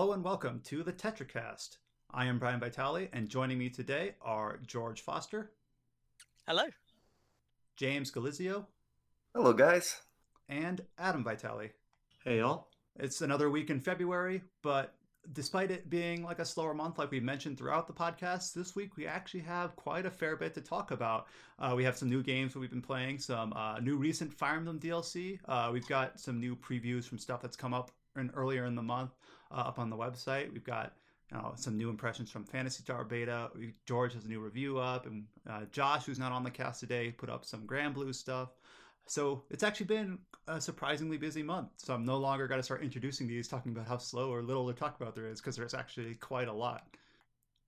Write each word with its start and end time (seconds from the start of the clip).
Hello 0.00 0.14
and 0.14 0.24
welcome 0.24 0.62
to 0.64 0.82
the 0.82 0.94
TetraCast. 0.94 1.76
I 2.10 2.24
am 2.24 2.38
Brian 2.38 2.58
Vitale, 2.58 3.10
and 3.12 3.28
joining 3.28 3.58
me 3.58 3.68
today 3.68 4.14
are 4.22 4.58
George 4.66 5.02
Foster. 5.02 5.50
Hello. 6.48 6.62
James 7.76 8.10
Galizio. 8.10 8.64
Hello, 9.34 9.52
guys. 9.52 10.00
And 10.48 10.80
Adam 10.98 11.22
Vitale. 11.22 11.72
Hey, 12.24 12.38
y'all. 12.38 12.68
It's 12.98 13.20
another 13.20 13.50
week 13.50 13.68
in 13.68 13.78
February, 13.78 14.40
but 14.62 14.94
despite 15.34 15.70
it 15.70 15.90
being 15.90 16.24
like 16.24 16.38
a 16.38 16.46
slower 16.46 16.72
month, 16.72 16.96
like 16.96 17.10
we 17.10 17.20
mentioned 17.20 17.58
throughout 17.58 17.86
the 17.86 17.92
podcast, 17.92 18.54
this 18.54 18.74
week 18.74 18.96
we 18.96 19.06
actually 19.06 19.40
have 19.40 19.76
quite 19.76 20.06
a 20.06 20.10
fair 20.10 20.34
bit 20.34 20.54
to 20.54 20.62
talk 20.62 20.92
about. 20.92 21.26
Uh, 21.58 21.74
we 21.76 21.84
have 21.84 21.98
some 21.98 22.08
new 22.08 22.22
games 22.22 22.54
that 22.54 22.58
we've 22.60 22.70
been 22.70 22.80
playing, 22.80 23.18
some 23.18 23.52
uh, 23.52 23.78
new 23.80 23.98
recent 23.98 24.32
Fire 24.32 24.56
Emblem 24.56 24.80
DLC. 24.80 25.38
Uh, 25.44 25.68
we've 25.70 25.88
got 25.88 26.18
some 26.18 26.40
new 26.40 26.56
previews 26.56 27.04
from 27.04 27.18
stuff 27.18 27.42
that's 27.42 27.54
come 27.54 27.74
up 27.74 27.90
in, 28.16 28.30
earlier 28.34 28.64
in 28.64 28.74
the 28.74 28.82
month 28.82 29.10
uh, 29.50 29.60
up 29.60 29.78
on 29.78 29.90
the 29.90 29.96
website. 29.96 30.52
We've 30.52 30.64
got 30.64 30.94
know, 31.32 31.52
some 31.56 31.76
new 31.76 31.90
impressions 31.90 32.30
from 32.30 32.44
Phantasy 32.44 32.82
Star 32.82 33.04
Beta. 33.04 33.50
George 33.86 34.14
has 34.14 34.24
a 34.24 34.28
new 34.28 34.40
review 34.40 34.78
up, 34.78 35.06
and 35.06 35.24
uh, 35.48 35.62
Josh, 35.72 36.04
who's 36.04 36.18
not 36.18 36.32
on 36.32 36.44
the 36.44 36.50
cast 36.50 36.80
today, 36.80 37.10
put 37.10 37.30
up 37.30 37.44
some 37.44 37.66
Granblue 37.66 38.14
stuff. 38.14 38.50
So 39.06 39.42
it's 39.50 39.62
actually 39.62 39.86
been 39.86 40.18
a 40.46 40.60
surprisingly 40.60 41.16
busy 41.16 41.42
month. 41.42 41.70
So 41.76 41.94
I'm 41.94 42.04
no 42.04 42.16
longer 42.18 42.46
got 42.46 42.56
to 42.56 42.62
start 42.62 42.82
introducing 42.82 43.26
these, 43.26 43.48
talking 43.48 43.72
about 43.72 43.86
how 43.86 43.98
slow 43.98 44.32
or 44.32 44.42
little 44.42 44.66
to 44.72 44.78
talk 44.78 45.00
about 45.00 45.14
there 45.14 45.28
is, 45.28 45.40
because 45.40 45.56
there's 45.56 45.74
actually 45.74 46.14
quite 46.14 46.48
a 46.48 46.52
lot. 46.52 46.86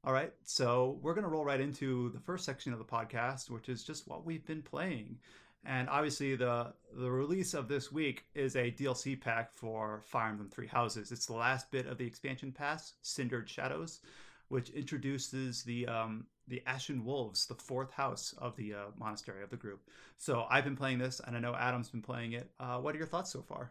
All 0.04 0.12
right, 0.12 0.32
so 0.44 0.98
we're 1.00 1.14
going 1.14 1.24
to 1.24 1.30
roll 1.30 1.44
right 1.44 1.60
into 1.60 2.10
the 2.10 2.18
first 2.20 2.44
section 2.44 2.72
of 2.72 2.80
the 2.80 2.84
podcast, 2.84 3.50
which 3.50 3.68
is 3.68 3.84
just 3.84 4.08
what 4.08 4.24
we've 4.24 4.44
been 4.44 4.62
playing. 4.62 5.18
And 5.64 5.88
obviously, 5.88 6.34
the 6.34 6.72
the 6.96 7.10
release 7.10 7.54
of 7.54 7.68
this 7.68 7.92
week 7.92 8.24
is 8.34 8.56
a 8.56 8.72
DLC 8.72 9.20
pack 9.20 9.54
for 9.54 10.02
Fire 10.04 10.30
Emblem 10.30 10.48
Three 10.48 10.66
Houses. 10.66 11.12
It's 11.12 11.26
the 11.26 11.34
last 11.34 11.70
bit 11.70 11.86
of 11.86 11.98
the 11.98 12.06
expansion 12.06 12.52
pass, 12.52 12.94
Cindered 13.02 13.48
Shadows, 13.48 14.00
which 14.48 14.70
introduces 14.70 15.62
the 15.62 15.86
um, 15.86 16.26
the 16.48 16.62
Ashen 16.66 17.04
Wolves, 17.04 17.46
the 17.46 17.54
fourth 17.54 17.92
house 17.92 18.34
of 18.38 18.56
the 18.56 18.74
uh, 18.74 18.78
monastery 18.98 19.42
of 19.42 19.50
the 19.50 19.56
group. 19.56 19.88
So 20.18 20.46
I've 20.50 20.64
been 20.64 20.76
playing 20.76 20.98
this, 20.98 21.20
and 21.24 21.36
I 21.36 21.40
know 21.40 21.54
Adam's 21.54 21.90
been 21.90 22.02
playing 22.02 22.32
it. 22.32 22.50
Uh, 22.58 22.78
what 22.78 22.94
are 22.94 22.98
your 22.98 23.06
thoughts 23.06 23.30
so 23.32 23.42
far? 23.42 23.70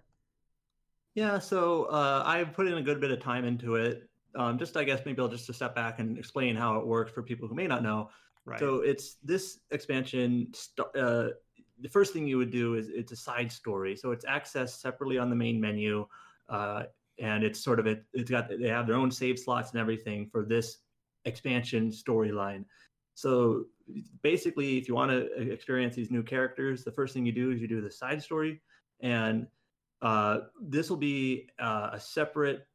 Yeah, 1.14 1.40
so 1.40 1.86
uh, 1.86 2.24
I've 2.26 2.54
put 2.54 2.68
in 2.68 2.78
a 2.78 2.82
good 2.82 3.02
bit 3.02 3.12
of 3.12 3.20
time 3.20 3.44
into 3.44 3.76
it. 3.76 4.10
Um, 4.34 4.58
just, 4.58 4.78
I 4.78 4.86
guess, 4.86 5.02
maybe 5.06 5.22
I'll 5.22 5.28
just 5.28 5.46
to 5.48 5.54
step 5.54 5.76
back 5.76 6.00
and 6.00 6.18
explain 6.18 6.56
how 6.56 6.80
it 6.80 6.88
works 6.88 7.12
for 7.12 7.22
people 7.22 7.50
who 7.50 7.56
may 7.56 7.68
not 7.68 7.84
know. 7.84 8.10
Right. 8.46 8.60
So 8.60 8.78
it's 8.78 9.18
this 9.24 9.60
expansion. 9.72 10.48
St- 10.54 10.88
uh, 10.96 11.30
the 11.82 11.90
first 11.90 12.14
thing 12.14 12.28
you 12.28 12.38
would 12.38 12.52
do 12.52 12.76
is 12.76 12.90
it's 12.90 13.12
a 13.12 13.16
side 13.16 13.52
story, 13.52 13.96
so 13.96 14.12
it's 14.12 14.26
accessed 14.26 14.80
separately 14.80 15.18
on 15.18 15.30
the 15.30 15.36
main 15.36 15.60
menu, 15.60 16.06
uh, 16.50 16.84
and 17.20 17.44
it's 17.44 17.60
sort 17.60 17.80
of 17.80 17.88
it. 17.88 18.04
It's 18.14 18.30
got 18.30 18.50
they 18.50 18.70
have 18.70 18.88
their 18.88 18.96
own 18.96 19.12
save 19.12 19.40
slots 19.40 19.72
and 19.72 19.80
everything 19.80 20.30
for 20.32 20.46
this 20.46 20.78
expansion 21.26 21.90
storyline. 21.90 22.66
So 23.14 23.66
basically, 24.22 24.78
if 24.78 24.88
you 24.88 24.96
want 24.96 25.12
to 25.12 25.52
experience 25.52 25.96
these 25.96 26.12
new 26.12 26.24
characters, 26.24 26.84
the 26.84 26.92
first 26.92 27.14
thing 27.14 27.26
you 27.26 27.32
do 27.32 27.52
is 27.52 27.62
you 27.62 27.68
do 27.68 27.82
the 27.82 27.92
side 27.92 28.22
story, 28.22 28.62
and 29.02 29.48
uh, 30.02 30.40
this 30.62 30.90
will 30.90 30.98
be 30.98 31.50
uh, 31.60 31.90
a 31.94 32.00
separate 32.00 32.68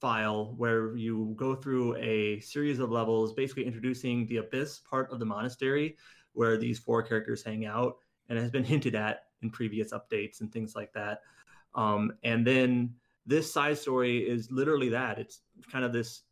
file 0.00 0.54
where 0.56 0.96
you 0.96 1.34
go 1.36 1.54
through 1.54 1.96
a 1.96 2.40
series 2.40 2.78
of 2.78 2.90
levels, 2.90 3.32
basically 3.32 3.66
introducing 3.66 4.26
the 4.26 4.36
abyss 4.38 4.80
part 4.88 5.10
of 5.12 5.18
the 5.18 5.24
monastery 5.24 5.96
where 6.32 6.56
these 6.56 6.78
four 6.78 7.02
characters 7.02 7.42
hang 7.42 7.66
out, 7.66 7.96
and 8.28 8.38
has 8.38 8.50
been 8.50 8.64
hinted 8.72 8.94
at 8.94 9.24
in 9.42 9.50
previous 9.50 9.92
updates 9.92 10.40
and 10.40 10.52
things 10.52 10.74
like 10.74 10.92
that. 10.92 11.22
Um, 11.74 12.12
and 12.24 12.46
then 12.46 12.94
this 13.26 13.52
side 13.52 13.78
story 13.78 14.18
is 14.18 14.50
literally 14.50 14.88
that. 14.88 15.18
It's 15.18 15.40
kind 15.70 15.84
of 15.84 15.92
this 15.92 16.22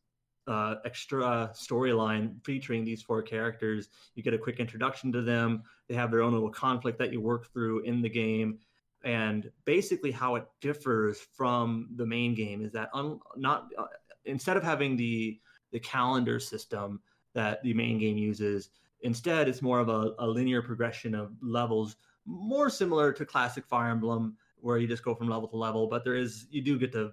uh, 0.48 0.76
extra 0.84 1.50
storyline 1.54 2.44
featuring 2.44 2.84
these 2.84 3.02
four 3.02 3.22
characters. 3.22 3.88
You 4.14 4.22
get 4.22 4.34
a 4.34 4.38
quick 4.38 4.60
introduction 4.60 5.12
to 5.12 5.22
them. 5.22 5.62
They 5.88 5.94
have 5.94 6.10
their 6.10 6.22
own 6.22 6.32
little 6.32 6.50
conflict 6.50 6.98
that 6.98 7.12
you 7.12 7.20
work 7.20 7.52
through 7.52 7.80
in 7.80 8.00
the 8.00 8.08
game. 8.08 8.58
And 9.04 9.50
basically, 9.64 10.10
how 10.10 10.36
it 10.36 10.46
differs 10.60 11.20
from 11.36 11.88
the 11.96 12.06
main 12.06 12.34
game 12.34 12.64
is 12.64 12.72
that 12.72 12.90
un- 12.92 13.20
not 13.36 13.68
uh, 13.78 13.84
instead 14.24 14.56
of 14.56 14.62
having 14.62 14.96
the 14.96 15.38
the 15.72 15.80
calendar 15.80 16.40
system 16.40 17.00
that 17.34 17.62
the 17.62 17.74
main 17.74 17.98
game 17.98 18.16
uses, 18.16 18.70
instead 19.02 19.48
it's 19.48 19.62
more 19.62 19.80
of 19.80 19.88
a, 19.88 20.14
a 20.18 20.26
linear 20.26 20.62
progression 20.62 21.14
of 21.14 21.32
levels, 21.42 21.96
more 22.24 22.68
similar 22.70 23.12
to 23.12 23.24
classic 23.24 23.66
Fire 23.66 23.90
Emblem, 23.90 24.36
where 24.60 24.78
you 24.78 24.86
just 24.86 25.04
go 25.04 25.14
from 25.14 25.28
level 25.28 25.48
to 25.48 25.56
level. 25.56 25.86
But 25.86 26.04
there 26.04 26.16
is 26.16 26.46
you 26.50 26.62
do 26.62 26.78
get 26.78 26.92
to 26.92 27.12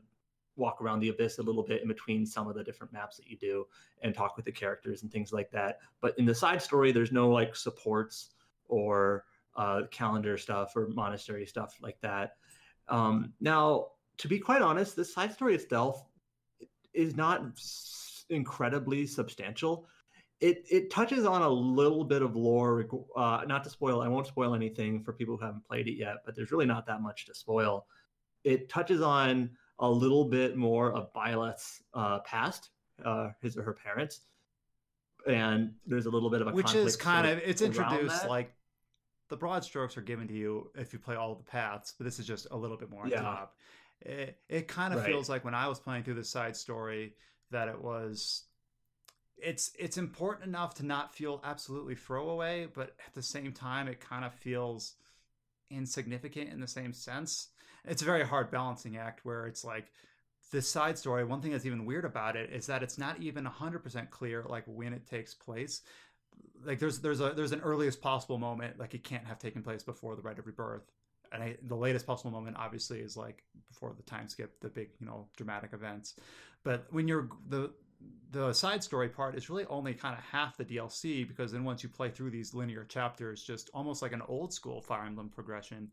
walk 0.55 0.81
around 0.81 0.99
the 0.99 1.09
abyss 1.09 1.39
a 1.39 1.41
little 1.41 1.63
bit 1.63 1.81
in 1.81 1.88
between 1.88 2.25
some 2.25 2.47
of 2.47 2.55
the 2.55 2.63
different 2.63 2.94
maps 2.94 3.17
that 3.17 3.27
you 3.27 3.38
do 3.38 3.66
and 4.01 4.13
talk 4.13 4.35
with 4.35 4.45
the 4.45 4.51
characters 4.51 5.01
and 5.01 5.11
things 5.11 5.33
like 5.33 5.49
that. 5.51 5.79
But 5.99 6.17
in 6.19 6.25
the 6.25 6.35
side 6.35 6.61
story, 6.61 6.91
there's 6.91 7.11
no 7.11 7.29
like 7.29 7.55
supports 7.55 8.29
or 8.67 9.25
uh, 9.55 9.81
calendar 9.91 10.38
stuff 10.38 10.75
or 10.75 10.88
monastery 10.89 11.45
stuff 11.45 11.77
like 11.81 12.00
that. 12.01 12.35
Um, 12.88 13.33
now, 13.39 13.88
to 14.17 14.27
be 14.27 14.39
quite 14.39 14.61
honest, 14.61 14.95
the 14.95 15.05
side 15.05 15.33
story 15.33 15.55
itself 15.55 16.05
is 16.94 17.15
not 17.15 17.44
incredibly 18.29 19.05
substantial. 19.07 19.88
It 20.39 20.66
it 20.69 20.89
touches 20.91 21.25
on 21.25 21.41
a 21.41 21.49
little 21.49 22.03
bit 22.03 22.21
of 22.21 22.35
lore. 22.35 22.85
Uh, 23.16 23.44
not 23.47 23.63
to 23.63 23.69
spoil, 23.69 24.01
I 24.01 24.07
won't 24.07 24.27
spoil 24.27 24.53
anything 24.55 25.03
for 25.03 25.13
people 25.13 25.38
who 25.38 25.45
haven't 25.45 25.66
played 25.66 25.88
it 25.88 25.94
yet, 25.97 26.17
but 26.25 26.35
there's 26.35 26.51
really 26.51 26.66
not 26.66 26.85
that 26.88 27.01
much 27.01 27.25
to 27.27 27.35
spoil. 27.35 27.85
It 28.44 28.67
touches 28.67 29.01
on 29.01 29.51
a 29.79 29.89
little 29.89 30.25
bit 30.25 30.57
more 30.57 30.91
of 30.91 31.13
Byleth's 31.13 31.81
uh, 31.94 32.19
past, 32.19 32.71
uh, 33.05 33.29
his 33.41 33.57
or 33.57 33.63
her 33.63 33.73
parents, 33.73 34.21
and 35.27 35.73
there's 35.85 36.07
a 36.07 36.09
little 36.09 36.29
bit 36.29 36.41
of 36.41 36.47
a 36.47 36.51
which 36.51 36.75
is 36.75 36.95
kind 36.95 37.25
of 37.25 37.38
it's 37.39 37.61
introduced 37.61 38.25
like 38.25 38.53
the 39.29 39.38
broad 39.38 39.63
strokes 39.63 39.97
are 39.97 40.01
given 40.01 40.27
to 40.27 40.33
you 40.33 40.69
if 40.75 40.94
you 40.94 41.00
play 41.00 41.15
all 41.15 41.35
the 41.35 41.44
paths, 41.44 41.94
but 41.97 42.03
this 42.03 42.19
is 42.19 42.27
just 42.27 42.47
a 42.51 42.55
little 42.57 42.77
bit 42.77 42.89
more 42.89 43.03
on 43.05 43.09
Yeah. 43.09 43.21
top. 43.21 43.57
It, 44.01 44.38
it 44.50 44.67
kind 44.67 44.94
of 44.94 45.00
Right. 45.00 45.07
feels 45.07 45.29
like 45.29 45.45
when 45.45 45.55
I 45.55 45.67
was 45.67 45.79
playing 45.79 46.03
through 46.03 46.15
the 46.15 46.23
side 46.23 46.55
story 46.57 47.15
that 47.50 47.69
it 47.69 47.81
was 47.81 48.44
it's 49.38 49.71
it's 49.77 49.97
important 49.97 50.47
enough 50.47 50.75
to 50.75 50.85
not 50.85 51.13
feel 51.13 51.41
absolutely 51.44 51.95
throwaway, 51.95 52.67
but 52.73 52.95
at 53.05 53.13
the 53.13 53.21
same 53.21 53.51
time 53.51 53.88
it 53.88 53.99
kind 53.99 54.25
of 54.25 54.33
feels 54.33 54.94
insignificant 55.69 56.51
in 56.51 56.59
the 56.59 56.67
same 56.67 56.94
sense. 56.94 57.49
It's 57.85 58.01
a 58.01 58.05
very 58.05 58.25
hard 58.25 58.51
balancing 58.51 58.97
act 58.97 59.25
where 59.25 59.45
it's 59.45 59.66
like 59.66 59.91
this 60.53 60.69
side 60.69 60.97
story, 60.97 61.25
one 61.25 61.41
thing 61.41 61.51
that's 61.51 61.66
even 61.66 61.85
weird 61.85 62.05
about 62.05 62.38
it 62.38 62.51
is 62.51 62.67
that 62.67 62.83
it's 62.83 62.97
not 62.97 63.19
even 63.19 63.44
100% 63.44 64.09
clear 64.11 64.45
like 64.47 64.63
when 64.67 64.94
it 64.94 65.09
takes 65.09 65.33
place. 65.33 65.81
Like 66.63 66.79
there's 66.79 67.00
there's 67.00 67.19
a 67.19 67.31
there's 67.31 67.51
an 67.51 67.61
earliest 67.61 68.01
possible 68.01 68.38
moment 68.38 68.79
like 68.79 68.94
it 68.94 69.03
can't 69.03 69.25
have 69.25 69.39
taken 69.39 69.63
place 69.63 69.83
before 69.83 70.15
the 70.15 70.21
rite 70.21 70.39
of 70.39 70.45
rebirth. 70.45 70.89
And 71.33 71.44
I, 71.44 71.57
the 71.63 71.75
latest 71.75 72.06
possible 72.06 72.31
moment 72.31 72.56
obviously 72.57 73.00
is 73.00 73.18
like 73.18 73.44
before 73.68 73.94
the 73.97 74.03
time 74.03 74.29
skip 74.29 74.59
the 74.62 74.69
big 74.69 74.89
you 75.00 75.07
know 75.07 75.27
dramatic 75.36 75.74
events. 75.74 76.15
But 76.63 76.86
when 76.91 77.07
you're 77.07 77.29
the 77.50 77.71
the 78.31 78.51
side 78.53 78.83
story 78.83 79.09
part 79.09 79.35
is 79.35 79.50
really 79.50 79.65
only 79.65 79.94
kind 79.94 80.17
of 80.17 80.23
half 80.23 80.57
the 80.57 80.65
DLC 80.65 81.27
because 81.27 81.51
then 81.51 81.63
once 81.63 81.83
you 81.83 81.89
play 81.89 82.09
through 82.09 82.31
these 82.31 82.53
linear 82.53 82.83
chapters 82.83 83.44
just 83.44 83.69
almost 83.73 84.01
like 84.01 84.11
an 84.11 84.23
old 84.27 84.53
school 84.53 84.81
Fire 84.81 85.05
Emblem 85.05 85.29
progression 85.29 85.91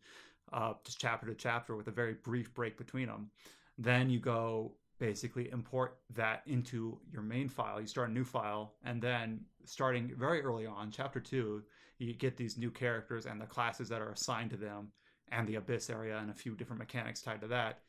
uh, 0.52 0.72
just 0.84 0.98
chapter 0.98 1.26
to 1.26 1.34
chapter 1.34 1.76
with 1.76 1.88
a 1.88 1.92
very 1.92 2.14
brief 2.14 2.52
break 2.54 2.78
between 2.78 3.06
them 3.06 3.30
then 3.78 4.10
you 4.10 4.18
go 4.18 4.72
basically 5.00 5.50
import 5.50 5.96
that 6.14 6.42
into 6.46 6.98
your 7.10 7.22
main 7.22 7.48
file. 7.48 7.80
You 7.80 7.86
start 7.88 8.10
a 8.10 8.12
new 8.12 8.24
file, 8.24 8.74
and 8.84 9.02
then 9.02 9.40
starting 9.64 10.12
very 10.16 10.42
early 10.42 10.66
on, 10.66 10.92
chapter 10.92 11.18
two, 11.18 11.64
you 11.98 12.14
get 12.14 12.36
these 12.36 12.56
new 12.56 12.70
characters 12.70 13.26
and 13.26 13.40
the 13.40 13.46
classes 13.46 13.88
that 13.88 14.02
are 14.02 14.12
assigned 14.12 14.50
to 14.50 14.56
them, 14.56 14.92
and 15.32 15.48
the 15.48 15.56
abyss 15.56 15.90
area 15.90 16.18
and 16.18 16.30
a 16.30 16.34
few 16.34 16.54
different 16.54 16.78
mechanics 16.78 17.22
tied 17.22 17.40
to 17.40 17.48
that 17.48 17.80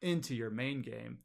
into 0.00 0.34
your 0.34 0.50
main 0.50 0.80
game. 0.80 1.18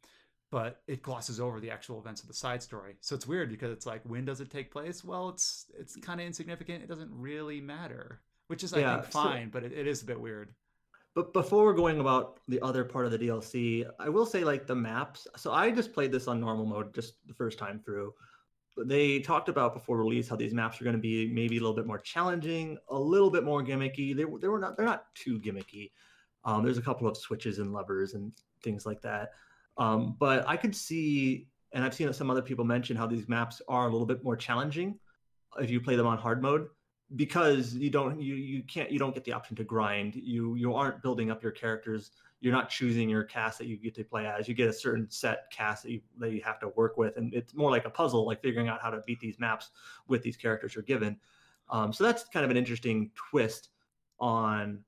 But 0.55 0.83
it 0.87 1.01
glosses 1.03 1.41
over 1.41 1.59
the 1.59 1.69
actual 1.69 1.99
events 1.99 2.21
of 2.21 2.29
the 2.29 2.33
side 2.33 2.63
story. 2.63 2.95
So 3.01 3.13
it's 3.13 3.27
weird 3.27 3.49
because 3.49 3.73
it's 3.73 3.85
like, 3.85 3.99
when 4.05 4.23
does 4.23 4.39
it 4.39 4.49
take 4.49 4.71
place? 4.71 5.03
Well, 5.03 5.27
it's 5.27 5.65
it's 5.77 5.97
kind 5.97 6.21
of 6.21 6.25
insignificant. 6.25 6.81
It 6.81 6.87
doesn't 6.87 7.09
really 7.11 7.59
matter, 7.59 8.21
which 8.47 8.63
is 8.63 8.73
I 8.73 8.79
Yeah, 8.79 9.01
think 9.01 9.11
so- 9.11 9.21
fine, 9.21 9.49
but 9.49 9.65
it, 9.65 9.73
it 9.73 9.85
is 9.85 10.01
a 10.01 10.05
bit 10.05 10.17
weird. 10.17 10.53
But 11.13 11.33
before 11.33 11.65
we're 11.65 11.73
going 11.73 11.99
about 11.99 12.39
the 12.47 12.61
other 12.61 12.85
part 12.85 13.05
of 13.05 13.11
the 13.11 13.19
DLC, 13.19 13.85
I 13.99 14.07
will 14.07 14.25
say 14.25 14.45
like 14.45 14.65
the 14.65 14.75
maps. 14.75 15.27
So 15.35 15.51
I 15.51 15.71
just 15.71 15.91
played 15.91 16.13
this 16.13 16.25
on 16.29 16.39
normal 16.39 16.65
mode 16.65 16.95
just 16.95 17.15
the 17.27 17.33
first 17.33 17.59
time 17.59 17.81
through. 17.83 18.13
They 18.77 19.19
talked 19.19 19.49
about 19.49 19.73
before 19.73 19.97
release 19.97 20.29
how 20.29 20.37
these 20.37 20.53
maps 20.53 20.79
are 20.79 20.85
going 20.85 20.95
to 20.95 21.01
be 21.01 21.27
maybe 21.27 21.57
a 21.57 21.59
little 21.59 21.75
bit 21.75 21.85
more 21.85 21.99
challenging, 21.99 22.77
a 22.87 22.97
little 22.97 23.29
bit 23.29 23.43
more 23.43 23.61
gimmicky. 23.61 24.15
They, 24.15 24.23
they 24.23 24.47
were 24.47 24.59
not 24.59 24.77
they're 24.77 24.85
not 24.85 25.13
too 25.15 25.37
gimmicky. 25.37 25.91
Um, 26.45 26.63
there's 26.63 26.77
a 26.77 26.81
couple 26.81 27.09
of 27.09 27.17
switches 27.17 27.59
and 27.59 27.73
levers 27.73 28.13
and 28.13 28.31
things 28.63 28.85
like 28.85 29.01
that. 29.01 29.31
Um, 29.77 30.15
but 30.19 30.47
I 30.47 30.57
could 30.57 30.75
see, 30.75 31.47
and 31.73 31.83
I've 31.83 31.93
seen 31.93 32.11
some 32.13 32.31
other 32.31 32.41
people 32.41 32.63
mention 32.65 32.95
how 32.95 33.07
these 33.07 33.27
maps 33.27 33.61
are 33.67 33.87
a 33.87 33.91
little 33.91 34.05
bit 34.07 34.23
more 34.23 34.35
challenging 34.37 34.99
if 35.59 35.69
you 35.69 35.81
play 35.81 35.95
them 35.95 36.07
on 36.07 36.17
hard 36.17 36.41
mode. 36.41 36.67
because 37.15 37.75
you 37.75 37.89
don't 37.89 38.19
you 38.19 38.35
you 38.35 38.63
can't 38.63 38.91
you 38.91 38.97
don't 38.97 39.13
get 39.13 39.23
the 39.23 39.31
option 39.31 39.55
to 39.55 39.63
grind. 39.63 40.15
You 40.15 40.55
you 40.55 40.73
aren't 40.73 41.01
building 41.03 41.29
up 41.29 41.43
your 41.43 41.51
characters. 41.51 42.11
You're 42.41 42.53
not 42.53 42.69
choosing 42.69 43.09
your 43.09 43.23
cast 43.23 43.59
that 43.59 43.67
you 43.67 43.77
get 43.77 43.95
to 43.95 44.03
play 44.03 44.25
as. 44.25 44.47
You 44.47 44.53
get 44.53 44.67
a 44.69 44.73
certain 44.73 45.09
set 45.09 45.51
cast 45.51 45.83
that 45.83 45.91
you 45.91 46.01
that 46.19 46.31
you 46.31 46.41
have 46.43 46.59
to 46.59 46.69
work 46.69 46.97
with 46.97 47.15
and 47.17 47.33
it's 47.33 47.53
more 47.53 47.69
like 47.71 47.85
a 47.85 47.89
puzzle 47.89 48.25
like 48.25 48.41
figuring 48.41 48.67
out 48.67 48.81
how 48.81 48.89
to 48.89 49.01
beat 49.05 49.19
these 49.19 49.39
maps 49.39 49.69
with 50.07 50.23
these 50.23 50.35
characters 50.37 50.75
you're 50.75 50.83
given. 50.83 51.17
Um, 51.69 51.93
so 51.93 52.03
that's 52.03 52.23
kind 52.25 52.43
of 52.43 52.51
an 52.51 52.57
interesting 52.57 53.11
twist 53.15 53.69
on 54.19 54.83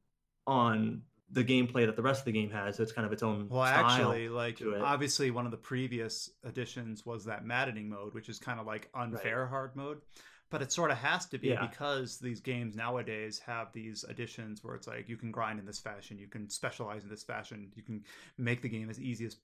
on 0.47 1.01
the 1.31 1.43
gameplay 1.43 1.85
that 1.85 1.95
the 1.95 2.01
rest 2.01 2.21
of 2.21 2.25
the 2.25 2.31
game 2.31 2.51
has. 2.51 2.79
It's 2.79 2.91
kind 2.91 3.05
of 3.05 3.11
its 3.11 3.23
own. 3.23 3.47
Well, 3.49 3.63
actually, 3.63 4.29
like 4.29 4.61
obviously, 4.81 5.31
one 5.31 5.45
of 5.45 5.51
the 5.51 5.57
previous 5.57 6.29
additions 6.43 7.05
was 7.05 7.25
that 7.25 7.45
maddening 7.45 7.89
mode, 7.89 8.13
which 8.13 8.29
is 8.29 8.39
kind 8.39 8.59
of 8.59 8.65
like 8.65 8.89
unfair 8.93 9.41
right. 9.41 9.49
hard 9.49 9.75
mode. 9.75 10.01
But 10.49 10.61
it 10.61 10.71
sort 10.71 10.91
of 10.91 10.97
has 10.97 11.25
to 11.27 11.37
be 11.37 11.49
yeah. 11.49 11.65
because 11.65 12.19
these 12.19 12.39
games 12.39 12.73
nowadays 12.73 13.41
have 13.45 13.73
these 13.73 14.05
additions 14.07 14.63
where 14.63 14.75
it's 14.75 14.87
like 14.87 15.09
you 15.09 15.17
can 15.17 15.29
grind 15.29 15.59
in 15.59 15.65
this 15.65 15.79
fashion, 15.79 16.17
you 16.17 16.27
can 16.27 16.49
specialize 16.49 17.03
in 17.03 17.09
this 17.09 17.23
fashion, 17.23 17.69
you 17.75 17.83
can 17.83 18.05
make 18.37 18.61
the 18.61 18.69
game 18.69 18.89
as 18.89 18.99
easy 18.99 19.25
as 19.25 19.35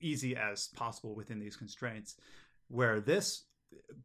easy 0.00 0.34
as 0.34 0.68
possible 0.68 1.14
within 1.14 1.38
these 1.38 1.56
constraints. 1.56 2.16
Where 2.68 3.00
this 3.00 3.44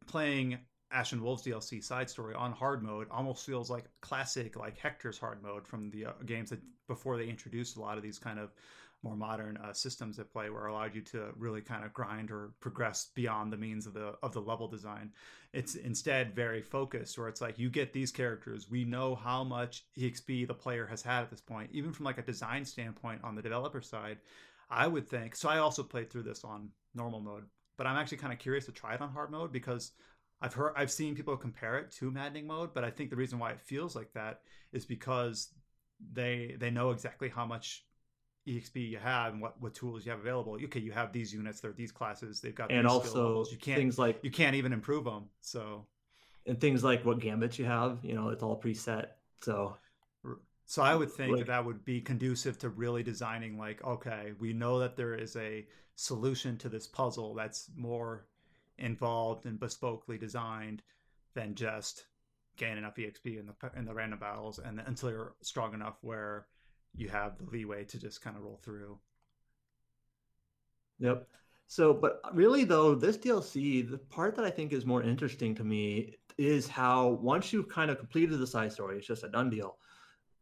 playing 0.06 0.58
Ashen 0.92 1.22
Wolves 1.22 1.42
DLC 1.42 1.82
side 1.82 2.10
story 2.10 2.34
on 2.34 2.52
hard 2.52 2.82
mode 2.82 3.06
almost 3.10 3.46
feels 3.46 3.70
like 3.70 3.84
classic, 4.00 4.56
like 4.56 4.78
Hector's 4.78 5.18
hard 5.18 5.42
mode 5.42 5.66
from 5.66 5.90
the 5.90 6.06
uh, 6.06 6.12
games 6.26 6.50
that 6.50 6.60
before 6.88 7.16
they 7.16 7.28
introduced 7.28 7.76
a 7.76 7.80
lot 7.80 7.96
of 7.96 8.02
these 8.02 8.18
kind 8.18 8.38
of 8.38 8.52
more 9.02 9.16
modern 9.16 9.56
uh, 9.56 9.72
systems 9.72 10.18
at 10.18 10.32
play, 10.32 10.48
where 10.48 10.66
allowed 10.66 10.94
you 10.94 11.00
to 11.00 11.28
really 11.36 11.60
kind 11.60 11.84
of 11.84 11.92
grind 11.92 12.30
or 12.30 12.52
progress 12.60 13.10
beyond 13.14 13.52
the 13.52 13.56
means 13.56 13.86
of 13.86 13.94
the 13.94 14.14
of 14.22 14.32
the 14.32 14.40
level 14.40 14.68
design. 14.68 15.10
It's 15.52 15.74
instead 15.74 16.34
very 16.34 16.62
focused, 16.62 17.18
where 17.18 17.28
it's 17.28 17.40
like 17.40 17.58
you 17.58 17.68
get 17.68 17.92
these 17.92 18.12
characters. 18.12 18.70
We 18.70 18.84
know 18.84 19.14
how 19.14 19.42
much 19.42 19.86
EXP 19.98 20.46
the 20.46 20.54
player 20.54 20.86
has 20.86 21.02
had 21.02 21.22
at 21.22 21.30
this 21.30 21.40
point, 21.40 21.70
even 21.72 21.92
from 21.92 22.06
like 22.06 22.18
a 22.18 22.22
design 22.22 22.64
standpoint 22.64 23.22
on 23.24 23.34
the 23.34 23.42
developer 23.42 23.80
side. 23.80 24.18
I 24.70 24.86
would 24.86 25.08
think 25.08 25.36
so. 25.36 25.48
I 25.48 25.58
also 25.58 25.82
played 25.82 26.10
through 26.10 26.22
this 26.22 26.44
on 26.44 26.70
normal 26.94 27.20
mode, 27.20 27.44
but 27.76 27.86
I'm 27.86 27.96
actually 27.96 28.18
kind 28.18 28.32
of 28.32 28.38
curious 28.38 28.66
to 28.66 28.72
try 28.72 28.94
it 28.94 29.00
on 29.00 29.10
hard 29.10 29.30
mode 29.30 29.52
because 29.52 29.92
I've 30.42 30.54
heard 30.54 30.72
I've 30.76 30.90
seen 30.90 31.14
people 31.14 31.36
compare 31.36 31.78
it 31.78 31.92
to 31.92 32.10
maddening 32.10 32.46
mode, 32.46 32.74
but 32.74 32.84
I 32.84 32.90
think 32.90 33.10
the 33.10 33.16
reason 33.16 33.38
why 33.38 33.52
it 33.52 33.60
feels 33.60 33.94
like 33.94 34.12
that 34.14 34.40
is 34.72 34.84
because 34.84 35.48
they 36.12 36.56
they 36.58 36.70
know 36.70 36.90
exactly 36.90 37.28
how 37.28 37.46
much 37.46 37.86
exp 38.48 38.74
you 38.74 38.98
have 38.98 39.32
and 39.32 39.40
what 39.40 39.60
what 39.62 39.72
tools 39.72 40.04
you 40.04 40.10
have 40.10 40.20
available. 40.20 40.58
Okay, 40.64 40.80
you 40.80 40.90
have 40.90 41.12
these 41.12 41.32
units, 41.32 41.60
they're 41.60 41.72
these 41.72 41.92
classes, 41.92 42.40
they've 42.40 42.54
got 42.54 42.72
and 42.72 42.86
also 42.86 43.44
you 43.50 43.56
can't 43.56 43.78
things 43.78 43.98
like 43.98 44.18
you 44.22 44.30
can't 44.30 44.56
even 44.56 44.72
improve 44.72 45.04
them. 45.04 45.26
So 45.40 45.86
and 46.46 46.60
things 46.60 46.82
like 46.82 47.04
what 47.04 47.20
gambits 47.20 47.56
you 47.58 47.64
have, 47.66 48.00
you 48.02 48.14
know, 48.14 48.30
it's 48.30 48.42
all 48.42 48.60
preset. 48.60 49.06
So 49.42 49.76
so 50.64 50.82
I 50.82 50.94
would 50.96 51.12
think 51.12 51.36
like, 51.36 51.46
that 51.46 51.52
that 51.52 51.64
would 51.64 51.84
be 51.84 52.00
conducive 52.00 52.58
to 52.58 52.68
really 52.68 53.04
designing 53.04 53.58
like 53.58 53.84
okay, 53.84 54.32
we 54.40 54.52
know 54.52 54.80
that 54.80 54.96
there 54.96 55.14
is 55.14 55.36
a 55.36 55.64
solution 55.94 56.58
to 56.58 56.68
this 56.68 56.88
puzzle 56.88 57.34
that's 57.34 57.70
more 57.76 58.26
involved 58.78 59.46
and 59.46 59.58
bespokely 59.58 60.18
designed 60.18 60.82
than 61.34 61.54
just 61.54 62.06
gain 62.56 62.76
enough 62.76 62.96
exp 62.96 63.24
in 63.24 63.46
the 63.46 63.78
in 63.78 63.84
the 63.84 63.94
random 63.94 64.18
battles 64.18 64.58
and 64.58 64.80
until 64.86 65.10
you're 65.10 65.34
strong 65.40 65.72
enough 65.72 65.96
where 66.02 66.46
you 66.94 67.08
have 67.08 67.38
the 67.38 67.50
leeway 67.50 67.84
to 67.84 67.98
just 67.98 68.20
kind 68.20 68.36
of 68.36 68.42
roll 68.42 68.60
through. 68.62 68.98
Yep. 70.98 71.26
So 71.66 71.94
but 71.94 72.20
really 72.34 72.64
though 72.64 72.94
this 72.94 73.16
dlc 73.16 73.90
the 73.90 73.98
part 73.98 74.36
that 74.36 74.44
i 74.44 74.50
think 74.50 74.72
is 74.72 74.84
more 74.84 75.02
interesting 75.02 75.54
to 75.54 75.64
me 75.64 76.14
is 76.36 76.68
how 76.68 77.18
once 77.22 77.52
you've 77.52 77.68
kind 77.68 77.90
of 77.90 77.98
completed 77.98 78.38
the 78.38 78.46
side 78.46 78.72
story 78.72 78.98
it's 78.98 79.06
just 79.06 79.24
a 79.24 79.28
done 79.28 79.48
deal 79.48 79.78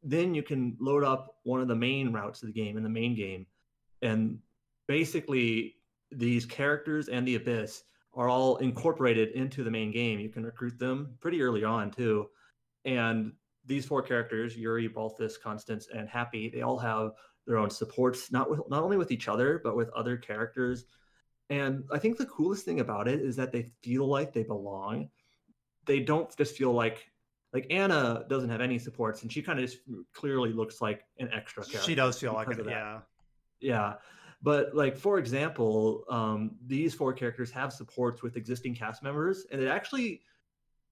then 0.02 0.34
you 0.34 0.42
can 0.42 0.76
load 0.80 1.04
up 1.04 1.36
one 1.42 1.60
of 1.60 1.68
the 1.68 1.74
main 1.74 2.12
routes 2.12 2.42
of 2.42 2.48
the 2.48 2.52
game 2.52 2.76
in 2.76 2.82
the 2.82 2.88
main 2.88 3.14
game. 3.14 3.46
And 4.02 4.38
basically 4.86 5.76
these 6.10 6.46
characters 6.46 7.08
and 7.08 7.26
the 7.26 7.36
abyss 7.36 7.82
are 8.14 8.28
all 8.28 8.56
incorporated 8.56 9.30
into 9.30 9.62
the 9.62 9.70
main 9.70 9.90
game. 9.90 10.18
You 10.18 10.28
can 10.28 10.44
recruit 10.44 10.78
them 10.78 11.16
pretty 11.20 11.42
early 11.42 11.64
on 11.64 11.90
too. 11.90 12.28
And 12.84 13.32
these 13.66 13.86
four 13.86 14.02
characters, 14.02 14.56
Yuri, 14.56 14.88
Balthus, 14.88 15.36
Constance, 15.36 15.88
and 15.94 16.08
Hapi, 16.08 16.52
they 16.52 16.62
all 16.62 16.78
have 16.78 17.12
their 17.46 17.58
own 17.58 17.70
supports, 17.70 18.32
not 18.32 18.50
with 18.50 18.60
not 18.68 18.82
only 18.82 18.96
with 18.96 19.10
each 19.10 19.28
other, 19.28 19.60
but 19.62 19.76
with 19.76 19.90
other 19.90 20.16
characters. 20.16 20.86
And 21.50 21.84
I 21.92 21.98
think 21.98 22.16
the 22.16 22.26
coolest 22.26 22.64
thing 22.64 22.80
about 22.80 23.08
it 23.08 23.20
is 23.20 23.36
that 23.36 23.52
they 23.52 23.70
feel 23.82 24.06
like 24.06 24.32
they 24.32 24.44
belong. 24.44 25.10
They 25.86 26.00
don't 26.00 26.34
just 26.36 26.56
feel 26.56 26.72
like 26.72 27.10
like 27.52 27.66
Anna 27.70 28.24
doesn't 28.28 28.50
have 28.50 28.60
any 28.60 28.78
supports, 28.78 29.22
and 29.22 29.32
she 29.32 29.42
kind 29.42 29.58
of 29.58 29.64
just 29.64 29.78
clearly 30.14 30.52
looks 30.52 30.80
like 30.80 31.04
an 31.18 31.28
extra 31.32 31.64
character. 31.64 31.86
She 31.86 31.96
does 31.96 32.18
feel 32.18 32.32
like 32.32 32.48
it, 32.50 32.64
yeah. 32.66 33.00
Yeah. 33.60 33.94
But 34.42 34.74
like 34.74 34.96
for 34.96 35.18
example, 35.18 36.04
um, 36.08 36.52
these 36.66 36.94
four 36.94 37.12
characters 37.12 37.50
have 37.50 37.72
supports 37.72 38.22
with 38.22 38.36
existing 38.36 38.74
cast 38.74 39.02
members, 39.02 39.46
and 39.52 39.60
it 39.60 39.68
actually 39.68 40.22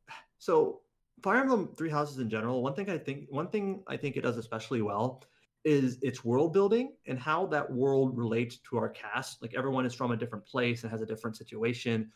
so 0.39 0.81
Fire 1.23 1.41
Emblem 1.41 1.75
Three 1.77 1.91
Houses 1.91 2.19
in 2.19 2.31
general. 2.31 2.63
One 2.63 2.75
thing 2.75 2.91
I 2.91 2.99
think 2.99 3.27
one 3.31 3.49
thing 3.49 3.83
I 3.87 3.97
think 3.97 4.17
it 4.17 4.23
does 4.23 4.37
especially 4.37 4.83
well 4.83 5.23
is 5.65 5.99
its 6.03 6.25
world 6.25 6.53
building 6.53 6.93
and 7.07 7.19
how 7.19 7.47
that 7.47 7.71
world 7.71 8.17
relates 8.17 8.59
to 8.59 8.77
our 8.79 8.89
cast. 8.89 9.43
Like 9.43 9.55
everyone 9.55 9.85
is 9.85 9.95
from 9.95 10.13
a 10.13 10.17
different 10.17 10.47
place 10.47 10.83
and 10.83 10.91
has 10.91 11.03
a 11.03 11.07
different 11.07 11.37
situation 11.37 12.11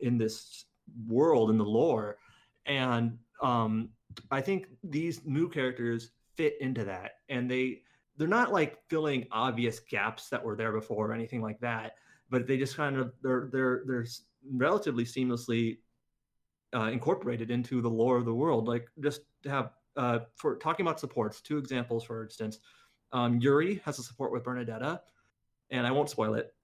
in 0.00 0.18
this 0.18 0.66
world 1.06 1.50
in 1.50 1.58
the 1.58 1.64
lore, 1.64 2.18
and 2.66 3.18
um, 3.40 3.90
I 4.30 4.40
think 4.40 4.66
these 4.82 5.24
new 5.24 5.48
characters 5.48 6.10
fit 6.36 6.54
into 6.60 6.84
that, 6.84 7.12
and 7.28 7.50
they 7.50 7.82
they're 8.16 8.28
not 8.28 8.52
like 8.52 8.78
filling 8.88 9.26
obvious 9.32 9.80
gaps 9.80 10.28
that 10.28 10.44
were 10.44 10.56
there 10.56 10.72
before 10.72 11.10
or 11.10 11.12
anything 11.12 11.40
like 11.40 11.58
that 11.60 11.94
but 12.32 12.46
they 12.46 12.56
just 12.56 12.76
kind 12.76 12.96
of 12.96 13.12
they're 13.22 13.48
they're 13.52 13.82
they're 13.86 14.06
relatively 14.50 15.04
seamlessly 15.04 15.78
uh, 16.74 16.88
incorporated 16.90 17.50
into 17.50 17.80
the 17.82 17.88
lore 17.88 18.16
of 18.16 18.24
the 18.24 18.34
world. 18.34 18.66
Like 18.66 18.88
just 19.00 19.20
to 19.42 19.50
have 19.50 19.70
uh, 19.96 20.20
for 20.36 20.56
talking 20.56 20.84
about 20.84 20.98
supports 20.98 21.40
two 21.42 21.58
examples 21.58 22.02
for 22.02 22.24
instance. 22.24 22.58
Um, 23.12 23.38
yuri 23.40 23.82
has 23.84 23.98
a 23.98 24.02
support 24.02 24.32
with 24.32 24.42
bernadetta 24.42 24.98
and 25.70 25.86
i 25.86 25.90
won't 25.90 26.08
spoil 26.08 26.32
it 26.32 26.54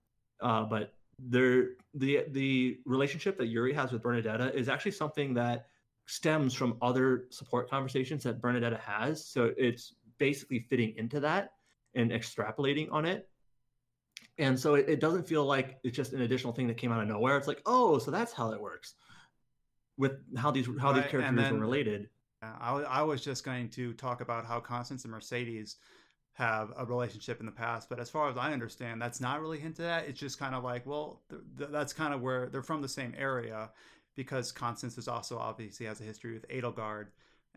uh, 0.41 0.63
but 0.63 0.95
there 1.19 1.73
the 1.93 2.25
the 2.31 2.79
relationship 2.87 3.37
that 3.37 3.49
yuri 3.49 3.75
has 3.75 3.93
with 3.93 4.03
bernadetta 4.03 4.55
is 4.55 4.71
actually 4.71 4.93
something 4.93 5.35
that 5.35 5.67
stems 6.09 6.55
from 6.55 6.79
other 6.81 7.27
support 7.29 7.69
conversations 7.69 8.23
that 8.25 8.41
bernadetta 8.41 8.81
has. 8.81 9.27
So 9.27 9.53
it's 9.59 9.93
basically 10.19 10.61
fitting 10.61 10.95
into 10.97 11.21
that 11.21 11.53
and 11.95 12.11
extrapolating 12.11 12.93
on 12.93 13.05
it. 13.05 13.29
And 14.37 14.59
so 14.59 14.75
it, 14.75 14.89
it 14.89 15.01
doesn't 15.01 15.27
feel 15.27 15.45
like 15.45 15.79
it's 15.83 15.97
just 15.97 16.13
an 16.13 16.23
additional 16.23 16.53
thing 16.53 16.69
that 16.69 16.77
came 16.77 16.93
out 16.93 17.03
of 17.03 17.09
nowhere. 17.09 17.37
It's 17.37 17.49
like, 17.49 17.63
oh, 17.67 17.99
so 17.99 18.11
that's 18.11 18.33
how 18.33 18.53
it 18.53 18.61
works 18.61 18.95
with 19.97 20.13
how 20.37 20.51
these 20.51 20.67
how 20.79 20.93
right. 20.93 21.03
these 21.03 21.11
characters 21.11 21.37
then, 21.37 21.55
are 21.55 21.59
related. 21.59 22.09
I, 22.41 22.83
I 22.83 23.03
was 23.03 23.23
just 23.25 23.45
going 23.45 23.69
to 23.71 23.93
talk 23.95 24.21
about 24.21 24.47
how 24.47 24.61
Constance 24.61 25.03
and 25.05 25.11
Mercedes 25.11 25.77
have 26.35 26.73
a 26.77 26.85
relationship 26.85 27.41
in 27.41 27.47
the 27.47 27.53
past, 27.53 27.89
but 27.89 27.99
as 27.99 28.09
far 28.09 28.31
as 28.31 28.37
I 28.37 28.53
understand, 28.53 29.03
that's 29.03 29.21
not 29.21 29.41
really 29.41 29.59
hinted 29.59 29.87
at. 29.87 30.07
It's 30.07 30.21
just 30.21 30.39
kind 30.39 30.55
of 30.55 30.63
like, 30.63 30.87
well, 30.87 31.21
th- 31.31 31.43
th- 31.59 31.71
that's 31.73 31.93
kind 31.93 32.15
of 32.15 32.21
where 32.21 32.49
they're 32.49 32.63
from 32.63 32.81
the 32.81 32.89
same 32.89 33.13
area, 33.19 33.71
because 34.15 34.53
Constance 34.53 34.97
is 34.99 35.09
also 35.09 35.37
obviously 35.37 35.87
has 35.87 36.01
a 36.01 36.05
history 36.05 36.33
with 36.33 36.49
Edelgard, 36.49 37.09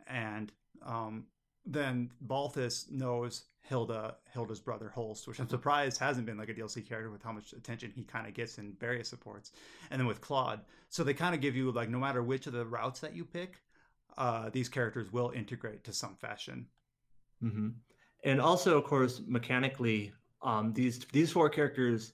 and 0.08 0.52
um, 0.84 1.26
then 1.66 2.10
Balthus 2.22 2.90
knows 2.90 3.44
Hilda, 3.64 4.16
Hilda's 4.34 4.60
brother 4.60 4.90
Holst, 4.90 5.28
which 5.28 5.40
I'm 5.40 5.46
mm-hmm. 5.46 5.52
surprised 5.52 6.00
hasn't 6.00 6.26
been 6.26 6.38
like 6.38 6.50
a 6.50 6.54
DLC 6.54 6.88
character 6.88 7.12
with 7.12 7.24
how 7.24 7.32
much 7.32 7.54
attention 7.54 7.92
he 7.96 8.04
kind 8.04 8.28
of 8.28 8.34
gets 8.34 8.58
in 8.58 8.74
various 8.80 9.08
supports. 9.08 9.52
And 9.90 10.00
then 10.00 10.08
with 10.08 10.22
Claude, 10.22 10.62
so 10.90 11.04
they 11.04 11.14
kind 11.14 11.36
of 11.36 11.42
give 11.42 11.56
you 11.56 11.72
like 11.72 11.90
no 11.90 12.00
matter 12.00 12.24
which 12.24 12.48
of 12.48 12.54
the 12.54 12.66
routes 12.66 13.00
that 13.02 13.16
you 13.16 13.24
pick, 13.24 13.62
uh, 14.18 14.50
these 14.50 14.68
characters 14.68 15.12
will 15.12 15.32
integrate 15.36 15.84
to 15.86 15.94
some 15.94 16.16
fashion. 16.16 16.66
Mm-hmm. 17.44 17.70
And 18.24 18.42
also, 18.42 18.78
of 18.78 18.84
course, 18.84 19.22
mechanically, 19.26 20.12
um, 20.42 20.74
these 20.74 21.06
these 21.12 21.32
four 21.32 21.50
characters 21.50 22.14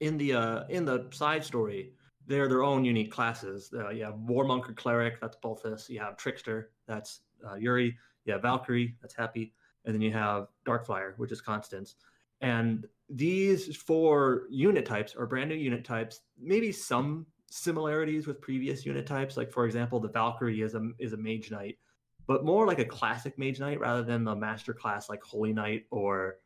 in 0.00 0.18
the 0.18 0.34
uh, 0.34 0.64
in 0.68 0.84
the 0.84 1.06
side 1.10 1.44
story, 1.44 1.92
they're 2.26 2.48
their 2.48 2.62
own 2.62 2.84
unique 2.84 3.12
classes. 3.12 3.70
Uh, 3.72 3.90
you 3.90 4.04
have 4.04 4.14
Warmonk 4.14 4.68
or 4.68 4.72
Cleric, 4.72 5.20
that's 5.20 5.36
Balthus. 5.36 5.88
You 5.88 6.00
have 6.00 6.16
Trickster, 6.16 6.70
that's 6.86 7.20
uh, 7.48 7.54
Yuri 7.54 7.96
you 8.28 8.34
have 8.34 8.42
Valkyrie, 8.42 8.94
that's 9.00 9.14
Hapi, 9.14 9.52
and 9.84 9.94
then 9.94 10.02
you 10.02 10.12
have 10.12 10.48
Dark 10.64 10.86
Flyer, 10.86 11.14
which 11.16 11.32
is 11.32 11.40
Constance. 11.40 11.96
And 12.40 12.86
these 13.08 13.76
four 13.76 14.44
unit 14.50 14.84
types 14.84 15.16
are 15.16 15.26
brand 15.26 15.48
new 15.48 15.56
unit 15.56 15.84
types, 15.84 16.20
maybe 16.40 16.70
some 16.70 17.26
similarities 17.50 18.26
with 18.26 18.40
previous 18.40 18.84
unit 18.84 19.06
types. 19.06 19.36
Like 19.36 19.50
for 19.50 19.66
example, 19.66 19.98
the 19.98 20.08
Valkyrie 20.08 20.62
is 20.62 20.74
a 20.74 20.90
is 20.98 21.12
a 21.12 21.16
mage 21.16 21.50
knight, 21.50 21.78
but 22.26 22.44
more 22.44 22.66
like 22.66 22.78
a 22.78 22.84
classic 22.84 23.38
mage 23.38 23.58
knight 23.60 23.80
rather 23.80 24.02
than 24.02 24.24
the 24.24 24.34
master 24.34 24.74
class 24.74 25.08
like 25.08 25.22
Holy 25.22 25.52
Knight 25.52 25.86
or 25.90 26.36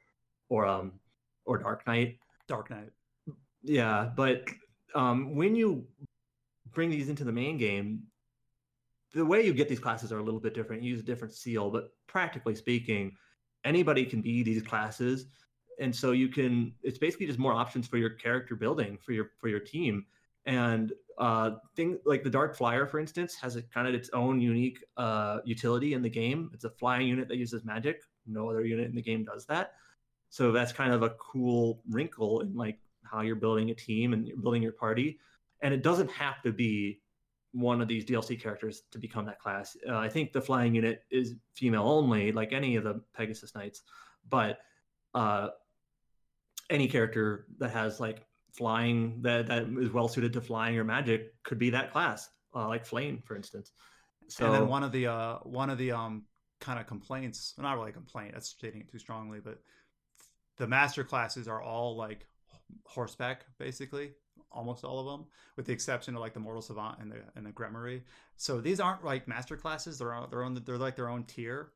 or 0.49 0.67
um 0.67 0.93
or 1.45 1.59
Dark 1.59 1.87
Knight. 1.87 2.19
Dark 2.47 2.71
Knight. 2.71 2.91
Yeah, 3.63 4.11
but 4.17 4.45
um 4.95 5.35
when 5.35 5.55
you 5.55 5.87
bring 6.73 6.91
these 6.91 7.09
into 7.09 7.25
the 7.25 7.33
main 7.33 7.59
game, 7.59 8.05
the 9.13 9.25
way 9.25 9.45
you 9.45 9.53
get 9.53 9.69
these 9.69 9.81
classes 9.81 10.13
are 10.13 10.19
a 10.19 10.23
little 10.23 10.41
bit 10.41 10.55
different. 10.55 10.83
You 10.83 10.91
use 10.91 11.01
a 11.01 11.05
different 11.05 11.35
seal, 11.35 11.71
but 11.71 11.93
practically 12.07 12.55
speaking, 12.55 13.13
anybody 13.65 14.05
can 14.05 14.23
be 14.23 14.43
these 14.43 14.63
classes, 14.63 15.27
and 15.79 15.95
so 15.95 16.13
you 16.13 16.29
can. 16.29 16.73
It's 16.83 16.99
basically 16.99 17.27
just 17.27 17.39
more 17.39 17.53
options 17.53 17.87
for 17.87 17.99
your 17.99 18.11
character 18.11 18.57
building 18.57 18.99
for 19.05 19.13
your 19.13 19.31
for 19.39 19.49
your 19.49 19.61
team. 19.61 20.07
And 20.45 20.93
uh, 21.19 21.53
thing 21.77 21.99
like 22.05 22.25
the 22.25 22.31
Dark 22.31 22.57
Flyer, 22.57 22.87
for 22.87 22.99
instance, 22.99 23.37
has 23.37 23.57
a 23.57 23.63
kind 23.63 23.87
of 23.87 23.95
its 23.95 24.11
own 24.13 24.41
unique 24.41 24.83
uh, 24.97 25.39
utility 25.45 25.95
in 25.95 26.03
the 26.03 26.11
game. 26.11 26.51
It's 26.53 26.65
a 26.65 26.71
flying 26.71 27.07
unit 27.07 27.29
that 27.29 27.37
uses 27.37 27.65
magic. 27.65 28.03
No 28.27 28.51
other 28.51 28.65
unit 28.65 28.89
in 28.89 28.95
the 28.95 29.03
game 29.03 29.25
does 29.25 29.47
that. 29.47 29.75
So 30.31 30.51
that's 30.51 30.73
kind 30.73 30.93
of 30.93 31.03
a 31.03 31.11
cool 31.11 31.83
wrinkle 31.91 32.41
in 32.41 32.55
like 32.55 32.79
how 33.05 33.21
you're 33.21 33.37
building 33.37 33.71
a 33.71 33.75
team 33.75 34.15
and 34.15 34.27
you're 34.27 34.39
building 34.39 34.63
your 34.63 34.73
party. 34.73 35.19
And 35.61 35.75
it 35.75 35.83
doesn't 35.83 36.11
have 36.11 36.43
to 36.43 36.53
be 36.53 37.02
one 37.53 37.81
of 37.81 37.89
these 37.89 38.05
DLC 38.05 38.41
characters 38.41 38.83
to 38.91 38.99
become 38.99 39.27
that 39.27 39.39
class. 39.39 39.77
Uh, 39.89 39.97
I 39.97 40.09
think 40.09 40.33
the 40.33 40.41
flying 40.41 40.75
unit 40.75 41.05
is 41.11 41.35
female 41.55 41.83
only, 41.83 42.33
like 42.33 42.53
any 42.53 42.77
of 42.77 42.85
the 42.85 43.03
Pegasus 43.15 43.55
Knights, 43.55 43.83
but 44.29 44.59
uh, 45.15 45.49
any 46.71 46.89
character 46.89 47.47
that 47.59 47.71
has 47.71 48.01
like 48.01 48.25
flying 48.53 49.21
that 49.23 49.47
that 49.47 49.65
is 49.81 49.91
well 49.91 50.09
suited 50.09 50.33
to 50.33 50.41
flying 50.41 50.79
or 50.79 50.85
magic 50.85 51.35
could 51.43 51.59
be 51.59 51.71
that 51.71 51.93
class, 51.93 52.29
uh, 52.55 52.67
like 52.69 52.87
Flayn, 52.87 53.23
for 53.25 53.37
instance. 53.37 53.73
So 54.29 54.47
and 54.47 54.55
then 54.55 54.69
one 54.69 54.83
of 54.83 54.93
the 54.93 55.09
uh, 55.09 55.39
one 55.43 55.69
of 55.69 55.79
the 55.79 55.93
um, 55.93 56.25
kind 56.61 56.81
of 56.81 56.87
complaints, 56.87 57.55
not 57.59 57.77
really 57.77 57.91
a 57.91 57.95
complaint, 57.95 58.33
that's 58.33 58.49
stating 58.49 58.81
it 58.81 58.91
too 58.91 58.99
strongly, 58.99 59.41
but 59.41 59.59
the 60.57 60.67
master 60.67 61.05
classes 61.05 61.49
are 61.49 61.61
all 61.61 61.97
like 61.97 62.27
horseback 62.85 63.45
basically 63.59 64.13
almost 64.53 64.85
all 64.85 65.01
of 65.01 65.07
them, 65.07 65.27
with 65.57 65.67
the 65.67 65.73
exception 65.73 66.15
of 66.15 66.21
like 66.21 66.35
the 66.35 66.41
Mortal 66.41 66.63
Savant 66.63 66.99
and 67.01 67.11
the 67.11 67.19
and 67.37 67.47
the 67.47 67.51
Gremory. 67.51 68.03
So 68.37 68.61
these 68.61 68.81
aren't 68.81 69.05
like 69.05 69.29
master 69.29 69.57
classes; 69.57 69.99
they're 69.99 70.15
on, 70.15 70.29
they're 70.31 70.45
on 70.45 70.55
the, 70.55 70.61
they're 70.61 70.79
like 70.79 70.97
their 70.97 71.09
own 71.09 71.25
tier. 71.25 71.73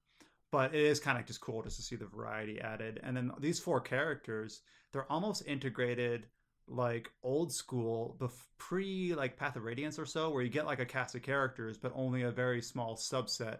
But 0.52 0.74
it 0.74 0.80
is 0.80 1.00
kind 1.00 1.18
of 1.18 1.26
just 1.26 1.40
cool 1.40 1.62
just 1.62 1.76
to 1.76 1.82
see 1.82 1.96
the 1.96 2.06
variety 2.06 2.60
added. 2.60 3.00
And 3.02 3.16
then 3.16 3.32
these 3.40 3.58
four 3.58 3.80
characters, 3.80 4.62
they're 4.92 5.10
almost 5.10 5.42
integrated 5.46 6.28
like 6.68 7.10
old 7.22 7.52
school, 7.52 8.16
the 8.20 8.28
pre 8.58 9.14
like 9.14 9.36
Path 9.36 9.56
of 9.56 9.64
Radiance 9.64 9.98
or 9.98 10.06
so, 10.06 10.30
where 10.30 10.42
you 10.42 10.48
get 10.48 10.66
like 10.66 10.80
a 10.80 10.86
cast 10.86 11.14
of 11.14 11.22
characters, 11.22 11.78
but 11.78 11.92
only 11.94 12.22
a 12.22 12.30
very 12.30 12.62
small 12.62 12.96
subset 12.96 13.58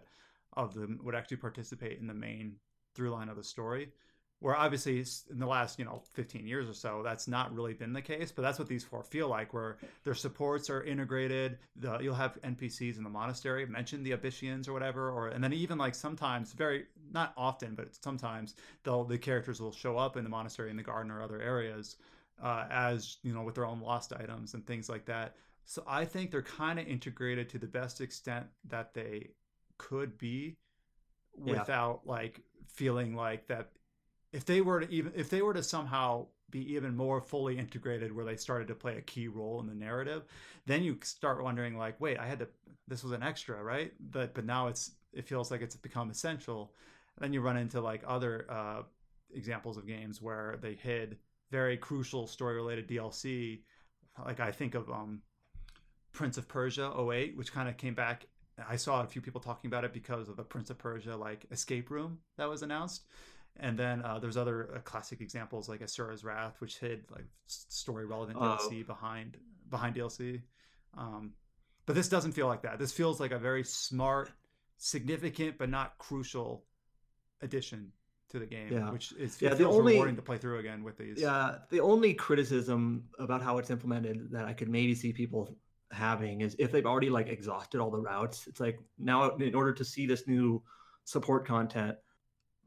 of 0.53 0.73
them 0.73 0.99
would 1.03 1.15
actually 1.15 1.37
participate 1.37 1.99
in 1.99 2.07
the 2.07 2.13
main 2.13 2.55
through 2.95 3.11
line 3.11 3.29
of 3.29 3.37
the 3.37 3.43
story 3.43 3.89
where 4.39 4.55
obviously 4.55 5.03
in 5.31 5.39
the 5.39 5.45
last 5.47 5.79
you 5.79 5.85
know 5.85 6.01
15 6.13 6.45
years 6.45 6.69
or 6.69 6.73
so 6.73 7.01
that's 7.03 7.27
not 7.27 7.53
really 7.53 7.73
been 7.73 7.93
the 7.93 8.01
case 8.01 8.31
but 8.31 8.41
that's 8.41 8.59
what 8.59 8.67
these 8.67 8.83
four 8.83 9.03
feel 9.03 9.27
like 9.27 9.53
where 9.53 9.77
their 10.03 10.13
supports 10.13 10.69
are 10.69 10.83
integrated 10.83 11.57
the, 11.77 11.97
you'll 11.99 12.13
have 12.13 12.41
npcs 12.41 12.97
in 12.97 13.03
the 13.03 13.09
monastery 13.09 13.65
mention 13.65 14.03
the 14.03 14.11
Abyssians 14.11 14.67
or 14.67 14.73
whatever 14.73 15.09
or 15.09 15.29
and 15.29 15.43
then 15.43 15.53
even 15.53 15.77
like 15.77 15.95
sometimes 15.95 16.53
very 16.53 16.85
not 17.11 17.33
often 17.37 17.75
but 17.75 17.89
sometimes 18.03 18.55
they'll 18.83 19.03
the 19.03 19.17
characters 19.17 19.59
will 19.59 19.71
show 19.71 19.97
up 19.97 20.17
in 20.17 20.23
the 20.23 20.29
monastery 20.29 20.69
in 20.69 20.77
the 20.77 20.83
garden 20.83 21.11
or 21.11 21.21
other 21.21 21.41
areas 21.41 21.97
uh, 22.43 22.65
as 22.69 23.17
you 23.23 23.33
know 23.33 23.41
with 23.41 23.55
their 23.55 23.65
own 23.65 23.81
lost 23.81 24.13
items 24.13 24.53
and 24.53 24.65
things 24.67 24.89
like 24.89 25.05
that 25.05 25.35
so 25.65 25.83
i 25.87 26.05
think 26.05 26.29
they're 26.29 26.41
kind 26.41 26.77
of 26.77 26.87
integrated 26.87 27.49
to 27.49 27.57
the 27.57 27.67
best 27.67 28.01
extent 28.01 28.45
that 28.67 28.93
they 28.93 29.29
could 29.77 30.17
be 30.17 30.55
without 31.35 32.01
yeah. 32.05 32.11
like 32.11 32.41
feeling 32.67 33.15
like 33.15 33.47
that 33.47 33.69
if 34.37 34.45
they 34.45 34.61
were 34.61 34.79
to 34.81 34.89
even 34.91 35.11
if 35.15 35.29
they 35.29 35.41
were 35.41 35.53
to 35.53 35.63
somehow 35.63 36.25
be 36.49 36.73
even 36.75 36.95
more 36.95 37.19
fully 37.19 37.57
integrated 37.57 38.15
where 38.15 38.23
they 38.23 38.37
started 38.37 38.67
to 38.69 38.75
play 38.75 38.95
a 38.97 39.01
key 39.01 39.27
role 39.27 39.59
in 39.59 39.67
the 39.67 39.75
narrative 39.75 40.23
then 40.65 40.81
you 40.83 40.97
start 41.03 41.43
wondering 41.43 41.77
like 41.77 41.99
wait 41.99 42.17
i 42.17 42.25
had 42.25 42.39
to 42.39 42.47
this 42.87 43.03
was 43.03 43.11
an 43.11 43.23
extra 43.23 43.61
right? 43.61 43.91
But 43.99 44.33
but 44.33 44.45
now 44.45 44.67
it's 44.67 44.91
it 45.13 45.27
feels 45.27 45.51
like 45.51 45.61
it's 45.61 45.75
become 45.75 46.09
essential. 46.09 46.73
Then 47.19 47.33
you 47.33 47.41
run 47.41 47.57
into 47.57 47.81
like 47.81 48.03
other 48.07 48.45
uh, 48.49 48.83
examples 49.33 49.77
of 49.77 49.87
games 49.87 50.21
where 50.21 50.57
they 50.61 50.73
hid 50.73 51.17
very 51.51 51.77
crucial 51.77 52.27
story 52.27 52.55
related 52.55 52.89
dlc 52.89 53.61
like 54.25 54.41
i 54.41 54.51
think 54.51 54.75
of 54.75 54.89
um 54.89 55.21
prince 56.11 56.37
of 56.37 56.45
persia 56.47 56.91
08 56.99 57.37
which 57.37 57.53
kind 57.53 57.69
of 57.69 57.77
came 57.77 57.93
back. 57.93 58.25
I 58.67 58.75
saw 58.75 59.03
a 59.03 59.07
few 59.07 59.21
people 59.21 59.39
talking 59.39 59.69
about 59.69 59.85
it 59.85 59.93
because 59.93 60.29
of 60.29 60.35
the 60.35 60.43
prince 60.43 60.69
of 60.69 60.77
persia 60.77 61.15
like 61.15 61.45
escape 61.51 61.89
room 61.89 62.19
that 62.37 62.49
was 62.49 62.63
announced 62.63 63.03
and 63.59 63.77
then 63.77 64.03
uh, 64.03 64.19
there's 64.19 64.37
other 64.37 64.69
uh, 64.75 64.79
classic 64.79 65.21
examples 65.21 65.67
like 65.67 65.81
Asura's 65.81 66.23
Wrath, 66.23 66.59
which 66.59 66.77
hid 66.79 67.05
like 67.11 67.25
story 67.47 68.05
relevant 68.05 68.37
DLC 68.37 68.85
behind 68.85 69.37
behind 69.69 69.95
DLC. 69.95 70.41
Um, 70.97 71.33
but 71.85 71.95
this 71.95 72.09
doesn't 72.09 72.33
feel 72.33 72.47
like 72.47 72.63
that. 72.63 72.79
This 72.79 72.91
feels 72.91 73.19
like 73.19 73.31
a 73.31 73.39
very 73.39 73.63
smart, 73.63 74.31
significant, 74.77 75.57
but 75.57 75.69
not 75.69 75.97
crucial 75.97 76.65
addition 77.41 77.91
to 78.29 78.39
the 78.39 78.45
game, 78.45 78.71
yeah. 78.71 78.91
which 78.91 79.13
is 79.13 79.41
yeah, 79.41 79.53
the 79.53 79.67
only, 79.67 79.93
rewarding 79.93 80.17
to 80.17 80.21
play 80.21 80.37
through 80.37 80.59
again 80.59 80.83
with 80.83 80.97
these. 80.97 81.19
Yeah, 81.19 81.55
the 81.69 81.79
only 81.79 82.13
criticism 82.13 83.05
about 83.19 83.41
how 83.41 83.57
it's 83.57 83.69
implemented 83.69 84.31
that 84.31 84.45
I 84.45 84.53
could 84.53 84.69
maybe 84.69 84.95
see 84.95 85.13
people 85.13 85.55
having 85.91 86.41
is 86.41 86.55
if 86.59 86.71
they've 86.71 86.85
already 86.85 87.09
like 87.09 87.27
exhausted 87.29 87.79
all 87.79 87.89
the 87.89 87.99
routes. 87.99 88.47
It's 88.47 88.59
like 88.59 88.79
now 88.99 89.29
in 89.37 89.55
order 89.55 89.73
to 89.73 89.85
see 89.85 90.05
this 90.05 90.27
new 90.27 90.61
support 91.05 91.47
content, 91.47 91.97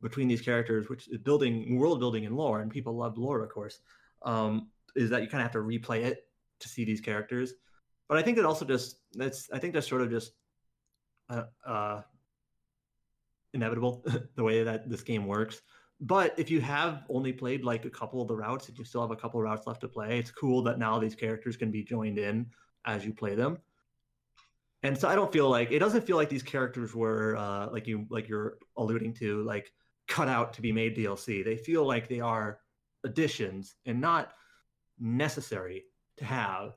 between 0.02 0.28
these 0.28 0.40
characters, 0.40 0.88
which 0.88 1.08
is 1.08 1.18
building 1.18 1.78
world 1.78 2.00
building 2.00 2.26
and 2.26 2.36
lore, 2.36 2.60
and 2.60 2.70
people 2.70 2.96
love 2.96 3.18
lore, 3.18 3.42
of 3.42 3.50
course, 3.50 3.80
um, 4.22 4.68
is 4.96 5.10
that 5.10 5.22
you 5.22 5.28
kind 5.28 5.40
of 5.40 5.44
have 5.44 5.52
to 5.52 5.58
replay 5.58 6.04
it 6.04 6.26
to 6.60 6.68
see 6.68 6.84
these 6.84 7.00
characters. 7.00 7.54
But 8.08 8.18
I 8.18 8.22
think 8.22 8.38
it 8.38 8.44
also 8.44 8.64
just 8.64 9.00
that's 9.12 9.50
I 9.52 9.58
think 9.58 9.74
that's 9.74 9.88
sort 9.88 10.02
of 10.02 10.10
just 10.10 10.32
uh, 11.28 11.44
uh, 11.66 12.02
inevitable 13.52 14.04
the 14.34 14.42
way 14.42 14.62
that 14.64 14.88
this 14.88 15.02
game 15.02 15.26
works. 15.26 15.62
But 16.00 16.34
if 16.38 16.50
you 16.50 16.60
have 16.62 17.04
only 17.10 17.32
played 17.32 17.62
like 17.62 17.84
a 17.84 17.90
couple 17.90 18.22
of 18.22 18.28
the 18.28 18.34
routes 18.34 18.68
and 18.68 18.78
you 18.78 18.84
still 18.84 19.02
have 19.02 19.10
a 19.10 19.16
couple 19.16 19.38
of 19.38 19.44
routes 19.44 19.66
left 19.66 19.82
to 19.82 19.88
play, 19.88 20.18
it's 20.18 20.30
cool 20.30 20.62
that 20.62 20.78
now 20.78 20.98
these 20.98 21.14
characters 21.14 21.56
can 21.58 21.70
be 21.70 21.84
joined 21.84 22.18
in 22.18 22.46
as 22.86 23.04
you 23.04 23.12
play 23.12 23.34
them. 23.34 23.58
And 24.82 24.96
so 24.96 25.08
I 25.08 25.14
don't 25.14 25.30
feel 25.30 25.50
like 25.50 25.72
it 25.72 25.78
doesn't 25.78 26.06
feel 26.06 26.16
like 26.16 26.30
these 26.30 26.42
characters 26.42 26.94
were 26.94 27.36
uh, 27.36 27.68
like 27.70 27.86
you 27.86 28.06
like 28.08 28.28
you're 28.28 28.56
alluding 28.78 29.12
to 29.14 29.42
like 29.42 29.70
cut 30.10 30.28
out 30.28 30.52
to 30.54 30.60
be 30.60 30.72
made 30.72 30.96
DLC. 30.96 31.42
They 31.42 31.56
feel 31.56 31.86
like 31.86 32.08
they 32.08 32.20
are 32.20 32.58
additions 33.04 33.76
and 33.86 34.00
not 34.00 34.32
necessary 34.98 35.84
to 36.18 36.24
have. 36.26 36.74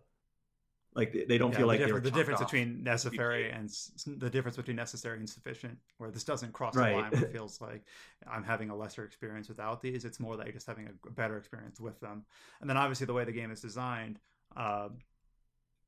Like 0.96 1.26
they 1.28 1.40
don't 1.40 1.52
yeah, 1.52 1.58
feel 1.58 1.68
like 1.68 1.80
the, 1.80 2.00
the 2.00 2.12
difference 2.12 2.40
between 2.40 2.84
necessary 2.84 3.50
and 3.50 3.68
the 4.06 4.30
difference 4.30 4.56
between 4.56 4.76
necessary 4.76 5.18
and 5.18 5.28
sufficient. 5.28 5.76
Where 5.98 6.12
this 6.12 6.24
doesn't 6.24 6.54
cross 6.54 6.76
right. 6.76 6.92
the 6.92 7.02
line, 7.02 7.12
where 7.12 7.24
it 7.24 7.32
feels 7.34 7.60
like 7.60 7.84
I'm 8.32 8.44
having 8.44 8.70
a 8.70 8.76
lesser 8.76 9.04
experience 9.04 9.50
without 9.50 9.82
these. 9.82 10.06
It's 10.06 10.20
more 10.20 10.36
like 10.36 10.54
just 10.54 10.68
having 10.68 10.88
a 10.88 11.12
better 11.12 11.36
experience 11.38 11.80
with 11.80 12.00
them. 12.00 12.26
And 12.62 12.70
then 12.70 12.78
obviously 12.78 13.08
the 13.08 13.14
way 13.14 13.26
the 13.26 13.32
game 13.32 13.52
is 13.52 13.60
designed. 13.60 14.20
Uh, 14.56 14.90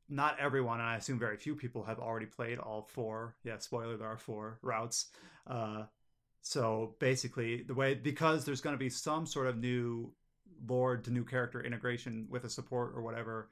not 0.09 0.39
everyone, 0.39 0.79
and 0.79 0.89
I 0.89 0.97
assume 0.97 1.19
very 1.19 1.37
few 1.37 1.55
people 1.55 1.83
have 1.83 1.99
already 1.99 2.25
played 2.25 2.57
all 2.57 2.87
four. 2.91 3.35
Yeah, 3.43 3.57
spoiler, 3.59 3.97
there 3.97 4.07
are 4.07 4.17
four 4.17 4.57
routes. 4.63 5.07
Uh, 5.47 5.83
so 6.47 6.93
basically, 6.99 7.63
the 7.63 7.73
way 7.73 7.95
because 7.95 8.45
there's 8.45 8.61
going 8.61 8.75
to 8.75 8.79
be 8.79 8.91
some 8.91 9.25
sort 9.25 9.47
of 9.47 9.57
new 9.57 10.11
lord 10.67 11.03
to 11.03 11.11
new 11.11 11.25
character 11.25 11.59
integration 11.63 12.27
with 12.29 12.43
a 12.43 12.49
support 12.51 12.93
or 12.95 13.01
whatever. 13.01 13.49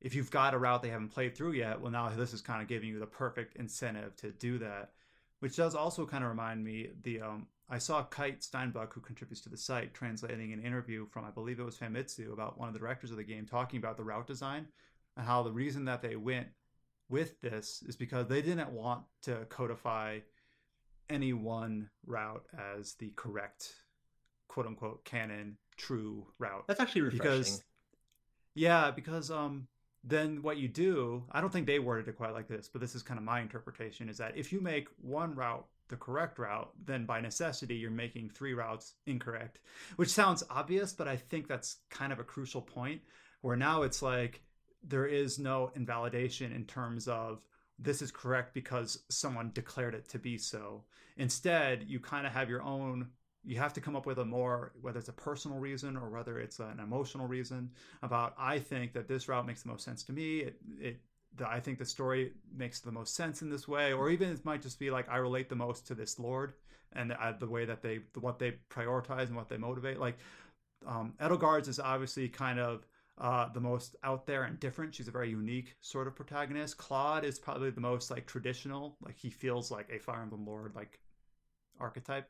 If 0.00 0.14
you've 0.14 0.30
got 0.30 0.54
a 0.54 0.58
route 0.58 0.80
they 0.80 0.90
haven't 0.90 1.08
played 1.08 1.36
through 1.36 1.54
yet, 1.54 1.80
well, 1.80 1.90
now 1.90 2.08
this 2.10 2.32
is 2.32 2.40
kind 2.40 2.62
of 2.62 2.68
giving 2.68 2.88
you 2.88 3.00
the 3.00 3.06
perfect 3.06 3.56
incentive 3.56 4.14
to 4.18 4.30
do 4.30 4.58
that. 4.58 4.92
Which 5.40 5.56
does 5.56 5.74
also 5.74 6.06
kind 6.06 6.22
of 6.22 6.30
remind 6.30 6.62
me 6.62 6.90
the 7.02 7.20
um, 7.20 7.48
I 7.68 7.78
saw 7.78 8.04
Kite 8.04 8.42
Steinbuck, 8.42 8.92
who 8.92 9.00
contributes 9.00 9.40
to 9.40 9.48
the 9.48 9.56
site, 9.56 9.92
translating 9.92 10.52
an 10.52 10.62
interview 10.62 11.06
from 11.06 11.24
I 11.24 11.30
believe 11.30 11.58
it 11.58 11.64
was 11.64 11.78
Famitsu 11.78 12.32
about 12.32 12.58
one 12.60 12.68
of 12.68 12.74
the 12.74 12.80
directors 12.80 13.10
of 13.10 13.16
the 13.16 13.24
game 13.24 13.44
talking 13.44 13.78
about 13.78 13.96
the 13.96 14.04
route 14.04 14.28
design 14.28 14.68
and 15.16 15.26
how 15.26 15.42
the 15.42 15.50
reason 15.50 15.84
that 15.86 16.00
they 16.00 16.14
went 16.14 16.46
with 17.08 17.40
this 17.40 17.82
is 17.88 17.96
because 17.96 18.28
they 18.28 18.40
didn't 18.40 18.70
want 18.70 19.02
to 19.22 19.46
codify 19.48 20.20
any 21.10 21.32
one 21.32 21.90
route 22.06 22.46
as 22.76 22.94
the 22.94 23.12
correct 23.16 23.74
quote 24.48 24.66
unquote 24.66 25.04
canon 25.04 25.56
true 25.76 26.26
route. 26.38 26.64
That's 26.66 26.80
actually 26.80 27.02
refreshing. 27.02 27.22
Because 27.22 27.64
yeah, 28.54 28.90
because 28.90 29.30
um 29.30 29.66
then 30.02 30.42
what 30.42 30.56
you 30.56 30.68
do, 30.68 31.24
I 31.30 31.40
don't 31.40 31.52
think 31.52 31.66
they 31.66 31.78
worded 31.78 32.08
it 32.08 32.16
quite 32.16 32.32
like 32.32 32.48
this, 32.48 32.68
but 32.68 32.80
this 32.80 32.94
is 32.94 33.02
kind 33.02 33.18
of 33.18 33.24
my 33.24 33.40
interpretation 33.40 34.08
is 34.08 34.16
that 34.18 34.36
if 34.36 34.52
you 34.52 34.60
make 34.60 34.88
one 35.02 35.34
route 35.34 35.66
the 35.88 35.96
correct 35.96 36.38
route, 36.38 36.70
then 36.86 37.04
by 37.04 37.20
necessity 37.20 37.74
you're 37.74 37.90
making 37.90 38.30
three 38.30 38.54
routes 38.54 38.94
incorrect, 39.06 39.58
which 39.96 40.08
sounds 40.08 40.42
obvious, 40.48 40.92
but 40.92 41.08
I 41.08 41.16
think 41.16 41.48
that's 41.48 41.78
kind 41.90 42.12
of 42.12 42.18
a 42.18 42.24
crucial 42.24 42.62
point 42.62 43.02
where 43.42 43.56
now 43.56 43.82
it's 43.82 44.00
like 44.00 44.42
there 44.82 45.06
is 45.06 45.38
no 45.38 45.70
invalidation 45.74 46.52
in 46.52 46.64
terms 46.64 47.06
of 47.08 47.42
this 47.82 48.02
is 48.02 48.10
correct 48.10 48.54
because 48.54 49.02
someone 49.08 49.50
declared 49.54 49.94
it 49.94 50.08
to 50.08 50.18
be 50.18 50.36
so. 50.38 50.84
Instead, 51.16 51.84
you 51.88 51.98
kind 51.98 52.26
of 52.26 52.32
have 52.32 52.48
your 52.48 52.62
own 52.62 53.08
you 53.42 53.56
have 53.56 53.72
to 53.72 53.80
come 53.80 53.96
up 53.96 54.04
with 54.04 54.18
a 54.18 54.24
more 54.24 54.72
whether 54.82 54.98
it's 54.98 55.08
a 55.08 55.14
personal 55.14 55.58
reason 55.58 55.96
or 55.96 56.10
whether 56.10 56.38
it's 56.38 56.58
an 56.58 56.78
emotional 56.78 57.26
reason 57.26 57.70
about 58.02 58.34
i 58.38 58.58
think 58.58 58.92
that 58.92 59.08
this 59.08 59.28
route 59.28 59.46
makes 59.46 59.62
the 59.62 59.68
most 59.70 59.82
sense 59.82 60.02
to 60.02 60.12
me 60.12 60.40
it, 60.40 60.56
it 60.78 61.00
the, 61.36 61.48
I 61.48 61.60
think 61.60 61.78
the 61.78 61.84
story 61.84 62.32
makes 62.56 62.80
the 62.80 62.92
most 62.92 63.14
sense 63.14 63.42
in 63.42 63.50
this 63.50 63.68
way, 63.68 63.92
or 63.92 64.10
even 64.10 64.30
it 64.30 64.44
might 64.44 64.62
just 64.62 64.78
be 64.78 64.90
like 64.90 65.08
I 65.08 65.16
relate 65.16 65.48
the 65.48 65.56
most 65.56 65.86
to 65.88 65.94
this 65.94 66.18
lord 66.18 66.54
and 66.92 67.10
the, 67.10 67.22
uh, 67.22 67.32
the 67.38 67.46
way 67.46 67.64
that 67.64 67.82
they 67.82 68.00
what 68.18 68.38
they 68.38 68.54
prioritize 68.70 69.26
and 69.26 69.36
what 69.36 69.48
they 69.48 69.56
motivate. 69.56 70.00
Like 70.00 70.18
um, 70.86 71.14
Edelgard's 71.20 71.68
is 71.68 71.78
obviously 71.78 72.28
kind 72.28 72.58
of 72.58 72.86
uh, 73.20 73.48
the 73.52 73.60
most 73.60 73.96
out 74.02 74.26
there 74.26 74.44
and 74.44 74.58
different. 74.60 74.94
She's 74.94 75.08
a 75.08 75.12
very 75.12 75.30
unique 75.30 75.76
sort 75.80 76.06
of 76.06 76.16
protagonist. 76.16 76.78
Claude 76.78 77.24
is 77.24 77.38
probably 77.38 77.70
the 77.70 77.80
most 77.80 78.10
like 78.10 78.26
traditional. 78.26 78.96
Like 79.02 79.18
he 79.18 79.28
feels 79.28 79.70
like 79.70 79.90
a 79.90 79.98
Fire 79.98 80.22
Emblem 80.22 80.46
Lord 80.46 80.74
like 80.74 80.98
archetype. 81.78 82.28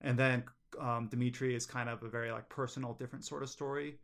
And 0.00 0.18
then 0.18 0.44
um, 0.80 1.08
Dimitri 1.08 1.54
is 1.54 1.64
kind 1.64 1.88
of 1.88 2.02
a 2.02 2.08
very 2.08 2.32
like 2.32 2.48
personal, 2.48 2.94
different 2.94 3.24
sort 3.24 3.42
of 3.42 3.50
story. 3.50 3.98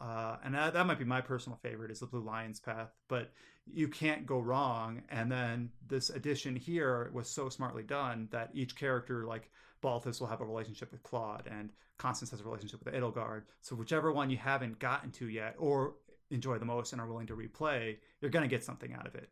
Uh, 0.00 0.36
and 0.44 0.54
that, 0.54 0.74
that 0.74 0.86
might 0.86 0.98
be 0.98 1.04
my 1.04 1.20
personal 1.20 1.58
favorite 1.62 1.90
is 1.90 2.00
the 2.00 2.06
Blue 2.06 2.20
Lion's 2.20 2.60
Path. 2.60 2.90
But 3.08 3.30
you 3.66 3.88
can't 3.88 4.26
go 4.26 4.38
wrong. 4.38 5.02
And 5.10 5.30
then 5.30 5.70
this 5.86 6.10
addition 6.10 6.56
here 6.56 7.10
was 7.12 7.28
so 7.28 7.48
smartly 7.48 7.82
done 7.82 8.28
that 8.30 8.50
each 8.54 8.76
character 8.76 9.24
like 9.24 9.50
Balthus 9.80 10.20
will 10.20 10.26
have 10.28 10.40
a 10.40 10.44
relationship 10.44 10.90
with 10.90 11.02
Claude, 11.02 11.48
and 11.50 11.70
Constance 11.98 12.30
has 12.30 12.40
a 12.40 12.44
relationship 12.44 12.84
with 12.84 12.94
Edelgard. 12.94 13.42
So 13.60 13.76
whichever 13.76 14.12
one 14.12 14.30
you 14.30 14.36
haven't 14.36 14.78
gotten 14.78 15.10
to 15.12 15.28
yet, 15.28 15.54
or 15.58 15.94
enjoy 16.30 16.58
the 16.58 16.64
most 16.64 16.92
and 16.92 17.00
are 17.00 17.06
willing 17.06 17.26
to 17.28 17.36
replay, 17.36 17.96
you're 18.20 18.30
going 18.30 18.42
to 18.42 18.48
get 18.48 18.64
something 18.64 18.92
out 18.92 19.06
of 19.06 19.14
it. 19.14 19.30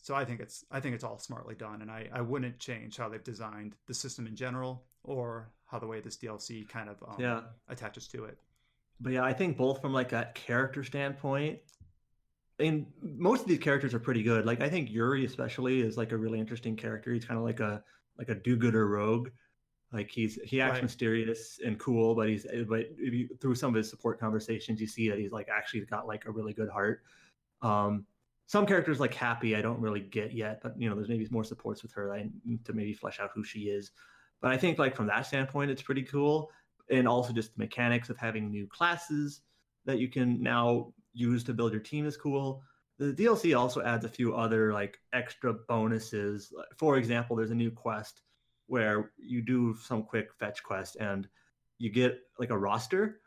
So 0.00 0.14
I 0.14 0.24
think 0.24 0.40
it's 0.40 0.64
I 0.70 0.80
think 0.80 0.94
it's 0.94 1.04
all 1.04 1.18
smartly 1.18 1.54
done, 1.54 1.82
and 1.82 1.90
I, 1.90 2.08
I 2.12 2.20
wouldn't 2.20 2.58
change 2.58 2.96
how 2.96 3.08
they've 3.08 3.22
designed 3.22 3.74
the 3.86 3.94
system 3.94 4.26
in 4.26 4.36
general 4.36 4.84
or 5.02 5.50
how 5.66 5.78
the 5.78 5.86
way 5.86 6.00
this 6.00 6.16
DLC 6.16 6.68
kind 6.68 6.88
of 6.88 7.02
um, 7.02 7.16
yeah 7.18 7.40
attaches 7.68 8.06
to 8.08 8.24
it. 8.24 8.38
But 9.00 9.12
yeah, 9.12 9.24
I 9.24 9.32
think 9.32 9.56
both 9.56 9.80
from 9.80 9.92
like 9.92 10.12
a 10.12 10.30
character 10.34 10.82
standpoint, 10.82 11.60
and 12.58 12.86
most 13.02 13.42
of 13.42 13.48
these 13.48 13.60
characters 13.60 13.94
are 13.94 14.00
pretty 14.00 14.22
good. 14.22 14.44
Like 14.44 14.60
I 14.60 14.68
think 14.68 14.90
Yuri 14.90 15.24
especially 15.24 15.80
is 15.80 15.96
like 15.96 16.12
a 16.12 16.16
really 16.16 16.40
interesting 16.40 16.76
character. 16.76 17.12
He's 17.12 17.24
kind 17.24 17.38
of 17.38 17.44
like 17.44 17.60
a 17.60 17.82
like 18.18 18.28
a 18.28 18.34
do-gooder 18.34 18.88
rogue 18.88 19.28
like 19.92 20.10
he's 20.10 20.38
he 20.44 20.60
acts 20.60 20.74
right. 20.74 20.82
mysterious 20.82 21.60
and 21.64 21.78
cool, 21.78 22.14
but 22.14 22.28
he's 22.28 22.46
but 22.68 22.86
you, 22.98 23.28
through 23.40 23.54
some 23.54 23.70
of 23.70 23.74
his 23.74 23.88
support 23.88 24.20
conversations, 24.20 24.80
you 24.80 24.86
see 24.86 25.08
that 25.08 25.18
he's 25.18 25.32
like 25.32 25.48
actually 25.48 25.80
got 25.86 26.06
like 26.06 26.26
a 26.26 26.30
really 26.30 26.52
good 26.52 26.68
heart. 26.68 27.02
Um, 27.62 28.04
some 28.46 28.66
characters 28.66 29.00
like 29.00 29.14
Hapi, 29.14 29.56
I 29.56 29.62
don't 29.62 29.80
really 29.80 30.00
get 30.00 30.32
yet, 30.32 30.60
but 30.62 30.78
you 30.80 30.88
know, 30.88 30.94
there's 30.94 31.08
maybe 31.08 31.26
more 31.30 31.44
supports 31.44 31.82
with 31.82 31.92
her 31.92 32.08
that 32.08 32.64
to 32.64 32.72
maybe 32.74 32.92
flesh 32.92 33.18
out 33.18 33.30
who 33.34 33.44
she 33.44 33.60
is. 33.60 33.92
But 34.42 34.52
I 34.52 34.58
think 34.58 34.78
like 34.78 34.94
from 34.94 35.06
that 35.06 35.26
standpoint, 35.26 35.70
it's 35.70 35.82
pretty 35.82 36.02
cool, 36.02 36.50
and 36.90 37.06
also 37.06 37.32
just 37.32 37.54
the 37.54 37.62
mechanics 37.62 38.10
of 38.10 38.16
having 38.16 38.50
new 38.50 38.66
classes 38.66 39.42
that 39.84 39.98
you 39.98 40.08
can 40.08 40.42
now 40.42 40.92
use 41.12 41.44
to 41.44 41.54
build 41.54 41.72
your 41.72 41.80
team 41.80 42.06
is 42.06 42.16
cool. 42.16 42.62
The 42.98 43.12
DLC 43.12 43.56
also 43.58 43.80
adds 43.82 44.04
a 44.04 44.08
few 44.08 44.34
other 44.34 44.72
like 44.72 44.98
extra 45.12 45.54
bonuses. 45.54 46.52
For 46.76 46.96
example, 46.96 47.36
there's 47.36 47.52
a 47.52 47.54
new 47.54 47.70
quest 47.70 48.22
where 48.66 49.12
you 49.16 49.40
do 49.42 49.76
some 49.82 50.02
quick 50.02 50.28
fetch 50.38 50.62
quest 50.62 50.96
and 51.00 51.28
you 51.78 51.90
get 51.90 52.18
like 52.38 52.50
a 52.50 52.58
roster 52.58 53.20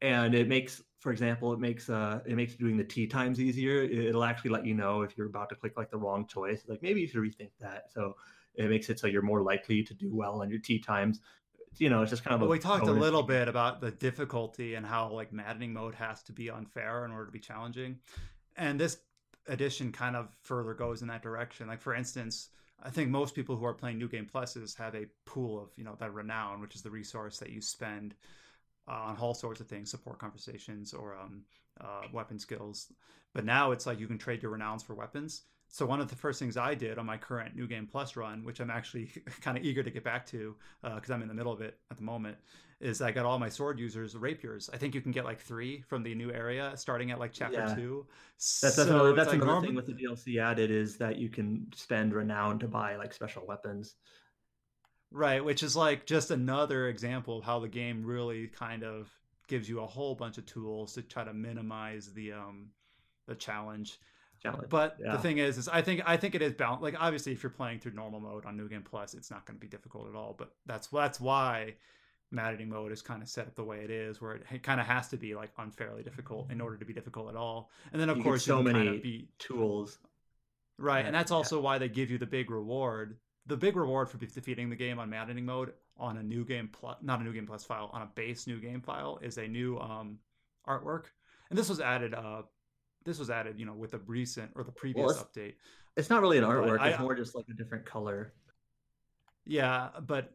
and 0.00 0.34
it 0.34 0.48
makes 0.48 0.82
for 0.98 1.12
example 1.12 1.52
it 1.52 1.60
makes 1.60 1.88
uh 1.88 2.20
it 2.26 2.34
makes 2.34 2.54
doing 2.54 2.76
the 2.76 2.84
tea 2.84 3.06
times 3.06 3.40
easier 3.40 3.82
it'll 3.82 4.24
actually 4.24 4.50
let 4.50 4.66
you 4.66 4.74
know 4.74 5.02
if 5.02 5.16
you're 5.16 5.26
about 5.26 5.48
to 5.48 5.54
click 5.54 5.72
like 5.76 5.90
the 5.90 5.96
wrong 5.96 6.26
choice 6.26 6.62
like 6.68 6.82
maybe 6.82 7.00
you 7.00 7.06
should 7.06 7.20
rethink 7.20 7.50
that 7.60 7.84
so 7.92 8.14
it 8.54 8.68
makes 8.68 8.88
it 8.90 8.98
so 8.98 9.06
you're 9.06 9.22
more 9.22 9.42
likely 9.42 9.82
to 9.82 9.94
do 9.94 10.14
well 10.14 10.42
on 10.42 10.50
your 10.50 10.58
tea 10.58 10.78
times 10.78 11.20
you 11.76 11.90
know 11.90 12.02
it's 12.02 12.10
just 12.10 12.24
kind 12.24 12.34
of 12.34 12.40
well, 12.40 12.50
we 12.50 12.58
talked 12.58 12.86
a 12.86 12.92
little 12.92 13.22
bit 13.22 13.48
about 13.48 13.80
the 13.80 13.90
difficulty 13.90 14.74
and 14.74 14.86
how 14.86 15.10
like 15.10 15.32
maddening 15.32 15.72
mode 15.72 15.94
has 15.94 16.22
to 16.22 16.32
be 16.32 16.50
unfair 16.50 17.04
in 17.04 17.10
order 17.10 17.26
to 17.26 17.32
be 17.32 17.38
challenging 17.38 17.98
and 18.56 18.80
this 18.80 18.98
edition 19.46 19.92
kind 19.92 20.16
of 20.16 20.28
further 20.42 20.74
goes 20.74 21.02
in 21.02 21.08
that 21.08 21.22
direction 21.22 21.68
like 21.68 21.80
for 21.80 21.94
instance 21.94 22.48
I 22.82 22.90
think 22.90 23.10
most 23.10 23.34
people 23.34 23.56
who 23.56 23.64
are 23.64 23.74
playing 23.74 23.98
New 23.98 24.08
Game 24.08 24.28
Pluses 24.32 24.76
have 24.76 24.94
a 24.94 25.06
pool 25.24 25.60
of 25.60 25.70
you 25.76 25.84
know 25.84 25.96
that 25.98 26.14
renown, 26.14 26.60
which 26.60 26.74
is 26.74 26.82
the 26.82 26.90
resource 26.90 27.38
that 27.38 27.50
you 27.50 27.60
spend 27.60 28.14
uh, 28.86 28.92
on 28.92 29.16
all 29.16 29.34
sorts 29.34 29.60
of 29.60 29.66
things, 29.66 29.90
support 29.90 30.18
conversations 30.18 30.94
or 30.94 31.16
um, 31.16 31.42
uh, 31.80 32.02
weapon 32.12 32.38
skills. 32.38 32.92
But 33.34 33.44
now 33.44 33.72
it's 33.72 33.86
like 33.86 33.98
you 33.98 34.06
can 34.06 34.18
trade 34.18 34.42
your 34.42 34.56
renowns 34.56 34.84
for 34.84 34.94
weapons. 34.94 35.42
So 35.70 35.84
one 35.84 36.00
of 36.00 36.08
the 36.08 36.16
first 36.16 36.38
things 36.38 36.56
I 36.56 36.74
did 36.74 36.98
on 36.98 37.06
my 37.06 37.18
current 37.18 37.54
New 37.54 37.66
Game 37.66 37.86
Plus 37.86 38.16
run, 38.16 38.42
which 38.42 38.60
I'm 38.60 38.70
actually 38.70 39.10
kind 39.42 39.58
of 39.58 39.64
eager 39.64 39.82
to 39.82 39.90
get 39.90 40.02
back 40.02 40.26
to 40.26 40.56
because 40.82 41.10
uh, 41.10 41.14
I'm 41.14 41.22
in 41.22 41.28
the 41.28 41.34
middle 41.34 41.52
of 41.52 41.60
it 41.60 41.78
at 41.90 41.98
the 41.98 42.02
moment, 42.02 42.38
is 42.80 43.02
I 43.02 43.10
got 43.10 43.26
all 43.26 43.38
my 43.38 43.48
sword 43.48 43.78
users 43.78 44.16
rapiers. 44.16 44.70
I 44.72 44.76
think 44.78 44.94
you 44.94 45.00
can 45.00 45.12
get 45.12 45.24
like 45.24 45.40
three 45.40 45.82
from 45.82 46.02
the 46.02 46.14
new 46.14 46.32
area 46.32 46.72
starting 46.76 47.10
at 47.10 47.18
like 47.18 47.32
chapter 47.32 47.58
yeah. 47.58 47.74
two. 47.74 48.06
That's, 48.62 48.76
so 48.76 48.82
another, 48.82 49.14
that's 49.14 49.32
like 49.32 49.42
another 49.42 49.66
thing 49.66 49.74
with 49.74 49.86
the 49.86 49.92
DLC 49.92 50.40
added 50.40 50.70
is 50.70 50.96
that 50.98 51.18
you 51.18 51.28
can 51.28 51.66
spend 51.74 52.14
renown 52.14 52.58
to 52.60 52.68
buy 52.68 52.96
like 52.96 53.12
special 53.12 53.44
weapons. 53.46 53.96
Right, 55.10 55.44
which 55.44 55.62
is 55.62 55.74
like 55.74 56.06
just 56.06 56.30
another 56.30 56.88
example 56.88 57.38
of 57.38 57.44
how 57.44 57.58
the 57.58 57.68
game 57.68 58.04
really 58.04 58.46
kind 58.46 58.84
of 58.84 59.10
gives 59.48 59.68
you 59.68 59.80
a 59.80 59.86
whole 59.86 60.14
bunch 60.14 60.38
of 60.38 60.46
tools 60.46 60.92
to 60.92 61.02
try 61.02 61.24
to 61.24 61.32
minimize 61.32 62.12
the 62.12 62.32
um 62.32 62.68
the 63.26 63.34
challenge. 63.34 63.98
Challenge. 64.42 64.68
But 64.68 64.96
yeah. 65.00 65.12
the 65.12 65.18
thing 65.18 65.38
is, 65.38 65.58
is 65.58 65.68
I 65.68 65.82
think 65.82 66.02
I 66.06 66.16
think 66.16 66.34
it 66.34 66.42
is 66.42 66.52
balanced. 66.52 66.82
Like 66.82 66.94
obviously, 66.98 67.32
if 67.32 67.42
you're 67.42 67.50
playing 67.50 67.80
through 67.80 67.92
normal 67.92 68.20
mode 68.20 68.46
on 68.46 68.56
New 68.56 68.68
Game 68.68 68.82
Plus, 68.82 69.14
it's 69.14 69.30
not 69.30 69.44
going 69.46 69.58
to 69.58 69.60
be 69.60 69.68
difficult 69.68 70.08
at 70.08 70.14
all. 70.14 70.34
But 70.38 70.52
that's 70.66 70.88
that's 70.88 71.20
why 71.20 71.74
Maddening 72.30 72.68
mode 72.68 72.92
is 72.92 73.02
kind 73.02 73.22
of 73.22 73.28
set 73.28 73.46
up 73.46 73.54
the 73.56 73.64
way 73.64 73.78
it 73.78 73.90
is, 73.90 74.20
where 74.20 74.34
it 74.34 74.62
kind 74.62 74.80
of 74.80 74.86
has 74.86 75.08
to 75.08 75.16
be 75.16 75.34
like 75.34 75.50
unfairly 75.58 76.02
difficult 76.02 76.50
in 76.52 76.60
order 76.60 76.76
to 76.76 76.84
be 76.84 76.92
difficult 76.92 77.28
at 77.30 77.36
all. 77.36 77.70
And 77.92 78.00
then 78.00 78.08
of 78.10 78.18
you 78.18 78.22
course, 78.22 78.44
so 78.44 78.62
many 78.62 78.78
kind 78.78 78.96
of 78.96 79.02
be... 79.02 79.28
tools, 79.38 79.98
right? 80.78 81.04
and 81.04 81.14
that's 81.14 81.32
also 81.32 81.56
yeah. 81.56 81.62
why 81.62 81.78
they 81.78 81.88
give 81.88 82.10
you 82.10 82.18
the 82.18 82.26
big 82.26 82.50
reward. 82.50 83.16
The 83.46 83.56
big 83.56 83.76
reward 83.76 84.10
for 84.10 84.18
defeating 84.18 84.68
the 84.68 84.76
game 84.76 84.98
on 84.98 85.08
Maddening 85.08 85.46
mode 85.46 85.72
on 85.96 86.18
a 86.18 86.22
new 86.22 86.44
game 86.44 86.68
plus, 86.70 86.96
not 87.02 87.20
a 87.20 87.24
new 87.24 87.32
game 87.32 87.46
plus 87.46 87.64
file, 87.64 87.90
on 87.92 88.02
a 88.02 88.06
base 88.14 88.46
new 88.46 88.60
game 88.60 88.82
file 88.82 89.18
is 89.22 89.38
a 89.38 89.48
new 89.48 89.78
um, 89.78 90.18
artwork. 90.68 91.06
And 91.50 91.58
this 91.58 91.68
was 91.68 91.80
added. 91.80 92.14
Uh, 92.14 92.42
this 93.08 93.18
was 93.18 93.30
added, 93.30 93.58
you 93.58 93.66
know, 93.66 93.72
with 93.72 93.92
the 93.92 93.98
recent 94.06 94.50
or 94.54 94.62
the 94.62 94.72
previous 94.72 95.14
well, 95.14 95.28
update. 95.34 95.54
It's 95.96 96.10
not 96.10 96.20
really 96.20 96.38
an 96.38 96.44
artwork; 96.44 96.78
I, 96.78 96.90
it's 96.90 97.00
more 97.00 97.14
just 97.14 97.34
like 97.34 97.46
a 97.50 97.54
different 97.54 97.84
color. 97.84 98.32
Yeah, 99.44 99.88
but 100.06 100.32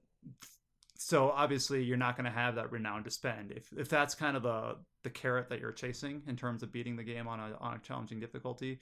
so 1.04 1.30
obviously 1.32 1.84
you're 1.84 1.98
not 1.98 2.16
going 2.16 2.26
to 2.26 2.32
have 2.32 2.56
that 2.56 2.72
renown 2.72 3.04
to 3.04 3.12
spend 3.12 3.52
if 3.52 3.72
if 3.78 3.90
that's 3.90 4.16
kind 4.16 4.38
of 4.38 4.44
the 4.44 4.78
the 5.04 5.10
carrot 5.10 5.50
that 5.50 5.60
you're 5.60 5.72
chasing 5.72 6.22
in 6.28 6.36
terms 6.36 6.64
of 6.64 6.72
beating 6.72 6.96
the 6.96 7.04
game 7.04 7.28
on 7.28 7.40
a 7.40 7.56
on 7.60 7.76
a 7.76 7.80
challenging 7.80 8.20
difficulty 8.20 8.80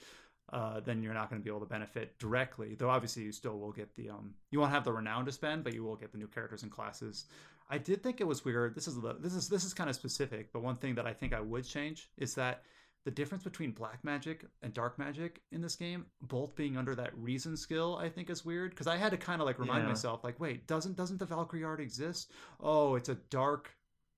uh, 0.53 0.81
then 0.81 1.01
you're 1.01 1.13
not 1.13 1.29
going 1.29 1.41
to 1.41 1.43
be 1.43 1.49
able 1.49 1.59
to 1.59 1.65
benefit 1.65 2.17
directly 2.19 2.75
though 2.75 2.89
obviously 2.89 3.23
you 3.23 3.31
still 3.31 3.57
will 3.57 3.71
get 3.71 3.93
the 3.95 4.09
um 4.09 4.33
you 4.51 4.59
won't 4.59 4.71
have 4.71 4.83
the 4.83 4.91
renown 4.91 5.25
to 5.25 5.31
spend 5.31 5.63
but 5.63 5.73
you 5.73 5.83
will 5.83 5.95
get 5.95 6.11
the 6.11 6.17
new 6.17 6.27
characters 6.27 6.61
and 6.63 6.71
classes 6.71 7.25
i 7.69 7.77
did 7.77 8.03
think 8.03 8.21
it 8.21 8.27
was 8.27 8.45
weird 8.45 8.75
this 8.75 8.87
is 8.87 8.99
the 9.01 9.15
this 9.19 9.33
is 9.33 9.49
this 9.49 9.63
is 9.63 9.73
kind 9.73 9.89
of 9.89 9.95
specific 9.95 10.51
but 10.53 10.61
one 10.61 10.75
thing 10.75 10.93
that 10.93 11.07
i 11.07 11.13
think 11.13 11.33
i 11.33 11.41
would 11.41 11.65
change 11.65 12.09
is 12.17 12.35
that 12.35 12.63
the 13.03 13.11
difference 13.11 13.43
between 13.43 13.71
black 13.71 14.03
magic 14.03 14.45
and 14.61 14.73
dark 14.73 14.99
magic 14.99 15.41
in 15.51 15.61
this 15.61 15.75
game 15.75 16.05
both 16.21 16.55
being 16.55 16.77
under 16.77 16.93
that 16.95 17.11
reason 17.17 17.57
skill 17.57 17.97
i 17.97 18.07
think 18.07 18.29
is 18.29 18.45
weird 18.45 18.71
because 18.71 18.87
i 18.87 18.95
had 18.95 19.11
to 19.11 19.17
kind 19.17 19.41
of 19.41 19.47
like 19.47 19.59
remind 19.59 19.83
yeah. 19.83 19.89
myself 19.89 20.23
like 20.23 20.39
wait 20.39 20.67
doesn't 20.67 20.95
doesn't 20.95 21.17
the 21.17 21.25
valkyrie 21.25 21.63
art 21.63 21.79
exist? 21.79 22.31
Oh 22.59 22.95
it's 22.95 23.09
a 23.09 23.15
dark 23.29 23.71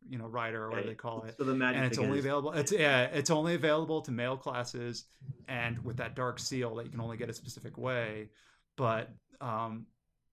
you 0.09 0.17
know 0.17 0.27
rider 0.27 0.63
or 0.63 0.69
whatever 0.69 0.87
they 0.87 0.95
call 0.95 1.23
it. 1.23 1.35
So 1.37 1.45
the 1.45 1.53
magic 1.53 1.77
and 1.77 1.85
it's 1.85 1.97
only 1.97 2.19
is... 2.19 2.25
available 2.25 2.51
it's 2.51 2.71
yeah 2.71 3.03
it's 3.03 3.29
only 3.29 3.55
available 3.55 4.01
to 4.01 4.11
male 4.11 4.37
classes 4.37 5.05
and 5.47 5.83
with 5.85 5.97
that 5.97 6.15
dark 6.15 6.39
seal 6.39 6.75
that 6.75 6.85
you 6.85 6.91
can 6.91 6.99
only 6.99 7.17
get 7.17 7.29
a 7.29 7.33
specific 7.33 7.77
way. 7.77 8.29
But 8.75 9.09
um 9.39 9.87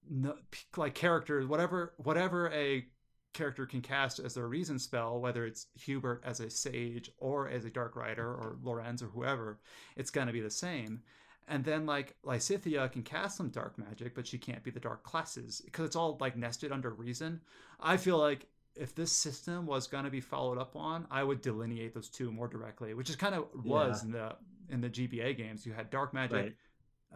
no, 0.08 0.34
like 0.76 0.94
characters 0.94 1.46
whatever 1.46 1.94
whatever 1.98 2.50
a 2.50 2.84
character 3.32 3.66
can 3.66 3.80
cast 3.80 4.18
as 4.18 4.34
their 4.34 4.48
reason 4.48 4.78
spell, 4.78 5.20
whether 5.20 5.44
it's 5.44 5.66
Hubert 5.74 6.22
as 6.24 6.40
a 6.40 6.50
sage 6.50 7.10
or 7.18 7.48
as 7.48 7.64
a 7.64 7.70
dark 7.70 7.96
rider 7.96 8.26
or 8.26 8.56
Lorenz 8.62 9.02
or 9.02 9.06
whoever, 9.06 9.60
it's 9.96 10.10
going 10.10 10.26
to 10.26 10.32
be 10.32 10.40
the 10.40 10.50
same. 10.50 11.02
And 11.48 11.64
then 11.64 11.86
like 11.86 12.14
Lysithea 12.24 12.90
can 12.92 13.02
cast 13.02 13.36
some 13.36 13.48
dark 13.48 13.76
magic, 13.78 14.14
but 14.14 14.26
she 14.26 14.38
can't 14.38 14.62
be 14.62 14.70
the 14.70 14.80
dark 14.80 15.02
classes 15.02 15.60
because 15.64 15.84
it's 15.86 15.96
all 15.96 16.16
like 16.20 16.36
nested 16.36 16.70
under 16.70 16.90
reason. 16.90 17.40
I 17.80 17.96
feel 17.96 18.18
like 18.18 18.46
if 18.76 18.94
this 18.94 19.12
system 19.12 19.66
was 19.66 19.86
going 19.86 20.04
to 20.04 20.10
be 20.10 20.20
followed 20.20 20.58
up 20.58 20.76
on, 20.76 21.06
I 21.10 21.24
would 21.24 21.42
delineate 21.42 21.92
those 21.92 22.08
two 22.08 22.30
more 22.30 22.48
directly, 22.48 22.94
which 22.94 23.10
is 23.10 23.16
kind 23.16 23.34
of 23.34 23.46
was 23.64 24.02
yeah. 24.02 24.06
in 24.06 24.12
the 24.12 24.36
in 24.70 24.80
the 24.80 24.88
GBA 24.88 25.36
games. 25.36 25.66
You 25.66 25.72
had 25.72 25.90
dark 25.90 26.14
magic, 26.14 26.54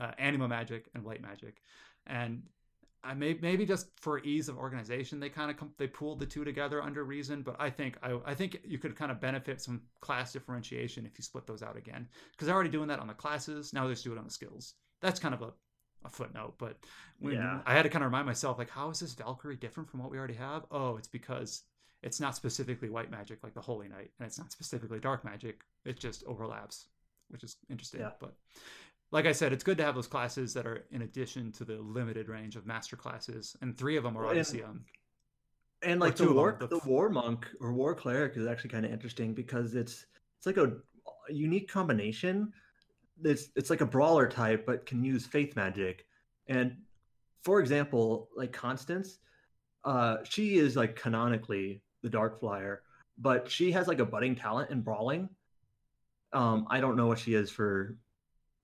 right. 0.00 0.08
uh, 0.08 0.12
anima 0.18 0.48
magic, 0.48 0.86
and 0.94 1.04
light 1.04 1.22
magic, 1.22 1.62
and 2.06 2.42
I 3.04 3.14
may 3.14 3.36
maybe 3.40 3.66
just 3.66 3.88
for 4.00 4.18
ease 4.20 4.48
of 4.48 4.56
organization 4.56 5.20
they 5.20 5.28
kind 5.28 5.50
of 5.50 5.56
come, 5.56 5.72
they 5.78 5.86
pooled 5.86 6.18
the 6.18 6.26
two 6.26 6.44
together 6.44 6.82
under 6.82 7.04
reason, 7.04 7.42
but 7.42 7.56
I 7.58 7.70
think 7.70 7.98
I, 8.02 8.18
I 8.24 8.34
think 8.34 8.60
you 8.64 8.78
could 8.78 8.96
kind 8.96 9.10
of 9.10 9.20
benefit 9.20 9.60
some 9.60 9.82
class 10.00 10.32
differentiation 10.32 11.04
if 11.06 11.18
you 11.18 11.22
split 11.22 11.46
those 11.46 11.62
out 11.62 11.76
again 11.76 12.08
because 12.32 12.46
they're 12.46 12.54
already 12.54 12.70
doing 12.70 12.88
that 12.88 13.00
on 13.00 13.06
the 13.06 13.14
classes. 13.14 13.72
Now 13.72 13.86
they 13.86 13.92
just 13.92 14.04
do 14.04 14.12
it 14.12 14.18
on 14.18 14.24
the 14.24 14.30
skills. 14.30 14.74
That's 15.00 15.20
kind 15.20 15.34
of 15.34 15.42
a, 15.42 15.52
a 16.04 16.08
footnote, 16.08 16.54
but 16.58 16.78
when 17.18 17.34
yeah. 17.34 17.60
I 17.66 17.74
had 17.74 17.82
to 17.82 17.90
kind 17.90 18.04
of 18.04 18.10
remind 18.10 18.26
myself 18.26 18.58
like 18.58 18.70
how 18.70 18.90
is 18.90 19.00
this 19.00 19.12
Valkyrie 19.12 19.56
different 19.56 19.90
from 19.90 20.00
what 20.00 20.10
we 20.10 20.18
already 20.18 20.34
have? 20.34 20.64
Oh, 20.70 20.96
it's 20.96 21.08
because 21.08 21.62
it's 22.02 22.20
not 22.20 22.36
specifically 22.36 22.90
white 22.90 23.10
magic 23.10 23.42
like 23.42 23.54
the 23.54 23.60
Holy 23.60 23.88
Knight, 23.88 24.10
and 24.18 24.26
it's 24.26 24.38
not 24.38 24.52
specifically 24.52 25.00
dark 25.00 25.24
magic. 25.24 25.62
It 25.84 25.98
just 25.98 26.22
overlaps, 26.24 26.88
which 27.28 27.42
is 27.42 27.56
interesting. 27.70 28.00
Yeah. 28.00 28.10
But 28.20 28.34
like 29.14 29.26
I 29.26 29.32
said, 29.32 29.52
it's 29.52 29.62
good 29.62 29.78
to 29.78 29.84
have 29.84 29.94
those 29.94 30.08
classes 30.08 30.52
that 30.54 30.66
are 30.66 30.86
in 30.90 31.02
addition 31.02 31.52
to 31.52 31.64
the 31.64 31.76
limited 31.76 32.28
range 32.28 32.56
of 32.56 32.66
master 32.66 32.96
classes, 32.96 33.56
and 33.62 33.78
three 33.78 33.96
of 33.96 34.02
them 34.02 34.18
are 34.18 34.26
obviously 34.26 34.64
um, 34.64 34.84
and 35.84 36.00
like 36.00 36.16
the 36.16 36.32
war 36.32 36.56
them, 36.58 36.68
the, 36.68 36.80
the 36.80 36.88
war 36.88 37.08
monk 37.08 37.46
or 37.60 37.72
war 37.72 37.94
cleric 37.94 38.36
is 38.36 38.44
actually 38.48 38.70
kind 38.70 38.84
of 38.84 38.90
interesting 38.90 39.32
because 39.32 39.76
it's 39.76 40.06
it's 40.36 40.46
like 40.46 40.56
a, 40.56 40.72
a 41.30 41.32
unique 41.32 41.70
combination. 41.70 42.52
It's 43.22 43.50
it's 43.54 43.70
like 43.70 43.82
a 43.82 43.86
brawler 43.86 44.28
type, 44.28 44.66
but 44.66 44.84
can 44.84 45.04
use 45.04 45.24
faith 45.24 45.54
magic. 45.54 46.06
And 46.48 46.76
for 47.44 47.60
example, 47.60 48.28
like 48.36 48.52
Constance, 48.52 49.20
uh, 49.84 50.16
she 50.24 50.56
is 50.56 50.74
like 50.74 50.96
canonically 50.96 51.82
the 52.02 52.10
Dark 52.10 52.40
Flyer, 52.40 52.82
but 53.16 53.48
she 53.48 53.70
has 53.70 53.86
like 53.86 54.00
a 54.00 54.04
budding 54.04 54.34
talent 54.34 54.70
in 54.70 54.80
brawling. 54.80 55.28
Um, 56.32 56.66
I 56.68 56.80
don't 56.80 56.96
know 56.96 57.06
what 57.06 57.20
she 57.20 57.34
is 57.34 57.48
for, 57.48 57.96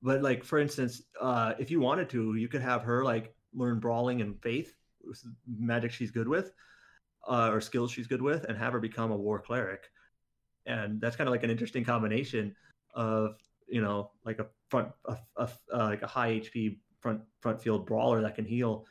but 0.02 0.22
like 0.22 0.44
for 0.44 0.58
instance, 0.58 1.02
uh, 1.20 1.54
if 1.58 1.70
you 1.70 1.80
wanted 1.80 2.08
to, 2.10 2.34
you 2.34 2.48
could 2.48 2.62
have 2.62 2.82
her 2.82 3.04
like 3.04 3.34
learn 3.54 3.80
brawling 3.80 4.20
and 4.20 4.40
faith, 4.42 4.74
magic 5.46 5.92
she's 5.92 6.10
good 6.10 6.28
with, 6.28 6.52
uh, 7.28 7.50
or 7.52 7.60
skills 7.60 7.90
she's 7.90 8.06
good 8.06 8.22
with, 8.22 8.44
and 8.44 8.56
have 8.56 8.72
her 8.72 8.80
become 8.80 9.10
a 9.10 9.16
war 9.16 9.38
cleric. 9.40 9.90
And 10.66 11.00
that's 11.00 11.16
kind 11.16 11.28
of 11.28 11.32
like 11.32 11.42
an 11.42 11.50
interesting 11.50 11.84
combination 11.84 12.54
of 12.94 13.36
you 13.68 13.80
know 13.80 14.10
like 14.24 14.38
a 14.38 14.46
front 14.68 14.88
a, 15.06 15.16
a, 15.36 15.48
a 15.72 15.78
like 15.78 16.02
a 16.02 16.06
high 16.06 16.40
HP 16.40 16.78
front 17.00 17.20
front 17.40 17.60
field 17.62 17.86
brawler 17.86 18.22
that 18.22 18.34
can 18.34 18.44
heal. 18.44 18.86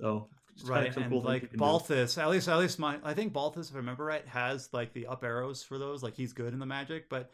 So 0.00 0.28
right 0.62 0.96
and 0.96 1.10
cool 1.10 1.20
like 1.20 1.52
balthus 1.56 2.16
at 2.16 2.30
least 2.30 2.48
at 2.48 2.58
least 2.58 2.78
my 2.78 2.96
i 3.02 3.12
think 3.12 3.32
balthus 3.32 3.70
if 3.70 3.74
i 3.74 3.78
remember 3.78 4.04
right 4.04 4.26
has 4.28 4.68
like 4.72 4.92
the 4.92 5.06
up 5.06 5.24
arrows 5.24 5.62
for 5.62 5.78
those 5.78 6.02
like 6.02 6.14
he's 6.14 6.32
good 6.32 6.52
in 6.52 6.60
the 6.60 6.66
magic 6.66 7.08
but 7.08 7.30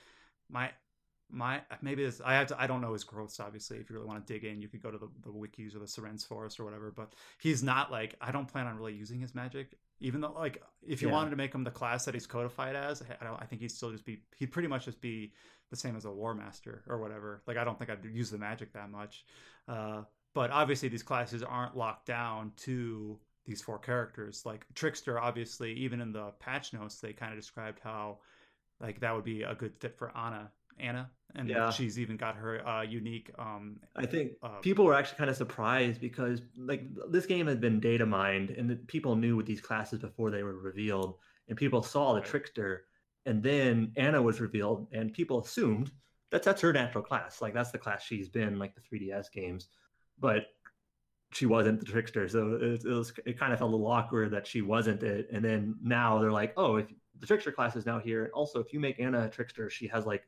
my 0.49 0.71
my 1.33 1.61
maybe 1.83 2.05
this 2.05 2.21
i 2.25 2.35
have 2.35 2.47
to 2.47 2.61
i 2.61 2.67
don't 2.67 2.81
know 2.81 2.93
his 2.93 3.05
growths 3.05 3.41
obviously. 3.41 3.79
If 3.79 3.91
you 3.91 3.97
really 3.97 4.09
want 4.09 4.27
to 4.27 4.33
dig 4.33 4.45
in 4.45 4.61
you 4.61 4.69
could 4.69 4.83
go 4.83 4.91
to 4.91 4.99
the, 4.99 5.09
the 5.23 5.31
wikis 5.31 5.75
or 5.75 5.79
the 5.79 5.87
Serenes 5.87 6.27
forest 6.27 6.59
or 6.61 6.65
whatever 6.65 6.93
but 6.95 7.15
he's 7.41 7.63
not 7.63 7.91
like 7.91 8.15
i 8.21 8.31
don't 8.31 8.47
plan 8.47 8.67
on 8.67 8.77
really 8.77 8.95
using 8.95 9.21
his 9.21 9.35
magic 9.35 9.77
even 10.01 10.21
though 10.21 10.33
like 10.33 10.63
if 10.87 11.03
you 11.03 11.09
yeah. 11.09 11.15
wanted 11.15 11.31
to 11.31 11.37
make 11.37 11.55
him 11.55 11.63
the 11.63 11.71
class 11.71 12.05
that 12.05 12.15
he's 12.15 12.27
codified 12.27 12.75
as 12.75 13.03
I, 13.21 13.25
don't, 13.25 13.41
I 13.41 13.45
think 13.45 13.61
he'd 13.61 13.71
still 13.71 13.93
just 13.93 14.05
be 14.05 14.23
he'd 14.37 14.51
pretty 14.51 14.69
much 14.69 14.87
just 14.87 15.01
be 15.01 15.33
the 15.71 15.77
same 15.77 15.97
as 15.97 16.05
a 16.05 16.11
war 16.11 16.35
master 16.35 16.83
or 16.89 16.99
whatever. 16.99 17.43
Like 17.47 17.57
i 17.57 17.65
don't 17.65 17.79
think 17.79 17.91
i'd 17.91 18.05
use 18.05 18.31
the 18.31 18.39
magic 18.39 18.73
that 18.73 18.91
much. 18.91 19.25
Uh, 19.69 20.03
but 20.35 20.51
obviously 20.51 20.89
these 20.89 21.03
classes 21.03 21.43
aren't 21.43 21.77
locked 21.77 22.07
down 22.07 22.53
to 22.57 23.19
these 23.47 23.61
four 23.61 23.79
characters. 23.79 24.43
Like 24.45 24.67
trickster 24.75 25.21
obviously 25.21 25.73
even 25.75 26.01
in 26.01 26.13
the 26.13 26.33
patch 26.41 26.73
notes 26.73 27.01
they 27.01 27.13
kind 27.13 27.33
of 27.33 27.39
described 27.39 27.81
how 27.83 28.19
like 28.81 29.01
that 29.01 29.15
would 29.15 29.25
be 29.25 29.43
a 29.43 29.55
good 29.55 29.77
fit 29.79 29.99
for 29.99 30.17
anna 30.17 30.51
anna 30.81 31.11
and 31.37 31.49
yeah. 31.49 31.71
she's 31.71 31.99
even 31.99 32.17
got 32.17 32.35
her 32.35 32.67
uh, 32.67 32.83
unique 32.83 33.31
um 33.39 33.77
i 33.97 34.05
think 34.05 34.33
uh, 34.43 34.59
people 34.61 34.85
were 34.85 34.95
actually 34.95 35.19
kind 35.19 35.31
of 35.31 35.37
surprised 35.37 36.01
because 36.01 36.43
like 36.57 36.83
this 37.11 37.27
game 37.27 37.47
had 37.47 37.61
been 37.61 37.79
data 37.81 38.05
mined 38.05 38.51
and 38.51 38.69
the, 38.69 38.77
people 38.77 39.15
knew 39.15 39.37
with 39.37 39.47
these 39.47 39.61
classes 39.61 39.99
before 39.99 40.31
they 40.31 40.43
were 40.43 40.57
revealed 40.57 41.17
and 41.49 41.57
people 41.57 41.83
saw 41.83 42.15
the 42.15 42.21
trickster 42.21 42.85
and 43.27 43.43
then 43.43 43.93
anna 43.97 44.21
was 44.21 44.41
revealed 44.41 44.89
and 44.93 45.13
people 45.13 45.41
assumed 45.41 45.91
that's 46.31 46.45
that's 46.45 46.61
her 46.61 46.73
natural 46.73 47.05
class 47.05 47.41
like 47.41 47.55
that's 47.55 47.71
the 47.71 47.79
class 47.79 48.03
she's 48.03 48.29
been 48.29 48.59
like 48.59 48.75
the 48.75 48.97
3ds 48.97 49.31
games 49.33 49.69
but 50.19 50.47
she 51.33 51.47
wasn't 51.47 51.79
the 51.81 51.87
trickster. 51.87 52.29
So 52.29 52.59
it, 52.61 52.85
it, 52.85 52.89
was 52.89 53.13
it 53.25 53.39
kind 53.39 53.53
of 53.53 53.59
felt 53.59 53.71
a 53.71 53.77
little 53.77 53.91
awkward 53.91 54.33
that 54.33 54.47
she 54.47 54.63
wasn't 54.63 55.03
it. 55.03 55.29
And 55.33 55.45
then 55.45 55.77
now 55.83 56.19
they're 56.19 56.33
like, 56.33 56.53
oh, 56.57 56.77
if 56.77 56.87
the 57.19 57.27
trickster 57.27 57.53
class 57.53 57.77
is 57.77 57.87
now 57.87 57.99
here, 57.99 58.25
and 58.25 58.33
also 58.33 58.61
if 58.61 58.73
you 58.73 58.81
make 58.81 58.99
Anna 58.99 59.27
a 59.27 59.29
trickster, 59.29 59.71
she 59.71 59.87
has 59.89 60.07
like 60.07 60.25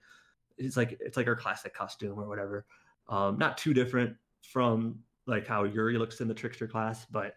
it's 0.59 0.77
like 0.77 0.99
it's 1.01 1.17
like 1.17 1.27
her 1.27 1.37
classic 1.37 1.75
costume 1.75 2.19
or 2.19 2.29
whatever. 2.29 2.67
Um, 3.09 3.39
not 3.39 3.59
too 3.59 3.75
different 3.75 4.17
from 4.43 4.99
like 5.27 5.47
how 5.47 5.65
Yuri 5.65 5.99
looks 5.99 6.21
in 6.21 6.29
the 6.29 6.35
trickster 6.35 6.67
class, 6.67 7.07
but 7.11 7.37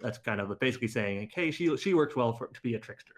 that's 0.00 0.18
kind 0.18 0.40
of 0.40 0.58
basically 0.60 0.88
saying, 0.88 1.20
like, 1.20 1.32
hey, 1.34 1.50
she 1.50 1.76
she 1.76 1.94
works 1.94 2.16
well 2.16 2.32
for 2.32 2.48
to 2.48 2.60
be 2.62 2.74
a 2.74 2.78
trickster. 2.78 3.14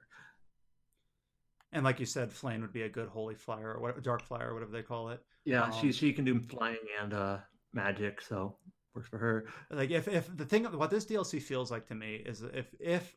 And 1.72 1.84
like 1.84 2.00
you 2.00 2.06
said, 2.06 2.30
Flayn 2.30 2.62
would 2.62 2.72
be 2.72 2.82
a 2.82 2.88
good 2.88 3.08
holy 3.08 3.36
flyer 3.36 3.74
or 3.74 3.80
what, 3.80 4.02
dark 4.02 4.22
flyer, 4.22 4.50
or 4.50 4.54
whatever 4.54 4.72
they 4.72 4.82
call 4.82 5.10
it. 5.10 5.22
Yeah, 5.44 5.64
um, 5.64 5.72
she 5.72 5.92
she 5.92 6.12
can 6.12 6.24
do 6.24 6.40
flying 6.40 6.76
and 7.00 7.14
uh, 7.14 7.38
magic, 7.72 8.20
so 8.20 8.56
works 8.94 9.08
for 9.08 9.18
her. 9.18 9.46
Like 9.70 9.90
if 9.90 10.08
if 10.08 10.34
the 10.36 10.44
thing 10.44 10.64
what 10.64 10.90
this 10.90 11.06
DLC 11.06 11.40
feels 11.40 11.70
like 11.70 11.86
to 11.88 11.94
me 11.94 12.22
is 12.26 12.42
if 12.42 12.74
if 12.80 13.16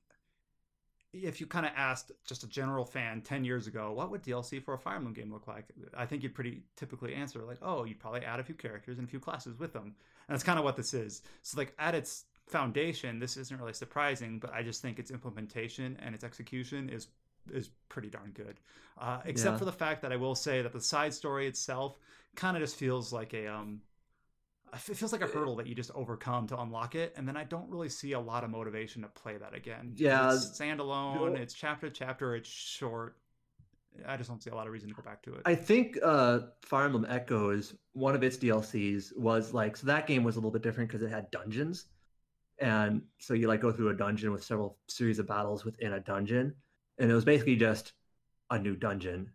if 1.13 1.39
you 1.39 1.45
kind 1.45 1.65
of 1.65 1.71
asked 1.75 2.11
just 2.25 2.43
a 2.43 2.47
general 2.47 2.85
fan 2.85 3.21
10 3.21 3.45
years 3.45 3.67
ago, 3.67 3.91
what 3.93 4.09
would 4.09 4.23
DLC 4.23 4.61
for 4.61 4.73
a 4.73 4.77
Fire 4.77 4.95
Emblem 4.95 5.13
game 5.13 5.31
look 5.31 5.47
like? 5.47 5.65
I 5.95 6.05
think 6.05 6.23
you'd 6.23 6.33
pretty 6.33 6.63
typically 6.75 7.13
answer 7.13 7.39
like, 7.43 7.59
oh, 7.61 7.83
you'd 7.83 7.99
probably 7.99 8.21
add 8.21 8.39
a 8.39 8.43
few 8.43 8.55
characters 8.55 8.97
and 8.97 9.07
a 9.07 9.09
few 9.09 9.19
classes 9.19 9.59
with 9.59 9.73
them. 9.73 9.95
And 10.27 10.33
that's 10.33 10.43
kind 10.43 10.57
of 10.57 10.65
what 10.65 10.75
this 10.75 10.93
is. 10.93 11.21
So 11.43 11.57
like 11.57 11.73
at 11.77 11.93
its 11.93 12.25
foundation, 12.47 13.19
this 13.19 13.37
isn't 13.37 13.59
really 13.59 13.73
surprising, 13.73 14.39
but 14.39 14.51
I 14.53 14.63
just 14.63 14.81
think 14.81 14.97
its 14.97 15.11
implementation 15.11 15.97
and 16.01 16.15
its 16.15 16.23
execution 16.23 16.89
is 16.89 17.07
is 17.51 17.69
pretty 17.89 18.09
darn 18.09 18.31
good. 18.33 18.57
Uh, 18.97 19.19
except 19.25 19.55
yeah. 19.55 19.57
for 19.57 19.65
the 19.65 19.71
fact 19.71 20.01
that 20.01 20.13
I 20.13 20.15
will 20.15 20.35
say 20.35 20.61
that 20.61 20.71
the 20.71 20.79
side 20.79 21.13
story 21.13 21.45
itself 21.45 21.99
kind 22.35 22.55
of 22.55 22.63
just 22.63 22.77
feels 22.77 23.11
like 23.11 23.33
a 23.33 23.47
um 23.47 23.81
it 24.73 24.97
feels 24.97 25.11
like 25.11 25.21
a 25.21 25.27
hurdle 25.27 25.55
that 25.55 25.67
you 25.67 25.75
just 25.75 25.91
overcome 25.95 26.47
to 26.47 26.59
unlock 26.59 26.95
it 26.95 27.13
and 27.15 27.27
then 27.27 27.37
i 27.37 27.43
don't 27.43 27.69
really 27.69 27.89
see 27.89 28.13
a 28.13 28.19
lot 28.19 28.43
of 28.43 28.49
motivation 28.49 29.01
to 29.01 29.07
play 29.09 29.37
that 29.37 29.53
again. 29.53 29.91
Yeah 29.95 30.33
it's 30.33 30.59
standalone 30.59 31.37
it's 31.37 31.53
chapter 31.53 31.89
to 31.89 31.93
chapter 31.93 32.35
it's 32.35 32.49
short. 32.49 33.17
I 34.07 34.17
just 34.17 34.27
don't 34.27 34.41
see 34.41 34.49
a 34.49 34.55
lot 34.55 34.65
of 34.65 34.73
reason 34.73 34.89
to 34.89 34.95
go 34.95 35.03
back 35.03 35.21
to 35.23 35.35
it. 35.35 35.41
I 35.45 35.55
think 35.55 35.97
uh 36.03 36.39
fire 36.63 36.85
emblem 36.85 37.05
echoes 37.07 37.75
one 37.93 38.15
of 38.15 38.23
its 38.23 38.37
dlcs 38.37 39.15
was 39.17 39.53
like 39.53 39.77
so 39.77 39.87
that 39.87 40.07
game 40.07 40.23
was 40.23 40.35
a 40.35 40.39
little 40.39 40.51
bit 40.51 40.63
different 40.63 40.89
because 40.89 41.03
it 41.03 41.09
had 41.09 41.29
dungeons. 41.31 41.85
And 42.59 43.01
so 43.19 43.33
you 43.33 43.47
like 43.47 43.61
go 43.61 43.71
through 43.71 43.89
a 43.89 43.95
dungeon 43.95 44.31
with 44.31 44.43
several 44.43 44.77
series 44.87 45.19
of 45.19 45.27
battles 45.27 45.65
within 45.65 45.93
a 45.93 45.99
dungeon 45.99 46.55
and 46.97 47.11
it 47.11 47.13
was 47.13 47.25
basically 47.25 47.55
just 47.55 47.93
a 48.49 48.59
new 48.59 48.75
dungeon 48.75 49.31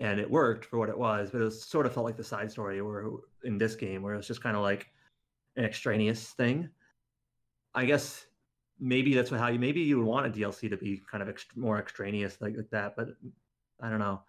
and 0.00 0.18
it 0.18 0.30
worked 0.30 0.64
for 0.64 0.78
what 0.78 0.88
it 0.88 0.98
was 0.98 1.30
but 1.30 1.40
it 1.40 1.44
was 1.44 1.64
sort 1.64 1.86
of 1.86 1.92
felt 1.92 2.04
like 2.04 2.16
the 2.16 2.24
side 2.24 2.50
story 2.50 2.80
where 2.82 3.06
in 3.44 3.58
this 3.58 3.74
game 3.74 4.02
where 4.02 4.14
it 4.14 4.16
was 4.16 4.26
just 4.26 4.42
kind 4.42 4.56
of 4.56 4.62
like 4.62 4.88
an 5.56 5.64
extraneous 5.64 6.30
thing. 6.30 6.68
I 7.74 7.84
guess 7.84 8.26
maybe 8.80 9.14
that's 9.14 9.30
how 9.30 9.48
you 9.48 9.58
maybe 9.58 9.80
you 9.80 9.98
would 9.98 10.06
want 10.06 10.26
a 10.26 10.30
dlc 10.30 10.68
to 10.68 10.76
be 10.76 11.00
kind 11.10 11.22
of 11.22 11.32
ext- 11.32 11.56
more 11.56 11.78
extraneous 11.78 12.36
like, 12.40 12.56
like 12.56 12.68
that 12.70 12.96
but 12.96 13.08
i 13.80 13.88
don't 13.88 14.00
know. 14.00 14.20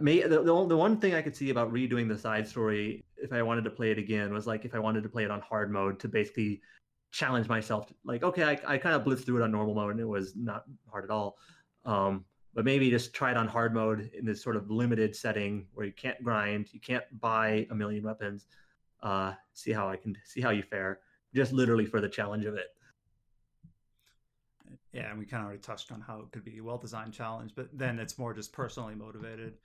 May, 0.00 0.22
the, 0.22 0.42
the, 0.42 0.66
the 0.66 0.76
one 0.76 0.98
thing 0.98 1.14
i 1.14 1.20
could 1.20 1.36
see 1.36 1.50
about 1.50 1.72
redoing 1.72 2.08
the 2.08 2.16
side 2.16 2.48
story 2.48 3.04
if 3.16 3.32
i 3.32 3.42
wanted 3.42 3.64
to 3.64 3.70
play 3.70 3.90
it 3.90 3.98
again 3.98 4.32
was 4.32 4.46
like 4.46 4.64
if 4.64 4.74
i 4.74 4.78
wanted 4.78 5.02
to 5.02 5.08
play 5.10 5.24
it 5.24 5.30
on 5.30 5.40
hard 5.40 5.70
mode 5.70 6.00
to 6.00 6.08
basically 6.08 6.62
challenge 7.10 7.48
myself 7.48 7.86
to, 7.88 7.94
like 8.04 8.22
okay 8.22 8.44
I, 8.44 8.74
I 8.74 8.78
kind 8.78 8.94
of 8.94 9.04
blitzed 9.04 9.26
through 9.26 9.42
it 9.42 9.44
on 9.44 9.52
normal 9.52 9.74
mode 9.74 9.92
and 9.92 10.00
it 10.00 10.08
was 10.08 10.34
not 10.36 10.64
hard 10.90 11.04
at 11.04 11.10
all. 11.10 11.36
Um, 11.84 12.24
but 12.56 12.64
maybe 12.64 12.88
just 12.88 13.12
try 13.12 13.30
it 13.30 13.36
on 13.36 13.46
hard 13.46 13.74
mode 13.74 14.10
in 14.18 14.24
this 14.24 14.42
sort 14.42 14.56
of 14.56 14.70
limited 14.70 15.14
setting 15.14 15.66
where 15.74 15.84
you 15.84 15.92
can't 15.92 16.20
grind, 16.24 16.72
you 16.72 16.80
can't 16.80 17.04
buy 17.20 17.66
a 17.70 17.74
million 17.74 18.02
weapons. 18.02 18.46
Uh, 19.02 19.34
see 19.52 19.72
how 19.72 19.90
I 19.90 19.96
can 19.96 20.16
see 20.24 20.40
how 20.40 20.48
you 20.48 20.62
fare, 20.62 21.00
just 21.34 21.52
literally 21.52 21.84
for 21.84 22.00
the 22.00 22.08
challenge 22.08 22.46
of 22.46 22.54
it. 22.54 22.68
Yeah, 24.94 25.10
and 25.10 25.18
we 25.18 25.26
kind 25.26 25.42
of 25.42 25.48
already 25.48 25.60
touched 25.60 25.92
on 25.92 26.00
how 26.00 26.20
it 26.20 26.32
could 26.32 26.44
be 26.44 26.56
a 26.56 26.64
well-designed 26.64 27.12
challenge, 27.12 27.52
but 27.54 27.68
then 27.74 27.98
it's 27.98 28.18
more 28.18 28.32
just 28.32 28.54
personally 28.54 28.94
motivated. 28.94 29.58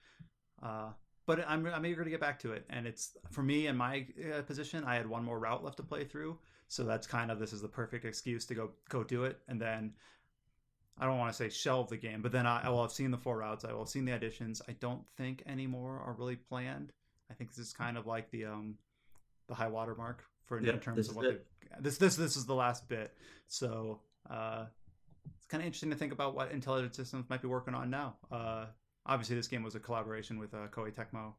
Uh, 0.61 0.89
but 1.25 1.47
I'm 1.47 1.65
I'm 1.67 1.85
eager 1.85 2.03
to 2.03 2.09
get 2.09 2.19
back 2.19 2.39
to 2.39 2.51
it, 2.51 2.65
and 2.69 2.85
it's 2.85 3.15
for 3.31 3.41
me 3.41 3.67
in 3.67 3.77
my 3.77 4.05
uh, 4.37 4.41
position. 4.41 4.83
I 4.83 4.95
had 4.95 5.07
one 5.07 5.23
more 5.23 5.39
route 5.39 5.63
left 5.63 5.77
to 5.77 5.83
play 5.83 6.03
through, 6.03 6.37
so 6.67 6.83
that's 6.83 7.07
kind 7.07 7.31
of 7.31 7.39
this 7.39 7.53
is 7.53 7.61
the 7.61 7.69
perfect 7.69 8.03
excuse 8.03 8.45
to 8.47 8.53
go 8.53 8.71
go 8.89 9.01
do 9.01 9.23
it, 9.23 9.39
and 9.47 9.61
then 9.61 9.93
I 11.01 11.07
don't 11.07 11.17
want 11.17 11.33
to 11.33 11.37
say 11.37 11.49
shelve 11.49 11.89
the 11.89 11.97
game, 11.97 12.21
but 12.21 12.31
then 12.31 12.45
I, 12.45 12.61
I, 12.65 12.69
will 12.69 12.83
have 12.83 12.91
seen 12.91 13.09
the 13.09 13.17
four 13.17 13.39
routes. 13.39 13.65
I 13.65 13.73
will 13.73 13.79
have 13.79 13.89
seen 13.89 14.05
the 14.05 14.11
additions. 14.11 14.61
I 14.69 14.73
don't 14.73 15.01
think 15.17 15.41
any 15.47 15.65
more 15.65 15.99
are 15.99 16.13
really 16.13 16.35
planned. 16.35 16.93
I 17.31 17.33
think 17.33 17.49
this 17.49 17.57
is 17.57 17.73
kind 17.73 17.97
of 17.97 18.05
like 18.05 18.29
the 18.29 18.45
um 18.45 18.75
the 19.47 19.55
high 19.55 19.67
water 19.67 19.95
mark 19.95 20.23
for 20.45 20.59
in 20.59 20.79
terms 20.79 21.09
of 21.09 21.15
what 21.15 21.43
this 21.79 21.97
this 21.97 22.15
this 22.15 22.37
is 22.37 22.45
the 22.45 22.53
last 22.53 22.87
bit. 22.87 23.15
So 23.47 23.99
uh, 24.29 24.65
it's 25.37 25.47
kind 25.47 25.61
of 25.61 25.65
interesting 25.65 25.89
to 25.89 25.95
think 25.95 26.13
about 26.13 26.35
what 26.35 26.51
intelligent 26.51 26.95
systems 26.95 27.25
might 27.29 27.41
be 27.41 27.47
working 27.47 27.73
on 27.73 27.89
now. 27.89 28.17
Uh, 28.31 28.65
obviously, 29.07 29.35
this 29.35 29.47
game 29.47 29.63
was 29.63 29.73
a 29.73 29.79
collaboration 29.79 30.37
with 30.37 30.53
uh, 30.53 30.67
Koei 30.67 30.93
Tecmo, 30.93 31.33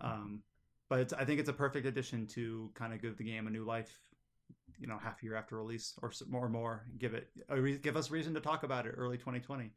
um, 0.00 0.42
but 0.88 1.12
I 1.18 1.24
think 1.24 1.40
it's 1.40 1.48
a 1.48 1.54
perfect 1.54 1.86
addition 1.86 2.28
to 2.28 2.70
kind 2.74 2.92
of 2.92 3.02
give 3.02 3.16
the 3.16 3.24
game 3.24 3.48
a 3.48 3.50
new 3.50 3.64
life 3.64 3.98
you 4.78 4.86
know 4.86 4.98
half 4.98 5.22
a 5.22 5.24
year 5.24 5.36
after 5.36 5.56
release 5.56 5.94
or 6.02 6.12
more 6.28 6.44
or 6.44 6.48
more 6.48 6.84
give 6.98 7.14
it 7.14 7.28
give 7.82 7.96
us 7.96 8.10
reason 8.10 8.34
to 8.34 8.40
talk 8.40 8.62
about 8.62 8.86
it 8.86 8.94
early 8.96 9.16
2020 9.16 9.70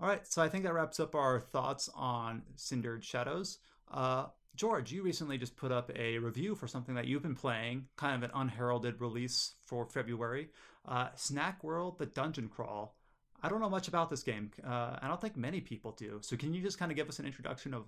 all 0.00 0.08
right 0.08 0.26
so 0.26 0.42
i 0.42 0.48
think 0.48 0.64
that 0.64 0.74
wraps 0.74 1.00
up 1.00 1.14
our 1.14 1.40
thoughts 1.40 1.88
on 1.94 2.42
cindered 2.56 3.04
shadows 3.04 3.58
uh, 3.92 4.26
george 4.54 4.92
you 4.92 5.02
recently 5.02 5.38
just 5.38 5.56
put 5.56 5.72
up 5.72 5.90
a 5.96 6.18
review 6.18 6.54
for 6.54 6.66
something 6.66 6.94
that 6.94 7.06
you've 7.06 7.22
been 7.22 7.34
playing 7.34 7.86
kind 7.96 8.14
of 8.16 8.22
an 8.22 8.34
unheralded 8.34 9.00
release 9.00 9.54
for 9.64 9.86
february 9.86 10.48
uh, 10.86 11.08
snack 11.14 11.62
world 11.64 11.98
the 11.98 12.06
dungeon 12.06 12.48
crawl 12.48 12.96
I 13.42 13.48
don't 13.48 13.60
know 13.60 13.68
much 13.68 13.86
about 13.86 14.10
this 14.10 14.22
game. 14.22 14.50
Uh, 14.66 14.96
I 15.00 15.08
don't 15.08 15.20
think 15.20 15.36
many 15.36 15.60
people 15.60 15.92
do. 15.92 16.18
So 16.22 16.36
can 16.36 16.54
you 16.54 16.62
just 16.62 16.78
kind 16.78 16.90
of 16.90 16.96
give 16.96 17.08
us 17.08 17.18
an 17.18 17.26
introduction 17.26 17.74
of 17.74 17.84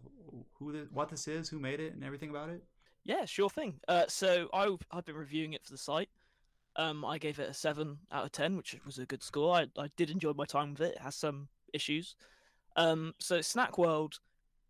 who, 0.58 0.72
the, 0.72 0.88
what 0.92 1.08
this 1.08 1.26
is, 1.26 1.48
who 1.48 1.58
made 1.58 1.80
it, 1.80 1.94
and 1.94 2.04
everything 2.04 2.30
about 2.30 2.50
it? 2.50 2.62
Yeah, 3.04 3.24
sure 3.24 3.50
thing. 3.50 3.80
Uh, 3.88 4.04
so 4.08 4.48
I, 4.52 4.76
I've 4.90 5.04
been 5.04 5.16
reviewing 5.16 5.54
it 5.54 5.64
for 5.64 5.72
the 5.72 5.78
site. 5.78 6.10
Um, 6.76 7.04
I 7.04 7.18
gave 7.18 7.38
it 7.38 7.48
a 7.48 7.54
seven 7.54 7.98
out 8.12 8.24
of 8.24 8.32
ten, 8.32 8.56
which 8.56 8.76
was 8.86 8.98
a 8.98 9.06
good 9.06 9.22
score. 9.22 9.54
I, 9.56 9.66
I 9.76 9.88
did 9.96 10.10
enjoy 10.10 10.32
my 10.34 10.44
time 10.44 10.70
with 10.70 10.82
it. 10.82 10.96
It 10.96 11.02
has 11.02 11.16
some 11.16 11.48
issues. 11.72 12.14
Um, 12.76 13.14
so 13.18 13.40
Snack 13.40 13.78
World 13.78 14.20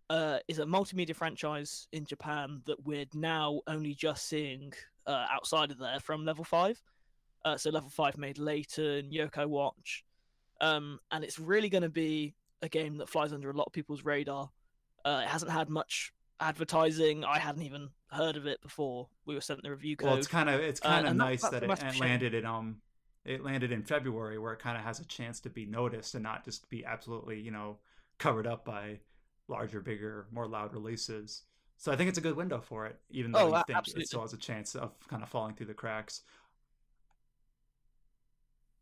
uh, 0.09 0.39
is 0.49 0.59
a 0.59 0.65
multimedia 0.65 1.15
franchise 1.15 1.87
in 1.93 2.07
Japan 2.07 2.63
that 2.67 2.87
we're 2.87 3.05
now 3.13 3.61
only 3.67 3.95
just 3.95 4.27
seeing 4.27 4.73
uh, 5.07 5.27
outside 5.31 5.71
of 5.71 5.79
there 5.79 6.01
from 6.01 6.25
Level 6.25 6.45
Five. 6.45 6.81
Uh, 7.45 7.57
so 7.57 7.71
Level 7.71 7.91
Five 7.91 8.17
made 8.17 8.39
Layton, 8.39 9.11
Yokai 9.11 9.47
Watch, 9.47 10.05
um, 10.61 10.99
and 11.11 11.25
it's 11.25 11.39
really 11.39 11.69
going 11.69 11.83
to 11.83 11.89
be 11.91 12.35
a 12.63 12.69
game 12.69 12.97
that 12.99 13.09
flies 13.09 13.33
under 13.33 13.51
a 13.51 13.57
lot 13.57 13.67
of 13.67 13.73
people's 13.73 14.05
radar. 14.05 14.51
Uh, 15.05 15.21
it 15.25 15.29
hasn't 15.29 15.53
had 15.53 15.69
much 15.69 16.13
advertising. 16.41 17.25
I 17.25 17.39
hadn't 17.39 17.63
even 17.63 17.91
heard 18.11 18.37
of 18.37 18.47
it 18.47 18.61
before 18.63 19.09
we 19.27 19.35
were 19.35 19.41
sent 19.41 19.63
the 19.63 19.71
review 19.71 19.97
code. 19.97 20.09
Well, 20.09 20.19
it's 20.19 20.27
kind 20.27 20.49
of 20.49 20.61
it's 20.61 20.81
kind 20.81 21.07
of 21.07 21.13
uh, 21.13 21.15
nice 21.15 21.43
that, 21.43 21.53
that 21.53 21.63
it 21.63 22.01
landed 22.01 22.35
in 22.35 22.47
um 22.47 22.77
it 23.25 23.45
landed 23.45 23.73
in 23.73 23.83
February 23.83 24.39
where 24.39 24.53
it 24.53 24.59
kind 24.59 24.77
of 24.77 24.85
has 24.85 25.01
a 25.01 25.05
chance 25.05 25.41
to 25.41 25.51
be 25.51 25.67
noticed 25.67 26.15
and 26.15 26.23
not 26.23 26.45
just 26.45 26.69
be 26.71 26.85
absolutely 26.85 27.41
you 27.41 27.51
know 27.51 27.79
covered 28.19 28.47
up 28.47 28.65
by 28.65 28.99
larger, 29.49 29.81
bigger, 29.81 30.27
more 30.31 30.47
loud 30.47 30.73
releases. 30.73 31.43
So 31.77 31.93
I 31.93 31.97
think 31.97 32.09
it's 32.09 32.19
a 32.19 32.23
good 32.23 32.37
window 32.37 32.61
for 32.61 32.87
it, 32.87 32.99
even 33.11 33.31
though 33.31 33.39
oh, 33.39 33.57
you 33.57 33.63
think 33.67 33.79
absolutely. 33.79 34.03
it 34.03 34.09
still 34.09 34.21
has 34.23 34.33
a 34.33 34.39
chance 34.39 34.75
of 34.75 34.93
kind 35.09 35.23
of 35.23 35.29
falling 35.29 35.55
through 35.55 35.67
the 35.67 35.75
cracks. 35.75 36.23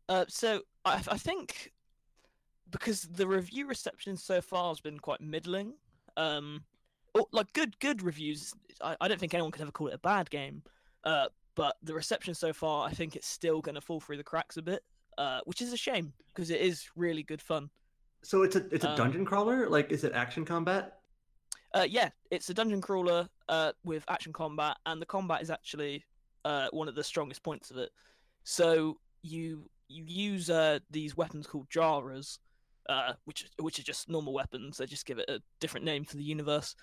Uh, 0.09 0.25
so 0.27 0.61
I, 0.83 0.95
I 1.07 1.17
think 1.17 1.73
because 2.71 3.03
the 3.03 3.27
review 3.27 3.67
reception 3.67 4.17
so 4.17 4.41
far 4.41 4.69
has 4.69 4.79
been 4.79 4.99
quite 4.99 5.21
middling. 5.21 5.73
Um, 6.15 6.63
like 7.31 7.51
good 7.53 7.79
good 7.79 8.01
reviews. 8.01 8.53
I, 8.81 8.95
I 9.01 9.07
don't 9.07 9.19
think 9.19 9.33
anyone 9.33 9.51
could 9.51 9.61
ever 9.61 9.71
call 9.71 9.87
it 9.87 9.93
a 9.93 9.99
bad 9.99 10.29
game. 10.29 10.63
Uh, 11.03 11.27
but 11.55 11.77
the 11.81 11.93
reception 11.93 12.33
so 12.33 12.53
far, 12.53 12.87
I 12.87 12.91
think 12.91 13.15
it's 13.15 13.27
still 13.27 13.61
going 13.61 13.75
to 13.75 13.81
fall 13.81 13.99
through 13.99 14.17
the 14.17 14.23
cracks 14.23 14.57
a 14.57 14.61
bit, 14.61 14.83
uh, 15.17 15.39
which 15.45 15.61
is 15.61 15.73
a 15.73 15.77
shame 15.77 16.13
because 16.27 16.51
it 16.51 16.61
is 16.61 16.87
really 16.95 17.23
good 17.23 17.41
fun. 17.41 17.69
So 18.23 18.43
it's 18.43 18.55
a 18.55 18.65
it's 18.71 18.85
a 18.85 18.91
um, 18.91 18.97
dungeon 18.97 19.25
crawler. 19.25 19.69
Like, 19.69 19.91
is 19.91 20.03
it 20.03 20.13
action 20.13 20.45
combat? 20.45 20.99
Uh, 21.73 21.85
yeah, 21.87 22.09
it's 22.31 22.49
a 22.49 22.53
dungeon 22.53 22.81
crawler 22.81 23.27
uh, 23.49 23.71
with 23.83 24.03
action 24.07 24.33
combat, 24.33 24.77
and 24.85 25.01
the 25.01 25.05
combat 25.05 25.41
is 25.41 25.49
actually 25.49 26.03
uh, 26.45 26.67
one 26.71 26.87
of 26.87 26.95
the 26.95 27.03
strongest 27.03 27.43
points 27.43 27.71
of 27.71 27.77
it. 27.77 27.89
So 28.43 28.99
you 29.21 29.69
you 29.87 30.03
use 30.05 30.49
uh, 30.49 30.79
these 30.91 31.17
weapons 31.17 31.47
called 31.47 31.69
jaras, 31.69 32.39
uh, 32.89 33.13
which 33.25 33.49
which 33.59 33.79
are 33.79 33.83
just 33.83 34.09
normal 34.09 34.33
weapons. 34.33 34.77
They 34.77 34.85
just 34.85 35.05
give 35.05 35.19
it 35.19 35.29
a 35.29 35.41
different 35.59 35.85
name 35.85 36.05
for 36.05 36.17
the 36.17 36.23
universe. 36.23 36.75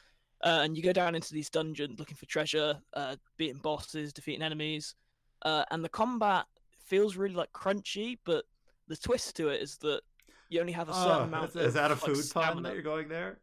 Uh, 0.45 0.61
and 0.63 0.77
you 0.77 0.83
go 0.83 0.93
down 0.93 1.15
into 1.15 1.33
these 1.33 1.49
dungeons 1.49 1.99
looking 1.99 2.17
for 2.17 2.27
treasure, 2.27 2.79
uh, 2.93 3.17
beating 3.39 3.61
bosses, 3.63 4.13
defeating 4.13 4.43
enemies, 4.43 4.95
uh, 5.43 5.65
and 5.71 5.83
the 5.83 5.89
combat 5.89 6.45
feels 6.79 7.17
really 7.17 7.35
like 7.35 7.51
crunchy. 7.53 8.19
But 8.25 8.45
the 8.87 8.97
twist 8.97 9.37
to 9.37 9.49
it 9.49 9.63
is 9.63 9.79
that 9.79 10.03
you 10.49 10.61
only 10.61 10.73
have 10.73 10.89
a 10.89 10.95
certain 10.95 11.11
oh, 11.11 11.23
amount. 11.23 11.51
Is, 11.51 11.57
is 11.57 11.75
that 11.75 11.91
a 11.91 11.97
food 11.97 12.25
pun 12.33 12.63
that 12.63 12.75
you're 12.75 12.83
going 12.83 13.09
there? 13.09 13.39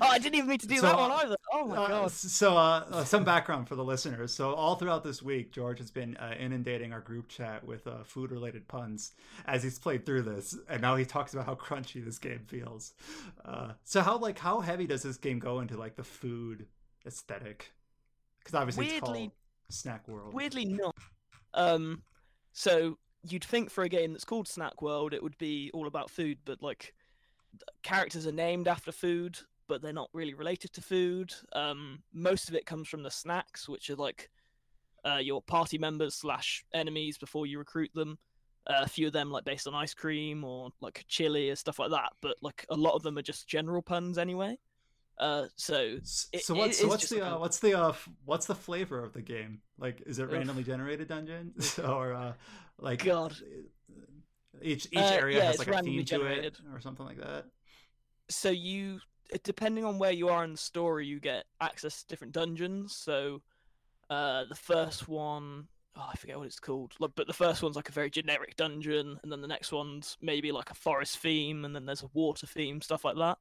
oh, 0.00 0.06
I 0.08 0.18
didn't 0.18 0.36
even 0.36 0.48
mean 0.48 0.58
to 0.58 0.66
do 0.66 0.76
so, 0.76 0.82
that 0.82 0.96
one 0.96 1.10
either. 1.12 1.36
Oh 1.52 1.66
my 1.66 1.76
uh, 1.76 1.88
god! 1.88 2.10
So, 2.10 2.56
uh, 2.56 2.84
uh, 2.90 3.04
some 3.04 3.24
background 3.24 3.68
for 3.68 3.76
the 3.76 3.84
listeners. 3.84 4.34
So, 4.34 4.54
all 4.54 4.76
throughout 4.76 5.04
this 5.04 5.22
week, 5.22 5.52
George 5.52 5.78
has 5.78 5.90
been 5.90 6.16
uh, 6.16 6.34
inundating 6.38 6.92
our 6.92 7.00
group 7.00 7.28
chat 7.28 7.64
with 7.64 7.86
uh, 7.86 8.02
food-related 8.04 8.68
puns 8.68 9.12
as 9.46 9.62
he's 9.62 9.78
played 9.78 10.06
through 10.06 10.22
this, 10.22 10.56
and 10.68 10.80
now 10.80 10.96
he 10.96 11.04
talks 11.04 11.32
about 11.32 11.46
how 11.46 11.54
crunchy 11.54 12.04
this 12.04 12.18
game 12.18 12.44
feels. 12.46 12.94
Uh, 13.44 13.72
so, 13.84 14.00
how 14.00 14.18
like 14.18 14.38
how 14.38 14.60
heavy 14.60 14.86
does 14.86 15.02
this 15.02 15.16
game 15.16 15.38
go 15.38 15.60
into 15.60 15.76
like 15.76 15.96
the 15.96 16.04
food 16.04 16.66
aesthetic? 17.06 17.72
Because 18.38 18.54
obviously, 18.54 18.86
weirdly, 18.86 18.98
it's 18.98 19.06
called 19.06 19.32
Snack 19.68 20.08
World. 20.08 20.34
Weirdly, 20.34 20.64
not. 20.64 20.96
Um, 21.54 22.02
so 22.52 22.98
you'd 23.28 23.44
think 23.44 23.70
for 23.70 23.84
a 23.84 23.88
game 23.88 24.12
that's 24.12 24.24
called 24.24 24.48
Snack 24.48 24.82
World, 24.82 25.12
it 25.12 25.22
would 25.22 25.38
be 25.38 25.70
all 25.74 25.86
about 25.86 26.10
food, 26.10 26.38
but 26.44 26.62
like 26.62 26.94
characters 27.82 28.26
are 28.26 28.32
named 28.32 28.68
after 28.68 28.92
food, 28.92 29.38
but 29.68 29.82
they're 29.82 29.92
not 29.92 30.10
really 30.12 30.34
related 30.34 30.72
to 30.74 30.80
food. 30.80 31.32
Um, 31.52 32.02
most 32.12 32.48
of 32.48 32.54
it 32.54 32.66
comes 32.66 32.88
from 32.88 33.02
the 33.02 33.10
snacks, 33.10 33.68
which 33.68 33.90
are 33.90 33.96
like 33.96 34.30
uh, 35.04 35.18
your 35.20 35.42
party 35.42 35.78
members 35.78 36.14
slash 36.14 36.64
enemies 36.74 37.18
before 37.18 37.46
you 37.46 37.58
recruit 37.58 37.90
them. 37.94 38.18
Uh, 38.66 38.80
a 38.82 38.88
few 38.88 39.06
of 39.06 39.12
them 39.12 39.30
like 39.30 39.44
based 39.44 39.66
on 39.66 39.74
ice 39.74 39.94
cream 39.94 40.44
or 40.44 40.70
like 40.80 41.04
chili 41.08 41.50
or 41.50 41.56
stuff 41.56 41.78
like 41.78 41.90
that, 41.90 42.12
but 42.20 42.36
like 42.42 42.66
a 42.68 42.76
lot 42.76 42.94
of 42.94 43.02
them 43.02 43.16
are 43.16 43.22
just 43.22 43.48
general 43.48 43.82
puns 43.82 44.18
anyway. 44.18 44.58
Uh, 45.20 45.44
so 45.54 45.98
it, 46.32 46.42
so 46.42 46.54
what's, 46.54 46.78
so 46.78 46.88
what's 46.88 47.10
the 47.10 47.20
uh, 47.20 47.38
what's 47.38 47.58
the 47.58 47.78
uh, 47.78 47.92
what's 48.24 48.46
the 48.46 48.54
flavor 48.54 49.04
of 49.04 49.12
the 49.12 49.20
game? 49.20 49.60
Like, 49.78 50.02
is 50.06 50.18
it 50.18 50.30
randomly 50.30 50.64
generated 50.64 51.08
dungeons 51.08 51.78
or 51.84 52.14
uh, 52.14 52.32
like 52.78 53.04
God? 53.04 53.36
Each 54.62 54.86
each 54.86 54.98
uh, 54.98 55.10
area 55.12 55.36
yeah, 55.36 55.44
has 55.44 55.58
like 55.58 55.68
a 55.68 55.82
theme 55.82 56.02
generated. 56.06 56.54
to 56.54 56.62
it 56.62 56.74
or 56.74 56.80
something 56.80 57.04
like 57.04 57.18
that. 57.18 57.44
So 58.30 58.48
you, 58.48 59.00
depending 59.44 59.84
on 59.84 59.98
where 59.98 60.10
you 60.10 60.30
are 60.30 60.42
in 60.42 60.52
the 60.52 60.58
story, 60.58 61.06
you 61.06 61.20
get 61.20 61.44
access 61.60 62.00
to 62.00 62.08
different 62.08 62.32
dungeons. 62.32 62.96
So 62.96 63.42
uh, 64.08 64.44
the 64.48 64.54
first 64.54 65.06
one, 65.06 65.68
oh, 65.96 66.08
I 66.10 66.16
forget 66.16 66.38
what 66.38 66.46
it's 66.46 66.60
called, 66.60 66.94
but 66.98 67.26
the 67.26 67.34
first 67.34 67.62
one's 67.62 67.76
like 67.76 67.90
a 67.90 67.92
very 67.92 68.08
generic 68.08 68.56
dungeon, 68.56 69.18
and 69.22 69.30
then 69.30 69.42
the 69.42 69.48
next 69.48 69.70
one's 69.70 70.16
maybe 70.22 70.50
like 70.50 70.70
a 70.70 70.74
forest 70.74 71.18
theme, 71.18 71.66
and 71.66 71.76
then 71.76 71.84
there's 71.84 72.02
a 72.02 72.10
water 72.14 72.46
theme, 72.46 72.80
stuff 72.80 73.04
like 73.04 73.16
that 73.16 73.36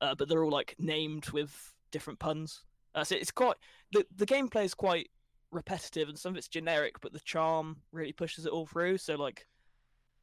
uh, 0.00 0.14
but 0.14 0.28
they're 0.28 0.44
all 0.44 0.50
like 0.50 0.74
named 0.78 1.28
with 1.30 1.72
different 1.90 2.18
puns. 2.18 2.64
Uh, 2.94 3.04
so 3.04 3.14
it's 3.14 3.30
quite 3.30 3.56
the 3.92 4.04
the 4.16 4.26
gameplay 4.26 4.64
is 4.64 4.74
quite 4.74 5.10
repetitive 5.52 6.08
and 6.08 6.18
some 6.18 6.32
of 6.32 6.38
it's 6.38 6.48
generic, 6.48 7.00
but 7.00 7.12
the 7.12 7.20
charm 7.20 7.76
really 7.92 8.12
pushes 8.12 8.46
it 8.46 8.52
all 8.52 8.66
through. 8.66 8.98
So 8.98 9.16
like, 9.16 9.46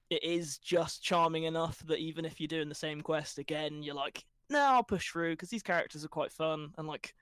it 0.10 0.24
is 0.24 0.58
just 0.58 1.04
charming 1.04 1.44
enough 1.44 1.80
that 1.88 2.00
even 2.00 2.26
if 2.26 2.40
you're 2.40 2.48
doing 2.48 2.70
the 2.70 2.76
same 2.76 3.02
quest 3.02 3.38
again, 3.38 3.84
you're 3.84 3.96
like, 3.96 4.24
no, 4.50 4.60
I'll 4.60 4.84
push 4.84 5.12
through 5.12 5.34
because 5.34 5.50
these 5.50 5.63
characters 5.63 6.06
are 6.06 6.10
quite 6.10 6.32
fun 6.32 6.70
and 6.78 6.88
like 6.88 7.13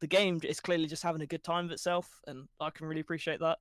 the 0.00 0.06
game 0.06 0.40
is 0.44 0.60
clearly 0.60 0.86
just 0.86 1.02
having 1.02 1.22
a 1.22 1.26
good 1.26 1.42
time 1.42 1.64
of 1.66 1.70
itself, 1.70 2.20
and 2.26 2.48
I 2.60 2.70
can 2.70 2.86
really 2.86 3.00
appreciate 3.00 3.40
that. 3.40 3.58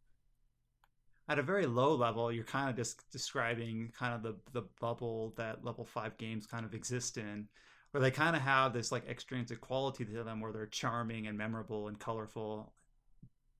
At 1.27 1.39
a 1.39 1.43
very 1.43 1.65
low 1.65 1.95
level, 1.95 2.31
you're 2.31 2.43
kind 2.43 2.69
of 2.69 2.75
just 2.75 3.09
describing 3.09 3.91
kind 3.97 4.13
of 4.13 4.21
the 4.21 4.35
the 4.51 4.67
bubble 4.79 5.33
that 5.37 5.63
level 5.63 5.85
five 5.85 6.17
games 6.17 6.45
kind 6.45 6.65
of 6.65 6.73
exist 6.73 7.17
in 7.17 7.47
where 7.95 8.01
they 8.01 8.11
kind 8.11 8.35
of 8.35 8.41
have 8.41 8.73
this 8.73 8.91
like 8.91 9.07
extrinsic 9.07 9.61
quality 9.61 10.03
to 10.03 10.21
them 10.21 10.41
where 10.41 10.51
they're 10.51 10.65
charming 10.65 11.27
and 11.27 11.37
memorable 11.37 11.87
and 11.87 11.97
colorful 11.97 12.73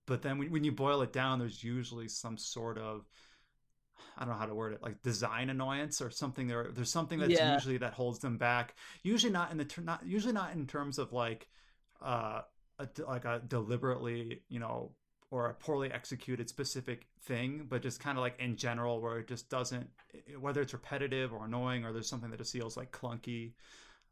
but 0.06 0.21
then 0.21 0.38
when, 0.38 0.52
when 0.52 0.65
you 0.65 0.74
boil 0.74 1.02
it 1.02 1.13
down 1.13 1.39
there's 1.39 1.63
usually 1.63 2.10
some 2.10 2.38
sort 2.38 2.78
of 2.78 3.06
I 4.17 4.26
don't 4.26 4.34
know 4.34 4.39
how 4.39 4.45
to 4.45 4.54
word 4.54 4.74
it, 4.74 4.84
like 4.84 5.02
design 5.04 5.50
annoyance 5.50 6.02
or 6.02 6.10
something. 6.10 6.48
There, 6.48 6.67
there's 6.74 6.91
something 6.91 7.17
that's 7.17 7.32
yeah. 7.32 7.54
usually 7.54 7.78
that 7.78 7.93
holds 7.93 8.19
them 8.19 8.38
back. 8.38 8.76
Usually 9.04 9.32
not 9.32 9.52
in 9.52 9.58
the 9.58 9.63
ter- 9.63 9.82
not 9.82 10.06
usually 10.06 10.34
not 10.34 10.54
in 10.54 10.67
terms 10.67 11.00
of 11.00 11.13
like, 11.13 11.48
uh, 12.02 12.41
a, 12.78 12.88
like 13.08 13.24
a 13.24 13.41
deliberately, 13.48 14.41
you 14.50 14.60
know, 14.60 14.91
or 15.32 15.48
a 15.48 15.54
poorly 15.54 15.91
executed 15.91 16.50
specific 16.50 17.08
thing, 17.24 17.65
but 17.67 17.82
just 17.82 18.00
kind 18.00 18.17
of 18.17 18.21
like 18.21 18.39
in 18.39 18.56
general, 18.56 19.02
where 19.02 19.19
it 19.19 19.28
just 19.28 19.50
doesn't, 19.50 19.89
whether 20.39 20.62
it's 20.62 20.74
repetitive 20.74 21.34
or 21.34 21.45
annoying, 21.45 21.84
or 21.84 21.91
there's 21.91 22.10
something 22.10 22.30
that 22.32 22.38
just 22.38 22.54
feels 22.54 22.78
like 22.78 22.91
clunky. 22.91 23.54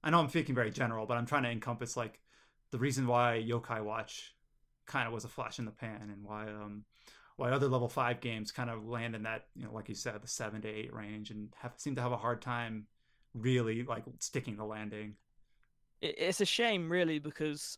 I 0.04 0.10
know 0.10 0.20
I'm 0.20 0.30
speaking 0.30 0.56
very 0.56 0.72
general, 0.72 1.06
but 1.06 1.18
I'm 1.18 1.26
trying 1.26 1.44
to 1.44 1.50
encompass 1.50 1.96
like 1.96 2.20
the 2.72 2.78
reason 2.78 3.08
why 3.08 3.44
Yokai 3.48 3.84
Watch 3.84 4.36
kind 4.86 5.08
of 5.08 5.14
was 5.14 5.24
a 5.24 5.30
flash 5.30 5.60
in 5.60 5.66
the 5.66 5.72
pan 5.72 6.10
and 6.12 6.24
why 6.24 6.48
um 6.48 6.84
why 7.38 7.52
other 7.52 7.68
level 7.68 7.88
five 7.88 8.20
games 8.20 8.52
kind 8.52 8.70
of 8.70 8.86
land 8.86 9.16
in 9.16 9.24
that 9.24 9.46
you 9.56 9.66
know 9.66 9.74
like 9.74 9.90
you 9.90 9.96
said 9.96 10.22
the 10.22 10.28
seven 10.28 10.62
to 10.62 10.68
eight 10.68 10.94
range 10.94 11.32
and 11.32 11.54
have 11.56 11.72
seem 11.78 11.96
to 11.96 12.02
have 12.02 12.12
a 12.12 12.18
hard 12.18 12.42
time 12.42 12.86
really 13.34 13.84
like 13.84 14.04
sticking 14.20 14.58
the 14.58 14.66
landing. 14.66 15.16
It's 16.02 16.42
a 16.42 16.46
shame 16.46 16.92
really 16.92 17.20
because 17.20 17.78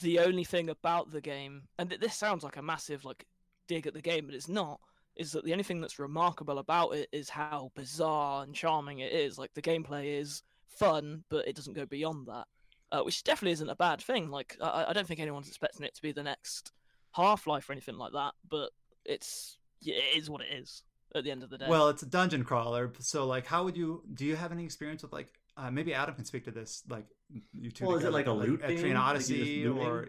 the 0.00 0.18
only 0.20 0.44
thing 0.44 0.70
about 0.70 1.10
the 1.10 1.20
game 1.20 1.62
and 1.78 1.90
this 2.00 2.14
sounds 2.14 2.42
like 2.42 2.56
a 2.56 2.62
massive 2.62 3.04
like 3.04 3.26
dig 3.68 3.86
at 3.86 3.94
the 3.94 4.02
game 4.02 4.26
but 4.26 4.34
it's 4.34 4.48
not 4.48 4.80
is 5.16 5.32
that 5.32 5.44
the 5.44 5.52
only 5.52 5.64
thing 5.64 5.80
that's 5.80 5.98
remarkable 5.98 6.58
about 6.58 6.90
it 6.90 7.08
is 7.12 7.28
how 7.28 7.70
bizarre 7.74 8.42
and 8.42 8.54
charming 8.54 8.98
it 8.98 9.12
is 9.12 9.38
like 9.38 9.52
the 9.54 9.62
gameplay 9.62 10.18
is 10.20 10.42
fun, 10.68 11.24
but 11.28 11.46
it 11.48 11.56
doesn't 11.56 11.74
go 11.74 11.86
beyond 11.86 12.26
that, 12.26 12.46
uh, 12.92 13.02
which 13.02 13.24
definitely 13.24 13.52
isn't 13.52 13.68
a 13.68 13.76
bad 13.76 14.00
thing. 14.00 14.30
Like 14.30 14.56
I, 14.60 14.86
I 14.88 14.92
don't 14.92 15.06
think 15.06 15.20
anyone's 15.20 15.48
expecting 15.48 15.86
it 15.86 15.94
to 15.94 16.02
be 16.02 16.12
the 16.12 16.22
next 16.22 16.72
Half 17.12 17.46
Life 17.46 17.68
or 17.68 17.72
anything 17.72 17.96
like 17.96 18.12
that, 18.12 18.34
but 18.48 18.70
it's 19.04 19.58
yeah, 19.80 19.94
it 19.94 20.18
is 20.18 20.30
what 20.30 20.42
it 20.42 20.52
is 20.52 20.82
at 21.14 21.24
the 21.24 21.30
end 21.30 21.42
of 21.42 21.50
the 21.50 21.58
day. 21.58 21.66
Well, 21.68 21.88
it's 21.88 22.02
a 22.02 22.06
dungeon 22.06 22.44
crawler, 22.44 22.92
so 22.98 23.26
like, 23.26 23.46
how 23.46 23.64
would 23.64 23.76
you? 23.76 24.02
Do 24.14 24.24
you 24.24 24.36
have 24.36 24.52
any 24.52 24.64
experience 24.64 25.02
with 25.02 25.12
like? 25.12 25.28
Uh, 25.58 25.70
maybe 25.70 25.94
Adam 25.94 26.14
can 26.14 26.26
speak 26.26 26.44
to 26.44 26.50
this. 26.50 26.82
Like, 26.88 27.06
you 27.54 27.70
two. 27.70 27.86
Well, 27.86 27.96
together, 27.96 28.08
is 28.08 28.14
it 28.14 28.16
like 28.16 28.26
a 28.26 28.32
loot 28.32 28.62
like, 28.62 28.76
Etrian 28.76 28.98
Odyssey 28.98 29.66
like 29.66 29.86
or? 29.86 30.08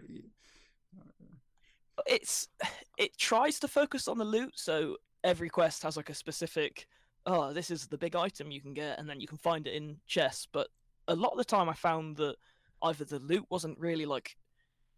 It's 2.06 2.48
it 2.98 3.16
tries 3.16 3.58
to 3.60 3.68
focus 3.68 4.08
on 4.08 4.18
the 4.18 4.24
loot, 4.24 4.52
so 4.56 4.96
every 5.24 5.48
quest 5.48 5.82
has 5.82 5.96
like 5.96 6.10
a 6.10 6.14
specific 6.14 6.86
oh, 7.28 7.52
this 7.52 7.70
is 7.70 7.86
the 7.86 7.98
big 7.98 8.16
item 8.16 8.50
you 8.50 8.60
can 8.60 8.74
get, 8.74 8.98
and 8.98 9.08
then 9.08 9.20
you 9.20 9.26
can 9.26 9.38
find 9.38 9.66
it 9.66 9.74
in 9.74 9.98
chests. 10.06 10.48
But 10.50 10.68
a 11.06 11.14
lot 11.14 11.32
of 11.32 11.38
the 11.38 11.44
time, 11.44 11.68
I 11.68 11.74
found 11.74 12.16
that 12.16 12.36
either 12.82 13.04
the 13.04 13.18
loot 13.18 13.44
wasn't 13.50 13.78
really 13.78 14.06
like 14.06 14.36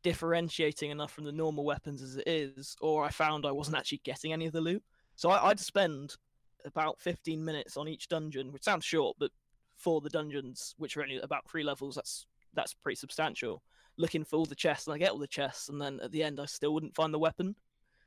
differentiating 0.03 0.91
enough 0.91 1.13
from 1.13 1.25
the 1.25 1.33
normal 1.33 1.65
weapons 1.65 2.03
as 2.03 2.17
it 2.17 2.27
is, 2.27 2.77
or 2.81 3.05
I 3.05 3.11
found 3.11 3.45
I 3.45 3.51
wasn't 3.51 3.77
actually 3.77 4.01
getting 4.05 4.33
any 4.33 4.47
of 4.47 4.53
the 4.53 4.61
loot. 4.61 4.83
So 5.17 5.29
I, 5.31 5.49
I'd 5.49 5.61
spend 5.61 6.17
about 6.65 7.01
15 7.01 7.45
minutes 7.45 7.77
on 7.77 7.89
each 7.89 8.09
dungeon, 8.09 8.53
which 8.53 8.65
sounds 8.65 8.85
short, 8.85 9.17
but 9.19 9.33
for 9.77 10.01
the 10.01 10.11
dungeons, 10.11 10.75
which 10.79 10.97
are 10.97 11.03
only 11.03 11.19
about 11.19 11.49
three 11.51 11.65
levels, 11.65 11.97
that's 11.97 12.27
that's 12.55 12.75
pretty 12.75 12.97
substantial. 12.97 13.63
Looking 13.99 14.25
for 14.25 14.37
all 14.37 14.47
the 14.47 14.55
chests, 14.55 14.87
and 14.87 14.95
I 14.95 14.99
get 14.99 15.11
all 15.11 15.19
the 15.19 15.27
chests, 15.27 15.69
and 15.69 15.81
then 15.81 15.99
at 16.01 16.13
the 16.13 16.23
end, 16.23 16.39
I 16.39 16.47
still 16.47 16.73
wouldn't 16.73 16.95
find 16.95 17.13
the 17.13 17.19
weapon, 17.19 17.57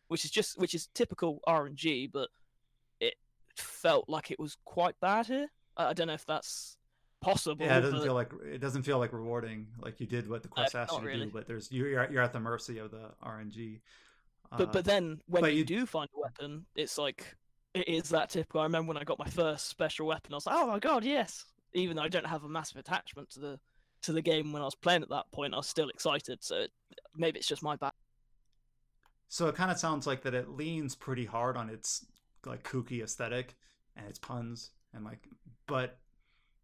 which 0.07 0.23
is 0.23 0.31
just 0.31 0.57
which 0.57 0.73
is 0.73 0.87
typical 0.93 1.41
RNG, 1.47 2.09
but 2.11 2.29
felt 3.57 4.09
like 4.09 4.31
it 4.31 4.39
was 4.39 4.57
quite 4.65 4.95
bad 5.01 5.27
here. 5.27 5.47
I, 5.77 5.87
I 5.87 5.93
don't 5.93 6.07
know 6.07 6.13
if 6.13 6.25
that's 6.25 6.77
possible. 7.21 7.65
Yeah, 7.65 7.77
it 7.77 7.81
doesn't 7.81 7.99
but- 7.99 8.03
feel 8.05 8.13
like 8.13 8.31
it 8.45 8.59
doesn't 8.61 8.83
feel 8.83 8.99
like 8.99 9.13
rewarding. 9.13 9.67
Like 9.79 9.99
you 9.99 10.07
did 10.07 10.29
what 10.29 10.43
the 10.43 10.49
quest 10.49 10.75
asked 10.75 10.93
you 10.93 10.99
to 10.99 11.05
really. 11.05 11.25
do, 11.25 11.31
but 11.31 11.47
there's 11.47 11.71
you're 11.71 12.09
you're 12.11 12.21
at 12.23 12.33
the 12.33 12.39
mercy 12.39 12.77
of 12.79 12.91
the 12.91 13.11
RNG. 13.25 13.81
But 14.57 14.69
Uh, 14.69 14.71
but 14.71 14.85
then 14.85 15.19
when 15.27 15.41
but 15.41 15.53
you, 15.53 15.59
you- 15.59 15.65
do 15.65 15.85
find 15.85 16.09
a 16.15 16.19
weapon, 16.19 16.65
it's 16.75 16.97
like 16.97 17.35
it 17.73 17.87
is 17.87 18.09
that 18.09 18.29
typical. 18.29 18.61
I 18.61 18.65
remember 18.65 18.89
when 18.89 18.97
I 18.97 19.03
got 19.03 19.17
my 19.17 19.29
first 19.29 19.67
special 19.67 20.05
weapon, 20.05 20.33
I 20.33 20.35
was 20.37 20.45
like, 20.45 20.55
oh 20.55 20.67
my 20.67 20.79
god, 20.79 21.03
yes! 21.03 21.45
Even 21.73 21.95
though 21.97 22.03
I 22.03 22.07
don't 22.09 22.25
have 22.27 22.43
a 22.43 22.49
massive 22.49 22.77
attachment 22.77 23.29
to 23.31 23.39
the 23.39 23.59
to 24.03 24.11
the 24.11 24.21
game 24.21 24.51
when 24.51 24.61
I 24.61 24.65
was 24.65 24.75
playing 24.75 25.01
at 25.01 25.09
that 25.09 25.31
point, 25.31 25.53
I 25.53 25.57
was 25.57 25.67
still 25.67 25.89
excited. 25.89 26.43
So 26.43 26.57
it, 26.57 26.71
maybe 27.15 27.39
it's 27.39 27.47
just 27.47 27.63
my 27.63 27.75
bad. 27.77 27.93
So 29.29 29.47
it 29.47 29.55
kind 29.55 29.71
of 29.71 29.79
sounds 29.79 30.05
like 30.05 30.21
that 30.23 30.35
it 30.35 30.49
leans 30.49 30.93
pretty 30.93 31.25
hard 31.25 31.57
on 31.57 31.69
its 31.69 32.05
like 32.45 32.63
kooky 32.63 33.03
aesthetic 33.03 33.55
and 33.95 34.07
its 34.07 34.19
puns 34.19 34.71
and 34.93 35.03
like, 35.03 35.27
but 35.67 35.97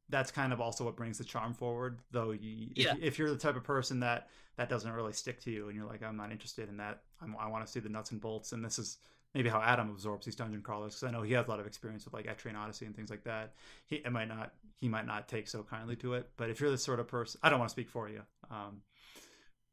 that's 0.09 0.31
kind 0.31 0.51
of 0.53 0.59
also 0.59 0.83
what 0.83 0.95
brings 0.95 1.17
the 1.17 1.23
charm 1.23 1.53
forward. 1.53 1.99
Though 2.11 2.31
you, 2.31 2.69
if, 2.75 2.85
if 3.01 3.19
you're 3.19 3.29
the 3.29 3.37
type 3.37 3.55
of 3.55 3.63
person 3.63 3.99
that 4.01 4.29
that 4.57 4.69
doesn't 4.69 4.91
really 4.91 5.13
stick 5.13 5.39
to 5.41 5.51
you 5.51 5.67
and 5.67 5.75
you're 5.75 5.85
like, 5.85 6.03
I'm 6.03 6.17
not 6.17 6.31
interested 6.31 6.67
in 6.69 6.77
that. 6.77 7.01
I'm, 7.21 7.35
I 7.39 7.47
want 7.47 7.65
to 7.65 7.71
see 7.71 7.79
the 7.79 7.89
nuts 7.89 8.11
and 8.11 8.19
bolts. 8.19 8.51
And 8.51 8.63
this 8.63 8.79
is 8.79 8.97
maybe 9.33 9.49
how 9.49 9.61
Adam 9.61 9.89
absorbs 9.89 10.25
these 10.25 10.35
dungeon 10.35 10.61
crawlers 10.61 10.95
because 10.95 11.07
I 11.07 11.11
know 11.11 11.21
he 11.21 11.33
has 11.33 11.45
a 11.45 11.49
lot 11.49 11.59
of 11.59 11.67
experience 11.67 12.05
with 12.05 12.13
like 12.13 12.25
Etrian 12.25 12.57
Odyssey 12.57 12.85
and 12.85 12.95
things 12.95 13.09
like 13.09 13.23
that. 13.25 13.53
He 13.85 13.97
it 13.97 14.11
might 14.11 14.27
not 14.27 14.53
he 14.79 14.89
might 14.89 15.05
not 15.05 15.27
take 15.27 15.47
so 15.47 15.63
kindly 15.63 15.95
to 15.97 16.15
it. 16.15 16.29
But 16.37 16.49
if 16.49 16.59
you're 16.59 16.71
the 16.71 16.77
sort 16.77 16.99
of 16.99 17.07
person, 17.07 17.39
I 17.43 17.49
don't 17.49 17.59
want 17.59 17.69
to 17.69 17.73
speak 17.73 17.89
for 17.89 18.09
you. 18.09 18.21
Um, 18.49 18.81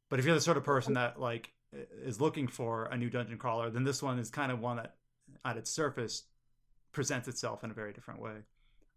but 0.08 0.18
if 0.18 0.24
you're 0.24 0.34
the 0.34 0.40
sort 0.40 0.56
of 0.56 0.64
person 0.64 0.94
that 0.94 1.20
like 1.20 1.52
is 2.04 2.20
looking 2.20 2.46
for 2.46 2.86
a 2.86 2.96
new 2.96 3.10
dungeon 3.10 3.38
crawler, 3.38 3.70
then 3.70 3.84
this 3.84 4.02
one 4.02 4.18
is 4.18 4.30
kind 4.30 4.52
of 4.52 4.60
one 4.60 4.76
that, 4.76 4.94
at 5.44 5.56
its 5.56 5.70
surface, 5.70 6.24
presents 6.92 7.28
itself 7.28 7.64
in 7.64 7.70
a 7.70 7.74
very 7.74 7.92
different 7.92 8.20
way. 8.20 8.36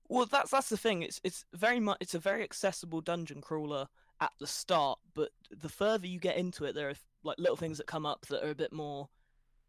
Well, 0.07 0.25
that's 0.25 0.51
that's 0.51 0.69
the 0.69 0.77
thing. 0.77 1.03
It's 1.03 1.21
it's 1.23 1.45
very 1.53 1.79
much 1.79 1.97
it's 1.99 2.15
a 2.15 2.19
very 2.19 2.43
accessible 2.43 3.01
dungeon 3.01 3.41
crawler 3.41 3.87
at 4.21 4.31
the 4.39 4.47
start, 4.47 4.99
but 5.13 5.29
the 5.51 5.69
further 5.69 6.07
you 6.07 6.19
get 6.19 6.37
into 6.37 6.65
it, 6.65 6.73
there 6.75 6.89
are 6.89 6.95
like 7.23 7.37
little 7.37 7.55
things 7.55 7.77
that 7.77 7.87
come 7.87 8.05
up 8.05 8.25
that 8.27 8.43
are 8.43 8.51
a 8.51 8.55
bit 8.55 8.73
more. 8.73 9.09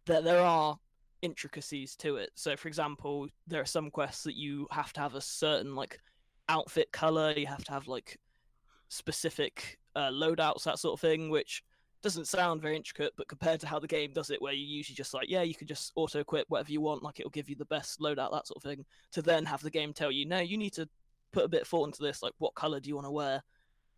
That 0.07 0.25
there 0.25 0.41
are 0.41 0.79
intricacies 1.23 1.95
to 1.97 2.17
it. 2.17 2.31
So, 2.35 2.57
for 2.57 2.69
example, 2.69 3.29
there 3.47 3.61
are 3.61 3.67
some 3.67 3.91
quests 3.91 4.25
that 4.25 4.37
you 4.37 4.67
have 4.71 4.93
to 4.95 5.01
have 5.01 5.15
a 5.15 5.21
certain 5.21 5.75
like 5.75 6.01
outfit 6.49 6.91
color. 6.93 7.33
You 7.37 7.47
have 7.47 7.65
to 7.65 7.73
have 7.73 7.87
like 7.87 8.19
specific 8.89 9.79
uh, 9.95 10.11
loadouts, 10.11 10.65
that 10.65 10.79
sort 10.79 10.95
of 10.95 11.01
thing, 11.01 11.31
which 11.31 11.63
doesn't 12.03 12.29
sound 12.29 12.63
very 12.63 12.77
intricate, 12.77 13.13
but 13.17 13.29
compared 13.29 13.61
to 13.61 13.67
how 13.67 13.79
the 13.79 13.87
game 13.87 14.13
does 14.13 14.31
it, 14.31 14.41
where 14.41 14.53
you 14.53 14.65
usually 14.65 14.97
just 14.97 15.15
like, 15.15 15.29
yeah, 15.29 15.43
you 15.43 15.55
can 15.55 15.67
just 15.67 15.93
auto 15.97 16.21
equip 16.21 16.49
whatever 16.49 16.73
you 16.73 16.81
want, 16.81 17.03
like 17.03 17.21
it'll 17.21 17.31
give 17.31 17.49
you 17.49 17.57
the 17.57 17.65
best 17.67 18.01
loadout, 18.01 18.33
that 18.33 18.47
sort 18.47 18.57
of 18.57 18.63
thing 18.63 18.85
to 19.13 19.23
then 19.23 19.45
have 19.45 19.63
the 19.63 19.71
game 19.71 19.93
tell 19.93 20.11
you, 20.11 20.27
no, 20.27 20.39
you 20.39 20.57
need 20.57 20.73
to 20.73 20.89
put 21.33 21.45
a 21.45 21.49
bit 21.49 21.63
of 21.63 21.69
thought 21.69 21.87
into 21.87 22.03
this. 22.03 22.23
Like, 22.23 22.33
what 22.39 22.55
color 22.55 22.81
do 22.81 22.89
you 22.89 22.95
want 22.95 23.07
to 23.07 23.11
wear? 23.11 23.43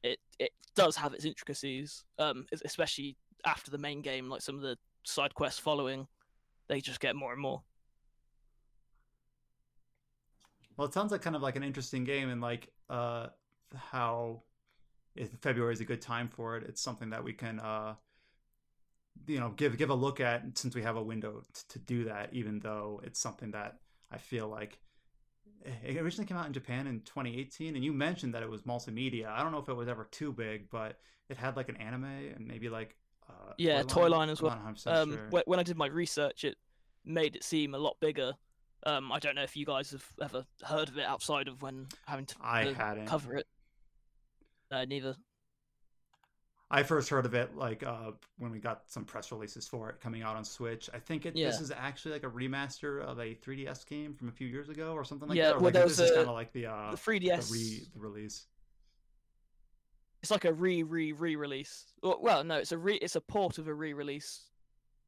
It 0.03 0.19
it 0.39 0.51
does 0.75 0.97
have 0.97 1.15
its 1.15 1.25
intricacies, 1.25 2.05
um, 2.19 2.47
especially 2.65 3.17
after 3.45 3.71
the 3.71 3.79
main 3.79 4.03
game. 4.03 4.29
Like 4.29 4.43
some 4.43 4.57
of 4.57 4.63
the 4.63 4.77
side 5.05 5.35
quests 5.35 5.61
following, 5.61 6.07
they 6.69 6.81
just 6.81 7.01
get 7.01 7.15
more 7.15 7.33
and 7.33 7.41
more. 7.41 7.63
Well, 10.77 10.89
it 10.89 10.95
sounds 10.95 11.13
like 11.13 11.23
kind 11.23 11.37
of 11.37 11.43
like 11.43 11.57
an 11.57 11.63
interesting 11.63 12.03
game, 12.05 12.31
and 12.31 12.41
like 12.41 12.69
uh, 12.91 13.29
how 13.77 14.43
if 15.15 15.31
February 15.41 15.73
is 15.73 15.81
a 15.81 15.85
good 15.85 16.01
time 16.03 16.29
for 16.29 16.57
it. 16.57 16.65
It's 16.69 16.81
something 16.81 17.11
that 17.11 17.23
we 17.25 17.33
can, 17.33 17.61
uh, 17.61 17.95
you 19.27 19.39
know, 19.41 19.51
give 19.51 19.77
give 19.77 19.91
a 19.91 19.95
look 19.95 20.21
at 20.21 20.43
since 20.59 20.75
we 20.75 20.83
have 20.83 20.97
a 20.97 21.03
window 21.03 21.43
t- 21.53 21.61
to 21.71 21.79
do 21.79 22.05
that. 22.05 22.31
Even 22.33 22.59
though 22.61 23.01
it's 23.05 23.21
something 23.21 23.51
that 23.53 23.79
I 24.11 24.19
feel 24.19 24.49
like 24.49 24.79
it 25.85 25.97
originally 25.97 26.27
came 26.27 26.37
out 26.37 26.47
in 26.47 26.53
Japan 26.53 26.87
in 26.87 27.01
2018, 27.01 27.77
and 27.77 27.85
you 27.85 27.93
mentioned 27.93 28.35
that 28.35 28.43
it 28.43 28.51
was 28.51 28.63
multimedia. 28.63 29.29
I 29.29 29.43
don't 29.43 29.53
know 29.53 29.59
if 29.59 29.69
it 29.69 29.75
was 29.75 29.89
ever 29.89 30.09
too 30.11 30.33
big, 30.33 30.69
but 30.71 30.99
it 31.29 31.37
had 31.37 31.57
like 31.57 31.69
an 31.69 31.77
anime 31.77 32.05
and 32.05 32.47
maybe 32.47 32.69
like 32.69 32.97
uh, 33.29 33.53
Yeah, 33.59 33.83
toy 33.83 34.09
line 34.09 34.29
as 34.29 34.43
well. 34.43 34.57
Um, 34.87 35.11
sure. 35.31 35.43
when 35.45 35.61
I 35.61 35.63
did 35.63 35.77
my 35.77 35.87
research, 35.87 36.45
it 36.45 36.57
made 37.05 37.37
it 37.37 37.45
seem 37.45 37.75
a 37.75 37.79
lot 37.79 37.97
bigger. 38.01 38.33
Um, 38.85 39.13
I 39.13 39.21
don't 39.21 39.37
know 39.37 39.45
if 39.45 39.57
you 39.57 39.65
guys 39.65 39.93
have 39.93 40.05
ever 40.21 40.45
heard 40.65 40.89
of 40.89 40.99
it 40.99 41.05
outside 41.05 41.47
of 41.47 41.63
when 41.63 41.87
having 42.07 42.27
to 42.27 42.35
I 42.43 42.63
uh, 42.63 42.75
hadn't. 42.75 43.07
cover 43.07 43.37
it. 43.37 43.47
Uh, 44.73 44.85
neither. 44.87 45.15
I 46.71 46.83
first 46.83 47.11
heard 47.11 47.27
of 47.27 47.35
it 47.35 47.55
like 47.55 47.83
uh, 47.83 48.13
when 48.39 48.51
we 48.51 48.59
got 48.59 48.85
some 48.91 49.05
press 49.05 49.31
releases 49.31 49.69
for 49.69 49.91
it 49.91 50.01
coming 50.01 50.23
out 50.23 50.37
on 50.37 50.45
Switch. 50.45 50.89
I 50.95 50.99
think 50.99 51.27
it, 51.27 51.35
this 51.35 51.61
is 51.61 51.71
actually 51.71 52.13
like 52.13 52.23
a 52.25 52.31
remaster 52.31 53.03
of 53.03 53.19
a 53.19 53.35
3DS 53.35 53.87
game 53.87 54.15
from 54.15 54.29
a 54.29 54.33
few 54.33 54.47
years 54.47 54.71
ago 54.71 54.93
or 54.95 55.05
something 55.05 55.29
like 55.29 55.37
Yeah, 55.37 55.49
that. 55.49 55.53
Or 55.53 55.57
well, 55.57 55.65
like 55.65 55.75
there 55.75 55.83
this 55.83 55.99
was 55.99 56.09
is 56.11 56.17
kind 56.17 56.29
of 56.29 56.35
like 56.35 56.51
the 56.55 56.67
uh, 56.67 56.91
the 56.93 56.97
the, 56.97 57.03
3DS. 57.31 57.53
re 57.53 57.83
the 57.95 58.01
release. 58.01 58.47
it's 60.23 60.31
like 60.31 60.47
a 60.47 60.53
re 60.55 60.83
re 60.83 61.13
re 61.13 61.37
release. 61.37 61.85
Well, 62.03 62.19
well, 62.23 62.43
no, 62.43 62.55
it's 62.57 62.73
a 62.73 62.79
re 62.79 62.95
it's 62.97 63.17
a 63.17 63.21
port 63.21 63.59
of 63.59 63.69
a 63.69 63.75
re 63.75 63.93
release. 63.93 64.45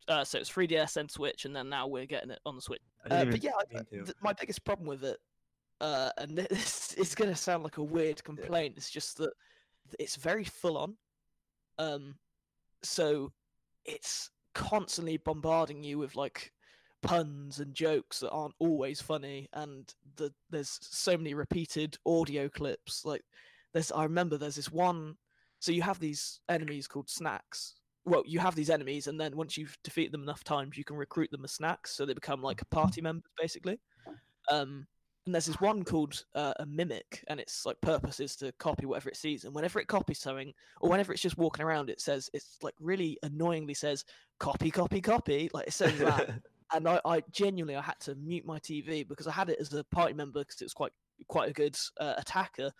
Uh, 0.07 0.23
so 0.23 0.39
it's 0.39 0.51
3DS 0.51 0.99
and 0.99 1.11
Switch, 1.11 1.47
and 1.47 1.57
then 1.57 1.71
now 1.71 1.87
we're 1.87 2.05
getting 2.05 2.29
it 2.31 2.41
on 2.45 2.57
the 2.57 2.61
Switch. 2.61 2.83
Uh, 3.11 3.25
but 3.25 3.43
yeah, 3.43 3.53
I- 3.73 3.83
th- 3.91 4.13
my 4.21 4.35
biggest 4.35 4.63
problem 4.67 4.87
with 4.87 5.03
it, 5.03 5.17
uh, 5.81 6.11
and 6.19 6.37
this 6.51 6.93
is 6.93 7.15
going 7.15 7.31
to 7.31 7.37
sound 7.37 7.63
like 7.65 7.79
a 7.79 7.83
weird 7.83 8.23
complaint, 8.23 8.75
it's 8.77 8.91
just 8.91 9.17
that 9.17 9.33
it's 9.99 10.17
very 10.17 10.45
full 10.45 10.79
on. 10.79 10.97
Um, 11.79 12.17
so 12.83 13.33
it's 13.85 14.31
constantly 14.55 15.17
bombarding 15.17 15.83
you 15.83 15.99
with 15.99 16.17
like 16.17 16.53
puns 17.03 17.61
and 17.61 17.75
jokes 17.75 18.21
that 18.21 18.31
aren't 18.31 18.55
always 18.59 19.01
funny, 19.01 19.49
and 19.53 19.93
the 20.17 20.33
there's 20.51 20.79
so 20.81 21.17
many 21.17 21.35
repeated 21.35 21.97
audio 22.07 22.49
clips. 22.49 23.05
Like 23.05 23.23
there's, 23.73 23.93
I 23.93 24.05
remember 24.05 24.37
there's 24.37 24.57
this 24.57 24.73
one. 24.73 25.17
So 25.61 25.73
you 25.73 25.83
have 25.83 25.99
these 25.99 26.41
enemies 26.51 26.87
called 26.87 27.09
snacks. 27.09 27.75
Well, 28.05 28.23
you 28.27 28.39
have 28.39 28.55
these 28.55 28.69
enemies, 28.69 29.07
and 29.07 29.19
then 29.19 29.35
once 29.35 29.57
you've 29.57 29.77
defeated 29.83 30.13
them 30.13 30.23
enough 30.23 30.45
times, 30.45 30.77
you 30.77 30.85
can 30.85 30.97
recruit 30.97 31.31
them 31.31 31.45
as 31.45 31.53
snacks, 31.53 31.97
so 31.97 32.05
they 32.05 32.13
become 32.13 32.43
like 32.43 32.61
party 32.71 33.01
members, 33.01 33.31
basically. 33.41 33.81
Um, 34.51 34.87
and 35.27 35.35
there's 35.35 35.47
this 35.47 35.61
one 35.61 35.85
called 35.85 36.23
uh, 36.35 36.53
a 36.59 36.67
mimic, 36.67 37.25
and 37.29 37.41
its 37.41 37.65
like 37.65 37.81
purpose 37.81 38.21
is 38.21 38.37
to 38.37 38.53
copy 38.53 38.85
whatever 38.85 39.09
it 39.09 39.17
sees. 39.17 39.45
And 39.45 39.55
whenever 39.55 39.81
it 39.81 39.89
copies 39.89 40.19
something, 40.19 40.53
or 40.81 40.91
whenever 40.91 41.13
it's 41.13 41.23
just 41.23 41.39
walking 41.39 41.65
around, 41.65 41.89
it 41.89 42.01
says 42.01 42.29
it's 42.35 42.59
like 42.63 42.75
really 42.79 43.19
annoyingly 43.23 43.75
says 43.75 44.05
copy, 44.39 44.71
copy, 44.71 45.01
copy. 45.01 45.51
Like 45.55 45.69
it 45.69 45.73
says 45.73 45.99
that, 45.99 46.31
and 46.75 46.87
I, 46.87 47.01
I 47.05 47.23
genuinely 47.33 47.77
I 47.77 47.83
had 47.83 47.99
to 48.01 48.15
mute 48.17 48.45
my 48.45 48.59
TV 48.59 49.07
because 49.07 49.27
I 49.27 49.33
had 49.33 49.49
it 49.49 49.59
as 49.61 49.73
a 49.73 49.85
party 49.85 50.13
member 50.13 50.41
because 50.41 50.61
it 50.61 50.67
was 50.67 50.75
quite 50.75 50.93
quite 51.29 51.49
a 51.49 51.55
good 51.55 51.77
uh, 51.99 52.15
attacker, 52.19 52.71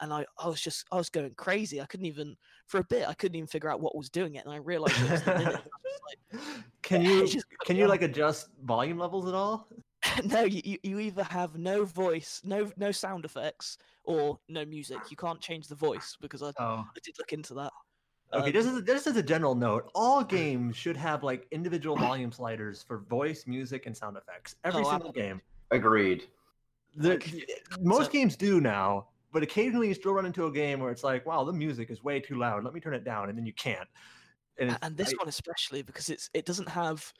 and 0.00 0.12
I, 0.12 0.26
I 0.40 0.48
was 0.48 0.60
just 0.60 0.84
I 0.90 0.96
was 0.96 1.08
going 1.08 1.32
crazy. 1.36 1.80
I 1.80 1.86
couldn't 1.86 2.06
even 2.06 2.36
for 2.66 2.80
a 2.80 2.84
bit 2.84 3.08
I 3.08 3.14
couldn't 3.14 3.36
even 3.36 3.46
figure 3.46 3.70
out 3.70 3.80
what 3.80 3.96
was 3.96 4.10
doing 4.10 4.34
it, 4.34 4.44
and 4.44 4.52
I 4.52 4.56
realized 4.56 5.00
it 5.02 5.10
was 5.10 5.22
the 5.22 5.32
was 5.32 5.60
just 6.10 6.64
can 6.82 7.02
you 7.02 7.28
just 7.28 7.46
can 7.64 7.76
you 7.76 7.86
like 7.86 8.02
adjust 8.02 8.48
volume 8.64 8.98
levels 8.98 9.28
at 9.28 9.34
all? 9.34 9.68
Like, 10.16 10.24
no, 10.32 10.42
you, 10.44 10.60
you 10.64 10.78
you 10.82 10.98
either 10.98 11.24
have 11.24 11.56
no 11.58 11.84
voice, 11.84 12.40
no 12.44 12.70
no 12.76 12.90
sound 12.92 13.24
effects, 13.24 13.78
or 14.04 14.38
no 14.48 14.64
music. 14.64 14.98
You 15.10 15.16
can't 15.16 15.40
change 15.40 15.68
the 15.68 15.74
voice 15.74 16.16
because 16.20 16.42
I, 16.42 16.48
I 16.48 16.52
Oh, 16.58 16.84
did 17.02 17.14
look 17.18 17.32
into 17.32 17.54
that. 17.54 17.72
okay. 18.32 18.46
Um, 18.46 18.52
This 18.52 18.66
is 18.66 18.82
this 18.84 19.06
is 19.06 19.16
a 19.16 19.22
general 19.22 19.54
note. 19.54 19.90
All 19.94 20.22
games 20.38 20.76
should 20.76 20.96
have 20.96 21.22
like 21.22 21.46
individual 21.50 21.96
volume 21.96 22.32
sliders 22.32 22.82
for 22.82 22.98
voice, 22.98 23.46
music, 23.46 23.86
and 23.86 23.96
sound 23.96 24.16
effects. 24.16 24.56
Every 24.64 24.80
Oh, 24.82 24.90
single 24.90 25.08
absolutely. 25.08 25.22
game. 25.22 25.42
Agreed. 25.70 26.24
The, 26.96 27.10
Like, 27.10 27.34
most 27.80 28.06
so- 28.06 28.12
games 28.12 28.36
do 28.36 28.60
now, 28.60 29.08
but 29.32 29.42
occasionally 29.42 29.88
you 29.88 29.94
still 29.94 30.12
run 30.12 30.26
into 30.26 30.44
a 30.46 30.52
game 30.52 30.78
where 30.80 30.90
it's 30.90 31.02
like, 31.02 31.24
wow, 31.24 31.42
the 31.44 31.52
music 31.52 31.90
is 31.90 32.04
way 32.04 32.20
too 32.20 32.36
loud. 32.38 32.64
Let 32.64 32.74
me 32.74 32.80
turn 32.80 32.92
it 32.94 33.02
down, 33.04 33.30
and 33.30 33.38
then 33.38 33.46
you 33.46 33.54
can't. 33.54 33.88
And, 34.58 34.76
and 34.82 34.94
this 34.96 35.08
I- 35.14 35.16
one 35.16 35.28
especially 35.28 35.80
because 35.80 36.10
it's 36.10 36.28
it 36.34 36.44
doesn't 36.44 36.68
have 36.68 37.10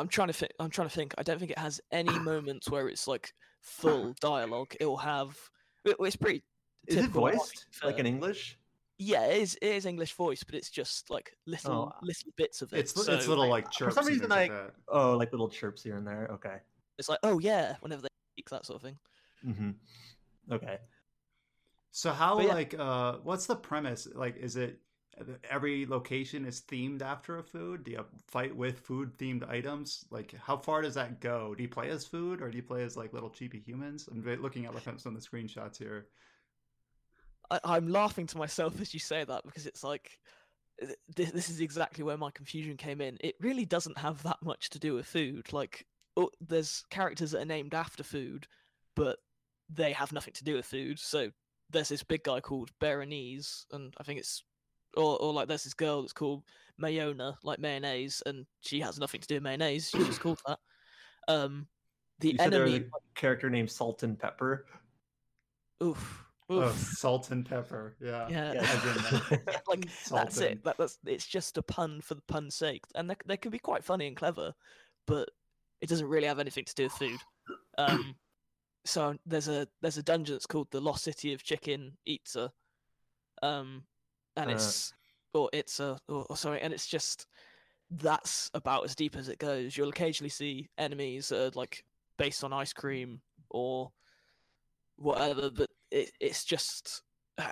i'm 0.00 0.08
trying 0.08 0.28
to 0.28 0.34
think 0.34 0.52
i'm 0.60 0.70
trying 0.70 0.88
to 0.88 0.94
think 0.94 1.14
i 1.18 1.22
don't 1.22 1.38
think 1.38 1.50
it 1.50 1.58
has 1.58 1.80
any 1.90 2.16
moments 2.32 2.70
where 2.70 2.88
it's 2.88 3.06
like 3.08 3.32
full 3.60 4.14
dialogue 4.20 4.74
it 4.80 4.86
will 4.86 4.96
have 4.96 5.36
it- 5.84 5.96
it's 6.00 6.16
pretty 6.16 6.42
is 6.88 6.96
it 6.96 7.00
typical, 7.02 7.26
I 7.26 7.30
mean, 7.30 7.38
voiced 7.38 7.66
like 7.84 7.94
for- 7.94 8.00
in 8.00 8.06
English? 8.06 8.58
yeah 8.98 9.24
it 9.26 9.42
is 9.42 9.58
it 9.62 9.68
is 9.78 9.86
english 9.86 10.12
voice 10.12 10.44
but 10.44 10.54
it's 10.54 10.70
just 10.70 11.10
like 11.10 11.32
little 11.46 11.92
Oh. 11.94 12.06
little 12.06 12.32
bits 12.36 12.62
of 12.62 12.72
it 12.72 12.78
It's 12.80 12.92
so 13.06 13.12
it's 13.12 13.26
little 13.26 13.48
like 13.48 13.70
chirps 13.70 13.94
For 13.94 14.00
some 14.02 14.06
reason 14.06 14.28
things 14.28 14.30
like 14.30 14.50
that. 14.52 14.74
Oh, 14.88 15.16
like 15.16 15.32
little 15.32 15.48
chirps 15.48 15.82
here 15.82 15.96
and 15.96 16.06
there. 16.06 16.28
Okay. 16.34 16.56
it's 16.98 17.08
like 17.08 17.18
oh 17.24 17.38
yeah 17.40 17.76
whenever 17.80 18.02
they 18.02 18.08
speak 18.34 18.50
that 18.50 18.64
sort 18.66 18.76
of 18.76 18.82
thing. 18.82 18.98
hmm 19.44 19.70
Okay. 20.52 20.78
So 21.90 22.12
how 22.12 22.36
But 22.36 22.46
yeah. 22.46 22.54
like 22.54 22.74
uh 22.78 23.12
what's 23.22 23.46
the 23.46 23.56
premise? 23.56 24.06
Like 24.14 24.36
is 24.36 24.56
it 24.56 24.78
every 25.50 25.86
location 25.86 26.44
is 26.44 26.62
themed 26.62 27.02
after 27.02 27.38
a 27.38 27.42
food? 27.42 27.84
Do 27.84 27.92
you 27.92 28.04
fight 28.26 28.54
with 28.54 28.80
food 28.80 29.16
themed 29.18 29.48
items? 29.48 30.04
Like 30.10 30.34
how 30.40 30.56
far 30.56 30.82
does 30.82 30.94
that 30.94 31.20
go? 31.20 31.54
Do 31.54 31.62
you 31.62 31.68
play 31.68 31.90
as 31.90 32.06
food 32.06 32.40
or 32.40 32.50
do 32.50 32.56
you 32.56 32.62
play 32.62 32.82
as 32.82 32.96
like 32.96 33.12
little 33.12 33.30
chibi 33.30 33.62
humans? 33.62 34.08
I'm 34.10 34.22
looking 34.40 34.66
at 34.66 35.00
some 35.00 35.14
of 35.14 35.22
the 35.22 35.28
screenshots 35.28 35.78
here. 35.78 36.06
I, 37.50 37.60
I'm 37.64 37.88
laughing 37.88 38.26
to 38.28 38.38
myself 38.38 38.80
as 38.80 38.94
you 38.94 39.00
say 39.00 39.24
that 39.24 39.44
because 39.44 39.66
it's 39.66 39.84
like 39.84 40.18
this, 41.14 41.30
this 41.30 41.50
is 41.50 41.60
exactly 41.60 42.04
where 42.04 42.16
my 42.16 42.30
confusion 42.30 42.76
came 42.76 43.00
in. 43.00 43.16
It 43.20 43.36
really 43.40 43.64
doesn't 43.64 43.98
have 43.98 44.22
that 44.22 44.38
much 44.42 44.70
to 44.70 44.78
do 44.78 44.94
with 44.94 45.06
food. 45.06 45.52
Like, 45.52 45.86
oh, 46.16 46.30
there's 46.40 46.84
characters 46.90 47.32
that 47.32 47.42
are 47.42 47.46
named 47.46 47.74
after 47.74 48.02
food, 48.02 48.46
but 48.96 49.18
they 49.68 49.92
have 49.92 50.12
nothing 50.12 50.34
to 50.34 50.44
do 50.44 50.54
with 50.54 50.66
food. 50.66 50.98
So 50.98 51.30
there's 51.70 51.88
this 51.88 52.02
big 52.02 52.24
guy 52.24 52.40
called 52.40 52.70
Berenice, 52.80 53.66
and 53.72 53.94
I 53.98 54.02
think 54.02 54.18
it's 54.18 54.44
or 54.96 55.18
or 55.20 55.32
like 55.32 55.48
there's 55.48 55.64
this 55.64 55.74
girl 55.74 56.02
that's 56.02 56.12
called 56.12 56.42
Mayona, 56.80 57.36
like 57.44 57.58
mayonnaise, 57.58 58.22
and 58.26 58.46
she 58.60 58.80
has 58.80 58.98
nothing 58.98 59.20
to 59.20 59.28
do 59.28 59.34
with 59.36 59.42
mayonnaise. 59.42 59.90
She's 59.90 60.06
just 60.06 60.20
called 60.20 60.40
that. 60.46 60.58
Um, 61.28 61.66
the 62.18 62.30
You 62.32 62.38
said 62.38 62.52
there 62.52 62.62
was 62.64 62.74
enemy. 62.74 62.88
a 62.94 63.18
character 63.20 63.50
named 63.50 63.70
Salt 63.70 64.02
and 64.02 64.18
Pepper. 64.18 64.66
Oof. 65.82 66.24
Oh, 66.50 66.68
Oof. 66.68 66.74
salt 66.76 67.30
and 67.30 67.46
pepper. 67.46 67.96
Yeah. 68.00 68.28
Yeah. 68.28 68.52
Yeah, 68.54 69.20
like 69.68 69.80
that's 69.86 70.04
Sultan. 70.36 70.42
it. 70.44 70.64
That, 70.64 70.76
that's 70.76 70.98
it's 71.06 71.26
just 71.26 71.56
a 71.56 71.62
pun 71.62 72.00
for 72.02 72.14
the 72.14 72.22
pun's 72.22 72.54
sake, 72.54 72.82
and 72.94 73.08
they, 73.08 73.14
they 73.26 73.36
can 73.38 73.50
be 73.50 73.58
quite 73.58 73.84
funny 73.84 74.06
and 74.06 74.16
clever, 74.16 74.52
but 75.06 75.30
it 75.80 75.88
doesn't 75.88 76.06
really 76.08 76.26
have 76.26 76.38
anything 76.40 76.64
to 76.64 76.74
do 76.74 76.82
with 76.84 76.92
food. 76.92 77.18
Um, 77.78 78.14
so 78.84 79.14
there's 79.24 79.48
a 79.48 79.66
there's 79.80 79.96
a 79.96 80.02
dungeon 80.02 80.34
that's 80.34 80.46
called 80.46 80.68
the 80.72 80.80
Lost 80.80 81.04
City 81.04 81.32
of 81.32 81.42
Chicken 81.42 81.96
Itza, 82.04 82.52
um, 83.42 83.84
and 84.36 84.50
Uh. 84.50 84.54
it's 84.54 84.92
or 85.34 85.48
it's 85.52 85.80
a 85.80 85.98
or, 86.08 86.26
or 86.28 86.36
sorry, 86.36 86.60
and 86.60 86.72
it's 86.72 86.86
just 86.86 87.26
that's 87.90 88.50
about 88.54 88.84
as 88.84 88.94
deep 88.94 89.16
as 89.16 89.28
it 89.28 89.38
goes. 89.38 89.76
You'll 89.76 89.88
occasionally 89.88 90.30
see 90.30 90.68
enemies 90.78 91.28
that 91.28 91.46
are 91.46 91.50
like 91.54 91.84
based 92.16 92.44
on 92.44 92.52
ice 92.52 92.72
cream 92.72 93.20
or 93.50 93.92
whatever, 94.96 95.50
but 95.50 95.70
it, 95.90 96.12
it's 96.20 96.44
just 96.44 97.02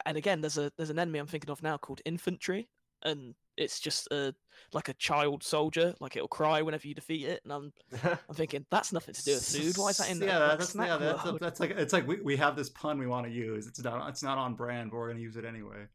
and 0.07 0.17
again 0.17 0.41
there's 0.41 0.59
a 0.59 0.71
there's 0.77 0.91
an 0.91 0.99
enemy 0.99 1.19
I'm 1.19 1.27
thinking 1.27 1.51
of 1.51 1.63
now 1.63 1.77
called 1.77 2.01
infantry, 2.05 2.69
and 3.03 3.35
it's 3.57 3.81
just 3.81 4.09
a 4.11 4.35
like 4.73 4.89
a 4.89 4.95
child 4.95 5.43
soldier, 5.43 5.95
like 6.01 6.17
it'll 6.17 6.29
cry 6.29 6.63
whenever 6.63 6.87
you 6.87 6.95
defeat 6.95 7.27
it, 7.27 7.41
and 7.45 7.53
I'm 7.53 7.73
I'm 8.29 8.35
thinking 8.35 8.65
that's 8.71 8.93
nothing 8.93 9.15
to 9.15 9.25
do 9.25 9.35
with 9.35 9.45
food. 9.45 9.77
Why 9.77 9.91
is 9.91 9.99
that 9.99 10.11
in 10.11 10.19
there? 10.19 10.29
yeah, 10.29 10.39
like, 10.39 10.59
that's 10.59 10.75
yeah, 10.75 10.97
that's, 10.97 11.39
that's 11.41 11.61
like 11.61 11.71
it's 11.73 11.93
like 11.93 12.07
we, 12.07 12.21
we 12.21 12.37
have 12.37 12.57
this 12.57 12.71
pun 12.71 12.99
we 12.99 13.07
want 13.07 13.27
to 13.27 13.33
use. 13.33 13.67
It's 13.67 13.83
not 13.83 14.09
it's 14.09 14.23
not 14.23 14.39
on 14.39 14.55
brand, 14.55 14.91
but 14.91 14.99
we're 14.99 15.09
gonna 15.09 15.21
use 15.21 15.37
it 15.37 15.45
anyway. 15.45 15.87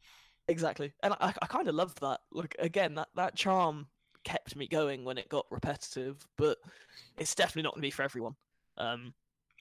Exactly, 0.48 0.93
and 1.02 1.14
I, 1.14 1.34
I 1.41 1.46
kind 1.48 1.68
of 1.68 1.76
loved 1.76 2.02
that. 2.02 2.22
Like 2.32 2.56
again, 2.60 2.96
that 2.96 3.10
that 3.16 3.36
charm 3.36 3.88
kept 4.24 4.56
me 4.56 4.68
going 4.68 5.04
when 5.06 5.18
it 5.18 5.30
got 5.30 5.46
repetitive, 5.50 6.26
but 6.38 6.58
it's 7.18 7.36
definitely 7.36 7.64
not 7.64 7.74
going 7.74 7.82
to 7.82 7.88
be 7.88 7.91
for 7.91 8.04
everyone. 8.04 8.36
Um, 8.78 9.14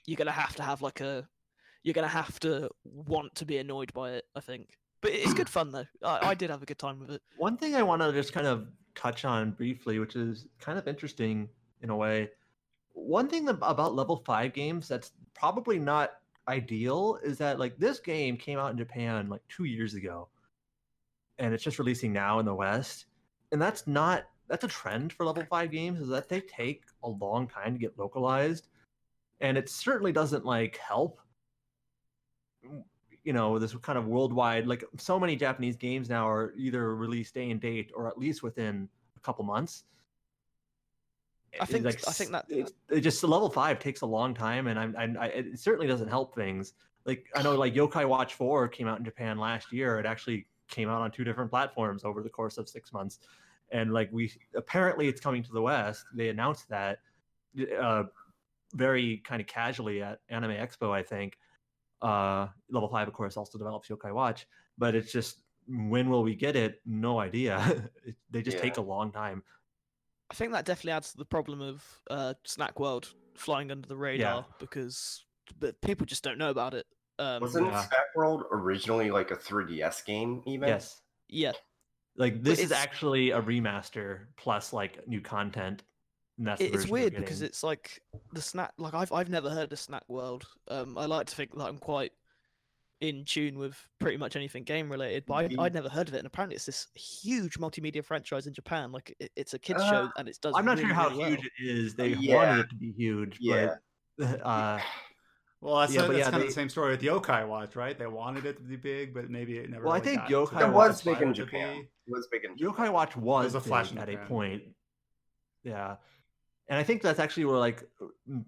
you're 0.06 0.16
gonna 0.16 0.32
have 0.32 0.56
to 0.56 0.62
have 0.62 0.82
like 0.82 1.00
a, 1.00 1.26
you're 1.82 1.94
gonna 1.94 2.08
have 2.08 2.38
to 2.40 2.70
want 2.84 3.34
to 3.36 3.46
be 3.46 3.58
annoyed 3.58 3.92
by 3.92 4.12
it. 4.12 4.24
I 4.34 4.40
think, 4.40 4.76
but 5.00 5.12
it's 5.12 5.34
good 5.34 5.48
fun 5.48 5.70
though. 5.70 5.86
I, 6.02 6.30
I 6.30 6.34
did 6.34 6.50
have 6.50 6.62
a 6.62 6.66
good 6.66 6.78
time 6.78 7.00
with 7.00 7.10
it. 7.10 7.22
One 7.36 7.56
thing 7.56 7.74
I 7.76 7.82
want 7.82 8.02
to 8.02 8.12
just 8.12 8.32
kind 8.32 8.46
of 8.46 8.66
touch 8.94 9.24
on 9.24 9.52
briefly, 9.52 9.98
which 9.98 10.16
is 10.16 10.46
kind 10.60 10.78
of 10.78 10.88
interesting 10.88 11.48
in 11.82 11.90
a 11.90 11.96
way. 11.96 12.30
One 12.92 13.28
thing 13.28 13.48
about 13.48 13.94
level 13.94 14.22
five 14.24 14.52
games 14.52 14.88
that's 14.88 15.12
probably 15.34 15.78
not 15.78 16.12
ideal 16.48 17.18
is 17.22 17.38
that 17.38 17.58
like 17.58 17.76
this 17.78 17.98
game 17.98 18.36
came 18.36 18.58
out 18.58 18.70
in 18.70 18.78
Japan 18.78 19.28
like 19.28 19.42
two 19.48 19.64
years 19.64 19.94
ago, 19.94 20.28
and 21.38 21.52
it's 21.54 21.62
just 21.64 21.78
releasing 21.78 22.12
now 22.12 22.38
in 22.38 22.46
the 22.46 22.54
West, 22.54 23.06
and 23.52 23.60
that's 23.60 23.86
not 23.86 24.24
that's 24.48 24.64
a 24.64 24.68
trend 24.68 25.12
for 25.12 25.24
level 25.24 25.44
five 25.48 25.70
games 25.70 26.00
is 26.00 26.08
that 26.08 26.28
they 26.28 26.40
take 26.40 26.82
a 27.02 27.08
long 27.08 27.48
time 27.48 27.72
to 27.72 27.78
get 27.78 27.98
localized, 27.98 28.68
and 29.40 29.56
it 29.56 29.68
certainly 29.68 30.12
doesn't 30.12 30.44
like 30.44 30.76
help 30.76 31.20
you 33.24 33.32
know 33.32 33.58
this 33.58 33.74
kind 33.76 33.98
of 33.98 34.06
worldwide 34.06 34.66
like 34.66 34.84
so 34.98 35.18
many 35.18 35.34
japanese 35.34 35.76
games 35.76 36.08
now 36.08 36.28
are 36.28 36.52
either 36.56 36.94
released 36.94 37.34
day 37.34 37.50
and 37.50 37.60
date 37.60 37.90
or 37.94 38.06
at 38.06 38.18
least 38.18 38.42
within 38.42 38.88
a 39.16 39.20
couple 39.20 39.44
months. 39.44 39.84
I 41.60 41.64
think- 41.66 41.84
like 41.84 42.06
I 42.06 42.12
think 42.12 42.32
that- 42.32 42.46
it, 42.48 42.72
it 42.90 43.00
just 43.00 43.20
the 43.20 43.28
level 43.28 43.48
five 43.48 43.78
takes 43.78 44.02
a 44.02 44.06
long 44.06 44.34
time 44.34 44.66
and 44.66 44.78
I'm, 44.78 44.94
I'm 44.98 45.16
I, 45.18 45.26
it 45.28 45.58
certainly 45.58 45.86
doesn't 45.86 46.08
help 46.08 46.34
things. 46.34 46.74
Like 47.06 47.26
i 47.34 47.42
know 47.42 47.54
like 47.54 47.74
yokai 47.74 48.08
watch 48.08 48.34
4 48.34 48.68
came 48.68 48.88
out 48.88 48.98
in 48.98 49.04
japan 49.04 49.38
last 49.38 49.72
year. 49.72 49.98
It 49.98 50.06
actually 50.06 50.46
came 50.68 50.88
out 50.88 51.00
on 51.02 51.10
two 51.10 51.24
different 51.24 51.50
platforms 51.50 52.04
over 52.04 52.22
the 52.22 52.28
course 52.28 52.58
of 52.58 52.68
six 52.68 52.92
months. 52.92 53.20
And 53.70 53.92
like 53.92 54.08
we 54.12 54.32
apparently 54.54 55.08
it's 55.08 55.20
coming 55.20 55.42
to 55.42 55.52
the 55.52 55.62
west. 55.62 56.04
They 56.14 56.28
announced 56.28 56.68
that 56.68 56.98
uh 57.80 58.04
very 58.74 59.18
kind 59.18 59.40
of 59.40 59.46
casually 59.46 60.02
at 60.02 60.18
anime 60.28 60.50
expo 60.50 60.90
i 60.90 61.02
think. 61.02 61.38
Uh 62.02 62.48
level 62.70 62.88
5 62.88 63.08
of 63.08 63.14
course 63.14 63.36
also 63.36 63.58
develops 63.58 63.88
yokai 63.88 64.12
watch 64.12 64.46
but 64.76 64.94
it's 64.94 65.12
just 65.12 65.40
when 65.66 66.10
will 66.10 66.22
we 66.22 66.34
get 66.34 66.56
it? 66.56 66.80
No 66.84 67.18
idea. 67.20 67.90
It- 68.04 68.16
they 68.30 68.42
just 68.42 68.58
take 68.62 68.76
a 68.76 68.82
long 68.82 69.12
time. 69.12 69.42
I 70.30 70.34
think 70.34 70.52
that 70.52 70.64
definitely 70.66 70.92
adds 70.92 71.12
to 71.12 71.16
the 71.18 71.24
problem 71.24 71.60
of 71.60 71.84
uh, 72.10 72.34
Snack 72.44 72.78
World 72.80 73.14
flying 73.34 73.70
under 73.70 73.86
the 73.88 73.96
radar 73.96 74.44
because 74.58 75.24
but 75.60 75.80
people 75.80 76.04
just 76.06 76.22
don't 76.24 76.36
know 76.38 76.50
about 76.50 76.74
it. 76.74 76.86
Um, 77.18 77.40
Wasn't 77.42 77.66
Yeah. 77.66 77.80
Snack 77.82 78.06
World 78.16 78.44
originally 78.50 79.10
like 79.10 79.30
a 79.30 79.36
3DS 79.36 80.04
game? 80.04 80.42
Even 80.46 80.68
yes 80.68 81.00
yeah, 81.28 81.52
like 82.16 82.42
this 82.42 82.58
is 82.58 82.70
actually 82.70 83.30
a 83.30 83.40
remaster 83.40 84.26
plus 84.36 84.72
like 84.72 85.06
new 85.08 85.20
content 85.20 85.82
and 86.38 86.46
that's 86.46 86.60
it's 86.60 86.86
weird 86.86 87.16
because 87.16 87.40
it's 87.42 87.62
like 87.62 88.00
the 88.32 88.42
snack. 88.42 88.72
Like 88.76 88.92
I've 88.94 89.10
I've 89.12 89.30
never 89.30 89.48
heard 89.48 89.72
of 89.72 89.78
Snack 89.78 90.02
World. 90.08 90.44
Um, 90.68 90.98
I 90.98 91.06
like 91.06 91.26
to 91.28 91.34
think 91.34 91.56
that 91.56 91.64
I'm 91.64 91.78
quite 91.78 92.12
in 93.00 93.24
tune 93.24 93.58
with 93.58 93.76
pretty 94.00 94.16
much 94.16 94.34
anything 94.36 94.64
game 94.64 94.90
related, 94.90 95.24
but 95.26 95.34
I. 95.34 95.50
I'd 95.64 95.74
never 95.74 95.88
heard 95.88 96.08
of 96.08 96.14
it. 96.14 96.18
And 96.18 96.26
apparently, 96.26 96.56
it's 96.56 96.66
this 96.66 96.88
huge 96.94 97.58
multimedia 97.58 98.04
franchise 98.04 98.46
in 98.46 98.52
Japan. 98.54 98.90
Like 98.92 99.14
it, 99.20 99.30
it's 99.36 99.54
a 99.54 99.58
kids 99.58 99.82
Uh, 99.82 99.90
show, 99.90 100.10
and 100.18 100.28
it 100.28 100.38
does. 100.42 100.54
i'm 100.56 100.64
not 100.64 100.76
really, 100.76 100.86
sure 100.88 100.94
how 100.94 101.08
really 101.08 101.18
well. 101.20 101.28
huge 101.30 101.44
it 101.58 101.64
is 101.64 101.94
they 101.94 102.08
Yeah. 102.08 102.36
wanted 102.36 102.64
it 102.64 102.68
to 102.70 102.76
be 102.76 102.92
huge 102.92 103.38
Yeah. 103.40 103.74
but 104.18 104.40
uh 104.44 104.78
Well, 105.64 105.80
that's, 105.80 105.94
Yeah, 105.94 106.02
the- 106.02 106.08
but 106.08 106.12
that's 106.12 106.18
yeah, 106.26 106.30
kind 106.30 106.42
they- 106.42 106.46
of 106.46 106.48
the 106.50 106.54
same 106.54 106.68
story 106.68 106.90
with 106.90 107.00
Yokai 107.00 107.48
Watch, 107.48 107.74
right? 107.74 107.98
They 107.98 108.06
wanted 108.06 108.44
it 108.44 108.58
to 108.58 108.62
be 108.62 108.76
big, 108.76 109.14
but 109.14 109.30
maybe 109.30 109.56
it 109.56 109.70
never. 109.70 109.84
Well, 109.84 109.94
I 109.94 110.00
think 110.00 110.18
got 110.18 110.28
to 110.28 110.34
Yokai 110.34 110.58
the 110.58 110.66
It 110.66 110.72
was 110.72 111.02
big 111.02 111.22
in 111.22 111.32
Japan. 111.32 111.88
It 112.06 112.12
was 112.12 112.28
big 112.30 112.44
in 112.44 112.54
yokai 112.58 112.92
watch 112.92 113.16
was, 113.16 113.54
a 113.54 113.60
flash 113.60 113.88
big 113.88 113.96
in 113.96 114.02
at 114.02 114.08
a 114.10 114.26
point 114.26 114.62
yeah 115.62 115.96
and 116.68 116.78
i 116.78 116.82
think 116.82 117.00
that's 117.00 117.18
actually 117.18 117.46
where 117.46 117.56
like 117.56 117.82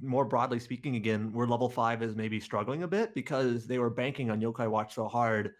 more 0.02 0.26
broadly 0.26 0.58
speaking 0.58 0.96
again 0.96 1.32
where 1.32 1.46
level 1.46 1.70
5 1.70 2.02
is 2.02 2.14
maybe 2.14 2.38
struggling 2.38 2.82
a 2.82 2.86
bit 2.88 3.14
because 3.14 3.66
they 3.66 3.78
were 3.78 3.88
banking 3.88 4.30
on 4.30 4.40
yokai 4.40 4.68
watch 4.70 4.94
so 4.94 5.08
hard 5.08 5.54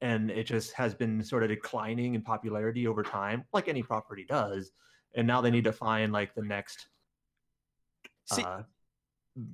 and 0.00 0.30
it 0.30 0.44
just 0.44 0.72
has 0.72 0.94
been 0.94 1.22
sort 1.22 1.42
of 1.42 1.50
declining 1.50 2.14
in 2.14 2.22
popularity 2.22 2.86
over 2.86 3.02
time 3.02 3.44
like 3.52 3.68
any 3.68 3.82
property 3.82 4.24
does 4.26 4.72
and 5.14 5.26
now 5.26 5.42
they 5.42 5.50
need 5.50 5.64
to 5.64 5.72
find 5.72 6.10
like 6.12 6.34
the 6.34 6.42
next 6.42 6.88
See, 8.24 8.42
uh, 8.42 8.62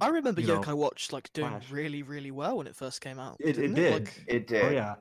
I 0.00 0.08
remember 0.08 0.40
you 0.40 0.48
know, 0.48 0.60
Yokai 0.60 0.74
Watch 0.76 1.12
like 1.12 1.32
doing 1.32 1.50
Flash. 1.50 1.70
really, 1.70 2.02
really 2.02 2.30
well 2.30 2.56
when 2.58 2.66
it 2.66 2.74
first 2.76 3.00
came 3.00 3.18
out. 3.18 3.36
It- 3.40 3.50
it 3.50 3.52
didn't 3.60 3.74
did. 3.74 3.92
Like, 3.92 4.24
It 4.26 4.46
did. 4.46 4.64
oh 4.64 4.70
yeah 4.70 4.94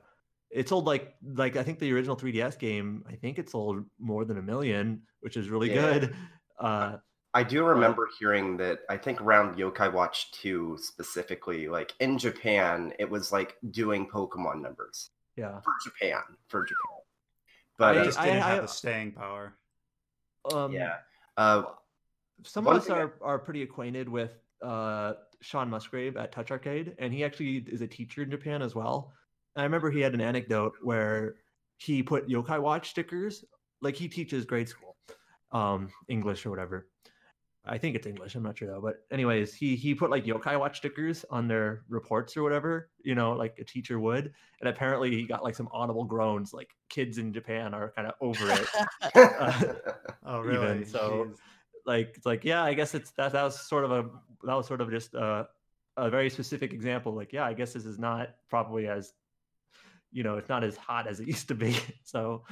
it 0.50 0.66
sold 0.66 0.86
like 0.86 1.14
like 1.22 1.56
i 1.56 1.62
think 1.62 1.78
the 1.78 1.92
original 1.92 2.16
3ds 2.16 2.58
game 2.58 3.04
i 3.06 3.14
think 3.14 3.38
it 3.38 3.50
sold 3.50 3.84
more 3.98 4.24
than 4.24 4.38
a 4.38 4.42
million 4.42 5.02
which 5.20 5.36
is 5.36 5.50
really 5.50 5.68
Yeah. 5.74 5.98
good 5.98 6.16
uh 6.58 6.96
I 7.34 7.42
do 7.42 7.62
remember 7.66 8.08
hearing 8.18 8.56
that. 8.56 8.78
I 8.88 8.96
think 8.96 9.20
around 9.20 9.58
Yokai 9.58 9.92
Watch 9.92 10.32
2 10.32 10.78
specifically, 10.80 11.68
like 11.68 11.92
in 12.00 12.16
Japan, 12.16 12.94
it 12.98 13.08
was 13.08 13.30
like 13.30 13.56
doing 13.70 14.08
Pokemon 14.08 14.62
numbers 14.62 15.10
yeah 15.36 15.60
for 15.60 15.74
Japan. 15.84 16.22
For 16.48 16.64
Japan. 16.64 17.02
But 17.76 17.92
But 17.92 17.96
it 17.96 18.00
uh, 18.00 18.04
just 18.06 18.18
didn't 18.22 18.42
I- 18.42 18.48
have 18.48 18.62
the 18.62 18.68
staying 18.68 19.12
power. 19.12 19.54
um 20.54 20.72
yeah. 20.72 20.96
Uh, 21.36 21.64
some 22.44 22.66
of 22.66 22.74
us 22.76 22.86
thing 22.86 22.96
I- 22.96 23.00
are, 23.00 23.12
are 23.20 23.38
pretty 23.38 23.62
acquainted 23.62 24.08
with 24.08 24.32
uh, 24.62 25.14
Shaun 25.40 25.70
Musgrave 25.70 26.16
at 26.16 26.32
Touch 26.32 26.50
Arcade, 26.50 26.94
and 26.98 27.12
he 27.12 27.24
actually 27.24 27.64
is 27.68 27.80
a 27.80 27.86
teacher 27.86 28.22
in 28.22 28.30
Japan 28.30 28.62
as 28.62 28.74
well. 28.74 29.12
And 29.56 29.62
I 29.62 29.64
remember 29.64 29.90
he 29.90 30.00
had 30.00 30.14
an 30.14 30.20
anecdote 30.20 30.72
where 30.82 31.36
he 31.76 32.02
put 32.02 32.28
Yokai 32.28 32.60
Watch 32.60 32.90
stickers, 32.90 33.44
like 33.80 33.94
he 33.96 34.08
teaches 34.08 34.44
grade 34.44 34.68
school, 34.68 34.96
um, 35.52 35.90
English 36.08 36.44
or 36.44 36.50
whatever. 36.50 36.88
I 37.64 37.76
think 37.76 37.96
it's 37.96 38.06
English. 38.06 38.34
I'm 38.34 38.42
not 38.42 38.56
sure 38.56 38.66
though. 38.68 38.80
But 38.80 38.96
anyways, 39.12 39.52
he 39.52 39.76
he 39.76 39.94
put 39.94 40.10
like 40.10 40.24
Yokai 40.24 40.58
Watch 40.58 40.78
stickers 40.78 41.24
on 41.30 41.48
their 41.48 41.82
reports 41.88 42.34
or 42.36 42.42
whatever, 42.42 42.88
you 43.04 43.14
know, 43.14 43.32
like 43.32 43.58
a 43.60 43.64
teacher 43.64 44.00
would. 44.00 44.32
And 44.60 44.68
apparently 44.70 45.10
he 45.10 45.24
got 45.24 45.44
like 45.44 45.54
some 45.54 45.68
audible 45.70 46.04
groans, 46.04 46.54
like 46.54 46.70
kids 46.88 47.18
in 47.18 47.30
Japan 47.32 47.74
are 47.74 47.92
kind 47.94 48.08
of 48.08 48.14
over 48.20 48.50
it. 48.50 48.66
Uh, 49.14 49.74
Oh, 50.24 50.40
even, 50.44 50.60
really? 50.60 50.84
so- 50.84 51.26
Jeez. 51.30 51.36
Like 51.88 52.12
it's 52.16 52.26
like 52.26 52.44
yeah 52.44 52.62
i 52.62 52.72
guess 52.74 52.94
it's 52.94 53.10
that 53.12 53.32
that 53.32 53.42
was 53.42 53.58
sort 53.60 53.84
of 53.84 53.90
a 53.90 54.02
that 54.44 54.54
was 54.54 54.66
sort 54.68 54.80
of 54.80 54.90
just 54.90 55.14
uh, 55.16 55.44
a 55.96 56.08
very 56.08 56.30
specific 56.30 56.72
example. 56.72 57.12
Like, 57.12 57.32
yeah, 57.32 57.44
I 57.44 57.54
guess 57.54 57.72
this 57.72 57.84
is 57.84 57.98
not 57.98 58.28
probably 58.48 58.86
as, 58.86 59.12
you 60.12 60.22
know, 60.22 60.36
it's 60.38 60.48
not 60.48 60.62
as 60.62 60.76
hot 60.76 61.08
as 61.08 61.18
it 61.18 61.26
used 61.34 61.48
to 61.48 61.56
be. 61.56 61.76
So, 62.04 62.44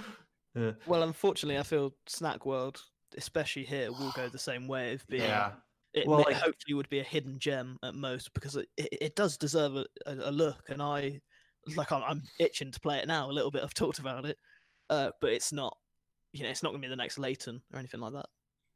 uh, 0.58 0.72
Well, 0.84 1.04
unfortunately, 1.04 1.56
I 1.56 1.62
feel 1.62 1.94
Snack 2.08 2.44
World, 2.44 2.82
especially 3.16 3.62
here, 3.64 3.92
will 3.92 4.10
go 4.16 4.28
the 4.28 4.36
same 4.36 4.66
way 4.66 4.94
of 4.94 5.06
being. 5.06 5.22
Yeah. 5.22 5.52
It, 5.94 6.08
Well, 6.08 6.18
may- 6.18 6.24
like- 6.34 6.42
hopefully 6.42 6.74
would 6.74 6.88
be 6.88 6.98
a 6.98 7.04
hidden 7.04 7.38
gem 7.38 7.78
at 7.84 7.94
most 7.94 8.34
because 8.34 8.56
it, 8.56 8.68
it, 8.76 8.88
it 9.00 9.14
does 9.14 9.36
deserve 9.36 9.76
a, 9.76 9.86
a, 10.06 10.32
look, 10.32 10.68
and 10.68 10.82
I 10.82 11.20
like 11.76 11.92
I'm, 11.92 12.02
I'm 12.02 12.22
itching 12.40 12.72
to 12.72 12.80
play 12.80 12.98
it 12.98 13.06
now 13.06 13.30
a 13.30 13.32
little 13.32 13.52
bit. 13.52 13.62
I've 13.62 13.74
talked 13.74 14.00
about 14.00 14.26
it, 14.26 14.38
uh, 14.90 15.12
but 15.20 15.30
it's 15.30 15.52
not, 15.52 15.76
you 16.32 16.42
know, 16.42 16.50
it's 16.50 16.64
not 16.64 16.70
gonna 16.70 16.82
be 16.82 16.88
the 16.88 16.96
next 16.96 17.16
Layton 17.16 17.62
or 17.72 17.78
anything 17.78 18.00
like 18.00 18.12
that. 18.14 18.26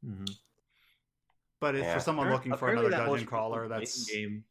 mhm. 0.05 0.29
But 1.61 1.75
if 1.75 1.83
Yeah. 1.83 1.93
for 1.93 1.99
someone 2.01 2.29
looking 2.29 2.51
for 2.51 2.65
apparently 2.67 2.87
another 2.87 3.05
dungeon 3.05 3.27
crawler, 3.27 3.61
control 3.61 3.79
that's 3.79 4.11
game. 4.11 4.43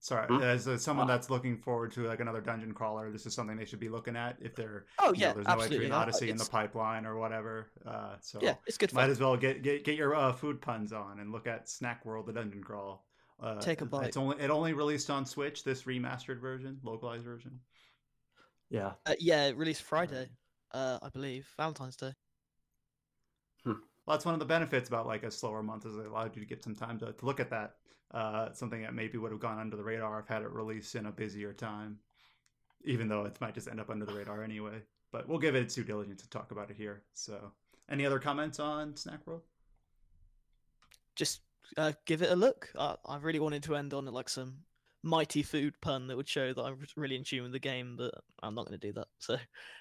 sorry. 0.00 0.26
Hmm? 0.26 0.42
As 0.42 0.66
uh, 0.66 0.78
someone 0.78 1.08
Uh, 1.08 1.14
that's 1.14 1.30
looking 1.30 1.58
forward 1.58 1.92
to 1.92 2.06
like 2.08 2.18
another 2.20 2.40
dungeon 2.40 2.72
crawler, 2.72 3.12
this 3.12 3.26
is 3.26 3.34
something 3.34 3.56
they 3.56 3.66
should 3.66 3.78
be 3.78 3.88
looking 3.90 4.16
at 4.16 4.38
if 4.40 4.54
they're 4.56 4.86
Oh 4.98 5.12
you 5.12 5.20
know, 5.20 5.26
yeah, 5.28 5.32
there's 5.34 5.46
no 5.46 5.52
absolutely. 5.52 5.86
Etrian 5.88 5.92
I- 5.92 5.96
I- 5.98 6.02
Odyssey 6.02 6.30
in 6.30 6.38
the 6.38 6.46
pipeline 6.46 7.04
or 7.06 7.16
whatever. 7.18 7.70
Uh, 7.84 8.16
so 8.20 8.38
Yeah, 8.42 8.56
it's 8.66 8.78
good 8.78 8.92
might 8.94 9.02
fun. 9.02 9.10
as 9.10 9.20
well 9.20 9.36
get 9.36 9.62
get, 9.62 9.84
get 9.84 9.96
your 9.96 10.14
uh, 10.14 10.32
food 10.32 10.60
puns 10.62 10.92
on 10.94 11.20
and 11.20 11.30
look 11.30 11.46
at 11.46 11.68
Snack 11.68 12.04
World: 12.06 12.26
The 12.26 12.32
Dungeon 12.32 12.64
Crawl. 12.64 13.04
Uh, 13.38 13.60
Take 13.60 13.82
a 13.82 13.84
bite. 13.84 14.06
It's 14.06 14.16
only 14.16 14.38
it 14.40 14.48
only 14.48 14.72
released 14.72 15.10
on 15.10 15.26
Switch. 15.26 15.62
This 15.62 15.82
remastered 15.82 16.40
version, 16.40 16.80
localized 16.82 17.24
version. 17.24 17.60
Yeah. 18.70 18.94
Uh, 19.04 19.14
yeah, 19.18 19.44
it 19.48 19.56
released 19.58 19.82
Friday, 19.82 20.30
uh, 20.72 20.98
I 21.02 21.10
believe, 21.10 21.46
Valentine's 21.58 21.96
Day. 21.96 22.14
Well, 24.06 24.16
that's 24.16 24.24
one 24.24 24.34
of 24.34 24.40
the 24.40 24.46
benefits 24.46 24.88
about 24.88 25.06
like 25.06 25.24
a 25.24 25.30
slower 25.30 25.62
month 25.62 25.84
is 25.84 25.96
it 25.96 26.06
allowed 26.06 26.36
you 26.36 26.42
to 26.42 26.48
get 26.48 26.62
some 26.62 26.74
time 26.76 26.98
to, 27.00 27.12
to 27.12 27.26
look 27.26 27.40
at 27.40 27.50
that. 27.50 27.76
Uh, 28.12 28.52
something 28.52 28.82
that 28.82 28.94
maybe 28.94 29.18
would 29.18 29.32
have 29.32 29.40
gone 29.40 29.58
under 29.58 29.76
the 29.76 29.82
radar 29.82 30.20
if 30.20 30.28
had 30.28 30.42
it 30.42 30.50
released 30.52 30.94
in 30.94 31.06
a 31.06 31.12
busier 31.12 31.52
time, 31.52 31.98
even 32.84 33.08
though 33.08 33.24
it 33.24 33.40
might 33.40 33.54
just 33.54 33.68
end 33.68 33.80
up 33.80 33.90
under 33.90 34.06
the 34.06 34.14
radar 34.14 34.44
anyway. 34.44 34.80
But 35.10 35.28
we'll 35.28 35.38
give 35.38 35.56
it 35.56 35.68
due 35.70 35.82
diligence 35.84 36.22
to 36.22 36.30
talk 36.30 36.52
about 36.52 36.70
it 36.70 36.76
here. 36.76 37.02
So, 37.14 37.52
any 37.90 38.06
other 38.06 38.20
comments 38.20 38.60
on 38.60 38.96
Snack 38.96 39.26
World? 39.26 39.42
Just 41.16 41.40
uh, 41.76 41.92
give 42.04 42.22
it 42.22 42.30
a 42.30 42.36
look. 42.36 42.70
I, 42.78 42.96
I 43.06 43.18
really 43.18 43.40
wanted 43.40 43.62
to 43.64 43.76
end 43.76 43.92
on 43.92 44.04
like 44.06 44.28
some 44.28 44.58
mighty 45.02 45.42
food 45.42 45.74
pun 45.80 46.06
that 46.08 46.16
would 46.16 46.28
show 46.28 46.52
that 46.52 46.62
I'm 46.62 46.78
really 46.96 47.16
in 47.16 47.24
tune 47.24 47.44
with 47.44 47.52
the 47.52 47.58
game, 47.58 47.96
but 47.96 48.14
I'm 48.42 48.54
not 48.54 48.66
going 48.66 48.78
to 48.78 48.86
do 48.86 48.92
that. 48.94 49.08
So 49.18 49.36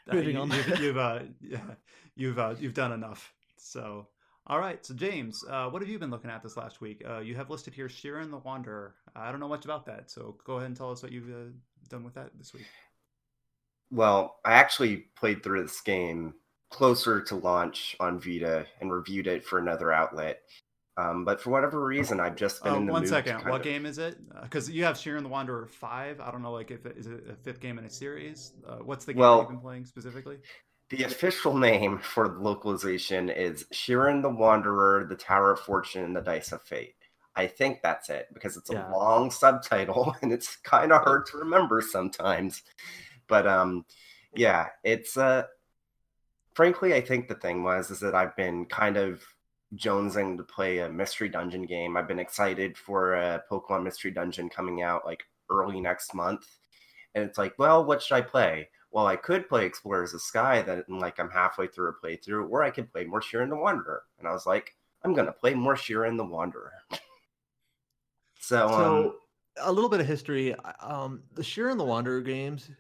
Uh, 0.10 0.16
moving 0.16 0.36
you, 0.36 0.42
on. 0.42 0.52
You've 0.52 0.80
you've, 0.80 0.98
uh, 0.98 1.20
yeah, 1.42 1.60
you've 2.16 2.40
uh, 2.40 2.56
you've 2.60 2.74
done 2.74 2.92
enough. 2.92 3.34
So, 3.58 4.08
all 4.48 4.60
right. 4.60 4.86
So, 4.86 4.94
James, 4.94 5.44
uh, 5.50 5.70
what 5.70 5.82
have 5.82 5.90
you 5.90 5.98
been 6.00 6.12
looking 6.12 6.30
at 6.30 6.44
this 6.44 6.56
last 6.58 6.82
week? 6.82 7.04
Uh, 7.08 7.20
you 7.20 7.36
have 7.36 7.50
listed 7.50 7.74
here 7.74 7.88
Shiren 7.88 8.30
the 8.32 8.38
Wanderer. 8.38 8.96
I 9.16 9.32
don't 9.32 9.40
know 9.40 9.48
much 9.48 9.66
about 9.66 9.86
that, 9.88 10.12
so 10.12 10.38
go 10.46 10.56
ahead 10.56 10.68
and 10.68 10.78
tell 10.78 10.92
us 10.92 11.02
what 11.04 11.12
you've 11.12 11.30
uh, 11.30 11.52
done 11.90 12.04
with 12.04 12.14
that 12.16 12.32
this 12.38 12.54
week. 12.54 12.66
Well, 13.92 14.40
I 14.44 14.54
actually 14.54 15.06
played 15.16 15.44
through 15.44 15.64
this 15.64 15.82
game 15.82 16.34
closer 16.72 17.22
to 17.22 17.36
launch 17.36 17.96
on 18.00 18.20
Vita 18.20 18.66
and 18.82 18.92
reviewed 18.92 19.28
it 19.28 19.46
for 19.46 19.60
another 19.60 19.92
outlet. 19.92 20.42
Um, 20.98 21.26
but 21.26 21.42
for 21.42 21.50
whatever 21.50 21.84
reason, 21.86 22.20
I've 22.22 22.38
just 22.38 22.64
been 22.64 22.74
Uh, 22.74 22.78
in 22.78 22.86
the 22.86 22.92
one 22.94 23.06
second. 23.06 23.44
What 23.46 23.56
of- 23.56 23.64
game 23.64 23.86
is 23.86 23.98
it? 23.98 24.18
Because 24.44 24.70
you 24.70 24.86
have 24.86 24.96
Shiren 24.96 25.24
the 25.24 25.30
Wanderer 25.30 25.68
five. 25.68 26.22
I 26.22 26.32
don't 26.32 26.42
know, 26.42 26.54
like 26.54 26.72
if 26.72 26.86
it, 26.86 26.98
is 26.98 27.08
it 27.08 27.24
a 27.30 27.36
fifth 27.36 27.60
game 27.60 27.78
in 27.78 27.86
a 27.86 27.90
series. 27.90 28.54
Uh, 28.66 28.78
what's 28.78 29.04
the 29.06 29.14
game 29.14 29.20
Well- 29.20 29.40
you've 29.40 29.50
been 29.50 29.60
playing 29.60 29.86
specifically? 29.86 30.38
The 30.90 31.04
official 31.04 31.58
name 31.58 31.98
for 31.98 32.28
the 32.30 32.40
localization 32.40 33.30
is 33.30 33.66
Shiren 33.74 34.22
the 34.22 34.30
Wanderer, 34.30 35.06
the 35.06 35.16
Tower 35.16 35.54
of 35.54 35.60
Fortune, 35.60 36.04
and 36.04 36.16
the 36.16 36.22
Dice 36.22 36.52
of 36.52 36.62
Fate. 36.62 36.96
I 37.36 37.48
think 37.48 37.82
that's 37.82 38.10
it 38.10 38.28
because 38.34 38.56
it's 38.56 38.70
a 38.70 38.74
Yeah. 38.74 38.92
long 38.92 39.32
subtitle 39.32 40.16
and 40.22 40.32
it's 40.32 40.56
kind 40.58 40.92
of 40.94 41.02
hard 41.04 41.26
to 41.28 41.38
remember 41.38 41.82
sometimes. 41.82 42.62
But 43.28 43.48
um, 43.48 43.86
yeah, 44.36 44.68
it's 44.84 45.18
uh, 45.18 45.46
frankly, 46.54 46.94
I 46.94 47.02
think 47.02 47.28
the 47.28 47.36
thing 47.36 47.64
was 47.64 47.92
is 47.92 48.00
that 48.02 48.16
I've 48.16 48.36
been 48.36 48.66
kind 48.66 48.98
of 48.98 49.24
jonesing 49.76 50.38
to 50.38 50.44
play 50.44 50.80
a 50.80 50.90
mystery 50.90 51.30
dungeon 51.30 51.66
game. 51.66 51.98
I've 51.98 52.08
been 52.08 52.20
excited 52.20 52.78
for 52.78 53.16
a 53.16 53.44
Pokemon 53.52 53.84
Mystery 53.84 54.12
Dungeon 54.12 54.50
coming 54.50 54.82
out 54.82 55.06
like 55.06 55.24
early 55.50 55.82
next 55.82 56.14
month, 56.14 56.46
and 57.14 57.24
it's 57.24 57.38
like, 57.38 57.56
well, 57.58 57.84
what 57.84 58.02
should 58.02 58.16
I 58.16 58.22
play? 58.22 58.70
Well, 58.96 59.08
I 59.08 59.18
could 59.18 59.50
play 59.50 59.66
Explorers 59.66 60.14
of 60.14 60.22
Sky 60.22 60.62
that 60.62 60.90
like 60.90 61.20
I'm 61.20 61.30
halfway 61.30 61.68
through 61.68 61.90
a 61.90 61.94
playthrough, 61.94 62.50
or 62.50 62.64
I 62.64 62.70
could 62.70 62.90
play 62.90 63.04
more 63.04 63.20
Shiren 63.20 63.50
the 63.50 63.58
Wanderer. 63.58 64.04
And 64.20 64.26
I 64.26 64.32
was 64.32 64.46
like, 64.46 64.74
I'm 65.04 65.14
gonna 65.14 65.34
play 65.34 65.54
more 65.54 65.76
Shiren 65.76 66.16
the 66.16 66.24
Wanderer. 66.24 66.72
so, 68.40 68.70
um, 68.70 69.14
a 69.60 69.70
little 69.70 69.90
bit 69.90 70.00
of 70.00 70.08
history. 70.08 70.56
Um, 70.82 71.24
the 71.34 71.42
Shiren 71.42 71.78
the 71.78 71.84
Wanderer 71.84 72.22
games. 72.22 72.72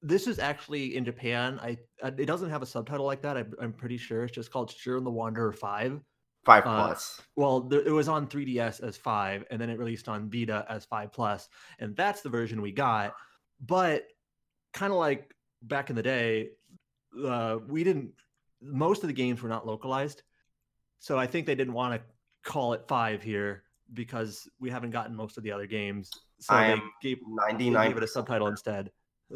This 0.00 0.26
is 0.26 0.38
actually 0.38 0.96
in 0.96 1.04
Japan. 1.04 1.60
I 1.62 1.76
uh, 2.02 2.10
it 2.16 2.24
doesn't 2.24 2.48
have 2.48 2.62
a 2.62 2.66
subtitle 2.66 3.04
like 3.04 3.20
that. 3.20 3.36
I, 3.36 3.44
I'm 3.60 3.74
pretty 3.74 3.98
sure 3.98 4.24
it's 4.24 4.34
just 4.34 4.50
called 4.50 4.70
Shiren 4.70 5.04
the 5.04 5.10
Wanderer 5.10 5.52
Five. 5.52 6.00
five 6.46 6.64
uh, 6.64 6.86
plus. 6.86 7.20
Well, 7.36 7.60
there, 7.60 7.86
it 7.86 7.92
was 7.92 8.08
on 8.08 8.28
3DS 8.28 8.82
as 8.82 8.96
five, 8.96 9.44
and 9.50 9.60
then 9.60 9.68
it 9.68 9.78
released 9.78 10.08
on 10.08 10.30
Vita 10.30 10.64
as 10.70 10.86
five 10.86 11.12
plus, 11.12 11.50
and 11.80 11.94
that's 11.94 12.22
the 12.22 12.30
version 12.30 12.62
we 12.62 12.72
got. 12.72 13.14
But 13.60 14.06
kind 14.72 14.92
of 14.92 14.98
like 14.98 15.34
back 15.62 15.90
in 15.90 15.96
the 15.96 16.02
day, 16.02 16.50
uh, 17.24 17.58
we 17.66 17.84
didn't. 17.84 18.12
Most 18.60 19.02
of 19.02 19.08
the 19.08 19.14
games 19.14 19.40
were 19.42 19.48
not 19.48 19.66
localized, 19.66 20.22
so 20.98 21.18
I 21.18 21.26
think 21.26 21.46
they 21.46 21.54
didn't 21.54 21.74
want 21.74 21.94
to 21.94 22.50
call 22.50 22.72
it 22.72 22.82
five 22.88 23.22
here 23.22 23.62
because 23.94 24.48
we 24.60 24.70
haven't 24.70 24.90
gotten 24.90 25.14
most 25.14 25.36
of 25.36 25.44
the 25.44 25.52
other 25.52 25.66
games. 25.66 26.10
So 26.40 26.54
I 26.54 26.74
they 26.74 26.80
gave, 27.02 27.18
they 27.18 27.52
99 27.52 27.88
gave 27.88 27.96
it 27.96 28.02
a 28.02 28.08
subtitle 28.08 28.48
instead. 28.48 28.90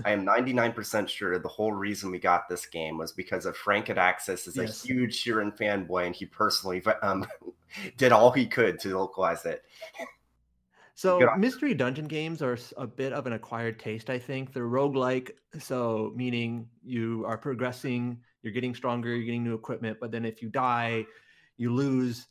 I 0.05 0.11
am 0.13 0.25
99% 0.25 1.09
sure 1.09 1.39
the 1.39 1.49
whole 1.49 1.73
reason 1.73 2.11
we 2.11 2.19
got 2.19 2.49
this 2.49 2.65
game 2.65 2.97
was 2.97 3.13
because 3.13 3.45
of 3.45 3.57
Frank 3.57 3.91
at 3.91 3.97
Aksys 3.97 4.49
is 4.49 4.57
Yes. 4.57 4.85
a 4.85 4.87
huge 4.87 5.23
Shiren 5.23 5.57
fanboy 5.57 6.07
and 6.07 6.15
he 6.15 6.25
personally 6.25 6.83
um, 7.03 7.27
did 7.99 8.11
all 8.11 8.31
he 8.31 8.47
could 8.47 8.79
to 8.81 8.97
localize 8.97 9.45
it. 9.45 9.63
So 10.95 11.35
mystery 11.39 11.75
dungeon 11.75 12.07
games 12.07 12.43
are 12.43 12.59
a 12.77 12.87
bit 12.87 13.13
of 13.13 13.27
an 13.27 13.33
acquired 13.33 13.79
taste, 13.79 14.11
I 14.11 14.19
think. 14.19 14.53
They're 14.53 14.69
roguelike, 14.69 15.31
so 15.59 16.13
meaning 16.15 16.69
you 16.83 17.25
are 17.27 17.39
progressing, 17.39 18.19
you're 18.43 18.53
getting 18.53 18.75
stronger, 18.75 19.09
you're 19.09 19.25
getting 19.25 19.43
new 19.45 19.55
equipment, 19.55 19.99
but 20.01 20.11
then 20.11 20.25
if 20.25 20.43
you 20.43 20.49
die, 20.51 21.07
you 21.57 21.73
lose 21.73 22.27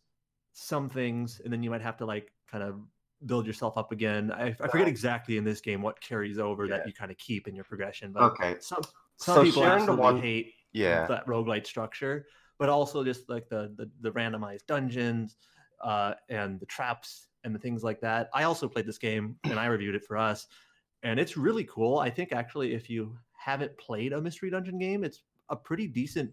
some 0.54 0.90
things, 0.90 1.42
and 1.44 1.52
then 1.52 1.64
you 1.64 1.70
might 1.70 1.82
have 1.82 1.98
to 1.98 2.06
like 2.06 2.32
kind 2.50 2.64
of 2.64 2.80
build 3.26 3.48
yourself 3.48 3.78
up 3.78 3.92
again. 3.92 4.32
I, 4.32 4.48
I 4.62 4.68
forget 4.68 4.88
exactly 4.88 5.38
in 5.38 5.44
this 5.44 5.60
game 5.62 5.82
what 5.82 6.00
carries 6.02 6.38
over 6.38 6.66
Yeah. 6.66 6.78
that 6.78 6.88
you 6.88 6.94
kind 6.94 7.12
of 7.12 7.18
keep 7.18 7.48
in 7.48 7.56
your 7.56 7.66
progression, 7.66 8.12
but 8.14 8.24
Okay. 8.24 8.58
some 8.60 8.84
some 9.18 9.36
So 9.38 9.44
people 9.44 9.66
absolutely 9.66 10.04
one- 10.04 10.22
hate 10.22 10.54
Yeah. 10.74 11.08
that 11.08 11.26
roguelite 11.26 11.66
structure, 11.66 12.28
but 12.60 12.70
also 12.70 13.04
just 13.04 13.28
like 13.28 13.50
the 13.50 13.74
the, 13.76 13.90
the 14.02 14.12
randomized 14.12 14.66
dungeons 14.68 15.36
uh, 15.84 16.14
and 16.30 16.60
the 16.60 16.66
traps 16.68 17.28
and 17.44 17.54
the 17.56 17.60
things 17.60 17.84
like 17.84 18.02
that. 18.02 18.30
I 18.34 18.44
also 18.44 18.68
played 18.68 18.86
this 18.86 18.98
game 18.98 19.36
and 19.46 19.60
I 19.60 19.66
reviewed 19.66 19.96
it 19.96 20.06
for 20.06 20.18
us, 20.18 20.48
and 21.04 21.20
it's 21.20 21.38
really 21.38 21.64
cool. 21.66 21.98
I 22.00 22.10
think 22.10 22.32
actually, 22.34 22.74
if 22.74 22.90
you 22.90 23.18
haven't 23.34 23.78
played 23.78 24.14
a 24.14 24.22
mystery 24.22 24.50
dungeon 24.50 24.78
game, 24.80 25.04
it's 25.04 25.22
a 25.50 25.56
pretty 25.56 25.88
decent. 25.88 26.32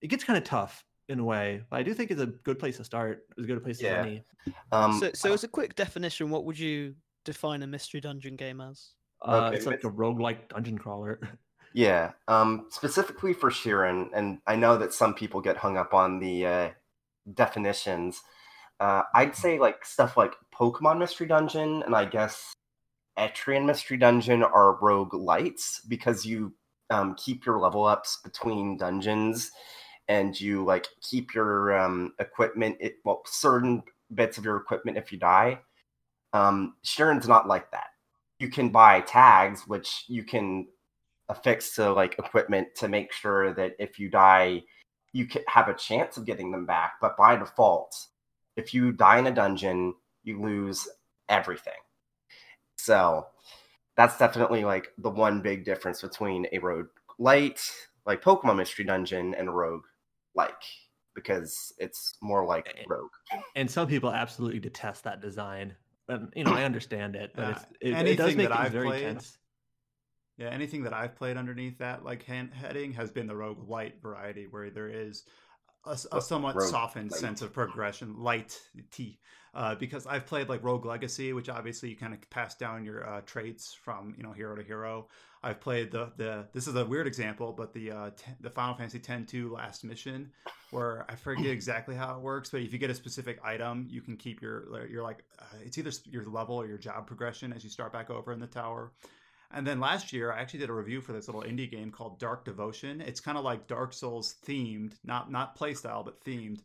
It 0.00 0.08
gets 0.08 0.24
kind 0.24 0.36
of 0.36 0.44
tough 0.44 0.84
in 1.08 1.18
a 1.20 1.24
way, 1.24 1.62
but 1.70 1.78
I 1.78 1.82
do 1.82 1.94
think 1.94 2.10
it's 2.10 2.20
a 2.20 2.26
good 2.26 2.58
place 2.58 2.76
to 2.78 2.84
start. 2.84 3.24
It's 3.36 3.44
a 3.44 3.46
good 3.46 3.62
place 3.62 3.80
Yeah. 3.80 4.02
to 4.02 4.08
any. 4.08 4.24
Um, 4.72 4.98
so, 5.00 5.10
so 5.14 5.32
as 5.32 5.44
a 5.44 5.48
quick 5.48 5.74
definition, 5.74 6.30
what 6.30 6.44
would 6.44 6.58
you 6.58 6.94
define 7.24 7.62
a 7.62 7.66
mystery 7.66 8.00
dungeon 8.00 8.36
game 8.36 8.60
as? 8.60 8.90
Uh, 9.22 9.46
Okay, 9.46 9.56
it's 9.56 9.66
like 9.66 9.82
a 9.84 9.88
myth- 9.88 9.96
roguelike 9.96 10.48
dungeon 10.48 10.78
crawler. 10.78 11.20
Yeah, 11.72 12.12
um, 12.26 12.68
specifically 12.70 13.34
for 13.34 13.50
Shiren, 13.50 14.08
and 14.14 14.38
I 14.46 14.56
know 14.56 14.78
that 14.78 14.94
some 14.94 15.12
people 15.12 15.42
get 15.42 15.58
hung 15.58 15.76
up 15.76 15.92
on 15.92 16.20
the 16.20 16.46
uh, 16.46 16.70
definitions. 17.34 18.22
Uh, 18.78 19.02
I'd 19.14 19.34
say 19.34 19.58
like 19.58 19.84
stuff 19.84 20.16
like 20.16 20.34
Pokemon 20.54 20.98
Mystery 20.98 21.26
Dungeon 21.26 21.82
and 21.82 21.94
I 21.94 22.04
guess 22.04 22.52
Etrian 23.18 23.64
Mystery 23.64 23.96
Dungeon 23.96 24.42
are 24.42 24.78
roguelites 24.80 25.80
because 25.88 26.26
you 26.26 26.52
um, 26.90 27.14
keep 27.14 27.46
your 27.46 27.58
level 27.58 27.84
ups 27.84 28.20
between 28.22 28.76
dungeons 28.76 29.50
and 30.08 30.38
you 30.38 30.64
like 30.64 30.86
keep 31.02 31.34
your 31.34 31.76
um, 31.78 32.12
equipment, 32.18 32.76
it, 32.80 32.96
well, 33.04 33.22
certain 33.26 33.82
bits 34.14 34.38
of 34.38 34.44
your 34.44 34.56
equipment 34.56 34.98
if 34.98 35.10
you 35.10 35.18
die. 35.18 35.58
Um, 36.32 36.74
Shiren's 36.84 37.26
not 37.26 37.48
like 37.48 37.70
that. 37.72 37.88
You 38.38 38.48
can 38.48 38.68
buy 38.68 39.00
tags, 39.00 39.62
which 39.66 40.04
you 40.08 40.22
can 40.22 40.66
affix 41.28 41.74
to 41.74 41.92
like 41.92 42.18
equipment 42.18 42.68
to 42.76 42.88
make 42.88 43.12
sure 43.12 43.52
that 43.54 43.72
if 43.78 43.98
you 43.98 44.10
die, 44.10 44.62
you 45.12 45.26
have 45.48 45.68
a 45.68 45.74
chance 45.74 46.16
of 46.16 46.26
getting 46.26 46.50
them 46.50 46.66
back. 46.66 46.94
But 47.00 47.16
by 47.16 47.36
default, 47.36 47.96
if 48.56 48.72
you 48.74 48.92
die 48.92 49.18
in 49.18 49.26
a 49.26 49.30
dungeon, 49.34 49.94
you 50.24 50.40
lose 50.40 50.88
everything. 51.28 51.74
So 52.76 53.26
that's 53.96 54.18
definitely 54.18 54.64
like 54.64 54.88
the 54.98 55.10
one 55.10 55.40
big 55.40 55.64
difference 55.64 56.02
between 56.02 56.46
a 56.52 56.58
rogue 56.58 56.88
light, 57.18 57.60
like 58.04 58.22
Pokemon 58.22 58.56
Mystery 58.56 58.84
Dungeon, 58.84 59.34
and 59.34 59.48
a 59.48 59.52
rogue 59.52 59.84
like 60.34 60.54
because 61.14 61.72
it's 61.78 62.14
more 62.20 62.44
like 62.44 62.74
rogue. 62.88 63.10
and 63.54 63.70
some 63.70 63.88
people 63.88 64.12
absolutely 64.12 64.60
detest 64.60 65.04
that 65.04 65.20
design. 65.22 65.74
and 66.08 66.30
you 66.36 66.44
know 66.44 66.52
I 66.52 66.64
understand 66.70 67.16
it, 67.16 67.32
but 67.34 67.42
Yeah, 67.42 67.92
it's, 67.92 68.00
it, 68.02 68.06
it 68.08 68.16
does 68.16 68.36
make 68.36 68.48
that 68.48 68.54
it 68.54 68.60
I've 68.66 68.72
very 68.72 68.86
played- 68.88 69.02
tense. 69.02 69.38
Yeah, 70.38 70.48
anything 70.50 70.82
that 70.82 70.92
I've 70.92 71.16
played 71.16 71.38
underneath 71.38 71.78
that 71.78 72.04
like 72.04 72.22
hand, 72.24 72.52
heading 72.52 72.92
has 72.92 73.10
been 73.10 73.26
the 73.26 73.32
roguelite 73.32 74.02
variety, 74.02 74.46
where 74.46 74.68
there 74.68 74.88
is 74.90 75.24
a, 75.86 76.16
a 76.16 76.20
somewhat 76.20 76.56
rogue 76.56 76.68
softened 76.68 77.10
light. 77.10 77.20
sense 77.20 77.42
of 77.42 77.52
progression, 77.52 78.22
light 78.22 78.60
T. 78.90 79.18
Uh, 79.54 79.74
because 79.74 80.06
I've 80.06 80.26
played 80.26 80.50
like 80.50 80.62
Rogue 80.62 80.84
Legacy, 80.84 81.32
which 81.32 81.48
obviously 81.48 81.88
you 81.88 81.96
kind 81.96 82.12
of 82.12 82.28
pass 82.28 82.54
down 82.54 82.84
your 82.84 83.08
uh, 83.08 83.22
traits 83.24 83.72
from 83.72 84.14
you 84.18 84.22
know 84.22 84.32
hero 84.32 84.54
to 84.54 84.62
hero. 84.62 85.08
I've 85.42 85.60
played 85.60 85.90
the 85.90 86.12
the 86.16 86.46
this 86.52 86.66
is 86.66 86.74
a 86.74 86.84
weird 86.84 87.06
example, 87.06 87.54
but 87.56 87.72
the 87.72 87.90
uh, 87.90 88.10
t- 88.10 88.32
the 88.40 88.50
Final 88.50 88.74
Fantasy 88.74 88.98
X-2 88.98 89.50
last 89.50 89.82
mission, 89.82 90.30
where 90.72 91.06
I 91.08 91.14
forget 91.14 91.46
exactly 91.60 91.94
how 91.94 92.16
it 92.16 92.20
works, 92.20 92.50
but 92.50 92.60
if 92.60 92.72
you 92.72 92.78
get 92.78 92.90
a 92.90 92.94
specific 92.94 93.38
item, 93.42 93.86
you 93.88 94.02
can 94.02 94.16
keep 94.16 94.42
your 94.42 94.86
your 94.88 95.02
like 95.02 95.24
uh, 95.38 95.44
it's 95.64 95.78
either 95.78 95.92
your 96.04 96.26
level 96.26 96.56
or 96.56 96.66
your 96.66 96.78
job 96.78 97.06
progression 97.06 97.52
as 97.52 97.64
you 97.64 97.70
start 97.70 97.92
back 97.92 98.10
over 98.10 98.32
in 98.32 98.40
the 98.40 98.46
tower. 98.46 98.92
And 99.52 99.66
then 99.66 99.80
last 99.80 100.12
year, 100.12 100.32
I 100.32 100.40
actually 100.40 100.60
did 100.60 100.70
a 100.70 100.74
review 100.74 101.00
for 101.00 101.12
this 101.12 101.28
little 101.28 101.42
indie 101.42 101.70
game 101.70 101.90
called 101.90 102.18
Dark 102.18 102.44
Devotion. 102.44 103.00
It's 103.00 103.20
kind 103.20 103.38
of 103.38 103.44
like 103.44 103.66
Dark 103.66 103.92
Souls 103.92 104.36
themed, 104.46 104.94
not 105.04 105.30
not 105.30 105.58
playstyle, 105.58 106.04
but 106.04 106.22
themed. 106.24 106.60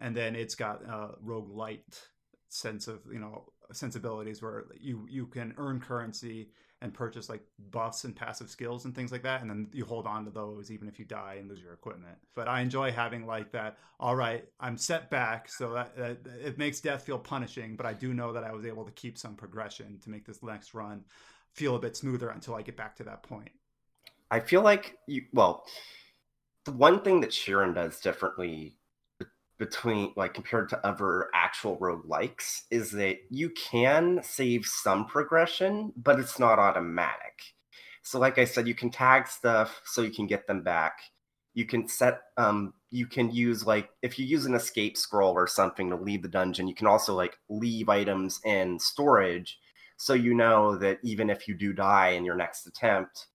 And 0.00 0.16
then 0.16 0.34
it's 0.34 0.54
got 0.54 0.82
a 0.82 1.14
roguelite 1.24 2.00
sense 2.48 2.86
of 2.88 3.00
you 3.12 3.18
know 3.18 3.44
sensibilities 3.72 4.42
where 4.42 4.64
you 4.80 5.06
you 5.10 5.26
can 5.26 5.54
earn 5.58 5.80
currency 5.80 6.50
and 6.82 6.92
purchase 6.92 7.28
like 7.28 7.42
buffs 7.70 8.04
and 8.04 8.14
passive 8.14 8.50
skills 8.50 8.84
and 8.84 8.94
things 8.94 9.10
like 9.10 9.22
that 9.22 9.40
and 9.40 9.50
then 9.50 9.66
you 9.72 9.84
hold 9.84 10.06
on 10.06 10.24
to 10.24 10.30
those 10.30 10.70
even 10.70 10.86
if 10.86 10.98
you 10.98 11.04
die 11.04 11.36
and 11.38 11.48
lose 11.48 11.62
your 11.62 11.72
equipment 11.72 12.16
but 12.34 12.46
i 12.46 12.60
enjoy 12.60 12.92
having 12.92 13.26
like 13.26 13.50
that 13.50 13.78
all 13.98 14.14
right 14.14 14.44
i'm 14.60 14.76
set 14.76 15.08
back 15.10 15.48
so 15.48 15.72
that, 15.72 15.96
that 15.96 16.18
it 16.44 16.58
makes 16.58 16.80
death 16.80 17.02
feel 17.02 17.18
punishing 17.18 17.74
but 17.74 17.86
i 17.86 17.92
do 17.92 18.12
know 18.12 18.32
that 18.32 18.44
i 18.44 18.52
was 18.52 18.66
able 18.66 18.84
to 18.84 18.92
keep 18.92 19.16
some 19.16 19.34
progression 19.34 19.98
to 19.98 20.10
make 20.10 20.26
this 20.26 20.42
next 20.42 20.74
run 20.74 21.02
feel 21.54 21.76
a 21.76 21.80
bit 21.80 21.96
smoother 21.96 22.28
until 22.30 22.54
i 22.54 22.62
get 22.62 22.76
back 22.76 22.94
to 22.96 23.04
that 23.04 23.22
point 23.22 23.50
I 24.34 24.40
feel 24.40 24.62
like 24.62 24.98
you 25.06 25.22
well, 25.32 25.64
the 26.64 26.72
one 26.72 27.02
thing 27.02 27.20
that 27.20 27.30
Shiren 27.30 27.74
does 27.74 28.00
differently 28.00 28.76
between 29.58 30.12
like 30.16 30.34
compared 30.34 30.68
to 30.70 30.86
other 30.86 31.28
actual 31.32 31.76
roguelikes 31.78 32.62
is 32.70 32.90
that 32.90 33.18
you 33.30 33.50
can 33.50 34.20
save 34.24 34.66
some 34.66 35.06
progression, 35.06 35.92
but 35.96 36.18
it's 36.18 36.40
not 36.40 36.58
automatic. 36.58 37.54
So 38.02 38.18
like 38.18 38.38
I 38.38 38.44
said, 38.44 38.66
you 38.66 38.74
can 38.74 38.90
tag 38.90 39.28
stuff 39.28 39.80
so 39.84 40.02
you 40.02 40.10
can 40.10 40.26
get 40.26 40.48
them 40.48 40.62
back. 40.62 40.98
You 41.54 41.64
can 41.64 41.86
set 41.86 42.22
um 42.36 42.74
you 42.90 43.06
can 43.06 43.30
use 43.30 43.64
like 43.64 43.90
if 44.02 44.18
you 44.18 44.26
use 44.26 44.46
an 44.46 44.54
escape 44.54 44.96
scroll 44.96 45.34
or 45.34 45.46
something 45.46 45.90
to 45.90 45.96
leave 45.96 46.22
the 46.22 46.28
dungeon, 46.28 46.66
you 46.66 46.74
can 46.74 46.88
also 46.88 47.14
like 47.14 47.38
leave 47.48 47.88
items 47.88 48.40
in 48.44 48.80
storage 48.80 49.60
so 50.04 50.12
you 50.12 50.34
know 50.34 50.76
that 50.76 50.98
even 51.02 51.30
if 51.30 51.48
you 51.48 51.54
do 51.54 51.72
die 51.72 52.10
in 52.10 52.26
your 52.26 52.34
next 52.34 52.66
attempt, 52.66 53.28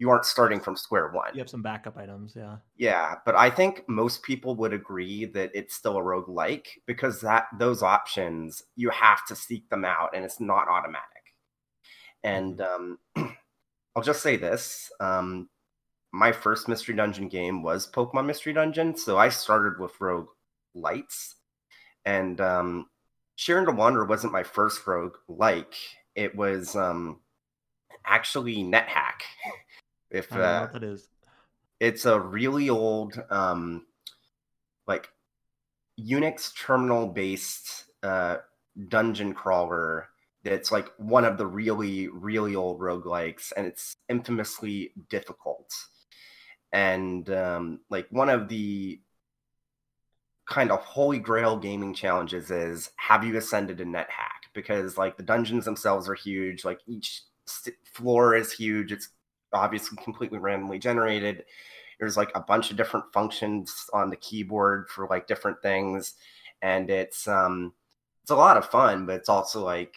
you 0.00 0.10
aren't 0.10 0.24
starting 0.24 0.58
from 0.58 0.74
square 0.74 1.12
one. 1.12 1.30
You 1.32 1.38
have 1.38 1.48
some 1.48 1.62
backup 1.62 1.96
items, 1.96 2.32
yeah. 2.36 2.56
Yeah, 2.76 3.14
but 3.24 3.36
I 3.36 3.48
think 3.48 3.84
most 3.88 4.24
people 4.24 4.56
would 4.56 4.72
agree 4.72 5.26
that 5.26 5.52
it's 5.54 5.76
still 5.76 5.98
a 5.98 6.02
roguelike 6.02 6.66
because 6.84 7.20
that 7.20 7.46
those 7.60 7.80
options 7.84 8.64
you 8.74 8.90
have 8.90 9.24
to 9.26 9.36
seek 9.36 9.70
them 9.70 9.84
out 9.84 10.10
and 10.12 10.24
it's 10.24 10.40
not 10.40 10.66
automatic. 10.66 11.06
And 12.24 12.60
um, 12.60 12.98
I'll 13.94 14.02
just 14.02 14.20
say 14.20 14.34
this: 14.34 14.90
um, 14.98 15.48
my 16.12 16.32
first 16.32 16.66
mystery 16.66 16.96
dungeon 16.96 17.28
game 17.28 17.62
was 17.62 17.88
Pokemon 17.88 18.26
Mystery 18.26 18.52
Dungeon, 18.52 18.96
so 18.96 19.16
I 19.16 19.28
started 19.28 19.78
with 19.78 20.00
rogue 20.00 20.30
lights, 20.74 21.36
and 22.04 22.40
um, 22.40 22.86
Shiren 23.38 23.64
the 23.64 23.72
Wanderer 23.72 24.06
wasn't 24.06 24.32
my 24.32 24.42
first 24.42 24.84
rogue 24.88 25.14
like. 25.28 25.74
It 26.14 26.34
was 26.34 26.76
um, 26.76 27.20
actually 28.04 28.56
NetHack. 28.56 29.22
If 30.10 30.32
I 30.32 30.36
don't 30.36 30.44
know 30.44 30.50
uh, 30.50 30.60
what 30.62 30.72
that 30.72 30.82
is. 30.82 31.08
it's 31.78 32.04
a 32.04 32.18
really 32.18 32.68
old 32.68 33.22
um 33.30 33.86
like 34.88 35.08
unix 36.00 36.52
terminal 36.56 37.06
based 37.06 37.84
uh 38.02 38.38
dungeon 38.88 39.34
crawler 39.34 40.08
that's 40.42 40.72
like 40.72 40.88
one 40.98 41.24
of 41.24 41.38
the 41.38 41.46
really 41.46 42.08
really 42.08 42.56
old 42.56 42.80
roguelikes 42.80 43.52
and 43.56 43.66
it's 43.66 43.94
infamously 44.08 44.92
difficult 45.08 45.70
and 46.72 47.30
um 47.30 47.80
like 47.88 48.06
one 48.10 48.28
of 48.28 48.48
the 48.48 49.00
kind 50.48 50.72
of 50.72 50.80
holy 50.80 51.20
grail 51.20 51.56
gaming 51.56 51.94
challenges 51.94 52.50
is 52.50 52.90
have 52.96 53.22
you 53.22 53.36
ascended 53.36 53.80
in 53.80 53.92
nethack 53.92 54.29
because 54.54 54.96
like 54.98 55.16
the 55.16 55.22
dungeons 55.22 55.64
themselves 55.64 56.08
are 56.08 56.14
huge 56.14 56.64
like 56.64 56.80
each 56.86 57.22
st- 57.46 57.76
floor 57.92 58.34
is 58.34 58.52
huge 58.52 58.92
it's 58.92 59.08
obviously 59.52 59.96
completely 60.02 60.38
randomly 60.38 60.78
generated 60.78 61.44
there's 61.98 62.16
like 62.16 62.30
a 62.34 62.40
bunch 62.40 62.70
of 62.70 62.76
different 62.76 63.04
functions 63.12 63.86
on 63.92 64.08
the 64.10 64.16
keyboard 64.16 64.88
for 64.88 65.06
like 65.08 65.26
different 65.26 65.60
things 65.62 66.14
and 66.62 66.88
it's 66.90 67.26
um 67.28 67.72
it's 68.22 68.30
a 68.30 68.36
lot 68.36 68.56
of 68.56 68.64
fun 68.66 69.06
but 69.06 69.16
it's 69.16 69.28
also 69.28 69.64
like 69.64 69.94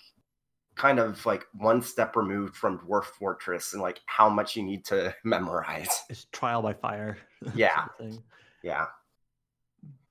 kind 0.76 0.98
of 1.00 1.24
like 1.26 1.46
one 1.54 1.82
step 1.82 2.16
removed 2.16 2.56
from 2.56 2.80
dwarf 2.80 3.04
fortress 3.06 3.74
and 3.74 3.82
like 3.82 4.02
how 4.08 4.28
much 4.28 4.56
you 4.56 4.64
need 4.64 4.84
to 4.84 5.14
memorize 5.24 6.02
It's 6.10 6.26
trial 6.32 6.62
by 6.62 6.74
fire. 6.74 7.18
Yeah. 7.56 7.76
sort 7.76 7.90
of 7.90 7.98
thing. 8.16 8.24
yeah 8.64 8.86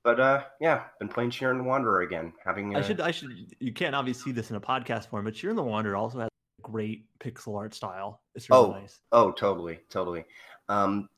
but 0.04 0.18
uh 0.20 0.42
yeah 0.60 0.84
been 0.98 1.08
playing 1.08 1.30
Shiren 1.30 1.58
the 1.58 1.64
Wanderer 1.64 2.02
again 2.02 2.32
having 2.44 2.74
I 2.76 2.80
uh, 2.80 2.82
should 2.82 3.00
I 3.00 3.10
should 3.10 3.54
you 3.60 3.72
can't 3.72 3.94
obviously 3.94 4.30
see 4.30 4.32
this 4.32 4.50
in 4.50 4.56
a 4.56 4.60
podcast 4.60 5.08
form, 5.08 5.24
but 5.24 5.34
Shiren 5.34 5.56
the 5.56 5.62
Wanderer 5.62 5.96
also 5.96 6.18
has 6.20 6.28
a 6.28 6.62
great 6.62 7.06
pixel 7.18 7.56
art 7.56 7.74
style. 7.74 8.20
It's 8.34 8.48
really 8.50 8.64
Oh. 8.64 8.72
nice. 8.72 9.00
Oh, 9.12 9.32
totally, 9.32 9.80
totally. 9.90 10.24
Um, 10.68 11.08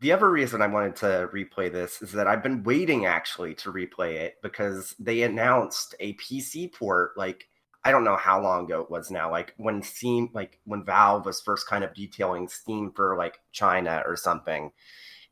the 0.00 0.12
other 0.12 0.30
reason 0.30 0.60
I 0.60 0.66
wanted 0.66 0.96
to 0.96 1.28
replay 1.32 1.72
this 1.72 2.02
is 2.02 2.12
that 2.12 2.26
I've 2.26 2.42
been 2.42 2.62
waiting 2.62 3.06
actually 3.06 3.54
to 3.56 3.72
replay 3.72 4.14
it 4.16 4.34
because 4.42 4.94
they 4.98 5.22
announced 5.22 5.94
a 6.00 6.14
PC 6.14 6.72
port 6.74 7.16
like 7.16 7.48
I 7.86 7.90
don't 7.90 8.04
know 8.04 8.16
how 8.16 8.40
long 8.42 8.64
ago 8.64 8.80
it 8.80 8.90
was 8.90 9.10
now, 9.10 9.30
like 9.30 9.52
when 9.58 9.82
Steam, 9.82 10.30
like 10.32 10.58
when 10.64 10.84
Valve 10.84 11.26
was 11.26 11.42
first 11.42 11.66
kind 11.68 11.84
of 11.84 11.92
detailing 11.94 12.48
Steam 12.48 12.90
for 12.92 13.16
like 13.16 13.38
China 13.52 14.02
or 14.06 14.16
something. 14.16 14.72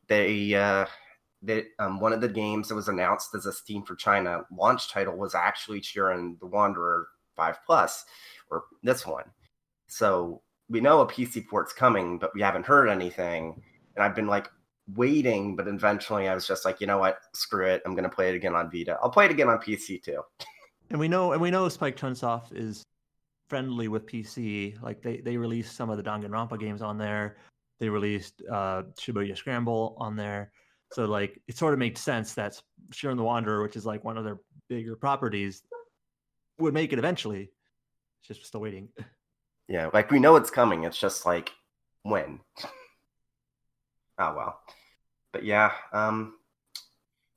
They 0.06 0.54
uh 0.54 0.86
that 1.42 1.64
um, 1.78 2.00
one 2.00 2.12
of 2.12 2.20
the 2.20 2.28
games 2.28 2.68
that 2.68 2.74
was 2.74 2.88
announced 2.88 3.34
as 3.34 3.46
a 3.46 3.52
Steam 3.52 3.82
for 3.82 3.94
China 3.94 4.42
launch 4.52 4.90
title 4.90 5.16
was 5.16 5.34
actually 5.34 5.80
Shiren 5.80 6.38
the 6.40 6.46
Wanderer 6.46 7.08
5 7.36 7.58
Plus, 7.66 8.04
or 8.50 8.64
this 8.82 9.06
one. 9.06 9.24
So 9.88 10.42
we 10.68 10.80
know 10.80 11.00
a 11.00 11.06
PC 11.06 11.46
port's 11.48 11.72
coming, 11.72 12.18
but 12.18 12.34
we 12.34 12.40
haven't 12.40 12.66
heard 12.66 12.88
anything. 12.88 13.60
And 13.96 14.04
I've 14.04 14.14
been 14.14 14.26
like 14.26 14.48
waiting, 14.94 15.56
but 15.56 15.68
eventually 15.68 16.28
I 16.28 16.34
was 16.34 16.46
just 16.46 16.64
like, 16.64 16.80
you 16.80 16.86
know 16.86 16.98
what? 16.98 17.18
Screw 17.34 17.66
it. 17.66 17.82
I'm 17.84 17.94
gonna 17.94 18.08
play 18.08 18.30
it 18.30 18.36
again 18.36 18.54
on 18.54 18.70
Vita. 18.70 18.98
I'll 19.02 19.10
play 19.10 19.26
it 19.26 19.30
again 19.30 19.48
on 19.48 19.58
PC 19.58 20.02
too. 20.02 20.22
And 20.90 20.98
we 20.98 21.08
know 21.08 21.32
and 21.32 21.40
we 21.40 21.50
know 21.50 21.68
Spike 21.68 21.96
Chunsoft 21.96 22.56
is 22.56 22.82
friendly 23.48 23.88
with 23.88 24.06
PC. 24.06 24.80
Like 24.82 25.02
they 25.02 25.18
they 25.18 25.36
released 25.36 25.76
some 25.76 25.90
of 25.90 25.96
the 25.96 26.02
Danganronpa 26.02 26.58
games 26.58 26.82
on 26.82 26.98
there. 26.98 27.36
They 27.78 27.88
released 27.88 28.42
uh 28.50 28.84
Shibuya 28.98 29.36
Scramble 29.36 29.96
on 29.98 30.16
there. 30.16 30.52
So 30.92 31.06
like 31.06 31.40
it 31.48 31.56
sort 31.56 31.72
of 31.72 31.78
made 31.78 31.96
sense 31.98 32.34
that 32.34 32.60
Shiren 32.90 33.16
the 33.16 33.22
Wanderer, 33.22 33.62
which 33.62 33.76
is 33.76 33.86
like 33.86 34.04
one 34.04 34.18
of 34.18 34.24
their 34.24 34.38
bigger 34.68 34.96
properties, 34.96 35.62
would 36.58 36.74
make 36.74 36.92
it 36.92 36.98
eventually. 36.98 37.50
It's 38.20 38.28
just 38.28 38.46
still 38.46 38.60
waiting. 38.60 38.88
Yeah, 39.68 39.90
like 39.94 40.10
we 40.10 40.18
know 40.18 40.36
it's 40.36 40.50
coming. 40.50 40.84
It's 40.84 40.98
just 40.98 41.24
like 41.24 41.50
when. 42.02 42.40
oh 44.18 44.34
well. 44.36 44.60
But 45.32 45.44
yeah, 45.44 45.72
um 45.92 46.34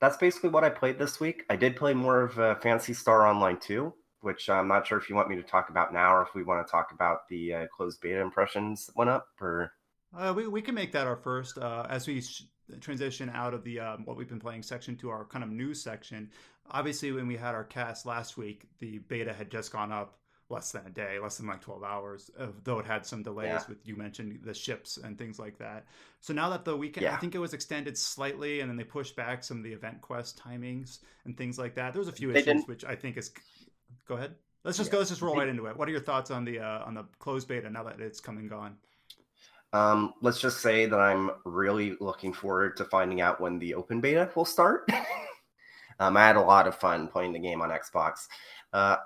that's 0.00 0.18
basically 0.18 0.50
what 0.50 0.64
I 0.64 0.68
played 0.68 0.98
this 0.98 1.18
week. 1.20 1.44
I 1.48 1.56
did 1.56 1.76
play 1.76 1.94
more 1.94 2.20
of 2.20 2.38
uh, 2.38 2.56
Phantasy 2.56 2.92
Star 2.92 3.26
Online 3.26 3.58
2, 3.58 3.92
which 4.20 4.50
I'm 4.50 4.68
not 4.68 4.86
sure 4.86 4.98
if 4.98 5.08
you 5.08 5.16
want 5.16 5.30
me 5.30 5.36
to 5.36 5.42
talk 5.42 5.70
about 5.70 5.94
now 5.94 6.14
or 6.14 6.22
if 6.22 6.34
we 6.34 6.42
want 6.44 6.66
to 6.66 6.70
talk 6.70 6.92
about 6.92 7.26
the 7.30 7.54
uh, 7.54 7.66
closed 7.74 8.02
beta 8.02 8.20
impressions 8.20 8.86
that 8.86 8.96
went 8.96 9.08
up 9.08 9.28
or 9.40 9.72
Uh, 10.14 10.34
we, 10.36 10.46
we 10.48 10.60
can 10.60 10.74
make 10.74 10.92
that 10.92 11.06
our 11.06 11.16
first 11.16 11.56
uh, 11.56 11.86
as 11.88 12.06
we 12.06 12.20
sh- 12.20 12.42
transition 12.80 13.30
out 13.32 13.54
of 13.54 13.62
the 13.64 13.80
um, 13.80 14.04
what 14.04 14.16
we've 14.16 14.28
been 14.28 14.40
playing 14.40 14.62
section 14.62 14.96
to 14.96 15.10
our 15.10 15.24
kind 15.24 15.44
of 15.44 15.50
news 15.50 15.82
section. 15.82 16.30
Obviously, 16.70 17.12
when 17.12 17.26
we 17.28 17.36
had 17.36 17.54
our 17.54 17.64
cast 17.64 18.06
last 18.06 18.36
week, 18.36 18.66
the 18.80 18.98
beta 18.98 19.32
had 19.32 19.50
just 19.50 19.70
gone 19.72 19.92
up 19.92 20.18
less 20.48 20.70
than 20.72 20.86
a 20.86 20.90
day, 20.90 21.18
less 21.20 21.38
than 21.38 21.46
like 21.46 21.60
12 21.60 21.82
hours, 21.82 22.30
though 22.62 22.78
it 22.78 22.86
had 22.86 23.04
some 23.04 23.22
delays 23.22 23.46
Yeah. 23.48 23.62
with 23.68 23.78
you 23.84 23.96
mentioned 23.96 24.38
the 24.44 24.54
ships 24.54 24.96
and 24.96 25.18
things 25.18 25.38
like 25.40 25.58
that. 25.58 25.86
So 26.20 26.32
now 26.32 26.48
that 26.50 26.64
the 26.64 26.76
weekend, 26.76 27.06
I 27.06 27.16
think 27.16 27.34
it 27.34 27.38
was 27.38 27.52
extended 27.52 27.98
slightly, 27.98 28.60
and 28.60 28.70
then 28.70 28.76
they 28.76 28.84
pushed 28.84 29.16
back 29.16 29.42
some 29.42 29.56
of 29.58 29.64
the 29.64 29.72
event 29.72 30.00
quest 30.02 30.38
timings 30.40 31.00
and 31.24 31.36
things 31.36 31.58
like 31.58 31.74
that. 31.76 31.92
There 31.92 32.00
was 32.00 32.08
a 32.08 32.12
few 32.12 32.28
They 32.32 32.40
issues 32.40 32.46
didn't- 32.46 32.68
which 32.68 32.84
I 32.84 32.94
think 32.94 33.16
is. 33.16 33.32
Go 34.06 34.14
ahead. 34.16 34.36
Let's 34.62 34.78
just 34.78 34.88
Yeah. 34.88 34.92
go. 34.92 34.98
Let's 34.98 35.10
just 35.10 35.22
roll 35.22 35.36
right 35.36 35.48
into 35.48 35.66
it. 35.66 35.76
What 35.76 35.88
are 35.88 35.92
your 35.92 36.00
thoughts 36.00 36.30
on 36.30 36.44
the 36.44 36.60
uh, 36.60 36.84
on 36.84 36.94
the 36.94 37.04
closed 37.18 37.46
beta 37.48 37.68
now 37.70 37.82
that 37.84 38.00
it's 38.00 38.20
come 38.20 38.38
and 38.38 38.48
gone? 38.50 38.76
Um, 39.76 40.14
let's 40.22 40.40
just 40.40 40.62
say 40.62 40.86
that 40.86 40.98
I'm 40.98 41.32
really 41.44 41.96
looking 42.00 42.32
forward 42.32 42.78
to 42.78 42.84
finding 42.86 43.20
out 43.20 43.42
when 43.42 43.58
the 43.58 43.74
open 43.74 44.00
beta 44.00 44.30
will 44.34 44.46
start. 44.46 44.88
um, 46.00 46.16
I 46.16 46.26
had 46.26 46.36
a 46.36 46.40
lot 46.40 46.66
of 46.66 46.74
fun 46.74 47.08
playing 47.08 47.34
the 47.34 47.38
game 47.38 47.60
on 47.60 47.68
Xbox. 47.68 48.26
Uh, 48.72 48.96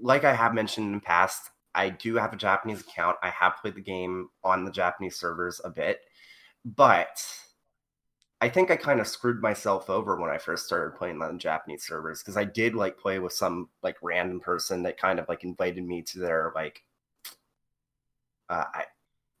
like 0.00 0.24
I 0.24 0.34
have 0.34 0.52
mentioned 0.52 0.86
in 0.86 0.94
the 0.94 1.00
past, 1.00 1.50
I 1.76 1.90
do 1.90 2.16
have 2.16 2.32
a 2.32 2.36
Japanese 2.36 2.80
account. 2.80 3.18
I 3.22 3.30
have 3.30 3.58
played 3.62 3.76
the 3.76 3.82
game 3.82 4.30
on 4.42 4.64
the 4.64 4.72
Japanese 4.72 5.14
servers 5.14 5.60
a 5.62 5.70
bit, 5.70 6.00
but 6.64 7.24
I 8.40 8.48
think 8.48 8.72
I 8.72 8.76
kind 8.76 8.98
of 8.98 9.06
screwed 9.06 9.40
myself 9.40 9.88
over 9.88 10.16
when 10.16 10.30
I 10.30 10.38
first 10.38 10.66
started 10.66 10.96
playing 10.96 11.22
on 11.22 11.38
Japanese 11.38 11.84
servers 11.84 12.20
because 12.20 12.36
I 12.36 12.44
did 12.44 12.74
like 12.74 12.98
play 12.98 13.20
with 13.20 13.32
some 13.32 13.68
like 13.84 13.96
random 14.02 14.40
person 14.40 14.82
that 14.82 14.98
kind 14.98 15.20
of 15.20 15.28
like 15.28 15.44
invited 15.44 15.84
me 15.84 16.02
to 16.02 16.18
their 16.18 16.50
like 16.56 16.82
uh, 18.48 18.64
I, 18.74 18.84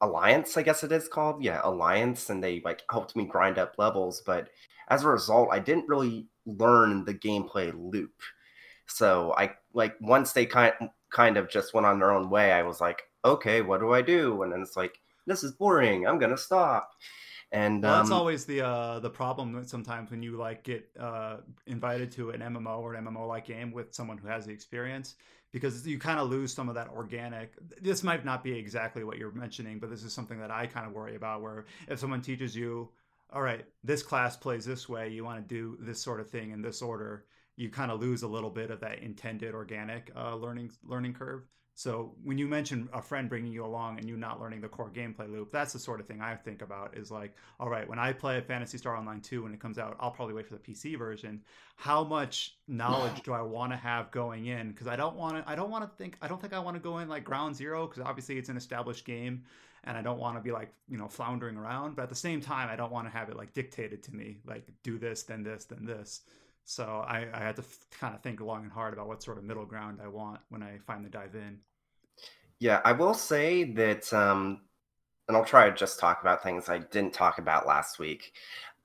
alliance, 0.00 0.56
I 0.56 0.62
guess 0.62 0.82
it 0.82 0.92
is 0.92 1.08
called. 1.08 1.42
Yeah, 1.42 1.60
alliance, 1.62 2.30
and 2.30 2.42
they 2.42 2.60
like 2.64 2.82
helped 2.90 3.16
me 3.16 3.24
grind 3.24 3.58
up 3.58 3.74
levels. 3.78 4.22
But 4.24 4.48
as 4.88 5.04
a 5.04 5.08
result, 5.08 5.50
I 5.52 5.58
didn't 5.58 5.88
really 5.88 6.28
learn 6.46 7.04
the 7.04 7.14
gameplay 7.14 7.72
loop. 7.76 8.22
So 8.86 9.34
I 9.36 9.52
like 9.72 9.96
once 10.00 10.32
they 10.32 10.46
kind 10.46 10.72
kind 11.10 11.36
of 11.36 11.48
just 11.48 11.74
went 11.74 11.86
on 11.86 11.98
their 11.98 12.12
own 12.12 12.30
way, 12.30 12.52
I 12.52 12.62
was 12.62 12.80
like, 12.80 13.02
okay, 13.24 13.62
what 13.62 13.80
do 13.80 13.92
I 13.92 14.02
do? 14.02 14.42
And 14.42 14.52
then 14.52 14.62
it's 14.62 14.76
like, 14.76 14.98
this 15.26 15.44
is 15.44 15.52
boring. 15.52 16.06
I'm 16.06 16.18
gonna 16.18 16.36
stop. 16.36 16.90
And 17.52 17.82
well, 17.82 17.96
that's 17.96 18.10
um, 18.10 18.16
always 18.16 18.44
the 18.44 18.64
uh, 18.64 19.00
the 19.00 19.10
problem 19.10 19.64
sometimes 19.64 20.10
when 20.10 20.22
you 20.22 20.36
like 20.36 20.62
get 20.62 20.88
uh, 20.98 21.38
invited 21.66 22.12
to 22.12 22.30
an 22.30 22.40
MMO 22.40 22.78
or 22.78 22.94
an 22.94 23.04
MMO 23.04 23.26
like 23.26 23.46
game 23.46 23.72
with 23.72 23.92
someone 23.92 24.18
who 24.18 24.28
has 24.28 24.46
the 24.46 24.52
experience 24.52 25.16
because 25.52 25.86
you 25.86 25.98
kind 25.98 26.20
of 26.20 26.30
lose 26.30 26.52
some 26.52 26.68
of 26.68 26.74
that 26.74 26.88
organic. 26.88 27.54
This 27.80 28.02
might 28.02 28.24
not 28.24 28.44
be 28.44 28.52
exactly 28.52 29.04
what 29.04 29.18
you're 29.18 29.32
mentioning, 29.32 29.78
but 29.78 29.90
this 29.90 30.04
is 30.04 30.12
something 30.12 30.38
that 30.38 30.50
I 30.50 30.66
kind 30.66 30.86
of 30.86 30.92
worry 30.92 31.16
about. 31.16 31.42
Where 31.42 31.64
if 31.88 31.98
someone 31.98 32.22
teaches 32.22 32.54
you, 32.54 32.88
all 33.32 33.42
right, 33.42 33.64
this 33.84 34.02
class 34.02 34.36
plays 34.36 34.64
this 34.64 34.88
way, 34.88 35.08
you 35.08 35.24
want 35.24 35.46
to 35.46 35.54
do 35.54 35.76
this 35.80 36.00
sort 36.00 36.20
of 36.20 36.30
thing 36.30 36.50
in 36.50 36.62
this 36.62 36.82
order, 36.82 37.24
you 37.56 37.68
kind 37.68 37.90
of 37.90 38.00
lose 38.00 38.22
a 38.22 38.28
little 38.28 38.50
bit 38.50 38.70
of 38.70 38.80
that 38.80 39.00
intended 39.00 39.54
organic 39.54 40.10
uh, 40.16 40.34
learning 40.34 40.70
learning 40.84 41.14
curve. 41.14 41.42
So 41.80 42.12
when 42.24 42.36
you 42.36 42.46
mention 42.46 42.90
a 42.92 43.00
friend 43.00 43.26
bringing 43.26 43.52
you 43.52 43.64
along 43.64 43.98
and 43.98 44.06
you 44.06 44.14
not 44.14 44.38
learning 44.38 44.60
the 44.60 44.68
core 44.68 44.90
gameplay 44.94 45.32
loop, 45.32 45.50
that's 45.50 45.72
the 45.72 45.78
sort 45.78 45.98
of 45.98 46.06
thing 46.06 46.20
I 46.20 46.34
think 46.34 46.60
about 46.60 46.94
is 46.94 47.10
like, 47.10 47.34
all 47.58 47.70
right, 47.70 47.88
when 47.88 47.98
I 47.98 48.12
play 48.12 48.38
Phantasy 48.42 48.76
Star 48.76 48.94
Online 48.94 49.22
2 49.22 49.44
when 49.44 49.54
it 49.54 49.60
comes 49.60 49.78
out, 49.78 49.96
I'll 49.98 50.10
probably 50.10 50.34
wait 50.34 50.46
for 50.46 50.52
the 50.52 50.60
PC 50.60 50.98
version. 50.98 51.40
How 51.76 52.04
much 52.04 52.58
knowledge 52.68 53.22
do 53.24 53.32
I 53.32 53.40
want 53.40 53.72
to 53.72 53.78
have 53.78 54.10
going 54.10 54.44
in? 54.44 54.72
Because 54.72 54.88
I 54.88 54.96
don't 54.96 55.16
want 55.16 55.36
to 55.36 55.50
I 55.50 55.54
don't 55.54 55.70
want 55.70 55.82
to 55.82 55.96
think 55.96 56.18
I 56.20 56.28
don't 56.28 56.38
think 56.38 56.52
I 56.52 56.58
want 56.58 56.76
to 56.76 56.82
go 56.82 56.98
in 56.98 57.08
like 57.08 57.24
ground 57.24 57.56
zero 57.56 57.86
because 57.86 58.02
obviously 58.02 58.36
it's 58.36 58.50
an 58.50 58.58
established 58.58 59.06
game 59.06 59.44
and 59.84 59.96
I 59.96 60.02
don't 60.02 60.18
want 60.18 60.36
to 60.36 60.42
be 60.42 60.52
like, 60.52 60.74
you 60.86 60.98
know, 60.98 61.08
floundering 61.08 61.56
around. 61.56 61.96
But 61.96 62.02
at 62.02 62.08
the 62.10 62.14
same 62.14 62.42
time, 62.42 62.68
I 62.68 62.76
don't 62.76 62.92
want 62.92 63.06
to 63.06 63.10
have 63.10 63.30
it 63.30 63.38
like 63.38 63.54
dictated 63.54 64.02
to 64.02 64.14
me, 64.14 64.36
like 64.46 64.68
do 64.82 64.98
this, 64.98 65.22
then 65.22 65.42
this, 65.42 65.64
then 65.64 65.86
this. 65.86 66.20
So 66.64 66.84
I, 66.84 67.26
I 67.32 67.38
had 67.38 67.56
to 67.56 67.62
f- 67.62 67.86
kind 67.98 68.14
of 68.14 68.22
think 68.22 68.42
long 68.42 68.64
and 68.64 68.70
hard 68.70 68.92
about 68.92 69.08
what 69.08 69.22
sort 69.22 69.38
of 69.38 69.44
middle 69.44 69.64
ground 69.64 69.98
I 70.04 70.08
want 70.08 70.40
when 70.50 70.62
I 70.62 70.78
finally 70.86 71.08
dive 71.08 71.34
in. 71.34 71.58
Yeah, 72.60 72.80
I 72.84 72.92
will 72.92 73.14
say 73.14 73.64
that, 73.74 74.12
um, 74.12 74.60
and 75.28 75.36
I'll 75.36 75.44
try 75.44 75.70
to 75.70 75.76
just 75.76 75.98
talk 76.00 76.20
about 76.22 76.42
things 76.42 76.68
I 76.68 76.78
didn't 76.78 77.14
talk 77.14 77.38
about 77.38 77.66
last 77.66 77.98
week. 77.98 78.32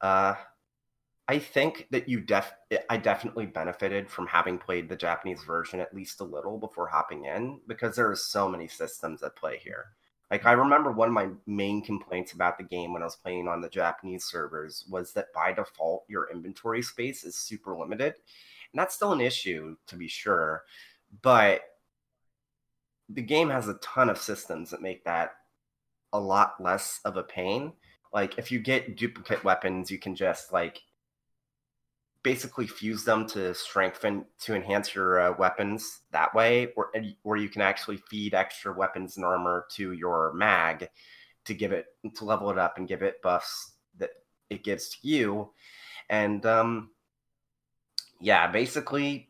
Uh, 0.02 0.36
I 1.28 1.40
think 1.40 1.88
that 1.92 2.10
you 2.10 2.22
def 2.22 2.54
I 2.90 2.98
definitely 2.98 3.48
benefited 3.48 4.10
from 4.10 4.28
having 4.28 4.58
played 4.60 4.90
the 4.90 4.96
Japanese 4.98 5.44
version 5.44 5.80
at 5.80 5.94
least 5.96 6.22
a 6.22 6.26
little 6.26 6.58
before 6.60 6.88
hopping 6.88 7.26
in 7.26 7.62
because 7.68 7.96
there 7.96 8.12
are 8.12 8.16
so 8.16 8.50
many 8.50 8.68
systems 8.68 9.24
at 9.24 9.36
play 9.36 9.60
here. 9.64 9.88
Like 10.32 10.46
I 10.46 10.54
remember 10.54 10.92
one 10.92 11.08
of 11.10 11.14
my 11.16 11.30
main 11.48 11.84
complaints 11.84 12.34
about 12.34 12.58
the 12.60 12.66
game 12.66 12.94
when 12.94 13.04
I 13.04 13.06
was 13.06 13.18
playing 13.18 13.48
on 13.48 13.62
the 13.62 13.70
Japanese 13.70 14.26
servers 14.26 14.86
was 14.90 15.14
that 15.14 15.34
by 15.34 15.54
default 15.54 16.06
your 16.10 16.30
inventory 16.32 16.82
space 16.84 17.24
is 17.24 17.38
super 17.38 17.76
limited. 17.78 18.16
And 18.74 18.80
that's 18.80 18.96
still 18.96 19.14
an 19.14 19.22
issue 19.22 19.78
to 19.88 19.96
be 19.96 20.08
sure, 20.08 20.64
but 21.22 21.62
the 23.10 23.22
game 23.22 23.50
has 23.50 23.68
a 23.68 23.76
ton 23.76 24.10
of 24.10 24.18
systems 24.18 24.72
that 24.72 24.82
make 24.82 25.04
that 25.06 25.36
a 26.14 26.20
lot 26.20 26.62
less 26.62 27.00
of 27.06 27.18
a 27.18 27.24
pain. 27.24 27.74
Like 28.14 28.38
if 28.38 28.52
you 28.52 28.60
get 28.60 28.98
duplicate 28.98 29.44
weapons, 29.44 29.92
you 29.92 30.00
can 30.00 30.16
just 30.16 30.54
like 30.54 30.82
basically 32.24 32.66
fuse 32.66 33.04
them 33.04 33.28
to 33.28 33.54
strengthen 33.54 34.26
to 34.40 34.56
enhance 34.56 34.96
your 34.96 35.20
uh, 35.20 35.36
weapons 35.38 36.02
that 36.12 36.34
way, 36.34 36.70
or 36.76 36.92
or 37.24 37.38
you 37.38 37.50
can 37.50 37.62
actually 37.62 37.98
feed 38.10 38.34
extra 38.34 38.74
weapons 38.74 39.18
and 39.18 39.26
armor 39.26 39.66
to 39.72 39.92
your 39.92 40.34
mag 40.34 40.90
to 41.46 41.54
give 41.54 41.72
it 41.72 41.86
to 42.16 42.26
level 42.26 42.50
it 42.50 42.58
up 42.58 42.78
and 42.78 42.88
give 42.88 43.04
it 43.04 43.22
buffs 43.22 43.74
that 43.98 44.10
it 44.50 44.64
gives 44.64 44.90
to 44.90 44.98
you. 45.08 45.52
And 46.10 46.46
um, 46.46 46.90
yeah, 48.20 48.50
basically 48.50 49.30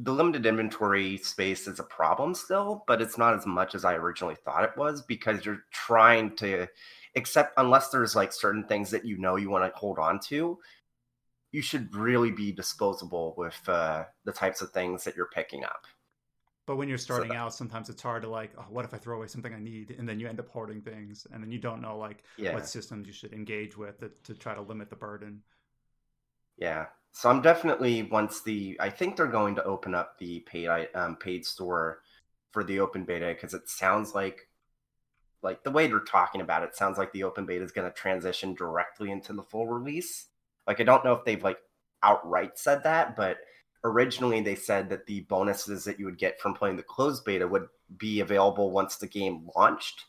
the 0.00 0.12
limited 0.12 0.46
inventory 0.46 1.16
space 1.18 1.66
is 1.66 1.80
a 1.80 1.84
problem 1.84 2.34
still, 2.34 2.84
but 2.86 3.02
it's 3.02 3.18
not 3.18 3.34
as 3.34 3.46
much 3.46 3.74
as 3.74 3.84
I 3.84 3.94
originally 3.94 4.36
thought 4.36 4.64
it 4.64 4.76
was 4.76 5.02
because 5.02 5.44
you're 5.44 5.64
trying 5.72 6.36
to 6.36 6.68
except 7.14 7.52
unless 7.56 7.88
there's 7.88 8.14
like 8.14 8.32
certain 8.32 8.64
things 8.64 8.90
that 8.90 9.04
you 9.04 9.18
know 9.18 9.36
you 9.36 9.50
want 9.50 9.64
to 9.64 9.78
hold 9.78 9.98
on 9.98 10.20
to, 10.20 10.58
you 11.50 11.62
should 11.62 11.92
really 11.94 12.30
be 12.30 12.52
disposable 12.52 13.34
with 13.36 13.60
uh, 13.68 14.04
the 14.24 14.32
types 14.32 14.60
of 14.62 14.70
things 14.70 15.02
that 15.04 15.16
you're 15.16 15.30
picking 15.34 15.64
up. 15.64 15.84
But 16.66 16.76
when 16.76 16.88
you're 16.88 16.98
starting 16.98 17.30
so 17.30 17.34
that, 17.34 17.40
out, 17.40 17.54
sometimes 17.54 17.88
it's 17.88 18.02
hard 18.02 18.22
to 18.22 18.28
like, 18.28 18.52
oh, 18.58 18.66
what 18.68 18.84
if 18.84 18.92
I 18.92 18.98
throw 18.98 19.16
away 19.16 19.26
something 19.26 19.54
I 19.54 19.58
need, 19.58 19.96
and 19.98 20.08
then 20.08 20.20
you 20.20 20.28
end 20.28 20.38
up 20.38 20.48
hoarding 20.48 20.82
things, 20.82 21.26
and 21.32 21.42
then 21.42 21.50
you 21.50 21.58
don't 21.58 21.80
know 21.80 21.96
like 21.96 22.24
yeah. 22.36 22.52
what 22.52 22.68
systems 22.68 23.06
you 23.06 23.12
should 23.12 23.32
engage 23.32 23.76
with 23.76 23.98
to, 24.00 24.10
to 24.24 24.34
try 24.34 24.54
to 24.54 24.60
limit 24.60 24.90
the 24.90 24.96
burden. 24.96 25.40
Yeah, 26.58 26.86
so 27.12 27.28
I'm 27.28 27.42
definitely 27.42 28.04
once 28.04 28.42
the 28.42 28.76
I 28.80 28.90
think 28.90 29.16
they're 29.16 29.26
going 29.26 29.54
to 29.56 29.64
open 29.64 29.94
up 29.94 30.18
the 30.18 30.40
paid 30.40 30.68
um, 30.94 31.16
paid 31.16 31.44
store 31.44 32.00
for 32.52 32.64
the 32.64 32.80
open 32.80 33.04
beta 33.04 33.26
because 33.28 33.54
it 33.54 33.68
sounds 33.68 34.14
like 34.14 34.48
like 35.42 35.62
the 35.62 35.70
way 35.70 35.86
they're 35.86 36.00
talking 36.00 36.40
about 36.40 36.62
it 36.62 36.76
sounds 36.76 36.98
like 36.98 37.12
the 37.12 37.24
open 37.24 37.46
beta 37.46 37.64
is 37.64 37.72
going 37.72 37.88
to 37.88 37.96
transition 37.96 38.54
directly 38.54 39.10
into 39.10 39.32
the 39.32 39.42
full 39.42 39.66
release. 39.66 40.26
Like 40.66 40.80
I 40.80 40.84
don't 40.84 41.04
know 41.04 41.12
if 41.12 41.24
they've 41.24 41.42
like 41.42 41.58
outright 42.02 42.58
said 42.58 42.82
that, 42.84 43.16
but 43.16 43.38
originally 43.84 44.40
they 44.40 44.54
said 44.54 44.88
that 44.90 45.06
the 45.06 45.20
bonuses 45.22 45.84
that 45.84 45.98
you 45.98 46.04
would 46.04 46.18
get 46.18 46.40
from 46.40 46.54
playing 46.54 46.76
the 46.76 46.82
closed 46.82 47.24
beta 47.24 47.46
would 47.46 47.68
be 47.96 48.20
available 48.20 48.70
once 48.70 48.96
the 48.96 49.06
game 49.06 49.48
launched. 49.56 50.04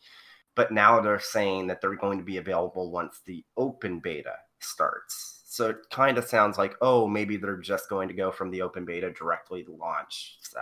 But 0.56 0.72
now 0.72 1.00
they're 1.00 1.20
saying 1.20 1.68
that 1.68 1.80
they're 1.80 1.96
going 1.96 2.18
to 2.18 2.24
be 2.24 2.38
available 2.38 2.92
once 2.92 3.22
the 3.26 3.44
open 3.56 4.00
beta 4.00 4.36
starts. 4.60 5.39
So 5.52 5.70
it 5.70 5.90
kind 5.90 6.20
of 6.20 6.26
sounds 6.26 6.60
like, 6.60 6.76
oh, 6.80 7.08
maybe 7.08 7.36
they're 7.36 7.58
just 7.58 7.90
going 7.90 8.08
to 8.08 8.14
go 8.14 8.30
from 8.30 8.52
the 8.52 8.62
open 8.62 8.86
beta 8.86 9.12
directly 9.12 9.64
to 9.64 9.72
launch. 9.72 10.38
So 10.42 10.60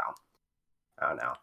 I 0.97 1.09
don't 1.09 1.17
know. 1.17 1.33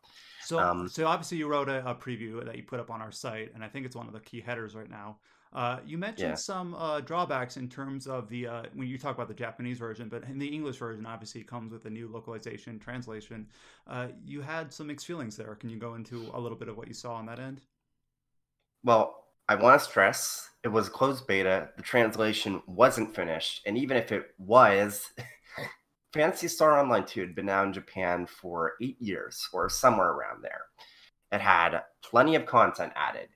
So, 0.40 0.58
um, 0.58 0.88
so 0.88 1.06
obviously 1.06 1.36
you 1.36 1.46
wrote 1.46 1.68
a, 1.68 1.86
a, 1.86 1.94
preview 1.94 2.42
that 2.42 2.56
you 2.56 2.62
put 2.62 2.80
up 2.80 2.90
on 2.90 3.02
our 3.02 3.12
site, 3.12 3.54
and 3.54 3.62
I 3.62 3.68
think 3.68 3.84
it's 3.84 3.94
one 3.94 4.06
of 4.06 4.14
the 4.14 4.20
key 4.20 4.40
headers 4.40 4.74
right 4.74 4.88
now. 4.88 5.18
Uh, 5.52 5.78
you 5.84 5.98
mentioned 5.98 6.30
yeah. 6.30 6.34
some 6.36 6.74
uh, 6.74 7.00
drawbacks 7.00 7.58
in 7.58 7.68
terms 7.68 8.06
of 8.06 8.30
the 8.30 8.46
uh, 8.46 8.62
when 8.72 8.88
you 8.88 8.96
talk 8.96 9.14
about 9.14 9.28
the 9.28 9.34
Japanese 9.34 9.78
version, 9.78 10.08
but 10.08 10.24
in 10.24 10.38
the 10.38 10.48
English 10.48 10.78
version, 10.78 11.04
obviously 11.04 11.42
comes 11.42 11.70
with 11.70 11.84
a 11.84 11.90
new 11.90 12.08
localization 12.08 12.78
translation. 12.78 13.46
Uh, 13.86 14.08
you 14.24 14.40
had 14.40 14.72
some 14.72 14.86
mixed 14.86 15.06
feelings 15.06 15.36
there. 15.36 15.54
Can 15.54 15.68
you 15.68 15.76
go 15.76 15.94
into 15.94 16.30
a 16.32 16.40
little 16.40 16.58
bit 16.58 16.68
of 16.68 16.78
what 16.78 16.88
you 16.88 16.94
saw 16.94 17.14
on 17.14 17.26
that 17.26 17.38
end? 17.38 17.60
Well, 18.82 19.23
I 19.48 19.54
want 19.56 19.80
to 19.80 19.84
stress 19.84 20.50
it 20.64 20.68
was 20.68 20.88
closed 20.88 21.26
beta. 21.26 21.68
The 21.76 21.82
translation 21.82 22.62
wasn't 22.66 23.14
finished. 23.14 23.60
And 23.66 23.76
even 23.76 23.98
if 23.98 24.10
it 24.10 24.28
was, 24.38 25.12
Phantasy 26.14 26.48
Star 26.48 26.80
Online 26.80 27.04
2 27.04 27.20
had 27.20 27.34
been 27.34 27.50
out 27.50 27.66
in 27.66 27.72
Japan 27.74 28.26
for 28.26 28.72
eight 28.80 29.00
years 29.00 29.46
or 29.52 29.68
somewhere 29.68 30.10
around 30.10 30.42
there. 30.42 30.62
It 31.30 31.42
had 31.42 31.82
plenty 32.02 32.34
of 32.34 32.46
content 32.46 32.92
added. 32.96 33.28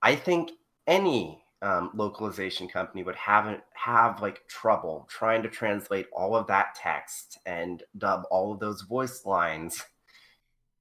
I 0.00 0.16
think 0.16 0.52
any 0.86 1.42
um, 1.60 1.90
localization 1.94 2.68
company 2.68 3.02
would 3.02 3.16
have 3.16 3.60
have 3.74 4.22
like 4.22 4.46
trouble 4.46 5.06
trying 5.10 5.42
to 5.42 5.48
translate 5.48 6.06
all 6.12 6.36
of 6.36 6.46
that 6.46 6.76
text 6.76 7.38
and 7.44 7.82
dub 7.98 8.22
all 8.30 8.52
of 8.52 8.60
those 8.60 8.82
voice 8.82 9.24
lines 9.24 9.82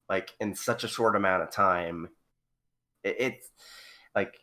like 0.10 0.34
in 0.40 0.54
such 0.54 0.84
a 0.84 0.88
short 0.88 1.16
amount 1.16 1.44
of 1.44 1.52
time. 1.52 2.10
It, 3.04 3.16
it's 3.20 3.50
like 4.16 4.40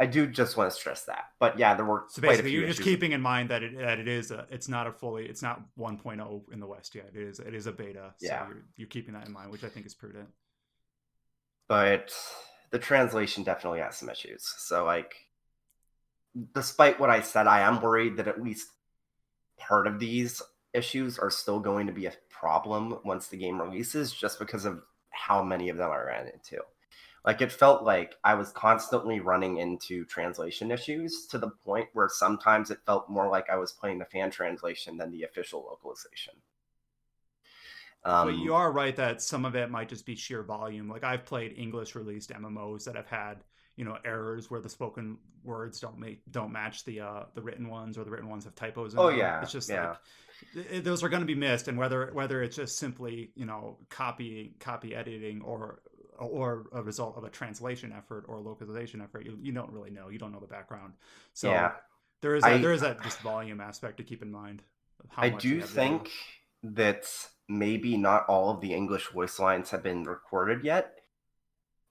I 0.00 0.06
do 0.06 0.26
just 0.26 0.56
want 0.56 0.70
to 0.70 0.76
stress 0.76 1.04
that. 1.04 1.24
But 1.40 1.58
yeah, 1.58 1.74
there 1.74 1.84
were 1.84 2.04
so 2.08 2.22
basically 2.22 2.52
you're 2.52 2.64
issues. 2.64 2.76
just 2.76 2.88
keeping 2.88 3.12
in 3.12 3.20
mind 3.20 3.48
that 3.50 3.62
it 3.62 3.76
that 3.78 3.98
it 3.98 4.06
is 4.06 4.30
a 4.30 4.46
it's 4.50 4.68
not 4.68 4.86
a 4.86 4.92
fully 4.92 5.26
it's 5.26 5.42
not 5.42 5.62
1.0 5.78 6.52
in 6.52 6.60
the 6.60 6.66
West 6.66 6.94
yet. 6.94 7.10
It 7.14 7.20
is 7.20 7.40
it 7.40 7.54
is 7.54 7.66
a 7.66 7.72
beta. 7.72 8.14
Yeah. 8.20 8.44
So 8.44 8.48
you're, 8.48 8.62
you're 8.76 8.88
keeping 8.88 9.14
that 9.14 9.26
in 9.26 9.32
mind, 9.32 9.50
which 9.50 9.64
I 9.64 9.68
think 9.68 9.86
is 9.86 9.94
prudent. 9.94 10.28
But 11.68 12.14
the 12.70 12.78
translation 12.78 13.42
definitely 13.42 13.80
has 13.80 13.96
some 13.96 14.08
issues. 14.08 14.44
So 14.58 14.84
like 14.84 15.14
despite 16.54 17.00
what 17.00 17.10
I 17.10 17.20
said, 17.20 17.46
I 17.46 17.60
am 17.60 17.80
worried 17.80 18.18
that 18.18 18.28
at 18.28 18.42
least 18.42 18.68
part 19.58 19.86
of 19.86 19.98
these 19.98 20.40
issues 20.72 21.18
are 21.18 21.30
still 21.30 21.58
going 21.58 21.86
to 21.86 21.92
be 21.92 22.06
a 22.06 22.12
problem 22.30 22.98
once 23.04 23.26
the 23.26 23.36
game 23.36 23.60
releases 23.60 24.12
just 24.12 24.38
because 24.38 24.64
of 24.64 24.82
how 25.10 25.42
many 25.42 25.70
of 25.70 25.76
them 25.76 25.90
I 25.90 25.98
ran 25.98 26.28
into. 26.28 26.58
Like 27.24 27.40
it 27.42 27.52
felt 27.52 27.84
like 27.84 28.16
I 28.24 28.34
was 28.34 28.50
constantly 28.52 29.20
running 29.20 29.58
into 29.58 30.04
translation 30.06 30.70
issues 30.72 31.26
to 31.28 31.38
the 31.38 31.50
point 31.50 31.88
where 31.92 32.08
sometimes 32.08 32.70
it 32.70 32.84
felt 32.86 33.08
more 33.08 33.28
like 33.28 33.50
I 33.50 33.56
was 33.56 33.72
playing 33.72 33.98
the 33.98 34.04
fan 34.06 34.30
translation 34.30 34.96
than 34.96 35.10
the 35.12 35.24
official 35.24 35.64
localization. 35.64 36.34
Um, 38.04 38.28
but 38.28 38.34
you 38.34 38.54
are 38.54 38.72
right 38.72 38.94
that 38.96 39.22
some 39.22 39.44
of 39.44 39.54
it 39.54 39.70
might 39.70 39.88
just 39.88 40.06
be 40.06 40.16
sheer 40.16 40.42
volume. 40.42 40.88
Like 40.88 41.04
I've 41.04 41.24
played 41.24 41.54
English 41.56 41.94
released 41.94 42.30
MMOs 42.30 42.84
that 42.84 42.96
have 42.96 43.06
had 43.06 43.44
you 43.76 43.84
know 43.84 43.96
errors 44.04 44.50
where 44.50 44.60
the 44.60 44.68
spoken 44.68 45.18
words 45.44 45.80
don't 45.80 45.98
make 45.98 46.20
don't 46.30 46.52
match 46.52 46.84
the 46.84 47.00
uh 47.00 47.24
the 47.34 47.42
written 47.42 47.68
ones 47.68 47.96
or 47.96 48.04
the 48.04 48.10
written 48.10 48.28
ones 48.28 48.44
have 48.44 48.54
typos. 48.54 48.94
In 48.94 49.00
Oh, 49.00 49.08
them. 49.08 49.18
yeah, 49.18 49.40
it's 49.40 49.52
just 49.52 49.70
yeah. 49.70 49.90
like 49.90 49.98
th- 50.54 50.82
those 50.84 51.02
are 51.02 51.08
going 51.08 51.22
to 51.22 51.26
be 51.26 51.34
missed, 51.34 51.68
and 51.68 51.78
whether 51.78 52.10
whether 52.12 52.42
it's 52.42 52.56
just 52.56 52.78
simply 52.78 53.30
you 53.36 53.46
know 53.46 53.78
copy 53.88 54.56
copy 54.58 54.94
editing 54.94 55.42
or 55.42 55.80
or 56.18 56.66
a 56.72 56.82
result 56.82 57.16
of 57.16 57.24
a 57.24 57.30
translation 57.30 57.92
effort 57.96 58.24
or 58.28 58.36
a 58.36 58.40
localization 58.40 59.00
effort, 59.00 59.24
you, 59.24 59.38
you 59.40 59.52
don't 59.52 59.70
really 59.72 59.90
know. 59.90 60.08
You 60.08 60.18
don't 60.18 60.32
know 60.32 60.40
the 60.40 60.46
background. 60.46 60.94
So 61.32 61.50
Yeah. 61.50 61.72
there 62.20 62.34
is 62.34 62.42
that, 62.44 62.52
I- 62.54 62.58
there 62.58 62.72
is 62.72 62.80
that 62.82 63.02
just 63.02 63.20
volume 63.20 63.60
aspect 63.60 63.96
to 63.98 64.04
keep 64.04 64.22
in 64.22 64.30
mind. 64.30 64.62
of 65.04 65.10
how 65.10 65.22
I 65.22 65.28
do 65.30 65.60
think 65.60 66.10
that 66.64 67.06
maybe 67.48 67.96
not 67.96 68.26
all 68.28 68.50
of 68.50 68.60
the 68.60 68.74
English 68.74 69.06
voice 69.08 69.38
lines 69.38 69.70
have 69.70 69.82
been 69.84 70.02
recorded 70.02 70.64
yet, 70.64 70.98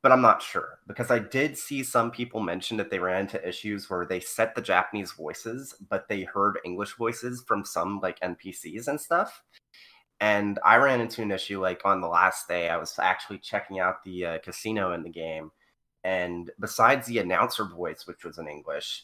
but 0.02 0.12
I'm 0.12 0.22
not 0.22 0.42
sure 0.42 0.80
because 0.88 1.10
I 1.10 1.20
did 1.20 1.58
see 1.58 1.84
some 1.84 2.12
people 2.12 2.42
mention 2.42 2.76
that 2.78 2.90
they 2.92 3.00
ran 3.00 3.22
into 3.22 3.48
issues 3.48 3.90
where 3.90 4.06
they 4.06 4.20
set 4.20 4.56
the 4.56 4.62
Japanese 4.62 5.14
voices, 5.14 5.74
but 5.90 6.10
they 6.10 6.24
heard 6.24 6.60
English 6.66 6.98
voices 6.98 7.42
from 7.48 7.64
some 7.64 8.02
like 8.02 8.20
NPCs 8.20 8.90
and 8.90 9.00
stuff. 9.00 9.42
And 10.20 10.60
I 10.66 10.78
ran 10.78 11.02
into 11.02 11.22
an 11.22 11.32
issue 11.32 11.62
like 11.62 11.82
on 11.86 12.02
the 12.02 12.08
last 12.08 12.48
day, 12.48 12.70
I 12.70 12.78
was 12.78 12.98
actually 13.00 13.38
checking 13.38 13.80
out 13.80 14.04
the 14.04 14.26
uh, 14.26 14.38
casino 14.40 14.94
in 14.94 15.04
the 15.04 15.10
game. 15.10 15.52
And 16.04 16.50
besides 16.60 17.08
the 17.08 17.20
announcer 17.20 17.66
voice, 17.66 18.08
which 18.08 18.24
was 18.24 18.38
in 18.38 18.48
English, 18.48 19.04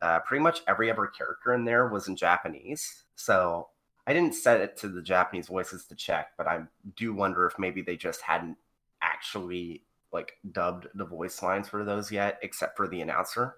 uh, 0.00 0.20
pretty 0.20 0.42
much 0.42 0.60
every 0.68 0.90
other 0.90 1.06
character 1.06 1.54
in 1.54 1.64
there 1.64 1.88
was 1.88 2.08
in 2.08 2.16
Japanese. 2.16 3.04
So 3.16 3.68
I 4.06 4.12
didn't 4.12 4.34
set 4.34 4.60
it 4.60 4.76
to 4.78 4.88
the 4.88 5.02
Japanese 5.02 5.46
voices 5.46 5.86
to 5.86 5.94
check, 5.94 6.32
but 6.36 6.46
I 6.46 6.62
do 6.96 7.14
wonder 7.14 7.46
if 7.46 7.58
maybe 7.58 7.82
they 7.82 7.96
just 7.96 8.20
hadn't 8.20 8.56
actually 9.00 9.84
like 10.12 10.36
dubbed 10.50 10.88
the 10.94 11.04
voice 11.04 11.42
lines 11.42 11.68
for 11.68 11.84
those 11.84 12.10
yet, 12.12 12.38
except 12.42 12.76
for 12.76 12.86
the 12.86 13.00
announcer. 13.00 13.56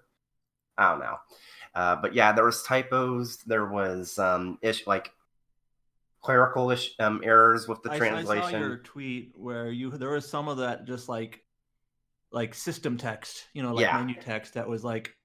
I 0.77 0.91
don't 0.91 0.99
know. 0.99 1.17
Uh, 1.73 1.95
but 1.97 2.13
yeah, 2.13 2.31
there 2.31 2.45
was 2.45 2.63
typos. 2.63 3.37
There 3.45 3.65
was 3.65 4.17
um, 4.19 4.57
ish 4.61 4.87
like 4.87 5.11
clerical 6.25 6.75
um, 6.99 7.21
errors 7.23 7.67
with 7.67 7.81
the 7.83 7.91
I, 7.91 7.95
I 7.95 7.97
translation. 7.97 8.51
saw 8.51 8.57
your 8.57 8.77
tweet 8.77 9.33
where 9.35 9.69
you 9.69 9.91
there 9.91 10.09
was 10.09 10.27
some 10.27 10.47
of 10.47 10.57
that 10.57 10.85
just 10.85 11.07
like 11.07 11.43
like 12.31 12.53
system 12.53 12.97
text, 12.97 13.45
you 13.53 13.61
know, 13.63 13.73
like 13.73 13.83
Yeah. 13.83 13.97
menu 13.97 14.15
text 14.19 14.55
that 14.55 14.67
was 14.67 14.83
like 14.83 15.15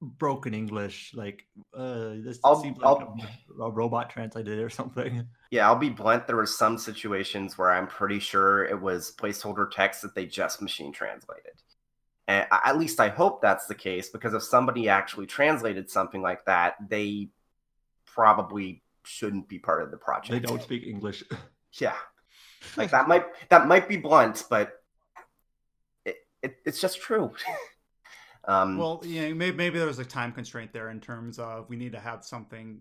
broken 0.00 0.54
English, 0.54 1.12
like 1.14 1.46
uh 1.76 2.14
this 2.24 2.38
I'll- 2.44 2.62
seems 2.62 2.78
like 2.78 3.02
a, 3.58 3.62
a 3.62 3.70
robot 3.70 4.10
translated 4.10 4.58
it 4.58 4.62
or 4.62 4.70
something. 4.70 5.26
Yeah, 5.50 5.66
I'll 5.68 5.76
be 5.78 5.90
blunt. 5.90 6.26
There 6.26 6.36
were 6.36 6.46
some 6.46 6.78
situations 6.78 7.58
where 7.58 7.70
I'm 7.70 7.86
pretty 7.86 8.18
sure 8.20 8.64
it 8.64 8.80
was 8.80 9.12
placeholder 9.16 9.70
text 9.70 10.02
that 10.02 10.14
they 10.14 10.26
just 10.26 10.62
machine 10.62 10.92
translated. 10.92 11.52
And 12.26 12.46
at 12.50 12.78
least 12.78 13.00
I 13.00 13.08
hope 13.08 13.42
that's 13.42 13.66
the 13.66 13.74
case 13.74 14.08
because 14.08 14.34
if 14.34 14.42
somebody 14.42 14.88
actually 14.88 15.26
translated 15.26 15.90
something 15.90 16.22
like 16.22 16.44
that, 16.46 16.76
they 16.88 17.28
probably 18.06 18.82
shouldn't 19.04 19.48
be 19.48 19.58
part 19.58 19.82
of 19.82 19.90
the 19.90 19.96
project. 19.96 20.30
They 20.30 20.40
don't 20.40 20.62
speak 20.62 20.86
English. 20.86 21.24
Yeah, 21.80 21.96
like 22.76 22.92
that 22.92 23.08
might 23.08 23.24
that 23.48 23.66
might 23.66 23.88
be 23.88 23.96
blunt, 23.96 24.44
but 24.48 24.80
it, 26.04 26.18
it 26.40 26.54
it's 26.64 26.80
just 26.80 27.00
true. 27.00 27.32
um, 28.44 28.78
Well, 28.78 29.02
yeah, 29.04 29.32
maybe, 29.32 29.56
maybe 29.56 29.78
there 29.78 29.88
was 29.88 29.98
a 29.98 30.04
time 30.04 30.30
constraint 30.30 30.72
there 30.72 30.90
in 30.90 31.00
terms 31.00 31.40
of 31.40 31.68
we 31.68 31.74
need 31.74 31.90
to 31.90 31.98
have 31.98 32.24
something 32.24 32.80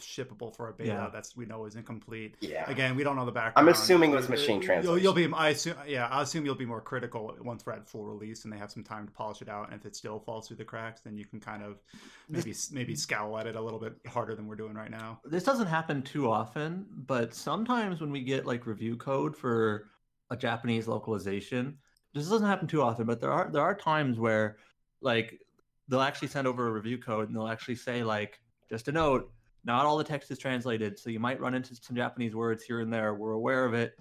shippable 0.00 0.54
for 0.54 0.68
a 0.68 0.72
beta 0.72 0.88
Yeah. 0.90 1.10
that's 1.12 1.36
we 1.36 1.46
know 1.46 1.64
is 1.66 1.74
incomplete. 1.76 2.36
yeah, 2.40 2.68
Again, 2.70 2.96
we 2.96 3.02
don't 3.04 3.16
know 3.16 3.24
the 3.24 3.32
background. 3.32 3.68
I'm 3.68 3.72
assuming 3.72 4.12
it 4.12 4.16
was 4.16 4.28
machine 4.28 4.62
You'll, 4.62 4.98
you'll 4.98 5.12
be, 5.12 5.22
translation. 5.26 5.34
I 5.34 5.48
assume, 5.50 5.74
yeah, 5.86 6.06
I 6.06 6.22
assume 6.22 6.44
you'll 6.44 6.54
be 6.54 6.66
more 6.66 6.80
critical 6.80 7.36
once 7.40 7.64
we're 7.66 7.72
at 7.72 7.88
full 7.88 8.04
release 8.04 8.44
and 8.44 8.52
they 8.52 8.58
have 8.58 8.70
some 8.70 8.84
time 8.84 9.06
to 9.06 9.12
polish 9.12 9.42
it 9.42 9.48
out. 9.48 9.70
And 9.70 9.78
if 9.80 9.86
it 9.86 9.96
still 9.96 10.20
falls 10.20 10.48
through 10.48 10.58
the 10.58 10.64
cracks, 10.64 11.00
then 11.00 11.16
you 11.16 11.24
can 11.24 11.40
kind 11.40 11.62
of 11.62 11.80
maybe 12.28 12.54
maybe 12.72 12.94
scowl 12.94 13.38
at 13.38 13.46
it 13.46 13.56
a 13.56 13.60
little 13.60 13.80
bit 13.80 13.94
harder 14.06 14.34
than 14.34 14.46
we're 14.46 14.56
doing 14.56 14.74
right 14.74 14.90
now. 14.90 15.20
this 15.24 15.44
doesn't 15.44 15.66
happen 15.66 16.02
too 16.02 16.30
often, 16.30 16.86
but 17.06 17.34
sometimes 17.34 18.00
when 18.00 18.10
we 18.10 18.22
get 18.22 18.46
like 18.46 18.66
review 18.66 18.96
code 18.96 19.36
for 19.36 19.88
a 20.30 20.36
Japanese 20.36 20.86
localization, 20.86 21.78
this 22.14 22.28
doesn't 22.28 22.46
happen 22.46 22.68
too 22.68 22.82
often, 22.82 23.06
but 23.06 23.20
there 23.20 23.32
are 23.32 23.50
there 23.52 23.62
are 23.62 23.74
times 23.74 24.18
where 24.18 24.56
like 25.00 25.40
they'll 25.88 26.02
actually 26.02 26.28
send 26.28 26.46
over 26.46 26.66
a 26.68 26.70
review 26.70 26.98
code 26.98 27.28
and 27.28 27.36
they'll 27.36 27.48
actually 27.48 27.74
say 27.76 28.02
like 28.02 28.40
just 28.68 28.88
a 28.88 28.92
note, 28.92 29.30
not 29.68 29.86
all 29.86 29.96
the 29.96 30.04
text 30.04 30.30
is 30.30 30.38
translated, 30.38 30.98
so 30.98 31.10
you 31.10 31.20
might 31.20 31.40
run 31.40 31.54
into 31.54 31.76
some 31.76 31.94
Japanese 31.94 32.34
words 32.34 32.64
here 32.64 32.80
and 32.80 32.92
there. 32.92 33.14
We're 33.14 33.32
aware 33.32 33.64
of 33.64 33.74
it, 33.74 33.96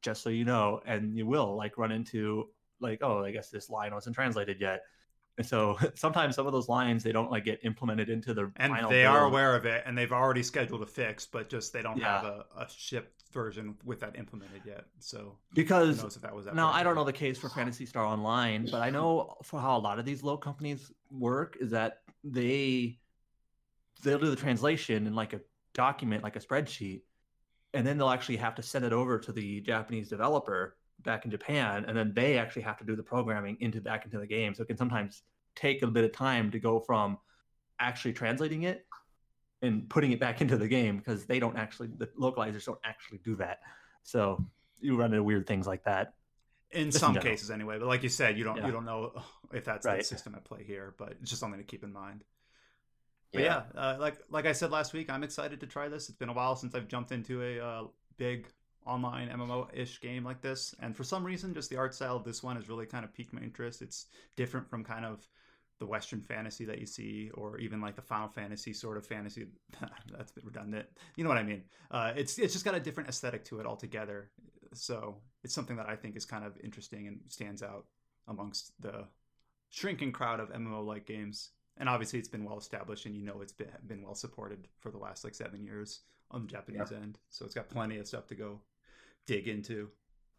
just 0.00 0.22
so 0.22 0.30
you 0.30 0.44
know, 0.44 0.80
and 0.86 1.16
you 1.16 1.26
will 1.26 1.56
like 1.56 1.76
run 1.76 1.92
into 1.92 2.48
like 2.80 3.00
oh, 3.02 3.24
I 3.24 3.32
guess 3.32 3.50
this 3.50 3.68
line 3.68 3.92
wasn't 3.92 4.14
translated 4.14 4.60
yet. 4.60 4.82
And 5.36 5.46
so 5.46 5.78
sometimes 5.94 6.34
some 6.34 6.46
of 6.46 6.52
those 6.52 6.68
lines 6.68 7.02
they 7.02 7.12
don't 7.12 7.30
like 7.30 7.44
get 7.44 7.60
implemented 7.64 8.10
into 8.10 8.34
the 8.34 8.50
And 8.56 8.74
they 8.90 9.04
are 9.04 9.24
aware 9.24 9.54
of 9.54 9.66
it 9.66 9.84
and 9.86 9.96
they've 9.96 10.12
already 10.12 10.42
scheduled 10.42 10.82
a 10.82 10.86
fix, 10.86 11.26
but 11.26 11.48
just 11.48 11.72
they 11.72 11.82
don't 11.82 12.00
have 12.02 12.24
a, 12.24 12.44
a 12.56 12.66
shipped 12.68 13.24
version 13.32 13.76
with 13.84 14.00
that 14.00 14.16
implemented 14.16 14.62
yet. 14.66 14.84
So 14.98 15.36
because 15.54 16.02
knows 16.02 16.16
if 16.16 16.22
that 16.22 16.34
was 16.34 16.46
that 16.46 16.54
Now. 16.54 16.70
I 16.70 16.82
don't 16.82 16.94
know 16.94 17.04
the 17.04 17.12
case 17.12 17.38
for 17.38 17.48
Phantasy 17.48 17.86
Star 17.86 18.04
Online, 18.04 18.68
but 18.70 18.80
I 18.80 18.90
know 18.90 19.36
for 19.42 19.60
how 19.60 19.76
a 19.76 19.80
lot 19.80 19.98
of 19.98 20.04
these 20.04 20.22
low 20.22 20.36
companies 20.36 20.90
work 21.10 21.56
is 21.60 21.70
that 21.70 22.00
they 22.24 22.98
they'll 24.02 24.18
do 24.18 24.30
the 24.30 24.36
translation 24.36 25.06
in 25.06 25.14
like 25.14 25.32
a 25.32 25.40
document, 25.74 26.22
like 26.22 26.36
a 26.36 26.40
spreadsheet, 26.40 27.02
and 27.74 27.86
then 27.86 27.98
they'll 27.98 28.08
actually 28.10 28.36
have 28.36 28.54
to 28.56 28.62
send 28.62 28.84
it 28.84 28.92
over 28.92 29.18
to 29.18 29.32
the 29.32 29.60
Japanese 29.60 30.08
developer 30.08 30.76
back 31.02 31.24
in 31.24 31.30
Japan, 31.30 31.84
and 31.86 31.96
then 31.96 32.12
they 32.14 32.38
actually 32.38 32.62
have 32.62 32.78
to 32.78 32.84
do 32.84 32.96
the 32.96 33.02
programming 33.02 33.56
into 33.60 33.80
back 33.80 34.04
into 34.04 34.18
the 34.18 34.26
game. 34.26 34.54
So 34.54 34.62
it 34.62 34.66
can 34.66 34.76
sometimes 34.76 35.22
take 35.54 35.82
a 35.82 35.86
bit 35.86 36.04
of 36.04 36.12
time 36.12 36.50
to 36.50 36.58
go 36.58 36.80
from 36.80 37.18
actually 37.80 38.12
translating 38.12 38.64
it 38.64 38.86
and 39.62 39.88
putting 39.88 40.12
it 40.12 40.20
back 40.20 40.40
into 40.40 40.56
the 40.56 40.68
game 40.68 40.98
because 40.98 41.26
they 41.26 41.38
don't 41.40 41.56
actually 41.56 41.88
the 41.98 42.06
localizers 42.20 42.64
don't 42.64 42.78
actually 42.84 43.18
do 43.24 43.36
that. 43.36 43.58
So 44.02 44.44
you 44.80 44.96
run 44.96 45.12
into 45.12 45.22
weird 45.22 45.46
things 45.46 45.66
like 45.66 45.84
that. 45.84 46.14
in 46.70 46.86
Just 46.90 47.00
some 47.00 47.14
general. 47.14 47.30
cases 47.32 47.50
anyway. 47.50 47.78
But 47.78 47.88
like 47.88 48.02
you 48.02 48.08
said, 48.08 48.36
you 48.38 48.44
don't 48.44 48.56
Yeah. 48.58 48.66
you 48.66 48.72
don't 48.72 48.84
know 48.84 49.22
if 49.52 49.64
that's 49.64 49.86
the 49.86 50.02
system 50.02 50.34
at 50.34 50.44
play 50.44 50.62
here, 50.64 50.94
but 50.98 51.12
it's 51.20 51.30
just 51.30 51.40
something 51.40 51.58
to 51.58 51.64
keep 51.64 51.82
in 51.82 51.92
mind. 51.92 52.24
But 53.32 53.42
yeah, 53.42 53.62
uh, 53.74 53.96
like 54.00 54.18
like 54.30 54.46
I 54.46 54.52
said 54.52 54.70
last 54.70 54.92
week, 54.92 55.10
I'm 55.10 55.22
excited 55.22 55.60
to 55.60 55.66
try 55.66 55.88
this. 55.88 56.08
It's 56.08 56.18
been 56.18 56.30
a 56.30 56.32
while 56.32 56.56
since 56.56 56.74
I've 56.74 56.88
jumped 56.88 57.12
into 57.12 57.42
a 57.42 57.60
uh, 57.60 57.84
big 58.16 58.48
online 58.86 59.28
MMO 59.28 59.68
ish 59.74 60.00
game 60.00 60.24
like 60.24 60.40
this, 60.40 60.74
and 60.80 60.96
for 60.96 61.04
some 61.04 61.24
reason, 61.24 61.52
just 61.52 61.68
the 61.68 61.76
art 61.76 61.94
style 61.94 62.16
of 62.16 62.24
this 62.24 62.42
one 62.42 62.56
has 62.56 62.68
really 62.68 62.86
kind 62.86 63.04
of 63.04 63.12
piqued 63.12 63.34
my 63.34 63.40
interest. 63.42 63.82
It's 63.82 64.06
different 64.36 64.68
from 64.68 64.82
kind 64.82 65.04
of 65.04 65.26
the 65.78 65.86
Western 65.86 66.20
fantasy 66.20 66.64
that 66.64 66.78
you 66.78 66.86
see, 66.86 67.30
or 67.34 67.58
even 67.58 67.80
like 67.80 67.96
the 67.96 68.02
Final 68.02 68.28
Fantasy 68.28 68.72
sort 68.72 68.96
of 68.96 69.06
fantasy. 69.06 69.46
That's 70.16 70.30
a 70.32 70.34
bit 70.34 70.44
redundant. 70.44 70.86
You 71.16 71.24
know 71.24 71.30
what 71.30 71.38
I 71.38 71.42
mean? 71.42 71.64
Uh, 71.90 72.12
it's 72.16 72.38
it's 72.38 72.52
just 72.52 72.64
got 72.64 72.74
a 72.74 72.80
different 72.80 73.08
aesthetic 73.08 73.44
to 73.46 73.60
it 73.60 73.66
altogether. 73.66 74.30
So 74.74 75.18
it's 75.44 75.54
something 75.54 75.76
that 75.76 75.88
I 75.88 75.96
think 75.96 76.16
is 76.16 76.24
kind 76.24 76.44
of 76.44 76.58
interesting 76.62 77.06
and 77.06 77.20
stands 77.28 77.62
out 77.62 77.86
amongst 78.26 78.72
the 78.80 79.06
shrinking 79.70 80.12
crowd 80.12 80.40
of 80.40 80.50
MMO 80.50 80.84
like 80.84 81.06
games. 81.06 81.50
And 81.78 81.88
obviously, 81.88 82.18
it's 82.18 82.28
been 82.28 82.44
well 82.44 82.58
established, 82.58 83.06
and 83.06 83.14
you 83.14 83.22
know 83.22 83.40
it's 83.40 83.52
been 83.52 83.68
been 83.86 84.02
well 84.02 84.14
supported 84.14 84.66
for 84.80 84.90
the 84.90 84.98
last 84.98 85.24
like 85.24 85.34
seven 85.34 85.62
years 85.62 86.00
on 86.30 86.42
the 86.42 86.48
Japanese 86.48 86.92
end. 86.92 87.18
So 87.30 87.44
it's 87.44 87.54
got 87.54 87.68
plenty 87.70 87.98
of 87.98 88.06
stuff 88.06 88.26
to 88.28 88.34
go 88.34 88.60
dig 89.26 89.48
into. 89.48 89.88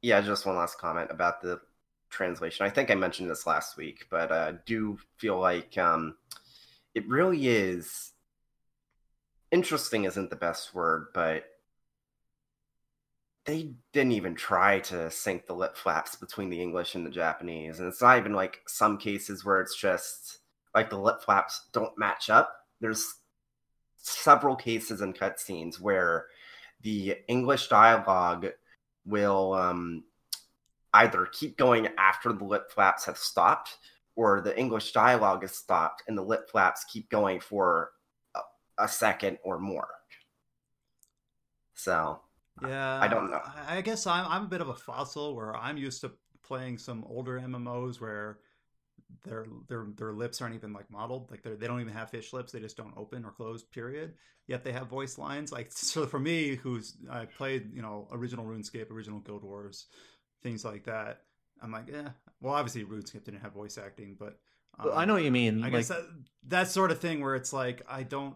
yeah, 0.02 0.22
just 0.22 0.46
one 0.46 0.56
last 0.56 0.78
comment 0.78 1.10
about 1.12 1.42
the 1.42 1.60
translation. 2.10 2.66
I 2.66 2.70
think 2.70 2.92
I 2.92 2.96
mentioned 2.96 3.30
this 3.30 3.48
last 3.48 3.78
week, 3.78 4.08
but 4.10 4.32
uh, 4.32 4.54
do 4.66 4.98
feel 5.18 5.40
like 5.40 5.78
um, 5.78 6.16
it 6.96 7.08
really 7.08 7.48
is 7.48 8.12
interesting. 9.52 10.04
Isn't 10.06 10.30
the 10.30 10.36
best 10.36 10.74
word, 10.74 11.08
but 11.14 11.46
they 13.46 13.72
didn't 13.94 14.12
even 14.12 14.36
try 14.36 14.80
to 14.80 15.10
sync 15.10 15.48
the 15.48 15.54
lip 15.56 15.76
flaps 15.76 16.16
between 16.16 16.50
the 16.50 16.62
English 16.62 16.96
and 16.96 17.06
the 17.06 17.12
Japanese, 17.12 17.80
and 17.80 17.88
it's 17.88 18.02
not 18.02 18.18
even 18.18 18.34
like 18.34 18.62
some 18.68 18.98
cases 18.98 19.46
where 19.46 19.62
it's 19.62 19.76
just 19.80 20.39
like 20.74 20.90
the 20.90 21.00
lip 21.00 21.22
flaps 21.22 21.68
don't 21.72 21.98
match 21.98 22.30
up. 22.30 22.54
There's 22.80 23.16
several 23.98 24.56
cases 24.56 25.02
in 25.02 25.14
cutscenes 25.14 25.80
where 25.80 26.28
the 26.82 27.18
English 27.28 27.68
dialogue 27.68 28.48
will 29.06 29.54
um, 29.54 30.04
either 30.94 31.26
keep 31.26 31.58
going 31.58 31.88
after 31.98 32.32
the 32.32 32.44
lip 32.44 32.72
flaps 32.72 33.06
have 33.06 33.18
stopped 33.18 33.78
or 34.16 34.42
the 34.42 34.58
English 34.58 34.92
dialogue 34.92 35.44
is 35.44 35.52
stopped 35.52 36.04
and 36.08 36.18
the 36.18 36.22
lip 36.22 36.50
flaps 36.50 36.86
keep 36.86 37.10
going 37.10 37.40
for 37.40 37.92
a, 38.36 38.40
a 38.80 38.88
second 38.88 39.38
or 39.44 39.60
more. 39.60 39.88
So, 41.74 42.20
Yeah, 42.62 43.00
I 43.00 43.08
don't 43.08 43.32
know. 43.32 43.42
I 43.44 43.78
I 43.78 43.82
guess 43.82 44.06
I'm 44.06 44.26
I'm 44.28 44.44
a 44.44 44.50
bit 44.50 44.62
of 44.62 44.70
a 44.70 44.76
fossil 44.76 45.36
where 45.36 45.56
I'm 45.56 45.78
used 45.78 46.02
to 46.02 46.12
playing 46.44 46.78
some 46.78 47.06
older 47.08 47.40
MMOs 47.40 48.02
where 48.02 48.40
their 49.24 49.46
their 49.68 49.88
their 49.98 50.14
lips 50.14 50.42
aren't 50.42 50.56
even 50.56 50.74
like 50.74 50.90
modeled. 50.90 51.30
Like 51.32 51.44
they 51.44 51.56
they 51.56 51.68
don't 51.68 51.82
even 51.82 51.94
have 51.94 52.10
fish 52.10 52.34
lips. 52.34 52.52
They 52.52 52.60
just 52.60 52.78
don't 52.78 52.94
open 52.98 53.26
or 53.26 53.32
close. 53.32 53.64
Period. 53.64 54.14
Yet 54.48 54.64
they 54.64 54.72
have 54.72 54.88
voice 54.88 55.18
lines. 55.18 55.52
Like 55.52 55.72
so 55.74 56.06
for 56.06 56.20
me, 56.20 56.56
who's 56.56 56.98
I 57.10 57.26
played 57.26 57.74
you 57.74 57.82
know 57.82 58.08
original 58.12 58.46
RuneScape, 58.46 58.92
original 58.92 59.20
Guild 59.20 59.44
Wars, 59.44 59.88
things 60.44 60.64
like 60.66 60.86
that. 60.86 61.22
I'm 61.62 61.72
like, 61.72 61.90
yeah. 61.92 62.10
Well, 62.42 62.54
obviously 62.54 62.84
RuneScape 62.84 63.24
didn't 63.24 63.42
have 63.42 63.54
voice 63.54 63.78
acting, 63.78 64.16
but 64.18 64.40
um, 64.80 64.92
I 64.94 65.06
know 65.06 65.14
what 65.14 65.24
you 65.24 65.32
mean. 65.32 65.60
I 65.60 65.64
like, 65.64 65.74
guess 65.74 65.88
that, 65.90 66.04
that 66.48 66.68
sort 66.70 66.92
of 66.92 67.00
thing 67.00 67.22
where 67.22 67.36
it's 67.36 67.52
like 67.52 67.82
I 67.88 68.04
don't 68.04 68.36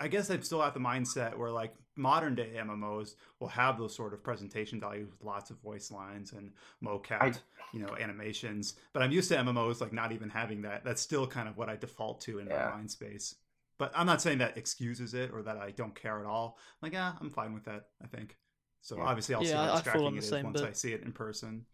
I 0.00 0.08
guess 0.08 0.30
I'm 0.30 0.42
still 0.42 0.62
at 0.62 0.74
the 0.74 0.80
mindset 0.80 1.36
where 1.36 1.50
like 1.50 1.74
modern 1.98 2.34
day 2.34 2.52
MMOs 2.56 3.16
will 3.40 3.48
have 3.48 3.76
those 3.76 3.94
sort 3.94 4.14
of 4.14 4.22
presentation 4.22 4.80
values 4.80 5.10
with 5.10 5.22
lots 5.22 5.50
of 5.50 5.58
voice 5.58 5.90
lines 5.90 6.32
and 6.32 6.52
mocap, 6.82 7.20
I, 7.20 7.32
you 7.72 7.80
know, 7.80 7.96
animations. 7.98 8.74
But 8.92 9.02
I'm 9.02 9.10
used 9.10 9.28
to 9.30 9.36
MMOs 9.36 9.80
like 9.80 9.92
not 9.92 10.12
even 10.12 10.30
having 10.30 10.62
that. 10.62 10.84
That's 10.84 11.02
still 11.02 11.26
kind 11.26 11.48
of 11.48 11.56
what 11.56 11.68
I 11.68 11.76
default 11.76 12.20
to 12.22 12.38
in 12.38 12.46
yeah. 12.46 12.66
my 12.66 12.76
mind 12.76 12.90
space. 12.90 13.34
But 13.78 13.92
I'm 13.94 14.06
not 14.06 14.22
saying 14.22 14.38
that 14.38 14.56
excuses 14.56 15.14
it 15.14 15.30
or 15.32 15.42
that 15.42 15.56
I 15.56 15.72
don't 15.72 15.94
care 15.94 16.18
at 16.20 16.26
all. 16.26 16.58
Like, 16.82 16.92
yeah, 16.92 17.12
I'm 17.20 17.30
fine 17.30 17.52
with 17.52 17.64
that. 17.64 17.86
I 18.02 18.06
think. 18.06 18.36
So 18.80 18.96
yeah. 18.96 19.04
obviously, 19.04 19.34
I'll 19.34 19.42
yeah, 19.42 19.48
see 19.48 19.54
how 19.54 19.74
distracting 19.74 20.16
it 20.16 20.24
is 20.24 20.32
once 20.32 20.60
bit. 20.60 20.70
I 20.70 20.72
see 20.72 20.92
it 20.92 21.02
in 21.02 21.12
person. 21.12 21.66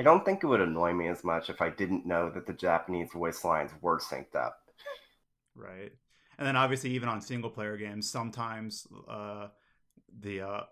I 0.00 0.04
don't 0.04 0.24
think 0.24 0.44
it 0.44 0.46
would 0.46 0.60
annoy 0.60 0.92
me 0.92 1.08
as 1.08 1.24
much 1.24 1.50
if 1.50 1.60
I 1.60 1.70
didn't 1.70 2.06
know 2.06 2.30
that 2.30 2.46
the 2.46 2.52
Japanese 2.52 3.10
voice 3.12 3.44
lines 3.44 3.72
were 3.80 3.98
synced 3.98 4.36
up. 4.36 4.60
Right 5.56 5.92
and 6.38 6.46
then 6.46 6.56
obviously 6.56 6.90
even 6.90 7.08
on 7.08 7.20
single 7.20 7.50
player 7.50 7.76
games 7.76 8.08
sometimes 8.08 8.86
uh, 9.08 9.48
the 10.20 10.40
uh, 10.40 10.62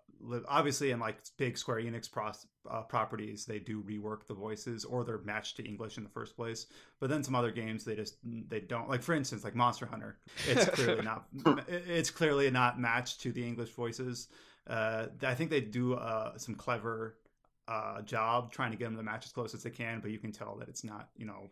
obviously 0.49 0.91
in 0.91 1.01
like 1.01 1.19
big 1.37 1.59
square 1.59 1.79
enix 1.79 2.11
pros, 2.11 2.47
uh, 2.71 2.83
properties 2.83 3.45
they 3.45 3.59
do 3.59 3.83
rework 3.83 4.27
the 4.27 4.35
voices 4.35 4.85
or 4.85 5.05
they're 5.05 5.19
matched 5.19 5.57
to 5.57 5.65
english 5.65 5.99
in 5.99 6.05
the 6.05 6.11
first 6.11 6.37
place. 6.37 6.67
But 7.01 7.11
then 7.11 7.23
some 7.23 7.35
other 7.35 7.51
games 7.51 7.85
they 7.85 7.95
just 7.97 8.17
they 8.25 8.61
don't 8.61 8.89
like 8.89 9.03
for 9.03 9.15
instance 9.15 9.45
like 9.45 9.55
monster 9.55 9.87
hunter 9.87 10.19
it's 10.49 10.65
clearly 10.75 11.03
not 11.03 11.27
it's 11.69 12.11
clearly 12.11 12.51
not 12.51 12.81
matched 12.81 13.21
to 13.23 13.33
the 13.33 13.47
english 13.47 13.71
voices. 13.71 14.29
Uh, 14.67 15.07
i 15.23 15.35
think 15.35 15.51
they 15.51 15.61
do 15.61 15.95
uh, 15.95 16.37
some 16.39 16.55
clever 16.55 17.19
uh, 17.69 18.01
job 18.03 18.53
trying 18.53 18.71
to 18.71 18.77
get 18.77 18.87
them 18.87 18.97
to 18.97 19.03
match 19.03 19.27
as 19.27 19.33
close 19.33 19.55
as 19.55 19.63
they 19.63 19.71
can 19.71 20.01
but 20.01 20.11
you 20.11 20.19
can 20.19 20.33
tell 20.33 20.57
that 20.57 20.69
it's 20.69 20.85
not 20.85 21.09
you 21.17 21.27
know 21.27 21.51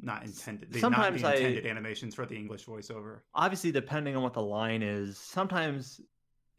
not 0.00 0.24
intended. 0.24 0.72
They 0.72 0.80
sometimes 0.80 1.22
not 1.22 1.36
intended 1.36 1.66
I, 1.66 1.70
animations 1.70 2.14
for 2.14 2.26
the 2.26 2.36
English 2.36 2.66
voiceover. 2.66 3.20
Obviously, 3.34 3.72
depending 3.72 4.16
on 4.16 4.22
what 4.22 4.34
the 4.34 4.42
line 4.42 4.82
is, 4.82 5.18
sometimes 5.18 6.00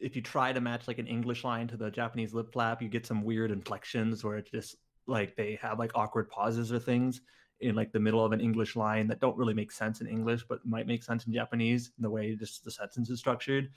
if 0.00 0.14
you 0.16 0.22
try 0.22 0.52
to 0.52 0.60
match 0.60 0.86
like 0.88 0.98
an 0.98 1.06
English 1.06 1.44
line 1.44 1.68
to 1.68 1.76
the 1.76 1.90
Japanese 1.90 2.34
lip 2.34 2.52
flap, 2.52 2.82
you 2.82 2.88
get 2.88 3.06
some 3.06 3.22
weird 3.22 3.50
inflections 3.50 4.24
where 4.24 4.36
it's 4.36 4.50
just 4.50 4.76
like 5.06 5.36
they 5.36 5.58
have 5.60 5.78
like 5.78 5.92
awkward 5.94 6.28
pauses 6.28 6.72
or 6.72 6.78
things 6.78 7.20
in 7.60 7.74
like 7.74 7.92
the 7.92 7.98
middle 7.98 8.24
of 8.24 8.32
an 8.32 8.40
English 8.40 8.76
line 8.76 9.08
that 9.08 9.20
don't 9.20 9.36
really 9.36 9.54
make 9.54 9.72
sense 9.72 10.00
in 10.00 10.06
English, 10.06 10.44
but 10.48 10.64
might 10.64 10.86
make 10.86 11.02
sense 11.02 11.26
in 11.26 11.32
Japanese 11.32 11.90
in 11.98 12.02
the 12.02 12.10
way 12.10 12.34
just 12.36 12.64
the 12.64 12.70
sentence 12.70 13.10
is 13.10 13.18
structured. 13.18 13.70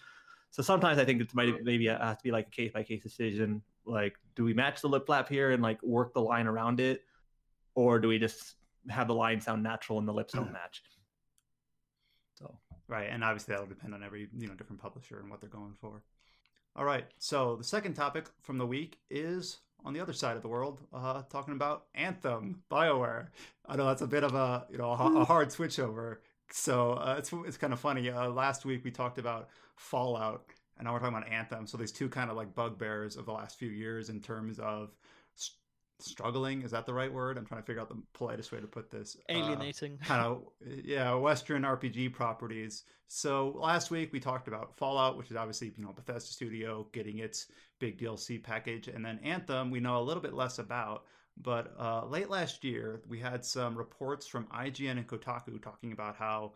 So 0.52 0.62
sometimes 0.62 1.00
I 1.00 1.06
think 1.06 1.22
it 1.22 1.34
might 1.34 1.64
maybe 1.64 1.88
it 1.88 2.00
has 2.00 2.18
to 2.18 2.24
be 2.24 2.32
like 2.32 2.48
a 2.48 2.52
case 2.52 2.72
by 2.72 2.84
case 2.84 3.02
decision. 3.02 3.62
Like, 3.86 4.16
do 4.36 4.44
we 4.44 4.54
match 4.54 4.82
the 4.82 4.90
lip 4.90 5.06
flap 5.06 5.30
here 5.30 5.52
and 5.52 5.64
like 5.64 5.82
work 5.82 6.14
the 6.14 6.22
line 6.22 6.46
around 6.46 6.80
it, 6.80 7.04
or 7.74 8.00
do 8.00 8.10
we 8.10 8.20
just 8.20 8.56
have 8.90 9.08
the 9.08 9.16
line 9.16 9.42
sound 9.42 9.64
natural 9.64 10.00
and 10.00 10.08
the 10.08 10.14
lips 10.14 10.34
don't 10.34 10.52
match. 10.54 10.82
So 12.36 12.58
right, 12.88 13.10
and 13.10 13.24
obviously 13.24 13.54
that'll 13.54 13.68
depend 13.68 13.94
on 13.94 14.04
every 14.04 14.28
you 14.38 14.48
know 14.48 14.56
different 14.56 14.82
publisher 14.82 15.20
and 15.20 15.30
what 15.30 15.42
they're 15.42 15.50
going 15.50 15.76
for. 15.80 16.04
All 16.76 16.86
right, 16.86 17.06
so 17.18 17.58
the 17.58 17.64
second 17.64 17.96
topic 17.96 18.28
from 18.42 18.58
the 18.58 18.66
week 18.66 18.98
is 19.10 19.60
on 19.84 19.94
the 19.94 20.00
other 20.00 20.14
side 20.14 20.36
of 20.36 20.42
the 20.42 20.48
world, 20.48 20.80
uh, 20.94 21.24
talking 21.24 21.54
about 21.54 21.86
Anthem, 21.96 22.64
Bioware. 22.72 23.28
I 23.68 23.76
know 23.76 23.88
that's 23.88 24.02
a 24.02 24.08
bit 24.08 24.24
of 24.24 24.36
a 24.36 24.66
you 24.70 24.78
know 24.78 24.92
a, 24.92 25.20
a 25.22 25.26
hard 25.26 25.50
switchover. 25.50 26.18
So 26.52 26.94
uh, 26.94 27.16
it's 27.18 27.32
it's 27.46 27.58
kind 27.58 27.74
of 27.74 27.80
funny. 27.80 28.10
Uh, 28.10 28.30
last 28.30 28.66
week 28.66 28.84
we 28.84 28.92
talked 28.92 29.18
about 29.18 29.50
Fallout, 29.76 30.46
and 30.78 30.86
now 30.86 30.94
we're 30.94 31.00
talking 31.00 31.18
about 31.18 31.30
Anthem. 31.30 31.68
So 31.68 31.78
these 31.78 31.92
two 31.92 32.10
kind 32.10 32.30
of 32.30 32.38
like 32.38 32.54
bugbears 32.54 33.16
of 33.16 33.26
the 33.26 33.32
last 33.32 33.58
few 33.58 33.70
years 33.70 34.10
in 34.10 34.22
terms 34.22 34.60
of 34.60 34.92
struggling 36.04 36.62
is 36.64 36.72
that 36.72 36.86
the 36.86 36.94
right 36.94 37.12
word? 37.12 37.38
I'm 37.38 37.46
trying 37.46 37.62
to 37.62 37.66
figure 37.66 37.82
out 37.82 37.90
the 37.90 38.02
politest 38.14 38.52
way 38.52 38.60
to 38.60 38.68
put 38.68 38.90
this 38.92 39.18
uh, 39.30 39.34
alienating. 39.34 39.98
uh, 40.02 40.06
kind 40.06 40.26
of 40.26 40.44
yeah 40.84 41.14
western 41.14 41.64
rpg 41.64 42.14
properties. 42.14 42.84
So 43.08 43.56
last 43.58 43.92
week 43.92 44.12
we 44.14 44.20
talked 44.20 44.48
about 44.48 44.78
fallout 44.78 45.18
which 45.18 45.32
is 45.32 45.38
obviously 45.38 45.72
you 45.78 45.84
know 45.84 45.94
bethesda 45.94 46.32
studio 46.32 46.88
getting 46.92 47.20
its 47.20 47.48
big 47.80 48.00
dlc 48.00 48.44
package 48.44 48.88
and 48.88 49.04
then 49.04 49.20
anthem 49.24 49.72
we 49.72 49.80
know 49.80 50.00
a 50.00 50.04
little 50.04 50.24
bit 50.24 50.34
less 50.34 50.60
about. 50.60 51.06
But 51.38 51.74
uh, 51.80 52.06
late 52.06 52.30
last 52.30 52.64
year 52.64 53.02
we 53.08 53.20
had 53.20 53.46
some 53.46 53.78
reports 53.78 54.28
from 54.28 54.48
ign 54.48 54.92
and 54.92 55.08
kotaku 55.08 55.62
talking 55.62 55.92
about 55.92 56.16
how 56.16 56.54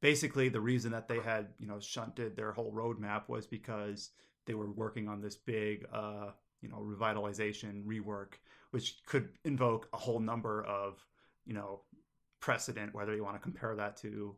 basically 0.00 0.48
the 0.48 0.60
reason 0.60 0.92
that 0.92 1.08
they 1.08 1.20
had 1.20 1.48
you 1.58 1.66
know 1.66 1.80
shunted 1.80 2.36
their 2.36 2.52
whole 2.52 2.72
roadmap 2.72 3.28
was 3.28 3.46
because 3.46 4.10
they 4.46 4.54
were 4.54 4.70
working 4.70 5.08
on 5.08 5.20
this 5.20 5.36
big 5.36 5.86
uh, 5.92 6.30
you 6.62 6.68
know 6.68 6.78
revitalization 6.78 7.84
rework 7.84 8.34
which 8.70 8.96
could 9.06 9.28
invoke 9.44 9.88
a 9.92 9.96
whole 9.96 10.20
number 10.20 10.64
of 10.64 11.04
you 11.44 11.54
know 11.54 11.80
precedent 12.40 12.94
whether 12.94 13.14
you 13.14 13.24
want 13.24 13.36
to 13.36 13.40
compare 13.42 13.74
that 13.74 13.96
to 13.96 14.36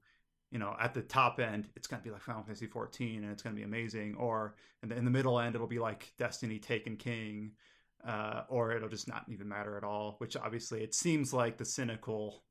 you 0.51 0.59
know 0.59 0.75
at 0.81 0.95
the 0.95 1.03
top 1.03 1.41
end 1.41 1.69
it's 1.77 1.87
going 1.87 2.01
to 2.01 2.05
be 2.05 2.13
like 2.13 2.23
final 2.23 2.43
fantasy 2.43 2.67
14 2.67 3.23
and 3.23 3.33
it's 3.33 3.43
going 3.43 3.55
to 3.55 3.59
be 3.59 3.65
amazing 3.65 4.15
or 4.17 4.55
in 4.83 4.89
the, 4.89 4.97
in 4.97 5.05
the 5.05 5.11
middle 5.11 5.39
end 5.39 5.55
it'll 5.55 5.67
be 5.67 5.79
like 5.79 6.13
destiny 6.19 6.59
taken 6.59 6.97
king 6.97 7.53
uh, 8.07 8.43
or 8.49 8.73
it'll 8.73 8.89
just 8.89 9.09
not 9.09 9.25
even 9.29 9.49
matter 9.49 9.77
at 9.77 9.85
all 9.85 10.15
which 10.19 10.37
obviously 10.37 10.83
it 10.83 10.95
seems 10.95 11.35
like 11.35 11.59
the 11.59 11.65
cynical 11.65 12.45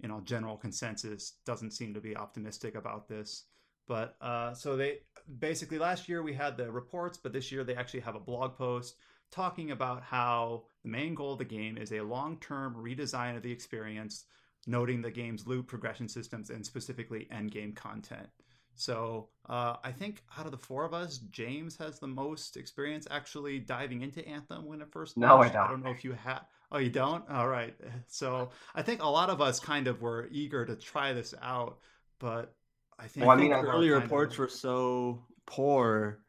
you 0.00 0.08
know 0.08 0.20
general 0.24 0.56
consensus 0.56 1.34
doesn't 1.44 1.72
seem 1.72 1.94
to 1.94 2.00
be 2.00 2.16
optimistic 2.16 2.74
about 2.74 3.08
this. 3.08 3.44
But 3.86 4.16
uh, 4.20 4.54
so 4.54 4.76
they 4.76 4.98
basically 5.38 5.78
last 5.78 6.08
year 6.08 6.22
we 6.22 6.32
had 6.32 6.56
the 6.56 6.70
reports 6.70 7.18
but 7.18 7.32
this 7.32 7.52
year 7.52 7.64
they 7.64 7.74
actually 7.74 8.00
have 8.00 8.14
a 8.14 8.20
blog 8.20 8.56
post 8.56 8.96
talking 9.30 9.70
about 9.70 10.02
how 10.02 10.64
the 10.82 10.90
main 10.90 11.14
goal 11.14 11.32
of 11.32 11.38
the 11.38 11.44
game 11.44 11.76
is 11.78 11.92
a 11.92 12.00
long 12.00 12.38
term 12.38 12.74
redesign 12.74 13.36
of 13.36 13.42
the 13.42 13.52
experience, 13.52 14.24
noting 14.66 15.02
the 15.02 15.10
game's 15.10 15.46
loot 15.46 15.66
progression 15.66 16.08
systems 16.08 16.50
and 16.50 16.64
specifically 16.64 17.28
end 17.30 17.50
game 17.50 17.72
content. 17.72 18.28
So 18.74 19.28
uh, 19.48 19.76
I 19.84 19.92
think 19.92 20.22
out 20.38 20.46
of 20.46 20.52
the 20.52 20.58
four 20.58 20.84
of 20.84 20.94
us, 20.94 21.18
James 21.30 21.76
has 21.76 21.98
the 21.98 22.06
most 22.06 22.56
experience 22.56 23.06
actually 23.10 23.58
diving 23.58 24.00
into 24.02 24.26
Anthem 24.26 24.64
when 24.64 24.80
it 24.80 24.90
first 24.90 25.18
launched. 25.18 25.28
No, 25.28 25.42
I 25.42 25.48
don't. 25.48 25.68
I 25.68 25.70
don't 25.70 25.84
know 25.84 25.90
if 25.90 26.02
you 26.02 26.12
have. 26.12 26.46
Oh, 26.72 26.78
you 26.78 26.88
don't? 26.88 27.28
All 27.28 27.48
right. 27.48 27.74
So 28.06 28.50
I 28.74 28.82
think 28.82 29.02
a 29.02 29.08
lot 29.08 29.30
of 29.30 29.40
us 29.40 29.60
kind 29.60 29.86
of 29.86 30.00
were 30.00 30.28
eager 30.32 30.64
to 30.64 30.76
try 30.76 31.12
this 31.12 31.34
out, 31.42 31.78
but 32.18 32.54
I 32.98 33.06
think. 33.06 33.26
Well, 33.26 33.36
I 33.36 33.40
mean, 33.40 33.52
early 33.52 33.90
reports 33.90 34.34
of... 34.34 34.40
were 34.40 34.48
so 34.48 35.24
poor. 35.46 36.20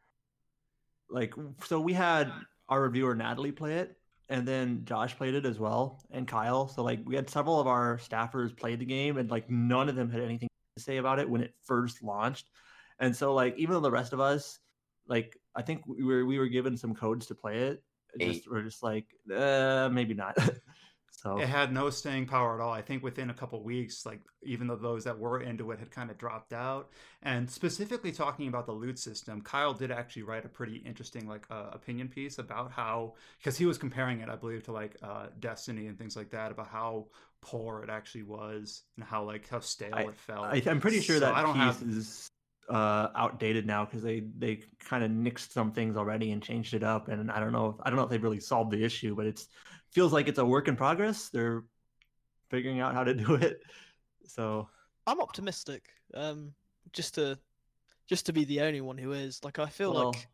Like, 1.10 1.34
so 1.64 1.80
we 1.80 1.92
had 1.92 2.30
our 2.68 2.82
reviewer 2.82 3.14
Natalie 3.14 3.52
play 3.52 3.74
it, 3.74 3.96
and 4.28 4.46
then 4.46 4.82
Josh 4.84 5.16
played 5.16 5.34
it 5.34 5.46
as 5.46 5.58
well, 5.58 6.02
and 6.10 6.26
Kyle. 6.26 6.68
So 6.68 6.82
like 6.82 7.00
we 7.04 7.16
had 7.16 7.28
several 7.28 7.60
of 7.60 7.66
our 7.66 7.98
staffers 7.98 8.56
play 8.56 8.76
the 8.76 8.84
game, 8.84 9.18
and 9.18 9.30
like 9.30 9.50
none 9.50 9.88
of 9.88 9.96
them 9.96 10.10
had 10.10 10.22
anything 10.22 10.48
to 10.76 10.82
say 10.82 10.96
about 10.96 11.18
it 11.18 11.28
when 11.28 11.42
it 11.42 11.54
first 11.64 12.02
launched. 12.02 12.48
And 12.98 13.14
so 13.14 13.34
like 13.34 13.56
even 13.58 13.74
though 13.74 13.80
the 13.80 13.90
rest 13.90 14.12
of 14.12 14.20
us, 14.20 14.58
like 15.06 15.36
I 15.54 15.62
think 15.62 15.82
we 15.86 16.04
were 16.04 16.24
we 16.24 16.38
were 16.38 16.48
given 16.48 16.76
some 16.76 16.94
codes 16.94 17.26
to 17.26 17.34
play 17.34 17.58
it, 17.58 17.82
just 18.20 18.50
we're 18.50 18.62
just 18.62 18.82
like 18.82 19.06
uh, 19.34 19.88
maybe 19.92 20.14
not. 20.14 20.36
So 21.12 21.38
it 21.38 21.46
had 21.46 21.72
no 21.72 21.90
staying 21.90 22.26
power 22.26 22.54
at 22.54 22.60
all. 22.60 22.72
I 22.72 22.82
think 22.82 23.02
within 23.02 23.30
a 23.30 23.34
couple 23.34 23.62
weeks, 23.62 24.04
like 24.04 24.20
even 24.42 24.66
though 24.66 24.76
those 24.76 25.04
that 25.04 25.18
were 25.18 25.40
into 25.40 25.70
it 25.70 25.78
had 25.78 25.90
kind 25.90 26.10
of 26.10 26.18
dropped 26.18 26.52
out. 26.52 26.90
And 27.22 27.48
specifically 27.48 28.10
talking 28.10 28.48
about 28.48 28.66
the 28.66 28.72
loot 28.72 28.98
system, 28.98 29.40
Kyle 29.42 29.74
did 29.74 29.90
actually 29.90 30.22
write 30.22 30.44
a 30.44 30.48
pretty 30.48 30.76
interesting 30.76 31.28
like 31.28 31.46
uh, 31.50 31.70
opinion 31.72 32.08
piece 32.08 32.38
about 32.38 32.72
how 32.72 33.14
because 33.38 33.56
he 33.56 33.66
was 33.66 33.78
comparing 33.78 34.20
it, 34.20 34.28
I 34.28 34.36
believe, 34.36 34.64
to 34.64 34.72
like 34.72 34.96
uh, 35.02 35.26
Destiny 35.38 35.86
and 35.86 35.98
things 35.98 36.16
like 36.16 36.30
that 36.30 36.50
about 36.50 36.68
how 36.68 37.06
poor 37.40 37.82
it 37.82 37.90
actually 37.90 38.22
was 38.22 38.82
and 38.96 39.04
how 39.04 39.22
like 39.24 39.48
how 39.48 39.60
stale 39.60 39.94
I, 39.94 40.02
it 40.02 40.14
felt. 40.16 40.46
I, 40.46 40.62
am 40.66 40.80
pretty 40.80 41.00
sure 41.00 41.16
so 41.16 41.20
that 41.20 41.34
I 41.34 41.42
don't 41.42 41.54
piece 41.54 41.62
have... 41.62 41.82
is 41.82 42.30
uh, 42.68 43.08
outdated 43.14 43.66
now 43.66 43.84
because 43.84 44.02
they 44.02 44.20
they 44.38 44.62
kind 44.78 45.04
of 45.04 45.10
nixed 45.10 45.52
some 45.52 45.72
things 45.72 45.96
already 45.96 46.32
and 46.32 46.42
changed 46.42 46.74
it 46.74 46.82
up. 46.82 47.08
And 47.08 47.30
I 47.30 47.40
don't 47.40 47.52
know 47.52 47.68
if 47.68 47.76
I 47.82 47.90
don't 47.90 47.96
know 47.96 48.04
if 48.04 48.10
they've 48.10 48.22
really 48.22 48.40
solved 48.40 48.70
the 48.70 48.84
issue, 48.84 49.14
but 49.14 49.26
it's 49.26 49.48
feels 49.90 50.12
like 50.12 50.28
it's 50.28 50.38
a 50.38 50.44
work 50.44 50.68
in 50.68 50.76
progress. 50.76 51.28
They're 51.28 51.64
figuring 52.50 52.80
out 52.80 52.94
how 52.94 53.04
to 53.04 53.14
do 53.26 53.34
it. 53.34 53.60
So 54.26 54.68
I'm 55.06 55.20
optimistic. 55.20 55.84
Um, 56.14 56.52
just 56.92 57.14
to 57.14 57.38
just 58.06 58.26
to 58.26 58.32
be 58.32 58.44
the 58.44 58.60
only 58.60 58.80
one 58.80 58.98
who 58.98 59.12
is 59.12 59.42
like 59.44 59.58
I 59.58 59.66
feel 59.66 59.92
well, 59.92 60.10
like 60.10 60.28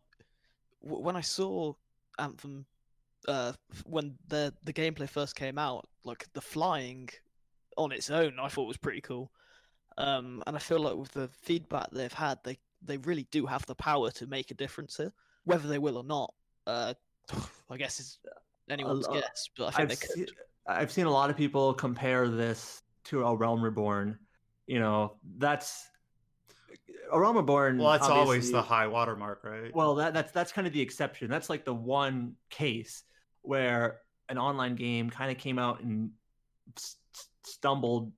w- 0.82 1.02
when 1.02 1.16
I 1.16 1.20
saw 1.20 1.74
Anthem 2.18 2.66
uh, 3.26 3.52
when 3.84 4.14
the 4.28 4.54
the 4.64 4.72
gameplay 4.72 5.08
first 5.08 5.34
came 5.34 5.58
out, 5.58 5.88
like 6.04 6.26
the 6.34 6.40
flying 6.40 7.08
on 7.76 7.92
its 7.92 8.10
own, 8.10 8.38
I 8.40 8.48
thought 8.48 8.66
was 8.66 8.76
pretty 8.76 9.00
cool. 9.00 9.30
Um, 9.98 10.42
and 10.46 10.54
I 10.54 10.60
feel 10.60 10.78
like 10.78 10.94
with 10.94 11.12
the 11.12 11.28
feedback 11.28 11.90
they've 11.90 12.12
had, 12.12 12.38
they 12.44 12.58
they 12.82 12.96
really 12.98 13.26
do 13.32 13.44
have 13.46 13.66
the 13.66 13.74
power 13.74 14.10
to 14.12 14.26
make 14.28 14.50
a 14.52 14.54
difference 14.54 14.96
here. 14.96 15.12
Whether 15.44 15.68
they 15.68 15.78
will 15.78 15.96
or 15.96 16.04
not, 16.04 16.32
uh, 16.66 16.94
I 17.70 17.76
guess 17.76 17.98
is 17.98 18.18
anyone's 18.70 19.06
guess, 19.08 19.50
but 19.56 19.66
I 19.66 19.70
think 19.72 19.90
I've 19.90 19.98
they 19.98 20.24
could. 20.24 20.32
I've 20.66 20.92
seen 20.92 21.06
a 21.06 21.10
lot 21.10 21.30
of 21.30 21.36
people 21.36 21.74
compare 21.74 22.28
this 22.28 22.82
to 23.04 23.24
A 23.24 23.34
Realm 23.34 23.60
Reborn. 23.62 24.18
You 24.66 24.78
know, 24.78 25.16
that's 25.38 25.90
A 27.10 27.18
Realm 27.18 27.36
Reborn. 27.36 27.78
Well, 27.78 27.90
that's 27.90 28.08
always 28.08 28.52
the 28.52 28.62
high 28.62 28.86
watermark, 28.86 29.42
right? 29.42 29.74
Well, 29.74 29.96
that, 29.96 30.14
that's 30.14 30.30
that's 30.30 30.52
kind 30.52 30.66
of 30.66 30.72
the 30.72 30.80
exception. 30.80 31.28
That's 31.28 31.50
like 31.50 31.64
the 31.64 31.74
one 31.74 32.34
case 32.50 33.02
where 33.42 34.00
an 34.28 34.38
online 34.38 34.76
game 34.76 35.10
kind 35.10 35.32
of 35.32 35.38
came 35.38 35.58
out 35.58 35.80
and 35.80 36.10
s- 36.76 36.96
s- 37.14 37.28
stumbled 37.44 38.12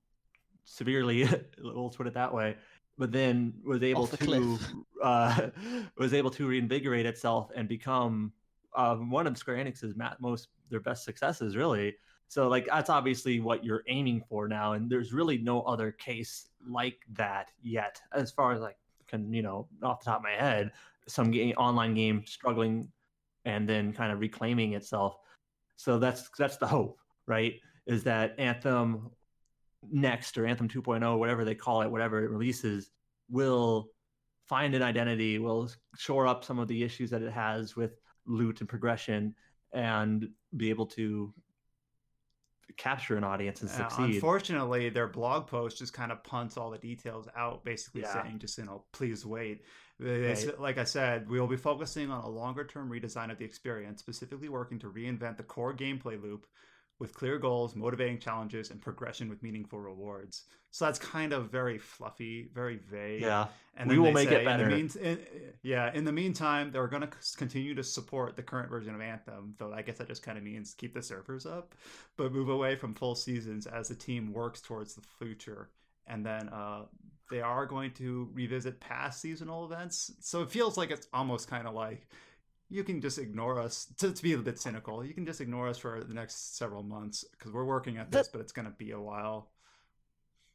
severely. 0.71 1.25
Let's 1.61 1.97
put 1.97 2.07
it 2.07 2.13
that 2.13 2.33
way. 2.33 2.55
But 2.97 3.11
then 3.11 3.53
was 3.63 3.83
able 3.83 4.07
to 4.07 4.59
uh, 5.03 5.49
was 5.97 6.13
able 6.13 6.31
to 6.31 6.47
reinvigorate 6.47 7.05
itself 7.05 7.51
and 7.55 7.67
become 7.67 8.31
uh, 8.75 8.95
one 8.95 9.27
of 9.27 9.37
Square 9.37 9.57
Enix's 9.57 9.95
most 10.19 10.49
their 10.69 10.79
best 10.79 11.03
successes, 11.03 11.55
really. 11.55 11.95
So 12.27 12.47
like 12.47 12.67
that's 12.67 12.89
obviously 12.89 13.39
what 13.39 13.65
you're 13.65 13.83
aiming 13.87 14.23
for 14.29 14.47
now, 14.47 14.73
and 14.73 14.89
there's 14.89 15.13
really 15.13 15.37
no 15.37 15.61
other 15.63 15.91
case 15.91 16.47
like 16.67 16.99
that 17.13 17.51
yet, 17.61 17.99
as 18.13 18.31
far 18.31 18.53
as 18.53 18.61
like 18.61 18.77
can 19.07 19.33
you 19.33 19.41
know 19.41 19.67
off 19.83 20.03
the 20.03 20.11
top 20.11 20.19
of 20.19 20.23
my 20.23 20.31
head, 20.31 20.71
some 21.07 21.31
game, 21.31 21.53
online 21.57 21.93
game 21.93 22.23
struggling 22.25 22.89
and 23.45 23.67
then 23.67 23.91
kind 23.91 24.11
of 24.11 24.19
reclaiming 24.19 24.73
itself. 24.73 25.17
So 25.75 25.99
that's 25.99 26.29
that's 26.37 26.57
the 26.57 26.67
hope, 26.67 26.99
right? 27.25 27.55
Is 27.87 28.03
that 28.03 28.35
Anthem 28.37 29.09
next 29.89 30.37
or 30.37 30.45
Anthem 30.45 30.67
2.0, 30.67 31.17
whatever 31.17 31.45
they 31.45 31.55
call 31.55 31.81
it, 31.81 31.89
whatever 31.91 32.23
it 32.23 32.29
releases, 32.29 32.91
will 33.29 33.89
find 34.47 34.75
an 34.75 34.81
identity, 34.81 35.39
will 35.39 35.69
shore 35.97 36.27
up 36.27 36.43
some 36.43 36.59
of 36.59 36.67
the 36.67 36.83
issues 36.83 37.09
that 37.09 37.21
it 37.21 37.31
has 37.31 37.75
with 37.75 37.99
loot 38.25 38.59
and 38.59 38.69
progression, 38.69 39.33
and 39.73 40.29
be 40.55 40.69
able 40.69 40.85
to 40.85 41.33
capture 42.77 43.17
an 43.17 43.23
audience 43.23 43.61
and 43.61 43.69
Uh, 43.69 43.73
succeed. 43.89 44.15
unfortunately, 44.15 44.89
their 44.89 45.07
blog 45.07 45.47
post 45.47 45.77
just 45.77 45.93
kind 45.93 46.11
of 46.11 46.23
punts 46.23 46.57
all 46.57 46.69
the 46.69 46.77
details 46.77 47.27
out, 47.35 47.63
basically 47.65 48.01
Yeah. 48.01 48.23
saying 48.23 48.39
just 48.39 48.57
you 48.57 48.65
know, 48.65 48.85
please 48.91 49.25
wait. 49.25 49.63
Right. 49.99 50.59
Like 50.59 50.77
I 50.77 50.83
said, 50.83 51.29
we 51.29 51.39
will 51.39 51.47
be 51.47 51.57
focusing 51.57 52.09
on 52.09 52.23
a 52.23 52.29
longer 52.29 52.63
term 52.63 52.89
redesign 52.89 53.29
of 53.31 53.37
the 53.37 53.45
experience, 53.45 53.99
specifically 53.99 54.49
working 54.49 54.79
to 54.79 54.89
reinvent 54.89 55.37
the 55.37 55.43
core 55.43 55.73
gameplay 55.73 56.21
loop 56.21 56.47
with 57.01 57.15
clear 57.15 57.39
goals, 57.39 57.75
motivating 57.75 58.19
challenges, 58.19 58.69
and 58.69 58.79
progression 58.79 59.27
with 59.27 59.41
meaningful 59.41 59.79
rewards. 59.79 60.43
So 60.69 60.85
that's 60.85 60.99
kind 60.99 61.33
of 61.33 61.49
very 61.49 61.79
fluffy, 61.79 62.47
very 62.53 62.77
vague. 62.77 63.21
yeah, 63.23 63.47
And 63.75 63.89
We 63.89 63.97
will 63.97 64.11
make 64.11 64.29
it 64.29 64.37
say, 64.37 64.45
better. 64.45 64.69
In 64.69 64.75
mean, 64.75 64.91
in, 65.01 65.19
yeah, 65.63 65.91
in 65.93 66.05
the 66.05 66.11
meantime, 66.11 66.71
they're 66.71 66.87
going 66.87 67.01
to 67.01 67.09
continue 67.37 67.73
to 67.73 67.83
support 67.83 68.35
the 68.35 68.43
current 68.43 68.69
version 68.69 68.93
of 68.93 69.01
Anthem, 69.01 69.55
though 69.57 69.73
I 69.73 69.81
guess 69.81 69.97
that 69.97 70.07
just 70.07 70.21
kind 70.21 70.37
of 70.37 70.43
means 70.43 70.75
keep 70.75 70.93
the 70.93 71.01
servers 71.01 71.47
up, 71.47 71.73
but 72.17 72.31
move 72.31 72.49
away 72.49 72.75
from 72.75 72.93
full 72.93 73.15
seasons 73.15 73.65
as 73.65 73.87
the 73.87 73.95
team 73.95 74.31
works 74.31 74.61
towards 74.61 74.93
the 74.93 75.01
future. 75.17 75.71
And 76.05 76.23
then 76.23 76.49
uh, 76.49 76.83
they 77.31 77.41
are 77.41 77.65
going 77.65 77.93
to 77.93 78.29
revisit 78.31 78.79
past 78.79 79.21
seasonal 79.21 79.65
events. 79.65 80.11
So 80.19 80.43
it 80.43 80.51
feels 80.51 80.77
like 80.77 80.91
it's 80.91 81.07
almost 81.11 81.49
kind 81.49 81.67
of 81.67 81.73
like 81.73 82.07
you 82.71 82.83
can 82.83 83.01
just 83.01 83.19
ignore 83.19 83.59
us, 83.59 83.87
to, 83.97 84.13
to 84.13 84.23
be 84.23 84.33
a 84.33 84.37
bit 84.37 84.57
cynical, 84.57 85.05
you 85.05 85.13
can 85.13 85.25
just 85.25 85.41
ignore 85.41 85.67
us 85.67 85.77
for 85.77 86.03
the 86.03 86.13
next 86.13 86.57
several 86.57 86.83
months 86.83 87.25
because 87.31 87.51
we're 87.51 87.65
working 87.65 87.97
at 87.97 88.11
this, 88.11 88.27
That- 88.27 88.31
but 88.33 88.41
it's 88.41 88.53
going 88.53 88.65
to 88.65 88.71
be 88.71 88.91
a 88.91 88.99
while. 88.99 89.51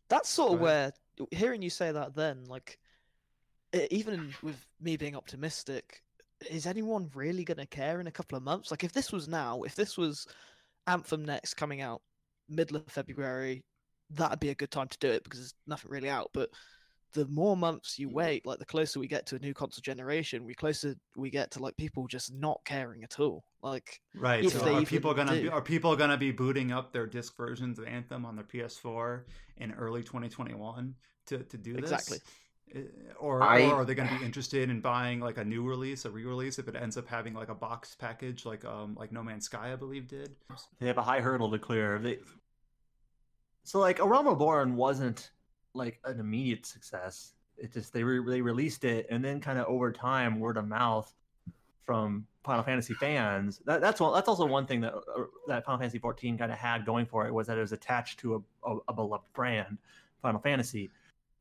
That's 0.09 0.29
sort 0.29 0.55
of 0.55 0.61
where 0.61 0.93
hearing 1.31 1.63
you 1.63 1.71
say 1.71 1.93
that 1.93 2.15
then, 2.15 2.45
like, 2.47 2.79
even 3.91 4.33
with 4.43 4.57
me 4.81 4.97
being 4.97 5.17
optimistic, 5.17 6.03
is 6.49 6.67
anyone 6.67 7.11
really 7.15 7.45
going 7.45 7.59
to 7.59 7.67
care 7.67 8.01
in 8.01 8.07
a 8.07 8.13
couple 8.13 8.39
of 8.39 8.45
months? 8.45 8.71
Like, 8.71 8.85
if 8.85 8.93
this 8.93 9.11
was 9.13 9.27
now, 9.29 9.63
if 9.63 9.75
this 9.75 9.99
was 9.99 10.27
Anthem 10.87 11.25
next 11.25 11.55
coming 11.55 11.81
out 11.81 12.03
middle 12.49 12.77
of 12.77 12.87
February, 12.87 13.65
that'd 14.11 14.39
be 14.39 14.51
a 14.51 14.55
good 14.55 14.71
time 14.71 14.89
to 14.89 14.99
do 14.99 15.09
it 15.09 15.25
because 15.25 15.41
there's 15.41 15.55
nothing 15.67 15.91
really 15.91 16.09
out. 16.09 16.31
But 16.33 16.51
the 17.17 17.27
more 17.29 17.57
months 17.57 17.99
you 17.99 18.09
wait, 18.09 18.45
like 18.47 18.59
the 18.59 18.65
closer 18.65 19.01
we 19.01 19.09
get 19.09 19.27
to 19.27 19.37
a 19.37 19.39
new 19.39 19.55
console 19.55 19.81
generation, 19.83 20.45
we 20.45 20.55
closer 20.55 20.95
we 21.17 21.31
get 21.31 21.51
to 21.53 21.59
like 21.61 21.77
people 21.77 22.07
just 22.07 22.33
not 22.33 22.61
caring 22.65 23.03
at 23.03 23.19
all. 23.19 23.45
Like, 23.63 24.01
Right. 24.15 24.45
if 24.45 24.53
so 24.53 24.59
they 24.61 24.75
are 24.75 24.85
people 24.85 25.13
gonna 25.15 25.33
be, 25.33 25.49
are 25.49 25.63
people 25.63 25.97
gonna 25.97 26.17
be 26.19 26.31
booting 26.31 26.71
up 26.73 26.93
their 26.93 27.07
disc 27.07 27.37
versions 27.37 27.79
of 27.79 27.87
Anthem 27.87 28.25
on 28.25 28.37
their 28.37 28.45
PS4 28.45 29.25
in 29.57 29.73
early 29.73 30.03
2021 30.03 30.95
to, 31.27 31.39
to 31.43 31.57
do 31.59 31.73
this? 31.73 31.91
Exactly. 31.91 32.19
Uh, 32.75 32.81
Or, 33.19 33.43
I- 33.43 33.63
or 33.71 33.75
are 33.77 33.85
they 33.85 33.95
going 33.95 34.09
to 34.09 34.19
be 34.19 34.25
interested 34.31 34.69
in 34.69 34.81
buying 34.81 35.21
like 35.21 35.39
a 35.39 35.45
new 35.45 35.63
release, 35.67 36.05
a 36.05 36.11
re-release, 36.11 36.59
if 36.59 36.67
it 36.69 36.75
ends 36.77 36.97
up 36.97 37.07
having 37.09 37.33
like 37.33 37.49
a 37.49 37.55
box 37.55 37.95
package, 37.95 38.45
like 38.45 38.65
um 38.65 38.95
like 38.99 39.11
No 39.13 39.23
Man's 39.23 39.45
Sky, 39.47 39.73
I 39.73 39.77
believe 39.77 40.07
did? 40.09 40.35
they 40.81 40.87
have 40.89 40.99
a 40.99 41.03
high 41.03 41.21
hurdle 41.21 41.51
to 41.53 41.59
clear. 41.59 41.99
They 41.99 42.19
so 43.65 43.79
like 43.81 43.99
A 44.01 44.07
Realm 44.07 44.29
Reborn 44.29 44.77
wasn't 44.77 45.31
like 45.77 46.01
an 46.05 46.21
immediate 46.21 46.67
success. 46.67 47.33
It 47.59 47.73
just 47.73 47.93
they 47.93 48.03
re- 48.03 48.25
they 48.29 48.41
released 48.41 48.85
it 48.85 49.07
and 49.11 49.25
then 49.25 49.41
kind 49.41 49.59
of 49.59 49.67
over 49.67 49.93
time, 49.93 50.41
word 50.41 50.57
of 50.57 50.67
mouth 50.67 51.13
from 51.85 52.27
Final 52.45 52.63
Fantasy 52.63 52.95
fans. 52.95 53.61
That, 53.65 53.81
that's 53.81 54.01
one. 54.01 54.13
That's 54.13 54.29
also 54.29 54.45
one 54.45 54.67
thing 54.67 54.81
that 54.83 54.95
uh, 54.95 55.25
that 55.47 55.65
Final 55.65 55.79
Fantasy 55.79 55.99
14 55.99 56.37
kind 56.37 56.53
of 56.53 56.59
had 56.59 56.85
going 56.85 57.07
for 57.07 57.27
it 57.27 57.33
was 57.33 57.47
that 57.47 57.57
it 57.57 57.61
was 57.61 57.73
attached 57.73 58.19
to 58.21 58.45
a, 58.65 58.71
a, 58.71 58.79
a 58.89 58.93
beloved 58.93 59.33
brand, 59.33 59.79
Final 60.23 60.41
Fantasy. 60.41 60.91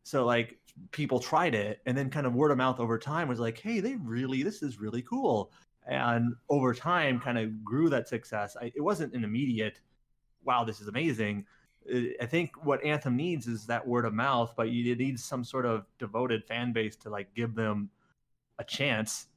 So 0.04 0.26
like 0.26 0.58
people 0.92 1.20
tried 1.20 1.56
it, 1.56 1.82
and 1.86 1.98
then 1.98 2.10
kind 2.10 2.28
of 2.28 2.34
word 2.34 2.52
of 2.52 2.58
mouth 2.58 2.80
over 2.80 2.98
time 2.98 3.28
was 3.28 3.40
like, 3.40 3.60
hey, 3.60 3.80
they 3.80 3.96
really 3.96 4.44
this 4.44 4.62
is 4.62 4.80
really 4.80 5.02
cool, 5.02 5.52
and 5.88 6.34
over 6.50 6.74
time 6.74 7.20
kind 7.20 7.38
of 7.38 7.64
grew 7.64 7.90
that 7.90 8.08
success. 8.08 8.56
I, 8.62 8.72
it 8.76 8.82
wasn't 8.82 9.14
an 9.14 9.24
immediate, 9.24 9.80
wow, 10.44 10.64
this 10.64 10.80
is 10.80 10.88
amazing. 10.88 11.46
I- 11.94 12.16
I 12.22 12.26
think 12.26 12.64
what 12.66 12.84
Anthem 12.84 13.16
needs 13.16 13.48
is 13.48 13.66
that 13.68 13.86
word 13.88 14.06
of 14.06 14.14
mouth, 14.14 14.54
but 14.58 14.70
you 14.70 14.96
need 14.96 15.20
some 15.20 15.44
sort 15.44 15.66
of 15.66 15.86
devoted 16.00 16.44
fan 16.46 16.74
base 16.74 16.96
to 16.98 17.10
like 17.10 17.34
give 17.36 17.56
them 17.56 17.90
a 18.60 18.64
chance, 18.64 19.28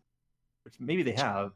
which 0.62 0.78
maybe 0.80 1.02
they 1.02 1.12
have. 1.12 1.52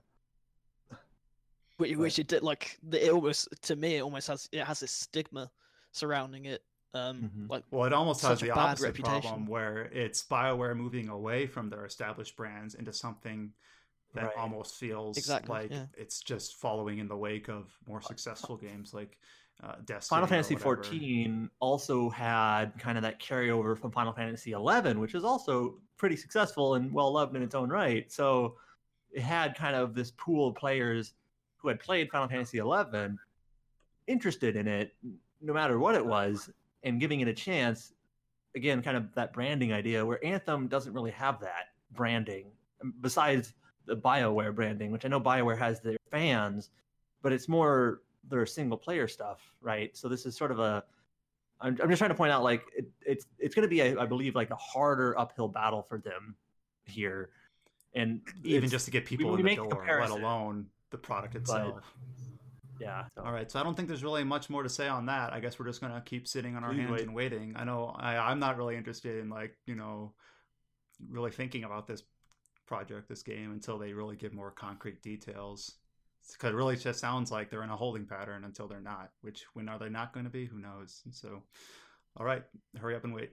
which, 1.79 1.91
But- 1.93 1.99
which 1.99 2.19
it 2.19 2.29
did 2.29 2.43
like 2.43 2.79
the, 2.83 3.07
it 3.07 3.11
almost 3.13 3.49
to 3.63 3.77
me 3.77 3.97
it 3.97 4.01
almost 4.03 4.29
has 4.29 4.49
it 4.53 4.63
has 4.65 4.81
this 4.81 4.93
stigma 4.93 5.51
surrounding 5.91 6.45
it. 6.45 6.63
Um, 6.95 7.23
Mhm. 7.23 7.49
like 7.51 7.65
Well, 7.71 7.87
it 7.87 7.93
almost 7.95 8.21
has 8.23 8.39
the 8.41 8.51
opposite 8.51 8.85
reputation. 8.85 9.21
problem 9.23 9.47
where 9.47 9.85
it's 9.87 10.23
Bioware 10.23 10.77
moving 10.77 11.09
away 11.09 11.47
from 11.47 11.71
their 11.71 11.87
established 11.87 12.37
brands 12.37 12.75
into 12.75 12.93
something 12.93 13.55
that 14.13 14.25
Right. 14.25 14.37
almost 14.37 14.75
feels 14.77 15.17
Exactly, 15.17 15.49
like 15.49 15.71
yeah. 15.71 15.87
it's 15.95 16.21
just 16.21 16.57
following 16.57 16.99
in 16.99 17.09
the 17.09 17.17
wake 17.17 17.49
of 17.49 17.75
more 17.87 18.03
successful 18.03 18.59
games 18.59 18.93
like 18.93 19.19
uh, 19.63 19.75
Destiny. 19.85 20.17
Final 20.17 20.29
Fantasy. 20.29 20.57
14 20.57 21.51
also 21.61 22.11
had 22.11 22.73
kind 22.79 22.99
of 22.99 23.03
that 23.03 23.21
carryover 23.21 23.79
from 23.79 23.91
Final 23.91 24.13
Fantasy 24.13 24.53
11, 24.53 24.99
which 24.99 25.15
is 25.15 25.25
also 25.25 25.79
pretty 25.97 26.17
successful 26.17 26.75
and 26.75 26.93
well 26.93 27.13
loved 27.13 27.37
in 27.37 27.43
its 27.43 27.55
own 27.55 27.69
right. 27.69 28.11
So 28.11 28.57
it 29.13 29.23
had 29.23 29.57
kind 29.57 29.77
of 29.77 29.95
this 29.95 30.11
pool 30.13 30.49
of 30.49 30.57
players 30.57 31.15
who 31.57 31.69
had 31.69 31.79
played 31.79 32.11
Final 32.11 32.29
Fantasy 32.29 32.59
11 32.59 33.19
interested 34.09 34.57
in 34.57 34.67
it, 34.67 34.95
no 35.41 35.53
matter 35.53 35.79
what 35.79 35.95
it 35.95 36.05
was, 36.05 36.51
and 36.83 36.99
giving 36.99 37.21
it 37.21 37.29
a 37.29 37.35
chance. 37.35 37.93
Again, 38.55 38.83
kind 38.83 38.97
of 38.97 39.15
that 39.15 39.33
branding 39.33 39.73
idea 39.73 40.05
where 40.05 40.23
Anthem 40.25 40.67
doesn't 40.69 40.93
really 40.93 41.13
have 41.13 41.41
that 41.41 41.69
branding 41.93 42.47
um, 42.83 42.93
besides 43.01 43.55
the 43.87 43.97
BioWare 43.97 44.55
branding, 44.55 44.91
which 44.91 45.05
I 45.05 45.09
know 45.09 45.21
BioWare 45.21 45.59
has 45.59 45.81
their 45.81 45.97
fans, 46.11 46.71
but 47.23 47.33
it's 47.33 47.49
more 47.49 48.03
their 48.29 48.47
single 48.47 48.79
player 48.79 49.09
stuff, 49.09 49.41
right? 49.61 49.97
So 49.97 50.09
this 50.09 50.27
is 50.27 50.37
sort 50.37 50.51
of 50.51 50.59
a 50.59 50.85
I'm, 51.61 51.79
I'm 51.81 51.89
just 51.89 51.99
trying 51.99 52.11
to 52.11 52.17
point 52.17 52.33
out 52.33 52.43
like 52.43 52.65
it, 52.77 52.89
it's 53.07 53.25
it's 53.39 53.55
going 53.55 53.63
to 53.63 53.69
be 53.69 53.81
a, 53.81 53.99
I 53.99 54.07
believe 54.07 54.35
like 54.35 54.51
a 54.51 54.57
harder 54.57 55.19
uphill 55.19 55.49
battle 55.49 55.83
for 55.83 55.99
them 55.99 56.35
here, 56.85 57.31
and 57.95 58.21
even 58.45 58.69
just 58.69 58.85
to 58.87 58.91
get 58.91 59.05
people 59.07 59.27
we 59.27 59.33
in 59.33 59.37
the 59.39 59.43
make 59.45 59.59
the 59.59 59.69
door, 59.69 59.85
let 60.01 60.11
alone 60.11 60.67
the 60.91 60.99
product 60.99 61.35
but- 61.35 61.43
itself. 61.43 61.95
yeah. 62.81 63.05
so- 63.17 63.23
All 63.25 63.33
right, 63.33 63.49
so 63.51 63.61
I 63.61 63.63
don't 63.63 63.77
think 63.77 63.87
there's 63.89 64.03
really 64.03 64.25
much 64.25 64.51
more 64.51 64.63
to 64.65 64.69
say 64.69 64.89
on 64.89 65.07
that. 65.07 65.33
I 65.33 65.39
guess 65.41 65.59
we're 65.59 65.67
just 65.67 65.81
gonna 65.81 66.03
keep 66.05 66.27
sitting 66.27 66.57
on 66.57 66.65
our 66.65 66.71
Please 66.71 66.81
hands 66.81 66.93
wait. 66.93 67.03
and 67.03 67.15
waiting. 67.15 67.53
I 67.57 67.65
know 67.65 67.95
I, 67.97 68.17
I'm 68.17 68.41
not 68.41 68.57
really 68.57 68.77
interested 68.77 69.19
in 69.23 69.29
like 69.31 69.57
you 69.67 69.77
know 69.77 70.13
really 71.09 71.31
thinking 71.31 71.63
about 71.65 71.87
this 71.87 72.03
project, 72.67 73.09
this 73.09 73.23
game, 73.23 73.53
until 73.53 73.79
they 73.79 73.93
really 73.93 74.17
give 74.17 74.33
more 74.33 74.51
concrete 74.51 75.01
details. 75.03 75.77
Because 76.31 76.51
it 76.53 76.57
really 76.57 76.77
just 76.77 77.01
sounds 77.01 77.31
like 77.31 77.51
they're 77.51 77.65
in 77.65 77.71
a 77.71 77.77
holding 77.77 78.07
pattern 78.07 78.45
until 78.45 78.69
they're 78.69 78.81
not. 78.81 79.11
Which 79.23 79.45
when 79.55 79.69
are 79.69 79.79
they 79.79 79.89
not 79.89 80.13
going 80.13 80.25
to 80.25 80.31
be? 80.31 80.47
Who 80.47 80.59
knows? 80.59 81.03
So, 81.11 81.43
all 82.17 82.25
right, 82.25 82.43
hurry 82.79 82.95
up 82.95 83.05
and 83.05 83.15
wait. 83.15 83.31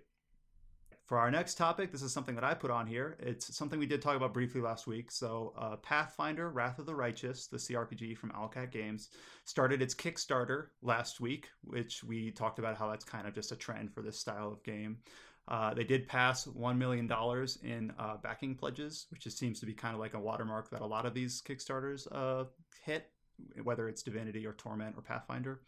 For 1.06 1.18
our 1.18 1.32
next 1.32 1.56
topic, 1.56 1.92
this 1.92 2.04
is 2.04 2.14
something 2.14 2.36
that 2.36 2.44
I 2.44 2.54
put 2.54 2.70
on 2.70 2.86
here. 2.86 3.18
It's 3.20 3.58
something 3.58 3.80
we 3.80 3.88
did 3.88 4.00
talk 4.00 4.16
about 4.16 4.32
briefly 4.32 4.62
last 4.62 4.86
week. 4.86 5.12
So, 5.12 5.54
uh, 5.58 5.78
Pathfinder: 5.78 6.52
Wrath 6.52 6.78
of 6.78 6.86
the 6.86 6.94
Righteous, 6.94 7.48
the 7.48 7.58
CRPG 7.58 8.16
from 8.16 8.30
Owlcat 8.32 8.72
Games, 8.72 9.10
started 9.44 9.82
its 9.82 9.96
Kickstarter 9.96 10.68
last 10.84 11.20
week, 11.20 11.50
which 11.64 12.04
we 12.04 12.30
talked 12.30 12.60
about 12.60 12.78
how 12.78 12.90
that's 12.90 13.06
kind 13.06 13.28
of 13.28 13.34
just 13.34 13.52
a 13.52 13.56
trend 13.56 13.92
for 13.92 14.04
this 14.04 14.20
style 14.20 14.52
of 14.52 14.64
game. 14.64 15.00
Uh, 15.50 15.74
they 15.74 15.84
did 15.84 16.08
pass 16.08 16.46
$1 16.46 16.78
million 16.78 17.12
in 17.64 17.92
uh, 17.98 18.18
backing 18.22 18.54
pledges, 18.54 19.08
which 19.10 19.22
just 19.22 19.40
seems 19.40 19.60
to 19.60 19.66
be 19.66 19.74
kind 19.74 19.96
of 19.96 20.00
like 20.00 20.14
a 20.14 20.20
watermark 20.20 20.70
that 20.70 20.82
a 20.82 20.86
lot 20.86 21.08
of 21.08 21.16
these 21.16 21.42
Kickstarters 21.42 22.08
uh, 22.12 22.46
hit, 22.86 23.10
whether 23.64 23.90
it's 23.90 24.04
Divinity 24.04 24.46
or 24.46 24.54
Torment 24.54 24.94
or 24.96 25.02
Pathfinder. 25.02 25.62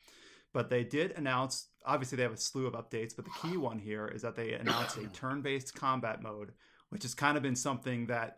But 0.54 0.70
they 0.70 0.84
did 0.84 1.14
announce, 1.14 1.70
obviously, 1.84 2.18
they 2.18 2.24
have 2.24 2.34
a 2.34 2.38
slew 2.38 2.68
of 2.68 2.74
updates, 2.74 3.16
but 3.16 3.26
the 3.26 3.32
key 3.42 3.58
one 3.58 3.80
here 3.80 4.08
is 4.08 4.22
that 4.22 4.36
they 4.36 4.54
announced 4.54 4.98
a 4.98 5.08
turn 5.14 5.42
based 5.42 5.74
combat 5.74 6.22
mode, 6.22 6.52
which 6.90 7.02
has 7.02 7.16
kind 7.16 7.36
of 7.36 7.42
been 7.42 7.56
something 7.56 8.06
that 8.06 8.36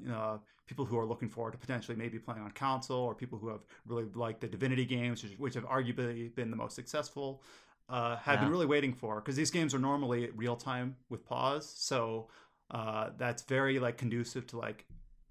people 0.65 0.85
who 0.85 0.97
are 0.97 1.05
looking 1.05 1.29
forward 1.29 1.51
to 1.51 1.57
potentially 1.57 1.97
maybe 1.97 2.17
playing 2.19 2.41
on 2.41 2.51
console 2.51 3.01
or 3.01 3.13
people 3.13 3.37
who 3.37 3.49
have 3.49 3.65
really 3.85 4.05
liked 4.15 4.39
the 4.39 4.47
Divinity 4.47 4.85
games, 4.85 5.23
which, 5.23 5.33
which 5.37 5.53
have 5.55 5.65
arguably 5.65 6.33
been 6.35 6.49
the 6.49 6.55
most 6.55 6.75
successful, 6.75 7.43
uh, 7.89 8.15
have 8.17 8.35
Yeah. 8.35 8.45
been 8.45 8.51
really 8.51 8.65
waiting 8.65 8.93
for 8.93 9.19
because 9.21 9.35
these 9.35 9.51
games 9.51 9.73
are 9.73 9.79
normally 9.79 10.29
real 10.31 10.55
time 10.55 10.95
with 11.09 11.25
pause. 11.25 11.71
So 11.75 12.29
uh, 12.71 13.11
that's 13.17 13.43
very 13.43 13.79
like 13.79 13.97
conducive 13.97 14.47
to 14.47 14.57
like 14.57 14.85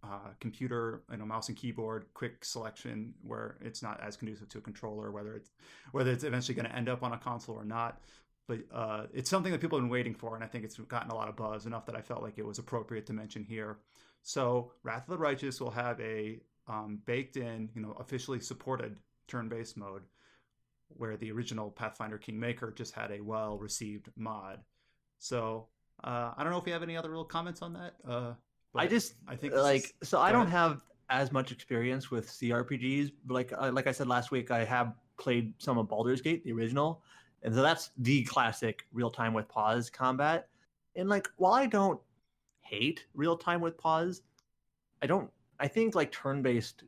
uh, 0.05 0.31
computer, 0.41 1.03
you 1.11 1.17
know, 1.17 1.25
mouse 1.25 1.49
and 1.49 1.57
keyboard, 1.57 2.07
quick 2.13 2.45
selection, 2.45 3.15
where 3.23 3.57
it's 3.61 3.83
not 3.83 4.01
as 4.01 4.17
conducive 4.17 4.49
to 4.51 4.59
a 4.59 4.61
controller, 4.61 5.11
whether 5.13 5.35
it's 5.35 5.51
whether 5.93 6.11
it's 6.11 6.25
eventually 6.25 6.55
going 6.55 6.69
to 6.69 6.75
end 6.77 6.89
up 6.89 7.03
on 7.03 7.13
a 7.13 7.19
console 7.19 7.55
or 7.55 7.65
not. 7.65 8.01
But 8.49 8.59
uh, 8.73 9.07
it's 9.15 9.31
something 9.31 9.53
that 9.53 9.61
people 9.61 9.79
have 9.79 9.85
been 9.85 9.91
waiting 9.91 10.15
for, 10.15 10.35
and 10.35 10.43
I 10.43 10.49
think 10.49 10.65
it's 10.65 10.77
gotten 10.77 11.11
a 11.11 11.15
lot 11.15 11.29
of 11.29 11.37
buzz 11.37 11.67
enough 11.67 11.87
that 11.87 11.95
I 11.97 12.03
felt 12.03 12.23
like 12.23 12.39
it 12.39 12.45
was 12.45 12.59
appropriate 12.59 13.07
to 13.07 13.13
mention 13.13 13.45
here. 13.45 13.79
So, 14.23 14.73
Wrath 14.83 15.05
of 15.05 15.11
the 15.11 15.19
Righteous 15.19 15.61
will 15.61 15.71
have 15.71 16.01
a 16.01 16.41
um, 16.67 16.99
baked-in, 17.07 17.71
you 17.75 17.81
know, 17.83 17.93
officially 18.01 18.41
supported 18.41 18.99
turn-based 19.29 19.77
mode, 19.77 20.03
where 20.97 21.17
the 21.17 21.31
original 21.33 21.71
Pathfinder 21.71 22.19
Kingmaker 22.19 22.71
just 22.71 22.95
had 22.95 23.11
a 23.11 23.21
well-received 23.21 24.09
mod. 24.17 24.61
So, 25.19 25.67
uh, 26.05 26.33
I 26.37 26.43
don't 26.43 26.53
know 26.53 26.59
if 26.59 26.67
you 26.67 26.73
have 26.73 26.83
any 26.83 26.97
other 26.97 27.11
real 27.11 27.25
comments 27.25 27.63
on 27.63 27.73
that. 27.75 27.95
Uh, 28.07 28.35
I 28.75 28.87
just 28.87 29.15
I 29.29 29.37
think 29.37 29.55
like 29.55 29.95
is- 30.01 30.09
so 30.09 30.19
I 30.21 30.33
don't 30.33 30.49
have 30.49 30.83
as 31.11 31.31
much 31.31 31.53
experience 31.53 32.11
with 32.11 32.27
CRPGs. 32.29 33.13
But 33.27 33.35
like 33.35 33.53
uh, 33.57 33.71
like 33.73 33.87
I 33.87 33.93
said 33.93 34.09
last 34.09 34.31
week, 34.31 34.51
I 34.51 34.65
have 34.65 34.95
played 35.19 35.55
some 35.59 35.79
of 35.79 35.89
Baldur's 35.89 36.21
Gate, 36.23 36.43
the 36.45 36.53
original, 36.53 37.03
and 37.43 37.55
so 37.55 37.63
that's 37.63 37.91
the 37.99 38.25
classic 38.25 38.87
real 38.93 39.11
time 39.11 39.35
with 39.35 39.49
pause 39.49 39.91
combat. 39.91 40.49
And 40.97 41.09
like 41.09 41.29
while 41.37 41.53
I 41.53 41.67
don't 41.67 42.01
hate 42.61 43.05
real 43.15 43.37
time 43.37 43.61
with 43.61 43.77
pause, 43.77 44.23
I 45.03 45.07
don't. 45.07 45.31
I 45.61 45.69
think 45.69 45.95
like 45.95 46.11
turn 46.11 46.43
based 46.43 46.85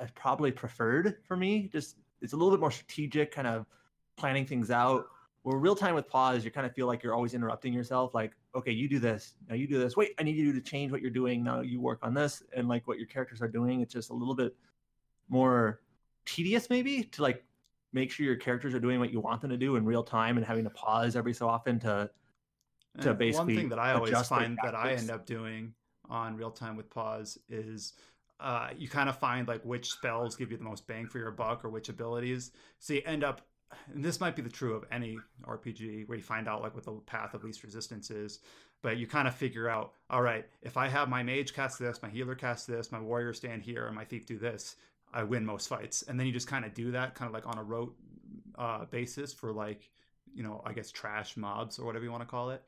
is 0.00 0.10
probably 0.12 0.52
preferred 0.52 1.16
for 1.26 1.36
me. 1.36 1.68
Just 1.72 1.96
it's 2.22 2.32
a 2.32 2.36
little 2.36 2.50
bit 2.50 2.60
more 2.60 2.70
strategic, 2.70 3.32
kind 3.32 3.46
of 3.46 3.66
planning 4.16 4.46
things 4.46 4.70
out. 4.70 5.06
Where 5.42 5.58
real 5.58 5.74
time 5.74 5.96
with 5.96 6.08
pause, 6.08 6.44
you 6.44 6.52
kind 6.52 6.66
of 6.66 6.72
feel 6.72 6.86
like 6.86 7.02
you're 7.02 7.14
always 7.14 7.34
interrupting 7.34 7.72
yourself. 7.72 8.14
Like, 8.14 8.32
okay, 8.54 8.70
you 8.70 8.88
do 8.88 9.00
this, 9.00 9.34
now 9.48 9.56
you 9.56 9.66
do 9.66 9.76
this. 9.76 9.96
Wait, 9.96 10.12
I 10.20 10.22
need 10.22 10.36
you 10.36 10.52
to 10.52 10.60
change 10.60 10.92
what 10.92 11.02
you're 11.02 11.10
doing. 11.10 11.42
Now 11.42 11.62
you 11.62 11.80
work 11.80 11.98
on 12.02 12.14
this, 12.14 12.44
and 12.56 12.68
like 12.68 12.86
what 12.86 12.96
your 12.96 13.08
characters 13.08 13.42
are 13.42 13.48
doing. 13.48 13.80
It's 13.80 13.92
just 13.92 14.10
a 14.10 14.14
little 14.14 14.36
bit 14.36 14.54
more 15.28 15.80
tedious, 16.24 16.70
maybe, 16.70 17.02
to 17.02 17.22
like 17.22 17.44
make 17.92 18.12
sure 18.12 18.24
your 18.24 18.36
characters 18.36 18.72
are 18.72 18.80
doing 18.80 19.00
what 19.00 19.12
you 19.12 19.18
want 19.18 19.40
them 19.40 19.50
to 19.50 19.56
do 19.56 19.74
in 19.74 19.84
real 19.84 20.04
time, 20.04 20.36
and 20.36 20.46
having 20.46 20.62
to 20.62 20.70
pause 20.70 21.16
every 21.16 21.32
so 21.32 21.48
often 21.48 21.80
to 21.80 22.08
to 23.00 23.10
And 23.10 23.18
basically 23.18 23.54
one 23.54 23.62
thing 23.62 23.68
that 23.70 23.78
I 23.78 23.94
always 23.94 24.28
find 24.28 24.58
that 24.62 24.74
I 24.74 24.92
end 24.92 25.10
up 25.10 25.26
doing 25.26 25.74
on 26.08 26.36
real 26.36 26.50
time 26.50 26.76
with 26.76 26.90
pause 26.90 27.38
is 27.48 27.94
uh, 28.42 28.70
you 28.76 28.88
kind 28.88 29.08
of 29.08 29.16
find 29.18 29.48
like 29.48 29.62
which 29.62 29.90
spells 29.90 30.36
give 30.36 30.50
you 30.50 30.56
the 30.56 30.64
most 30.64 30.86
bang 30.86 31.06
for 31.06 31.18
your 31.18 31.30
buck 31.30 31.64
or 31.64 31.70
which 31.70 31.88
abilities. 31.88 32.50
So 32.78 32.94
you 32.94 33.02
end 33.06 33.24
up, 33.24 33.42
and 33.94 34.04
this 34.04 34.20
might 34.20 34.36
be 34.36 34.42
the 34.42 34.50
true 34.50 34.74
of 34.74 34.84
any 34.90 35.18
RPG 35.44 36.08
where 36.08 36.18
you 36.18 36.24
find 36.24 36.48
out 36.48 36.60
like 36.60 36.74
what 36.74 36.84
the 36.84 36.92
path 37.06 37.34
of 37.34 37.44
least 37.44 37.62
resistance 37.62 38.10
is. 38.10 38.40
But 38.82 38.96
you 38.96 39.06
kind 39.06 39.28
of 39.28 39.34
figure 39.34 39.68
out, 39.68 39.92
all 40.10 40.22
right, 40.22 40.44
if 40.60 40.76
I 40.76 40.88
have 40.88 41.08
my 41.08 41.22
mage 41.22 41.54
cast 41.54 41.78
this, 41.78 42.02
my 42.02 42.08
healer 42.08 42.34
cast 42.34 42.66
this, 42.66 42.90
my 42.90 42.98
warrior 42.98 43.32
stand 43.32 43.62
here, 43.62 43.86
and 43.86 43.94
my 43.94 44.04
thief 44.04 44.26
do 44.26 44.38
this, 44.38 44.74
I 45.14 45.22
win 45.22 45.46
most 45.46 45.68
fights. 45.68 46.02
And 46.02 46.18
then 46.18 46.26
you 46.26 46.32
just 46.32 46.48
kind 46.48 46.64
of 46.64 46.74
do 46.74 46.90
that, 46.90 47.14
kind 47.14 47.28
of 47.28 47.32
like 47.32 47.46
on 47.46 47.58
a 47.58 47.62
rote 47.62 47.94
uh, 48.58 48.86
basis 48.86 49.32
for 49.32 49.52
like 49.52 49.88
you 50.34 50.42
know 50.42 50.62
i 50.64 50.72
guess 50.72 50.90
trash 50.90 51.36
mobs 51.36 51.78
or 51.78 51.84
whatever 51.84 52.04
you 52.04 52.10
want 52.10 52.22
to 52.22 52.28
call 52.28 52.50
it 52.50 52.62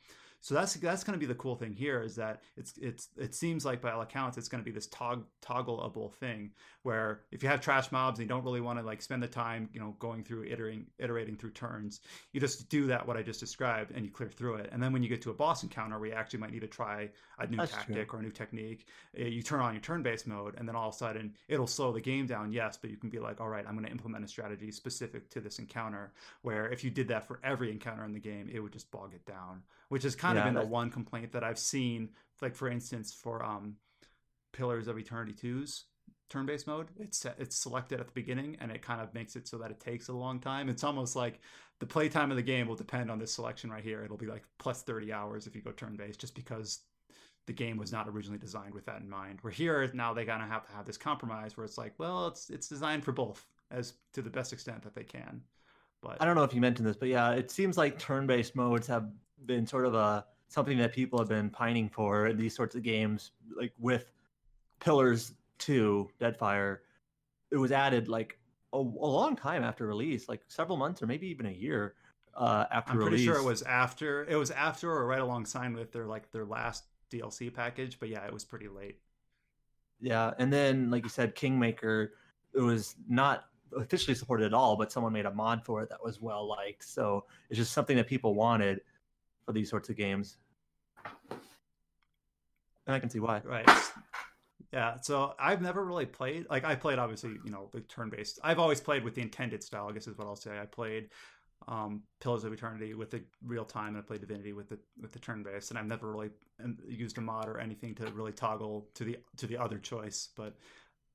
so 0.44 0.54
that's 0.54 0.74
that's 0.74 1.02
going 1.02 1.18
to 1.18 1.18
be 1.18 1.24
the 1.24 1.34
cool 1.36 1.56
thing 1.56 1.72
here 1.72 2.02
is 2.02 2.14
that 2.14 2.42
it's 2.54 2.74
it's 2.76 3.08
it 3.16 3.34
seems 3.34 3.64
like 3.64 3.80
by 3.80 3.90
all 3.90 4.02
accounts 4.02 4.36
it's 4.36 4.46
going 4.46 4.62
to 4.62 4.64
be 4.64 4.70
this 4.70 4.86
tog- 4.88 5.24
toggleable 5.42 6.12
thing 6.12 6.50
where 6.82 7.22
if 7.32 7.42
you 7.42 7.48
have 7.48 7.62
trash 7.62 7.90
mobs 7.90 8.18
and 8.18 8.26
you 8.26 8.28
don't 8.28 8.44
really 8.44 8.60
want 8.60 8.78
to 8.78 8.84
like 8.84 9.00
spend 9.00 9.22
the 9.22 9.26
time 9.26 9.70
you 9.72 9.80
know 9.80 9.96
going 10.00 10.22
through 10.22 10.44
iterating 10.44 10.84
iterating 10.98 11.34
through 11.34 11.50
turns 11.50 12.02
you 12.34 12.40
just 12.40 12.68
do 12.68 12.86
that 12.86 13.06
what 13.06 13.16
i 13.16 13.22
just 13.22 13.40
described 13.40 13.90
and 13.92 14.04
you 14.04 14.10
clear 14.10 14.28
through 14.28 14.56
it 14.56 14.68
and 14.70 14.82
then 14.82 14.92
when 14.92 15.02
you 15.02 15.08
get 15.08 15.22
to 15.22 15.30
a 15.30 15.34
boss 15.34 15.62
encounter 15.62 15.98
where 15.98 16.10
you 16.10 16.14
actually 16.14 16.38
might 16.38 16.52
need 16.52 16.60
to 16.60 16.66
try 16.66 17.08
a 17.38 17.46
new 17.46 17.56
That's 17.56 17.72
tactic 17.72 18.10
true. 18.10 18.18
or 18.18 18.20
a 18.20 18.22
new 18.22 18.30
technique 18.30 18.86
eh, 19.16 19.24
you 19.24 19.42
turn 19.42 19.60
on 19.60 19.72
your 19.72 19.80
turn-based 19.80 20.26
mode 20.26 20.56
and 20.58 20.68
then 20.68 20.76
all 20.76 20.90
of 20.90 20.94
a 20.94 20.98
sudden 20.98 21.32
it'll 21.48 21.66
slow 21.66 21.90
the 21.90 22.02
game 22.02 22.26
down 22.26 22.52
yes 22.52 22.76
but 22.76 22.90
you 22.90 22.98
can 22.98 23.08
be 23.08 23.18
like 23.18 23.40
all 23.40 23.48
right 23.48 23.64
i'm 23.66 23.72
going 23.72 23.86
to 23.86 23.90
implement 23.90 24.22
a 24.22 24.28
strategy 24.28 24.70
specific 24.70 25.30
to 25.30 25.40
this 25.40 25.58
encounter 25.58 26.12
where 26.42 26.68
if 26.68 26.84
you 26.84 26.90
did 26.90 27.08
that 27.08 27.26
for 27.26 27.40
every 27.42 27.70
encounter 27.70 28.04
in 28.04 28.12
the 28.12 28.20
game 28.20 28.50
it 28.52 28.60
would 28.60 28.72
just 28.72 28.90
bog 28.90 29.12
it 29.14 29.24
down 29.24 29.62
which 29.94 30.02
has 30.02 30.16
kind 30.16 30.36
of 30.36 30.42
Yeah, 30.42 30.44
been 30.44 30.54
the 30.56 30.64
one 30.64 30.90
complaint 30.90 31.30
that 31.32 31.44
i've 31.44 31.58
seen 31.58 32.08
like 32.42 32.56
for 32.56 32.68
instance 32.68 33.12
for 33.14 33.44
um 33.44 33.76
pillars 34.52 34.88
of 34.88 34.98
eternity 34.98 35.32
2's 35.32 35.84
turn-based 36.30 36.66
mode 36.66 36.88
it's 36.98 37.18
set- 37.18 37.36
it's 37.38 37.56
selected 37.56 38.00
at 38.00 38.06
the 38.06 38.12
beginning 38.12 38.56
and 38.60 38.72
it 38.72 38.82
kind 38.82 39.00
of 39.00 39.14
makes 39.14 39.36
it 39.36 39.46
so 39.46 39.58
that 39.58 39.70
it 39.70 39.78
takes 39.80 40.08
a 40.08 40.12
long 40.12 40.40
time 40.40 40.68
it's 40.68 40.84
almost 40.84 41.14
like 41.16 41.40
the 41.80 41.86
playtime 41.86 42.32
of 42.32 42.36
the 42.36 42.42
game 42.42 42.66
will 42.66 42.74
depend 42.74 43.10
on 43.10 43.18
this 43.20 43.32
selection 43.32 43.70
right 43.70 43.84
here 43.84 44.02
it'll 44.04 44.16
be 44.16 44.26
like 44.26 44.44
plus 44.58 44.82
30 44.82 45.12
hours 45.12 45.46
if 45.46 45.54
you 45.54 45.62
go 45.62 45.72
turn-based 45.72 46.20
just 46.20 46.34
because 46.34 46.80
the 47.46 47.52
game 47.52 47.76
was 47.76 47.92
not 47.92 48.08
originally 48.08 48.38
designed 48.38 48.74
with 48.74 48.86
that 48.86 49.02
in 49.02 49.08
mind. 49.08 49.38
Where 49.42 49.52
here 49.52 49.90
now 49.94 50.14
they 50.14 50.24
kind 50.24 50.42
of 50.42 50.48
have 50.50 50.66
to 50.66 50.72
have 50.74 50.86
this 50.86 50.98
compromise 50.98 51.56
where 51.56 51.66
it's 51.66 51.78
like, 51.78 51.94
well, 51.98 52.28
it's 52.28 52.50
it's 52.50 52.68
designed 52.68 53.04
for 53.04 53.12
both 53.12 53.46
as 53.70 53.94
to 54.14 54.22
the 54.22 54.30
best 54.30 54.52
extent 54.52 54.82
that 54.82 54.94
they 54.94 55.04
can. 55.04 55.42
But 56.02 56.20
I 56.20 56.24
don't 56.24 56.36
know 56.36 56.44
if 56.44 56.54
you 56.54 56.60
mentioned 56.60 56.86
this, 56.86 56.96
but 56.96 57.08
yeah, 57.08 57.32
it 57.32 57.50
seems 57.50 57.76
like 57.76 57.98
turn-based 57.98 58.54
modes 58.54 58.86
have 58.86 59.10
been 59.46 59.66
sort 59.66 59.86
of 59.86 59.94
a 59.94 60.24
something 60.48 60.78
that 60.78 60.92
people 60.92 61.18
have 61.18 61.28
been 61.28 61.50
pining 61.50 61.88
for 61.88 62.28
in 62.28 62.36
these 62.36 62.54
sorts 62.54 62.74
of 62.74 62.82
games. 62.82 63.32
Like 63.56 63.72
with 63.78 64.12
Pillars 64.80 65.32
Two, 65.58 66.10
Deadfire, 66.20 66.78
it 67.50 67.56
was 67.56 67.72
added 67.72 68.08
like 68.08 68.38
a, 68.72 68.78
a 68.78 68.80
long 68.80 69.36
time 69.36 69.62
after 69.62 69.86
release, 69.86 70.28
like 70.28 70.42
several 70.48 70.76
months 70.76 71.02
or 71.02 71.06
maybe 71.06 71.28
even 71.28 71.46
a 71.46 71.50
year 71.50 71.94
uh, 72.36 72.64
after 72.70 72.92
I'm 72.92 73.00
pretty 73.00 73.24
sure 73.24 73.36
it 73.36 73.44
was 73.44 73.62
after 73.62 74.24
it 74.24 74.36
was 74.36 74.50
after 74.50 74.90
or 74.90 75.06
right 75.06 75.20
alongside 75.20 75.74
with 75.74 75.92
their 75.92 76.06
like 76.06 76.30
their 76.32 76.44
last 76.44 76.84
DLC 77.10 77.52
package. 77.52 77.98
But 77.98 78.08
yeah, 78.08 78.26
it 78.26 78.32
was 78.32 78.44
pretty 78.44 78.68
late. 78.68 78.98
Yeah, 80.00 80.32
and 80.38 80.52
then 80.52 80.90
like 80.90 81.04
you 81.04 81.08
said, 81.08 81.34
Kingmaker, 81.34 82.14
it 82.52 82.60
was 82.60 82.96
not 83.08 83.44
officially 83.76 84.14
supported 84.14 84.46
at 84.46 84.54
all, 84.54 84.76
but 84.76 84.92
someone 84.92 85.12
made 85.12 85.26
a 85.26 85.30
mod 85.30 85.64
for 85.64 85.82
it 85.82 85.88
that 85.90 86.02
was 86.02 86.20
well 86.20 86.48
liked. 86.48 86.84
So 86.84 87.24
it's 87.50 87.58
just 87.58 87.72
something 87.72 87.96
that 87.96 88.06
people 88.06 88.34
wanted 88.34 88.80
for 89.46 89.52
these 89.52 89.70
sorts 89.70 89.88
of 89.88 89.96
games. 89.96 90.38
And 92.86 92.94
I 92.94 92.98
can 92.98 93.10
see 93.10 93.20
why. 93.20 93.40
Right. 93.44 93.68
Yeah, 94.72 94.96
so 95.00 95.34
I've 95.38 95.62
never 95.62 95.84
really 95.84 96.06
played 96.06 96.46
like 96.50 96.64
I 96.64 96.74
played 96.74 96.98
obviously, 96.98 97.36
you 97.44 97.50
know, 97.50 97.70
the 97.72 97.80
turn-based. 97.80 98.40
I've 98.42 98.58
always 98.58 98.80
played 98.80 99.04
with 99.04 99.14
the 99.14 99.22
intended 99.22 99.62
style, 99.62 99.88
I 99.88 99.92
guess 99.92 100.08
is 100.08 100.18
what 100.18 100.26
I'll 100.26 100.36
say. 100.36 100.58
I 100.58 100.66
played 100.66 101.10
um 101.68 102.02
Pillars 102.20 102.44
of 102.44 102.52
Eternity 102.52 102.92
with 102.94 103.10
the 103.10 103.22
real 103.42 103.64
time 103.64 103.88
and 103.88 103.98
I 103.98 104.00
played 104.00 104.20
Divinity 104.20 104.52
with 104.52 104.68
the 104.68 104.78
with 105.00 105.12
the 105.12 105.20
turn-based 105.20 105.70
and 105.70 105.78
I've 105.78 105.86
never 105.86 106.10
really 106.10 106.30
um, 106.62 106.76
used 106.88 107.16
a 107.18 107.20
mod 107.20 107.48
or 107.48 107.58
anything 107.58 107.94
to 107.94 108.10
really 108.10 108.32
toggle 108.32 108.88
to 108.94 109.04
the 109.04 109.16
to 109.36 109.46
the 109.46 109.56
other 109.56 109.78
choice, 109.78 110.30
but 110.36 110.56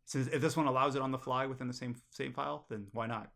since 0.05 0.27
if 0.29 0.41
this 0.41 0.57
one 0.57 0.65
allows 0.65 0.95
it 0.95 1.01
on 1.01 1.11
the 1.11 1.19
fly 1.19 1.45
within 1.45 1.67
the 1.67 1.73
same 1.73 1.95
same 2.09 2.33
file, 2.33 2.65
then 2.69 2.87
why 2.93 3.05
not? 3.05 3.29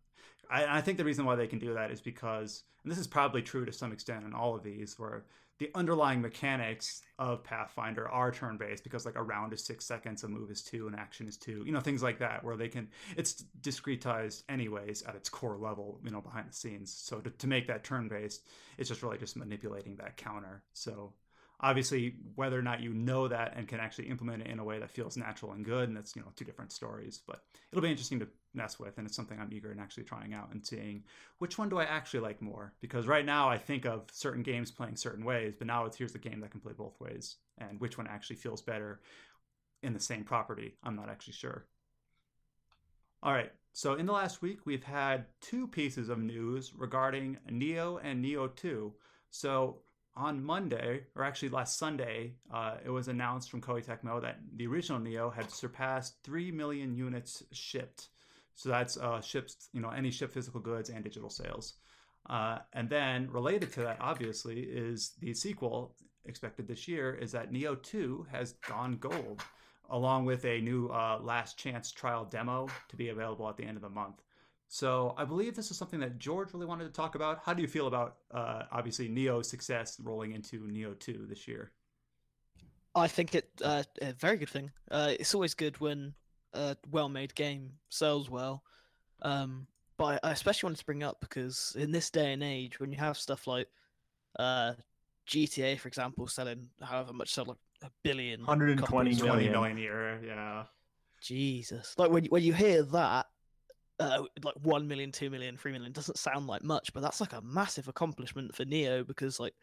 I, 0.50 0.78
I 0.78 0.82
think 0.82 0.98
the 0.98 1.06
reason 1.06 1.26
why 1.26 1.36
they 1.36 1.48
can 1.48 1.60
do 1.60 1.74
that 1.74 1.92
is 1.92 2.02
because, 2.02 2.64
and 2.84 2.92
this 2.92 3.00
is 3.00 3.08
probably 3.08 3.42
true 3.42 3.66
to 3.66 3.72
some 3.72 3.92
extent 3.92 4.26
in 4.26 4.34
all 4.34 4.56
of 4.56 4.64
these, 4.64 4.98
where 5.00 5.24
the 5.60 5.70
underlying 5.76 6.20
mechanics 6.20 7.04
of 7.20 7.44
Pathfinder 7.44 8.10
are 8.10 8.32
turn 8.32 8.58
based 8.58 8.84
because 8.84 9.06
like 9.06 9.16
a 9.16 9.22
round 9.24 9.54
is 9.54 9.64
six 9.64 9.86
seconds, 9.86 10.24
a 10.24 10.28
move 10.28 10.50
is 10.50 10.64
two, 10.64 10.88
an 10.88 10.96
action 10.96 11.28
is 11.28 11.38
two, 11.38 11.64
you 11.66 11.72
know, 11.72 11.80
things 11.80 12.02
like 12.02 12.20
that, 12.20 12.44
where 12.44 12.58
they 12.58 12.68
can, 12.68 12.88
it's 13.16 13.46
discretized 13.62 14.44
anyways 14.50 15.04
at 15.04 15.16
its 15.16 15.30
core 15.30 15.58
level, 15.58 16.00
you 16.04 16.12
know, 16.12 16.22
behind 16.22 16.50
the 16.50 16.54
scenes. 16.54 16.92
So 16.92 17.20
to, 17.20 17.30
to 17.30 17.48
make 17.48 17.68
that 17.68 17.84
turn 17.84 18.08
based, 18.08 18.48
it's 18.78 18.90
just 18.90 19.04
really 19.04 19.20
just 19.20 19.38
manipulating 19.38 19.96
that 19.98 20.18
counter. 20.18 20.64
So 20.74 21.14
obviously, 21.64 22.16
whether 22.36 22.60
or 22.60 22.62
not 22.62 22.82
you 22.82 22.94
know 22.94 23.30
that 23.30 23.54
and 23.56 23.68
can 23.68 23.80
actually 23.80 24.10
implement 24.10 24.44
it 24.44 24.50
in 24.50 24.60
a 24.60 24.64
way 24.64 24.78
that 24.80 24.92
feels 24.92 25.16
natural 25.16 25.54
and 25.54 25.64
good, 25.64 25.88
and 25.88 25.98
that's, 25.98 26.14
you 26.14 26.22
know, 26.22 26.28
two 26.36 26.44
different 26.44 26.74
stories, 26.74 27.22
but 27.26 27.42
it'll 27.72 27.82
be 27.82 27.90
interesting 27.90 28.20
to 28.20 28.28
mess 28.54 28.78
with. 28.78 28.98
And 28.98 29.08
it's 29.08 29.16
something 29.16 29.40
I'm 29.40 29.52
eager 29.52 29.72
in 29.72 29.80
actually 29.80 30.04
trying 30.04 30.34
out 30.34 30.50
and 30.52 30.64
seeing 30.64 31.04
which 31.40 31.58
one 31.58 31.70
do 31.70 31.80
I 31.80 31.86
actually 31.86 32.20
like 32.20 32.42
more? 32.42 32.74
Because 32.82 33.08
right 33.08 33.26
now 33.26 33.50
I 33.50 33.58
think 33.58 33.86
of 33.86 34.04
certain 34.12 34.44
games 34.44 34.72
playing 34.72 34.98
certain 34.98 35.24
ways, 35.24 35.56
but 35.58 35.66
now 35.66 35.86
it's 35.86 35.98
here's 35.98 36.12
the 36.12 36.20
game 36.20 36.42
that 36.42 36.52
can 36.52 36.60
play 36.60 36.74
both 36.78 37.00
ways, 37.00 37.38
and 37.58 37.80
which 37.80 37.98
one 37.98 38.08
actually 38.08 38.36
feels 38.36 38.62
better 38.62 39.00
in 39.82 39.94
the 39.94 40.00
same 40.00 40.26
property. 40.26 40.76
I'm 40.84 40.98
not 40.98 41.10
actually 41.10 41.34
sure. 41.34 41.66
All 43.24 43.32
right. 43.32 43.52
So 43.72 43.94
in 43.94 44.06
the 44.06 44.14
last 44.14 44.42
week, 44.42 44.60
we've 44.66 44.84
had 44.84 45.26
two 45.40 45.66
pieces 45.68 46.10
of 46.10 46.20
news 46.20 46.74
regarding 46.76 47.38
Nioh 47.50 48.00
and 48.04 48.24
Nioh 48.24 48.54
2. 48.54 48.94
So 49.32 49.78
on 50.16 50.44
Monday, 50.44 51.02
or 51.16 51.24
actually 51.24 51.50
last 51.50 51.78
Sunday, 51.80 52.34
uh, 52.54 52.76
it 52.86 52.90
was 52.90 53.08
announced 53.08 53.50
from 53.50 53.62
Koei 53.62 53.84
Tecmo 53.84 54.22
that 54.22 54.40
the 54.56 54.68
original 54.68 55.00
Nioh 55.00 55.34
had 55.34 55.50
surpassed 55.50 56.16
3 56.24 56.52
million 56.52 56.96
units 56.96 57.44
shipped 57.52 58.10
So 58.56 58.70
that's 58.70 58.98
uh, 58.98 59.22
ships, 59.22 59.70
you 59.74 59.82
know, 59.82 59.90
any 59.90 60.12
ship 60.12 60.32
physical 60.32 60.60
goods 60.60 60.90
and 60.90 61.04
digital 61.04 61.30
sales. 61.30 61.74
Uh, 62.30 62.60
and 62.74 62.90
then 62.90 63.30
related 63.32 63.74
to 63.74 63.82
that, 63.82 63.98
obviously, 64.00 64.62
is 64.62 65.14
the 65.20 65.34
sequel 65.34 65.96
expected 66.26 66.68
this 66.68 66.88
year 66.88 67.14
is 67.16 67.32
that 67.32 67.52
Nioh 67.52 67.82
2 67.82 68.28
has 68.32 68.54
gone 68.68 68.98
gold, 68.98 69.42
along 69.90 70.26
with 70.26 70.46
a 70.46 70.62
new 70.62 70.88
uh, 70.88 71.20
last 71.22 71.58
chance 71.58 71.92
trial 71.92 72.26
demo 72.26 72.68
to 72.90 72.96
be 72.96 73.10
available 73.10 73.50
at 73.50 73.58
the 73.58 73.64
end 73.66 73.76
of 73.76 73.82
the 73.82 73.90
month. 73.90 74.22
So 74.74 75.14
I 75.20 75.24
believe 75.24 75.56
this 75.56 75.70
is 75.70 75.78
something 75.78 76.00
that 76.00 76.18
George 76.18 76.52
really 76.52 76.66
wanted 76.66 76.86
to 76.86 76.90
talk 76.90 77.14
about. 77.14 77.42
How 77.46 77.54
do 77.54 77.62
you 77.62 77.68
feel 77.68 77.86
about 77.86 78.16
uh, 78.34 78.64
obviously 78.72 79.08
Nioh's 79.08 79.48
success 79.48 80.00
rolling 80.02 80.32
into 80.32 80.62
Nioh 80.62 80.98
2 80.98 81.28
this 81.30 81.48
year? 81.48 81.72
I 82.96 83.08
think 83.08 83.36
it 83.36 83.52
uh, 83.64 83.84
a 84.02 84.14
very 84.14 84.36
good 84.38 84.50
thing. 84.50 84.72
Uh, 84.90 85.12
it's 85.20 85.36
always 85.36 85.54
good 85.54 85.80
when 85.80 86.16
a 86.54 86.76
well-made 86.90 87.36
game 87.36 87.74
sells 87.90 88.32
well. 88.32 88.64
Um, 89.22 89.68
but 89.98 90.20
I 90.24 90.32
especially 90.32 90.66
wanted 90.66 90.80
to 90.80 90.86
bring 90.86 91.04
up 91.04 91.22
because 91.22 91.76
in 91.78 91.92
this 91.92 92.10
day 92.10 92.34
and 92.34 92.42
age, 92.42 92.80
when 92.80 92.92
you 92.92 92.98
have 92.98 93.16
stuff 93.16 93.46
like 93.46 93.68
uh, 94.40 94.74
GTA, 95.28 95.78
for 95.78 95.88
example, 95.88 96.26
selling 96.26 96.70
however 96.82 97.14
much, 97.14 97.32
sell 97.32 97.46
like 97.46 97.58
a 97.84 97.92
billion, 98.02 98.40
120 98.40 98.88
copies, 98.88 99.22
million. 99.22 99.36
20 99.36 99.50
million 99.52 99.78
a 99.78 99.82
year, 99.82 100.20
yeah. 100.26 100.64
Jesus, 101.22 101.94
like 102.00 102.10
when 102.10 102.26
when 102.26 102.42
you 102.42 102.54
hear 102.54 102.82
that, 102.82 103.23
uh, 104.00 104.24
like 104.44 104.56
one 104.62 104.88
million, 104.88 105.12
two 105.12 105.30
million, 105.30 105.58
three 105.58 105.72
million 105.72 105.92
doesn't 105.92 106.18
sound 106.18 106.48
like 106.48 106.64
much, 106.64 106.94
but 106.94 107.02
that's 107.02 107.22
like 107.22 107.34
a 107.34 107.42
massive 107.42 107.88
accomplishment 107.88 108.56
for 108.56 108.66
Nioh 108.66 109.06
because 109.06 109.40
like 109.40 109.54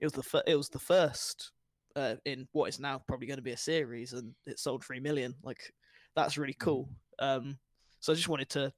it 0.00 0.06
was 0.06 0.12
the 0.12 0.22
fir- 0.22 0.42
it 0.46 0.56
was 0.56 0.68
the 0.68 0.78
first 0.78 1.52
uh, 1.96 2.16
in 2.24 2.46
what 2.52 2.68
is 2.68 2.80
now 2.80 3.00
probably 3.06 3.26
going 3.26 3.38
to 3.38 3.42
be 3.42 3.52
a 3.52 3.56
series, 3.56 4.12
and 4.12 4.34
it 4.46 4.58
sold 4.58 4.84
three 4.84 5.00
million. 5.00 5.34
Like 5.42 5.72
that's 6.14 6.38
really 6.38 6.56
cool. 6.58 6.88
Um, 7.18 7.58
so 8.00 8.12
I 8.12 8.16
just 8.16 8.28
wanted 8.28 8.50
to 8.50 8.72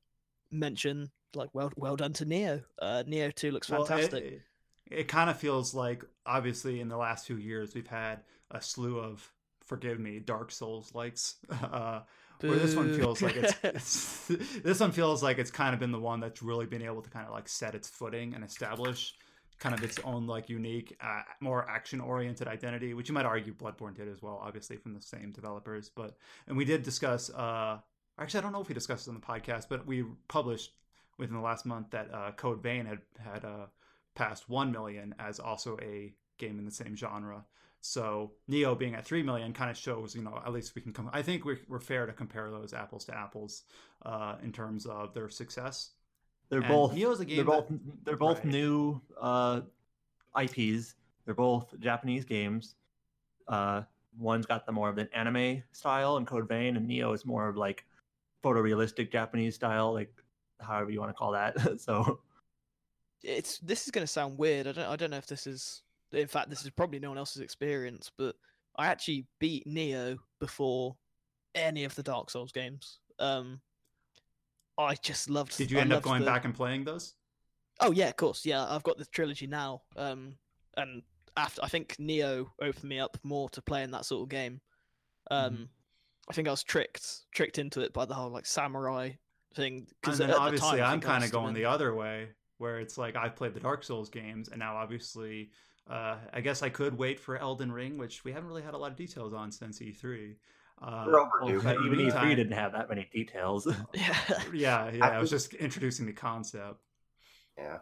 mention 0.50 1.10
like 1.34 1.50
well 1.52 1.72
well 1.76 1.96
done 1.96 2.12
to 2.14 2.26
Nioh. 2.26 2.62
Uh, 2.80 3.02
Nioh 3.06 3.34
Two 3.34 3.50
looks 3.50 3.70
Well, 3.70 3.84
fantastic. 3.84 4.24
it, 4.24 4.42
it 4.90 5.08
kind 5.08 5.28
of 5.28 5.38
feels 5.38 5.74
like 5.74 6.04
obviously 6.24 6.80
in 6.80 6.88
the 6.88 6.96
last 6.96 7.26
few 7.26 7.36
years 7.36 7.74
we've 7.74 7.86
had 7.86 8.20
a 8.50 8.60
slew 8.60 8.98
of 8.98 9.30
forgive 9.64 9.98
me 9.98 10.20
dark 10.20 10.52
souls 10.52 10.94
likes 10.94 11.36
uh 11.72 12.00
where 12.40 12.56
this 12.56 12.74
one 12.74 12.94
feels 12.94 13.22
like 13.22 13.36
it's, 13.36 13.54
it's 13.62 14.26
this 14.62 14.80
one 14.80 14.92
feels 14.92 15.22
like 15.22 15.38
it's 15.38 15.50
kind 15.50 15.74
of 15.74 15.80
been 15.80 15.92
the 15.92 16.00
one 16.00 16.20
that's 16.20 16.42
really 16.42 16.66
been 16.66 16.82
able 16.82 17.02
to 17.02 17.10
kind 17.10 17.26
of 17.26 17.32
like 17.32 17.48
set 17.48 17.74
its 17.74 17.88
footing 17.88 18.34
and 18.34 18.44
establish 18.44 19.14
kind 19.58 19.74
of 19.74 19.82
its 19.82 19.98
own 20.04 20.26
like 20.26 20.48
unique 20.50 20.96
uh, 21.00 21.22
more 21.40 21.68
action 21.68 22.00
oriented 22.00 22.46
identity 22.46 22.92
which 22.94 23.08
you 23.08 23.14
might 23.14 23.24
argue 23.24 23.54
bloodborne 23.54 23.96
did 23.96 24.08
as 24.08 24.20
well 24.20 24.40
obviously 24.44 24.76
from 24.76 24.92
the 24.92 25.00
same 25.00 25.32
developers 25.32 25.90
but 25.94 26.16
and 26.46 26.56
we 26.56 26.64
did 26.64 26.82
discuss 26.82 27.30
uh 27.30 27.78
actually 28.18 28.38
i 28.38 28.42
don't 28.42 28.52
know 28.52 28.60
if 28.60 28.68
we 28.68 28.74
discussed 28.74 29.06
it 29.06 29.10
on 29.10 29.14
the 29.14 29.26
podcast 29.26 29.66
but 29.70 29.86
we 29.86 30.04
published 30.28 30.72
within 31.18 31.34
the 31.34 31.40
last 31.40 31.64
month 31.64 31.90
that 31.90 32.12
uh 32.12 32.30
code 32.32 32.62
vein 32.62 32.84
had 32.84 32.98
had 33.18 33.44
uh 33.44 33.66
passed 34.14 34.48
1 34.48 34.70
million 34.70 35.14
as 35.18 35.40
also 35.40 35.78
a 35.80 36.12
game 36.38 36.58
in 36.58 36.64
the 36.66 36.70
same 36.70 36.94
genre 36.94 37.44
so 37.86 38.32
Nioh 38.50 38.78
being 38.78 38.94
at 38.94 39.04
three 39.04 39.22
million 39.22 39.52
kind 39.52 39.70
of 39.70 39.76
shows, 39.76 40.14
you 40.14 40.22
know, 40.22 40.40
at 40.44 40.52
least 40.52 40.74
we 40.74 40.82
can 40.82 40.92
come. 40.92 41.10
I 41.12 41.22
think 41.22 41.44
we're, 41.44 41.60
we're 41.68 41.80
fair 41.80 42.06
to 42.06 42.12
compare 42.12 42.50
those 42.50 42.74
apples 42.74 43.04
to 43.06 43.16
apples 43.16 43.62
uh, 44.04 44.36
in 44.42 44.52
terms 44.52 44.86
of 44.86 45.14
their 45.14 45.28
success. 45.28 45.90
They're 46.48 46.60
And 46.60 46.68
both 46.68 46.92
Nioh's 46.92 47.20
a 47.20 47.24
game 47.24 47.36
they're 47.36 47.44
both 47.44 47.68
that- 47.68 48.04
they're 48.04 48.16
both 48.16 48.38
right. 48.38 48.46
new 48.46 49.00
uh, 49.20 49.60
IPs. 50.40 50.94
They're 51.24 51.34
both 51.34 51.78
Japanese 51.80 52.24
games. 52.24 52.76
Uh, 53.48 53.82
one's 54.18 54.46
got 54.46 54.66
the 54.66 54.72
more 54.72 54.88
of 54.88 54.98
an 54.98 55.08
anime 55.14 55.62
style 55.72 56.16
and 56.16 56.26
Code 56.26 56.48
Vein, 56.48 56.76
and 56.76 56.88
Nioh 56.88 57.14
is 57.14 57.24
more 57.24 57.48
of 57.48 57.56
like 57.56 57.84
photorealistic 58.44 59.10
Japanese 59.10 59.54
style, 59.54 59.92
like 59.92 60.12
however 60.60 60.90
you 60.90 61.00
want 61.00 61.10
to 61.10 61.14
call 61.14 61.32
that. 61.32 61.56
so 61.80 62.20
it's 63.22 63.58
this 63.58 63.84
is 63.84 63.90
going 63.90 64.04
to 64.06 64.12
sound 64.12 64.38
weird. 64.38 64.66
I 64.66 64.72
don't 64.72 64.88
I 64.88 64.96
don't 64.96 65.10
know 65.10 65.16
if 65.16 65.26
this 65.26 65.46
is 65.46 65.82
in 66.16 66.28
fact 66.28 66.50
this 66.50 66.62
is 66.64 66.70
probably 66.70 66.98
no 66.98 67.08
one 67.10 67.18
else's 67.18 67.42
experience, 67.42 68.10
but 68.16 68.34
I 68.76 68.86
actually 68.86 69.26
beat 69.40 69.66
Nioh 69.66 70.18
before 70.40 70.96
any 71.54 71.84
of 71.84 71.94
the 71.94 72.02
Dark 72.02 72.30
Souls 72.30 72.52
games. 72.52 72.98
Um 73.18 73.60
I 74.78 74.94
just 74.94 75.30
loved 75.30 75.56
Did 75.56 75.70
you 75.70 75.78
I 75.78 75.82
end 75.82 75.92
up 75.92 76.02
going 76.02 76.20
the- 76.20 76.26
back 76.26 76.44
and 76.44 76.54
playing 76.54 76.84
those? 76.84 77.14
Oh 77.80 77.90
yeah, 77.92 78.08
of 78.08 78.16
course. 78.16 78.44
Yeah, 78.46 78.64
I've 78.66 78.82
got 78.82 78.98
the 78.98 79.06
trilogy 79.06 79.46
now. 79.46 79.82
Um 79.96 80.36
and 80.76 81.02
after 81.36 81.62
I 81.64 81.68
think 81.68 81.96
Nioh 81.98 82.46
opened 82.60 82.84
me 82.88 82.98
up 82.98 83.16
more 83.22 83.48
to 83.50 83.62
playing 83.62 83.90
that 83.92 84.04
sort 84.04 84.22
of 84.24 84.28
game. 84.28 84.60
Um 85.30 85.52
Mm-hmm. 85.52 85.62
I 86.28 86.32
think 86.32 86.48
I 86.48 86.50
was 86.50 86.64
tricked 86.64 87.26
tricked 87.32 87.58
into 87.58 87.82
it 87.82 87.92
by 87.92 88.04
the 88.04 88.14
whole 88.14 88.30
like 88.30 88.46
samurai 88.46 89.10
thing 89.54 89.76
And 89.76 89.92
because 90.02 90.18
then 90.18 90.30
at 90.30 90.34
the 90.34 90.40
obviously 90.42 90.78
time, 90.80 90.94
I'm 90.94 91.00
kind 91.00 91.22
of 91.24 91.30
going 91.30 91.54
the 91.54 91.66
other 91.66 91.94
way, 91.94 92.30
where 92.58 92.80
it's 92.80 92.98
like 92.98 93.14
I've 93.16 93.36
played 93.36 93.54
the 93.54 93.60
Dark 93.60 93.84
Souls 93.84 94.10
games, 94.10 94.48
and 94.48 94.58
now 94.58 94.76
obviously 94.76 95.50
uh, 95.88 96.16
I 96.32 96.40
guess 96.40 96.62
I 96.62 96.68
could 96.68 96.98
wait 96.98 97.20
for 97.20 97.36
Elden 97.36 97.70
Ring, 97.70 97.98
which 97.98 98.24
we 98.24 98.32
haven't 98.32 98.48
really 98.48 98.62
had 98.62 98.74
a 98.74 98.78
lot 98.78 98.90
of 98.90 98.96
details 98.96 99.32
on 99.32 99.52
since 99.52 99.78
E3. 99.80 100.34
Uh, 100.82 101.04
We're 101.06 101.20
overdue. 101.20 101.62
but 101.62 101.76
even 101.84 101.98
E3 101.98 102.36
didn't 102.36 102.52
have 102.52 102.72
that 102.72 102.88
many 102.88 103.08
details. 103.12 103.66
Yeah. 103.94 104.16
Yeah, 104.52 104.90
yeah. 104.90 105.06
I 105.06 105.18
was 105.20 105.30
just 105.30 105.54
introducing 105.54 106.06
the 106.06 106.12
concept. 106.12 106.80
Yeah. 107.56 107.78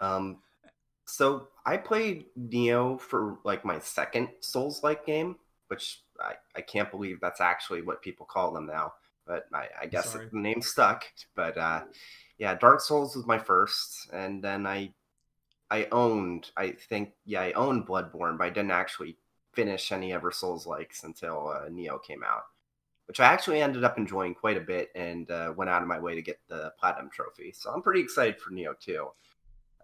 Um 0.00 0.38
so 1.06 1.48
I 1.66 1.76
played 1.78 2.26
Nioh 2.38 3.00
for 3.00 3.38
like 3.44 3.64
my 3.64 3.78
second 3.80 4.28
Souls 4.40 4.82
like 4.82 5.04
game, 5.06 5.36
which 5.68 6.02
I, 6.20 6.34
I 6.54 6.60
can't 6.60 6.90
believe 6.90 7.18
that's 7.20 7.40
actually 7.40 7.82
what 7.82 8.02
people 8.02 8.26
call 8.26 8.52
them 8.52 8.66
now. 8.66 8.92
But 9.26 9.46
I, 9.52 9.66
I 9.82 9.86
guess 9.86 10.12
Sorry. 10.12 10.28
the 10.32 10.38
name 10.38 10.62
stuck. 10.62 11.04
But 11.34 11.58
uh 11.58 11.82
yeah, 12.38 12.54
Dark 12.54 12.80
Souls 12.80 13.16
was 13.16 13.26
my 13.26 13.38
first, 13.38 14.08
and 14.12 14.42
then 14.42 14.66
I 14.66 14.92
I 15.70 15.86
owned 15.92 16.50
I 16.56 16.72
think 16.72 17.12
yeah, 17.24 17.42
I 17.42 17.52
owned 17.52 17.86
Bloodborne, 17.86 18.38
but 18.38 18.46
I 18.46 18.50
didn't 18.50 18.70
actually 18.70 19.16
finish 19.52 19.92
any 19.92 20.12
ever 20.12 20.30
Souls 20.30 20.66
likes 20.66 21.04
until 21.04 21.48
uh, 21.48 21.68
Nioh 21.68 22.02
came 22.02 22.22
out. 22.22 22.44
Which 23.06 23.20
I 23.20 23.24
actually 23.24 23.62
ended 23.62 23.84
up 23.84 23.96
enjoying 23.96 24.34
quite 24.34 24.58
a 24.58 24.60
bit 24.60 24.90
and 24.94 25.30
uh, 25.30 25.54
went 25.56 25.70
out 25.70 25.80
of 25.80 25.88
my 25.88 25.98
way 25.98 26.14
to 26.14 26.20
get 26.20 26.40
the 26.48 26.72
platinum 26.78 27.10
trophy. 27.10 27.52
So 27.52 27.70
I'm 27.70 27.80
pretty 27.80 28.00
excited 28.00 28.38
for 28.38 28.50
Nioh 28.50 28.78
2. 28.78 29.08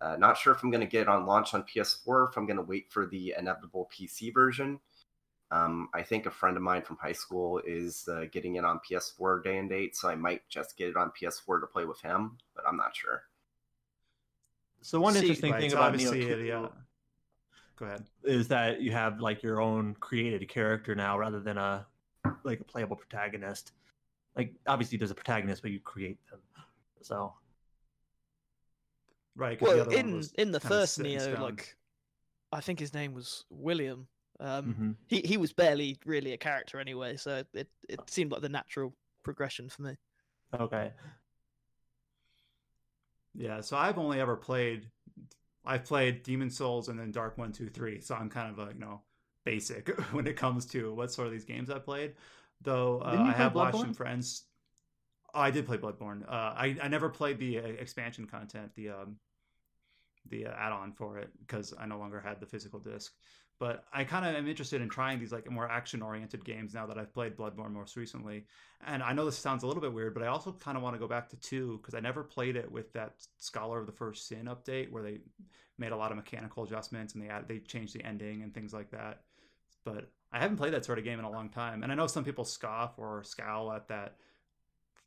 Uh, 0.01 0.17
not 0.17 0.37
sure 0.37 0.53
if 0.53 0.63
I'm 0.63 0.71
going 0.71 0.83
to 0.83 0.87
get 0.87 1.03
it 1.03 1.09
on 1.09 1.25
launch 1.25 1.55
on 1.55 1.63
PS4, 1.63 2.29
if 2.29 2.37
I'm 2.37 2.45
going 2.45 2.59
to 2.59 2.63
wait 2.63 2.91
for 2.91 3.07
the 3.07 3.35
inevitable 3.39 3.91
PC 3.91 4.35
version. 4.35 4.79
Um, 5.51 5.89
I 5.95 6.03
think 6.03 6.27
a 6.27 6.31
friend 6.31 6.57
of 6.57 6.63
mine 6.63 6.83
from 6.83 6.97
high 6.97 7.13
school 7.13 7.61
is 7.65 8.09
uh, 8.09 8.27
getting 8.31 8.57
it 8.57 8.65
on 8.65 8.81
PS4 8.81 9.43
day 9.43 9.59
and 9.59 9.71
date, 9.71 9.97
so 9.97 10.09
I 10.09 10.17
might 10.17 10.43
just 10.49 10.77
get 10.77 10.89
it 10.89 10.97
on 10.97 11.13
PS4 11.19 11.61
to 11.61 11.67
play 11.67 11.85
with 11.85 12.01
him, 12.01 12.39
but 12.55 12.65
I'm 12.69 12.77
not 12.77 12.95
sure. 12.95 13.23
So 14.85 15.01
one 15.01 15.17
interesting 15.17 15.53
Right, 15.53 15.63
thing 15.63 15.73
about 15.73 15.95
Nioh 15.95 16.11
obviously, 16.11 16.21
2 16.21 16.37
the, 16.37 16.53
uh, 16.53 16.69
go 17.77 17.87
ahead. 17.87 18.05
is 18.23 18.49
that 18.49 18.81
you 18.83 18.93
have 18.93 19.19
like 19.21 19.43
your 19.43 19.61
own 19.61 19.95
created 20.01 20.47
character 20.49 20.95
now 20.95 21.19
rather 21.19 21.41
than 21.41 21.59
a 21.59 21.87
like 22.45 22.61
a 22.61 22.65
playable 22.65 22.97
protagonist. 22.97 23.73
Like 24.37 24.55
obviously 24.67 24.99
there's 24.99 25.11
a 25.11 25.15
protagonist, 25.15 25.63
but 25.63 25.71
you 25.71 25.81
create 25.81 26.19
them. 26.31 26.41
So 27.03 27.33
Right. 29.37 29.59
'cause 29.59 29.69
the 29.69 29.75
well 29.75 29.89
other 29.91 29.93
in 29.99 30.13
was 30.17 30.33
in 30.39 30.53
the 30.53 30.61
first 30.61 30.99
Nioh 31.01 31.21
stone. 31.21 31.41
like 31.43 31.77
i 32.53 32.61
think 32.61 32.79
his 32.79 32.95
name 32.95 33.15
was 33.15 33.45
william 33.51 34.07
um 34.41 34.65
mhm. 34.69 34.95
he, 35.09 35.21
he 35.25 35.37
was 35.37 35.53
barely 35.53 35.99
really 36.05 36.33
a 36.33 36.39
character 36.39 36.79
anyway 36.81 37.17
so 37.17 37.43
it, 37.55 37.69
it 37.89 38.01
seemed 38.09 38.31
like 38.33 38.43
the 38.43 38.49
natural 38.49 38.95
progression 39.23 39.69
for 39.69 39.83
me 39.83 39.97
okay. 40.61 40.93
Yeah, 43.35 43.61
so 43.61 43.77
I've 43.77 43.99
only 43.99 44.21
ever 44.21 44.37
played 44.37 44.89
I've 45.67 45.85
played 45.85 46.23
Demon 46.23 46.51
Souls 46.51 46.89
and 46.89 46.99
then 46.99 47.11
Dark 47.11 47.39
One, 47.39 47.53
Two, 47.53 47.69
Three. 47.69 48.01
So 48.01 48.15
I'm 48.15 48.31
kind 48.31 48.51
of 48.51 48.69
a 48.69 48.73
you 48.73 48.81
know 48.81 49.03
basic 49.45 49.89
when 50.13 50.27
it 50.27 50.37
comes 50.37 50.67
to 50.67 50.95
what 50.95 51.13
sort 51.13 51.27
of 51.27 51.33
these 51.33 51.45
games 51.45 51.71
I 51.71 51.79
played. 51.79 52.15
Though 52.63 53.01
uh, 53.01 53.05
Didn't 53.09 53.27
you 53.27 53.35
I 53.35 53.35
have 53.35 53.55
watched 53.55 53.81
some 53.81 53.93
Bloodborne? 53.93 53.95
friends. 53.95 54.45
Oh, 55.35 55.41
I 55.41 55.51
did 55.51 55.67
play 55.67 55.79
Bloodborne. 55.79 56.23
Uh, 56.29 56.55
I 56.57 56.77
I 56.83 56.89
never 56.89 57.09
played 57.09 57.39
the 57.39 57.59
uh, 57.59 57.63
expansion 57.63 58.27
content, 58.27 58.75
the 58.75 58.91
um, 58.91 59.17
the 60.31 60.47
uh, 60.47 60.53
add-on 60.53 60.93
for 60.93 61.19
it 61.19 61.31
because 61.41 61.75
I 61.79 61.87
no 61.87 61.99
longer 61.99 62.21
had 62.21 62.41
the 62.41 62.47
physical 62.47 62.81
disc. 62.81 63.13
But 63.65 63.87
I 63.95 64.05
kind 64.05 64.27
of 64.27 64.35
am 64.35 64.47
interested 64.47 64.83
in 64.83 64.91
trying 64.91 65.19
these 65.19 65.33
like 65.33 65.51
more 65.51 65.67
action-oriented 65.67 66.45
games 66.45 66.75
now 66.75 66.85
that 66.85 66.99
I've 66.99 67.15
played 67.15 67.35
Bloodborne 67.35 67.73
most 67.73 67.97
recently. 67.97 68.45
And 68.87 69.03
I 69.03 69.15
know 69.15 69.25
this 69.25 69.39
sounds 69.39 69.63
a 69.63 69.67
little 69.67 69.81
bit 69.81 69.95
weird, 69.95 70.13
but 70.13 70.23
I 70.23 70.27
also 70.27 70.53
kind 70.53 70.77
of 70.77 70.83
want 70.83 70.95
to 70.97 71.01
go 71.01 71.09
back 71.09 71.31
to 71.31 71.37
two 71.37 71.79
because 71.79 71.95
I 71.95 72.01
never 72.01 72.23
played 72.23 72.57
it 72.57 72.71
with 72.71 72.93
that 72.93 73.15
Scholar 73.39 73.81
of 73.81 73.87
the 73.87 73.93
First 73.93 74.29
Sin 74.29 74.51
update 74.55 74.93
where 74.93 75.03
they 75.03 75.21
made 75.79 75.93
a 75.93 75.97
lot 75.97 76.11
of 76.11 76.19
mechanical 76.19 76.63
adjustments 76.63 77.15
and 77.15 77.23
they 77.23 77.31
added, 77.31 77.49
they 77.49 77.59
changed 77.61 77.95
the 77.95 78.05
ending 78.05 78.43
and 78.43 78.53
things 78.53 78.75
like 78.75 78.91
that. 78.91 79.23
But 79.83 80.11
I 80.31 80.41
haven't 80.41 80.59
played 80.59 80.75
that 80.75 80.85
sort 80.85 80.99
of 80.99 81.05
game 81.07 81.19
in 81.19 81.25
a 81.25 81.31
long 81.31 81.49
time, 81.49 81.83
and 81.83 81.91
I 81.91 81.95
know 81.95 82.07
some 82.07 82.23
people 82.23 82.45
scoff 82.45 82.99
or 82.99 83.25
scowl 83.25 83.73
at 83.73 83.89
that 83.89 84.17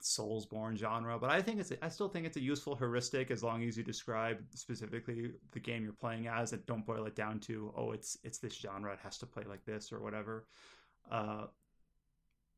Soulsborne 0.01 0.77
genre, 0.77 1.17
but 1.19 1.29
I 1.29 1.41
think 1.41 1.59
it's 1.59 1.71
I 1.81 1.89
still 1.89 2.09
think 2.09 2.25
it's 2.25 2.37
a 2.37 2.41
useful 2.41 2.75
heuristic 2.75 3.31
as 3.31 3.43
long 3.43 3.63
as 3.63 3.77
you 3.77 3.83
describe 3.83 4.37
specifically 4.53 5.31
the 5.51 5.59
game 5.59 5.83
you're 5.83 5.93
playing 5.93 6.27
as 6.27 6.53
and 6.53 6.65
don't 6.65 6.85
boil 6.85 7.05
it 7.05 7.15
down 7.15 7.39
to 7.41 7.73
oh 7.75 7.91
it's 7.91 8.17
it's 8.23 8.37
this 8.37 8.53
genre 8.53 8.93
it 8.93 8.99
has 9.03 9.17
to 9.19 9.25
play 9.25 9.43
like 9.47 9.65
this 9.65 9.91
or 9.91 9.99
whatever. 9.99 10.45
Uh, 11.11 11.45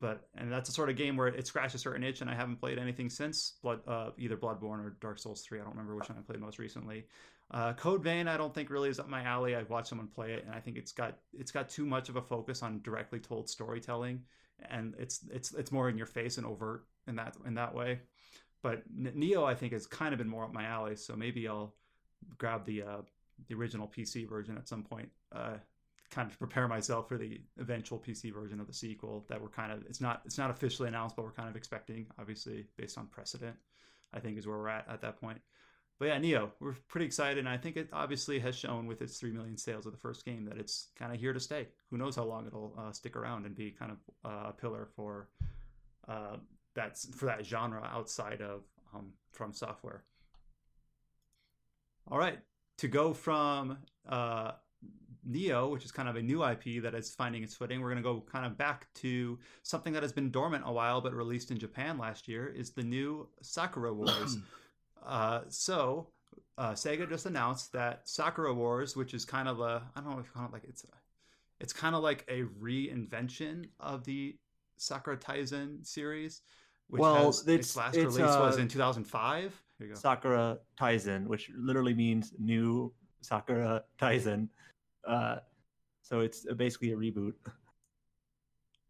but 0.02 0.30
and 0.36 0.52
that's 0.52 0.70
a 0.70 0.72
sort 0.72 0.90
of 0.90 0.96
game 0.96 1.18
where 1.18 1.28
it 1.28 1.46
scratched 1.46 1.76
a 1.76 1.78
certain 1.78 2.04
itch, 2.04 2.22
and 2.22 2.30
I 2.30 2.36
haven't 2.36 2.58
played 2.58 2.80
anything 2.80 3.10
since 3.10 3.58
Blood, 3.62 3.82
uh, 3.88 4.12
either 4.18 4.38
Bloodborne 4.38 4.84
or 4.84 4.98
Dark 5.02 5.20
Souls 5.20 5.42
three. 5.42 5.60
I 5.60 5.64
don't 5.64 5.72
remember 5.72 5.96
which 5.96 6.10
one 6.10 6.18
I 6.18 6.22
played 6.22 6.40
most 6.40 6.58
recently. 6.58 7.06
Uh, 7.52 7.74
Code 7.74 8.04
Vein, 8.04 8.28
I 8.28 8.38
don't 8.38 8.54
think 8.54 8.70
really 8.70 8.90
is 8.90 9.00
up 9.00 9.10
my 9.10 9.24
alley. 9.24 9.56
I've 9.56 9.70
watched 9.70 9.88
someone 9.90 10.08
play 10.08 10.34
it, 10.34 10.46
and 10.46 10.54
I 10.54 10.60
think 10.60 10.78
it's 10.78 10.92
got 10.92 11.18
it's 11.34 11.52
got 11.52 11.68
too 11.68 11.86
much 11.86 12.08
of 12.08 12.16
a 12.16 12.22
focus 12.22 12.64
on 12.64 12.82
directly 12.82 13.20
told 13.20 13.50
storytelling, 13.50 14.22
and 14.70 14.96
it's 14.98 15.22
it's 15.32 15.54
it's 15.54 15.72
more 15.72 15.90
in 15.90 15.98
your 15.98 16.08
face 16.08 16.38
and 16.38 16.46
overt 16.46 16.86
in 17.10 17.16
that 17.18 17.36
in 17.46 17.56
that 17.56 17.74
way. 17.74 18.00
But 18.62 18.84
Nioh, 18.94 19.46
I 19.46 19.56
think, 19.56 19.74
has 19.74 19.88
kind 19.88 20.14
of 20.14 20.18
been 20.18 20.30
more 20.30 20.44
up 20.44 20.54
my 20.54 20.66
alley, 20.66 20.96
so 20.96 21.16
maybe 21.16 21.48
I'll 21.48 21.74
grab 22.38 22.66
the 22.66 22.84
uh, 22.84 23.02
the 23.48 23.56
original 23.56 23.88
PC 23.88 24.28
version 24.28 24.58
at 24.58 24.68
some 24.68 24.84
point. 24.84 25.10
Uh, 25.32 25.58
kind 26.12 26.30
of 26.30 26.38
prepare 26.40 26.68
myself 26.68 27.08
for 27.08 27.18
the 27.18 27.40
eventual 27.60 28.00
PC 28.00 28.34
version 28.34 28.60
of 28.60 28.66
the 28.66 28.74
sequel 28.74 29.26
that 29.30 29.40
we're 29.40 29.50
kind 29.50 29.72
of 29.72 29.84
it's 29.88 30.02
not 30.02 30.22
it's 30.26 30.38
not 30.38 30.50
officially 30.50 30.88
announced, 30.88 31.16
but 31.16 31.24
we're 31.24 31.32
kind 31.32 31.50
of 31.50 31.56
expecting, 31.56 32.08
obviously 32.20 32.66
based 32.78 32.98
on 32.98 33.08
precedent. 33.08 33.56
I 34.14 34.20
think 34.20 34.38
is 34.38 34.48
where 34.48 34.58
we're 34.58 34.70
at 34.70 34.88
at 34.90 35.02
that 35.02 35.22
point. 35.22 35.40
But 36.00 36.08
yeah, 36.08 36.20
Nioh, 36.20 36.52
we're 36.62 36.76
pretty 36.88 37.06
excited, 37.06 37.40
and 37.40 37.50
I 37.50 37.58
think 37.58 37.76
it 37.76 37.90
obviously 37.92 38.40
has 38.40 38.56
shown 38.56 38.88
with 38.88 39.02
its 39.02 39.20
three 39.20 39.32
million 39.32 39.58
sales 39.58 39.86
of 39.86 39.92
the 39.92 39.98
first 39.98 40.26
game 40.26 40.46
that 40.46 40.58
it's 40.58 40.88
kind 40.98 41.14
of 41.14 41.20
here 41.20 41.34
to 41.34 41.40
stay. 41.42 41.68
Who 41.92 41.98
knows 41.98 42.16
how 42.16 42.24
long 42.24 42.48
it'll 42.48 42.74
uh, 42.78 42.94
stick 42.94 43.18
around 43.18 43.46
and 43.46 43.54
be 43.54 43.72
kind 43.72 43.92
of 43.92 43.98
uh, 44.26 44.50
a 44.50 44.54
pillar 44.54 44.88
for 44.96 45.28
uh, 46.08 46.38
that's 46.80 47.14
for 47.14 47.26
that 47.26 47.46
genre 47.46 47.84
outside 47.94 48.42
of 48.42 48.64
um, 48.96 49.12
from 49.34 49.52
software. 49.54 50.04
All 52.10 52.18
right, 52.18 52.40
to 52.78 52.88
go 52.88 53.14
from 53.14 53.78
uh, 54.08 54.54
Nioh, 55.30 55.70
which 55.70 55.84
is 55.84 55.92
kind 55.92 56.08
of 56.08 56.16
a 56.16 56.22
new 56.22 56.44
IP 56.44 56.82
that 56.82 56.96
is 56.96 57.12
finding 57.12 57.44
its 57.44 57.54
footing, 57.54 57.82
we're 57.82 57.90
going 57.90 58.02
to 58.02 58.10
go 58.10 58.24
kind 58.32 58.46
of 58.46 58.58
back 58.58 58.88
to 58.96 59.38
something 59.64 59.94
that 59.94 60.02
has 60.02 60.14
been 60.14 60.32
dormant 60.32 60.64
a 60.66 60.72
while 60.72 61.02
but 61.02 61.14
released 61.14 61.52
in 61.52 61.60
Japan 61.60 61.98
last 61.98 62.28
year. 62.28 62.48
Is 62.48 62.72
the 62.72 62.84
new 62.84 63.28
Sakura 63.42 63.94
Wars. 63.94 64.38
uh, 65.06 65.42
so 65.50 66.08
uh, 66.58 66.72
Sega 66.72 67.08
just 67.08 67.26
announced 67.26 67.74
that 67.74 68.08
Sakura 68.08 68.54
Wars, 68.54 68.96
which 68.96 69.14
is 69.14 69.26
kind 69.26 69.48
of 69.48 69.60
a 69.60 69.84
I 69.96 70.02
don't 70.02 70.12
know 70.12 70.20
if 70.20 70.26
you 70.26 70.32
call 70.34 70.46
it 70.46 70.54
like 70.54 70.66
it's 70.68 70.86
a, 70.86 70.88
it's 71.60 71.74
kind 71.74 71.96
of 71.96 72.02
like 72.02 72.26
a 72.30 72.44
reinvention 72.62 73.66
of 73.80 74.06
the 74.06 74.38
Sakura 74.78 75.18
Taisen 75.18 75.86
series, 75.86 76.42
which 76.90 77.00
Well, 77.00 77.28
has, 77.28 77.40
its, 77.42 77.50
it's- 77.50 77.76
last 77.76 77.96
it's, 77.96 78.06
release 78.06 78.36
was 78.36 78.58
uh, 78.58 78.62
in 78.62 78.68
2005. 78.68 79.62
Here 79.78 79.88
go. 79.88 79.94
Sakura 79.94 80.58
Taisen, 80.80 81.28
which 81.28 81.50
literally 81.56 81.94
means 81.94 82.34
new 82.38 82.92
Sakura 83.22 83.84
Taisen. 84.00 84.50
Uh, 85.08 85.38
so 86.02 86.20
it's 86.20 86.46
basically 86.56 86.92
a 86.92 86.96
reboot. 86.98 87.34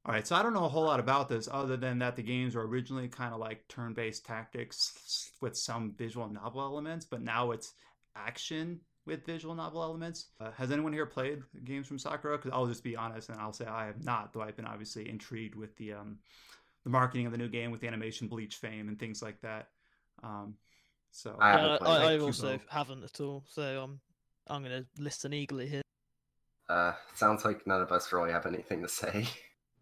All 0.05 0.13
right, 0.13 0.25
so 0.25 0.35
I 0.35 0.41
don't 0.41 0.53
know 0.53 0.65
a 0.65 0.69
whole 0.69 0.85
lot 0.85 0.99
about 0.99 1.29
this 1.29 1.47
other 1.51 1.77
than 1.77 1.99
that 1.99 2.15
the 2.15 2.23
games 2.23 2.55
were 2.55 2.65
originally 2.65 3.07
kind 3.09 3.33
of 3.33 3.39
like 3.39 3.67
turn-based 3.67 4.25
tactics 4.25 5.31
with 5.41 5.55
some 5.55 5.93
visual 5.97 6.27
novel 6.29 6.61
elements, 6.61 7.05
but 7.05 7.21
now 7.21 7.51
it's 7.51 7.73
action 8.15 8.79
with 9.05 9.25
visual 9.25 9.53
novel 9.53 9.83
elements. 9.83 10.27
Uh, 10.39 10.51
has 10.51 10.71
anyone 10.71 10.93
here 10.93 11.05
played 11.05 11.41
games 11.65 11.85
from 11.85 11.99
Sakura? 11.99 12.37
Because 12.37 12.51
I'll 12.53 12.65
just 12.65 12.83
be 12.83 12.95
honest 12.95 13.29
and 13.29 13.39
I'll 13.39 13.53
say 13.53 13.65
I 13.65 13.85
have 13.85 14.03
not, 14.03 14.33
though 14.33 14.41
I've 14.41 14.55
been 14.55 14.65
obviously 14.65 15.09
intrigued 15.09 15.55
with 15.55 15.75
the 15.75 15.93
um, 15.93 16.17
the 16.83 16.89
marketing 16.89 17.25
of 17.25 17.31
the 17.31 17.37
new 17.37 17.49
game 17.49 17.71
with 17.71 17.81
the 17.81 17.87
animation 17.87 18.27
Bleach 18.27 18.55
fame 18.55 18.87
and 18.87 18.99
things 18.99 19.21
like 19.21 19.39
that. 19.41 19.67
Um, 20.23 20.55
so 21.11 21.37
I 21.39 21.51
haven't 21.51 21.81
Yeah, 21.81 21.87
I. 21.87 22.13
I 22.13 22.19
also 22.19 22.51
Kubo. 22.53 22.63
haven't 22.69 23.03
at 23.03 23.19
all, 23.21 23.43
so 23.49 23.61
I'm 23.83 23.99
I'm 24.47 24.63
gonna 24.63 24.85
listen 24.97 25.33
eagerly 25.33 25.67
here. 25.67 25.81
Uh, 26.69 26.93
sounds 27.15 27.45
like 27.45 27.65
none 27.65 27.81
of 27.81 27.91
us 27.91 28.11
really 28.13 28.31
have 28.31 28.45
anything 28.45 28.81
to 28.83 28.87
say. 28.87 29.27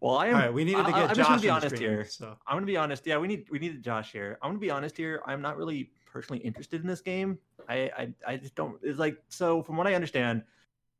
Well, 0.00 0.16
I 0.16 0.28
am. 0.28 0.34
all 0.36 0.40
right, 0.42 0.52
we 0.54 0.64
needed 0.64 0.84
to 0.86 0.88
I- 0.88 0.90
get 0.92 0.94
I'm 0.94 1.08
Josh 1.08 1.16
just 1.16 1.28
gonna 1.28 1.40
be 1.42 1.48
honest 1.50 1.76
stream, 1.76 1.90
here. 1.90 2.04
So 2.04 2.36
I'm 2.46 2.54
gonna 2.56 2.66
be 2.66 2.76
honest. 2.76 3.04
Yeah, 3.06 3.18
we 3.18 3.26
need 3.28 3.46
we 3.50 3.58
needed 3.58 3.82
Josh 3.82 4.12
here. 4.12 4.38
I'm 4.42 4.50
gonna 4.50 4.58
be 4.60 4.70
honest 4.70 4.96
here. 4.96 5.20
I'm 5.26 5.42
not 5.42 5.56
really 5.56 5.90
personally 6.06 6.40
interested 6.42 6.80
in 6.80 6.86
this 6.86 7.00
game. 7.00 7.38
I 7.68 7.90
I, 7.98 8.14
I 8.26 8.36
just 8.36 8.54
don't. 8.54 8.78
It's 8.82 8.98
like 8.98 9.18
so. 9.28 9.62
From 9.64 9.76
what 9.76 9.86
I 9.88 9.94
understand, 9.94 10.44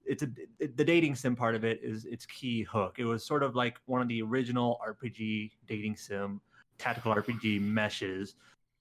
it's 0.09 0.23
a 0.23 0.29
it- 0.59 0.77
the 0.77 0.85
dating 0.85 1.15
sim 1.15 1.37
part 1.37 1.55
of 1.55 1.65
it 1.65 1.81
is 1.83 2.05
its 2.05 2.27
key 2.27 2.63
hook. 2.63 2.99
It 2.99 3.05
was 3.05 3.25
sort 3.25 3.43
of 3.43 3.55
like 3.55 3.79
one 3.87 4.01
of 4.03 4.09
the 4.09 4.23
original 4.23 4.81
RPG 4.87 5.53
dating 5.67 5.97
sim 5.97 6.41
tactical 6.79 7.15
RPG 7.15 7.61
meshes, 7.61 8.35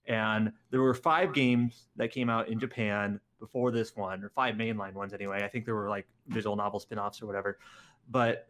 and 0.05 0.51
there 0.71 0.81
were 0.81 0.93
five 0.93 1.33
games 1.33 1.89
that 1.95 2.11
came 2.11 2.29
out 2.29 2.47
in 2.47 2.59
Japan 2.59 3.19
before 3.39 3.71
this 3.71 3.95
one, 3.95 4.23
or 4.23 4.29
five 4.29 4.55
mainline 4.55 4.93
ones 4.93 5.13
anyway. 5.13 5.43
I 5.43 5.47
think 5.47 5.65
there 5.65 5.75
were 5.75 5.89
like 5.89 6.07
visual 6.27 6.55
novel 6.55 6.79
spin-offs 6.79 7.21
or 7.21 7.27
whatever, 7.27 7.59
but 8.09 8.47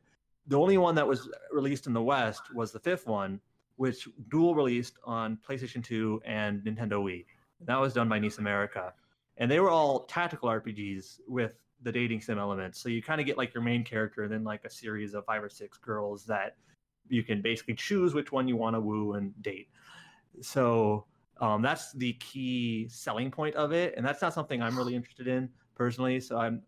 the 0.48 0.58
only 0.58 0.78
one 0.78 0.96
that 0.96 1.06
was 1.06 1.30
released 1.52 1.88
in 1.88 1.94
the 1.94 2.02
West 2.02 2.54
was 2.54 2.72
the 2.72 2.80
fifth 2.80 3.06
one, 3.06 3.42
which 3.76 4.08
dual 4.30 4.56
released 4.56 4.98
on 5.04 5.38
PlayStation 5.48 5.84
2 5.84 6.22
and 6.26 6.62
Nintendo 6.64 7.04
Wii. 7.04 7.26
That 7.66 7.80
was 7.80 7.94
done 7.94 8.08
by 8.08 8.20
NIS 8.20 8.38
America. 8.38 8.94
And 9.38 9.52
they 9.52 9.60
were 9.60 9.70
all 9.70 10.06
tactical 10.06 10.50
RPGs 10.50 11.20
with 11.28 11.54
the 11.84 11.92
dating 11.92 12.22
sim 12.22 12.38
elements. 12.38 12.80
So 12.80 12.90
you 12.90 13.02
kind 13.02 13.22
of 13.22 13.28
get 13.28 13.38
like 13.38 13.54
your 13.54 13.64
main 13.64 13.84
character 13.84 14.24
and 14.24 14.32
then 14.32 14.44
like 14.44 14.66
a 14.66 14.70
series 14.70 15.14
of 15.14 15.26
five 15.26 15.44
or 15.44 15.50
six 15.50 15.78
girls 15.78 16.26
that 16.26 16.56
you 17.10 17.24
can 17.24 17.42
basically 17.42 17.76
choose 17.76 18.14
which 18.14 18.32
one 18.32 18.48
you 18.48 18.56
want 18.56 18.76
to 18.76 18.82
woo 18.82 19.14
and 19.14 19.40
date. 19.42 19.70
So 20.42 21.06
um, 21.40 21.62
that's 21.62 21.94
the 21.94 22.14
key 22.14 22.88
selling 22.90 23.32
point 23.32 23.56
of 23.56 23.72
it. 23.72 23.94
And 23.96 24.06
that's 24.06 24.22
not 24.22 24.34
something 24.34 24.62
I'm 24.62 24.78
really 24.78 24.96
interested 24.96 25.28
in 25.28 25.50
personally. 25.76 26.20
So 26.20 26.38
I'm, 26.38 26.62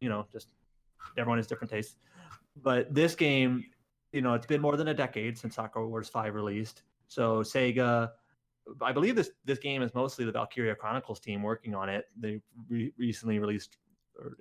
you 0.00 0.08
know, 0.08 0.26
just 0.32 0.48
everyone 1.16 1.38
has 1.38 1.46
different 1.46 1.70
tastes. 1.70 1.96
But 2.62 2.92
this 2.92 3.14
game, 3.14 3.64
you 4.12 4.22
know, 4.22 4.34
it's 4.34 4.46
been 4.46 4.60
more 4.60 4.76
than 4.76 4.88
a 4.88 4.94
decade 4.94 5.38
since 5.38 5.56
Sakura 5.56 5.86
Wars 5.88 6.08
5 6.08 6.34
released. 6.34 6.82
So 7.08 7.40
Sega, 7.42 8.10
I 8.82 8.92
believe 8.92 9.14
this 9.14 9.30
this 9.44 9.58
game 9.58 9.82
is 9.82 9.94
mostly 9.94 10.24
the 10.24 10.32
Valkyria 10.32 10.74
Chronicles 10.74 11.20
team 11.20 11.42
working 11.42 11.74
on 11.74 11.88
it. 11.88 12.06
They 12.18 12.40
re- 12.68 12.92
recently 12.98 13.38
released 13.38 13.76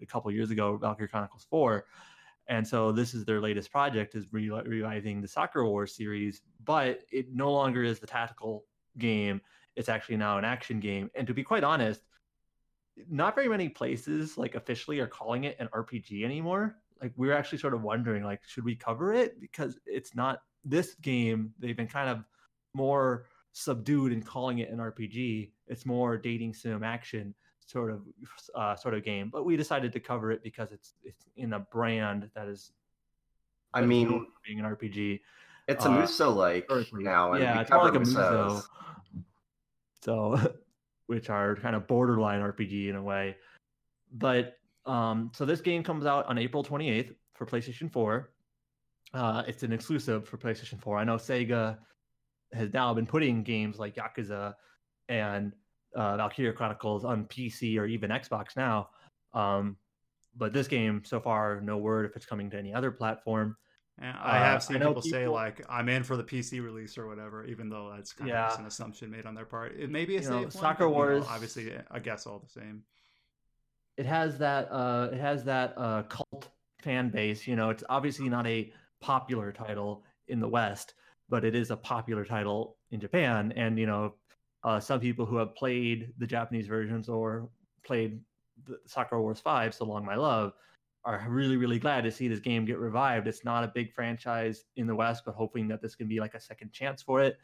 a 0.02 0.06
couple 0.06 0.32
years 0.32 0.52
ago 0.52 0.78
Valkyria 0.78 1.10
Chronicles 1.10 1.46
4. 1.50 1.86
And 2.48 2.68
so 2.68 2.92
this 2.92 3.14
is 3.14 3.26
their 3.26 3.42
latest 3.42 3.72
project 3.72 4.16
is 4.16 4.26
re- 4.32 4.50
reviving 4.50 5.22
the 5.22 5.28
Sakura 5.28 5.68
Wars 5.68 5.96
series, 5.96 6.42
but 6.64 7.02
it 7.12 7.34
no 7.34 7.52
longer 7.52 7.84
is 7.84 8.00
the 8.00 8.08
tactical 8.08 8.66
game. 8.98 9.42
It's 9.76 9.90
actually 9.90 10.18
now 10.18 10.38
an 10.38 10.46
action 10.46 10.80
game. 10.80 11.10
And 11.16 11.26
to 11.28 11.34
be 11.34 11.44
quite 11.44 11.64
honest, 11.64 12.02
not 13.10 13.36
very 13.36 13.50
many 13.50 13.68
places 13.68 14.38
like 14.38 14.56
officially 14.56 15.00
are 15.00 15.08
calling 15.08 15.46
it 15.46 15.58
an 15.60 15.68
RPG 15.74 16.24
anymore. 16.24 16.78
Like 17.02 17.14
we're 17.18 17.34
actually 17.34 17.58
sort 17.58 17.74
of 17.74 17.82
wondering 17.82 18.24
like 18.24 18.42
should 18.48 18.64
we 18.64 18.76
cover 18.76 19.14
it 19.14 19.42
because 19.42 19.78
it's 19.86 20.16
not 20.16 20.42
this 20.64 20.96
game 20.96 21.54
they've 21.60 21.76
been 21.76 21.88
kind 21.88 22.10
of 22.10 22.24
more 22.74 23.26
subdued 23.52 24.12
in 24.12 24.22
calling 24.22 24.60
it 24.60 24.70
an 24.70 24.78
RPG. 24.78 25.52
It's 25.68 25.86
more 25.86 26.18
dating 26.18 26.54
sim 26.54 26.84
action 26.84 27.34
sort 27.66 27.92
of 27.92 28.02
uh, 28.56 28.76
sort 28.76 28.94
of 28.94 29.04
game. 29.04 29.30
But 29.32 29.46
we 29.46 29.58
decided 29.58 29.92
to 29.94 30.00
cover 30.00 30.32
it 30.32 30.44
because 30.44 30.72
it's 30.72 30.94
it's 31.04 31.26
in 31.36 31.54
a 31.54 31.60
brand 31.60 32.30
that 32.36 32.48
is 32.48 32.72
I 33.74 33.82
mean, 33.82 34.26
being 34.46 34.60
an 34.60 34.66
RPG. 34.66 35.20
it's 35.68 35.86
a 35.86 35.90
uh, 35.90 36.06
Musou 36.06 36.36
like 36.36 36.70
now, 36.94 37.36
yeah, 37.36 37.60
it's 37.62 37.70
more 37.70 37.84
like 37.84 37.96
a 37.96 38.00
Musou. 38.00 38.64
So, 40.02 40.40
which 41.08 41.30
are 41.30 41.56
kind 41.56 41.76
of 41.76 41.88
borderline 41.88 42.42
RPG 42.42 42.90
in 42.90 42.96
a 42.96 43.04
way. 43.04 43.36
But 44.14 44.58
um, 44.86 45.32
so 45.34 45.46
this 45.46 45.62
game 45.62 45.84
comes 45.84 46.06
out 46.06 46.26
on 46.28 46.38
April 46.38 46.64
28th 46.64 47.16
for 47.34 47.46
PlayStation 47.46 47.92
4. 47.92 48.32
Uh, 49.14 49.44
it's 49.48 49.64
an 49.64 49.74
exclusive 49.74 50.28
for 50.28 50.38
PlayStation 50.38 50.80
4. 50.80 50.98
I 50.98 51.04
know 51.04 51.16
Sega 51.16 51.78
has 52.54 52.72
now 52.74 52.94
been 52.94 53.06
putting 53.06 53.44
games 53.44 53.78
like 53.78 53.96
Yakuza 53.96 54.54
and 55.10 55.54
uh, 55.96 56.18
Valkyria 56.18 56.54
Chronicles 56.54 57.06
on 57.06 57.26
PC 57.26 57.78
or 57.80 57.86
even 57.86 58.10
Xbox 58.12 58.56
now. 58.56 58.90
Um, 59.34 59.78
but 60.38 60.52
this 60.54 60.68
game, 60.68 61.04
so 61.06 61.20
far, 61.20 61.62
no 61.62 61.78
word 61.78 62.06
if 62.06 62.16
it's 62.16 62.26
coming 62.26 62.50
to 62.52 62.58
any 62.58 62.74
other 62.74 62.92
platform. 62.92 63.56
And 63.98 64.18
I 64.18 64.38
Uh, 64.38 64.44
have 64.44 64.56
I 64.58 64.60
seen 64.60 64.80
know 64.80 64.88
people, 64.94 65.02
say 65.04 65.28
like 65.28 65.66
I'm 65.70 65.88
in 65.88 66.04
for 66.04 66.18
the 66.18 66.24
PC 66.24 66.62
release 66.62 66.98
or 66.98 67.08
whatever, 67.08 67.46
even 67.46 67.70
though 67.70 67.92
that's 67.96 68.12
kind 68.12 68.30
Yeah. 68.30 68.44
of 68.44 68.50
just 68.50 68.60
an 68.60 68.66
assumption 68.66 69.10
made 69.10 69.26
on 69.26 69.34
their 69.34 69.46
part. 69.46 69.74
It 69.80 69.90
may 69.90 70.04
be 70.04 70.18
a 70.18 70.22
You 70.22 70.30
know, 70.30 70.42
one, 70.42 70.52
Soccer 70.52 70.84
but, 70.86 70.90
you 70.90 70.96
know, 70.96 71.12
Wars- 71.14 71.26
obviously, 71.30 71.74
I 71.90 72.00
guess 72.00 72.28
all 72.28 72.40
the 72.40 72.50
same. 72.50 72.84
it 73.98 74.06
has 74.06 74.38
that 74.40 74.70
uh 74.72 75.10
it 75.14 75.20
has 75.20 75.46
that 75.46 75.74
uh 75.78 76.04
cult 76.04 76.50
fan 76.82 77.10
base 77.10 77.48
you 77.48 77.56
know 77.56 77.70
it's 77.70 77.84
obviously 77.90 78.28
not 78.28 78.46
a 78.46 78.72
popular 79.02 79.54
title 79.54 80.04
in 80.28 80.40
the 80.42 80.48
west 80.48 80.96
but 81.30 81.46
it 81.46 81.56
is 81.56 81.72
a 81.72 81.78
popular 81.78 82.26
title 82.26 82.78
in 82.92 83.00
japan 83.00 83.54
and 83.56 83.80
you 83.80 83.86
know 83.88 84.14
uh 84.66 84.80
some 84.80 85.00
people 85.00 85.26
who 85.26 85.38
have 85.38 85.56
played 85.56 86.12
the 86.18 86.28
japanese 86.28 86.68
versions 86.68 87.08
or 87.08 87.50
played 87.84 88.20
Sakura 88.86 89.22
Wars 89.22 89.40
5 89.40 89.74
so 89.74 89.86
long 89.86 90.06
my 90.06 90.16
love 90.16 90.54
are 91.06 91.24
really 91.30 91.56
really 91.56 91.80
glad 91.80 92.04
to 92.04 92.12
see 92.12 92.28
this 92.28 92.40
game 92.40 92.66
get 92.66 92.80
revived 92.80 93.28
it's 93.28 93.46
not 93.46 93.64
a 93.64 93.72
big 93.74 93.94
franchise 93.94 94.66
in 94.76 94.88
the 94.88 94.96
west 94.96 95.24
but 95.26 95.36
hoping 95.36 95.68
that 95.68 95.82
this 95.82 95.96
can 95.96 96.08
be 96.08 96.20
like 96.20 96.34
a 96.34 96.40
second 96.40 96.72
chance 96.74 97.02
for 97.02 97.22
it 97.22 97.38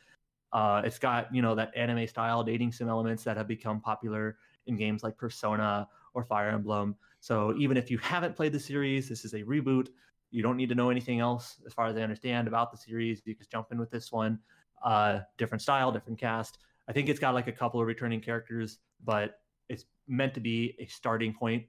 uh 0.52 0.81
it's 0.84 0.99
got 0.99 1.34
you 1.34 1.41
know 1.41 1.56
that 1.56 1.72
anime 1.76 2.07
style 2.07 2.43
dating 2.43 2.72
sim 2.72 2.89
elements 2.89 3.23
that 3.23 3.38
have 3.38 3.48
become 3.48 3.80
popular 3.80 4.38
in 4.68 4.76
games 4.76 5.03
like 5.03 5.18
persona 5.18 5.88
or 6.14 6.23
Fire 6.23 6.49
Emblem. 6.49 6.95
So 7.19 7.56
even 7.57 7.77
if 7.77 7.89
you 7.89 7.98
haven't 7.99 8.35
played 8.35 8.53
the 8.53 8.60
series, 8.60 9.10
this 9.10 9.26
is 9.26 9.34
a 9.34 9.43
reboot. 9.43 9.89
You 10.31 10.43
don't 10.43 10.57
need 10.57 10.69
to 10.69 10.76
know 10.76 10.89
anything 10.89 11.19
else, 11.19 11.61
as 11.65 11.73
far 11.73 11.88
as 11.88 11.98
I 11.98 12.02
understand, 12.02 12.48
about 12.48 12.72
the 12.72 12.77
series. 12.77 13.22
You 13.26 13.35
just 13.35 13.52
jump 13.52 13.68
in 13.72 13.80
with 13.80 13.91
this 13.91 14.11
one. 14.11 14.39
Uh, 14.84 15.19
different 15.38 15.61
style, 15.61 15.91
different 15.91 16.19
cast. 16.19 16.60
I 16.88 16.94
think 16.94 17.10
it's 17.10 17.20
got 17.20 17.34
like 17.34 17.48
a 17.48 17.52
couple 17.52 17.80
of 17.82 17.88
returning 17.88 18.22
characters, 18.22 18.80
but 19.03 19.40
it's 19.70 19.86
meant 20.08 20.34
to 20.36 20.40
be 20.40 20.76
a 20.80 20.86
starting 20.88 21.34
point. 21.34 21.66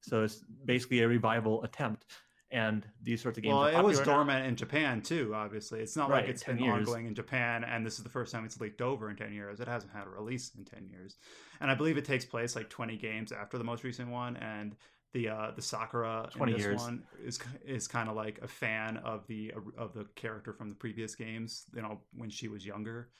So 0.00 0.22
it's 0.24 0.44
basically 0.64 1.00
a 1.00 1.08
revival 1.08 1.62
attempt. 1.64 2.04
And 2.50 2.86
these 3.02 3.20
sorts 3.20 3.36
of 3.36 3.44
games. 3.44 3.54
Well, 3.54 3.66
it 3.66 3.82
was 3.84 3.98
popular 3.98 4.04
now. 4.04 4.04
dormant 4.24 4.46
in 4.46 4.56
Japan 4.56 5.02
too. 5.02 5.32
Obviously, 5.34 5.80
it's 5.80 5.96
not 5.96 6.08
Right, 6.08 6.22
like 6.22 6.30
it's 6.30 6.42
10 6.42 6.56
been 6.56 6.64
years. 6.64 6.88
ongoing 6.88 7.06
in 7.06 7.14
Japan, 7.14 7.62
and 7.62 7.84
this 7.84 7.98
is 7.98 8.04
the 8.04 8.08
first 8.08 8.32
time 8.32 8.46
it's 8.46 8.58
leaked 8.58 8.80
over 8.80 9.10
in 9.10 9.16
ten 9.16 9.34
years. 9.34 9.60
It 9.60 9.68
hasn't 9.68 9.92
had 9.92 10.06
a 10.06 10.08
release 10.10 10.52
in 10.56 10.64
ten 10.64 10.88
years, 10.88 11.16
and 11.60 11.70
I 11.70 11.74
believe 11.74 11.98
it 11.98 12.06
takes 12.06 12.24
place 12.24 12.56
like 12.56 12.70
twenty 12.70 12.96
games 12.96 13.32
after 13.32 13.58
the 13.58 13.64
most 13.64 13.84
recent 13.84 14.08
one. 14.08 14.38
And 14.38 14.76
the 15.12 15.28
uh, 15.28 15.50
the 15.56 15.60
Sakura 15.60 16.30
20 16.32 16.52
in 16.52 16.56
this 16.56 16.66
years. 16.66 16.80
one 16.80 17.02
is 17.22 17.38
is 17.66 17.86
kind 17.86 18.08
of 18.08 18.16
like 18.16 18.38
a 18.40 18.48
fan 18.48 18.96
of 18.96 19.26
the 19.26 19.52
of 19.76 19.92
the 19.92 20.06
character 20.14 20.54
from 20.54 20.70
the 20.70 20.74
previous 20.74 21.14
games. 21.14 21.66
You 21.74 21.82
know, 21.82 22.00
when 22.16 22.30
she 22.30 22.48
was 22.48 22.64
younger. 22.64 23.10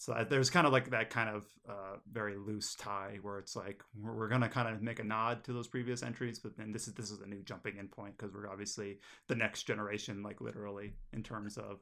So 0.00 0.24
there's 0.30 0.48
kind 0.48 0.64
of 0.64 0.72
like 0.72 0.90
that 0.90 1.10
kind 1.10 1.28
of 1.28 1.44
uh, 1.68 1.96
very 2.10 2.36
loose 2.36 2.76
tie 2.76 3.18
where 3.20 3.40
it's 3.40 3.56
like 3.56 3.82
we're, 4.00 4.14
we're 4.14 4.28
gonna 4.28 4.48
kind 4.48 4.72
of 4.72 4.80
make 4.80 5.00
a 5.00 5.04
nod 5.04 5.42
to 5.44 5.52
those 5.52 5.66
previous 5.66 6.04
entries, 6.04 6.38
but 6.38 6.56
then 6.56 6.70
this 6.70 6.86
is 6.86 6.94
this 6.94 7.10
is 7.10 7.20
a 7.20 7.26
new 7.26 7.42
jumping 7.42 7.78
in 7.78 7.88
point 7.88 8.16
because 8.16 8.32
we're 8.32 8.48
obviously 8.48 9.00
the 9.26 9.34
next 9.34 9.64
generation, 9.64 10.22
like 10.22 10.40
literally 10.40 10.94
in 11.12 11.24
terms 11.24 11.56
of 11.56 11.80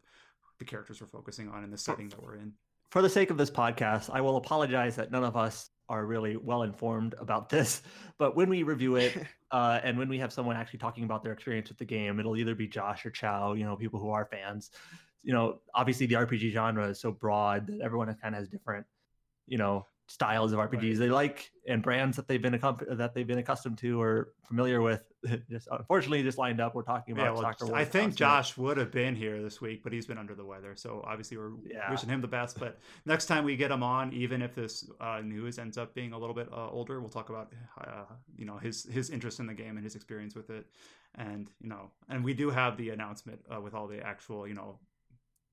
the 0.58 0.64
characters 0.64 1.00
we're 1.00 1.06
focusing 1.06 1.50
on 1.50 1.62
and 1.62 1.72
the 1.72 1.76
setting 1.76 2.08
that 2.08 2.22
we're 2.22 2.36
in. 2.36 2.54
for 2.88 3.02
the 3.02 3.10
sake 3.10 3.30
of 3.30 3.36
this 3.36 3.50
podcast, 3.50 4.08
I 4.10 4.22
will 4.22 4.38
apologize 4.38 4.96
that 4.96 5.10
none 5.10 5.24
of 5.24 5.36
us 5.36 5.68
are 5.88 6.04
really 6.06 6.36
well 6.36 6.62
informed 6.62 7.14
about 7.18 7.48
this. 7.48 7.82
But 8.18 8.34
when 8.34 8.48
we 8.48 8.62
review 8.62 8.96
it, 8.96 9.14
uh, 9.50 9.80
and 9.82 9.98
when 9.98 10.08
we 10.08 10.18
have 10.18 10.32
someone 10.32 10.56
actually 10.56 10.78
talking 10.78 11.04
about 11.04 11.22
their 11.22 11.32
experience 11.32 11.68
with 11.68 11.78
the 11.78 11.84
game, 11.84 12.18
it'll 12.18 12.36
either 12.36 12.54
be 12.54 12.66
Josh 12.66 13.04
or 13.04 13.10
Chow, 13.10 13.52
you 13.52 13.64
know, 13.64 13.76
people 13.76 14.00
who 14.00 14.10
are 14.10 14.24
fans. 14.24 14.70
You 15.26 15.32
know, 15.32 15.58
obviously 15.74 16.06
the 16.06 16.14
RPG 16.14 16.52
genre 16.52 16.86
is 16.88 17.00
so 17.00 17.10
broad 17.10 17.66
that 17.66 17.80
everyone 17.80 18.06
kind 18.22 18.34
of 18.34 18.38
has 18.38 18.48
different, 18.48 18.86
you 19.48 19.58
know, 19.58 19.86
styles 20.08 20.52
of 20.52 20.60
RPGs 20.60 20.72
Right. 20.90 20.98
they 21.00 21.08
like 21.10 21.50
and 21.66 21.82
brands 21.82 22.14
that 22.16 22.28
they've 22.28 22.40
been 22.40 22.52
accom- 22.52 22.96
that 22.96 23.12
they've 23.12 23.26
been 23.26 23.38
accustomed 23.38 23.76
to 23.78 24.00
or 24.00 24.28
familiar 24.46 24.80
with. 24.80 25.02
just 25.50 25.66
unfortunately, 25.68 26.22
just 26.22 26.38
lined 26.38 26.60
up. 26.60 26.76
We're 26.76 26.84
talking 26.84 27.10
about 27.14 27.24
Yeah, 27.24 27.30
well, 27.32 27.42
soccer. 27.42 27.74
I 27.74 27.82
think 27.84 28.10
constantly. 28.10 28.16
Josh 28.16 28.56
would 28.56 28.76
have 28.76 28.92
been 28.92 29.16
here 29.16 29.42
this 29.42 29.60
week, 29.60 29.82
but 29.82 29.92
he's 29.92 30.06
been 30.06 30.16
under 30.16 30.36
the 30.36 30.44
weather. 30.44 30.76
So 30.76 31.02
obviously, 31.04 31.38
we're 31.38 31.50
Yeah. 31.64 31.90
wishing 31.90 32.08
him 32.08 32.20
the 32.20 32.28
best. 32.28 32.60
But 32.60 32.78
next 33.04 33.26
time 33.26 33.44
we 33.44 33.56
get 33.56 33.72
him 33.72 33.82
on, 33.82 34.12
even 34.12 34.42
if 34.42 34.54
this 34.54 34.88
uh, 35.00 35.22
news 35.24 35.58
ends 35.58 35.76
up 35.76 35.92
being 35.92 36.12
a 36.12 36.18
little 36.18 36.36
bit 36.36 36.48
uh, 36.52 36.68
older, 36.70 37.00
we'll 37.00 37.10
talk 37.10 37.28
about 37.30 37.52
uh, 37.84 38.04
you 38.36 38.44
know 38.44 38.58
his 38.58 38.84
his 38.84 39.10
interest 39.10 39.40
in 39.40 39.46
the 39.48 39.54
game 39.54 39.76
and 39.76 39.82
his 39.82 39.96
experience 39.96 40.36
with 40.36 40.50
it, 40.50 40.66
and 41.16 41.50
you 41.60 41.68
know, 41.68 41.90
and 42.08 42.22
we 42.22 42.32
do 42.32 42.48
have 42.50 42.76
the 42.76 42.90
announcement 42.90 43.40
uh, 43.52 43.60
with 43.60 43.74
all 43.74 43.88
the 43.88 44.00
actual 44.06 44.46
you 44.46 44.54
know 44.54 44.78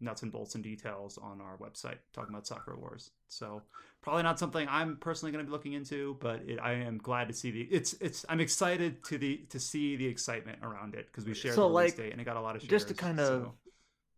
nuts 0.03 0.21
and 0.23 0.31
bolts 0.31 0.55
and 0.55 0.63
details 0.63 1.17
on 1.17 1.39
our 1.41 1.57
website 1.57 1.97
talking 2.13 2.34
about 2.34 2.45
Sakura 2.45 2.77
Wars. 2.77 3.11
So 3.27 3.61
probably 4.01 4.23
not 4.23 4.38
something 4.38 4.67
I'm 4.69 4.97
personally 4.97 5.31
going 5.31 5.43
to 5.45 5.49
be 5.49 5.51
looking 5.51 5.73
into, 5.73 6.17
but 6.19 6.41
it, 6.47 6.59
I 6.61 6.73
am 6.73 6.97
glad 6.97 7.27
to 7.30 7.34
see 7.34 7.51
the 7.51 7.61
it's 7.63 7.93
it's 8.01 8.25
I'm 8.30 8.39
excited 8.39 9.03
to 9.05 9.17
the 9.17 9.38
to 9.49 9.59
see 9.59 9.95
the 9.95 10.05
excitement 10.05 10.59
around 10.61 10.93
it 10.95 11.07
because 11.07 11.25
we 11.25 11.34
shared 11.34 11.55
So, 11.55 11.61
the 11.61 11.73
like, 11.73 11.95
date 11.95 12.11
and 12.11 12.21
it 12.21 12.25
got 12.25 12.38
a 12.38 12.41
lot 12.41 12.55
of 12.55 12.61
shares. 12.61 12.69
just 12.69 12.88
to 12.89 12.93
kind 12.93 13.19
of 13.19 13.27
so- 13.43 13.53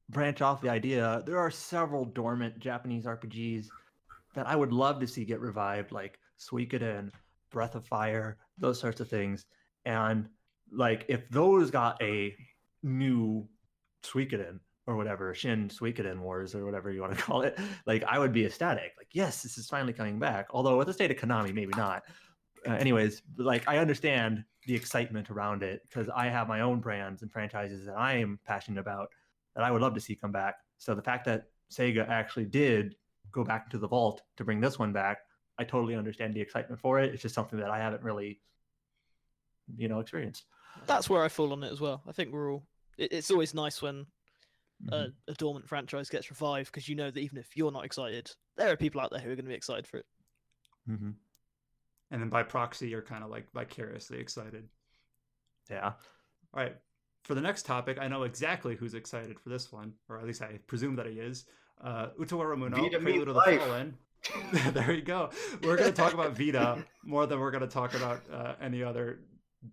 branch 0.09 0.41
off 0.41 0.61
the 0.61 0.69
idea, 0.69 1.23
there 1.25 1.39
are 1.39 1.49
several 1.51 2.05
dormant 2.05 2.59
Japanese 2.59 3.05
RPGs 3.05 3.67
that 4.33 4.47
I 4.47 4.55
would 4.55 4.71
love 4.73 4.99
to 4.99 5.07
see 5.07 5.23
get 5.25 5.39
revived, 5.39 5.91
like 5.91 6.19
Suikoden, 6.39 7.11
Breath 7.51 7.75
of 7.75 7.85
Fire, 7.87 8.37
those 8.57 8.79
sorts 8.79 8.99
of 9.01 9.07
things. 9.09 9.45
And 9.85 10.27
like 10.71 11.05
if 11.07 11.29
those 11.29 11.71
got 11.71 12.01
a 12.01 12.35
new 12.83 13.47
Suikoden 14.03 14.59
or 14.87 14.95
whatever, 14.95 15.33
Shin 15.33 15.69
Suikoden 15.69 16.19
Wars 16.19 16.53
or 16.53 16.65
whatever 16.65 16.91
you 16.91 17.01
want 17.01 17.17
to 17.17 17.21
call 17.23 17.41
it, 17.41 17.57
like 17.85 18.03
I 18.03 18.19
would 18.19 18.33
be 18.33 18.45
ecstatic. 18.45 18.93
Like, 18.97 19.09
yes, 19.11 19.43
this 19.43 19.57
is 19.57 19.67
finally 19.67 19.93
coming 19.93 20.19
back. 20.19 20.47
Although 20.51 20.77
with 20.77 20.87
the 20.87 20.93
state 20.93 21.11
of 21.11 21.17
Konami, 21.17 21.53
maybe 21.53 21.73
not. 21.75 22.03
Uh, 22.67 22.73
anyways, 22.73 23.21
like 23.37 23.67
I 23.67 23.77
understand 23.77 24.43
the 24.65 24.75
excitement 24.75 25.29
around 25.29 25.63
it 25.63 25.81
because 25.83 26.09
I 26.15 26.27
have 26.27 26.47
my 26.47 26.61
own 26.61 26.79
brands 26.79 27.21
and 27.21 27.31
franchises 27.31 27.85
that 27.85 27.97
I 27.97 28.15
am 28.17 28.39
passionate 28.45 28.79
about 28.79 29.09
that 29.55 29.63
I 29.63 29.71
would 29.71 29.81
love 29.81 29.93
to 29.93 30.01
see 30.01 30.15
come 30.15 30.31
back. 30.31 30.55
So 30.77 30.95
the 30.95 31.01
fact 31.01 31.25
that 31.25 31.45
Sega 31.71 32.07
actually 32.07 32.45
did 32.45 32.95
go 33.31 33.43
back 33.43 33.65
into 33.67 33.77
the 33.77 33.87
vault 33.87 34.21
to 34.37 34.43
bring 34.43 34.61
this 34.61 34.79
one 34.79 34.91
back, 34.91 35.19
I 35.57 35.63
totally 35.63 35.95
understand 35.95 36.33
the 36.33 36.41
excitement 36.41 36.79
for 36.81 36.99
it. 36.99 37.13
It's 37.13 37.21
just 37.21 37.35
something 37.35 37.59
that 37.59 37.69
I 37.69 37.77
haven't 37.77 38.03
really, 38.03 38.41
you 39.77 39.87
know, 39.87 39.99
experienced. 39.99 40.45
That's 40.85 41.09
where 41.09 41.23
I 41.23 41.29
fall 41.29 41.53
on 41.53 41.63
it 41.63 41.71
as 41.71 41.79
well. 41.79 42.01
I 42.07 42.11
think 42.11 42.33
we're 42.33 42.51
all. 42.51 42.63
It's 42.97 43.31
always 43.31 43.53
nice 43.53 43.81
when 43.81 44.05
a, 44.91 44.95
Mhm. 44.95 45.13
a 45.27 45.33
dormant 45.33 45.67
franchise 45.67 46.09
gets 46.09 46.29
revived 46.29 46.71
because 46.71 46.87
you 46.89 46.95
know 46.95 47.09
that 47.11 47.19
even 47.19 47.37
if 47.37 47.55
you're 47.55 47.71
not 47.71 47.85
excited, 47.85 48.31
there 48.57 48.71
are 48.71 48.77
people 48.77 49.01
out 49.01 49.09
there 49.11 49.19
who 49.19 49.31
are 49.31 49.35
going 49.35 49.45
to 49.45 49.49
be 49.49 49.55
excited 49.55 49.87
for 49.87 49.97
it. 49.97 50.05
Mhm. 50.89 51.15
and 52.11 52.21
then 52.21 52.29
by 52.29 52.43
proxy, 52.43 52.87
you're 52.87 53.01
kind 53.01 53.23
of 53.23 53.29
like 53.31 53.51
vicariously 53.51 54.19
excited. 54.19 54.69
Yeah. 55.69 55.93
All 56.53 56.63
right. 56.63 56.75
For 57.23 57.33
the 57.33 57.41
next 57.41 57.63
topic, 57.65 57.97
I 57.99 58.07
know 58.07 58.23
exactly 58.23 58.75
who's 58.75 58.93
excited 58.93 59.39
for 59.39 59.49
this 59.49 59.71
one, 59.71 59.93
or 60.07 60.19
at 60.19 60.25
least 60.25 60.43
I 60.43 60.59
presume 60.67 60.95
that 60.97 61.07
he 61.07 61.19
is. 61.19 61.45
Uh, 61.81 62.09
Utawarerumono, 62.19 62.73
Prelude 62.73 63.01
means 63.03 63.21
of 63.21 63.27
the 63.29 63.33
life. 63.33 63.59
Fallen. 63.59 63.97
there 64.73 64.91
you 64.91 65.01
go. 65.01 65.31
We're 65.63 65.75
going 65.77 65.89
to 65.89 65.95
talk 65.95 66.13
about 66.13 66.37
Vita 66.37 66.85
more 67.03 67.25
than 67.25 67.39
we're 67.39 67.51
going 67.51 67.61
to 67.61 67.67
talk 67.67 67.95
about 67.95 68.21
uh, 68.31 68.55
any 68.61 68.83
other 68.83 69.21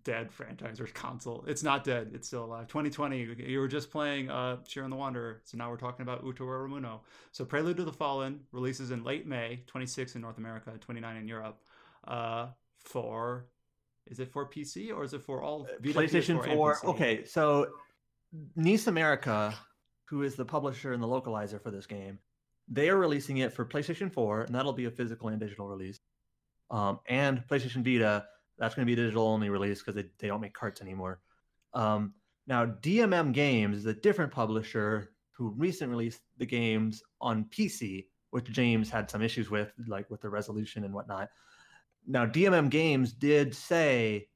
dead 0.04 0.30
franchise 0.30 0.80
or 0.80 0.86
console. 0.86 1.44
It's 1.46 1.62
not 1.62 1.84
dead. 1.84 2.10
It's 2.14 2.26
still 2.26 2.44
alive. 2.44 2.68
2020, 2.68 3.36
you 3.46 3.60
were 3.60 3.68
just 3.68 3.90
playing 3.90 4.30
uh, 4.30 4.58
Shiren 4.68 4.90
the 4.90 4.96
Wanderer, 4.96 5.40
so 5.44 5.56
now 5.56 5.70
we're 5.70 5.76
talking 5.76 6.02
about 6.02 6.24
Utawarerumono. 6.24 7.00
So 7.32 7.44
Prelude 7.44 7.76
to 7.78 7.84
the 7.84 7.92
Fallen 7.92 8.40
releases 8.52 8.90
in 8.90 9.04
late 9.04 9.26
May, 9.26 9.62
26 9.66 10.16
in 10.16 10.22
North 10.22 10.38
America, 10.38 10.72
29 10.80 11.16
in 11.16 11.28
Europe. 11.28 11.60
Uh, 12.06 12.48
for 12.84 13.46
is 14.08 14.18
it 14.18 14.32
for 14.32 14.48
PC 14.48 14.94
or 14.94 15.04
is 15.04 15.14
it 15.14 15.22
for 15.22 15.42
all 15.42 15.68
Vita, 15.80 15.98
PlayStation 15.98 16.42
PS4, 16.42 16.80
4. 16.80 16.86
Okay, 16.86 17.24
so 17.24 17.68
NIS 18.56 18.88
America, 18.88 19.54
who 20.06 20.22
is 20.22 20.34
the 20.34 20.44
publisher 20.44 20.92
and 20.92 21.02
the 21.02 21.06
localizer 21.06 21.62
for 21.62 21.70
this 21.70 21.86
game, 21.86 22.18
they 22.68 22.88
are 22.88 22.96
releasing 22.96 23.38
it 23.38 23.52
for 23.52 23.64
PlayStation 23.64 24.12
4, 24.12 24.42
and 24.42 24.54
that'll 24.54 24.72
be 24.72 24.86
a 24.86 24.90
physical 24.90 25.28
and 25.28 25.38
digital 25.38 25.68
release. 25.68 26.00
Um, 26.70 27.00
and 27.06 27.44
PlayStation 27.48 27.84
Vita, 27.84 28.26
that's 28.58 28.74
going 28.74 28.86
to 28.86 28.94
be 28.94 29.00
a 29.00 29.04
digital 29.04 29.26
only 29.26 29.48
release 29.48 29.80
because 29.80 29.94
they, 29.94 30.04
they 30.18 30.28
don't 30.28 30.40
make 30.40 30.54
carts 30.54 30.80
anymore. 30.80 31.20
Um, 31.74 32.14
now, 32.46 32.66
DMM 32.66 33.32
Games 33.32 33.78
is 33.78 33.86
a 33.86 33.94
different 33.94 34.32
publisher 34.32 35.12
who 35.32 35.50
recently 35.56 35.92
released 35.92 36.20
the 36.38 36.46
games 36.46 37.02
on 37.20 37.46
PC, 37.46 38.06
which 38.30 38.46
James 38.46 38.90
had 38.90 39.10
some 39.10 39.22
issues 39.22 39.50
with, 39.50 39.72
like 39.86 40.10
with 40.10 40.20
the 40.20 40.28
resolution 40.28 40.84
and 40.84 40.92
whatnot. 40.92 41.28
Now, 42.06 42.26
DMM 42.26 42.68
Games 42.68 43.12
did 43.12 43.54
say 43.54 44.28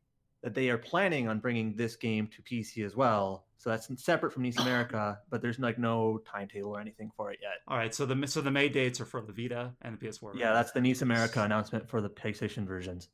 that 0.43 0.55
they 0.55 0.71
are 0.71 0.79
planning 0.79 1.29
on 1.29 1.41
bringing 1.41 1.75
this 1.75 1.97
game 1.97 2.29
to 2.29 2.43
PC 2.43 2.85
as 2.85 2.95
well. 2.95 3.47
So 3.59 3.71
that's 3.71 3.89
separate 4.03 4.33
from 4.33 4.45
NIS 4.45 4.59
America, 4.59 5.19
but 5.31 5.43
there's 5.43 5.59
like 5.59 5.79
no 5.79 6.21
timetable 6.31 6.77
or 6.77 6.81
anything 6.81 7.11
for 7.17 7.33
it 7.33 7.41
yet. 7.43 7.55
All 7.67 7.77
right, 7.77 7.93
so 7.95 8.07
the 8.07 8.27
so 8.27 8.41
the 8.41 8.51
May 8.51 8.69
dates 8.69 9.01
are 9.01 9.05
for 9.07 9.23
the 9.23 9.33
Vita 9.33 9.73
and 9.83 9.99
the 9.99 10.07
PS4. 10.07 10.39
Yeah, 10.39 10.53
that's 10.53 10.73
the 10.73 10.81
NIS 10.81 11.03
America 11.03 11.43
announcement 11.43 11.89
for 11.89 12.01
the 12.01 12.11
PlayStation 12.11 12.67
versions. 12.67 13.09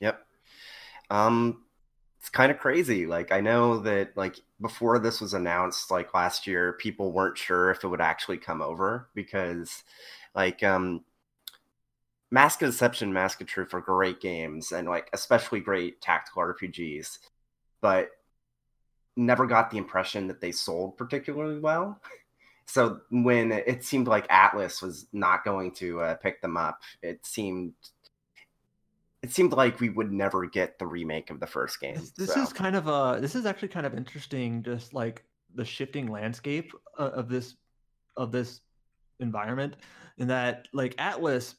Yep. 0.00 0.24
Um, 1.10 1.64
it's 2.20 2.28
kind 2.28 2.50
of 2.50 2.58
crazy. 2.58 3.06
Like 3.06 3.32
I 3.32 3.40
know 3.40 3.78
that 3.80 4.16
like 4.16 4.40
before 4.60 4.98
this 4.98 5.20
was 5.20 5.34
announced, 5.34 5.90
like 5.90 6.14
last 6.14 6.46
year, 6.46 6.74
people 6.74 7.12
weren't 7.12 7.38
sure 7.38 7.70
if 7.70 7.84
it 7.84 7.88
would 7.88 8.00
actually 8.00 8.38
come 8.38 8.60
over 8.60 9.08
because, 9.14 9.84
like, 10.34 10.62
um, 10.62 11.04
Mask 12.30 12.60
of 12.62 12.70
Deception, 12.70 13.12
Mask 13.12 13.40
of 13.40 13.46
Truth 13.46 13.72
are 13.72 13.80
great 13.80 14.20
games 14.20 14.72
and 14.72 14.86
like 14.88 15.08
especially 15.12 15.60
great 15.60 16.00
tactical 16.00 16.42
RPGs, 16.42 17.18
but 17.80 18.10
never 19.16 19.46
got 19.46 19.70
the 19.70 19.78
impression 19.78 20.28
that 20.28 20.40
they 20.40 20.52
sold 20.52 20.96
particularly 20.96 21.58
well. 21.58 22.00
So 22.66 23.00
when 23.10 23.50
it 23.50 23.82
seemed 23.82 24.08
like 24.08 24.28
Atlus 24.28 24.82
was 24.82 25.06
not 25.14 25.42
going 25.42 25.72
to 25.76 26.02
uh, 26.02 26.14
pick 26.16 26.42
them 26.42 26.58
up, 26.58 26.82
it 27.02 27.24
seemed 27.24 27.72
it 29.22 29.32
seemed 29.32 29.52
like 29.52 29.80
we 29.80 29.88
would 29.88 30.12
never 30.12 30.46
get 30.46 30.78
the 30.78 30.86
remake 30.86 31.30
of 31.30 31.40
the 31.40 31.46
first 31.46 31.80
game. 31.80 31.94
This, 31.94 32.12
this 32.12 32.34
so. 32.34 32.42
is 32.42 32.52
kind 32.52 32.76
of 32.76 32.86
a 32.86 33.20
this 33.20 33.34
is 33.34 33.46
actually 33.46 33.68
kind 33.68 33.86
of 33.86 33.94
interesting 33.94 34.62
just 34.62 34.94
like 34.94 35.24
the 35.54 35.64
shifting 35.64 36.06
landscape 36.06 36.72
of 36.96 37.28
this 37.28 37.56
of 38.16 38.32
this 38.32 38.60
environment 39.20 39.76
in 40.18 40.28
that 40.28 40.68
like 40.72 40.94
Atlus 40.96 41.54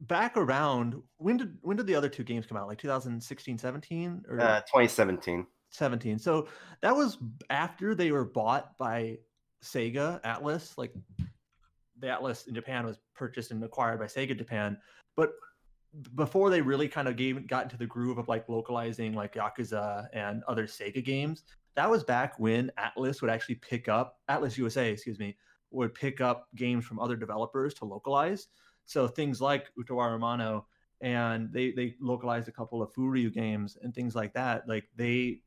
back 0.00 0.36
around 0.36 1.00
when 1.18 1.36
did 1.36 1.56
when 1.62 1.76
did 1.76 1.86
the 1.86 1.94
other 1.94 2.08
two 2.08 2.24
games 2.24 2.46
come 2.46 2.56
out 2.56 2.66
like 2.66 2.78
2016 2.78 3.58
17 3.58 4.24
or 4.28 4.40
uh, 4.40 4.60
2017. 4.60 5.46
17 5.70 6.18
so 6.18 6.48
that 6.80 6.94
was 6.94 7.18
after 7.50 7.94
they 7.94 8.10
were 8.10 8.24
bought 8.24 8.76
by 8.78 9.16
Sega 9.62 10.20
Atlus 10.22 10.76
like 10.76 10.92
the 11.98 12.06
Atlus 12.06 12.46
in 12.46 12.54
Japan 12.54 12.84
was 12.84 12.98
purchased 13.14 13.50
and 13.50 13.62
acquired 13.64 13.98
by 13.98 14.06
Sega 14.06 14.36
Japan 14.36 14.76
but 15.16 15.32
before 16.14 16.50
they 16.50 16.60
really 16.60 16.88
kind 16.88 17.08
of 17.08 17.16
gave 17.16 17.46
got 17.46 17.64
into 17.64 17.76
the 17.76 17.86
groove 17.86 18.18
of 18.18 18.28
like 18.28 18.48
localizing 18.48 19.14
like 19.14 19.34
Yakuza 19.34 20.08
and 20.12 20.42
other 20.44 20.66
Sega 20.66 21.04
games. 21.04 21.44
That 21.74 21.90
was 21.90 22.04
back 22.04 22.38
when 22.38 22.70
Atlus 22.78 23.20
would 23.20 23.30
actually 23.30 23.56
pick 23.56 23.88
up 23.88 24.18
Atlus 24.30 24.56
USA, 24.56 24.90
excuse 24.90 25.18
me, 25.18 25.36
would 25.70 25.94
pick 25.94 26.20
up 26.20 26.48
games 26.54 26.84
from 26.84 26.98
other 26.98 27.16
developers 27.16 27.74
to 27.74 27.84
localize. 27.84 28.48
So 28.86 29.08
things 29.08 29.40
like 29.40 29.66
Utawarerumono 29.78 30.64
and 31.00 31.52
they 31.52 31.72
they 31.72 31.94
localized 32.00 32.48
a 32.48 32.52
couple 32.52 32.82
of 32.82 32.92
Furyu 32.94 33.32
games 33.32 33.76
and 33.82 33.94
things 33.94 34.14
like 34.14 34.32
that. 34.34 34.68
Like 34.68 34.84
they 34.96 35.40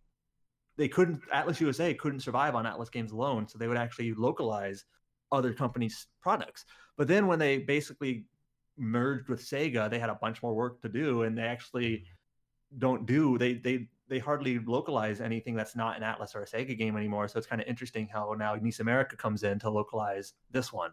they 0.77 0.87
couldn't 0.87 1.21
Atlus 1.33 1.59
USA 1.59 1.93
couldn't 1.93 2.21
survive 2.21 2.55
on 2.55 2.65
Atlus 2.65 2.91
games 2.91 3.11
alone, 3.11 3.47
so 3.47 3.57
they 3.57 3.67
would 3.67 3.77
actually 3.77 4.13
localize 4.13 4.85
other 5.31 5.53
companies' 5.53 6.07
products. 6.21 6.65
But 6.97 7.07
then 7.07 7.27
when 7.27 7.39
they 7.39 7.59
basically 7.59 8.25
merged 8.79 9.29
with 9.29 9.41
Sega, 9.41 9.89
they 9.89 9.99
had 9.99 10.09
a 10.09 10.15
bunch 10.15 10.41
more 10.43 10.55
work 10.55 10.81
to 10.81 10.89
do, 10.89 11.23
and 11.23 11.37
they 11.37 11.43
actually 11.43 12.05
don't 12.77 13.05
do 13.05 13.37
they 13.37 13.53
they 13.53 13.87
they 14.07 14.19
hardly 14.19 14.59
localize 14.59 15.21
anything 15.21 15.55
that's 15.55 15.75
not 15.75 15.97
an 15.97 16.03
Atlus 16.03 16.35
or 16.35 16.41
a 16.41 16.45
Sega 16.45 16.77
game 16.77 16.97
anymore. 16.97 17.27
So 17.27 17.37
it's 17.37 17.47
kind 17.47 17.61
of 17.61 17.67
interesting 17.67 18.07
how 18.11 18.33
now 18.37 18.55
NIS 18.55 18.79
America 18.79 19.15
comes 19.15 19.43
in 19.43 19.59
to 19.59 19.69
localize 19.69 20.33
this 20.51 20.73
one. 20.73 20.91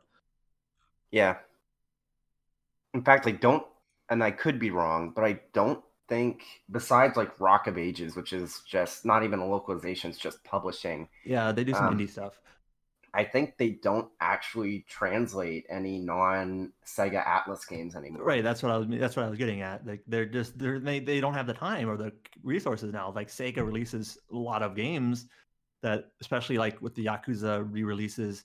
Yeah. 1.11 1.37
In 2.95 3.03
fact, 3.03 3.27
I 3.27 3.33
don't, 3.33 3.65
and 4.11 4.23
I 4.23 4.31
could 4.31 4.59
be 4.59 4.71
wrong, 4.71 5.13
but 5.15 5.25
I 5.25 5.41
don't 5.53 5.83
think 6.09 6.43
besides 6.71 7.17
like 7.17 7.39
Rock 7.41 7.67
of 7.67 7.79
Ages, 7.79 8.17
which 8.17 8.33
is 8.33 8.63
just 8.67 9.05
not 9.05 9.23
even 9.25 9.39
a 9.39 9.47
localization, 9.47 10.11
it's 10.11 10.19
just 10.19 10.43
publishing. 10.45 11.09
Yeah, 11.25 11.53
they 11.53 11.65
do 11.65 11.75
some 11.75 11.87
Um, 11.87 11.99
indie 11.99 12.09
stuff. 12.09 12.41
I 13.17 13.25
think 13.25 13.57
they 13.57 13.71
don't 13.71 14.11
actually 14.21 14.85
translate 14.89 15.65
any 15.71 15.99
non 15.99 16.73
Sega 16.85 17.25
Atlus 17.25 17.67
games 17.67 17.97
anymore. 17.97 18.23
Right, 18.23 18.45
that's 18.45 18.63
what 18.63 18.71
I 18.71 18.77
was. 18.77 18.87
That's 18.91 19.17
what 19.17 19.25
I 19.25 19.31
was 19.31 19.39
getting 19.39 19.63
at. 19.63 19.87
Like 19.87 20.03
they're 20.07 20.27
just 20.27 20.59
they're 20.59 20.79
they, 20.79 21.01
they 21.01 21.21
don't 21.21 21.33
have 21.35 21.47
the 21.47 21.55
time 21.55 21.89
or 21.89 21.97
the 21.97 22.13
resources 22.43 22.93
now. 22.93 23.13
Like 23.17 23.29
Sega 23.29 23.65
releases 23.65 24.19
a 24.31 24.37
lot 24.37 24.63
of 24.63 24.77
games 24.77 25.29
that, 25.83 26.11
especially 26.21 26.59
like 26.59 26.81
with 26.83 26.95
the 26.95 27.07
Yakuza 27.07 27.67
re-releases 27.71 28.45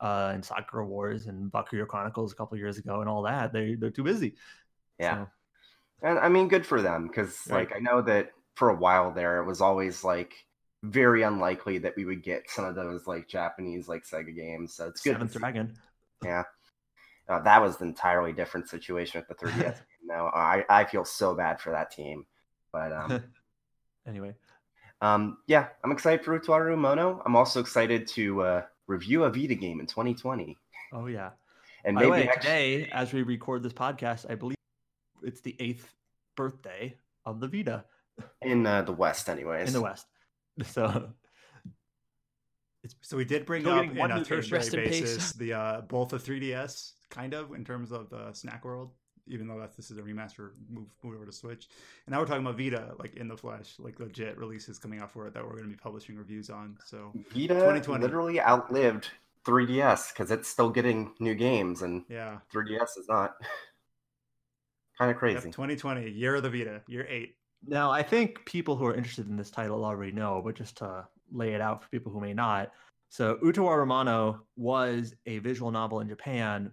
uh, 0.00 0.32
and 0.34 0.44
Sakura 0.44 0.84
Wars 0.86 1.26
and 1.26 1.52
Valkyria 1.52 1.86
Chronicles 1.86 2.32
a 2.32 2.34
couple 2.34 2.54
of 2.56 2.60
years 2.60 2.78
ago 2.78 3.00
and 3.00 3.08
all 3.08 3.22
that. 3.22 3.52
They 3.52 3.76
they're 3.76 3.90
too 3.90 4.04
busy. 4.04 4.34
Yeah. 4.98 5.26
So, 5.26 5.28
And 6.02 6.18
I 6.18 6.28
mean, 6.28 6.48
good 6.48 6.66
for 6.66 6.82
them 6.82 7.06
because, 7.08 7.38
Right. 7.48 7.68
like, 7.68 7.76
I 7.76 7.80
know 7.80 8.02
that 8.02 8.32
for 8.56 8.70
a 8.70 8.76
while 8.76 9.12
there, 9.12 9.40
it 9.40 9.46
was 9.46 9.60
always 9.60 10.02
like 10.04 10.34
very 10.82 11.22
unlikely 11.22 11.78
that 11.78 11.94
we 11.96 12.04
would 12.04 12.22
get 12.22 12.48
some 12.48 12.64
of 12.64 12.74
those 12.74 13.06
like 13.06 13.28
Japanese 13.28 13.88
like 13.88 14.04
Sega 14.04 14.34
games. 14.34 14.74
So 14.74 14.88
it's 14.88 15.00
good. 15.00 15.14
Seventh. 15.14 15.32
Dragon. 15.32 15.74
Yeah. 16.24 16.44
Uh, 17.28 17.40
that 17.42 17.60
was 17.60 17.80
an 17.80 17.88
entirely 17.88 18.32
different 18.32 18.68
situation 18.68 19.22
with 19.28 19.38
the 19.38 19.46
3DS 19.46 19.60
game. 19.62 19.74
Now 20.04 20.26
I, 20.28 20.64
I 20.68 20.84
feel 20.84 21.04
so 21.04 21.34
bad 21.34 21.60
for 21.60 21.70
that 21.72 21.90
team. 21.90 22.26
But 22.72 22.92
um, 22.92 23.24
anyway, 24.06 24.34
um, 25.00 25.38
yeah, 25.46 25.68
I'm 25.84 25.92
excited 25.92 26.24
for 26.24 26.38
Utawarerumono. 26.38 27.20
I'm 27.24 27.36
also 27.36 27.60
excited 27.60 28.06
to 28.08 28.42
uh, 28.42 28.62
review 28.86 29.24
a 29.24 29.30
Vita 29.30 29.54
game 29.54 29.80
in 29.80 29.86
2020. 29.86 30.56
oh 30.92 31.06
yeah. 31.06 31.30
And 31.84 31.94
By 31.94 32.02
maybe 32.02 32.10
way, 32.10 32.24
next 32.24 32.44
today, 32.44 32.88
as 32.92 33.12
we 33.12 33.22
record 33.22 33.62
this 33.62 33.72
podcast, 33.72 34.26
I 34.28 34.34
believe 34.34 34.56
it's 35.22 35.40
the 35.40 35.56
eighth 35.60 35.94
birthday 36.36 36.96
of 37.24 37.40
the 37.40 37.46
Vita 37.48 37.84
in 38.42 38.66
uh, 38.66 38.82
the 38.82 38.92
West, 38.92 39.28
anyways. 39.28 39.68
in 39.68 39.74
the 39.74 39.80
West. 39.80 40.06
So 40.64 41.10
So 43.02 43.16
we 43.16 43.24
did 43.24 43.46
bring 43.46 43.62
Still 43.62 43.74
up 43.74 43.84
in 43.84 43.96
one 43.96 44.10
a 44.10 44.18
new 44.18 44.24
tertiary 44.24 44.64
in 44.66 44.70
basis 44.72 45.32
the 45.32 45.52
uh, 45.52 45.80
both 45.82 46.10
the 46.10 46.18
3DS 46.18 46.92
kind 47.10 47.34
of 47.34 47.52
in 47.52 47.64
terms 47.64 47.92
of 47.92 48.10
the 48.10 48.32
Snack 48.32 48.64
World, 48.64 48.92
even 49.26 49.46
though 49.46 49.58
that's 49.58 49.76
this 49.76 49.90
is 49.90 49.98
a 49.98 50.02
remaster 50.02 50.50
move 50.70 50.88
move 51.02 51.16
over 51.16 51.26
to 51.26 51.32
Switch. 51.32 51.68
And 52.06 52.12
now 52.12 52.20
we're 52.20 52.26
talking 52.26 52.42
about 52.42 52.58
Vita, 52.58 52.94
like 52.98 53.16
in 53.16 53.28
the 53.28 53.36
flesh, 53.36 53.74
like 53.78 53.98
legit 54.00 54.38
releases 54.38 54.78
coming 54.78 55.00
out 55.00 55.10
for 55.10 55.26
it 55.26 55.34
that 55.34 55.44
we're 55.44 55.52
going 55.52 55.64
to 55.64 55.70
be 55.70 55.76
publishing 55.76 56.16
reviews 56.16 56.50
on. 56.50 56.76
So 56.84 57.12
Vita 57.32 57.54
2020. 57.54 58.02
literally 58.02 58.40
outlived 58.40 59.08
3DS 59.46 60.12
because 60.12 60.30
it's 60.30 60.48
still 60.48 60.70
getting 60.70 61.12
new 61.20 61.34
games 61.34 61.82
and 61.82 62.04
yeah, 62.08 62.38
3DS 62.52 62.98
is 62.98 63.06
not. 63.08 63.34
kind 64.98 65.10
of 65.10 65.14
Yep, 65.14 65.20
crazy. 65.20 65.50
2020 65.50 66.10
year 66.10 66.34
of 66.34 66.42
the 66.42 66.50
Vita, 66.50 66.82
year 66.88 67.06
eight. 67.08 67.36
Now, 67.66 67.90
I 67.90 68.02
think 68.02 68.44
people 68.44 68.76
who 68.76 68.86
are 68.86 68.94
interested 68.94 69.28
in 69.28 69.36
this 69.36 69.50
title 69.50 69.84
already 69.84 70.12
know, 70.12 70.40
but 70.44 70.54
just 70.54 70.76
to 70.78 71.06
lay 71.32 71.54
it 71.54 71.60
out 71.60 71.82
for 71.82 71.88
people 71.90 72.12
who 72.12 72.20
may 72.20 72.32
not. 72.34 72.72
So, 73.10 73.36
Utawarerumono 73.42 74.40
was 74.56 75.14
a 75.26 75.38
visual 75.38 75.70
novel 75.70 76.00
in 76.00 76.08
Japan 76.08 76.70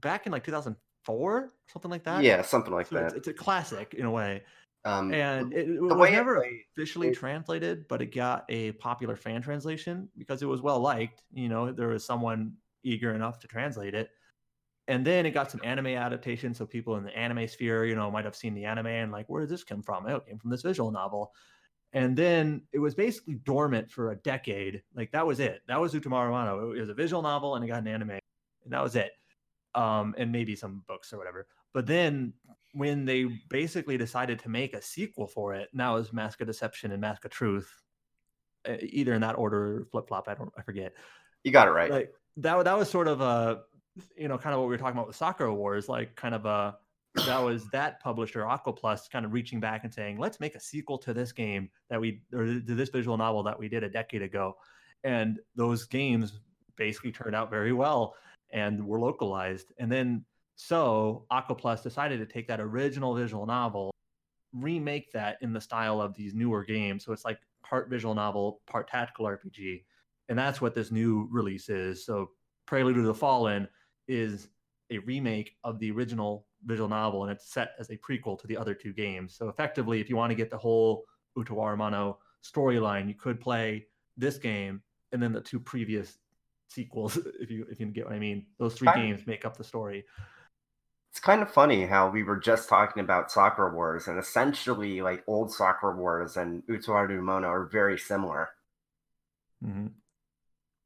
back 0.00 0.26
in 0.26 0.32
like 0.32 0.44
2004, 0.44 1.52
something 1.72 1.90
like 1.90 2.04
that. 2.04 2.22
yeah, 2.24 2.42
something 2.42 2.72
like 2.72 2.86
So 2.88 2.96
that. 2.96 3.14
it's 3.14 3.28
a 3.28 3.32
classic 3.32 3.94
in 3.94 4.06
a 4.06 4.10
way. 4.10 4.42
Um, 4.86 5.14
And 5.14 5.52
it, 5.54 5.68
it 5.68 5.80
was 5.80 5.92
it 6.08 6.12
never 6.12 6.44
officially 6.76 7.08
it- 7.08 7.14
translated, 7.16 7.86
but 7.88 8.02
it 8.02 8.14
got 8.14 8.44
a 8.50 8.72
popular 8.72 9.16
fan 9.16 9.40
translation 9.40 10.08
because 10.18 10.42
it 10.42 10.46
was 10.46 10.60
well 10.60 10.80
liked. 10.80 11.22
You 11.32 11.48
know, 11.48 11.72
there 11.72 11.88
was 11.88 12.04
someone 12.04 12.54
eager 12.82 13.14
enough 13.14 13.38
to 13.40 13.46
translate 13.48 13.94
it. 13.94 14.10
And 14.86 15.04
then 15.04 15.24
it 15.24 15.30
got 15.30 15.50
some 15.50 15.60
anime 15.64 15.86
adaptation. 15.86 16.52
So 16.54 16.66
people 16.66 16.96
in 16.96 17.04
the 17.04 17.16
anime 17.16 17.48
sphere, 17.48 17.86
you 17.86 17.94
know, 17.94 18.10
might 18.10 18.26
have 18.26 18.36
seen 18.36 18.54
the 18.54 18.66
anime 18.66 18.86
and 18.86 19.10
like, 19.12 19.26
where 19.28 19.40
did 19.40 19.50
this 19.50 19.64
come 19.64 19.82
from? 19.82 20.04
Oh, 20.06 20.16
it 20.16 20.26
came 20.26 20.38
from 20.38 20.50
this 20.50 20.62
visual 20.62 20.90
novel. 20.90 21.32
And 21.94 22.16
then 22.16 22.62
it 22.72 22.80
was 22.80 22.94
basically 22.94 23.36
dormant 23.36 23.90
for 23.90 24.10
a 24.10 24.16
decade. 24.16 24.82
Like 24.94 25.12
that 25.12 25.26
was 25.26 25.40
it. 25.40 25.62
That 25.68 25.80
was 25.80 25.94
Utawarerumono. 25.94 26.76
It 26.76 26.80
was 26.80 26.90
a 26.90 26.94
visual 26.94 27.22
novel 27.22 27.54
and 27.54 27.64
it 27.64 27.68
got 27.68 27.80
an 27.80 27.88
anime. 27.88 28.10
And 28.10 28.72
that 28.72 28.82
was 28.82 28.96
it. 28.96 29.12
Um, 29.74 30.14
and 30.18 30.30
maybe 30.30 30.54
some 30.54 30.82
books 30.86 31.12
or 31.12 31.18
whatever. 31.18 31.46
But 31.72 31.86
then 31.86 32.34
when 32.72 33.04
they 33.04 33.24
basically 33.48 33.96
decided 33.96 34.38
to 34.40 34.48
make 34.48 34.74
a 34.74 34.82
sequel 34.82 35.26
for 35.26 35.54
it, 35.54 35.68
now 35.72 35.96
is 35.96 36.12
Mask 36.12 36.40
of 36.40 36.46
Deception 36.46 36.92
and 36.92 37.00
Mask 37.00 37.24
of 37.24 37.30
Truth, 37.30 37.70
either 38.80 39.14
in 39.14 39.20
that 39.22 39.38
order, 39.38 39.86
flip 39.90 40.08
flop. 40.08 40.28
I 40.28 40.34
don't, 40.34 40.52
I 40.58 40.62
forget. 40.62 40.94
you 41.42 41.52
got 41.52 41.68
it 41.68 41.72
right. 41.72 41.90
Like 41.90 42.12
that, 42.38 42.64
that 42.64 42.76
was 42.76 42.90
sort 42.90 43.08
of 43.08 43.20
a, 43.20 43.62
you 44.16 44.28
know, 44.28 44.38
kind 44.38 44.54
of 44.54 44.60
what 44.60 44.66
we 44.68 44.74
were 44.74 44.78
talking 44.78 44.96
about 44.96 45.06
with 45.06 45.16
Sakura 45.16 45.54
Wars, 45.54 45.88
like 45.88 46.14
kind 46.16 46.34
of 46.34 46.46
a, 46.46 46.76
that 47.26 47.38
was 47.38 47.68
that 47.70 48.00
publisher 48.00 48.40
Aquaplus 48.40 49.08
kind 49.10 49.24
of 49.24 49.32
reaching 49.32 49.60
back 49.60 49.84
and 49.84 49.94
saying, 49.94 50.18
let's 50.18 50.40
make 50.40 50.54
a 50.54 50.60
sequel 50.60 50.98
to 50.98 51.14
this 51.14 51.32
game 51.32 51.70
that 51.88 52.00
we, 52.00 52.22
or 52.32 52.44
to 52.44 52.60
this 52.60 52.88
visual 52.88 53.16
novel 53.16 53.42
that 53.44 53.58
we 53.58 53.68
did 53.68 53.84
a 53.84 53.88
decade 53.88 54.22
ago, 54.22 54.56
and 55.04 55.38
those 55.54 55.84
games 55.84 56.40
basically 56.76 57.12
turned 57.12 57.36
out 57.36 57.50
very 57.50 57.72
well 57.72 58.14
and 58.52 58.84
were 58.84 58.98
localized, 58.98 59.72
and 59.78 59.90
then 59.90 60.24
so 60.56 61.26
Aquaplus 61.32 61.82
decided 61.82 62.18
to 62.18 62.26
take 62.26 62.46
that 62.48 62.60
original 62.60 63.14
visual 63.14 63.46
novel, 63.46 63.90
remake 64.52 65.10
that 65.12 65.38
in 65.40 65.52
the 65.52 65.60
style 65.60 66.00
of 66.00 66.14
these 66.14 66.34
newer 66.34 66.64
games. 66.64 67.04
So 67.04 67.12
it's 67.12 67.24
like 67.24 67.38
part 67.64 67.88
visual 67.88 68.14
novel, 68.14 68.60
part 68.66 68.88
tactical 68.88 69.26
RPG. 69.26 69.82
And 70.28 70.38
that's 70.38 70.60
what 70.60 70.74
this 70.74 70.90
new 70.90 71.28
release 71.30 71.68
is. 71.68 72.06
So 72.06 72.30
Prelude 72.66 72.94
to 72.96 73.02
the 73.02 73.14
Fallen 73.14 73.68
is 74.08 74.48
a 74.90 74.98
remake 74.98 75.56
of 75.64 75.78
the 75.78 75.90
original 75.90 76.46
visual 76.64 76.88
novel 76.88 77.22
and 77.22 77.32
it's 77.32 77.52
set 77.52 77.70
as 77.78 77.90
a 77.90 77.96
prequel 77.96 78.38
to 78.40 78.46
the 78.46 78.56
other 78.56 78.74
two 78.74 78.92
games. 78.92 79.34
So 79.34 79.48
effectively, 79.48 80.00
if 80.00 80.08
you 80.08 80.16
want 80.16 80.30
to 80.30 80.36
get 80.36 80.50
the 80.50 80.58
whole 80.58 81.04
Utawarerumono 81.36 82.16
storyline, 82.42 83.08
you 83.08 83.14
could 83.14 83.40
play 83.40 83.86
this 84.16 84.38
game 84.38 84.82
and 85.12 85.22
then 85.22 85.32
the 85.32 85.40
two 85.40 85.60
previous 85.60 86.18
sequels, 86.68 87.16
if 87.40 87.50
you 87.50 87.66
if 87.70 87.80
you 87.80 87.86
get 87.86 88.06
what 88.06 88.14
I 88.14 88.18
mean. 88.18 88.46
Those 88.58 88.74
three 88.74 88.92
games 88.94 89.26
make 89.26 89.44
up 89.44 89.56
the 89.56 89.64
story. 89.64 90.04
It's 91.10 91.20
kind 91.20 91.42
of 91.42 91.50
funny 91.50 91.86
how 91.86 92.10
we 92.10 92.24
were 92.24 92.38
just 92.38 92.68
talking 92.68 93.00
about 93.00 93.30
Sakura 93.30 93.72
Wars, 93.72 94.08
and 94.08 94.18
essentially, 94.18 95.00
like 95.00 95.22
old 95.28 95.52
Sakura 95.52 95.96
Wars 95.96 96.36
and 96.36 96.64
Mono 96.66 97.48
are 97.48 97.66
very 97.66 97.96
similar. 97.96 98.50
hmm 99.62 99.86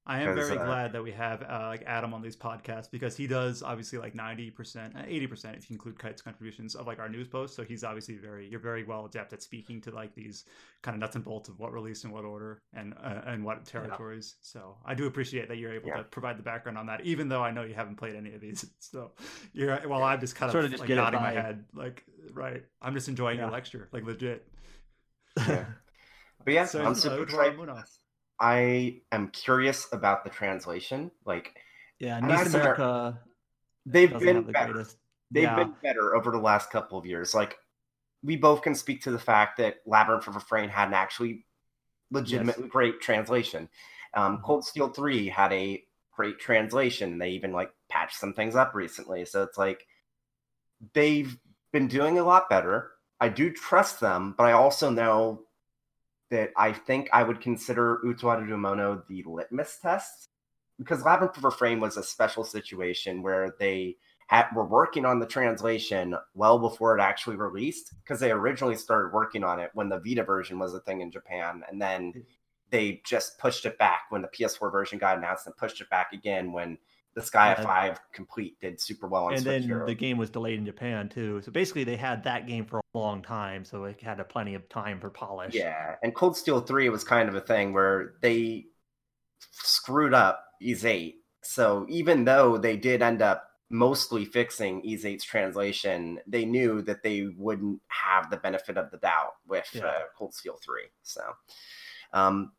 I 0.08 0.22
am 0.22 0.34
very 0.34 0.56
uh, 0.56 0.64
glad 0.64 0.92
that 0.94 1.02
we 1.02 1.12
have 1.12 1.42
uh, 1.42 1.66
like 1.68 1.82
Adam 1.86 2.14
on 2.14 2.22
these 2.22 2.34
podcasts 2.34 2.90
because 2.90 3.14
he 3.14 3.26
does 3.26 3.62
obviously 3.62 3.98
like 3.98 4.14
ninety 4.14 4.50
percent, 4.50 4.96
uh, 4.96 5.02
eighty 5.06 5.26
percent 5.26 5.56
if 5.58 5.68
you 5.68 5.74
include 5.74 5.98
Kite's 5.98 6.22
contributions 6.22 6.74
of 6.74 6.86
like 6.86 6.98
our 6.98 7.10
news 7.10 7.28
posts. 7.28 7.54
So 7.54 7.62
he's 7.62 7.84
obviously 7.84 8.16
very 8.16 8.48
you're 8.48 8.58
very 8.58 8.84
well 8.84 9.04
adept 9.04 9.34
at 9.34 9.42
speaking 9.42 9.82
to 9.82 9.90
like 9.90 10.14
these 10.14 10.44
kind 10.82 10.94
of 10.94 11.00
nuts 11.00 11.16
and 11.16 11.24
bolts 11.24 11.50
of 11.50 11.58
what 11.58 11.74
released 11.74 12.04
in 12.04 12.10
what 12.10 12.24
order 12.24 12.62
and 12.72 12.94
uh, 13.02 13.20
and 13.26 13.44
what 13.44 13.66
territories. 13.66 14.36
So 14.40 14.76
I 14.84 14.94
do 14.94 15.06
appreciate 15.06 15.48
that 15.48 15.58
you're 15.58 15.74
able 15.74 15.88
Yeah. 15.88 15.98
to 15.98 16.04
provide 16.04 16.38
the 16.38 16.42
background 16.42 16.78
on 16.78 16.86
that, 16.86 17.02
even 17.02 17.28
though 17.28 17.42
I 17.42 17.50
know 17.50 17.62
you 17.64 17.74
haven't 17.74 17.96
played 17.96 18.16
any 18.16 18.32
of 18.34 18.40
these. 18.40 18.64
So 18.80 19.12
you're 19.52 19.78
well, 19.86 20.02
I'm 20.02 20.20
just 20.20 20.34
kind 20.36 20.48
of 20.48 20.52
Sort 20.52 20.64
of 20.64 20.70
just 20.70 20.80
like 20.80 20.88
nodding 20.88 21.20
my 21.20 21.32
head, 21.32 21.64
like 21.74 22.04
right. 22.32 22.62
I'm 22.80 22.94
just 22.94 23.08
enjoying 23.08 23.38
your 23.38 23.50
lecture, 23.50 23.88
like 23.92 24.04
legit. 24.04 24.46
Yeah. 25.36 25.64
But 26.44 26.54
yeah, 26.54 26.64
So, 26.64 26.82
I'm 26.82 26.94
super 26.94 27.16
Utaru 27.16 27.22
excited. 27.24 27.58
I 28.40 29.00
am 29.12 29.28
curious 29.28 29.88
about 29.92 30.24
the 30.24 30.30
translation. 30.30 31.10
Like 31.24 31.56
Yeah, 31.98 32.18
And 32.18 32.28
Nice 32.28 32.44
that's 32.52 32.54
our- 32.54 32.60
America 32.74 33.20
they've 33.86 34.10
been 34.18 34.46
the 34.46 34.52
better. 34.52 34.72
greatest. 34.74 34.96
They've 35.30 35.42
yeah. 35.44 35.56
been 35.56 35.74
better 35.82 36.14
over 36.14 36.30
the 36.30 36.38
last 36.38 36.70
couple 36.70 36.98
of 36.98 37.06
years. 37.06 37.34
Like 37.34 37.58
we 38.22 38.36
both 38.36 38.62
can 38.62 38.74
speak 38.74 39.02
to 39.04 39.10
the 39.10 39.18
fact 39.18 39.56
that 39.58 39.76
Labyrinth 39.86 40.26
of 40.28 40.34
Refrain 40.34 40.68
had 40.68 40.88
an 40.88 40.94
actually 40.94 41.46
legitimately 42.10 42.68
great 42.68 43.00
translation. 43.00 43.68
Um, 44.14 44.38
Mhm. 44.38 44.42
Cold 44.44 44.64
Steel 44.64 44.88
Three 44.88 45.28
had 45.28 45.52
a 45.52 45.84
great 46.12 46.38
translation. 46.38 47.18
They 47.18 47.30
even 47.30 47.52
like 47.52 47.72
patched 47.88 48.16
some 48.16 48.32
things 48.34 48.56
up 48.56 48.74
recently. 48.74 49.24
So 49.24 49.42
it's 49.42 49.58
like 49.58 49.86
they've 50.94 51.36
been 51.72 51.88
doing 51.88 52.18
a 52.18 52.24
lot 52.24 52.48
better. 52.48 52.92
I 53.20 53.28
do 53.28 53.50
trust 53.52 54.00
them, 54.00 54.34
but 54.36 54.44
I 54.44 54.52
also 54.52 54.90
know 54.90 55.44
that 56.30 56.50
I 56.56 56.72
think 56.72 57.08
I 57.12 57.22
would 57.22 57.40
consider 57.40 58.00
Utawarerumono 58.04 59.06
the 59.06 59.24
litmus 59.26 59.78
test 59.80 60.28
because 60.78 61.02
Labyrinth 61.02 61.36
of 61.36 61.44
Refrain 61.44 61.80
was 61.80 61.96
a 61.96 62.02
special 62.02 62.44
situation 62.44 63.22
where 63.22 63.54
they 63.58 63.96
had, 64.28 64.46
were 64.54 64.66
working 64.66 65.04
on 65.04 65.18
the 65.18 65.26
translation 65.26 66.14
well 66.34 66.58
before 66.58 66.96
it 66.96 67.00
actually 67.00 67.36
released 67.36 67.94
because 68.02 68.20
they 68.20 68.30
originally 68.30 68.76
started 68.76 69.12
working 69.12 69.42
on 69.42 69.58
it 69.58 69.70
when 69.74 69.88
the 69.88 69.98
Vita 69.98 70.22
version 70.22 70.58
was 70.58 70.74
a 70.74 70.80
thing 70.80 71.00
in 71.00 71.10
Japan, 71.10 71.62
and 71.68 71.80
then 71.80 72.12
mm. 72.12 72.22
they 72.70 73.00
just 73.04 73.38
pushed 73.38 73.64
it 73.64 73.78
back 73.78 74.02
when 74.10 74.22
the 74.22 74.28
PS4 74.28 74.70
version 74.70 74.98
got 74.98 75.16
announced 75.16 75.46
and 75.46 75.56
pushed 75.56 75.80
it 75.80 75.90
back 75.90 76.12
again 76.12 76.52
when 76.52 76.78
the 77.14 77.22
Sky. 77.22 77.54
5 77.54 78.00
complete 78.12 78.58
did 78.60 78.80
super 78.80 79.08
well 79.08 79.24
on 79.24 79.34
and 79.34 79.42
then 79.44 79.82
the 79.86 79.94
game 79.94 80.18
was 80.18 80.30
delayed 80.30 80.58
in 80.58 80.64
Japan 80.64 81.08
too. 81.08 81.40
So 81.42 81.50
basically, 81.50 81.84
they 81.84 81.96
had 81.96 82.24
that 82.24 82.46
game 82.46 82.64
for 82.64 82.78
a 82.78 82.98
long 82.98 83.22
time, 83.22 83.64
so 83.64 83.84
it 83.84 84.00
had 84.00 84.20
a 84.20 84.24
plenty 84.24 84.54
of 84.54 84.68
time 84.68 85.00
for 85.00 85.10
polish. 85.10 85.54
Yeah, 85.54 85.96
and 86.02 86.14
Cold 86.14 86.36
Steel 86.36 86.60
3 86.60 86.88
was 86.90 87.04
kind 87.04 87.28
of 87.28 87.34
a 87.34 87.40
thing 87.40 87.72
where 87.72 88.14
they 88.22 88.66
screwed 89.52 90.14
up 90.14 90.44
Ys 90.60 90.84
8. 90.84 91.16
So 91.42 91.86
even 91.88 92.24
though 92.24 92.58
they 92.58 92.76
did 92.76 93.02
end 93.02 93.22
up 93.22 93.44
mostly 93.70 94.24
fixing 94.24 94.82
Ys 94.84 95.04
8's 95.04 95.24
translation, 95.24 96.18
they 96.26 96.44
knew 96.44 96.82
that 96.82 97.02
they 97.02 97.28
wouldn't 97.36 97.80
have 97.88 98.30
the 98.30 98.36
benefit 98.36 98.76
of 98.76 98.90
the 98.90 98.98
doubt 98.98 99.34
with 99.46 99.68
Yeah. 99.72 99.86
uh, 99.86 100.00
Cold 100.16 100.34
Steel 100.34 100.58
3. 100.64 100.82
So 101.02 101.22
um, 102.12 102.52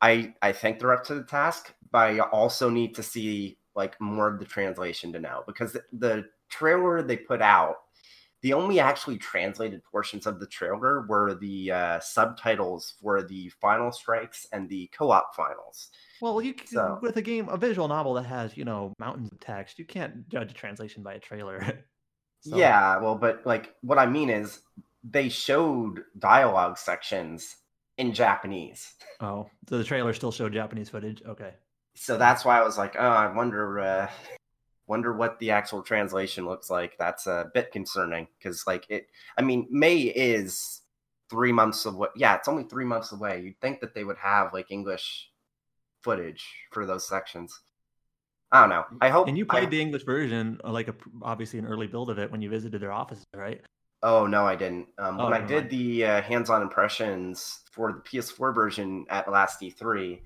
I 0.00 0.34
I 0.42 0.52
think 0.52 0.78
they're 0.78 0.92
up 0.92 1.04
to 1.04 1.14
the 1.14 1.24
task, 1.24 1.72
but 1.90 1.98
I 2.10 2.18
also 2.20 2.68
need 2.70 2.96
to 2.96 3.02
see 3.02 3.58
like 3.74 4.00
more 4.00 4.28
of 4.28 4.38
the 4.38 4.44
translation 4.44 5.12
to 5.12 5.18
know 5.20 5.42
because 5.46 5.72
the, 5.72 5.82
the 5.92 6.24
trailer 6.50 7.02
they 7.02 7.16
put 7.16 7.40
out 7.42 7.76
the 8.42 8.52
only 8.52 8.80
actually 8.80 9.16
translated 9.18 9.80
portions 9.84 10.26
of 10.26 10.40
the 10.40 10.46
trailer 10.48 11.02
were 11.06 11.34
the 11.34 11.70
uh, 11.70 12.00
subtitles 12.00 12.94
for 13.00 13.22
the 13.22 13.48
final 13.60 13.92
strikes 13.92 14.48
and 14.52 14.68
the 14.68 14.90
co-op 14.98 15.32
finals. 15.36 15.90
Well, 16.20 16.42
you 16.42 16.54
can, 16.54 16.66
So- 16.66 16.98
with 17.00 17.16
a 17.16 17.22
game, 17.22 17.48
a 17.48 17.56
visual 17.56 17.86
novel 17.86 18.14
that 18.14 18.24
has 18.26 18.56
you 18.56 18.64
know 18.64 18.94
mountains 18.98 19.28
of 19.30 19.38
text, 19.38 19.78
you 19.78 19.84
can't 19.84 20.28
judge 20.28 20.50
a 20.50 20.54
translation 20.54 21.02
by 21.02 21.14
a 21.14 21.20
trailer. 21.20 21.84
So- 22.44 22.56
Yeah, 22.56 22.98
well, 22.98 23.14
but 23.14 23.42
like 23.46 23.76
what 23.82 23.98
I 23.98 24.06
mean 24.06 24.28
is 24.28 24.58
they 25.08 25.28
showed 25.28 26.02
dialogue 26.18 26.76
sections 26.76 27.54
in 27.98 28.12
Japanese. 28.12 28.94
Oh, 29.20 29.48
so 29.68 29.78
the 29.78 29.84
trailer 29.84 30.12
still 30.12 30.32
showed 30.32 30.52
Japanese 30.52 30.88
footage. 30.88 31.22
Okay. 31.24 31.52
So 31.94 32.16
that's 32.16 32.44
why 32.44 32.58
I 32.58 32.62
was 32.64 32.78
like, 32.78 32.96
oh, 32.98 33.00
I 33.06 33.32
wonder 33.32 33.80
uh 33.80 34.10
wonder 34.86 35.12
what 35.12 35.38
the 35.38 35.50
actual 35.50 35.82
translation 35.82 36.44
looks 36.44 36.68
like. 36.70 36.96
That's 36.98 37.26
a 37.26 37.50
bit 37.54 37.72
concerning 37.72 38.26
because 38.38 38.66
like 38.66 38.86
it 38.88 39.08
I 39.38 39.42
mean, 39.42 39.66
May 39.70 39.98
is 40.02 40.82
3 41.30 41.52
months 41.52 41.86
away. 41.86 42.08
Yeah, 42.16 42.34
it's 42.36 42.48
only 42.48 42.64
3 42.64 42.84
months 42.84 43.12
away. 43.12 43.40
You'd 43.42 43.60
think 43.60 43.80
that 43.80 43.94
they 43.94 44.04
would 44.04 44.18
have 44.18 44.52
like 44.52 44.70
English 44.70 45.30
footage 46.02 46.44
for 46.72 46.84
those 46.86 47.06
sections. 47.06 47.60
I 48.50 48.60
don't 48.60 48.68
know. 48.70 48.84
I 49.00 49.08
hope 49.08 49.28
And 49.28 49.38
you 49.38 49.44
I- 49.48 49.48
played 49.48 49.70
the 49.70 49.80
English 49.80 50.04
version, 50.04 50.60
uh, 50.64 50.70
like 50.72 50.88
a 50.88 50.94
obviously 51.22 51.58
an 51.58 51.66
early 51.66 51.86
build 51.86 52.10
of 52.10 52.18
it 52.18 52.30
when 52.30 52.42
you 52.42 52.50
visited 52.50 52.82
their 52.82 52.92
offices, 52.92 53.24
right? 53.34 53.62
Oh 54.02 54.26
no, 54.26 54.44
I 54.46 54.56
didn't. 54.56 54.88
Um, 54.98 55.18
Oh, 55.20 55.24
when 55.24 55.32
I 55.32 55.40
did 55.40 55.64
mind. 55.64 55.70
the 55.70 56.04
uh, 56.04 56.22
hands-on 56.22 56.60
impressions 56.60 57.60
for 57.70 57.92
the 57.92 58.00
PS4 58.00 58.52
version 58.52 59.06
at 59.08 59.30
last 59.30 59.62
E3, 59.62 60.20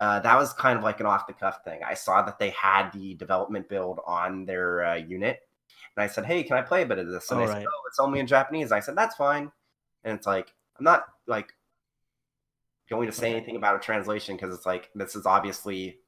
uh, 0.00 0.18
that 0.20 0.36
was 0.36 0.52
kind 0.54 0.78
of 0.78 0.84
like 0.84 0.98
an 1.00 1.06
off-the-cuff 1.06 1.62
thing. 1.62 1.80
I 1.86 1.92
saw 1.92 2.22
that 2.22 2.38
they 2.38 2.50
had 2.50 2.90
the 2.90 3.14
development 3.14 3.68
build 3.68 4.00
on 4.06 4.46
their 4.46 4.82
uh, 4.84 4.94
unit, 4.96 5.40
and 5.94 6.02
I 6.02 6.06
said, 6.06 6.24
"Hey, 6.24 6.42
can 6.42 6.56
I 6.56 6.62
play 6.62 6.82
a 6.82 6.86
bit 6.86 6.98
of 6.98 7.08
this?" 7.08 7.30
And 7.30 7.40
Oh, 7.40 7.46
they 7.46 7.52
said, 7.52 7.66
"Oh, 7.66 7.82
it's 7.86 8.00
only 8.00 8.18
in 8.18 8.26
Japanese." 8.26 8.70
And 8.70 8.78
I 8.78 8.80
said, 8.80 8.96
"That's 8.96 9.14
fine," 9.16 9.52
and 10.02 10.16
it's 10.16 10.26
like 10.26 10.54
I'm 10.78 10.84
not 10.84 11.04
like 11.26 11.52
going 12.88 13.06
to 13.06 13.12
say 13.12 13.30
anything 13.30 13.56
about 13.56 13.76
a 13.76 13.78
translation 13.78 14.36
because 14.36 14.54
it's 14.54 14.66
like 14.66 14.90
this 14.94 15.14
is 15.14 15.26
obviously 15.26 15.98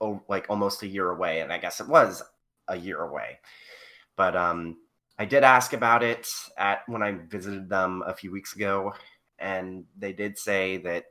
oh, 0.00 0.22
like 0.28 0.46
almost 0.50 0.82
a 0.82 0.88
year 0.88 1.10
away, 1.10 1.42
and 1.42 1.52
I 1.52 1.58
guess 1.58 1.80
it 1.80 1.88
was 1.88 2.22
a 2.66 2.76
year 2.76 3.00
away. 3.00 3.38
But 4.16 4.34
um, 4.34 4.78
I 5.16 5.26
did 5.26 5.44
ask 5.44 5.72
about 5.72 6.02
it 6.02 6.28
at 6.58 6.80
when 6.88 7.04
I 7.04 7.12
visited 7.12 7.68
them 7.68 8.02
a 8.04 8.14
few 8.14 8.32
weeks 8.32 8.56
ago, 8.56 8.94
and 9.38 9.84
they 9.96 10.12
did 10.12 10.38
say 10.38 10.78
that 10.78 11.04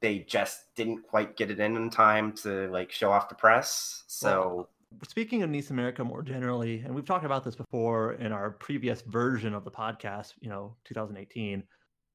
they 0.00 0.20
just 0.20 0.74
didn't 0.76 1.02
quite 1.02 1.36
get 1.36 1.50
it 1.50 1.60
in 1.60 1.76
in 1.76 1.90
time 1.90 2.32
to 2.32 2.68
like 2.68 2.90
show 2.90 3.10
off 3.10 3.28
the 3.28 3.34
press. 3.34 4.04
So 4.06 4.68
Speaking 5.06 5.42
of 5.44 5.50
NIS 5.50 5.70
America 5.70 6.02
more 6.02 6.20
generally, 6.22 6.80
and 6.80 6.92
we've 6.92 7.04
talked 7.04 7.24
about 7.24 7.44
this 7.44 7.54
before 7.54 8.14
in 8.14 8.32
our 8.32 8.50
previous 8.50 9.02
version 9.02 9.54
of 9.54 9.62
the 9.64 9.70
podcast, 9.70 10.32
you 10.40 10.48
know, 10.48 10.74
2018. 10.84 11.62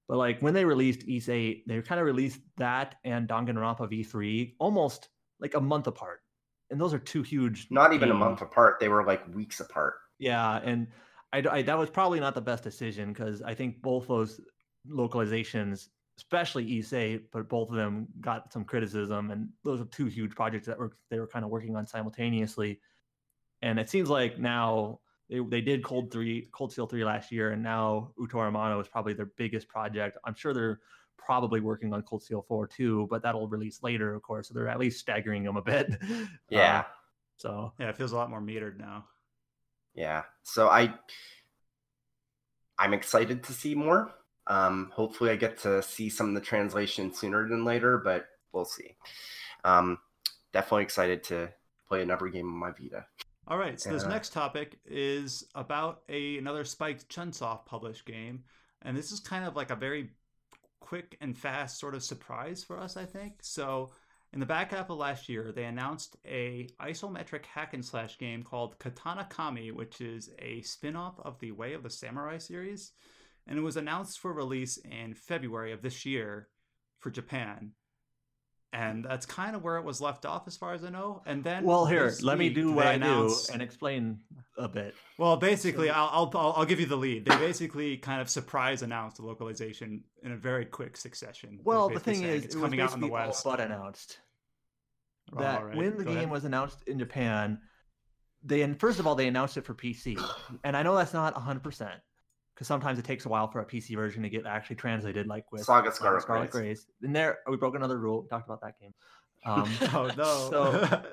But 0.09 0.17
like 0.17 0.41
when 0.41 0.53
they 0.53 0.65
released 0.65 1.03
Ys 1.07 1.29
8, 1.29 1.63
they 1.67 1.81
kind 1.81 1.99
of 2.01 2.05
released 2.05 2.41
that 2.57 2.95
and 3.05 3.29
Danganronpa 3.29 3.89
V3 3.89 4.55
almost 4.59 5.07
like 5.39 5.53
a 5.55 5.61
month 5.61 5.87
apart. 5.87 6.19
And 6.69 6.79
those 6.81 6.93
are 6.93 6.99
two 6.99 7.21
huge 7.23 7.67
not 7.71 7.93
even 7.93 8.11
a 8.11 8.13
month 8.13 8.41
apart; 8.41 8.79
they 8.79 8.89
were 8.89 9.05
like 9.05 9.23
weeks 9.33 9.59
apart. 9.61 9.93
Yeah, 10.19 10.59
and 10.63 10.87
I, 11.31 11.43
I- 11.49 11.61
that 11.61 11.77
was 11.77 11.89
probably 11.89 12.19
not 12.19 12.35
the 12.35 12.41
best 12.41 12.63
decision 12.63 13.13
because 13.13 13.41
I 13.41 13.53
think 13.53 13.81
both 13.81 14.07
those 14.07 14.41
localizations, 14.89 15.87
especially 16.17 16.63
Ys 16.63 16.93
8, 16.93 17.31
but 17.31 17.49
both 17.49 17.69
of 17.69 17.75
them 17.75 18.07
got 18.21 18.51
some 18.51 18.63
criticism, 18.63 19.31
and 19.31 19.49
those 19.63 19.81
are 19.81 19.85
two 19.85 20.05
huge 20.05 20.35
projects 20.35 20.67
that 20.67 20.77
were 20.77 20.95
they 21.09 21.19
were 21.19 21.27
kind 21.27 21.43
of 21.43 21.51
working 21.51 21.75
on 21.75 21.85
simultaneously. 21.85 22.79
And 23.61 23.79
it 23.79 23.89
seems 23.89 24.09
like 24.09 24.39
now 24.39 24.99
they, 25.29 25.39
they 25.39 25.61
did 25.61 25.83
Cold 25.83 26.11
Three, 26.11 26.49
Cold 26.51 26.71
Steel 26.71 26.87
Three 26.87 27.03
last 27.03 27.31
year, 27.31 27.51
and 27.51 27.61
now 27.61 28.11
Utawarerumono 28.19 28.81
is 28.81 28.87
probably 28.87 29.13
their 29.13 29.31
biggest 29.37 29.67
project. 29.67 30.17
I'm 30.23 30.35
sure 30.35 30.53
they're 30.53 30.79
probably 31.17 31.59
working 31.59 31.93
on 31.93 32.01
Cold 32.03 32.23
Steel 32.23 32.45
Four 32.47 32.67
too, 32.67 33.07
but 33.09 33.21
that'll 33.23 33.47
release 33.47 33.83
later, 33.83 34.13
of 34.13 34.21
course. 34.21 34.47
So 34.47 34.53
they're 34.53 34.67
at 34.67 34.79
least 34.79 34.99
staggering 34.99 35.43
them 35.43 35.57
a 35.57 35.61
bit. 35.61 35.95
Yeah. 36.49 36.79
Uh, 36.79 36.83
so 37.37 37.73
Yeah, 37.79 37.89
it 37.89 37.97
feels 37.97 38.13
a 38.13 38.15
lot 38.15 38.29
more 38.29 38.41
metered 38.41 38.77
now. 38.77 39.05
Yeah. 39.93 40.23
So 40.43 40.69
I 40.69 40.93
I'm 42.77 42.93
excited 42.93 43.43
to 43.45 43.53
see 43.53 43.75
more. 43.75 44.13
Um 44.47 44.91
hopefully 44.93 45.31
I 45.31 45.35
get 45.35 45.57
to 45.59 45.81
see 45.81 46.09
some 46.09 46.29
of 46.29 46.35
the 46.35 46.41
translation 46.41 47.13
sooner 47.13 47.47
than 47.47 47.65
later, 47.65 47.97
but 47.97 48.27
we'll 48.53 48.65
see. 48.65 48.95
Um 49.63 49.99
definitely 50.53 50.83
excited 50.83 51.23
to 51.25 51.51
play 51.87 52.01
another 52.01 52.27
game 52.29 52.47
on 52.47 52.57
my 52.59 52.71
Vita. 52.71 53.05
All 53.47 53.57
right, 53.57 53.79
so 53.79 53.91
this 53.91 54.03
Yeah. 54.03 54.09
next 54.09 54.33
topic 54.33 54.79
is 54.85 55.43
about 55.53 56.03
a 56.09 56.37
another 56.37 56.63
Spike 56.65 57.07
Chunsoft 57.09 57.65
published 57.65 58.05
game, 58.05 58.43
and 58.81 58.97
this 58.97 59.11
is 59.11 59.19
kind 59.19 59.45
of 59.45 59.55
like 59.55 59.69
a 59.71 59.75
very 59.75 60.11
quick 60.79 61.17
and 61.21 61.37
fast 61.37 61.79
sort 61.79 61.95
of 61.95 62.03
surprise 62.03 62.63
for 62.63 62.77
us, 62.79 62.97
I 62.97 63.05
think. 63.05 63.43
So, 63.43 63.91
in 64.33 64.39
the 64.39 64.45
back 64.45 64.71
half 64.71 64.89
of 64.89 64.97
last 64.97 65.29
year, 65.29 65.51
they 65.51 65.65
announced 65.65 66.17
a 66.25 66.67
isometric 66.79 67.45
hack 67.45 67.73
and 67.73 67.83
slash 67.85 68.17
game 68.17 68.43
called 68.43 68.77
Katana 68.79 69.25
Kami, 69.25 69.71
which 69.71 70.01
is 70.01 70.29
a 70.39 70.61
spin-off 70.61 71.19
of 71.19 71.39
the 71.39 71.51
Way 71.51 71.73
of 71.73 71.83
the 71.83 71.89
Samurai 71.89 72.37
series, 72.37 72.91
and 73.47 73.57
it 73.57 73.61
was 73.61 73.77
announced 73.77 74.19
for 74.19 74.33
release 74.33 74.77
in 74.77 75.13
February 75.13 75.71
of 75.71 75.81
this 75.81 76.05
year 76.05 76.47
for 76.99 77.09
Japan. 77.11 77.71
And 78.73 79.05
that's 79.05 79.25
kind 79.25 79.55
of 79.55 79.63
where 79.63 79.77
it 79.77 79.85
was 79.85 80.01
left 80.01 80.25
off, 80.25 80.47
as 80.47 80.57
far 80.57 80.73
as 80.73 80.83
I 80.83 80.89
know. 80.89 81.21
And 81.25 81.41
then, 81.45 81.63
Well, 81.63 81.85
here, 81.85 82.11
let 82.21 82.37
me 82.37 82.49
do 82.49 82.73
what 82.73 82.85
I 82.85 82.93
announced- 82.93 83.47
do 83.47 83.53
and 83.53 83.61
explain 83.61 84.19
a 84.57 84.67
bit. 84.67 84.93
well, 85.17 85.37
basically, 85.37 85.87
So- 85.87 85.93
I'll, 85.93 86.29
I'll 86.35 86.53
I'll 86.57 86.65
give 86.65 86.81
you 86.81 86.85
the 86.85 86.97
lead. 86.97 87.23
They 87.23 87.37
basically 87.37 87.95
kind 87.97 88.19
of 88.21 88.29
surprise 88.29 88.81
announced 88.81 89.15
the 89.17 89.23
localization 89.23 90.03
in 90.23 90.33
a 90.33 90.35
very 90.37 90.65
quick 90.65 90.97
succession. 90.97 91.59
Well, 91.63 91.87
the 91.87 92.01
thing 92.01 92.23
is, 92.23 92.43
it's 92.43 92.55
it 92.55 92.57
was 92.57 92.65
coming 92.65 92.81
out 92.81 92.93
in 92.93 92.99
the 92.99 93.07
West. 93.07 93.45
but 93.45 93.61
announced 93.61 94.19
that 95.37 95.63
right, 95.63 95.75
when 95.77 95.95
the 95.97 96.03
game 96.03 96.17
ahead. 96.17 96.29
was 96.31 96.43
announced 96.43 96.83
in 96.85 96.99
Japan, 96.99 97.61
they 98.43 98.61
and 98.61 98.77
first 98.77 98.99
of 98.99 99.07
all 99.07 99.15
they 99.15 99.27
announced 99.29 99.55
it 99.55 99.63
for 99.65 99.73
PC, 99.73 100.17
and 100.65 100.75
I 100.75 100.83
know 100.83 100.95
that's 100.97 101.13
not 101.13 101.33
hundred 101.37 101.63
percent 101.63 102.01
because 102.55 102.67
sometimes 102.67 102.97
it 102.97 103.03
takes 103.05 103.25
a 103.25 103.29
while 103.29 103.47
for 103.49 103.59
a 103.59 103.65
PC 103.65 103.95
version 103.95 104.23
to 104.23 104.29
get 104.29 104.45
actually 104.45 104.77
translated, 104.77 105.27
like 105.27 105.51
with 105.51 105.63
Saga 105.63 105.91
Scarlet, 105.91 106.21
Scarlet 106.21 106.49
Grace. 106.49 106.87
And 107.03 107.13
there, 107.13 107.39
we 107.49 107.57
broke 107.57 107.75
another 107.75 107.99
rule. 107.99 108.21
We 108.21 108.29
talked 108.29 108.47
about 108.47 108.61
that 108.61 108.79
game. 108.79 108.93
Um, 109.47 109.69
oh 109.93 110.09
no! 110.17 110.23
So, 110.49 111.03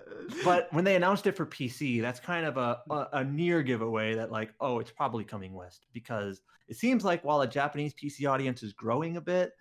but 0.42 0.72
when 0.72 0.84
they 0.84 0.96
announced 0.96 1.26
it 1.26 1.36
for 1.36 1.44
PC, 1.44 2.00
that's 2.00 2.18
kind 2.18 2.46
of 2.46 2.56
a, 2.56 2.78
a 2.88 3.08
a 3.18 3.24
near 3.24 3.62
giveaway 3.62 4.14
that 4.14 4.32
like, 4.32 4.54
oh, 4.58 4.78
it's 4.78 4.90
probably 4.90 5.22
coming 5.22 5.52
west 5.52 5.84
because 5.92 6.40
it 6.66 6.78
seems 6.78 7.04
like 7.04 7.22
while 7.24 7.42
a 7.42 7.46
Japanese 7.46 7.92
PC 7.92 8.26
audience 8.26 8.62
is 8.62 8.72
growing 8.72 9.18
a 9.18 9.20
bit, 9.20 9.52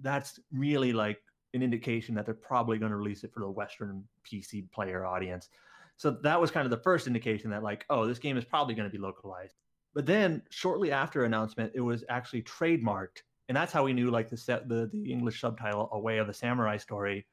that's 0.00 0.40
really 0.50 0.94
like 0.94 1.18
an 1.52 1.62
indication 1.62 2.14
that 2.14 2.24
they're 2.24 2.34
probably 2.34 2.78
going 2.78 2.92
to 2.92 2.96
release 2.96 3.24
it 3.24 3.32
for 3.34 3.40
the 3.40 3.50
Western 3.50 4.02
PC 4.24 4.70
player 4.72 5.04
audience. 5.04 5.50
So 5.98 6.10
that 6.22 6.40
was 6.40 6.50
kind 6.50 6.64
of 6.64 6.70
the 6.70 6.82
first 6.82 7.06
indication 7.06 7.50
that 7.50 7.62
like, 7.62 7.84
oh, 7.90 8.06
this 8.06 8.18
game 8.18 8.38
is 8.38 8.44
probably 8.46 8.74
going 8.74 8.88
to 8.88 8.92
be 8.92 9.02
localized. 9.02 9.54
But 9.94 10.06
then 10.06 10.42
shortly 10.50 10.92
after 10.92 11.24
announcement, 11.24 11.72
it 11.74 11.80
was 11.80 12.04
actually 12.08 12.42
trademarked, 12.42 13.22
and 13.48 13.56
that's 13.56 13.72
how 13.72 13.84
we 13.84 13.92
knew 13.92 14.10
like 14.10 14.28
the 14.28 14.36
set 14.36 14.68
the 14.68 14.88
the 14.92 15.12
English 15.12 15.40
subtitle 15.40 15.88
"A 15.92 15.98
Way 15.98 16.18
of 16.18 16.26
the 16.26 16.34
Samurai" 16.34 16.76
story, 16.78 17.26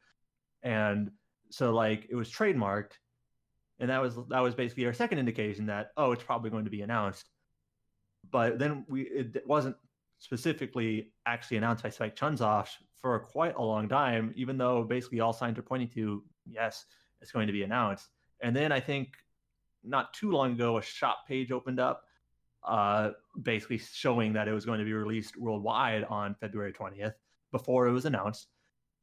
and 0.63 1.11
so 1.49 1.73
like 1.73 2.07
it 2.09 2.15
was 2.15 2.29
trademarked, 2.29 2.93
and 3.79 3.89
that 3.89 4.01
was 4.01 4.15
that 4.29 4.41
was 4.41 4.55
basically 4.55 4.85
our 4.85 4.93
second 4.93 5.19
indication 5.19 5.65
that 5.67 5.91
oh, 5.97 6.11
it's 6.11 6.23
probably 6.23 6.49
going 6.51 6.65
to 6.65 6.71
be 6.71 6.81
announced. 6.83 7.29
but 8.29 8.59
then 8.59 8.85
we 8.87 9.03
it 9.03 9.43
wasn't 9.47 9.75
specifically 10.19 11.11
actually 11.25 11.57
announced 11.57 11.83
by 11.83 11.89
Spike 11.89 12.15
Chunsoft 12.15 12.69
for 13.01 13.19
quite 13.19 13.55
a 13.55 13.61
long 13.61 13.89
time, 13.89 14.31
even 14.35 14.57
though 14.57 14.83
basically 14.83 15.19
all 15.19 15.33
signs 15.33 15.57
are 15.57 15.63
pointing 15.63 15.89
to 15.89 16.23
yes, 16.45 16.85
it's 17.21 17.31
going 17.31 17.47
to 17.47 17.53
be 17.53 17.63
announced. 17.63 18.09
And 18.41 18.55
then 18.55 18.71
I 18.71 18.79
think 18.79 19.09
not 19.83 20.13
too 20.13 20.31
long 20.31 20.53
ago, 20.53 20.77
a 20.77 20.81
shop 20.81 21.27
page 21.27 21.51
opened 21.51 21.79
up, 21.79 22.03
uh, 22.63 23.11
basically 23.41 23.77
showing 23.77 24.33
that 24.33 24.47
it 24.47 24.53
was 24.53 24.65
going 24.65 24.79
to 24.79 24.85
be 24.85 24.93
released 24.93 25.37
worldwide 25.37 26.03
on 26.05 26.35
February 26.35 26.73
20th 26.73 27.13
before 27.51 27.87
it 27.87 27.91
was 27.91 28.05
announced. 28.05 28.47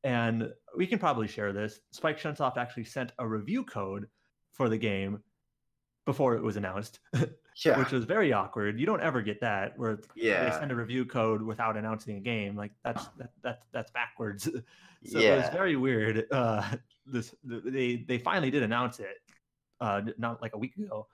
And 0.04 0.52
we 0.76 0.86
can 0.86 0.98
probably 0.98 1.26
share 1.26 1.52
this. 1.52 1.80
Spike 1.90 2.20
Chunsoft 2.20 2.56
actually 2.56 2.84
sent 2.84 3.12
a 3.18 3.26
review 3.26 3.64
code 3.64 4.06
for 4.52 4.68
the 4.68 4.78
game 4.78 5.22
before 6.06 6.36
it 6.36 6.42
was 6.42 6.56
announced, 6.56 7.00
Yeah. 7.64 7.78
which 7.78 7.90
was 7.90 8.04
very 8.04 8.32
awkward. 8.32 8.78
You 8.78 8.86
don't 8.86 9.02
ever 9.02 9.20
get 9.20 9.40
that 9.40 9.76
where 9.76 9.98
they 10.46 10.50
send 10.52 10.70
a 10.70 10.76
review 10.76 11.04
code 11.04 11.42
without 11.42 11.76
announcing 11.76 12.16
a 12.16 12.20
game. 12.20 12.56
Like 12.56 12.70
that's 12.84 13.06
that, 13.18 13.30
that 13.42 13.62
that's 13.72 13.90
backwards. 13.90 14.44
so 15.04 15.18
it 15.34 15.36
was 15.36 15.48
very 15.50 15.76
weird. 15.76 16.26
Uh, 16.30 16.62
this 17.04 17.34
they 17.44 18.04
they 18.08 18.18
finally 18.18 18.50
did 18.50 18.62
announce 18.62 19.00
it, 19.00 19.16
uh, 19.80 20.02
not 20.16 20.40
like 20.40 20.54
a 20.54 20.58
week 20.58 20.76
ago. 20.76 21.08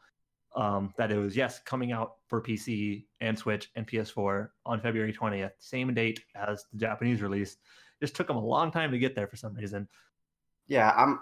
Um, 0.57 0.95
that 0.99 1.11
it 1.11 1.19
was 1.19 1.37
yes 1.37 1.59
coming 1.65 1.91
out 1.91 2.15
for 2.29 2.41
PC 2.41 3.07
and 3.21 3.37
Switch 3.37 3.71
and 3.75 3.87
PS4 3.87 4.51
on 4.65 4.81
February 4.81 5.13
20th, 5.13 5.51
same 5.59 5.93
date 5.93 6.21
as 6.37 6.65
the 6.73 6.79
Japanese 6.79 7.21
release. 7.23 7.57
Just 8.01 8.15
took 8.15 8.29
them 8.29 8.37
a 8.37 8.45
long 8.45 8.71
time 8.71 8.93
to 8.93 8.99
get 8.99 9.17
there 9.17 9.27
for 9.27 9.37
some 9.37 9.55
reason. 9.55 9.89
Yeah, 10.69 10.91
um 10.97 11.21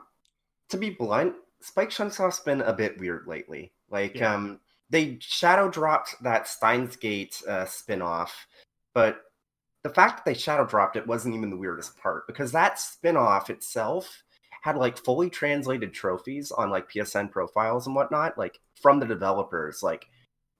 to 0.69 0.77
be 0.77 0.91
blunt, 0.91 1.35
Spike 1.61 1.91
Chunsoft's 1.91 2.41
been 2.41 2.61
a 2.61 2.73
bit 2.73 2.99
weird 2.99 3.27
lately. 3.27 3.73
Like 3.91 4.17
Yeah. 4.17 4.35
um 4.35 4.61
they 4.91 5.17
shadow 5.21 5.71
dropped 5.71 6.23
that 6.23 6.47
Steins 6.47 6.97
Gate 6.97 7.41
uh 7.49 7.65
spin-off, 7.65 8.47
but 8.93 9.23
the 9.83 9.91
fact 9.91 10.19
that 10.19 10.25
they 10.27 10.39
shadow 10.39 10.67
dropped 10.67 10.97
it 10.97 11.07
wasn't 11.07 11.35
even 11.35 11.49
the 11.51 11.57
weirdest 11.57 11.97
part 11.97 12.27
because 12.27 12.53
that 12.53 12.79
spin-off 12.79 13.49
itself 13.49 14.23
had 14.63 14.77
like 14.77 14.97
fully 14.97 15.29
translated 15.29 15.93
trophies 15.93 16.53
on 16.53 16.71
like 16.71 16.91
PSN 16.91 17.31
profiles 17.31 17.87
and 17.87 17.97
whatnot, 17.97 18.39
like 18.39 18.61
from 18.81 19.01
the 19.01 19.07
developers, 19.07 19.83
like 19.83 20.07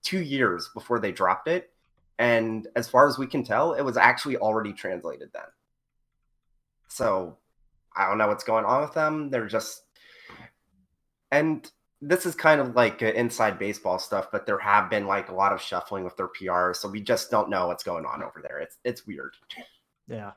two 0.03 0.21
years 0.21 0.69
before 0.73 0.99
they 0.99 1.11
dropped 1.11 1.47
it. 1.47 1.71
And 2.19 2.67
as 2.75 2.89
far 2.89 3.07
as 3.07 3.17
we 3.17 3.27
can 3.27 3.43
tell, 3.43 3.73
it 3.73 3.81
was 3.81 3.97
actually 3.97 4.37
already 4.37 4.73
translated 4.73 5.29
then. 5.33 5.43
So 6.89 7.37
I 7.95 8.07
don't 8.07 8.17
know 8.17 8.27
what's 8.27 8.43
going 8.43 8.65
on 8.65 8.81
with 8.81 8.93
them. 8.93 9.29
They're 9.29 9.47
just, 9.47 9.83
and 11.31 11.69
this 12.01 12.25
is 12.25 12.35
kind 12.35 12.59
of 12.59 12.75
like 12.75 13.01
inside 13.01 13.57
baseball 13.57 13.99
stuff, 13.99 14.27
but 14.33 14.45
there 14.45 14.59
have 14.59 14.89
been 14.89 15.07
like 15.07 15.29
a 15.29 15.35
lot 15.35 15.53
of 15.53 15.61
shuffling 15.61 16.03
with 16.03 16.17
their 16.17 16.27
PR, 16.27 16.73
so 16.73 16.89
we 16.89 17.01
just 17.01 17.31
don't 17.31 17.49
know 17.49 17.67
what's 17.67 17.83
going 17.83 18.05
on 18.05 18.21
over 18.21 18.43
there. 18.45 18.59
It's 18.59 18.77
it's 18.83 19.07
weird. 19.07 19.35
Yeah. 20.09 20.33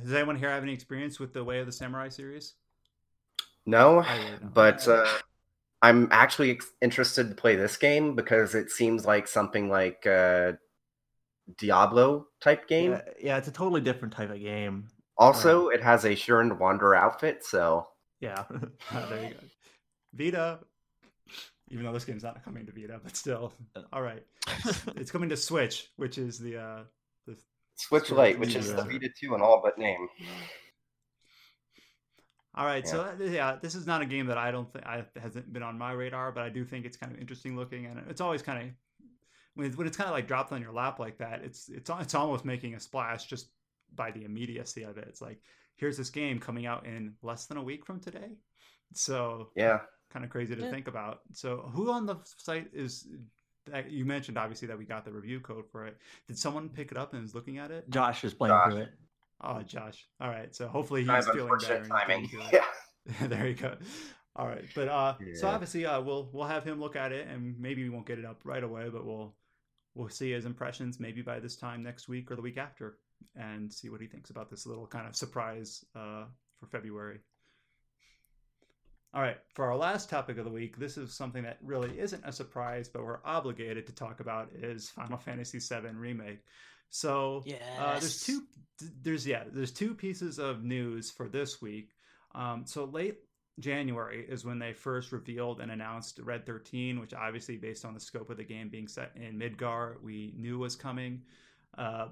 Does 0.00 0.12
anyone 0.12 0.36
here 0.36 0.50
have 0.50 0.62
any 0.62 0.72
experience 0.72 1.20
with 1.20 1.32
the 1.32 1.44
Way 1.44 1.58
of 1.60 1.66
the 1.66 1.72
Samurai 1.72 2.08
series? 2.08 2.54
No, 3.66 4.00
I 4.00 4.16
really 4.16 4.30
don't. 4.40 4.54
but 4.54 4.88
uh, 4.88 5.06
I'm 5.82 6.08
actually 6.10 6.60
interested 6.80 7.28
to 7.28 7.34
play 7.34 7.56
this 7.56 7.76
game 7.76 8.14
because 8.16 8.54
it 8.54 8.70
seems 8.70 9.04
like 9.04 9.28
something 9.28 9.68
like 9.68 10.06
uh, 10.06 10.52
Diablo 11.58 12.26
type 12.40 12.66
game. 12.68 12.92
yeah. 12.92 13.00
Yeah, 13.20 13.36
it's 13.36 13.48
a 13.48 13.52
totally 13.52 13.80
different 13.80 14.14
type 14.14 14.30
of 14.30 14.40
game. 14.40 14.88
Also, 15.18 15.68
it 15.68 15.82
has 15.82 16.04
a 16.04 16.10
Shiren 16.10 16.58
Wanderer 16.58 16.94
outfit, 16.96 17.44
so 17.44 17.86
Yeah. 18.20 18.44
Ah, 18.90 19.06
there 19.10 19.22
you 19.28 19.34
go. 19.34 19.40
Vita. 20.14 20.58
Even 21.70 21.84
though 21.84 21.92
this 21.92 22.04
game's 22.04 22.22
not 22.22 22.42
coming 22.44 22.66
to 22.66 22.72
Vita, 22.72 23.00
but 23.02 23.16
still. 23.16 23.52
All 23.92 24.02
right. 24.02 24.24
It's 24.96 25.10
coming 25.10 25.28
to 25.28 25.36
Switch, 25.36 25.88
which 25.96 26.18
is 26.18 26.38
the 26.38 26.56
uh 26.58 26.78
the 26.78 26.86
Switch 27.76 28.08
Sure, 28.08 28.18
Lite, 28.18 28.38
which 28.38 28.54
is 28.54 28.70
the 28.70 28.82
yeah. 28.82 28.88
Vita 28.88 29.08
2 29.20 29.34
in 29.34 29.40
all 29.40 29.60
but 29.62 29.78
name. 29.78 30.08
All 32.54 32.66
right, 32.66 32.86
so 32.86 33.00
uh, 33.00 33.14
yeah, 33.24 33.56
this 33.62 33.74
is 33.74 33.86
not 33.86 34.02
a 34.02 34.06
game 34.06 34.26
that 34.26 34.36
I 34.36 34.50
don't 34.50 34.70
think 34.70 34.84
I 34.84 35.06
hasn't 35.18 35.50
been 35.52 35.62
on 35.62 35.78
my 35.78 35.92
radar, 35.92 36.32
but 36.32 36.42
I 36.42 36.50
do 36.50 36.66
think 36.66 36.84
it's 36.84 36.98
kind 36.98 37.10
of 37.10 37.18
interesting 37.18 37.56
looking, 37.56 37.86
and 37.86 37.98
it's 38.10 38.20
always 38.20 38.42
kind 38.42 38.62
of 38.68 39.08
when 39.54 39.66
it's, 39.66 39.76
when 39.76 39.86
it's 39.86 39.96
kind 39.96 40.08
of 40.08 40.12
like 40.14 40.28
dropped 40.28 40.52
on 40.52 40.60
your 40.60 40.72
lap 40.72 40.98
like 40.98 41.16
that. 41.18 41.40
It's 41.42 41.70
it's 41.70 41.88
it's 41.88 42.14
almost 42.14 42.44
making 42.44 42.74
a 42.74 42.80
splash 42.80 43.24
just 43.24 43.48
by 43.94 44.10
the 44.10 44.24
immediacy 44.24 44.82
of 44.82 44.98
it. 44.98 45.06
It's 45.08 45.22
like 45.22 45.40
here's 45.76 45.96
this 45.96 46.10
game 46.10 46.38
coming 46.38 46.66
out 46.66 46.84
in 46.84 47.14
less 47.22 47.46
than 47.46 47.56
a 47.56 47.62
week 47.62 47.86
from 47.86 48.00
today, 48.00 48.36
so 48.92 49.48
Yeah. 49.56 49.80
kind 50.10 50.22
of 50.22 50.30
crazy 50.30 50.54
to 50.54 50.62
Yeah. 50.62 50.70
think 50.70 50.88
about. 50.88 51.20
So 51.32 51.70
who 51.74 51.90
on 51.90 52.04
the 52.04 52.16
site 52.36 52.68
is? 52.74 53.08
That- 53.66 53.90
You 53.90 54.04
mentioned 54.04 54.38
obviously 54.38 54.68
that 54.68 54.78
we 54.78 54.84
got 54.84 55.04
the 55.04 55.12
review 55.12 55.40
code 55.40 55.64
for 55.70 55.86
it. 55.86 55.96
Did 56.28 56.38
someone 56.38 56.68
pick 56.68 56.90
it 56.92 56.96
up 56.98 57.14
and 57.14 57.24
is 57.24 57.34
looking 57.34 57.58
at 57.58 57.70
it? 57.70 57.88
Josh 57.90 58.24
is 58.24 58.34
playing 58.34 58.54
Josh. 58.54 58.72
through 58.72 58.80
it. 58.82 58.88
Oh, 59.40 59.62
Josh. 59.62 60.06
All 60.20 60.28
right. 60.28 60.54
So 60.54 60.68
hopefully 60.68 61.00
he's 61.02 61.08
feeling 61.08 61.26
better. 61.26 61.40
unfortunate 61.40 61.80
and 61.82 61.90
timing. 61.90 62.22
getting 62.26 62.40
to 62.40 62.56
it. 62.56 62.62
Yeah. 63.20 63.26
there 63.28 63.46
you 63.48 63.54
go. 63.54 63.76
All 64.34 64.46
right, 64.46 64.64
but 64.74 64.88
uh, 64.88 65.14
so 65.34 65.46
obviously, 65.46 65.84
uh, 65.84 66.00
we'll 66.00 66.30
we'll 66.32 66.46
have 66.46 66.64
him 66.64 66.80
look 66.80 66.96
at 66.96 67.12
it, 67.12 67.28
and 67.28 67.54
maybe 67.60 67.82
we 67.82 67.90
won't 67.90 68.06
get 68.06 68.18
it 68.18 68.24
up 68.24 68.40
right 68.44 68.64
away, 68.64 68.88
but 68.88 69.04
we'll 69.04 69.34
we'll 69.94 70.08
see 70.08 70.30
his 70.30 70.46
impressions 70.46 70.98
maybe 70.98 71.20
by 71.20 71.38
this 71.38 71.54
time 71.54 71.82
next 71.82 72.08
week 72.08 72.30
or 72.30 72.36
the 72.36 72.40
week 72.40 72.56
after, 72.56 72.96
and 73.36 73.70
see 73.70 73.90
what 73.90 74.00
he 74.00 74.06
thinks 74.06 74.30
about 74.30 74.48
this 74.48 74.64
little 74.64 74.86
kind 74.86 75.06
of 75.06 75.14
surprise 75.14 75.84
uh, 75.94 76.24
for 76.58 76.66
February. 76.70 77.18
All 79.14 79.20
right, 79.20 79.36
for 79.52 79.66
our 79.66 79.76
last 79.76 80.08
topic 80.08 80.38
of 80.38 80.44
the 80.44 80.50
week, 80.50 80.78
this 80.78 80.96
is 80.96 81.12
something 81.12 81.42
that 81.42 81.58
really 81.62 81.98
isn't 82.00 82.24
a 82.24 82.32
surprise, 82.32 82.88
but 82.88 83.04
we're 83.04 83.20
obligated 83.24 83.86
to 83.86 83.94
talk 83.94 84.20
about 84.20 84.48
is 84.54 84.88
Final 84.88 85.18
Fantasy 85.18 85.58
VII 85.58 85.88
remake. 85.94 86.40
So 86.88 87.42
uh, 87.78 87.98
there's 88.00 88.24
two. 88.24 88.42
There's 89.02 89.26
yeah. 89.26 89.44
There's 89.50 89.72
two 89.72 89.94
pieces 89.94 90.38
of 90.38 90.64
news 90.64 91.10
for 91.10 91.28
this 91.28 91.60
week. 91.60 91.90
Um, 92.34 92.64
so 92.66 92.84
late 92.84 93.18
January 93.58 94.24
is 94.26 94.44
when 94.44 94.58
they 94.58 94.72
first 94.72 95.12
revealed 95.12 95.60
and 95.60 95.70
announced 95.70 96.18
Red 96.18 96.46
13, 96.46 96.98
which 97.00 97.12
obviously, 97.12 97.56
based 97.56 97.84
on 97.84 97.94
the 97.94 98.00
scope 98.00 98.30
of 98.30 98.38
the 98.38 98.44
game 98.44 98.68
being 98.70 98.88
set 98.88 99.12
in 99.16 99.38
Midgar, 99.38 100.02
we 100.02 100.32
knew 100.36 100.58
was 100.58 100.74
coming. 100.74 101.22
Uh, 101.76 102.08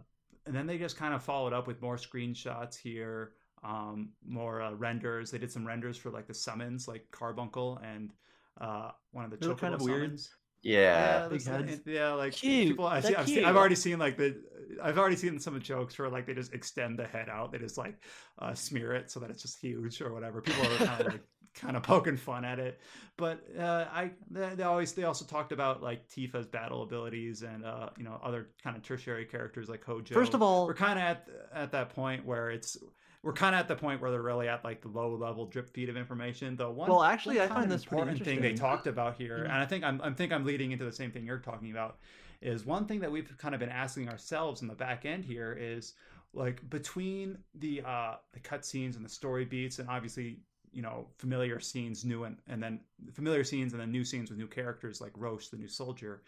and 0.47 0.55
then 0.55 0.67
they 0.67 0.79
just 0.79 0.97
kind 0.97 1.15
of 1.15 1.23
followed 1.23 1.53
up 1.53 1.67
with 1.67 1.81
more 1.83 1.97
screenshots 1.97 2.77
here, 2.77 3.33
um, 3.63 4.11
more 4.27 4.63
uh, 4.63 4.73
renders. 4.75 5.31
They 5.31 5.39
did 5.39 5.53
some 5.53 5.67
renders 5.67 5.97
for 5.97 6.11
like 6.11 6.27
the 6.27 6.35
summons, 6.35 6.89
like 6.89 7.07
Carbuncle 7.11 7.81
and 7.85 8.13
uh, 8.61 8.91
one 9.13 9.25
of 9.25 9.31
the 9.31 9.37
They 9.37 9.47
Chocobo 9.47 9.59
kind 9.59 9.75
of 9.75 9.83
weird. 9.83 10.19
Yeah. 10.63 11.23
Yeah, 11.23 11.29
big 11.29 11.41
that's 11.41 11.45
the- 11.47 11.51
heads. 11.53 11.81
yeah, 11.87 12.13
like 12.13 12.35
Cute. 12.35 12.69
people. 12.69 12.87
I 12.87 13.01
see, 13.01 13.15
I've, 13.15 13.27
seen, 13.27 13.45
I've 13.47 13.57
already 13.57 13.75
seen 13.75 13.99
like 13.99 14.19
the. 14.19 14.37
I've 14.83 14.99
already 14.99 15.17
seen 15.17 15.39
some 15.39 15.59
jokes 15.61 15.99
where 15.99 16.09
like 16.11 16.27
they 16.27 16.35
just 16.35 16.53
extend 16.53 16.99
the 16.99 17.07
head 17.07 17.29
out. 17.31 17.51
They 17.51 17.59
just 17.59 17.79
like 17.79 18.03
uh, 18.39 18.53
smear 18.55 18.93
it 18.93 19.11
so 19.11 19.21
that 19.21 19.31
it's 19.31 19.41
just 19.43 19.59
huge 19.59 20.01
or 20.03 20.13
whatever. 20.13 20.41
People 20.43 20.63
are 20.71 20.77
kind 20.87 21.01
of 21.01 21.07
like 21.15 21.23
kind 21.55 21.77
of 21.77 21.83
poking 21.83 22.17
fun 22.19 22.45
at 22.45 22.59
it. 22.59 22.79
But 23.17 23.43
uh, 23.59 23.87
I 23.91 24.11
they, 24.31 24.55
they 24.57 24.63
always 24.63 24.93
they 24.93 25.05
also 25.05 25.25
talked 25.25 25.53
about 25.53 25.83
like 25.83 26.07
Tifa's 26.09 26.47
battle 26.47 26.83
abilities 26.83 27.41
and 27.43 27.65
uh, 27.65 27.89
you 27.97 28.05
know 28.05 28.21
other 28.23 28.51
kind 28.63 28.77
of 28.77 28.83
tertiary 28.83 29.25
characters 29.25 29.71
like 29.71 29.83
Hojo. 29.83 30.15
First 30.15 30.35
of 30.35 30.43
all, 30.43 30.67
we're 30.67 30.75
kind 30.75 30.99
of 30.99 31.05
at 31.05 31.27
at 31.55 31.73
that 31.73 31.95
point 31.95 32.27
where 32.27 32.51
it's 32.51 32.77
we're 33.23 33.33
kind 33.35 33.55
of 33.55 33.61
at 33.61 33.69
the 33.69 33.77
point 33.77 34.01
where 34.01 34.11
they're 34.11 34.23
really 34.23 34.49
at 34.49 34.65
like 34.65 34.81
the 34.81 34.89
low 34.89 35.15
level 35.15 35.47
drip 35.47 35.69
feed 35.71 35.89
of 35.89 35.97
information. 35.97 36.57
The 36.57 36.71
one 36.71 36.89
Well, 36.89 37.03
actually, 37.03 37.37
one 37.39 37.51
I 37.51 37.55
find 37.55 37.71
this 37.71 37.83
important 37.85 38.25
thing 38.25 38.41
they 38.41 38.55
talked 38.55 38.87
about 38.87 39.17
here, 39.17 39.39
Yeah. 39.45 39.53
and 39.53 39.63
I 39.63 39.67
think 39.67 39.85
I'm 39.85 40.01
I 40.03 40.11
think 40.11 40.33
I'm 40.33 40.45
leading 40.45 40.73
into 40.73 40.85
the 40.85 40.93
same 40.93 41.11
thing 41.11 41.27
you're 41.27 41.39
talking 41.39 41.71
about. 41.71 41.99
Is 42.43 42.65
one 42.65 42.87
thing 42.87 43.01
that 43.01 43.13
we've 43.13 43.37
kind 43.37 43.55
of 43.55 43.61
been 43.61 43.69
asking 43.69 44.09
ourselves 44.09 44.63
in 44.63 44.69
the 44.69 44.75
back 44.75 45.05
end 45.05 45.25
here 45.25 45.57
is 45.59 45.95
like 46.33 46.69
between 46.71 47.37
the 47.57 47.83
uh 47.85 48.15
the 48.33 48.41
cutscenes 48.41 48.97
and 48.97 49.05
the 49.05 49.11
story 49.11 49.45
beats, 49.45 49.79
and 49.79 49.89
obviously 49.89 50.39
you 50.73 50.81
know 50.81 51.07
familiar 51.19 51.61
scenes, 51.61 52.05
new 52.05 52.25
and 52.25 52.39
and 52.49 52.63
then 52.63 52.81
familiar 53.13 53.45
scenes 53.45 53.73
and 53.75 53.83
then 53.83 53.91
new 53.93 54.05
scenes 54.05 54.31
with 54.31 54.39
new 54.39 54.47
characters 54.47 55.01
like 55.01 55.13
Roche, 55.17 55.49
the 55.49 55.59
new 55.59 55.69
soldier 55.69 56.23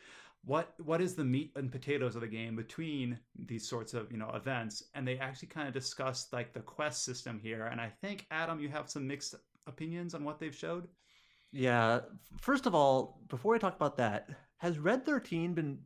what 0.45 0.75
what 0.83 1.01
is 1.01 1.15
the 1.15 1.25
meat 1.25 1.53
and 1.57 1.71
potatoes 1.71 2.15
of 2.17 2.21
the 2.21 2.27
game 2.27 2.57
between 2.57 3.19
these 3.47 3.69
sorts 3.69 3.95
of 3.95 4.11
you 4.11 4.19
know 4.19 4.31
events 4.35 4.83
and 4.95 5.07
they 5.07 5.17
actually 5.19 5.49
kind 5.49 5.69
of 5.69 5.75
discussed 5.75 6.33
like 6.33 6.53
the 6.53 6.61
quest 6.61 7.05
system 7.05 7.39
here 7.43 7.67
and 7.67 7.81
i 7.81 7.89
think 8.01 8.27
adam 8.33 8.59
you 8.59 8.69
have 8.69 8.91
some 8.91 9.07
mixed 9.07 9.37
opinions 9.69 10.15
on 10.15 10.25
what 10.25 10.41
they've 10.41 10.55
showed 10.55 10.89
yeah. 11.55 12.01
First 12.41 12.65
of 12.65 12.75
all, 12.75 13.21
before 13.29 13.55
I 13.55 13.59
talk 13.59 13.77
about 13.77 13.99
that, 13.99 14.31
has 14.57 14.79
Red 14.79 15.05
Thirteen 15.05 15.53
been 15.53 15.81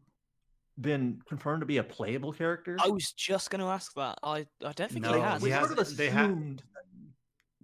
been 0.80 1.20
confirmed 1.28 1.60
to 1.62 1.66
be 1.66 1.78
a 1.78 1.82
playable 1.82 2.32
character? 2.32 2.76
I 2.80 2.88
was 2.88 3.10
just 3.12 3.50
going 3.50 3.60
to 3.60 3.66
ask 3.66 3.92
that. 3.94 4.16
I, 4.22 4.46
I 4.64 4.72
don't 4.76 4.90
think 4.92 5.04
No, 5.04 5.14
he 5.14 5.20
has. 5.20 5.40
he 5.42 5.46
we 5.46 5.50
has- 5.50 5.66
sort 5.66 5.80
of 5.80 5.96
they 5.96 6.08
ha- 6.08 6.20
assumed 6.22 6.62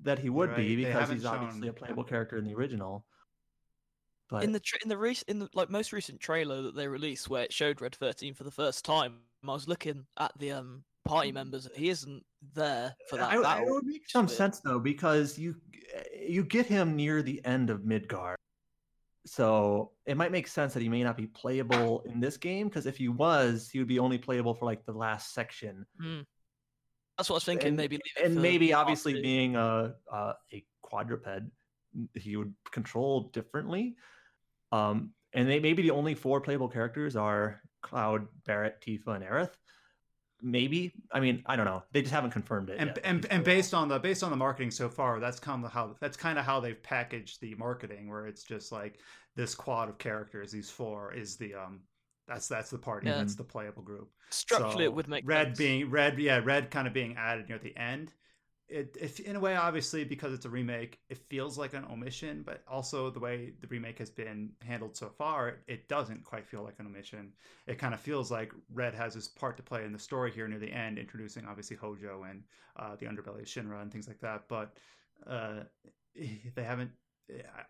that 0.03 0.19
he 0.19 0.31
would 0.31 0.49
right, 0.49 0.57
be 0.57 0.75
because 0.77 0.95
haven't 0.95 1.17
he's 1.19 1.25
obviously 1.25 1.69
a 1.69 1.73
playable 1.73 2.03
character 2.03 2.37
in 2.39 2.45
the 2.45 2.55
original. 2.55 3.07
But 4.33 4.45
in 4.45 4.53
the 4.53 4.61
tra- 4.61 4.79
in 4.83 4.89
the 4.89 4.97
rec- 4.97 5.29
in 5.29 5.39
the 5.41 5.49
like 5.55 5.69
most 5.69 5.93
recent 5.93 6.19
trailer 6.21 6.63
that 6.63 6.75
they 6.75 6.89
released 6.89 7.29
where 7.29 7.45
it 7.45 7.53
showed 7.53 7.81
Red 7.83 7.95
13 7.95 8.33
for 8.33 8.45
the 8.45 8.51
first 8.51 8.83
time, 8.85 9.19
I 9.45 9.53
was 9.53 9.69
looking 9.69 10.07
at 10.19 10.33
the 10.39 10.53
um 10.53 10.85
party 11.05 11.33
members 11.33 11.67
and 11.67 11.77
he 11.77 11.91
isn't 11.91 12.25
there 12.55 12.95
for 13.11 13.17
that 13.17 13.31
I, 13.31 13.43
battle. 13.43 13.67
it 13.69 13.71
would 13.73 13.85
make 13.85 14.09
some 14.09 14.29
sense 14.29 14.61
though 14.61 14.79
because 14.79 15.37
you 15.39 15.57
you 16.19 16.45
get 16.45 16.65
him 16.67 16.97
near 16.97 17.21
the 17.23 17.45
end 17.45 17.69
of 17.69 17.81
Midgar, 17.81 18.37
So 19.27 19.91
it 20.07 20.17
might 20.17 20.33
make 20.33 20.49
sense 20.49 20.73
that 20.73 20.83
he 20.83 20.89
may 20.89 21.03
not 21.03 21.17
be 21.17 21.27
playable 21.27 22.03
in 22.07 22.19
this 22.19 22.39
game 22.39 22.69
because 22.69 22.87
if 22.87 22.97
he 22.97 23.09
was, 23.09 23.69
he 23.69 23.81
would 23.81 23.89
be 23.89 23.99
only 23.99 24.17
playable 24.17 24.55
for 24.55 24.65
like 24.65 24.87
the 24.87 24.93
last 24.93 25.35
section. 25.35 25.85
Mm. 26.01 26.25
That's 27.19 27.29
what 27.29 27.35
I 27.35 27.37
was 27.37 27.45
thinking. 27.45 27.69
And- 27.69 27.77
maybe, 27.77 28.01
and 28.23 28.37
maybe 28.37 28.73
obviously 28.73 29.21
being 29.21 29.57
a, 29.57 29.95
a 30.11 30.35
a 30.53 30.65
quadruped 30.81 31.29
he 32.15 32.37
would 32.37 32.55
control 32.71 33.29
differently 33.35 33.97
um 34.73 35.11
and 35.35 35.49
they 35.49 35.61
maybe 35.61 35.83
the 35.83 35.91
only 35.91 36.15
four 36.15 36.41
playable 36.41 36.69
characters 36.69 37.15
are 37.17 37.61
cloud 37.83 38.27
barrett 38.47 38.81
tifa 38.81 39.09
and 39.15 39.25
aerith 39.25 39.51
maybe 40.45 40.93
i 41.13 41.21
mean 41.21 41.41
i 41.47 41.55
don't 41.55 41.67
know 41.67 41.83
they 41.93 42.01
just 42.03 42.13
haven't 42.13 42.33
confirmed 42.33 42.69
it 42.69 42.77
and 42.79 42.89
yet. 42.89 43.01
and, 43.05 43.25
and 43.27 43.45
based 43.45 43.75
on 43.75 43.89
the 43.89 43.99
based 43.99 44.25
on 44.25 44.31
the 44.31 44.37
marketing 44.37 44.71
so 44.73 44.89
far 44.89 45.21
that's 45.21 45.39
kind 45.39 45.65
of 45.65 45.71
how 45.71 45.95
that's 46.01 46.17
kind 46.17 46.37
of 46.39 46.45
how 46.45 46.59
they've 46.59 46.83
packaged 46.83 47.41
the 47.41 47.55
marketing 47.55 48.09
where 48.09 48.27
it's 48.27 48.43
just 48.43 48.73
like 48.73 48.99
this 49.37 49.55
quad 49.55 49.89
of 49.89 49.99
characters 49.99 50.51
these 50.51 50.69
four 50.69 51.13
is 51.15 51.37
the 51.37 51.55
um 51.55 51.81
that's 52.27 52.49
that's 52.49 52.71
the 52.71 52.79
party 52.79 53.07
Yeah. 53.09 53.19
that's 53.19 53.37
the 53.37 53.45
playable 53.45 53.83
group 53.83 54.09
structurally 54.31 54.75
So, 54.75 54.81
it 54.81 54.93
would 54.95 55.07
make 55.09 55.23
red 55.27 55.49
sense. 55.49 55.59
being 55.59 55.91
red 55.91 56.19
yeah 56.19 56.41
red 56.43 56.71
kind 56.73 56.89
of 56.89 56.93
being 56.93 57.15
added 57.17 57.49
near 57.49 57.59
the 57.59 57.77
end 57.77 58.13
it 58.73 58.97
if 59.01 59.21
in 59.21 59.37
a 59.37 59.41
way 59.41 59.55
obviously 59.55 60.03
because 60.03 60.33
it's 60.33 60.47
a 60.47 60.49
remake 60.49 60.99
it 61.11 61.19
feels 61.29 61.59
like 61.59 61.75
an 61.75 61.85
omission 61.93 62.43
but 62.45 62.63
also 62.67 63.11
the 63.11 63.21
way 63.21 63.53
the 63.61 63.67
remake 63.67 63.99
has 63.99 64.11
been 64.11 64.51
handled 64.63 64.97
so 64.97 65.09
far 65.09 65.59
it 65.69 65.89
doesn't 65.89 66.25
quite 66.25 66.47
feel 66.47 66.63
like 66.63 66.75
an 66.79 66.87
omission 66.87 67.31
it 67.67 67.79
kind 67.79 67.93
of 67.93 68.01
feels 68.01 68.31
like 68.31 68.51
red 68.73 68.95
has 68.95 69.15
his 69.15 69.29
part 69.29 69.57
to 69.57 69.63
play 69.63 69.85
in 69.85 69.93
the 69.93 69.99
story 69.99 70.33
here 70.33 70.49
near 70.49 70.59
the 70.59 70.73
end 70.73 70.99
introducing 70.99 71.45
obviously 71.47 71.77
hojo 71.77 72.25
and 72.29 72.43
uh, 72.79 72.97
the 72.97 73.07
underbelly 73.07 73.41
of 73.41 73.47
shinra 73.47 73.83
and 73.83 73.93
things 73.93 74.09
like 74.09 74.21
that 74.21 74.43
but 74.49 74.75
uh, 75.29 75.61
they 76.55 76.63
haven't 76.63 76.91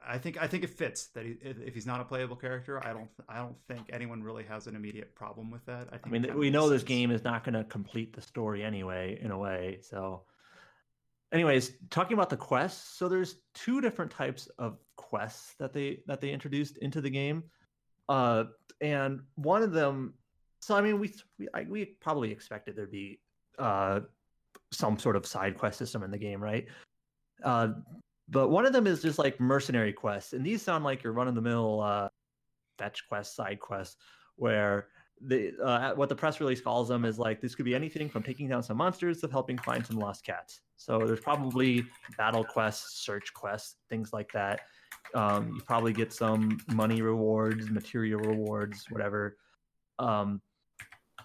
I- 0.08 0.18
think 0.18 0.42
I 0.42 0.46
think 0.46 0.64
it 0.64 0.70
fits 0.70 1.08
that 1.08 1.24
he, 1.24 1.36
if 1.42 1.74
he's 1.74 1.86
not 1.86 2.00
a 2.00 2.04
playable 2.04 2.34
character. 2.36 2.84
I 2.84 2.92
don't 2.92 3.10
I 3.28 3.36
don't 3.36 3.54
think 3.68 3.82
anyone 3.92 4.22
really 4.22 4.42
has 4.44 4.66
an 4.66 4.74
immediate 4.74 5.14
problem 5.14 5.50
with 5.50 5.64
that. 5.66 5.88
I, 5.92 5.98
think 5.98 6.06
i 6.06 6.10
mean 6.10 6.38
we 6.38 6.50
know 6.50 6.68
makes 6.68 6.82
this 6.82 6.82
game 6.82 7.10
is 7.10 7.22
not 7.22 7.44
going 7.44 7.54
to 7.54 7.62
complete 7.64 8.12
the 8.14 8.22
story 8.22 8.64
anyway 8.64 9.18
in 9.20 9.30
a 9.30 9.38
way 9.38 9.78
so 9.82 10.22
anyways 11.32 11.72
talking 11.90 12.14
about 12.14 12.30
the 12.30 12.36
quests 12.36 12.96
so 12.98 13.08
there's 13.08 13.36
two 13.54 13.80
different 13.80 14.10
types 14.10 14.48
of 14.58 14.78
quests 14.96 15.54
that 15.58 15.72
they 15.72 16.00
that 16.06 16.20
they 16.20 16.30
introduced 16.30 16.78
into 16.78 17.00
the 17.00 17.10
game. 17.10 17.42
Uh 18.08 18.44
and 18.80 19.20
one 19.36 19.62
of 19.62 19.72
them 19.72 20.14
so 20.60 20.74
i 20.76 20.80
mean 20.80 20.98
we 20.98 21.12
we, 21.38 21.48
I, 21.54 21.62
we 21.68 21.84
probably 22.00 22.30
expected 22.30 22.76
there'd 22.76 22.90
be 22.90 23.20
uh 23.58 24.00
some 24.72 24.98
sort 24.98 25.16
of 25.16 25.26
side 25.26 25.56
quest 25.56 25.78
system 25.78 26.02
in 26.02 26.10
the 26.10 26.18
game 26.18 26.42
right? 26.42 26.66
Uh 27.42 27.68
but 28.28 28.48
one 28.48 28.64
of 28.64 28.72
them 28.72 28.86
is 28.86 29.02
just 29.02 29.18
like 29.18 29.38
mercenary 29.40 29.92
quests 29.92 30.32
and 30.32 30.44
these 30.44 30.62
sound 30.62 30.84
like 30.84 31.02
your 31.02 31.12
run-of-the-mill 31.12 31.80
uh 31.80 32.08
fetch 32.78 33.06
quest 33.08 33.36
side 33.36 33.60
quests 33.60 33.96
where 34.36 34.88
the 35.20 35.52
uh, 35.62 35.94
what 35.94 36.08
the 36.08 36.16
press 36.16 36.40
release 36.40 36.60
calls 36.60 36.88
them 36.88 37.04
is 37.04 37.18
like 37.18 37.40
this 37.40 37.54
could 37.54 37.64
be 37.64 37.74
anything 37.74 38.08
from 38.08 38.22
taking 38.22 38.48
down 38.48 38.62
some 38.62 38.76
monsters 38.76 39.20
to 39.20 39.28
helping 39.28 39.58
find 39.58 39.86
some 39.86 39.96
lost 39.96 40.24
cats. 40.24 40.60
So 40.76 40.98
there's 40.98 41.20
probably 41.20 41.84
battle 42.18 42.44
quests, 42.44 43.04
search 43.04 43.32
quests, 43.34 43.76
things 43.88 44.12
like 44.12 44.32
that. 44.32 44.60
Um, 45.14 45.54
you 45.56 45.60
probably 45.62 45.92
get 45.92 46.12
some 46.12 46.58
money 46.68 47.02
rewards, 47.02 47.70
material 47.70 48.20
rewards, 48.20 48.86
whatever. 48.90 49.36
Um, 49.98 50.40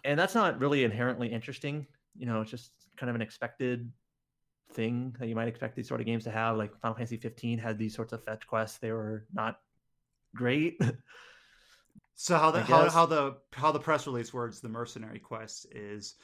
and 0.04 0.20
that's 0.20 0.36
not 0.36 0.60
really 0.60 0.84
inherently 0.84 1.28
interesting. 1.28 1.88
You 2.16 2.28
know, 2.28 2.42
it's 2.42 2.52
just 2.52 2.72
kind 2.98 3.10
of 3.10 3.16
an 3.16 3.22
expected 3.22 3.92
thing 4.74 5.16
that 5.20 5.28
you 5.28 5.36
might 5.36 5.48
expect 5.48 5.76
these 5.76 5.88
sort 5.88 6.02
of 6.02 6.06
games 6.06 6.24
to 6.26 6.32
have. 6.32 6.58
Like 6.58 6.78
Final 6.82 6.96
Fantasy 6.96 7.18
15 7.18 7.58
had 7.58 7.78
these 7.78 7.96
sorts 7.96 8.14
of 8.14 8.24
fetch 8.24 8.46
quests. 8.46 8.78
They 8.78 8.92
were 8.92 9.26
not 9.34 9.60
great. 10.36 10.80
So 12.20 12.36
how 12.36 12.50
the 12.50 12.64
how, 12.64 12.90
how 12.90 13.06
the 13.06 13.38
how 13.54 13.72
the 13.72 13.80
press 13.80 14.08
release 14.08 14.34
words 14.34 14.60
the 14.60 14.68
mercenary 14.68 15.20
quest 15.20 15.68
is 15.72 16.16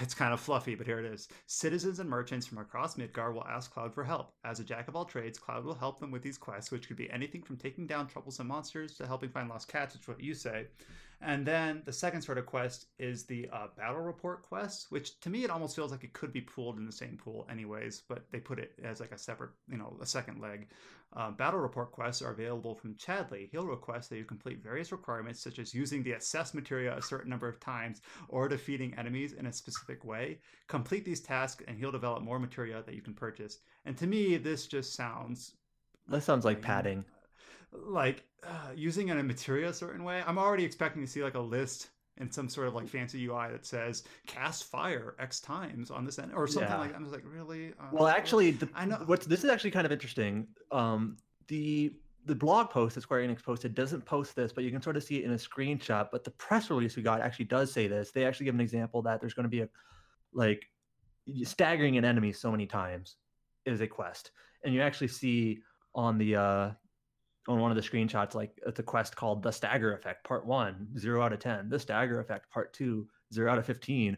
it's 0.00 0.12
kind 0.12 0.34
of 0.34 0.40
fluffy, 0.40 0.74
but 0.74 0.86
here 0.86 0.98
it 0.98 1.06
is. 1.06 1.28
Citizens 1.46 2.00
and 2.00 2.10
merchants 2.10 2.46
from 2.46 2.58
across 2.58 2.96
Midgar 2.96 3.32
will 3.32 3.46
ask 3.46 3.72
Cloud 3.72 3.94
for 3.94 4.04
help. 4.04 4.34
As 4.44 4.58
a 4.58 4.64
jack 4.64 4.88
of 4.88 4.96
all 4.96 5.04
trades, 5.04 5.38
Cloud 5.38 5.64
will 5.64 5.74
help 5.74 6.00
them 6.00 6.10
with 6.10 6.22
these 6.22 6.36
quests, 6.36 6.72
which 6.72 6.88
could 6.88 6.96
be 6.96 7.10
anything 7.10 7.42
from 7.42 7.56
taking 7.56 7.86
down 7.86 8.08
troublesome 8.08 8.48
monsters 8.48 8.96
to 8.96 9.06
helping 9.06 9.30
find 9.30 9.48
lost 9.48 9.68
cats, 9.68 9.94
which 9.94 10.02
is 10.02 10.08
what 10.08 10.20
you 10.20 10.34
say. 10.34 10.66
And 11.20 11.44
then 11.44 11.82
the 11.84 11.92
second 11.92 12.22
sort 12.22 12.38
of 12.38 12.46
quest 12.46 12.86
is 12.98 13.24
the 13.24 13.48
uh, 13.52 13.66
battle 13.76 14.00
report 14.00 14.42
quest, 14.42 14.86
which 14.90 15.18
to 15.20 15.30
me 15.30 15.42
it 15.42 15.50
almost 15.50 15.74
feels 15.74 15.90
like 15.90 16.04
it 16.04 16.12
could 16.12 16.32
be 16.32 16.40
pooled 16.40 16.78
in 16.78 16.86
the 16.86 16.92
same 16.92 17.16
pool, 17.16 17.46
anyways. 17.50 18.02
But 18.08 18.30
they 18.30 18.38
put 18.38 18.60
it 18.60 18.72
as 18.84 19.00
like 19.00 19.10
a 19.10 19.18
separate, 19.18 19.50
you 19.68 19.78
know, 19.78 19.96
a 20.00 20.06
second 20.06 20.40
leg. 20.40 20.68
Uh, 21.16 21.30
battle 21.30 21.58
report 21.58 21.90
quests 21.90 22.22
are 22.22 22.30
available 22.30 22.74
from 22.74 22.94
Chadley. 22.94 23.48
He'll 23.50 23.66
request 23.66 24.10
that 24.10 24.18
you 24.18 24.24
complete 24.24 24.62
various 24.62 24.92
requirements, 24.92 25.40
such 25.40 25.58
as 25.58 25.74
using 25.74 26.02
the 26.02 26.12
assess 26.12 26.54
materia 26.54 26.96
a 26.96 27.02
certain 27.02 27.30
number 27.30 27.48
of 27.48 27.58
times 27.58 28.00
or 28.28 28.46
defeating 28.46 28.94
enemies 28.96 29.32
in 29.32 29.46
a 29.46 29.52
specific 29.52 30.04
way. 30.04 30.38
Complete 30.68 31.04
these 31.04 31.20
tasks, 31.20 31.64
and 31.66 31.78
he'll 31.78 31.90
develop 31.90 32.22
more 32.22 32.38
materia 32.38 32.82
that 32.84 32.94
you 32.94 33.02
can 33.02 33.14
purchase. 33.14 33.58
And 33.86 33.96
to 33.96 34.06
me, 34.06 34.36
this 34.36 34.66
just 34.66 34.94
sounds 34.94 35.54
that 36.08 36.22
sounds 36.22 36.44
like 36.44 36.62
padding. 36.62 37.04
Like 37.72 38.24
uh, 38.46 38.70
using 38.74 39.10
a 39.10 39.22
materia 39.22 39.68
a 39.68 39.74
certain 39.74 40.04
way. 40.04 40.22
I'm 40.26 40.38
already 40.38 40.64
expecting 40.64 41.02
to 41.02 41.08
see 41.08 41.22
like 41.22 41.34
a 41.34 41.40
list 41.40 41.90
and 42.18 42.32
some 42.32 42.48
sort 42.48 42.66
of 42.68 42.74
like 42.74 42.88
fancy 42.88 43.24
UI 43.26 43.48
that 43.52 43.64
says 43.64 44.02
cast 44.26 44.64
fire 44.64 45.14
X 45.20 45.38
times 45.40 45.90
on 45.90 46.04
this 46.04 46.18
end 46.18 46.32
or 46.34 46.46
something 46.48 46.70
Yeah. 46.70 46.78
like. 46.78 46.94
I'm 46.94 47.02
just 47.04 47.14
like, 47.14 47.24
really? 47.24 47.72
Uh, 47.78 47.84
Well, 47.92 48.08
actually, 48.08 48.52
the, 48.52 48.68
I 48.74 48.86
know- 48.86 49.02
What's 49.06 49.26
this 49.26 49.44
is 49.44 49.50
actually 49.50 49.70
kind 49.70 49.86
of 49.86 49.92
interesting. 49.92 50.46
Um, 50.72 51.16
the 51.48 51.94
the 52.24 52.34
blog 52.34 52.68
post 52.68 52.94
that 52.96 53.00
Square 53.00 53.26
Enix 53.26 53.42
posted 53.42 53.74
doesn't 53.74 54.04
post 54.04 54.36
this, 54.36 54.52
but 54.52 54.62
you 54.64 54.70
can 54.70 54.82
sort 54.82 54.96
of 54.98 55.02
see 55.04 55.16
it 55.18 55.24
in 55.24 55.30
a 55.32 55.36
screenshot. 55.36 56.08
But 56.12 56.24
the 56.24 56.32
press 56.32 56.68
release 56.68 56.94
we 56.96 57.02
got 57.02 57.20
actually 57.22 57.46
does 57.46 57.72
say 57.72 57.86
this. 57.86 58.10
They 58.10 58.24
actually 58.26 58.44
give 58.46 58.54
an 58.54 58.60
example 58.60 59.00
that 59.02 59.20
there's 59.20 59.32
going 59.34 59.44
to 59.44 59.48
be 59.50 59.60
a 59.62 59.68
like 60.34 60.66
staggering 61.44 61.96
an 61.98 62.04
enemy 62.04 62.32
so 62.32 62.50
many 62.50 62.66
times 62.66 63.16
is 63.64 63.80
a 63.80 63.86
quest, 63.86 64.32
and 64.64 64.74
you 64.74 64.80
actually 64.82 65.08
see 65.08 65.60
on 65.94 66.18
the 66.18 66.36
uh, 66.36 66.70
on 67.48 67.58
one 67.60 67.70
of 67.70 67.76
the 67.76 67.82
screenshots 67.82 68.34
like 68.34 68.60
it's 68.66 68.78
a 68.78 68.82
quest 68.82 69.16
called 69.16 69.42
the 69.42 69.50
Stagger 69.50 69.94
Effect 69.94 70.22
Part 70.22 70.46
One, 70.46 70.86
zero 70.98 71.22
out 71.22 71.32
of 71.32 71.40
ten. 71.40 71.68
The 71.68 71.78
Stagger 71.78 72.20
Effect 72.20 72.50
Part 72.50 72.74
Two, 72.74 73.08
zero 73.32 73.50
out 73.50 73.58
of 73.58 73.66
fifteen. 73.66 74.16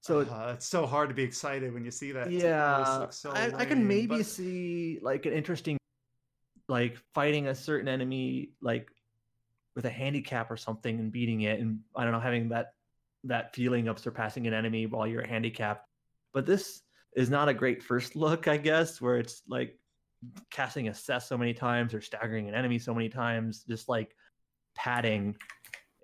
So 0.00 0.20
uh, 0.20 0.52
it's 0.54 0.66
so 0.66 0.84
hard 0.84 1.08
to 1.08 1.14
be 1.14 1.22
excited 1.22 1.72
when 1.72 1.84
you 1.84 1.90
see 1.90 2.12
that. 2.12 2.30
yeah, 2.30 3.08
so 3.10 3.30
I, 3.30 3.52
I 3.56 3.64
can 3.64 3.86
maybe 3.88 4.18
but- 4.18 4.26
see 4.26 4.98
like 5.00 5.26
an 5.26 5.32
interesting, 5.32 5.78
like 6.68 6.98
fighting 7.14 7.46
a 7.46 7.54
certain 7.54 7.88
enemy 7.88 8.50
like 8.60 8.88
with 9.74 9.84
a 9.84 9.90
handicap 9.90 10.50
or 10.50 10.56
something 10.56 10.98
and 10.98 11.12
beating 11.12 11.42
it, 11.42 11.60
and 11.60 11.80
I 11.94 12.04
don't 12.04 12.12
know 12.12 12.20
having 12.20 12.48
that 12.50 12.72
that 13.24 13.54
feeling 13.54 13.88
of 13.88 13.98
surpassing 13.98 14.46
an 14.46 14.54
enemy 14.54 14.86
while 14.86 15.06
you're 15.06 15.26
handicapped. 15.26 15.88
But 16.34 16.46
this 16.46 16.82
is 17.16 17.30
not 17.30 17.48
a 17.48 17.54
great 17.54 17.82
first 17.82 18.16
look, 18.16 18.48
I 18.48 18.56
guess, 18.56 19.00
where 19.00 19.18
it's 19.18 19.42
like 19.48 19.78
casting 20.50 20.88
assess 20.88 21.28
so 21.28 21.36
many 21.36 21.54
times 21.54 21.94
or 21.94 22.00
staggering 22.00 22.48
an 22.48 22.54
enemy 22.54 22.78
so 22.78 22.94
many 22.94 23.08
times, 23.08 23.64
just 23.68 23.88
like 23.88 24.14
padding. 24.74 25.36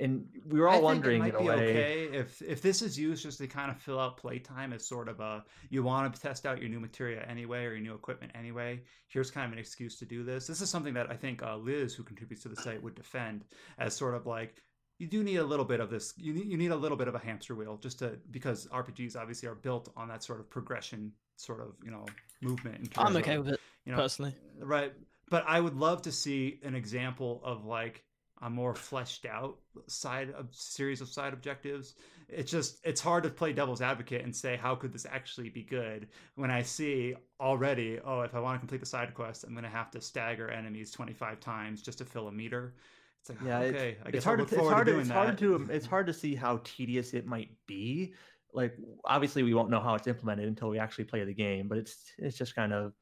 And 0.00 0.26
we 0.48 0.58
were 0.58 0.66
all 0.68 0.74
I 0.74 0.76
think 0.76 0.84
wondering 0.84 1.16
it 1.16 1.20
might 1.20 1.28
in 1.28 1.34
a 1.36 1.38
be 1.38 1.48
way. 1.48 1.54
okay 1.54 2.02
if 2.18 2.42
if 2.42 2.60
this 2.60 2.82
is 2.82 2.98
used 2.98 3.22
just 3.22 3.38
to 3.38 3.46
kind 3.46 3.70
of 3.70 3.78
fill 3.78 4.00
out 4.00 4.16
playtime 4.16 4.72
as 4.72 4.84
sort 4.84 5.08
of 5.08 5.20
a 5.20 5.44
you 5.70 5.82
want 5.84 6.12
to 6.12 6.20
test 6.20 6.44
out 6.44 6.60
your 6.60 6.68
new 6.68 6.80
materia 6.80 7.24
anyway 7.28 7.64
or 7.64 7.72
your 7.72 7.80
new 7.80 7.94
equipment 7.94 8.32
anyway. 8.34 8.80
Here's 9.08 9.30
kind 9.30 9.46
of 9.46 9.52
an 9.52 9.58
excuse 9.58 9.98
to 9.98 10.04
do 10.04 10.24
this. 10.24 10.46
This 10.46 10.60
is 10.60 10.70
something 10.70 10.94
that 10.94 11.10
I 11.10 11.14
think 11.14 11.42
uh, 11.42 11.56
Liz, 11.56 11.94
who 11.94 12.02
contributes 12.02 12.42
to 12.42 12.48
the 12.48 12.56
site, 12.56 12.82
would 12.82 12.94
defend 12.94 13.44
as 13.78 13.94
sort 13.94 14.14
of 14.14 14.26
like 14.26 14.62
you 14.98 15.06
do 15.06 15.22
need 15.22 15.36
a 15.36 15.44
little 15.44 15.64
bit 15.64 15.78
of 15.78 15.90
this. 15.90 16.14
You 16.16 16.32
need 16.32 16.46
you 16.46 16.56
need 16.56 16.72
a 16.72 16.76
little 16.76 16.96
bit 16.96 17.06
of 17.06 17.14
a 17.14 17.18
hamster 17.18 17.54
wheel 17.54 17.76
just 17.76 17.98
to 18.00 18.18
because 18.30 18.66
RPGs 18.68 19.14
obviously 19.14 19.48
are 19.48 19.54
built 19.54 19.92
on 19.96 20.08
that 20.08 20.24
sort 20.24 20.40
of 20.40 20.48
progression, 20.50 21.12
sort 21.36 21.60
of 21.60 21.74
you 21.84 21.90
know 21.90 22.06
movement. 22.40 22.78
in 22.78 22.88
I'm 22.96 23.16
okay 23.16 23.34
of, 23.34 23.44
with 23.44 23.54
it 23.54 23.60
you 23.84 23.92
know, 23.92 23.98
personally. 23.98 24.34
right 24.60 24.92
but 25.28 25.44
i 25.46 25.60
would 25.60 25.74
love 25.74 26.02
to 26.02 26.12
see 26.12 26.58
an 26.62 26.74
example 26.74 27.40
of 27.44 27.64
like 27.64 28.04
a 28.42 28.50
more 28.50 28.74
fleshed 28.74 29.24
out 29.24 29.58
side 29.86 30.30
of 30.32 30.48
series 30.52 31.00
of 31.00 31.08
side 31.08 31.32
objectives 31.32 31.94
it's 32.28 32.50
just 32.50 32.78
it's 32.84 33.00
hard 33.00 33.22
to 33.22 33.30
play 33.30 33.52
devil's 33.52 33.80
advocate 33.80 34.24
and 34.24 34.34
say 34.34 34.56
how 34.56 34.74
could 34.74 34.92
this 34.92 35.06
actually 35.10 35.48
be 35.48 35.62
good 35.62 36.08
when 36.34 36.50
i 36.50 36.60
see 36.62 37.14
already 37.40 38.00
oh 38.04 38.22
if 38.22 38.34
i 38.34 38.40
want 38.40 38.56
to 38.56 38.58
complete 38.58 38.80
the 38.80 38.86
side 38.86 39.14
quest 39.14 39.44
i'm 39.44 39.52
going 39.52 39.62
to 39.62 39.70
have 39.70 39.90
to 39.90 40.00
stagger 40.00 40.50
enemies 40.50 40.90
25 40.90 41.38
times 41.40 41.82
just 41.82 41.98
to 41.98 42.04
fill 42.04 42.28
a 42.28 42.32
meter 42.32 42.74
it's 43.22 43.30
like 43.30 43.38
yeah, 43.46 43.58
okay 43.60 43.90
it's, 43.90 44.00
i 44.04 44.10
guess 44.10 44.16
it's 44.16 44.24
hard 44.24 44.38
to 44.38 44.44
it's 44.44 44.56
hard 44.56 44.86
to 44.86 44.92
to, 44.92 44.98
it's 44.98 45.08
that 45.08 45.14
hard 45.14 45.38
to 45.38 45.54
um, 45.54 45.70
it's 45.70 45.86
hard 45.86 46.06
to 46.06 46.12
see 46.12 46.34
how 46.34 46.60
tedious 46.64 47.14
it 47.14 47.26
might 47.26 47.50
be. 47.66 48.14
Like 48.52 48.76
obviously 49.04 49.44
we 49.44 49.54
won't 49.54 49.70
know 49.70 49.80
how 49.80 49.94
it's 49.94 50.08
implemented 50.08 50.48
until 50.48 50.68
we 50.68 50.78
actually 50.78 51.04
play 51.04 51.24
the 51.24 51.32
game, 51.32 51.68
but 51.68 51.78
it's 51.78 52.12
it's 52.18 52.36
just 52.36 52.56
kind 52.56 52.72
of 52.72 52.92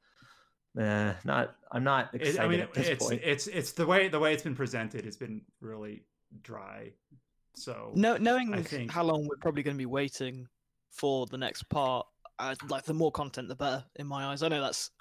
eh, 0.79 1.13
not 1.25 1.55
I'm 1.71 1.83
not 1.83 2.13
It- 2.13 2.21
excited 2.21 2.39
i 2.41 2.47
mean 2.47 2.59
at 2.61 2.73
this 2.73 2.87
it's 2.87 3.05
point. 3.05 3.21
it's 3.23 3.47
it's 3.47 3.71
the 3.73 3.85
way 3.85 4.07
the 4.07 4.19
way 4.19 4.33
it's 4.33 4.43
been 4.43 4.55
presented 4.55 5.03
has 5.05 5.17
been 5.17 5.41
really 5.59 6.03
dry 6.43 6.91
so 7.53 7.91
No, 7.95 8.15
knowing 8.17 8.53
I 8.53 8.61
think- 8.63 8.91
how 8.91 9.03
long 9.03 9.27
we're 9.27 9.35
probably 9.37 9.63
going 9.63 9.75
to 9.75 9.81
be 9.81 9.85
waiting 9.85 10.47
for 10.91 11.25
the 11.27 11.37
next 11.37 11.63
part, 11.69 12.07
uh, 12.39 12.55
like 12.69 12.83
the 12.85 12.93
more 12.93 13.11
content, 13.11 13.49
the 13.49 13.55
better 13.55 13.83
in 13.97 14.07
my 14.07 14.25
eyes. 14.27 14.41
I 14.41 14.47
know 14.47 14.61
that's 14.61 14.91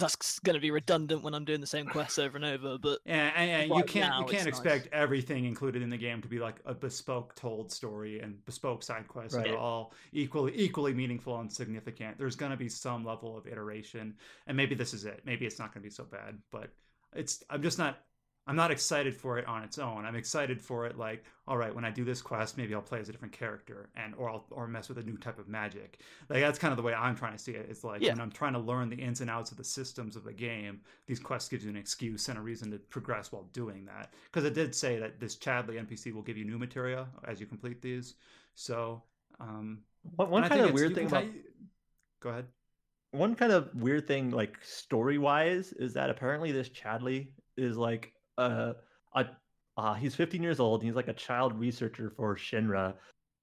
that's 0.00 0.38
going 0.40 0.54
to 0.54 0.60
be 0.60 0.70
redundant 0.70 1.22
when 1.22 1.34
I'm 1.34 1.44
doing 1.44 1.60
the 1.60 1.66
same 1.66 1.86
quests 1.86 2.18
over 2.18 2.36
and 2.36 2.44
over. 2.44 2.78
But 2.78 3.00
and, 3.06 3.32
and, 3.36 3.50
and 3.50 3.74
you 3.74 3.84
can't 3.84 4.10
now, 4.10 4.20
you 4.20 4.26
can't 4.26 4.48
expect 4.48 4.88
everything 4.92 5.44
included 5.44 5.82
in 5.82 5.90
the 5.90 5.96
game 5.96 6.20
to 6.22 6.28
be 6.28 6.38
like 6.38 6.56
a 6.66 6.74
bespoke 6.74 7.34
told 7.36 7.70
story 7.70 8.20
and 8.20 8.44
bespoke 8.44 8.82
side 8.82 9.06
quests 9.06 9.34
that 9.34 9.42
Right. 9.42 9.54
are 9.54 9.58
all 9.58 9.92
equally 10.12 10.52
equally 10.56 10.94
meaningful 10.94 11.38
and 11.38 11.52
significant. 11.52 12.18
There's 12.18 12.36
going 12.36 12.50
to 12.50 12.56
be 12.56 12.68
some 12.68 13.04
level 13.04 13.36
of 13.36 13.46
iteration, 13.46 14.16
and 14.46 14.56
maybe 14.56 14.74
this 14.74 14.92
is 14.94 15.04
it. 15.04 15.22
Maybe 15.24 15.46
it's 15.46 15.58
not 15.58 15.72
going 15.72 15.82
to 15.82 15.88
be 15.88 15.94
so 15.94 16.04
bad, 16.04 16.38
but 16.50 16.70
it's 17.14 17.44
I'm 17.50 17.62
just 17.62 17.78
not 17.78 17.98
I'm 18.46 18.56
not 18.56 18.70
excited 18.72 19.14
for 19.14 19.38
it 19.38 19.46
on 19.46 19.62
its 19.62 19.78
own. 19.78 20.04
I'm 20.04 20.16
excited 20.16 20.60
for 20.60 20.84
it 20.86 20.98
like, 20.98 21.24
all 21.46 21.56
right, 21.56 21.72
when 21.72 21.84
I 21.84 21.90
do 21.90 22.04
this 22.04 22.20
quest, 22.20 22.56
maybe 22.56 22.74
I'll 22.74 22.80
play 22.82 22.98
as 22.98 23.08
a 23.08 23.12
different 23.12 23.34
character 23.34 23.90
and 23.94 24.14
or 24.16 24.28
I'll 24.30 24.46
or 24.50 24.66
mess 24.66 24.88
with 24.88 24.98
a 24.98 25.02
new 25.02 25.16
type 25.18 25.38
of 25.38 25.46
magic. 25.46 26.00
Like 26.28 26.40
that's 26.40 26.58
kind 26.58 26.72
of 26.72 26.76
the 26.76 26.82
way 26.82 26.92
I'm 26.94 27.14
trying 27.14 27.32
to 27.32 27.38
see 27.38 27.52
it. 27.52 27.66
It's 27.70 27.84
like 27.84 28.00
Yeah. 28.00 28.12
when 28.12 28.20
I'm 28.20 28.30
trying 28.32 28.54
to 28.54 28.58
learn 28.58 28.88
the 28.88 28.96
ins 28.96 29.20
and 29.20 29.30
outs 29.30 29.50
of 29.52 29.56
the 29.56 29.62
systems 29.64 30.16
of 30.16 30.24
the 30.24 30.32
game, 30.32 30.80
these 31.06 31.20
quests 31.20 31.48
gives 31.48 31.64
you 31.64 31.70
an 31.70 31.76
excuse 31.76 32.28
and 32.28 32.38
a 32.38 32.40
reason 32.40 32.70
to 32.72 32.78
progress 32.78 33.30
while 33.30 33.44
doing 33.52 33.84
that. 33.84 34.14
Because 34.24 34.44
it 34.44 34.54
did 34.54 34.74
say 34.74 34.98
that 34.98 35.20
this 35.20 35.36
Chadley 35.36 35.76
NPC 35.78 36.12
will 36.12 36.22
give 36.22 36.36
you 36.36 36.44
new 36.44 36.58
materia 36.58 37.06
as 37.28 37.40
you 37.40 37.46
complete 37.46 37.80
these. 37.82 38.14
So 38.54 39.02
um 39.38 39.82
One, 40.16 40.30
one 40.30 40.48
kind 40.48 40.62
of 40.62 40.72
weird 40.72 40.94
thing 40.94 41.06
about 41.06 41.24
Go 42.20 42.30
ahead. 42.30 42.46
one 43.12 43.34
kind 43.34 43.52
of 43.52 43.72
weird 43.74 44.06
thing 44.08 44.30
like 44.30 44.56
story 44.64 45.18
wise 45.18 45.72
is 45.74 45.92
that 45.94 46.10
apparently 46.10 46.52
this 46.52 46.68
Chadley 46.68 47.28
is 47.56 47.76
like 47.76 48.12
a 48.40 48.76
a 49.14 49.26
uh, 49.76 49.94
he's 49.94 50.14
15 50.14 50.42
years 50.42 50.60
old 50.60 50.80
and 50.80 50.88
he's 50.88 50.96
like 50.96 51.08
a 51.08 51.12
child 51.14 51.58
researcher 51.58 52.10
for 52.10 52.36
Shinra. 52.36 52.94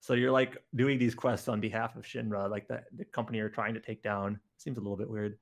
So 0.02 0.14
you're 0.14 0.32
like 0.32 0.57
doing 0.76 0.99
these 0.99 1.15
quests 1.15 1.48
on 1.48 1.60
behalf 1.60 1.95
of 1.95 2.03
Shinra, 2.03 2.49
like 2.49 2.68
the, 2.68 2.84
the 2.95 3.06
company 3.06 3.40
you're 3.40 3.49
trying 3.49 3.74
to 3.74 3.80
take 3.80 4.03
down. 4.03 4.40
Seems 4.57 4.78
a 4.78 4.82
little 4.82 4.98
bit 4.98 5.10
weird. 5.10 5.38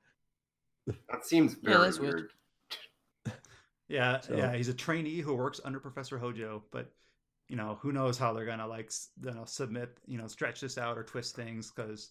That 0.87 1.25
seems 1.25 1.57
Yeah, 1.61 1.71
very 1.71 1.83
that's 1.85 1.99
weird. 1.99 2.29
weird. 3.25 3.33
Yeah, 3.87 4.19
So- 4.21 4.35
yeah, 4.35 4.55
he's 4.55 4.69
a 4.69 4.73
trainee 4.73 5.19
who 5.19 5.33
works 5.35 5.59
under 5.63 5.79
Professor 5.79 6.17
Hojo, 6.17 6.63
but 6.71 6.91
you 7.49 7.55
know, 7.55 7.77
who 7.81 7.91
knows 7.91 8.17
how 8.17 8.33
they're 8.33 8.45
gonna 8.45 8.65
like, 8.67 8.87
s- 8.87 9.09
you 9.23 9.31
know, 9.31 9.45
submit, 9.45 9.97
you 10.07 10.17
know, 10.17 10.25
stretch 10.27 10.61
this 10.61 10.77
out 10.79 10.97
or 10.97 11.03
twist 11.03 11.35
things 11.35 11.71
because 11.71 12.09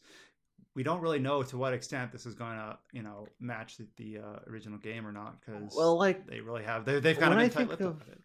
we 0.74 0.82
don't 0.82 1.00
really 1.00 1.18
know 1.20 1.42
to 1.42 1.56
what 1.56 1.72
extent 1.72 2.10
this 2.12 2.26
is 2.26 2.34
gonna, 2.34 2.78
you 2.92 3.02
know, 3.02 3.28
match 3.40 3.76
the, 3.76 3.86
the 3.96 4.18
uh, 4.18 4.38
original 4.48 4.78
game 4.78 5.06
or 5.06 5.12
not 5.12 5.40
because 5.40 5.72
Well, 5.76 5.96
like 5.98 6.26
they 6.26 6.40
really 6.40 6.64
have 6.64 6.84
they, 6.84 6.98
they've 7.00 7.18
kind 7.18 7.32
of 7.32 7.38
I 7.38 7.42
been 7.42 7.50
think 7.50 7.70
tight-lipped 7.70 7.82
of- 7.82 7.96
about 8.02 8.08
it. 8.08 8.20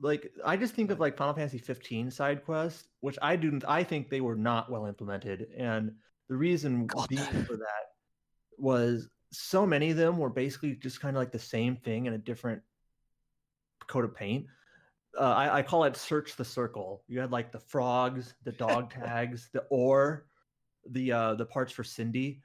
like 0.00 0.32
I 0.44 0.56
just 0.56 0.74
think 0.74 0.90
of 0.90 1.00
like 1.00 1.16
Final 1.16 1.34
Fantasy 1.34 1.58
15 1.58 2.10
side 2.10 2.44
quests, 2.44 2.84
which 3.00 3.18
I 3.22 3.36
do 3.36 3.58
I 3.66 3.84
think 3.84 4.10
they 4.10 4.20
were 4.20 4.36
not 4.36 4.70
well 4.70 4.86
implemented, 4.86 5.48
and 5.56 5.92
the 6.28 6.36
reason 6.36 6.86
God, 6.94 7.08
being 7.08 7.22
for 7.44 7.56
that 7.56 7.84
was 8.58 9.08
so 9.32 9.64
many 9.66 9.90
of 9.90 9.96
them 9.96 10.18
were 10.18 10.28
basically 10.30 10.74
just 10.74 11.00
kind 11.00 11.16
of 11.16 11.20
like 11.20 11.32
the 11.32 11.38
same 11.38 11.76
thing 11.76 12.06
in 12.06 12.12
a 12.12 12.18
different 12.18 12.62
coat 13.86 14.04
of 14.04 14.14
paint. 14.14 14.46
Uh, 15.18 15.22
I, 15.24 15.58
I 15.58 15.62
call 15.62 15.84
it 15.84 15.96
search 15.96 16.36
the 16.36 16.44
circle. 16.44 17.02
You 17.08 17.20
had 17.20 17.30
like 17.32 17.50
the 17.52 17.58
frogs, 17.60 18.34
the 18.44 18.52
dog 18.52 18.90
tags, 18.94 19.48
the 19.52 19.60
ore, 19.70 20.26
the 20.90 21.12
uh, 21.12 21.34
the 21.34 21.46
parts 21.46 21.72
for 21.72 21.84
Cindy. 21.84 22.40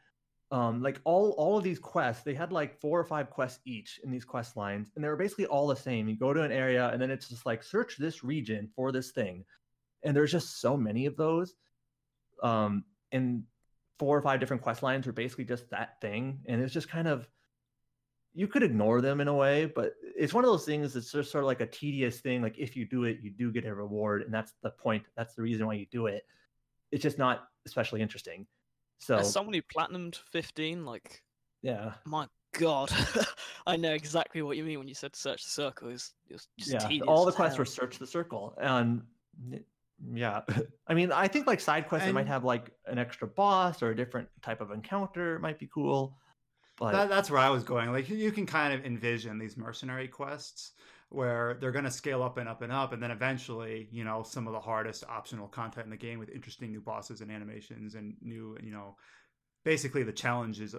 Um, 0.49 0.81
like 0.81 1.01
all 1.03 1.31
all 1.31 1.57
of 1.57 1.64
these 1.64 1.80
quests, 1.80 2.23
they 2.23 2.34
had 2.34 2.51
like 2.51 2.80
four 2.80 2.99
or 2.99 3.03
five 3.03 3.30
quests 3.30 3.59
each 3.65 3.99
in 4.03 4.11
these 4.11 4.23
quest 4.23 4.55
lines, 4.55 4.91
and 4.95 5.03
they 5.03 5.09
were 5.09 5.18
basically 5.18 5.45
all 5.45 5.68
the 5.68 5.76
same. 5.76 6.07
You 6.07 6.15
go 6.15 6.34
to 6.34 6.43
an 6.43 6.51
area, 6.51 6.89
and 6.89 7.01
then 7.01 7.11
it's 7.11 7.27
just 7.27 7.45
like 7.45 7.64
search 7.64 7.97
this 7.97 8.23
region 8.23 8.69
for 8.76 8.91
this 8.91 9.11
thing, 9.11 9.43
and 10.03 10.15
there's 10.15 10.31
just 10.31 10.61
so 10.61 10.77
many 10.77 11.05
of 11.05 11.18
those. 11.18 11.55
Um, 12.41 12.85
and 13.11 13.43
four 13.99 14.18
or 14.18 14.22
five 14.22 14.39
different 14.39 14.61
quest 14.61 14.84
lines 14.84 15.05
were 15.05 15.14
basically 15.14 15.45
just 15.45 15.69
that 15.72 15.99
thing, 15.99 16.39
and 16.45 16.61
it's 16.61 16.73
just 16.73 16.89
kind 16.89 17.07
of 17.07 17.27
you 18.38 18.47
could 18.47 18.61
ignore 18.61 19.01
them 19.01 19.19
in 19.19 19.27
a 19.27 19.34
way, 19.34 19.65
but 19.65 19.95
it's 20.15 20.31
one 20.31 20.43
of 20.43 20.49
those 20.51 20.64
things 20.64 20.93
that's 20.93 21.11
just 21.11 21.31
sort 21.31 21.43
of 21.43 21.47
like 21.47 21.59
a 21.59 21.65
tedious 21.65 22.19
thing. 22.19 22.39
Like 22.39 22.55
if 22.59 22.76
you 22.76 22.85
do 22.85 23.05
it, 23.05 23.18
you 23.19 23.31
do 23.31 23.51
get 23.51 23.65
a 23.65 23.73
reward, 23.73 24.22
and 24.22 24.31
that's 24.31 24.53
the 24.61 24.69
point. 24.69 25.03
That's 25.15 25.34
the 25.34 25.41
reason 25.41 25.65
why 25.65 25.73
you 25.73 25.88
do 25.91 26.05
it. 26.05 26.23
It's 26.91 27.03
just 27.03 27.18
not 27.18 27.47
especially 27.65 28.01
interesting. 28.01 28.47
So 28.99 29.18
as 29.18 29.31
someone 29.31 29.53
who 29.53 29.61
platinumed 29.61 30.15
15, 30.31 30.85
like 30.85 31.22
yeah, 31.61 31.93
my 32.05 32.27
god, 32.57 32.91
I 33.68 33.76
know 33.76 33.93
exactly 33.93 34.41
what 34.41 34.57
you 34.57 34.64
mean 34.64 34.80
when 34.80 34.88
you 34.88 34.95
said 34.95 35.15
search 35.15 35.43
the 35.43 35.49
circle. 35.49 35.89
Is 35.89 36.14
just 36.30 36.49
yeah. 36.57 36.80
tedious 36.80 37.07
All 37.07 37.26
the 37.26 37.30
as 37.30 37.35
quests 37.35 37.59
were 37.59 37.65
search 37.65 37.99
the 37.99 38.07
circle, 38.07 38.55
and 38.59 39.01
yeah. 40.14 40.41
I 40.88 40.93
mean, 40.93 41.11
I 41.11 41.27
think 41.27 41.47
like 41.47 41.59
side 41.59 41.88
quests 41.88 42.07
that 42.07 42.14
might 42.14 42.27
have 42.27 42.43
like 42.43 42.72
an 42.85 42.97
extra 42.97 43.27
boss 43.27 43.81
or 43.81 43.91
a 43.91 43.95
different 43.95 44.27
type 44.41 44.61
of 44.61 44.72
encounter 44.72 45.39
might 45.39 45.59
be 45.59 45.68
cool. 45.73 46.18
But 46.77 46.91
That, 46.91 47.09
that's 47.09 47.31
where 47.31 47.39
I 47.39 47.49
was 47.49 47.64
going. 47.64 47.91
Like 47.91 48.09
you 48.09 48.31
can 48.31 48.45
kind 48.45 48.73
of 48.73 48.85
envision 48.85 49.39
these 49.39 49.57
mercenary 49.57 50.07
quests 50.07 50.73
where 51.10 51.58
they're 51.60 51.72
going 51.72 51.86
to 51.86 51.92
scale 51.92 52.22
up 52.22 52.38
and 52.38 52.50
up 52.50 52.62
and 52.62 52.72
up, 52.72 52.92
and 52.92 53.02
then 53.02 53.12
eventually, 53.12 53.88
you 53.92 54.04
know, 54.04 54.24
some 54.24 54.46
of 54.48 54.54
the 54.54 54.60
hardest 54.60 55.06
optional 55.08 55.48
content 55.48 55.86
in 55.86 55.92
the 55.92 55.98
game 55.98 56.20
with 56.20 56.30
interesting 56.30 56.72
new 56.72 56.82
bosses 56.82 57.22
and 57.22 57.32
animations 57.32 57.96
and 57.96 58.16
new, 58.22 58.58
you 58.62 58.72
know, 58.72 58.96
basically 59.64 60.04
the 60.04 60.12
challenges. 60.12 60.76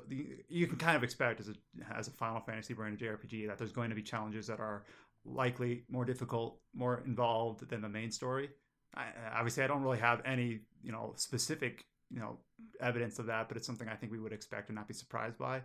You 0.49 0.67
can 0.67 0.77
kind 0.77 0.97
of 0.97 1.03
expect 1.03 1.41
as 1.41 1.49
a 1.49 1.55
as 1.97 2.09
a 2.09 2.13
Final 2.13 2.41
Fantasy 2.41 2.75
branded 2.75 3.01
JRPG 3.01 3.47
that 3.49 3.59
there's 3.59 3.73
going 3.73 3.91
to 3.91 3.97
be 3.97 4.03
challenges 4.03 4.47
that 4.49 4.61
are 4.61 4.85
likely 5.25 5.85
more 5.91 6.05
difficult, 6.05 6.61
more 6.75 7.03
involved 7.07 7.69
than 7.69 7.81
the 7.81 7.89
main 7.89 8.11
story. 8.11 8.51
I, 8.95 9.07
obviously, 9.35 9.63
I 9.63 9.67
don't 9.67 9.83
really 9.83 9.99
have 9.99 10.23
any, 10.25 10.61
you 10.83 10.93
know, 10.93 11.15
specific, 11.17 11.85
you 12.11 12.21
know, 12.21 12.39
evidence 12.81 13.19
of 13.19 13.27
that, 13.27 13.49
but 13.49 13.57
it's 13.57 13.67
something 13.67 13.89
I 13.89 13.95
think 13.95 14.13
we 14.13 14.19
would 14.19 14.33
expect 14.33 14.69
and 14.69 14.77
not 14.77 14.89
be 14.89 14.95
surprised 14.95 15.39
by. 15.39 15.63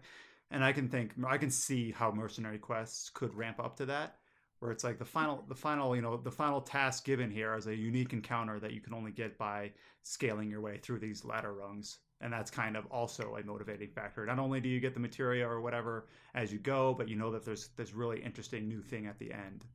And 0.52 0.64
I 0.64 0.74
can 0.74 0.90
think, 0.90 1.14
I 1.26 1.38
can 1.38 1.50
see 1.50 1.92
how 1.92 2.12
mercenary 2.12 2.60
quests 2.60 3.10
could 3.10 3.34
ramp 3.34 3.60
up 3.60 3.78
to 3.78 3.86
that, 3.88 4.18
where 4.64 4.72
it's 4.72 4.86
like 4.86 4.98
the 4.98 5.04
final, 5.06 5.44
the 5.50 5.56
final, 5.56 5.94
you 5.94 6.02
know, 6.02 6.16
the 6.16 6.32
final 6.32 6.62
task 6.62 7.04
given 7.04 7.30
here 7.30 7.54
is 7.56 7.68
a 7.68 7.76
unique 7.76 8.14
encounter 8.14 8.62
that 8.62 8.72
you 8.72 8.80
can 8.80 8.94
only 8.94 9.12
get 9.12 9.38
by 9.38 9.70
scaling 10.04 10.50
your 10.50 10.62
way 10.62 10.78
through 10.78 11.00
these 11.00 11.26
ladder 11.26 11.54
rungs. 11.54 11.98
And 12.22 12.32
that's 12.32 12.50
kind 12.50 12.78
of 12.78 12.86
also 12.86 13.36
a 13.36 13.46
motivating 13.46 13.90
factor. 13.90 14.26
Not 14.26 14.40
only 14.40 14.62
do 14.62 14.70
you 14.70 14.80
get 14.80 14.94
the 14.94 15.02
material 15.02 15.52
or 15.52 15.60
whatever 15.60 16.08
as 16.34 16.54
you 16.54 16.60
go, 16.60 16.94
but 16.98 17.10
you 17.10 17.18
know 17.18 17.30
that 17.32 17.44
there's 17.44 17.72
this 17.76 17.94
really 17.94 18.22
interesting 18.24 18.70
new 18.70 18.82
thing 18.82 19.06
at 19.06 19.20
the 19.20 19.34
end 19.34 19.66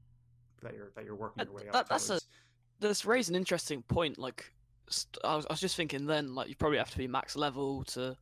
that 0.62 0.72
you're 0.74 0.90
that 0.96 1.04
you're 1.04 1.14
working 1.14 1.44
your 1.44 1.52
way 1.52 1.66
up. 1.66 1.74
that- 1.74 1.88
that's 1.90 2.06
a- 2.06 2.12
towards. 2.12 2.26
This 2.80 3.04
raised 3.04 3.28
an 3.28 3.36
interesting 3.36 3.82
point. 3.82 4.16
Like, 4.16 4.50
st- 4.88 5.18
I 5.22 5.36
was, 5.36 5.44
I 5.46 5.52
was 5.52 5.60
just 5.60 5.76
thinking 5.76 6.06
then, 6.06 6.34
like, 6.34 6.48
you 6.48 6.54
probably 6.54 6.78
have 6.78 6.90
to 6.92 6.96
be 6.98 7.06
max 7.06 7.36
level 7.36 7.84
to 7.84 8.16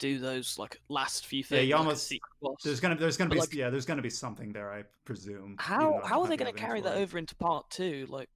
do 0.00 0.18
those 0.18 0.58
like 0.58 0.80
last 0.88 1.26
few 1.26 1.44
things. 1.44 1.58
Yeah, 1.58 1.64
you 1.68 1.76
almost- 1.76 2.12
boss. 2.42 2.56
There's 2.64 2.80
gonna 2.80 2.96
there's 2.96 3.16
gonna 3.16 3.28
But, 3.28 3.34
be 3.34 3.40
like- 3.40 3.54
yeah 3.54 3.70
there's 3.70 3.86
gonna 3.86 4.02
be 4.02 4.10
something 4.10 4.52
there 4.52 4.72
I 4.72 4.82
presume. 5.04 5.54
How 5.60 6.00
how 6.04 6.22
are 6.22 6.26
they 6.26 6.36
going 6.36 6.52
to 6.52 6.58
carry 6.58 6.80
that 6.80 6.96
over 6.96 7.18
into 7.18 7.36
part 7.36 7.70
two? 7.70 8.06
Like, 8.08 8.28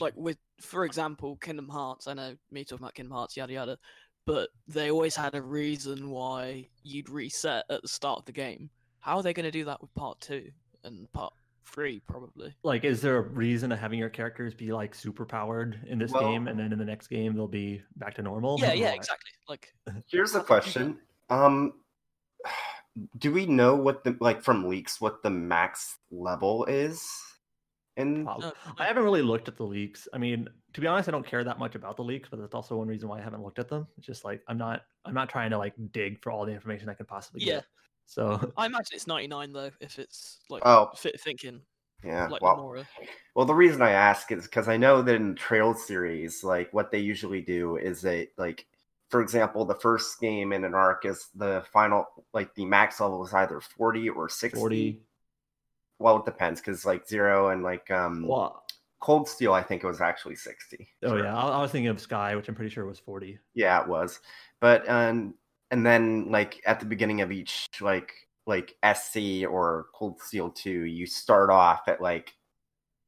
like 0.00 0.14
with, 0.16 0.36
for 0.60 0.84
example, 0.84 1.36
Kingdom 1.36 1.68
Hearts. 1.68 2.06
I 2.06 2.14
know 2.14 2.36
me 2.50 2.64
talking 2.64 2.82
about 2.84 2.94
Kingdom 2.94 3.12
Hearts, 3.12 3.36
yada 3.36 3.52
yada, 3.52 3.78
but 4.26 4.50
they 4.68 4.90
always 4.90 5.16
had 5.16 5.34
a 5.34 5.42
reason 5.42 6.10
why 6.10 6.68
you'd 6.82 7.08
reset 7.08 7.64
at 7.70 7.82
the 7.82 7.88
start 7.88 8.18
of 8.20 8.24
the 8.26 8.32
game. 8.32 8.68
How 9.00 9.16
are 9.16 9.22
they 9.22 9.32
going 9.32 9.44
to 9.44 9.50
do 9.50 9.64
that 9.64 9.80
with 9.80 9.92
part 9.94 10.20
two 10.20 10.50
and 10.84 11.10
part 11.12 11.32
three? 11.66 12.00
Probably. 12.08 12.54
like, 12.62 12.84
is 12.84 13.00
there 13.00 13.16
a 13.18 13.20
reason 13.22 13.70
to 13.70 13.76
having 13.76 13.98
your 13.98 14.08
characters 14.10 14.54
be 14.54 14.72
like 14.72 14.94
super 14.94 15.24
powered 15.24 15.80
in 15.86 15.98
this 15.98 16.12
Well- 16.12 16.22
game, 16.22 16.48
and 16.48 16.58
then 16.58 16.72
in 16.72 16.78
the 16.78 16.84
next 16.84 17.08
game 17.08 17.34
they'll 17.34 17.46
be 17.48 17.82
back 17.96 18.14
to 18.16 18.22
normal? 18.22 18.58
Yeah, 18.60 18.72
yeah, 18.72 18.92
exactly. 18.94 19.30
Like, 19.48 19.74
Here's 20.10 20.34
a 20.34 20.38
How 20.40 20.44
do 20.44 20.44
you 20.44 20.44
do 20.44 20.46
question. 20.46 20.98
Um, 21.30 21.72
do 23.18 23.32
we 23.32 23.46
know 23.46 23.74
what 23.74 24.04
the 24.04 24.16
like 24.20 24.42
from 24.42 24.68
leaks 24.68 25.00
what 25.00 25.22
the 25.22 25.30
max 25.30 25.96
level 26.10 26.64
is? 26.66 27.06
In 27.98 28.24
Prob- 28.24 28.40
no, 28.40 28.52
I 28.78 28.86
haven't 28.86 29.02
really 29.04 29.20
looked 29.20 29.48
at 29.48 29.58
the 29.58 29.64
leaks. 29.64 30.08
I 30.14 30.18
mean, 30.18 30.48
to 30.72 30.80
be 30.80 30.86
honest, 30.86 31.10
I 31.10 31.12
don't 31.12 31.26
care 31.26 31.44
that 31.44 31.58
much 31.58 31.74
about 31.74 31.96
the 31.98 32.02
leaks, 32.02 32.26
but 32.30 32.40
that's 32.40 32.54
also 32.54 32.76
one 32.76 32.88
reason 32.88 33.06
why 33.06 33.18
I 33.18 33.22
haven't 33.22 33.42
looked 33.42 33.58
at 33.58 33.68
them. 33.68 33.86
It's 33.98 34.06
just 34.06 34.24
like 34.24 34.40
I'm 34.48 34.56
not 34.56 34.80
I'm 35.04 35.12
not 35.12 35.28
trying 35.28 35.50
to 35.50 35.58
like 35.58 35.74
dig 35.92 36.22
for 36.22 36.32
all 36.32 36.46
the 36.46 36.52
information 36.52 36.88
I 36.88 36.94
could 36.94 37.06
possibly 37.06 37.42
Yeah. 37.44 37.56
get. 37.56 37.64
So 38.06 38.52
I 38.56 38.66
imagine 38.66 38.92
it's 38.94 39.06
ninety 39.06 39.28
nine 39.28 39.52
though. 39.52 39.70
If 39.80 39.98
it's 39.98 40.38
like 40.48 40.62
Oh. 40.64 40.90
fit 40.96 41.20
thinking 41.20 41.60
yeah, 42.04 42.28
like 42.30 42.42
well, 42.42 42.56
Nomura. 42.56 42.86
well, 43.34 43.46
the 43.46 43.54
reason 43.54 43.80
I 43.80 43.90
ask 43.92 44.32
is 44.32 44.44
because 44.44 44.68
I 44.68 44.76
know 44.76 45.02
that 45.02 45.14
in 45.14 45.34
Trail 45.36 45.72
series, 45.74 46.42
like 46.42 46.72
what 46.74 46.90
they 46.90 46.98
usually 46.98 47.40
do 47.40 47.76
is 47.76 48.02
they 48.02 48.28
like, 48.36 48.66
for 49.08 49.22
example, 49.22 49.64
the 49.64 49.76
first 49.76 50.20
game 50.20 50.52
in 50.52 50.64
an 50.64 50.74
arc 50.74 51.04
is 51.04 51.28
the 51.36 51.64
final, 51.72 52.06
like 52.34 52.54
the 52.56 52.64
max 52.64 53.00
level 53.00 53.24
is 53.24 53.32
either 53.32 53.60
forty 53.60 54.08
or 54.08 54.28
sixty. 54.28 54.58
40 54.58 55.00
Well, 55.98 56.16
it 56.18 56.24
depends 56.24 56.60
because 56.60 56.84
like 56.84 57.06
zero 57.06 57.50
and 57.50 57.62
like 57.62 57.90
um 57.90 58.26
well 58.26 58.64
Cold 59.00 59.28
Steel, 59.28 59.52
I 59.52 59.62
think 59.62 59.82
it 59.84 59.86
was 59.86 60.00
actually 60.00 60.36
sixty. 60.36 60.88
oh 61.04 61.08
Sure. 61.08 61.24
yeah, 61.24 61.36
I, 61.36 61.48
I 61.58 61.62
was 61.62 61.70
thinking 61.70 61.88
of 61.88 62.00
Sky, 62.00 62.34
which 62.36 62.48
I'm 62.48 62.54
pretty 62.54 62.70
sure 62.70 62.84
was 62.84 62.98
40. 62.98 63.38
Yeah, 63.54 63.80
it 63.82 63.88
was. 63.88 64.20
But 64.60 64.88
um 64.88 65.34
and 65.72 65.84
then 65.84 66.30
like 66.30 66.62
at 66.66 66.78
the 66.78 66.86
beginning 66.86 67.22
of 67.22 67.32
each 67.32 67.66
like 67.80 68.12
like 68.46 68.76
SC 68.94 69.44
or 69.48 69.86
Cold 69.94 70.20
Steel 70.20 70.50
2, 70.50 70.70
you 70.70 71.06
start 71.06 71.48
off 71.48 71.88
at 71.88 72.00
like 72.00 72.34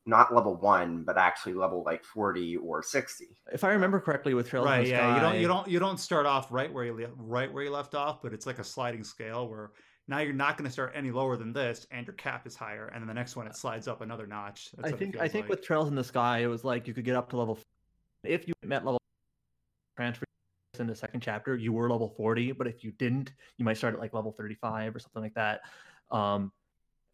not 0.07 0.35
level 0.35 0.57
one, 0.57 1.03
but 1.03 1.17
actually 1.17 1.55
level 1.55 1.83
like 1.85 2.05
forty 2.05 2.57
or 2.57 2.83
sixty. 2.83 3.37
If 3.53 3.65
I 3.65 3.69
remember 3.71 4.01
correctly, 4.01 4.35
with 4.35 4.49
Trails 4.49 4.67
in 4.67 4.73
right 4.73 4.85
the 4.85 4.91
yeah 4.91 5.15
you 5.15 5.21
don't 5.21 5.41
you 5.41 5.49
don't 5.49 5.69
you 5.69 5.79
don't 5.79 6.01
start 6.01 6.27
off 6.27 6.51
right 6.51 6.73
where 6.73 6.85
you 6.85 7.09
right 7.17 7.53
where 7.53 7.63
you 7.63 7.71
left 7.71 7.95
off 7.95 8.23
but 8.23 8.33
it's 8.33 8.47
like 8.47 8.59
a 8.59 8.65
sliding 8.65 9.05
scale 9.05 9.47
where 9.47 9.71
now 10.09 10.19
you're 10.19 10.35
not 10.35 10.59
going 10.59 10.67
to 10.67 10.73
start 10.73 10.93
any 10.95 11.11
lower 11.11 11.37
than 11.37 11.53
this 11.53 11.87
and 11.91 12.07
your 12.07 12.15
cap 12.15 12.47
is 12.47 12.55
higher 12.55 12.89
and 12.89 13.03
then 13.03 13.09
the 13.09 13.15
next 13.15 13.37
one 13.37 13.47
it 13.47 13.57
slides 13.57 13.89
up 13.89 14.03
another 14.03 14.27
notch 14.27 14.69
That's 14.77 14.93
I 14.93 14.97
think 14.97 15.17
I 15.19 15.29
think 15.29 15.45
like. 15.45 15.51
with 15.51 15.63
Trails 15.63 15.89
in 15.89 15.95
the 15.95 16.05
Sky, 16.05 16.41
it 16.41 16.47
was 16.47 16.65
like 16.65 16.87
you 16.87 16.93
could 16.93 17.05
get 17.05 17.17
up 17.17 17.31
to 17.31 17.37
level. 17.37 17.59
If 18.23 18.47
you 18.49 18.55
met 18.63 18.85
level 18.85 19.01
transfer 19.97 20.25
in 20.81 20.87
the 20.87 20.95
second 20.95 21.21
chapter, 21.21 21.57
you 21.57 21.73
were 21.73 21.89
level 21.91 22.09
forty. 22.17 22.53
But 22.53 22.67
if 22.67 22.85
you 22.85 22.93
didn't, 22.93 23.33
you 23.57 23.65
might 23.65 23.77
start 23.77 23.95
at 23.95 24.01
like 24.01 24.15
level 24.15 24.33
thirty-five 24.33 24.95
or 24.95 24.99
something 24.99 25.23
like 25.23 25.35
that. 25.35 25.63
Um, 26.11 26.53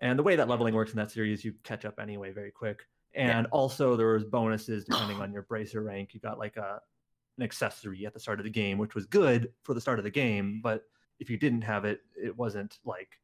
and 0.00 0.18
the 0.18 0.22
way 0.22 0.36
that 0.36 0.48
leveling 0.48 0.74
works 0.74 0.92
in 0.92 0.96
that 0.96 1.10
series, 1.10 1.44
you 1.44 1.54
catch 1.62 1.84
up 1.84 1.98
anyway 2.00 2.32
very 2.32 2.50
quick. 2.50 2.86
And 3.14 3.46
also 3.48 3.96
there 3.96 4.12
was 4.14 4.24
bonuses 4.24 4.84
depending 4.84 5.16
on 5.20 5.32
your 5.32 5.42
bracer 5.42 5.82
rank. 5.82 6.14
You 6.14 6.20
got 6.20 6.38
like 6.38 6.56
a 6.56 6.80
an 7.38 7.44
accessory 7.44 8.04
at 8.06 8.12
the 8.14 8.20
start 8.20 8.38
of 8.40 8.44
the 8.44 8.50
game, 8.50 8.76
which 8.78 8.94
was 8.94 9.06
good 9.06 9.52
for 9.62 9.74
the 9.74 9.80
start 9.80 9.98
of 9.98 10.04
the 10.04 10.10
game. 10.10 10.60
But 10.62 10.82
if 11.18 11.30
you 11.30 11.36
didn't 11.38 11.62
have 11.62 11.84
it, 11.84 12.00
it 12.16 12.36
wasn't 12.36 12.78
like 12.84 13.18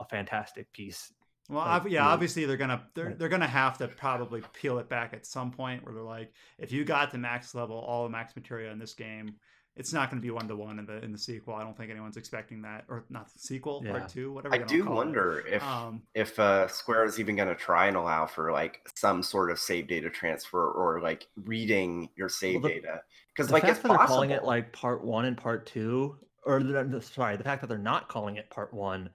a 0.00 0.04
fantastic 0.04 0.72
piece 0.72 1.12
Well, 1.48 1.64
like, 1.64 1.84
yeah, 1.84 1.90
you- 2.04 2.10
obviously 2.10 2.46
they're 2.46 2.56
gonna 2.56 2.86
they're 2.94 3.14
they're 3.14 3.28
gonna 3.28 3.46
have 3.46 3.78
to 3.78 3.88
probably 3.88 4.42
peel 4.54 4.78
it 4.78 4.88
back 4.88 5.14
at 5.14 5.24
some 5.26 5.50
point 5.52 5.84
where 5.84 5.94
they're 5.94 6.02
like, 6.02 6.32
if 6.58 6.72
you 6.72 6.84
got 6.84 7.10
to 7.12 7.18
max 7.18 7.54
level, 7.54 7.76
all 7.76 8.04
the 8.04 8.10
max 8.10 8.34
material 8.34 8.72
in 8.72 8.78
this 8.78 8.94
game, 8.94 9.36
it's 9.76 9.92
not 9.92 10.08
going 10.10 10.20
to 10.20 10.24
be 10.24 10.30
one 10.30 10.46
to 10.46 10.54
one 10.56 10.78
in 10.78 10.86
the 10.86 11.02
in 11.02 11.10
the 11.10 11.18
sequel. 11.18 11.54
I 11.54 11.62
don't 11.64 11.76
think 11.76 11.90
anyone's 11.90 12.16
expecting 12.16 12.62
that, 12.62 12.84
or 12.88 13.04
not 13.10 13.32
the 13.32 13.38
sequel, 13.38 13.82
Yeah. 13.84 13.92
part 13.98 14.08
two, 14.08 14.32
whatever. 14.32 14.54
I 14.54 14.58
you're 14.58 14.66
gonna 14.66 14.78
do 14.78 14.84
call 14.84 14.92
it. 14.92 14.96
wonder 14.96 15.44
if 15.48 15.62
Um, 15.64 16.02
if 16.14 16.38
uh, 16.38 16.68
Square 16.68 17.04
is 17.06 17.18
even 17.18 17.34
going 17.36 17.48
to 17.48 17.56
try 17.56 17.86
and 17.86 17.96
allow 17.96 18.26
for 18.26 18.52
like 18.52 18.88
some 18.94 19.22
sort 19.22 19.50
of 19.50 19.58
save 19.58 19.88
data 19.88 20.08
transfer 20.10 20.70
or 20.70 21.00
like 21.00 21.26
reading 21.36 22.08
your 22.14 22.28
save 22.28 22.62
the- 22.62 22.68
data 22.68 23.02
because 23.30 23.48
the 23.48 23.52
like 23.54 23.62
fact 23.64 23.72
it's 23.72 23.82
that 23.82 23.88
they're 23.88 23.96
possible. 23.98 24.14
calling 24.16 24.30
it 24.30 24.44
like 24.44 24.72
part 24.72 25.04
one 25.04 25.24
and 25.24 25.36
part 25.36 25.66
two, 25.66 26.16
or 26.44 26.62
the, 26.62 26.84
the- 26.84 27.02
sorry, 27.02 27.36
the 27.36 27.44
fact 27.44 27.60
that 27.60 27.66
they're 27.66 27.76
not 27.78 28.08
calling 28.08 28.36
it 28.36 28.48
part 28.50 28.72
one 28.72 29.10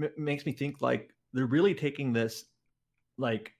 m- 0.00 0.10
makes 0.16 0.46
me 0.46 0.52
think 0.52 0.80
like 0.80 1.12
they're 1.32 1.46
really 1.46 1.74
taking 1.74 2.12
this 2.12 2.44
like 3.18 3.52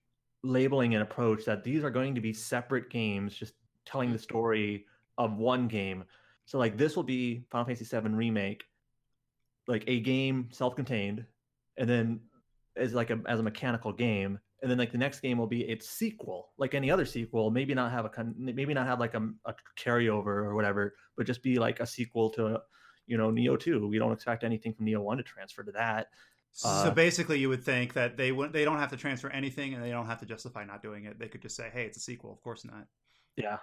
labeling 0.45 0.95
an 0.95 1.03
approach 1.03 1.45
that 1.45 1.65
these 1.65 1.83
are 1.83 1.91
going 1.91 2.15
to 2.15 2.21
be 2.21 2.33
separate 2.33 2.89
games, 2.89 3.35
just 3.35 3.55
telling 3.85 4.13
the 4.13 4.19
story 4.19 4.87
of 5.19 5.39
one 5.39 5.67
game. 5.67 6.05
So 6.47 6.59
like 6.59 6.79
this 6.79 6.97
will 6.97 7.03
be 7.03 7.45
Final 7.51 7.67
Fantasy 7.67 7.85
VII 7.85 8.09
remake, 8.11 8.65
like 9.69 9.85
a 9.87 10.01
game 10.01 10.49
self-contained, 10.53 11.25
and 11.77 11.89
then 11.89 12.21
as 12.77 12.95
like 12.95 13.11
a 13.11 13.21
as 13.27 13.41
a 13.41 13.43
mechanical 13.43 13.93
game, 13.93 14.39
and 14.63 14.71
then 14.71 14.79
like 14.79 14.93
the 14.93 14.99
next 14.99 15.21
game 15.21 15.39
will 15.39 15.49
be 15.49 15.63
its 15.63 15.91
sequel, 15.91 16.53
like 16.57 16.75
any 16.75 16.91
other 16.91 17.05
sequel. 17.05 17.51
Maybe 17.51 17.75
not 17.75 17.91
have 17.91 18.05
a 18.05 18.11
maybe 18.39 18.75
not 18.75 18.87
have 18.87 19.01
like 19.01 19.15
a, 19.15 19.29
a 19.45 19.55
carryover 19.79 20.27
or 20.27 20.55
whatever, 20.55 20.95
but 21.17 21.27
just 21.27 21.43
be 21.43 21.59
like 21.59 21.81
a 21.81 21.87
sequel 21.87 22.31
to, 22.31 22.61
you 23.07 23.19
know, 23.19 23.31
Nioh 23.31 23.59
Two. 23.59 23.87
We 23.89 23.99
don't 23.99 24.13
expect 24.13 24.45
anything 24.45 24.73
from 24.73 24.87
Nioh 24.87 25.03
One 25.03 25.17
to 25.17 25.25
transfer 25.25 25.65
to 25.65 25.73
that. 25.73 26.09
so 26.53 26.69
uh, 26.69 26.91
basically, 26.91 27.41
you 27.41 27.49
would 27.49 27.65
think 27.65 27.93
that 27.95 28.17
they 28.17 28.31
would 28.31 28.53
they 28.53 28.65
don't 28.65 28.79
have 28.79 28.91
to 28.91 28.97
transfer 28.97 29.31
anything, 29.31 29.75
and 29.75 29.83
they 29.83 29.91
don't 29.91 30.07
have 30.07 30.21
to 30.21 30.27
justify 30.27 30.65
not 30.65 30.81
doing 30.81 31.07
it. 31.07 31.19
They 31.19 31.27
could 31.29 31.43
just 31.43 31.57
say, 31.57 31.71
"Hey, 31.73 31.87
it's 31.87 31.97
a 31.97 32.01
sequel." 32.01 32.33
Of 32.33 32.41
course 32.41 32.65
not. 32.65 32.87
Yeah, 33.37 33.59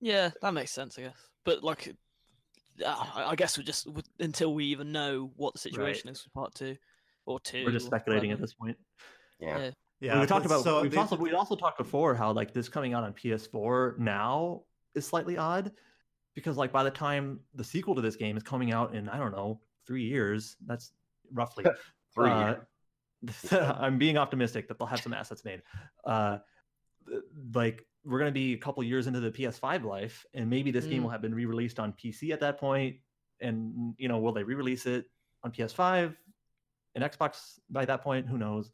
Yeah, 0.00 0.30
that 0.42 0.54
makes 0.54 0.70
sense, 0.70 0.98
I 0.98 1.02
guess. 1.02 1.16
But 1.44 1.62
like, 1.64 1.94
uh, 2.84 3.04
I 3.14 3.30
I 3.30 3.34
guess 3.36 3.58
we 3.58 3.64
just 3.64 3.86
w- 3.86 4.02
until 4.20 4.54
we 4.54 4.66
even 4.66 4.92
know 4.92 5.32
what 5.36 5.54
the 5.54 5.58
situation 5.58 6.08
is 6.08 6.22
for 6.22 6.30
part 6.30 6.54
two 6.54 6.76
or 7.26 7.40
2 7.40 7.64
we're 7.64 7.72
just 7.72 7.86
speculating 7.86 8.30
at 8.32 8.40
this 8.40 8.54
point. 8.54 8.76
yeah. 9.40 9.58
Yeah. 9.58 9.70
Yeah, 10.00 10.20
we 10.20 10.26
talked 10.26 10.46
about 10.46 10.62
so 10.62 10.82
we've 10.82 10.92
they- 10.92 10.96
also 10.96 11.16
we 11.16 11.32
also 11.32 11.56
talked 11.56 11.76
before 11.76 12.14
how 12.14 12.30
like 12.32 12.52
this 12.54 12.68
coming 12.68 12.94
out 12.94 13.02
on 13.02 13.12
PS4 13.14 13.98
now 13.98 14.62
is 14.94 15.04
slightly 15.04 15.36
odd 15.36 15.72
because 16.36 16.56
like 16.56 16.70
by 16.70 16.84
the 16.84 16.90
time 16.90 17.40
the 17.56 17.64
sequel 17.64 17.96
to 17.96 18.00
this 18.00 18.14
game 18.14 18.36
is 18.36 18.44
coming 18.44 18.72
out 18.72 18.94
in 18.94 19.08
I 19.08 19.18
don't 19.18 19.32
know 19.32 19.60
three 19.88 20.04
years, 20.04 20.56
that's 20.66 20.92
roughly 21.32 21.64
Three. 22.14 22.30
uh, 22.30 22.54
I'm 23.50 23.98
being 23.98 24.16
optimistic 24.16 24.68
that 24.68 24.78
they'll 24.78 24.86
have 24.86 25.00
some 25.00 25.12
assets 25.12 25.44
made. 25.44 25.62
Uh, 26.04 26.38
like 27.52 27.84
we're 28.04 28.18
going 28.18 28.30
to 28.30 28.34
be 28.34 28.54
a 28.54 28.58
couple 28.58 28.82
years 28.82 29.06
into 29.06 29.20
the 29.20 29.30
PS5 29.30 29.84
life, 29.84 30.24
and 30.34 30.48
maybe 30.48 30.70
this 30.70 30.86
game 30.86 31.00
Mm. 31.00 31.04
will 31.04 31.10
have 31.10 31.22
been 31.22 31.34
re-released 31.34 31.78
on 31.78 31.92
PC 31.92 32.32
at 32.32 32.40
that 32.40 32.58
point. 32.58 32.96
And 33.40 33.94
you 33.98 34.08
know, 34.08 34.18
will 34.18 34.32
they 34.32 34.42
re-release 34.42 34.86
it 34.86 35.06
on 35.44 35.52
PS5 35.52 36.16
and 36.94 37.04
Xbox 37.04 37.58
by 37.70 37.84
that 37.84 38.02
point? 38.02 38.26
Who 38.26 38.38
knows? 38.38 38.70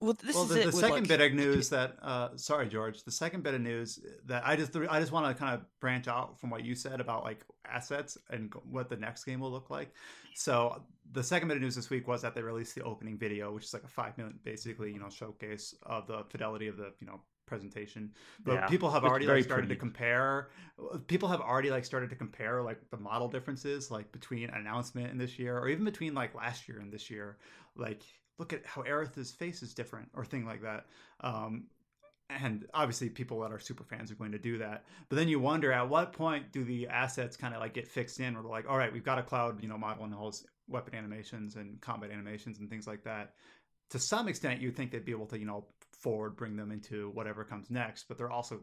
Well, 0.00 0.12
this 0.12 0.34
well, 0.34 0.44
is 0.44 0.50
the, 0.50 0.60
it. 0.60 0.66
the 0.66 0.72
second 0.72 1.08
like, 1.08 1.08
bit 1.08 1.20
of 1.22 1.32
news 1.32 1.70
that 1.70 1.96
uh, 2.02 2.36
sorry, 2.36 2.68
George. 2.68 3.02
The 3.02 3.10
second 3.10 3.42
bit 3.42 3.54
of 3.54 3.62
news 3.62 3.98
that 4.26 4.46
I 4.46 4.54
just 4.54 4.76
I 4.76 5.00
just 5.00 5.10
want 5.10 5.26
to 5.26 5.42
kind 5.42 5.54
of 5.54 5.62
branch 5.80 6.06
out 6.06 6.38
from 6.38 6.50
what 6.50 6.64
you 6.64 6.74
said 6.74 7.00
about 7.00 7.24
like 7.24 7.40
assets 7.66 8.18
and 8.28 8.52
what 8.68 8.90
the 8.90 8.96
next 8.96 9.24
game 9.24 9.40
will 9.40 9.50
look 9.50 9.70
like. 9.70 9.94
So 10.34 10.82
the 11.12 11.22
second 11.22 11.48
bit 11.48 11.56
of 11.56 11.62
news 11.62 11.76
this 11.76 11.88
week 11.88 12.06
was 12.06 12.20
that 12.22 12.34
they 12.34 12.42
released 12.42 12.74
the 12.74 12.82
opening 12.82 13.16
video, 13.16 13.52
which 13.54 13.64
is 13.64 13.72
like 13.72 13.84
a 13.84 13.88
five 13.88 14.18
minute 14.18 14.34
basically 14.44 14.92
you 14.92 15.00
know 15.00 15.08
showcase 15.08 15.74
of 15.84 16.06
the 16.06 16.24
fidelity 16.28 16.68
of 16.68 16.76
the 16.76 16.92
you 17.00 17.06
know 17.06 17.22
presentation. 17.46 18.12
But 18.44 18.54
Yeah, 18.54 18.66
people 18.66 18.90
have 18.90 19.04
it's 19.04 19.10
already 19.10 19.26
like 19.26 19.44
started 19.44 19.68
to 19.68 19.76
compare. 19.76 20.48
People 21.06 21.28
have 21.28 21.40
already 21.40 21.70
like 21.70 21.84
started 21.84 22.10
to 22.10 22.16
compare 22.16 22.62
like 22.62 22.78
the 22.90 22.96
model 22.96 23.28
differences 23.28 23.90
like 23.90 24.10
between 24.12 24.50
announcement 24.50 25.10
and 25.10 25.20
this 25.20 25.38
year, 25.38 25.58
or 25.58 25.68
even 25.68 25.84
between 25.84 26.14
like 26.14 26.34
last 26.34 26.68
year 26.68 26.80
and 26.80 26.92
this 26.92 27.10
year. 27.10 27.38
Like 27.76 28.02
look 28.38 28.52
at 28.52 28.66
how 28.66 28.82
Aerith's 28.82 29.32
face 29.32 29.62
is 29.62 29.74
different, 29.74 30.08
or 30.14 30.24
thing 30.24 30.44
like 30.44 30.62
that. 30.62 30.86
Um, 31.20 31.64
and 32.28 32.66
obviously, 32.74 33.08
people 33.08 33.40
that 33.40 33.52
are 33.52 33.58
super 33.58 33.84
fans 33.84 34.10
are 34.10 34.16
going 34.16 34.32
to 34.32 34.38
do 34.38 34.58
that. 34.58 34.84
But 35.08 35.16
then 35.16 35.28
you 35.28 35.38
wonder 35.38 35.72
at 35.72 35.88
what 35.88 36.12
point 36.12 36.50
do 36.50 36.64
the 36.64 36.88
assets 36.88 37.36
kind 37.36 37.54
of 37.54 37.60
like 37.60 37.74
get 37.74 37.86
fixed 37.86 38.18
in, 38.18 38.34
where 38.34 38.42
they're 38.42 38.50
like, 38.50 38.68
all 38.68 38.76
right, 38.76 38.92
we've 38.92 39.04
got 39.04 39.18
a 39.18 39.22
cloud, 39.22 39.62
you 39.62 39.68
know, 39.68 39.78
model 39.78 40.04
and 40.04 40.12
holds 40.12 40.44
weapon 40.68 40.94
animations 40.94 41.54
and 41.54 41.80
combat 41.80 42.10
animations 42.10 42.58
and 42.58 42.68
things 42.68 42.86
like 42.86 43.04
that. 43.04 43.34
To 43.90 43.98
some 43.98 44.28
extent, 44.28 44.60
you'd 44.60 44.76
think 44.76 44.90
they'd 44.90 45.04
be 45.04 45.12
able 45.12 45.26
to, 45.26 45.38
you 45.38 45.46
know, 45.46 45.66
forward 45.92 46.36
bring 46.36 46.56
them 46.56 46.70
into 46.72 47.10
whatever 47.10 47.44
comes 47.44 47.70
next. 47.70 48.06
But 48.08 48.18
they're 48.18 48.30
also 48.30 48.60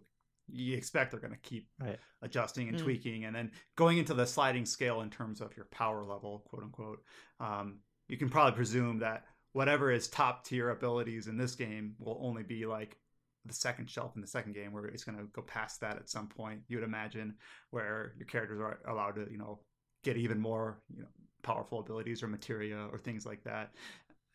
you 0.48 0.76
expect 0.76 1.12
they're 1.12 1.22
going 1.22 1.32
to 1.34 1.40
keep 1.40 1.70
Right. 1.80 1.98
adjusting 2.22 2.68
and 2.68 2.78
Mm. 2.78 2.84
tweaking 2.84 3.24
and 3.26 3.34
then 3.34 3.52
going 3.78 3.98
into 3.98 4.14
the 4.14 4.26
sliding 4.26 4.66
scale 4.66 5.00
in 5.02 5.10
terms 5.10 5.40
of 5.40 5.56
your 5.56 5.68
power 5.68 6.04
level 6.04 6.40
quote 6.50 6.64
unquote 6.64 7.02
um, 7.40 7.80
you 8.10 8.18
can 8.18 8.30
probably 8.30 8.54
presume 8.54 9.00
that 9.00 9.26
whatever 9.54 9.90
is 9.90 10.10
top 10.10 10.44
tier 10.44 10.72
abilities 10.72 11.28
in 11.28 11.38
this 11.38 11.56
game 11.56 11.96
will 11.98 12.20
only 12.22 12.44
be 12.44 12.66
like 12.66 12.98
the 13.46 13.54
second 13.54 13.90
shelf 13.90 14.16
in 14.16 14.22
the 14.22 14.28
second 14.28 14.54
game 14.54 14.74
where 14.74 14.86
it's 14.86 15.06
going 15.06 15.18
to 15.18 15.26
go 15.32 15.42
past 15.42 15.80
that 15.80 15.96
at 15.96 16.10
some 16.10 16.28
point 16.28 16.62
you 16.68 16.76
would 16.76 16.84
imagine 16.84 17.34
where 17.70 18.14
your 18.18 18.26
characters 18.26 18.60
are 18.60 18.80
allowed 18.92 19.16
to 19.16 19.26
you 19.32 19.38
know 19.38 19.62
get 20.04 20.18
even 20.18 20.42
more 20.42 20.82
you 20.94 21.04
know 21.04 21.10
powerful 21.42 21.80
abilities 21.80 22.22
or 22.22 22.28
materia 22.28 22.88
or 22.92 22.98
things 22.98 23.26
like 23.26 23.44
that 23.44 23.72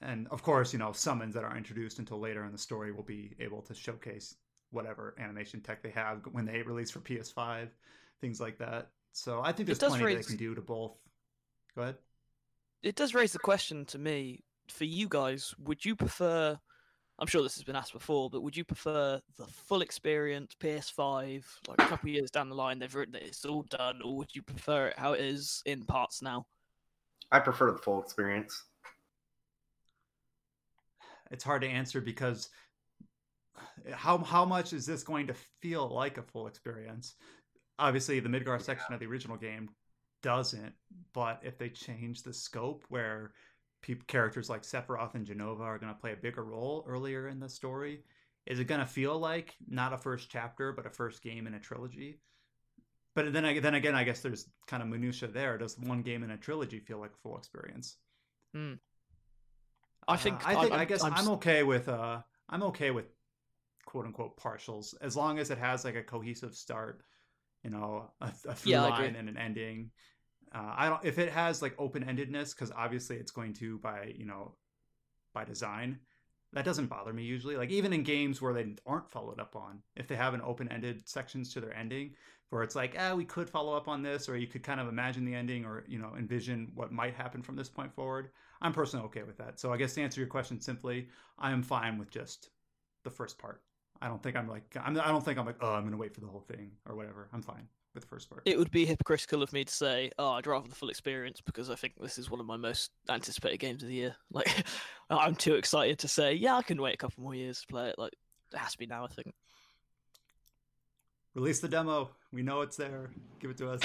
and 0.01 0.29
of 0.29 0.43
course 0.43 0.73
you 0.73 0.79
know 0.79 0.93
summons 0.93 1.35
that 1.35 1.45
are 1.45 1.57
introduced 1.57 1.99
until 1.99 2.19
later 2.19 2.45
in 2.45 2.53
the 2.53 2.59
story 2.59 2.93
will 2.93 3.03
be 3.03 3.35
able 3.41 3.63
to 3.63 3.75
showcase 3.75 4.37
whatever 4.71 5.15
animation 5.19 5.61
tech 5.61 5.83
they 5.83 5.91
have 5.91 6.21
when 6.33 6.45
they 6.45 6.63
release 6.63 6.91
for 6.91 7.01
ps5 7.01 7.69
things 8.21 8.41
like 8.41 8.59
that. 8.59 8.91
So 9.13 9.41
i 9.45 9.53
think 9.53 9.67
there's 9.67 9.79
plenty 9.79 10.05
raise- 10.05 10.27
they 10.27 10.31
can 10.33 10.37
do 10.37 10.55
to 10.55 10.61
both. 10.61 10.97
Go 11.75 11.83
ahead. 11.83 11.97
It 12.83 12.95
does 12.95 13.15
raise 13.15 13.33
the 13.33 13.39
question 13.39 13.85
to 13.87 13.99
me 13.99 14.45
for 14.69 14.85
you 14.85 15.09
guys 15.09 15.55
would 15.65 15.85
you 15.85 15.97
prefer 15.97 16.59
i'm 17.19 17.27
sure 17.27 17.43
this 17.43 17.55
has 17.55 17.65
been 17.65 17.75
asked 17.75 17.95
before 17.95 18.29
but 18.29 18.43
would 18.43 18.57
you 18.57 18.65
prefer 18.65 19.19
the 19.39 19.47
full 19.47 19.81
experience 19.81 20.55
ps5 20.61 21.43
like 21.67 21.79
a 21.79 21.87
couple 21.87 22.09
of 22.11 22.15
years 22.15 22.31
down 22.31 22.51
the 22.51 22.55
line 22.55 22.79
they've 22.79 22.95
written 22.95 23.15
it 23.15 23.23
it's 23.23 23.47
all 23.47 23.63
done 23.63 24.01
or 24.05 24.17
would 24.17 24.35
you 24.35 24.43
prefer 24.43 24.89
it 24.89 24.99
how 24.99 25.15
it 25.15 25.21
is 25.21 25.63
in 25.65 25.83
parts 25.85 26.21
now? 26.21 26.47
I 27.31 27.41
prefer 27.41 27.73
the 27.73 27.79
full 27.79 28.03
experience. 28.03 28.65
It's 31.31 31.45
hard 31.45 31.63
to 31.63 31.69
answer 31.69 32.01
because 32.01 32.49
eh, 33.87 33.93
how 33.93 34.19
how 34.19 34.45
much 34.45 34.73
is 34.73 34.87
this 34.87 35.03
going 35.03 35.27
to 35.29 35.35
feel 35.61 35.89
like 35.89 36.19
a 36.19 36.23
full 36.23 36.47
experience? 36.47 37.15
Obviously, 37.79 38.21
the 38.21 38.29
Midgar 38.29 38.61
section 38.61 38.93
of 38.93 39.01
the 39.01 39.07
original 39.07 39.37
game 39.37 39.71
doesn't, 40.23 40.73
but 41.13 41.41
if 41.45 41.59
they 41.59 41.69
change 41.69 42.23
the 42.23 42.33
scope 42.33 42.85
where 42.89 43.33
characters 44.09 44.51
like 44.51 44.63
Sephiroth 44.63 45.15
and 45.15 45.27
Jenova 45.27 45.61
are 45.61 45.79
going 45.79 45.95
to 45.95 46.01
play 46.01 46.13
a 46.13 46.17
bigger 46.17 46.45
role 46.45 46.85
earlier 46.89 47.29
in 47.29 47.39
the 47.39 47.49
story, 47.49 48.03
is 48.47 48.59
it 48.59 48.65
going 48.65 48.81
to 48.81 48.87
feel 48.87 49.19
like 49.19 49.55
not 49.69 49.93
a 49.93 49.99
first 49.99 50.29
chapter 50.31 50.73
but 50.73 50.87
a 50.87 50.91
first 50.91 51.23
game 51.23 51.47
in 51.47 51.55
a 51.55 51.61
trilogy? 51.61 52.21
But 53.15 53.33
then, 53.33 53.45
I- 53.45 53.61
then 53.61 53.75
again, 53.75 53.95
I 53.95 54.05
guess 54.05 54.21
there's 54.21 54.49
kind 54.67 54.83
of 54.83 54.89
minutia 54.89 55.29
there. 55.29 55.59
Does 55.59 55.79
one 55.79 56.03
game 56.03 56.23
in 56.23 56.31
a 56.31 56.37
trilogy 56.37 56.81
feel 56.81 56.99
like 56.99 57.13
a 57.13 57.21
full 57.23 57.37
experience? 57.37 57.97
Hmm. 58.55 58.75
I 60.09 60.17
think- 60.17 60.37
Uh, 60.45 60.49
I 60.49 60.55
think. 60.61 60.73
I'm- 60.73 60.81
I 60.81 60.85
guess 60.85 61.03
I'm 61.05 61.15
I'm, 61.15 61.29
okay 61.33 61.63
with. 61.63 61.89
Uh, 61.89 62.23
I'm 62.49 62.63
okay 62.65 62.91
with 62.91 63.07
quote 63.85 64.07
unquote 64.07 64.37
partials 64.39 64.95
as 65.01 65.17
long 65.17 65.39
as 65.39 65.51
it 65.51 65.59
has 65.59 65.85
like 65.85 65.95
a 65.97 66.03
cohesive 66.03 66.55
start. 66.55 67.03
You 67.65 67.71
know, 67.71 68.11
a, 68.21 68.27
a 68.49 68.55
through 68.55 68.73
Yeah, 68.73 68.83
line 68.87 69.17
and 69.17 69.29
an 69.29 69.37
ending. 69.37 69.91
Uh, 70.55 70.73
I 70.77 70.89
don't. 70.89 71.05
If 71.05 71.19
it 71.19 71.31
has 71.33 71.61
like 71.61 71.75
open 71.79 72.05
endedness, 72.05 72.55
because 72.55 72.71
obviously 72.71 73.17
it's 73.17 73.33
going 73.33 73.53
to 73.55 73.79
by 73.79 74.15
you 74.17 74.25
know 74.25 74.57
by 75.35 75.45
design. 75.45 75.99
That 76.53 76.65
doesn't 76.65 76.87
bother 76.87 77.13
me 77.13 77.23
usually. 77.23 77.57
Like 77.57 77.71
even 77.71 77.93
in 77.93 78.03
games 78.03 78.41
where 78.41 78.55
they 78.55 78.75
aren't 78.87 79.11
followed 79.11 79.41
up 79.41 79.55
on, 79.57 79.83
if 79.97 80.09
they 80.09 80.17
have 80.17 80.35
an 80.35 80.43
open-ended 80.43 81.09
sections 81.09 81.53
to 81.53 81.61
their 81.61 81.77
ending, 81.77 82.15
where 82.51 82.63
it's 82.63 82.75
like, 82.75 82.97
ah, 82.99 83.15
we 83.15 83.25
could 83.25 83.51
follow 83.51 83.77
up 83.77 83.89
on 83.89 84.03
this, 84.03 84.29
or 84.29 84.37
you 84.37 84.47
could 84.47 84.63
kind 84.63 84.81
of 84.81 84.89
imagine 84.89 85.25
the 85.25 85.35
ending, 85.35 85.65
or 85.67 85.85
you 85.87 85.99
know, 85.99 86.15
envision 86.19 86.73
what 86.75 86.91
might 86.91 87.15
happen 87.15 87.43
from 87.43 87.57
this 87.57 87.69
point 87.69 87.95
forward. 87.95 88.31
I'm 88.63 88.73
personally 88.73 89.05
okay 89.07 89.23
with 89.23 89.37
that. 89.39 89.61
So 89.61 89.73
I 89.73 89.77
guess 89.77 89.95
to 89.95 90.03
answer 90.03 90.21
your 90.21 90.29
question 90.29 90.61
simply, 90.61 91.09
I 91.39 91.51
am 91.51 91.63
fine 91.63 91.99
with 91.99 92.11
just 92.11 92.49
the 93.05 93.11
first 93.11 93.39
part. 93.39 93.63
I 94.01 94.09
don't 94.09 94.23
think 94.23 94.37
I'm 94.37 94.49
like 94.49 94.77
I'm, 94.81 94.99
I 94.99 95.09
don't 95.09 95.25
think 95.25 95.39
I'm 95.39 95.47
like 95.47 95.59
oh 95.61 95.73
I'm 95.73 95.85
gonna 95.85 95.97
wait 95.97 96.15
for 96.15 96.21
the 96.21 96.29
whole 96.29 96.41
thing 96.49 96.71
or 96.87 96.95
whatever. 96.95 97.29
I'm 97.33 97.43
fine 97.43 97.69
with 97.99 98.09
the 98.09 98.15
first 98.15 98.31
part. 98.31 98.43
It 98.45 98.59
would 98.59 98.71
be 98.71 98.87
hypocritical 98.87 99.43
of 99.43 99.53
me 99.53 99.65
to 99.65 99.73
say, 99.73 100.11
"Oh, 100.19 100.33
I'd 100.33 100.47
rather 100.47 100.69
the 100.69 100.75
full 100.75 100.91
experience," 100.91 101.41
because 101.41 101.71
I 101.71 101.75
think 101.75 101.95
this 102.01 102.19
is 102.19 102.31
one 102.31 102.41
of 102.41 102.47
my 102.47 102.57
most 102.57 102.91
anticipated 103.09 103.59
games 103.59 103.83
of 103.83 103.89
the 103.89 103.95
year. 103.95 104.17
Like, 104.31 104.67
I'm 105.11 105.35
too 105.35 105.55
excited 105.55 105.99
to 106.01 106.09
say, 106.09 106.35
"Yeah, 106.35 106.57
I 106.57 106.63
can 106.63 106.81
wait 106.81 106.95
a 106.95 106.99
couple 106.99 107.23
more 107.23 107.35
years 107.35 107.63
to 107.63 107.67
play 107.67 107.89
it." 107.89 107.99
Like, 107.99 108.13
it 108.53 108.59
has 108.59 108.73
to 108.73 108.79
be 108.79 108.87
now. 108.87 109.05
I 109.05 109.09
think. 109.09 109.35
Release 111.35 111.61
the 111.61 111.69
demo. 111.69 112.11
We 112.33 112.43
know 112.43 112.61
it's 112.61 112.77
there. 112.77 113.11
Give 113.41 113.51
it 113.51 113.57
to 113.59 113.71
us. 113.71 113.81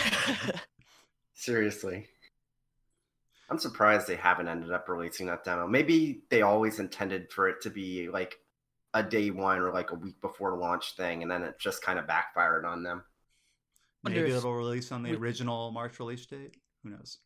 Seriously. 1.33 2.07
I'm 3.49 3.57
surprised 3.57 4.07
they 4.07 4.15
haven't 4.15 4.47
ended 4.47 4.71
up 4.71 4.89
releasing 4.89 5.27
that 5.27 5.43
demo. 5.43 5.67
Maybe 5.67 6.23
they 6.29 6.41
always 6.41 6.79
intended 6.79 7.31
for 7.31 7.47
it 7.47 7.61
to 7.61 7.69
be 7.69 8.09
like 8.09 8.37
a 8.93 9.03
day 9.03 9.29
one 9.29 9.59
or 9.59 9.71
like 9.71 9.91
a 9.91 9.95
week 9.95 10.19
before 10.21 10.57
launch 10.57 10.95
thing, 10.95 11.21
and 11.21 11.31
then 11.31 11.43
it 11.43 11.59
just 11.59 11.81
kind 11.81 11.99
of 11.99 12.07
backfired 12.07 12.65
on 12.65 12.83
them. 12.83 13.03
Maybe 14.03 14.17
Wonder 14.17 14.31
if 14.31 14.37
it'll 14.37 14.53
release 14.53 14.91
on 14.91 15.03
the 15.03 15.11
we- 15.11 15.17
original 15.17 15.71
March 15.71 15.99
release 15.99 16.25
date. 16.25 16.57
Who 16.83 16.89
knows? 16.89 17.19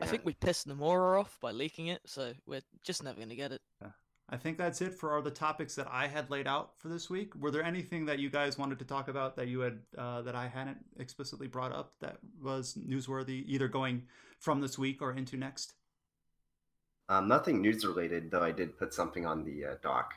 I 0.00 0.06
think 0.06 0.24
we 0.24 0.32
pissed 0.32 0.66
Nomura 0.66 1.20
off 1.20 1.38
by 1.40 1.50
leaking 1.50 1.88
it, 1.88 2.00
so 2.06 2.32
we're 2.46 2.62
just 2.82 3.02
never 3.02 3.20
gonna 3.20 3.34
get 3.34 3.52
it. 3.52 3.60
I 4.32 4.36
think 4.36 4.58
that's 4.58 4.80
it 4.80 4.94
for 4.94 5.12
all 5.14 5.22
the 5.22 5.30
topics 5.30 5.74
that 5.74 5.88
I 5.90 6.06
had 6.06 6.30
laid 6.30 6.46
out 6.46 6.78
for 6.78 6.88
this 6.88 7.10
week. 7.10 7.34
Were 7.34 7.50
there 7.50 7.64
anything 7.64 8.06
that 8.06 8.20
you 8.20 8.30
guys 8.30 8.56
wanted 8.56 8.78
to 8.78 8.84
talk 8.84 9.08
about 9.08 9.34
that 9.36 9.48
you 9.48 9.58
had 9.58 9.80
uh, 9.98 10.22
that 10.22 10.36
I 10.36 10.46
hadn't 10.46 10.78
explicitly 11.00 11.48
brought 11.48 11.72
up 11.72 11.94
that 12.00 12.18
was 12.40 12.78
newsworthy, 12.78 13.44
either 13.46 13.66
going 13.66 14.04
from 14.38 14.60
this 14.60 14.78
week 14.78 15.02
or 15.02 15.12
into 15.12 15.36
next? 15.36 15.74
Um, 17.08 17.26
nothing 17.26 17.60
news 17.60 17.84
related, 17.84 18.30
though. 18.30 18.42
I 18.42 18.52
did 18.52 18.78
put 18.78 18.94
something 18.94 19.26
on 19.26 19.42
the 19.44 19.64
uh, 19.66 19.74
doc. 19.82 20.14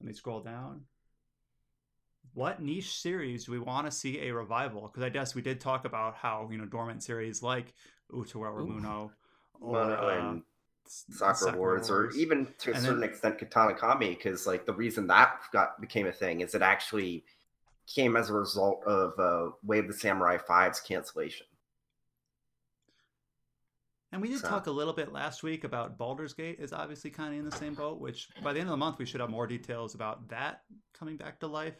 Let 0.00 0.06
me 0.06 0.14
scroll 0.14 0.40
down. 0.40 0.86
What 2.34 2.62
niche 2.62 3.00
series 3.00 3.44
do 3.46 3.52
we 3.52 3.58
want 3.58 3.86
to 3.86 3.90
see 3.90 4.20
a 4.28 4.34
revival? 4.34 4.82
Because 4.82 5.02
I 5.02 5.08
guess 5.08 5.34
we 5.34 5.42
did 5.42 5.60
talk 5.60 5.84
about 5.84 6.14
how 6.14 6.48
you 6.50 6.58
know 6.58 6.66
dormant 6.66 7.02
series 7.02 7.42
like 7.42 7.74
Utawa 8.12 8.60
Ooh. 8.60 8.66
Muno 8.66 9.10
or 9.60 9.72
Mono 9.72 9.94
uh, 9.94 10.18
and 10.30 10.42
Sakura 10.86 11.56
Wars, 11.56 11.90
or 11.90 12.10
even 12.12 12.46
to 12.60 12.70
a 12.70 12.74
And 12.74 12.82
certain 12.82 13.00
then- 13.00 13.08
extent 13.10 13.38
Katana 13.38 13.74
Kami, 13.74 14.10
because 14.14 14.46
like 14.46 14.66
the 14.66 14.72
reason 14.72 15.06
that 15.08 15.40
got 15.52 15.80
became 15.80 16.06
a 16.06 16.12
thing 16.12 16.40
is 16.40 16.54
it 16.54 16.62
actually 16.62 17.24
came 17.86 18.16
as 18.16 18.30
a 18.30 18.34
result 18.34 18.84
of 18.86 19.18
uh, 19.18 19.50
Way 19.64 19.78
of 19.80 19.88
the 19.88 19.94
Samurai 19.94 20.36
5's 20.36 20.80
cancellation. 20.80 21.46
And 24.12 24.22
we 24.22 24.28
did 24.28 24.40
So- 24.40 24.48
talk 24.48 24.66
a 24.66 24.70
little 24.70 24.92
bit 24.94 25.12
last 25.12 25.42
week 25.42 25.64
about 25.64 25.98
Baldur's 25.98 26.32
Gate 26.34 26.58
is 26.60 26.72
obviously 26.72 27.10
kind 27.10 27.34
of 27.34 27.40
in 27.40 27.44
the 27.48 27.56
same 27.56 27.74
boat, 27.74 27.98
which 28.00 28.28
by 28.42 28.52
the 28.52 28.60
end 28.60 28.68
of 28.68 28.72
the 28.72 28.76
month 28.76 28.98
we 28.98 29.04
should 29.06 29.20
have 29.20 29.28
more 29.30 29.46
details 29.46 29.94
about 29.94 30.28
that 30.28 30.62
coming 30.98 31.16
back 31.16 31.40
to 31.40 31.46
life. 31.46 31.74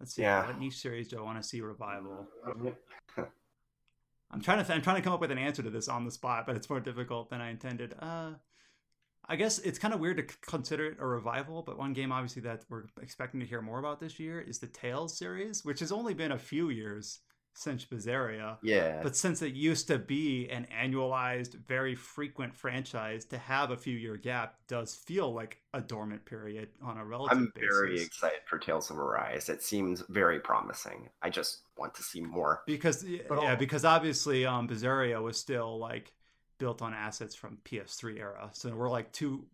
Let's 0.00 0.14
see. 0.14 0.22
Yeah. 0.22 0.46
What 0.46 0.58
niche 0.58 0.78
series 0.78 1.08
do 1.08 1.18
I 1.18 1.22
want 1.22 1.40
to 1.40 1.46
see 1.46 1.60
revival? 1.60 2.26
I'm 4.32 4.40
trying 4.40 4.58
to 4.58 4.64
th- 4.64 4.74
I'm 4.74 4.82
trying 4.82 4.96
to 4.96 5.02
come 5.02 5.12
up 5.12 5.20
with 5.20 5.30
an 5.30 5.38
answer 5.38 5.62
to 5.62 5.70
this 5.70 5.88
on 5.88 6.04
the 6.04 6.10
spot, 6.10 6.46
but 6.46 6.56
it's 6.56 6.70
more 6.70 6.80
difficult 6.80 7.30
than 7.30 7.40
I 7.40 7.50
intended. 7.50 7.94
Uh, 7.98 8.32
I 9.28 9.36
guess 9.36 9.58
it's 9.58 9.78
kind 9.78 9.92
of 9.92 10.00
weird 10.00 10.16
to 10.16 10.22
consider 10.40 10.86
it 10.86 10.96
a 10.98 11.06
revival, 11.06 11.62
but 11.62 11.78
one 11.78 11.92
game 11.92 12.10
obviously 12.12 12.42
that 12.42 12.64
we're 12.68 12.84
expecting 13.02 13.40
to 13.40 13.46
hear 13.46 13.60
more 13.60 13.78
about 13.78 14.00
this 14.00 14.18
year 14.18 14.40
is 14.40 14.58
the 14.58 14.66
Tales 14.66 15.16
series, 15.18 15.64
which 15.64 15.80
has 15.80 15.92
only 15.92 16.14
been 16.14 16.32
a 16.32 16.38
few 16.38 16.70
years 16.70 17.20
since 17.52 17.84
Berseria. 17.84 18.56
Yeah, 18.62 19.00
But 19.02 19.16
since 19.16 19.42
it 19.42 19.52
used 19.54 19.86
to 19.88 19.98
be 19.98 20.48
an 20.48 20.66
annualized, 20.72 21.54
very 21.66 21.94
frequent 21.94 22.54
franchise, 22.54 23.24
to 23.26 23.38
have 23.38 23.70
a 23.70 23.76
few 23.76 23.96
year 23.96 24.16
gap 24.16 24.54
does 24.68 24.94
feel 24.94 25.32
like 25.34 25.58
a 25.74 25.80
dormant 25.80 26.24
period 26.24 26.68
on 26.82 26.96
a 26.96 27.04
relative 27.04 27.36
I'm 27.38 27.52
basis. 27.54 27.68
very 27.78 28.00
excited 28.00 28.40
for 28.46 28.58
Tales 28.58 28.90
of 28.90 28.98
Arise. 28.98 29.48
It 29.48 29.62
seems 29.62 30.02
very 30.08 30.40
promising. 30.40 31.08
I 31.22 31.28
just 31.30 31.62
want 31.76 31.94
to 31.96 32.02
see 32.02 32.20
more. 32.20 32.62
because 32.66 33.04
yeah, 33.04 33.22
But 33.28 33.38
all- 33.38 33.56
because 33.56 33.84
obviously 33.84 34.46
um 34.46 34.66
Berseria 34.68 35.20
was 35.20 35.36
still 35.38 35.78
like 35.78 36.12
built 36.58 36.82
on 36.82 36.94
assets 36.94 37.34
from 37.34 37.58
PS3 37.64 38.18
era. 38.18 38.50
So 38.52 38.74
we're 38.74 38.90
like 38.90 39.12
two 39.12 39.46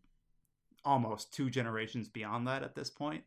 almost 0.85 1.33
two 1.35 1.51
generations 1.51 2.09
beyond 2.09 2.47
that 2.47 2.63
at 2.63 2.75
this 2.75 2.91
point. 2.91 3.25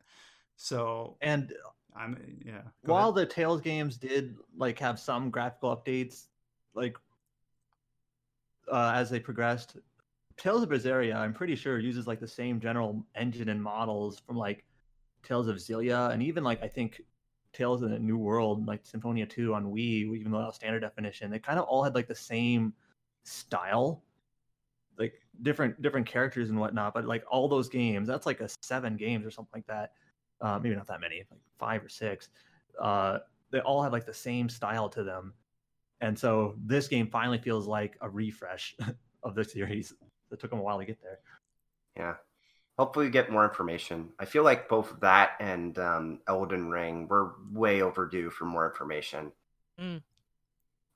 So 0.56 1.18
And 1.22 1.54
I'm 1.96 2.18
yeah. 2.46 2.62
go 2.86 2.94
while 2.94 3.10
ahead. 3.10 3.30
the 3.30 3.34
Tales 3.34 3.62
games 3.62 3.98
did 3.98 4.36
like 4.58 4.80
have 4.80 5.00
some 5.00 5.30
graphical 5.30 5.76
updates, 5.76 6.28
like 6.74 6.98
uh, 8.72 8.94
as 8.96 9.10
they 9.10 9.20
progressed, 9.20 9.78
Tales 10.38 10.64
of 10.64 10.70
Berseria, 10.70 11.16
I'm 11.16 11.34
pretty 11.34 11.56
sure 11.56 11.80
uses 11.80 12.08
like 12.08 12.20
the 12.20 12.28
same 12.28 12.60
general 12.60 13.06
engine 13.16 13.50
and 13.50 13.62
models 13.62 14.20
from 14.26 14.38
like 14.38 14.64
Tales 15.24 15.48
of 15.48 15.58
Xillia, 15.58 16.12
and 16.12 16.24
even 16.24 16.44
like 16.44 16.64
I 16.64 16.68
think 16.68 17.02
Tales 17.52 17.82
of 17.82 17.90
the 17.90 18.00
New 18.00 18.18
World, 18.18 18.66
like 18.66 18.86
Symphonia 18.86 19.26
2 19.26 19.54
on 19.54 19.66
Wii, 19.66 20.16
even 20.16 20.32
though 20.32 20.40
that 20.40 20.48
was 20.48 20.56
standard 20.56 20.80
definition, 20.80 21.30
they 21.30 21.40
kind 21.40 21.60
of 21.60 21.66
all 21.66 21.84
had 21.84 21.96
like 21.96 22.08
the 22.08 22.16
same 22.16 22.74
style, 23.24 24.04
like 24.98 25.14
different 25.42 25.82
different 25.82 26.08
characters 26.08 26.50
and 26.50 26.60
whatnot. 26.60 26.94
But 26.94 27.06
like 27.06 27.24
all 27.30 27.50
those 27.50 27.68
games, 27.68 28.08
that's 28.08 28.26
like 28.26 28.40
a 28.40 28.50
seven 28.62 28.96
games 28.96 29.26
or 29.26 29.32
something 29.32 29.52
like 29.54 29.68
that. 29.68 29.92
Uh, 30.42 30.60
maybe 30.62 30.76
not 30.76 30.88
that 30.88 31.02
many, 31.02 31.24
like 31.30 31.42
five 31.58 31.84
or 31.84 31.90
six. 31.90 32.30
Uh, 32.80 33.20
they 33.52 33.60
all 33.60 33.82
have 33.82 33.92
like 33.92 34.06
the 34.06 34.14
same 34.14 34.48
style 34.50 34.90
to 34.90 35.04
them, 35.04 35.34
and 36.02 36.18
so 36.18 36.56
this 36.66 36.88
game 36.88 37.10
finally 37.10 37.38
feels 37.38 37.68
like 37.68 37.98
a 38.02 38.10
refresh 38.10 38.76
of 39.24 39.36
the 39.36 39.44
series. 39.44 39.94
It 40.32 40.40
took 40.40 40.52
them 40.52 40.60
a 40.60 40.64
while 40.64 40.80
to 40.80 40.86
get 40.86 41.02
there. 41.02 41.20
Yeah. 41.98 42.16
Hopefully, 42.78 43.08
we 43.08 43.12
get 43.12 43.30
more 43.30 43.44
information. 43.44 44.10
I 44.20 44.26
feel 44.26 44.44
like 44.44 44.70
both 44.70 44.96
that 45.02 45.32
and 45.42 45.78
um, 45.80 46.20
Elden 46.30 46.70
Ring 46.70 47.10
were 47.10 47.34
way 47.52 47.82
overdue 47.82 48.30
for 48.30 48.46
more 48.46 48.70
information. 48.70 49.34
Mm. 49.78 50.02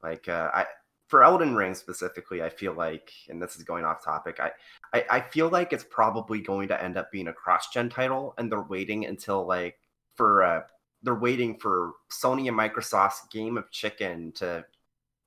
Like, 0.02 0.30
uh, 0.30 0.50
I 0.54 0.66
for 1.08 1.24
Elden 1.24 1.56
Ring 1.56 1.76
specifically, 1.76 2.42
I 2.42 2.50
feel 2.50 2.74
like, 2.74 3.12
and 3.30 3.42
this 3.42 3.56
is 3.56 3.64
going 3.64 3.86
off 3.86 4.04
topic, 4.04 4.40
I, 4.40 4.52
I, 4.94 5.06
I 5.10 5.20
feel 5.22 5.50
like 5.50 5.74
it's 5.74 5.86
probably 5.90 6.40
going 6.40 6.68
to 6.68 6.82
end 6.82 6.98
up 6.98 7.12
being 7.12 7.28
a 7.28 7.34
cross-gen 7.34 7.90
title, 7.90 8.34
and 8.38 8.52
they're 8.52 8.62
waiting 8.62 9.06
until 9.06 9.46
like 9.46 9.80
for 10.16 10.44
uh, 10.44 10.62
they're 11.02 11.16
waiting 11.16 11.58
for 11.58 11.94
Sony 12.12 12.48
and 12.48 12.58
Microsoft's 12.58 13.28
Game 13.32 13.58
of 13.58 13.72
Chicken 13.72 14.32
to 14.34 14.66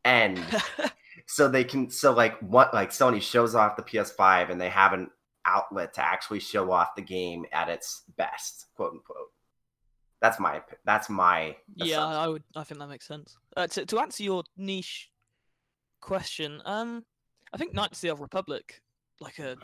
end 0.04 0.40
so 1.26 1.48
they 1.48 1.64
can 1.64 1.90
so 1.90 2.12
like 2.12 2.38
what 2.40 2.72
like 2.72 2.90
Sony 2.90 3.20
shows 3.20 3.54
off 3.54 3.76
the 3.76 3.82
PS5 3.82 4.50
and 4.50 4.60
they 4.60 4.68
have 4.68 4.92
an 4.92 5.10
outlet 5.44 5.94
to 5.94 6.04
actually 6.04 6.40
show 6.40 6.70
off 6.70 6.94
the 6.94 7.02
game 7.02 7.44
at 7.52 7.68
its 7.68 8.02
best, 8.16 8.66
quote 8.76 8.92
unquote. 8.92 9.32
That's 10.20 10.40
my 10.40 10.62
that's 10.84 11.10
my 11.10 11.56
yeah. 11.74 12.04
I 12.04 12.26
would. 12.26 12.42
I 12.54 12.64
think 12.64 12.80
that 12.80 12.88
makes 12.88 13.06
sense. 13.06 13.36
Uh, 13.56 13.66
to 13.66 13.86
to 13.86 13.98
answer 13.98 14.22
your 14.22 14.44
niche 14.56 15.10
question, 16.00 16.62
um, 16.64 17.04
I 17.52 17.58
think 17.58 17.74
Knights 17.74 17.98
of 17.98 18.02
the 18.02 18.10
Old 18.10 18.20
Republic, 18.20 18.80
like 19.20 19.38
a 19.38 19.56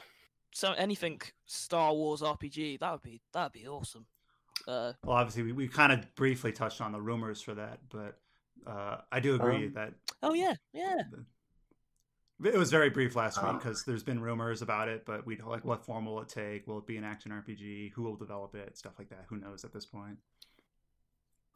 so 0.55 0.73
anything 0.73 1.21
Star 1.47 1.95
Wars 1.95 2.21
RPG, 2.21 2.81
that 2.81 2.93
would 2.93 3.03
be 3.03 3.21
that 3.33 3.45
would 3.45 3.53
be 3.53 3.67
awesome. 3.67 4.07
Uh, 4.69 4.93
well 5.05 5.17
obviously 5.17 5.43
we, 5.43 5.53
we 5.53 5.69
kind 5.69 5.93
of 5.93 6.15
briefly 6.15 6.53
touched 6.53 6.81
on 6.81 6.93
the 6.93 7.01
rumors 7.01 7.41
for 7.43 7.55
that, 7.55 7.81
but 7.91 8.19
uh, 8.67 8.99
I 9.11 9.19
do 9.21 9.35
agree 9.35 9.67
Um, 9.67 9.73
that 9.75 9.95
oh 10.23 10.35
yeah, 10.35 10.55
yeah. 10.73 11.03
It 12.45 12.59
was 12.59 12.73
very 12.73 12.91
brief 12.91 13.15
last 13.15 13.41
week 13.43 13.53
because 13.53 13.85
there's 13.85 14.03
been 14.03 14.21
rumors 14.21 14.63
about 14.63 14.89
it, 14.89 15.05
but 15.07 15.25
we 15.25 15.37
don't 15.37 15.49
like 15.49 15.65
what 15.65 15.85
form 15.85 16.07
will 16.07 16.21
it 16.21 16.29
take? 16.29 16.67
Will 16.67 16.79
it 16.79 16.87
be 16.87 16.97
an 16.97 17.05
action 17.05 17.31
RPG? 17.31 17.93
Who 17.93 18.03
will 18.03 18.17
develop 18.17 18.55
it? 18.57 18.77
Stuff 18.77 18.95
like 18.99 19.11
that. 19.11 19.27
Who 19.29 19.37
knows 19.37 19.65
at 19.65 19.73
this 19.73 19.87
point? 19.87 20.19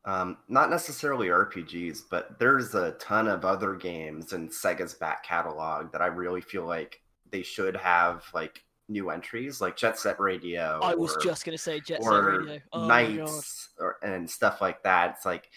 Um, 0.04 0.36
not 0.48 0.70
necessarily 0.70 1.26
RPGs, 1.28 2.02
but 2.08 2.38
there's 2.38 2.76
a 2.76 2.92
ton 2.92 3.26
of 3.26 3.44
other 3.44 3.74
games 3.74 4.32
in 4.32 4.48
Sega's 4.50 4.94
back 4.94 5.24
catalog 5.24 5.90
that 5.90 6.00
I 6.00 6.06
really 6.06 6.40
feel 6.40 6.64
like 6.64 7.00
they 7.30 7.42
should 7.42 7.76
have 7.76 8.24
like 8.34 8.64
new 8.88 9.10
entries, 9.10 9.60
like 9.60 9.76
Jet 9.76 9.98
Set 9.98 10.18
Radio. 10.20 10.80
I 10.82 10.94
was 10.94 11.16
or- 11.16 11.20
just 11.20 11.44
gonna 11.44 11.58
say 11.58 11.80
Jet 11.80 12.02
Set 12.02 12.10
Radio. 12.10 12.60
Oh 12.72 12.86
my 12.86 13.04
god. 13.06 13.16
Knights 13.18 13.68
or, 13.78 13.96
and 14.02 14.28
stuff 14.30 14.60
like 14.60 14.82
that. 14.84 15.14
It's 15.16 15.26
like, 15.26 15.50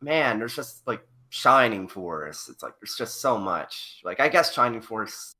man, 0.00 0.38
there's 0.38 0.56
just 0.56 0.86
like 0.86 1.06
Shining 1.28 1.86
Force. 1.88 2.48
It's 2.48 2.62
like 2.62 2.74
there's 2.80 2.96
just 2.96 3.20
so 3.20 3.36
much. 3.38 4.00
Like 4.04 4.20
I 4.20 4.28
guess 4.28 4.52
Shining 4.54 4.80
Force, 4.80 5.32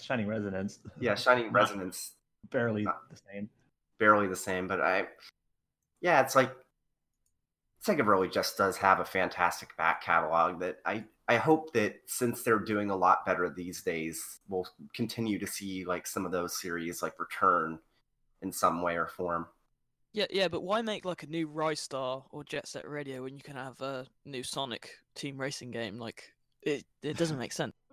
Shining 0.00 0.26
Resonance. 0.26 0.80
yeah, 1.00 1.14
Shining 1.16 1.52
Resonance, 1.52 2.12
barely 2.50 2.82
not- 2.82 3.08
the 3.10 3.16
same. 3.32 3.48
barely 3.98 4.26
the 4.26 4.36
same, 4.36 4.66
but 4.68 4.80
I, 4.80 5.06
yeah, 6.02 6.20
it's 6.20 6.34
like 6.36 6.52
Sega 7.86 8.06
really 8.06 8.28
just 8.28 8.56
does 8.56 8.76
have 8.78 9.00
a 9.00 9.04
fantastic 9.04 9.76
back 9.76 10.02
catalog 10.02 10.60
that 10.60 10.78
I 10.84 11.04
I 11.28 11.36
hope 11.36 11.72
that 11.72 12.00
since 12.06 12.42
they're 12.42 12.58
doing 12.58 12.90
a 12.90 12.96
lot 12.96 13.26
better 13.26 13.48
these 13.48 13.82
days, 13.82 14.40
we'll 14.48 14.66
continue 14.94 15.38
to 15.38 15.46
see 15.46 15.84
like 15.84 16.06
some 16.06 16.24
of 16.24 16.32
those 16.32 16.60
series 16.60 17.02
like 17.02 17.18
return 17.18 17.78
in 18.42 18.52
some 18.52 18.82
way 18.82 18.96
or 18.96 19.06
form. 19.08 19.46
Yeah, 20.12 20.26
yeah, 20.30 20.48
but 20.48 20.62
why 20.62 20.80
make 20.82 21.04
like 21.04 21.24
a 21.24 21.26
new 21.26 21.48
Ristar 21.48 22.22
or 22.30 22.42
Jet 22.44 22.66
Set 22.66 22.88
Radio 22.88 23.22
when 23.24 23.34
you 23.34 23.42
can 23.42 23.56
have 23.56 23.80
a 23.82 24.06
new 24.24 24.42
Sonic 24.42 24.90
Team 25.14 25.36
Racing 25.38 25.70
game? 25.72 25.98
Like, 25.98 26.32
it 26.62 26.84
it 27.02 27.16
doesn't 27.16 27.38
make 27.38 27.52
sense. 27.52 27.74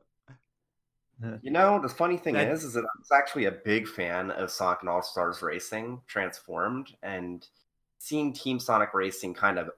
You 1.42 1.52
know, 1.52 1.80
the 1.80 1.88
funny 1.88 2.18
thing 2.18 2.34
That- 2.34 2.50
is, 2.50 2.64
is 2.66 2.74
that 2.74 2.84
I 2.84 2.90
was 3.00 3.12
actually 3.14 3.46
a 3.46 3.52
big 3.52 3.88
fan 3.88 4.32
of 4.32 4.52
Sonic 4.52 4.80
and 4.82 4.90
All 4.90 5.02
Stars 5.02 5.42
Racing 5.42 6.02
Transformed, 6.08 6.96
and 7.02 7.48
seeing 8.00 8.34
Team 8.34 8.60
Sonic 8.60 8.94
Racing 8.94 9.34
kind 9.34 9.58
of 9.58 9.70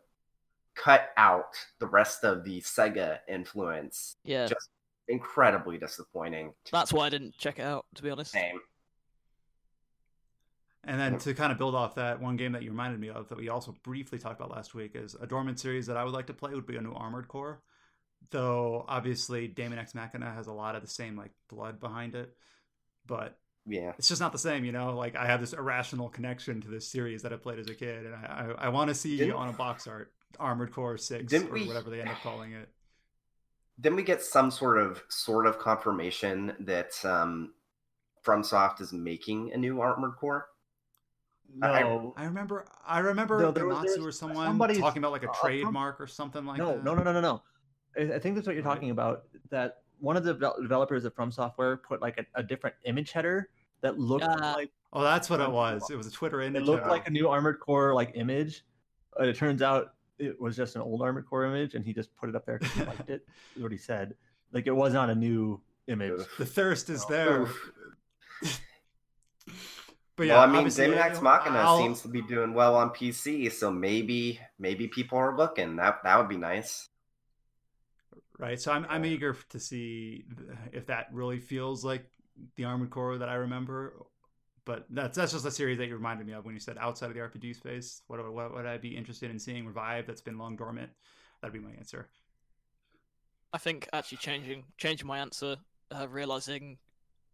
cut 0.75 1.09
out 1.17 1.55
the 1.79 1.87
rest 1.87 2.23
of 2.23 2.43
the 2.43 2.61
Sega 2.61 3.19
influence, 3.27 4.17
Yeah, 4.23 4.45
just 4.47 4.69
incredibly 5.07 5.77
disappointing. 5.77 6.53
that's 6.71 6.91
why 6.93 7.05
I 7.05 7.09
didn't 7.09 7.37
check 7.37 7.59
it 7.59 7.63
out. 7.63 7.85
To 7.95 8.03
be 8.03 8.09
honest. 8.09 8.31
Same. 8.31 8.59
And 10.87 10.99
then 10.99 11.17
to 11.19 11.33
kind 11.33 11.51
of 11.51 11.57
build 11.57 11.73
off 11.73 11.95
that, 11.95 12.21
one 12.21 12.35
game 12.35 12.51
that 12.51 12.61
you 12.61 12.69
reminded 12.69 12.99
me 12.99 13.09
of 13.09 13.27
that 13.29 13.37
we 13.39 13.49
also 13.49 13.75
briefly 13.83 14.19
talked 14.19 14.39
about 14.39 14.51
last 14.51 14.75
week 14.75 14.91
is 14.93 15.15
a 15.19 15.25
dormant 15.25 15.59
series 15.59 15.87
that 15.87 15.97
I 15.97 16.03
would 16.03 16.13
like 16.13 16.27
to 16.27 16.33
play 16.33 16.53
would 16.53 16.67
be 16.67 16.77
a 16.77 16.81
new 16.81 16.93
Armored 16.93 17.27
Core. 17.27 17.61
Though 18.29 18.85
obviously 18.87 19.47
Daemon 19.47 19.79
X 19.79 19.95
Machina 19.95 20.31
has 20.31 20.45
a 20.47 20.53
lot 20.53 20.75
of 20.75 20.83
the 20.83 20.87
same 20.87 21.15
like 21.17 21.31
blood 21.49 21.79
behind 21.79 22.13
it, 22.13 22.35
but 23.07 23.37
Yeah. 23.67 23.93
it's 23.97 24.07
just 24.07 24.21
not 24.21 24.31
the 24.31 24.37
same, 24.37 24.63
you 24.65 24.71
know. 24.71 24.95
Like 24.95 25.15
I 25.15 25.25
have 25.25 25.41
this 25.41 25.53
irrational 25.53 26.09
connection 26.09 26.61
to 26.61 26.67
this 26.67 26.87
series 26.87 27.21
that 27.23 27.33
I 27.33 27.37
played 27.37 27.59
as 27.59 27.67
a 27.67 27.73
kid, 27.75 28.05
and 28.05 28.15
I 28.15 28.53
I, 28.59 28.65
I 28.65 28.69
want 28.69 28.89
to 28.89 28.95
see 28.95 29.17
Didn't- 29.17 29.33
on 29.35 29.49
a 29.49 29.53
box 29.53 29.87
art 29.87 30.11
Armored 30.39 30.71
Core 30.71 30.97
Six 30.97 31.33
or 31.33 31.45
we- 31.51 31.67
whatever 31.67 31.89
they 31.89 31.99
end 32.01 32.09
up 32.09 32.17
calling 32.21 32.53
it. 32.53 32.69
Then 33.77 33.95
we 33.95 34.03
get 34.03 34.21
some 34.21 34.51
sort 34.51 34.77
of 34.77 35.03
sort 35.09 35.47
of 35.47 35.59
confirmation 35.59 36.53
that 36.61 36.93
um, 37.03 37.53
FromSoft 38.25 38.79
is 38.81 38.93
making 38.93 39.51
a 39.53 39.57
new 39.57 39.81
Armored 39.81 40.15
Core. 40.17 40.47
I- 41.61 41.81
No, 41.83 42.13
I 42.17 42.25
remember 42.25 42.65
I 42.85 42.99
remember 42.99 43.39
No, 43.39 43.47
the 43.47 43.51
there 43.53 43.67
was- 43.67 43.83
Natsu 43.83 44.05
or 44.05 44.11
someone 44.11 44.45
somebody- 44.47 44.79
talking 44.79 44.99
about 45.01 45.11
like 45.11 45.23
a 45.23 45.29
uh, 45.29 45.33
from- 45.33 45.49
trademark 45.49 45.99
or 45.99 46.07
something 46.07 46.45
like 46.45 46.57
no, 46.59 46.67
that. 46.73 46.83
no, 46.83 46.93
no, 46.95 47.03
no, 47.03 47.13
no, 47.13 47.21
no. 47.21 47.41
I 47.97 48.15
I 48.15 48.19
think 48.19 48.35
that's 48.35 48.45
what 48.45 48.55
you're 48.55 48.63
Right. 48.63 48.73
talking 48.75 48.91
about. 48.91 49.23
That 49.49 49.81
one 49.99 50.17
of 50.17 50.23
the 50.25 50.33
developers 50.61 51.05
of 51.05 51.13
From 51.15 51.31
Software 51.31 51.77
put 51.77 52.01
like 52.01 52.17
a, 52.19 52.25
a 52.39 52.43
different 52.43 52.75
image 52.83 53.11
header 53.13 53.49
that 53.85 53.97
looked 53.99 54.25
Ah. 54.27 54.53
like 54.57 54.71
Oh, 54.93 55.03
that's 55.03 55.29
what 55.29 55.41
it 55.41 55.51
was. 55.51 55.89
It 55.89 55.97
was 55.97 56.07
a 56.07 56.11
Twitter 56.11 56.41
image. 56.41 56.61
it 56.61 56.65
looked 56.65 56.87
like 56.87 57.05
a 57.07 57.11
new 57.11 57.27
Armored 57.27 57.59
Core 57.59 57.93
like 57.93 58.11
image. 58.15 58.63
But 59.17 59.27
it 59.27 59.35
turns 59.35 59.61
out 59.61 59.93
it 60.19 60.39
was 60.39 60.55
just 60.55 60.75
an 60.75 60.81
old 60.81 61.01
Armored 61.01 61.25
Core 61.25 61.45
image, 61.45 61.73
and 61.75 61.83
he 61.85 61.93
just 61.93 62.15
put 62.15 62.29
it 62.29 62.35
up 62.35 62.45
there 62.45 62.59
because 62.59 62.73
he 62.75 62.83
liked 62.85 63.09
it. 63.09 63.27
Is 63.57 63.61
what 63.63 63.71
he 63.73 63.77
said. 63.77 64.15
Like 64.53 64.67
it 64.67 64.71
was 64.75 64.93
not 64.93 65.09
a 65.09 65.15
new 65.15 65.59
image. 65.87 66.21
The 66.37 66.45
thirst 66.45 66.89
is 66.89 67.03
Oh, 67.05 67.09
there. 67.09 67.47
but 70.15 70.27
yeah, 70.27 70.35
well, 70.35 70.43
I 70.43 70.45
mean, 70.47 70.55
obviously, 70.57 70.85
Daemon 70.87 70.99
X 70.99 71.21
Machina 71.21 71.57
I'll- 71.59 71.77
seems 71.77 72.01
to 72.03 72.07
be 72.07 72.21
doing 72.21 72.53
well 72.53 72.75
on 72.75 72.89
PC, 72.91 73.51
so 73.51 73.69
maybe 73.71 74.39
maybe 74.57 74.87
people 74.87 75.17
are 75.17 75.35
looking. 75.35 75.75
That 75.75 76.03
that 76.03 76.17
would 76.17 76.29
be 76.29 76.37
nice. 76.37 76.87
right. 78.39 78.59
So 78.59 78.71
I'm 78.71 78.85
I'm 78.89 79.05
eager 79.05 79.35
to 79.49 79.59
see 79.59 80.25
if 80.71 80.85
that 80.87 81.07
really 81.11 81.39
feels 81.39 81.83
like 81.83 82.05
the 82.55 82.65
Armored 82.65 82.89
Core 82.89 83.17
that 83.17 83.29
I 83.29 83.35
remember. 83.35 83.93
But 84.65 84.85
that's 84.89 85.15
that's 85.17 85.31
just 85.31 85.45
a 85.45 85.51
series 85.51 85.77
that 85.77 85.87
you 85.87 85.93
reminded 85.93 86.25
me 86.25 86.33
of 86.33 86.43
when 86.45 86.55
you 86.55 86.59
said 86.59 86.77
outside 86.79 87.07
of 87.07 87.13
the 87.13 87.19
RPG 87.19 87.55
space. 87.55 88.01
What 88.07 88.19
what 88.33 88.53
would 88.53 88.65
I 88.65 88.77
be 88.77 88.95
interested 88.95 89.29
in 89.29 89.37
seeing 89.37 89.65
revive 89.65 90.07
that's 90.07 90.21
been 90.21 90.37
long 90.37 90.55
dormant? 90.55 90.89
That'd 91.41 91.53
be 91.53 91.59
my 91.59 91.73
answer. 91.77 92.09
I 93.53 93.57
think 93.57 93.87
actually 93.93 94.17
changing 94.17 94.63
changing 94.77 95.07
my 95.07 95.19
answer, 95.19 95.57
uh, 95.91 96.07
realizing 96.09 96.79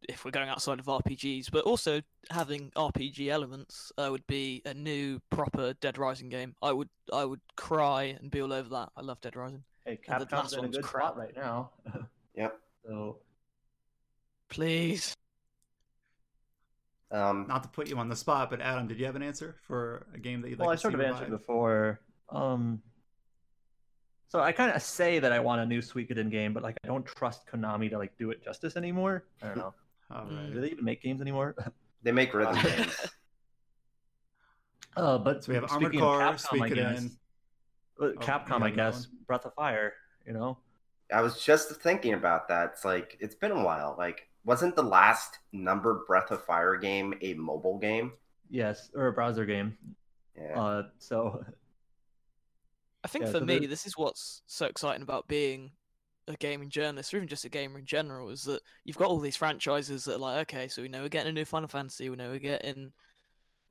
if 0.10 0.26
we're 0.26 0.32
going 0.32 0.50
outside 0.50 0.80
of 0.80 0.86
RPGs, 0.86 1.52
but 1.52 1.64
also 1.66 2.02
having 2.30 2.72
RPG 2.76 3.30
elements, 3.30 3.92
uh, 3.98 4.08
would 4.12 4.26
be 4.28 4.62
a 4.66 4.74
new 4.74 5.20
proper 5.30 5.74
Dead 5.74 5.98
Rising 5.98 6.30
game. 6.30 6.56
I 6.62 6.74
would 6.74 6.90
I 7.14 7.24
would 7.26 7.42
cry 7.56 8.16
and 8.20 8.30
be 8.30 8.42
all 8.42 8.52
over 8.52 8.70
that. 8.70 8.90
I 8.98 9.02
love 9.02 9.22
Dead 9.22 9.36
Rising. 9.36 9.64
Hey, 9.86 10.00
the 10.06 10.12
Capcom's 10.12 10.32
last 10.32 10.58
in 10.58 10.66
a 10.66 10.70
good 10.70 10.84
crap. 10.84 11.14
spot 11.14 11.18
right 11.18 11.36
now. 11.36 11.72
Yep. 12.34 12.60
So 12.86 13.18
Please. 14.52 15.16
Um, 17.10 17.46
Not 17.48 17.64
to 17.64 17.70
put 17.70 17.90
you 17.90 17.98
on 17.98 18.08
the 18.08 18.16
spot, 18.16 18.50
but 18.50 18.62
Adam, 18.62 18.88
did 18.88 19.00
you 19.00 19.06
have 19.06 19.16
an 19.16 19.24
answer 19.24 19.56
for 19.68 20.06
a 20.14 20.20
game 20.20 20.42
that 20.42 20.50
you'd 20.50 20.60
like 20.60 20.68
well, 20.68 20.74
I 20.74 20.78
sort 20.78 20.94
see 20.94 21.00
of 21.00 21.02
answered 21.06 21.24
revive? 21.26 21.40
before. 21.40 22.00
Um, 22.30 22.82
so 24.30 24.40
I 24.40 24.54
kind 24.54 24.74
of 24.74 24.82
say 24.82 25.20
that 25.20 25.34
I 25.34 25.40
want 25.40 25.60
a 25.62 25.66
new 25.66 25.82
Suikoden 25.82 26.32
game, 26.32 26.54
but 26.54 26.64
like 26.64 26.78
I 26.86 26.88
don't 26.88 27.06
trust 27.06 27.48
Konami 27.48 27.90
to 27.90 27.98
like 27.98 28.18
do 28.18 28.32
it 28.32 28.42
justice 28.44 28.78
anymore. 28.78 29.26
I 29.42 29.48
don't 29.48 29.58
know. 29.58 29.74
Right. 30.14 30.52
do 30.54 30.60
they 30.60 30.68
even 30.68 30.84
make 30.84 31.02
games 31.02 31.22
anymore? 31.22 31.56
they 32.04 32.12
make 32.12 32.34
rhythm 32.34 32.54
games. 32.64 32.94
Uh, 34.98 35.18
but 35.18 35.42
So 35.46 35.52
we 35.52 35.56
have 35.56 35.72
Armored 35.72 35.88
speaking 35.92 36.02
of 36.06 36.10
Core, 36.10 36.20
Capcom, 36.20 36.62
I 36.62 36.70
guess, 36.70 37.06
uh, 38.02 38.06
Oh, 38.08 38.14
Capcom, 38.20 38.60
you 38.60 38.66
I 38.66 38.70
guess. 38.72 39.06
Breath 39.26 39.46
of 39.46 39.54
Fire. 39.54 39.94
You 40.28 40.34
know, 40.34 40.58
I 41.14 41.22
was 41.22 41.42
just 41.42 41.70
thinking 41.82 42.14
about 42.14 42.50
that. 42.50 42.72
It's 42.74 42.84
like 42.84 43.16
it's 43.22 43.36
been 43.36 43.52
a 43.52 43.64
while. 43.64 43.96
Like, 43.98 44.28
wasn't 44.44 44.76
the 44.76 44.84
last 44.84 45.40
number 45.52 46.04
Breath 46.08 46.32
of 46.32 46.44
Fire 46.46 46.76
game 46.78 47.14
a 47.22 47.34
mobile 47.36 47.78
game? 47.78 48.14
yes, 48.50 48.90
or 48.96 49.08
a 49.08 49.14
browser 49.14 49.46
game. 49.46 49.78
Yeah. 50.38 50.60
Uh, 50.60 50.84
so 50.98 51.46
I 53.04 53.08
think 53.08 53.26
Yeah, 53.26 53.32
for 53.32 53.40
so 53.40 53.46
me, 53.46 53.60
there- 53.60 53.68
this 53.70 53.86
is 53.86 53.98
what's 53.98 54.42
so 54.46 54.66
exciting 54.66 55.04
about 55.04 55.28
being 55.28 55.72
a 56.28 56.36
gaming 56.36 56.70
journalist, 56.70 57.14
or 57.14 57.18
even 57.18 57.28
just 57.28 57.46
a 57.46 57.50
gamer 57.50 57.80
in 57.80 57.86
general, 57.86 58.30
is 58.30 58.44
that 58.44 58.62
you've 58.84 58.98
got 58.98 59.08
all 59.08 59.20
these 59.20 59.36
franchises 59.38 60.04
that 60.06 60.16
are 60.16 60.20
like, 60.20 60.42
okay, 60.54 60.68
so 60.68 60.82
we 60.82 60.88
know 60.90 61.02
we're 61.02 61.10
getting 61.10 61.30
a 61.32 61.34
new 61.34 61.46
Final 61.46 61.68
Fantasy, 61.70 62.10
we 62.10 62.16
know 62.16 62.30
we're 62.30 62.40
getting 62.40 62.92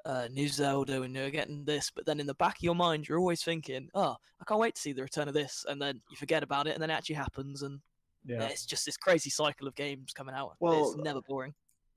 uh, 0.04 0.28
new 0.32 0.48
Zelda, 0.48 1.00
we 1.00 1.08
know 1.08 1.24
we're 1.24 1.30
getting 1.30 1.64
this, 1.64 1.90
but 1.94 2.06
then 2.06 2.18
in 2.20 2.26
the 2.26 2.34
back 2.34 2.56
of 2.56 2.62
your 2.62 2.74
mind, 2.74 3.06
you're 3.08 3.18
always 3.18 3.42
thinking, 3.44 3.88
oh, 3.94 4.16
I 4.40 4.44
can't 4.44 4.60
wait 4.60 4.74
to 4.74 4.80
see 4.80 4.92
the 4.92 5.02
return 5.02 5.28
of 5.28 5.34
this, 5.34 5.64
and 5.68 5.80
then 5.80 6.00
you 6.10 6.16
forget 6.16 6.42
about 6.42 6.66
it, 6.66 6.72
and 6.74 6.82
then 6.82 6.90
it 6.90 6.94
actually 6.94 7.16
happens, 7.16 7.62
and 7.62 7.80
yeah, 8.24 8.44
it's 8.44 8.66
just 8.66 8.84
this 8.86 8.96
crazy 8.96 9.30
cycle 9.30 9.66
of 9.68 9.74
games 9.74 10.12
coming 10.12 10.34
out. 10.34 10.54
Well, 10.60 10.92
it's 10.92 10.96
never 11.02 11.20
boring. 11.22 11.54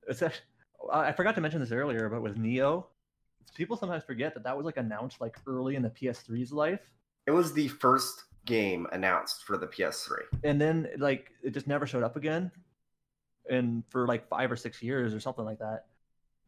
it's 0.08 0.22
actually, 0.22 0.46
I 0.92 1.08
I 1.08 1.12
forgot 1.12 1.34
to 1.36 1.40
mention 1.40 1.60
this 1.60 1.72
earlier, 1.72 2.08
but 2.08 2.22
with 2.22 2.36
Nioh, 2.36 2.84
people 3.54 3.76
sometimes 3.76 4.04
forget 4.04 4.34
that 4.34 4.42
that 4.44 4.56
was 4.56 4.64
like 4.66 4.76
announced 4.76 5.20
like 5.20 5.36
early 5.46 5.76
in 5.76 5.82
the 5.82 5.90
PS3's 5.90 6.52
life, 6.52 6.80
It 7.26 7.30
was 7.30 7.52
the 7.52 7.68
first 7.68 8.24
game 8.46 8.86
announced 8.92 9.44
for 9.44 9.56
the 9.56 9.66
PS3. 9.66 10.18
and 10.44 10.60
then 10.60 10.88
like 10.98 11.30
it 11.42 11.50
just 11.50 11.66
never 11.66 11.86
showed 11.86 12.02
up 12.02 12.16
again, 12.16 12.50
and 13.50 13.82
for 13.90 14.06
like 14.06 14.28
five 14.28 14.50
or 14.50 14.56
six 14.56 14.82
years 14.82 15.14
or 15.14 15.20
something 15.20 15.44
like 15.44 15.58
that. 15.58 15.84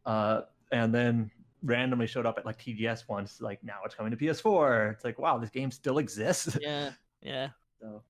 Uh, 0.04 0.42
and 0.72 0.94
then 0.94 1.30
randomly 1.62 2.06
showed 2.06 2.26
up 2.26 2.38
at 2.38 2.46
like 2.46 2.58
TGS 2.58 3.08
once. 3.08 3.40
Like 3.40 3.62
now 3.64 3.78
it's 3.84 3.94
coming 3.94 4.10
to 4.10 4.16
PS4. 4.16 4.92
It's 4.92 5.04
like 5.04 5.18
wow, 5.18 5.38
this 5.38 5.50
game 5.50 5.70
still 5.70 5.98
exists. 5.98 6.56
Yeah, 6.60 6.90
yeah. 7.22 7.48
so 7.80 8.02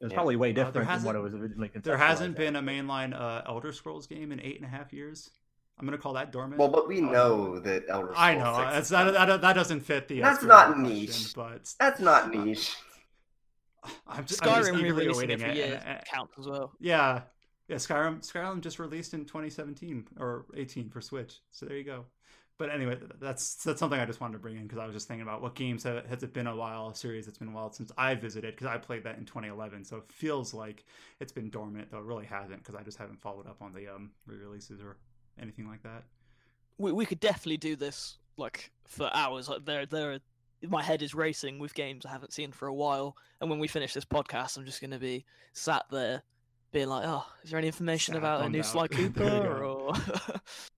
it 0.00 0.04
was 0.04 0.12
Yeah. 0.12 0.16
probably 0.16 0.36
way 0.36 0.50
uh, 0.50 0.54
there 0.54 0.64
different 0.66 0.74
than 0.88 1.04
what 1.04 1.14
hasn't- 1.14 1.16
it 1.16 1.22
was 1.22 1.34
originally. 1.34 1.70
There 1.74 1.96
hasn't 1.96 2.34
conceptualized 2.34 2.38
been 2.38 2.56
a 2.56 2.62
mainline 2.62 3.14
uh, 3.18 3.42
Elder 3.46 3.72
Scrolls 3.72 4.06
game 4.06 4.32
in 4.32 4.40
eight 4.40 4.56
and 4.56 4.64
a 4.64 4.68
half 4.68 4.92
years. 4.92 5.30
I'm 5.78 5.86
gonna 5.86 5.98
call 5.98 6.14
that 6.14 6.32
dormant. 6.32 6.58
Well, 6.58 6.68
but 6.68 6.88
we 6.88 6.98
Oh, 7.00 7.04
know 7.06 7.58
that 7.60 7.84
Elder 7.88 8.06
Scrolls 8.08 8.18
I 8.18 8.34
know 8.34 8.56
6 8.56 8.72
that's 8.72 8.88
that, 8.88 9.12
that, 9.28 9.40
that 9.42 9.52
doesn't 9.52 9.80
fit 9.80 10.08
the. 10.08 10.20
That's 10.20 10.42
not 10.42 10.66
question, 10.74 10.82
niche. 10.84 11.32
but 11.34 11.72
That's 11.78 12.00
not 12.00 12.30
niche. 12.34 12.76
I'm 14.06 14.26
just, 14.26 14.42
I'm 14.44 14.60
just 14.60 14.70
Skyrim 14.70 14.78
eagerly 14.80 14.82
re-releasing 14.90 15.14
awaiting 15.14 15.42
every 15.42 15.50
it. 15.50 15.56
year 15.68 15.74
and- 15.76 15.84
uh, 15.84 15.88
and- 15.90 15.98
uh, 15.98 16.02
counts 16.12 16.34
as 16.38 16.46
well. 16.48 16.72
yeah, 16.80 17.22
yeah. 17.68 17.76
Skyrim 17.76 18.20
Skyrim 18.28 18.60
just 18.60 18.78
released 18.80 19.14
in 19.14 19.24
2017 19.24 20.08
or 20.18 20.46
18 20.56 20.90
for 20.90 21.00
Switch. 21.00 21.40
So 21.52 21.66
there 21.66 21.76
you 21.76 21.84
go. 21.84 22.04
But 22.58 22.70
anyway, 22.70 22.98
that's 23.20 23.54
that's 23.54 23.78
something 23.78 24.00
I 24.00 24.04
just 24.04 24.20
wanted 24.20 24.32
to 24.32 24.38
bring 24.40 24.56
in 24.56 24.64
because 24.64 24.78
I 24.78 24.84
was 24.84 24.94
just 24.94 25.06
thinking 25.06 25.22
about 25.22 25.40
what 25.40 25.54
games 25.54 25.84
have, 25.84 26.04
has 26.06 26.24
it 26.24 26.34
been 26.34 26.48
a 26.48 26.56
while, 26.56 26.88
a 26.88 26.94
series 26.94 27.24
that's 27.24 27.38
been 27.38 27.48
a 27.48 27.52
while 27.52 27.70
since 27.72 27.92
I 27.96 28.16
visited 28.16 28.54
because 28.54 28.66
I 28.66 28.78
played 28.78 29.04
that 29.04 29.16
in 29.16 29.24
2011. 29.24 29.84
So 29.84 29.98
it 29.98 30.10
feels 30.10 30.52
like 30.52 30.84
it's 31.20 31.30
been 31.30 31.50
dormant, 31.50 31.92
though 31.92 31.98
it 31.98 32.04
really 32.04 32.26
hasn't 32.26 32.58
because 32.58 32.74
I 32.74 32.82
just 32.82 32.98
haven't 32.98 33.20
followed 33.20 33.46
up 33.46 33.62
on 33.62 33.72
the 33.72 33.86
um, 33.86 34.10
re-releases 34.26 34.80
or 34.80 34.96
anything 35.40 35.68
like 35.68 35.82
that. 35.84 36.02
we 36.78 36.90
we 36.92 37.06
could 37.06 37.20
definitely 37.20 37.58
do 37.58 37.76
this 37.76 38.18
like 38.36 38.72
for 38.86 39.08
hours. 39.14 39.48
Like 39.48 39.64
there 39.64 39.86
there 39.86 40.12
are, 40.14 40.18
my 40.68 40.82
head 40.82 41.00
is 41.00 41.14
racing 41.14 41.60
with 41.60 41.74
games 41.74 42.04
I 42.04 42.10
haven't 42.10 42.32
seen 42.32 42.50
for 42.50 42.66
a 42.66 42.74
while, 42.74 43.16
and 43.40 43.48
when 43.48 43.60
we 43.60 43.68
finish 43.68 43.94
this 43.94 44.04
podcast, 44.04 44.56
I'm 44.56 44.66
just 44.66 44.80
gonna 44.80 44.98
be 44.98 45.24
sat 45.52 45.84
there 45.92 46.24
being 46.72 46.88
like, 46.88 47.04
oh, 47.06 47.24
is 47.44 47.50
there 47.50 47.58
any 47.58 47.68
information 47.68 48.14
Sad, 48.14 48.18
about 48.18 48.44
a 48.44 48.48
new 48.48 48.58
out. 48.60 48.66
Sly 48.66 48.88
Cooper 48.88 49.62
or? 49.64 49.94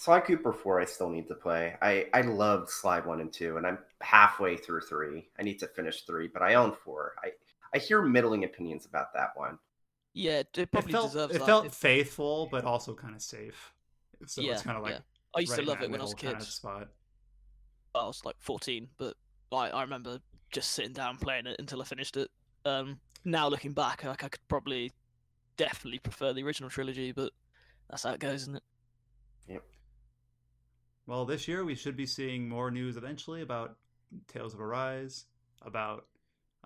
Sly 0.00 0.20
Cooper 0.20 0.52
4, 0.52 0.80
I 0.80 0.84
still 0.86 1.10
need 1.10 1.28
to 1.28 1.34
play. 1.34 1.76
I, 1.82 2.06
I 2.14 2.22
loved 2.22 2.70
Sly 2.70 3.00
1 3.00 3.20
and 3.20 3.32
2, 3.32 3.56
and 3.58 3.66
I'm 3.66 3.78
halfway 4.00 4.56
through 4.56 4.80
3. 4.82 5.28
I 5.38 5.42
need 5.42 5.58
to 5.60 5.68
finish 5.68 6.02
3, 6.04 6.28
but 6.28 6.42
I 6.42 6.54
own 6.54 6.72
4. 6.72 7.14
I, 7.22 7.32
I 7.74 7.78
hear 7.78 8.02
middling 8.02 8.44
opinions 8.44 8.86
about 8.86 9.12
that 9.14 9.30
one. 9.36 9.58
yeah, 10.14 10.40
it 10.40 10.48
It 10.56 10.70
probably 10.72 10.92
felt 10.92 11.12
deserves 11.12 11.34
it 11.34 11.38
that. 11.38 11.46
felt 11.46 11.66
If- 11.66 11.74
faithful, 11.74 12.46
but 12.46 12.64
also 12.64 12.94
kind 12.94 13.14
of 13.14 13.22
safe. 13.22 13.74
So 14.26 14.40
yeah, 14.42 14.52
it's 14.52 14.62
kind 14.62 14.76
of 14.76 14.82
like 14.82 14.92
yeah. 14.94 15.00
I 15.36 15.40
used 15.40 15.52
right 15.52 15.56
to 15.56 15.62
love 15.62 15.82
it 15.82 15.90
when 15.90 16.00
I 16.00 16.04
was 16.04 16.12
a 16.12 16.16
kid. 16.16 16.32
kinda 16.32 16.44
spot. 16.44 16.88
I 17.94 18.04
was 18.06 18.24
like 18.24 18.36
14, 18.40 18.88
but 18.98 19.16
I 19.52 19.70
I 19.70 19.82
remember 19.82 20.20
just 20.52 20.70
sitting 20.72 20.92
down 20.92 21.18
playing 21.18 21.46
it 21.46 21.56
until 21.58 21.80
I 21.80 21.84
finished 21.84 22.16
it. 22.16 22.30
Um, 22.64 23.00
now 23.24 23.48
looking 23.48 23.72
back, 23.72 24.04
like 24.04 24.24
I 24.24 24.28
could 24.28 24.46
probably 24.48 24.92
definitely 25.56 25.98
prefer 26.00 26.32
the 26.32 26.42
original 26.44 26.70
trilogy, 26.70 27.12
but 27.12 27.32
that's 27.90 28.04
how 28.04 28.12
it 28.12 28.20
goes, 28.20 28.42
isn't 28.42 28.56
it? 28.56 28.62
Well, 31.10 31.24
this 31.24 31.48
year 31.48 31.64
we 31.64 31.74
should 31.74 31.96
be 31.96 32.06
seeing 32.06 32.48
more 32.48 32.70
news 32.70 32.96
eventually 32.96 33.42
about 33.42 33.74
Tales 34.32 34.54
of 34.54 34.60
Arise, 34.60 35.24
about 35.60 36.04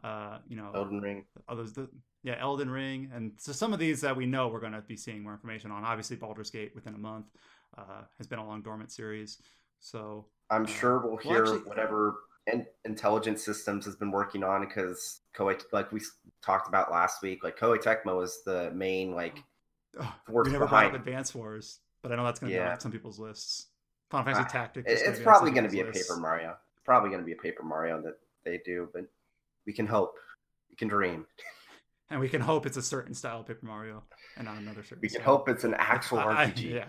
uh, 0.05 0.37
you 0.47 0.55
know, 0.55 0.71
Elden 0.75 1.01
Ring. 1.01 1.25
others 1.49 1.73
the 1.73 1.89
yeah, 2.23 2.37
Elden 2.39 2.69
Ring, 2.69 3.11
and 3.15 3.33
so 3.39 3.53
some 3.53 3.73
of 3.73 3.79
these 3.79 4.03
that 4.03 4.15
we 4.15 4.27
know 4.27 4.49
we're 4.49 4.61
going 4.61 4.75
to 4.75 4.83
be 4.83 4.97
seeing 4.99 5.23
more 5.23 5.33
information 5.33 5.71
on. 5.71 5.83
Obviously, 5.83 6.17
Baldur's 6.17 6.51
Gate 6.51 6.73
within 6.75 6.95
a 6.95 6.99
month 6.99 7.25
uh, 7.79 8.03
has 8.19 8.27
been 8.27 8.39
a 8.39 8.47
long 8.47 8.61
dormant 8.61 8.93
series, 8.93 9.39
so 9.81 10.27
I'm 10.51 10.65
Uh, 10.65 10.67
sure 10.67 10.99
we'll 10.99 11.13
well, 11.13 11.21
hear 11.23 11.45
actually- 11.45 11.61
whatever 11.61 12.17
in- 12.47 12.67
Intelligent 12.85 13.41
Systems 13.41 13.87
has 13.87 13.97
been 13.97 14.11
working 14.11 14.45
on 14.45 14.61
because 14.67 15.23
Koei, 15.35 15.59
like 15.73 15.91
we 15.91 16.03
talked 16.43 16.69
about 16.69 16.93
last 16.93 17.23
week, 17.23 17.43
like 17.43 17.59
Koei 17.59 17.79
Tecmo 17.83 18.23
is 18.23 18.43
the 18.45 18.71
main 18.75 19.15
like 19.15 19.43
force 20.27 20.49
we 20.49 20.53
never 20.53 20.67
brought 20.67 20.85
up 20.85 20.93
behind. 20.93 20.97
Advance 20.97 21.35
Wars, 21.35 21.81
but 22.03 22.13
I 22.13 22.17
know 22.17 22.25
that's 22.25 22.41
going 22.41 22.53
to 22.53 22.59
be 22.59 22.63
on 22.63 22.79
some 22.79 22.93
people's 22.93 23.19
lists. 23.19 23.69
Final 24.15 24.25
Fantasy 24.35 24.45
Ah, 24.57 24.61
Tactics. 24.61 24.91
It- 24.91 24.93
is 24.95 25.01
gonna 25.03 25.13
it's 25.13 25.23
probably 25.23 25.51
going 25.51 25.65
to 25.65 25.71
be 25.71 25.81
a 25.81 25.85
Paper. 25.87 26.17
Mario. 26.19 26.57
Probably 26.85 27.09
going 27.11 27.21
to 27.21 27.27
be 27.27 27.33
a 27.33 27.37
Paper 27.37 27.63
Mario 27.65 28.01
that 28.03 28.19
they 28.45 28.61
do, 28.65 28.89
but 28.93 29.07
we 29.67 29.73
can 29.73 29.87
hope. 29.87 30.15
We 30.71 30.77
can 30.77 30.89
dream. 30.89 31.27
and 32.11 32.21
we 32.21 32.29
can 32.29 32.41
hope 32.41 32.67
it's 32.67 32.77
a 32.77 32.83
certain 32.83 33.15
style 33.15 33.41
of 33.41 33.47
Paper 33.47 33.67
Mario 33.67 34.05
and 34.37 34.47
not 34.47 34.59
another 34.59 34.83
certain. 34.83 35.01
We 35.03 35.09
can 35.09 35.21
style. 35.23 35.39
hope 35.39 35.49
it's 35.49 35.65
an 35.65 35.75
actual 35.79 36.19
I- 36.21 36.45
I- 36.45 36.47
RPG. 36.51 36.71
yeah. 36.75 36.85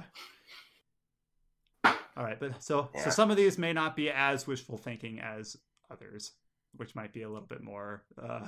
All 2.17 2.23
right, 2.23 2.39
but 2.39 2.63
so 2.63 2.89
Yeah. 2.95 3.03
so 3.03 3.09
some 3.09 3.29
of 3.31 3.37
these 3.37 3.57
may 3.57 3.73
not 3.73 3.95
be 3.95 4.09
as 4.09 4.47
wishful 4.47 4.77
thinking 4.77 5.19
as 5.19 5.57
others, 5.91 6.31
which 6.75 6.95
might 6.95 7.11
be 7.11 7.23
a 7.23 7.29
little 7.29 7.47
bit 7.47 7.61
more 7.61 8.03
uh, 8.21 8.47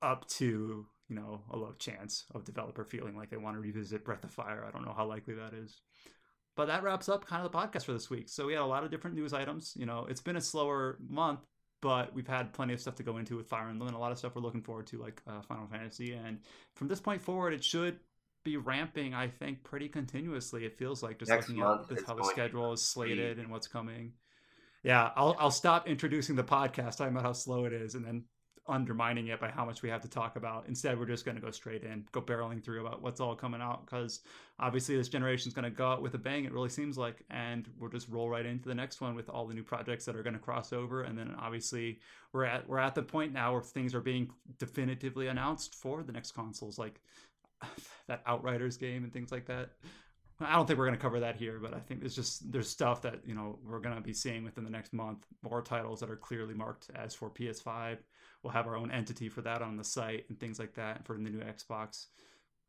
up 0.00 0.26
to 0.30 0.86
you 1.08 1.14
know 1.16 1.42
a 1.50 1.56
low 1.56 1.72
chance 1.78 2.24
of 2.34 2.44
developer 2.44 2.84
feeling 2.84 3.16
like 3.16 3.30
they 3.30 3.36
want 3.36 3.56
to 3.56 3.60
revisit 3.60 4.04
Breath 4.04 4.24
of 4.24 4.32
Fire. 4.32 4.64
I 4.66 4.70
don't 4.72 4.84
know 4.84 4.94
how 4.96 5.06
likely 5.06 5.34
that 5.34 5.54
is. 5.54 5.80
But 6.54 6.66
that 6.66 6.82
wraps 6.82 7.08
up 7.08 7.26
kind 7.26 7.44
of 7.44 7.50
the 7.50 7.58
podcast 7.58 7.84
for 7.84 7.92
this 7.92 8.10
week. 8.10 8.28
So 8.28 8.46
we 8.46 8.52
had 8.52 8.62
a 8.62 8.66
lot 8.66 8.84
of 8.84 8.90
different 8.90 9.16
news 9.16 9.32
items. 9.32 9.72
You 9.76 9.86
know, 9.86 10.06
it's 10.08 10.20
been 10.20 10.36
a 10.36 10.40
slower 10.40 10.98
month, 11.08 11.40
but 11.80 12.14
we've 12.14 12.26
had 12.26 12.52
plenty 12.52 12.74
of 12.74 12.80
stuff 12.80 12.94
to 12.96 13.02
go 13.02 13.16
into 13.16 13.36
with 13.36 13.48
Fire 13.48 13.68
Emblem 13.68 13.88
and 13.88 13.96
a 13.96 14.00
lot 14.00 14.12
of 14.12 14.18
stuff 14.18 14.34
we're 14.34 14.42
looking 14.42 14.62
forward 14.62 14.86
to, 14.88 14.98
like 14.98 15.22
uh, 15.26 15.40
Final 15.42 15.66
Fantasy. 15.66 16.12
And 16.12 16.38
from 16.74 16.88
this 16.88 17.00
point 17.00 17.22
forward, 17.22 17.54
it 17.54 17.64
should 17.64 17.98
be 18.44 18.56
ramping, 18.56 19.14
I 19.14 19.28
think, 19.28 19.62
pretty 19.64 19.88
continuously. 19.88 20.64
It 20.64 20.76
feels 20.76 21.02
like 21.02 21.18
just 21.18 21.30
Next 21.30 21.48
looking 21.48 21.62
month 21.62 21.90
at 21.90 21.96
this, 21.96 22.06
how 22.06 22.14
the 22.14 22.24
schedule 22.24 22.72
is 22.72 22.82
slated 22.82 23.38
and 23.38 23.50
what's 23.50 23.66
coming. 23.66 24.12
Yeah, 24.82 25.10
I'll 25.14 25.36
I'll 25.38 25.52
stop 25.52 25.88
introducing 25.88 26.34
the 26.34 26.44
podcast, 26.44 26.96
talking 26.96 27.12
about 27.12 27.22
how 27.22 27.32
slow 27.32 27.66
it 27.66 27.72
is, 27.72 27.94
and 27.94 28.04
then 28.04 28.24
undermining 28.68 29.28
it 29.28 29.40
by 29.40 29.48
how 29.48 29.64
much 29.64 29.82
we 29.82 29.88
have 29.88 30.02
to 30.02 30.08
talk 30.08 30.36
about. 30.36 30.66
Instead, 30.68 30.98
we're 30.98 31.06
just 31.06 31.24
going 31.24 31.34
to 31.36 31.40
go 31.40 31.50
straight 31.50 31.82
in, 31.82 32.04
go 32.12 32.20
barreling 32.20 32.62
through 32.62 32.86
about 32.86 33.02
what's 33.02 33.20
all 33.20 33.34
coming 33.34 33.60
out, 33.60 33.84
because 33.84 34.20
obviously 34.60 34.96
this 34.96 35.08
generation 35.08 35.48
is 35.48 35.54
going 35.54 35.64
to 35.64 35.70
go 35.70 35.86
out 35.86 36.02
with 36.02 36.14
a 36.14 36.18
bang. 36.18 36.44
It 36.44 36.52
really 36.52 36.68
seems 36.68 36.96
like, 36.96 37.24
and 37.30 37.68
we'll 37.78 37.90
just 37.90 38.08
roll 38.08 38.30
right 38.30 38.46
into 38.46 38.68
the 38.68 38.74
next 38.74 39.00
one 39.00 39.14
with 39.14 39.28
all 39.28 39.46
the 39.46 39.54
new 39.54 39.64
projects 39.64 40.04
that 40.04 40.14
are 40.14 40.22
going 40.22 40.34
to 40.34 40.38
cross 40.38 40.72
over, 40.72 41.02
and 41.02 41.18
then 41.18 41.34
obviously 41.38 41.98
we're 42.32 42.44
at 42.44 42.68
we're 42.68 42.78
at 42.78 42.94
the 42.94 43.02
point 43.02 43.32
now 43.32 43.52
where 43.52 43.62
things 43.62 43.94
are 43.94 44.00
being 44.00 44.30
definitively 44.58 45.26
announced 45.26 45.74
for 45.74 46.02
the 46.02 46.12
next 46.12 46.32
consoles, 46.32 46.78
like 46.78 47.00
that 48.06 48.22
Outriders 48.26 48.76
game 48.76 49.02
and 49.02 49.12
things 49.12 49.32
like 49.32 49.46
that. 49.46 49.70
I 50.40 50.54
don't 50.54 50.66
think 50.66 50.78
we're 50.78 50.86
going 50.86 50.98
to 50.98 51.02
cover 51.02 51.20
that 51.20 51.36
here, 51.36 51.58
but 51.60 51.74
I 51.74 51.78
think 51.78 52.00
there's 52.00 52.16
just 52.16 52.50
there's 52.50 52.68
stuff 52.68 53.02
that 53.02 53.20
you 53.24 53.34
know 53.34 53.58
we're 53.64 53.80
going 53.80 53.94
to 53.94 54.00
be 54.00 54.12
seeing 54.12 54.44
within 54.44 54.64
the 54.64 54.70
next 54.70 54.92
month. 54.92 55.26
More 55.42 55.62
titles 55.62 56.00
that 56.00 56.10
are 56.10 56.16
clearly 56.16 56.54
marked 56.54 56.90
as 56.94 57.14
for 57.14 57.30
PS5. 57.30 57.98
We'll 58.42 58.52
have 58.52 58.66
our 58.66 58.76
own 58.76 58.90
entity 58.90 59.28
for 59.28 59.42
that 59.42 59.62
on 59.62 59.76
the 59.76 59.84
site 59.84 60.24
and 60.28 60.38
things 60.38 60.58
like 60.58 60.74
that 60.74 61.06
for 61.06 61.14
the 61.14 61.30
new 61.30 61.40
Xbox. 61.40 62.06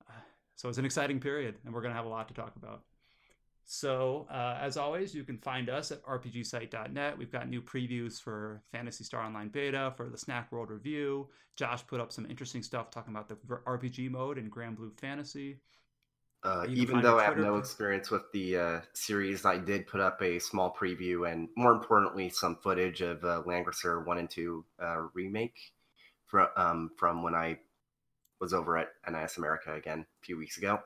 So 0.56 0.70
it's 0.70 0.78
an 0.78 0.86
exciting 0.86 1.20
period, 1.20 1.56
and 1.66 1.74
we're 1.74 1.82
going 1.82 1.92
to 1.92 1.98
have 1.98 2.06
a 2.06 2.10
lot 2.10 2.28
to 2.28 2.34
talk 2.36 2.56
about. 2.56 2.84
So, 3.66 4.28
uh, 4.30 4.58
as 4.62 4.78
always, 4.78 5.16
you 5.16 5.24
can 5.24 5.38
find 5.38 5.70
us 5.70 5.92
at 5.92 6.04
rpgsite.net. 6.04 7.18
We've 7.18 7.32
got 7.32 7.50
new 7.50 7.62
previews 7.62 8.22
for 8.22 8.62
Phantasy 8.72 9.04
Star 9.04 9.24
Online 9.24 9.48
Beta, 9.48 9.94
for 9.96 10.10
the 10.10 10.18
Snack 10.18 10.52
World 10.52 10.70
Review. 10.70 11.28
Josh 11.56 11.86
put 11.88 12.02
up 12.02 12.12
some 12.12 12.26
interesting 12.30 12.62
stuff 12.62 12.92
talking 12.92 13.14
about 13.16 13.30
the 13.30 13.36
RPG 13.36 14.12
mode 14.12 14.38
in 14.38 14.50
Granblue 14.50 15.00
Fantasy. 15.00 15.60
Uh, 16.44 16.66
even 16.70 17.02
though 17.02 17.20
I 17.20 17.24
have 17.24 17.38
no 17.38 17.56
experience 17.58 18.12
with 18.12 18.24
the 18.34 18.58
uh, 18.58 18.80
series, 18.94 19.46
I 19.46 19.58
did 19.58 19.88
put 19.88 20.02
up 20.02 20.22
a 20.22 20.40
small 20.40 20.76
preview 20.78 21.32
and, 21.32 21.48
more 21.56 21.72
importantly, 21.72 22.30
some 22.30 22.58
footage 22.58 23.02
of 23.02 23.24
uh, 23.24 23.42
Langrisser 23.46 24.06
One 24.06 24.18
and 24.18 24.30
Two 24.30 24.66
uh, 24.82 25.04
remake 25.14 25.56
from 26.26 26.48
um, 26.58 26.92
from 26.98 27.24
when 27.24 27.34
I 27.34 27.60
was 28.42 28.54
over 28.54 28.78
at 28.78 28.90
NIS 29.10 29.38
America 29.38 29.74
again 29.74 30.00
a 30.02 30.26
few 30.26 30.38
weeks 30.38 30.58
ago. 30.58 30.80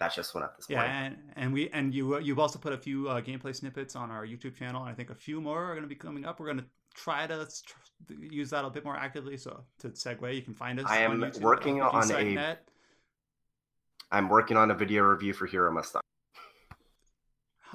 That's 0.00 0.14
just 0.14 0.34
went 0.34 0.44
up 0.46 0.56
this 0.56 0.66
Yeah, 0.70 0.78
morning. 0.78 0.96
and, 0.96 1.16
and 1.36 1.52
we 1.52 1.68
and 1.70 1.92
you 1.94 2.14
uh, 2.14 2.18
you've 2.18 2.38
also 2.38 2.58
put 2.58 2.72
a 2.72 2.78
few 2.78 3.08
uh, 3.08 3.20
gameplay 3.20 3.54
snippets 3.54 3.96
on 3.96 4.10
our 4.10 4.24
YouTube 4.24 4.54
channel, 4.54 4.80
and 4.82 4.90
I 4.90 4.94
think 4.94 5.10
a 5.10 5.14
few 5.14 5.40
more 5.42 5.62
are 5.64 5.74
going 5.74 5.82
to 5.82 5.88
be 5.88 5.94
coming 5.96 6.24
up. 6.24 6.40
We're 6.40 6.46
going 6.46 6.58
to 6.58 6.66
try 6.94 7.26
to 7.26 7.46
tr- 7.46 8.14
use 8.18 8.48
that 8.50 8.64
a 8.64 8.70
bit 8.70 8.84
more 8.84 8.96
actively. 8.96 9.36
So 9.36 9.64
to 9.80 9.88
segue, 9.90 10.34
you 10.34 10.40
can 10.40 10.54
find 10.54 10.80
us. 10.80 10.86
I 10.88 11.04
on 11.04 11.22
am 11.22 11.30
YouTube 11.30 11.40
working 11.42 11.82
on 11.82 12.10
a- 12.10 12.34
Net. 12.34 12.68
I'm 14.10 14.28
working 14.28 14.56
on 14.56 14.70
a 14.70 14.74
video 14.74 15.02
review 15.02 15.32
for 15.32 15.46
Hero 15.46 15.72
Must 15.72 15.92
Die. 15.92 16.00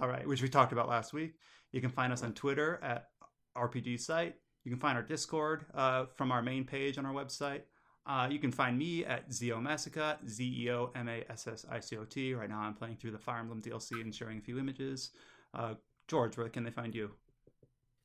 All 0.02 0.08
right, 0.08 0.28
which 0.28 0.42
we 0.42 0.50
talked 0.50 0.72
about 0.72 0.90
last 0.90 1.14
week. 1.14 1.36
You 1.72 1.82
can 1.82 1.92
find 1.92 2.12
us 2.12 2.24
on 2.24 2.34
Twitter 2.34 2.80
at 2.84 3.10
RPG 3.56 4.00
Site. 4.00 4.36
You 4.64 4.72
can 4.72 4.80
find 4.80 4.98
our 4.98 5.04
Discord 5.04 5.66
uh, 5.76 6.06
from 6.16 6.32
our 6.32 6.42
main 6.42 6.66
page 6.66 6.98
on 6.98 7.06
our 7.06 7.14
website. 7.14 7.62
Uh, 8.06 8.28
you 8.30 8.40
can 8.40 8.52
find 8.52 8.78
me 8.78 9.06
at 9.06 9.30
Zeo 9.30 9.62
Massicot, 9.62 10.28
Z 10.28 10.44
E 10.44 10.72
O 10.72 10.92
M 10.96 11.08
A 11.08 11.24
S 11.30 11.48
S 11.48 11.66
I 11.72 11.80
C 11.80 11.98
O 11.98 12.04
T. 12.04 12.34
Right 12.34 12.50
now, 12.50 12.60
I'm 12.60 12.74
playing 12.74 12.98
through 12.98 13.12
the 13.12 13.20
Fire 13.20 13.40
Emblem 13.40 13.62
DLC 13.62 14.02
and 14.02 14.14
sharing 14.14 14.40
a 14.40 14.42
few 14.42 14.60
images. 14.60 15.12
Uh, 15.54 15.76
George, 16.08 16.38
where 16.38 16.50
can 16.50 16.64
they 16.64 16.72
find 16.72 16.94
you? 16.94 17.12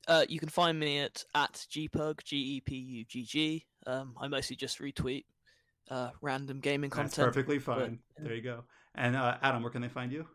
Uh, 0.07 0.25
you 0.29 0.39
can 0.39 0.49
find 0.49 0.79
me 0.79 0.99
at 0.99 1.23
at 1.35 1.53
gpug 1.53 2.23
g 2.23 2.37
e 2.37 2.61
p 2.61 2.75
u 2.75 3.03
g 3.05 3.23
g. 3.23 3.65
Um, 3.85 4.15
I 4.19 4.27
mostly 4.27 4.55
just 4.55 4.79
retweet 4.79 5.25
uh, 5.89 6.09
random 6.21 6.59
gaming 6.59 6.89
content. 6.89 7.11
That's 7.11 7.15
content. 7.15 7.33
perfectly 7.33 7.59
fine. 7.59 7.99
yeah. 8.17 8.23
There 8.25 8.35
you 8.35 8.41
go. 8.41 8.63
And 8.95 9.15
uh, 9.15 9.37
Adam, 9.41 9.61
where 9.61 9.71
can 9.71 9.81
they 9.81 9.89
find 9.89 10.11
you? 10.11 10.25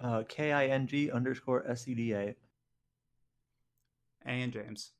Uh, 0.00 0.22
K 0.28 0.52
I 0.52 0.66
N 0.66 0.86
G 0.86 1.10
underscore 1.10 1.66
S 1.68 1.88
E 1.88 1.94
D 1.94 2.12
A. 2.12 2.34
And 4.24 4.52
James. 4.52 4.92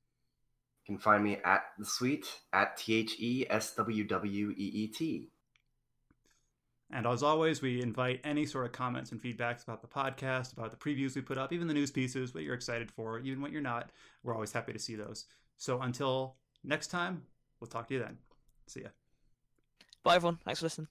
You 0.86 0.94
can 0.94 1.02
find 1.02 1.22
me 1.22 1.38
at 1.44 1.64
the 1.78 1.84
suite 1.84 2.26
at 2.52 2.76
T 2.76 2.94
H 2.94 3.16
E 3.20 3.46
S 3.48 3.74
W 3.74 4.04
W 4.04 4.50
E 4.50 4.54
E 4.54 4.86
T. 4.88 5.28
And 6.90 7.06
as 7.06 7.22
always, 7.22 7.60
we 7.60 7.82
invite 7.82 8.20
any 8.24 8.46
sort 8.46 8.64
of 8.64 8.72
comments 8.72 9.12
and 9.12 9.20
feedbacks 9.20 9.62
about 9.62 9.82
the 9.82 9.88
podcast, 9.88 10.54
about 10.54 10.70
the 10.70 10.76
previews 10.78 11.14
we 11.14 11.20
put 11.20 11.36
up, 11.36 11.52
even 11.52 11.68
the 11.68 11.74
news 11.74 11.90
pieces, 11.90 12.32
what 12.32 12.44
you're 12.44 12.54
excited 12.54 12.90
for, 12.90 13.18
even 13.18 13.42
what 13.42 13.52
you're 13.52 13.60
not. 13.60 13.90
We're 14.22 14.32
always 14.32 14.52
happy 14.52 14.72
to 14.72 14.78
see 14.78 14.96
those. 14.96 15.26
So 15.58 15.82
until 15.82 16.36
next 16.64 16.86
time, 16.86 17.24
we'll 17.60 17.68
talk 17.68 17.88
to 17.88 17.94
you 17.94 18.00
then. 18.00 18.16
See 18.68 18.82
ya. 18.82 18.88
Bye 20.04 20.16
everyone. 20.16 20.38
Thanks 20.44 20.60
for 20.60 20.66
listening. 20.66 20.88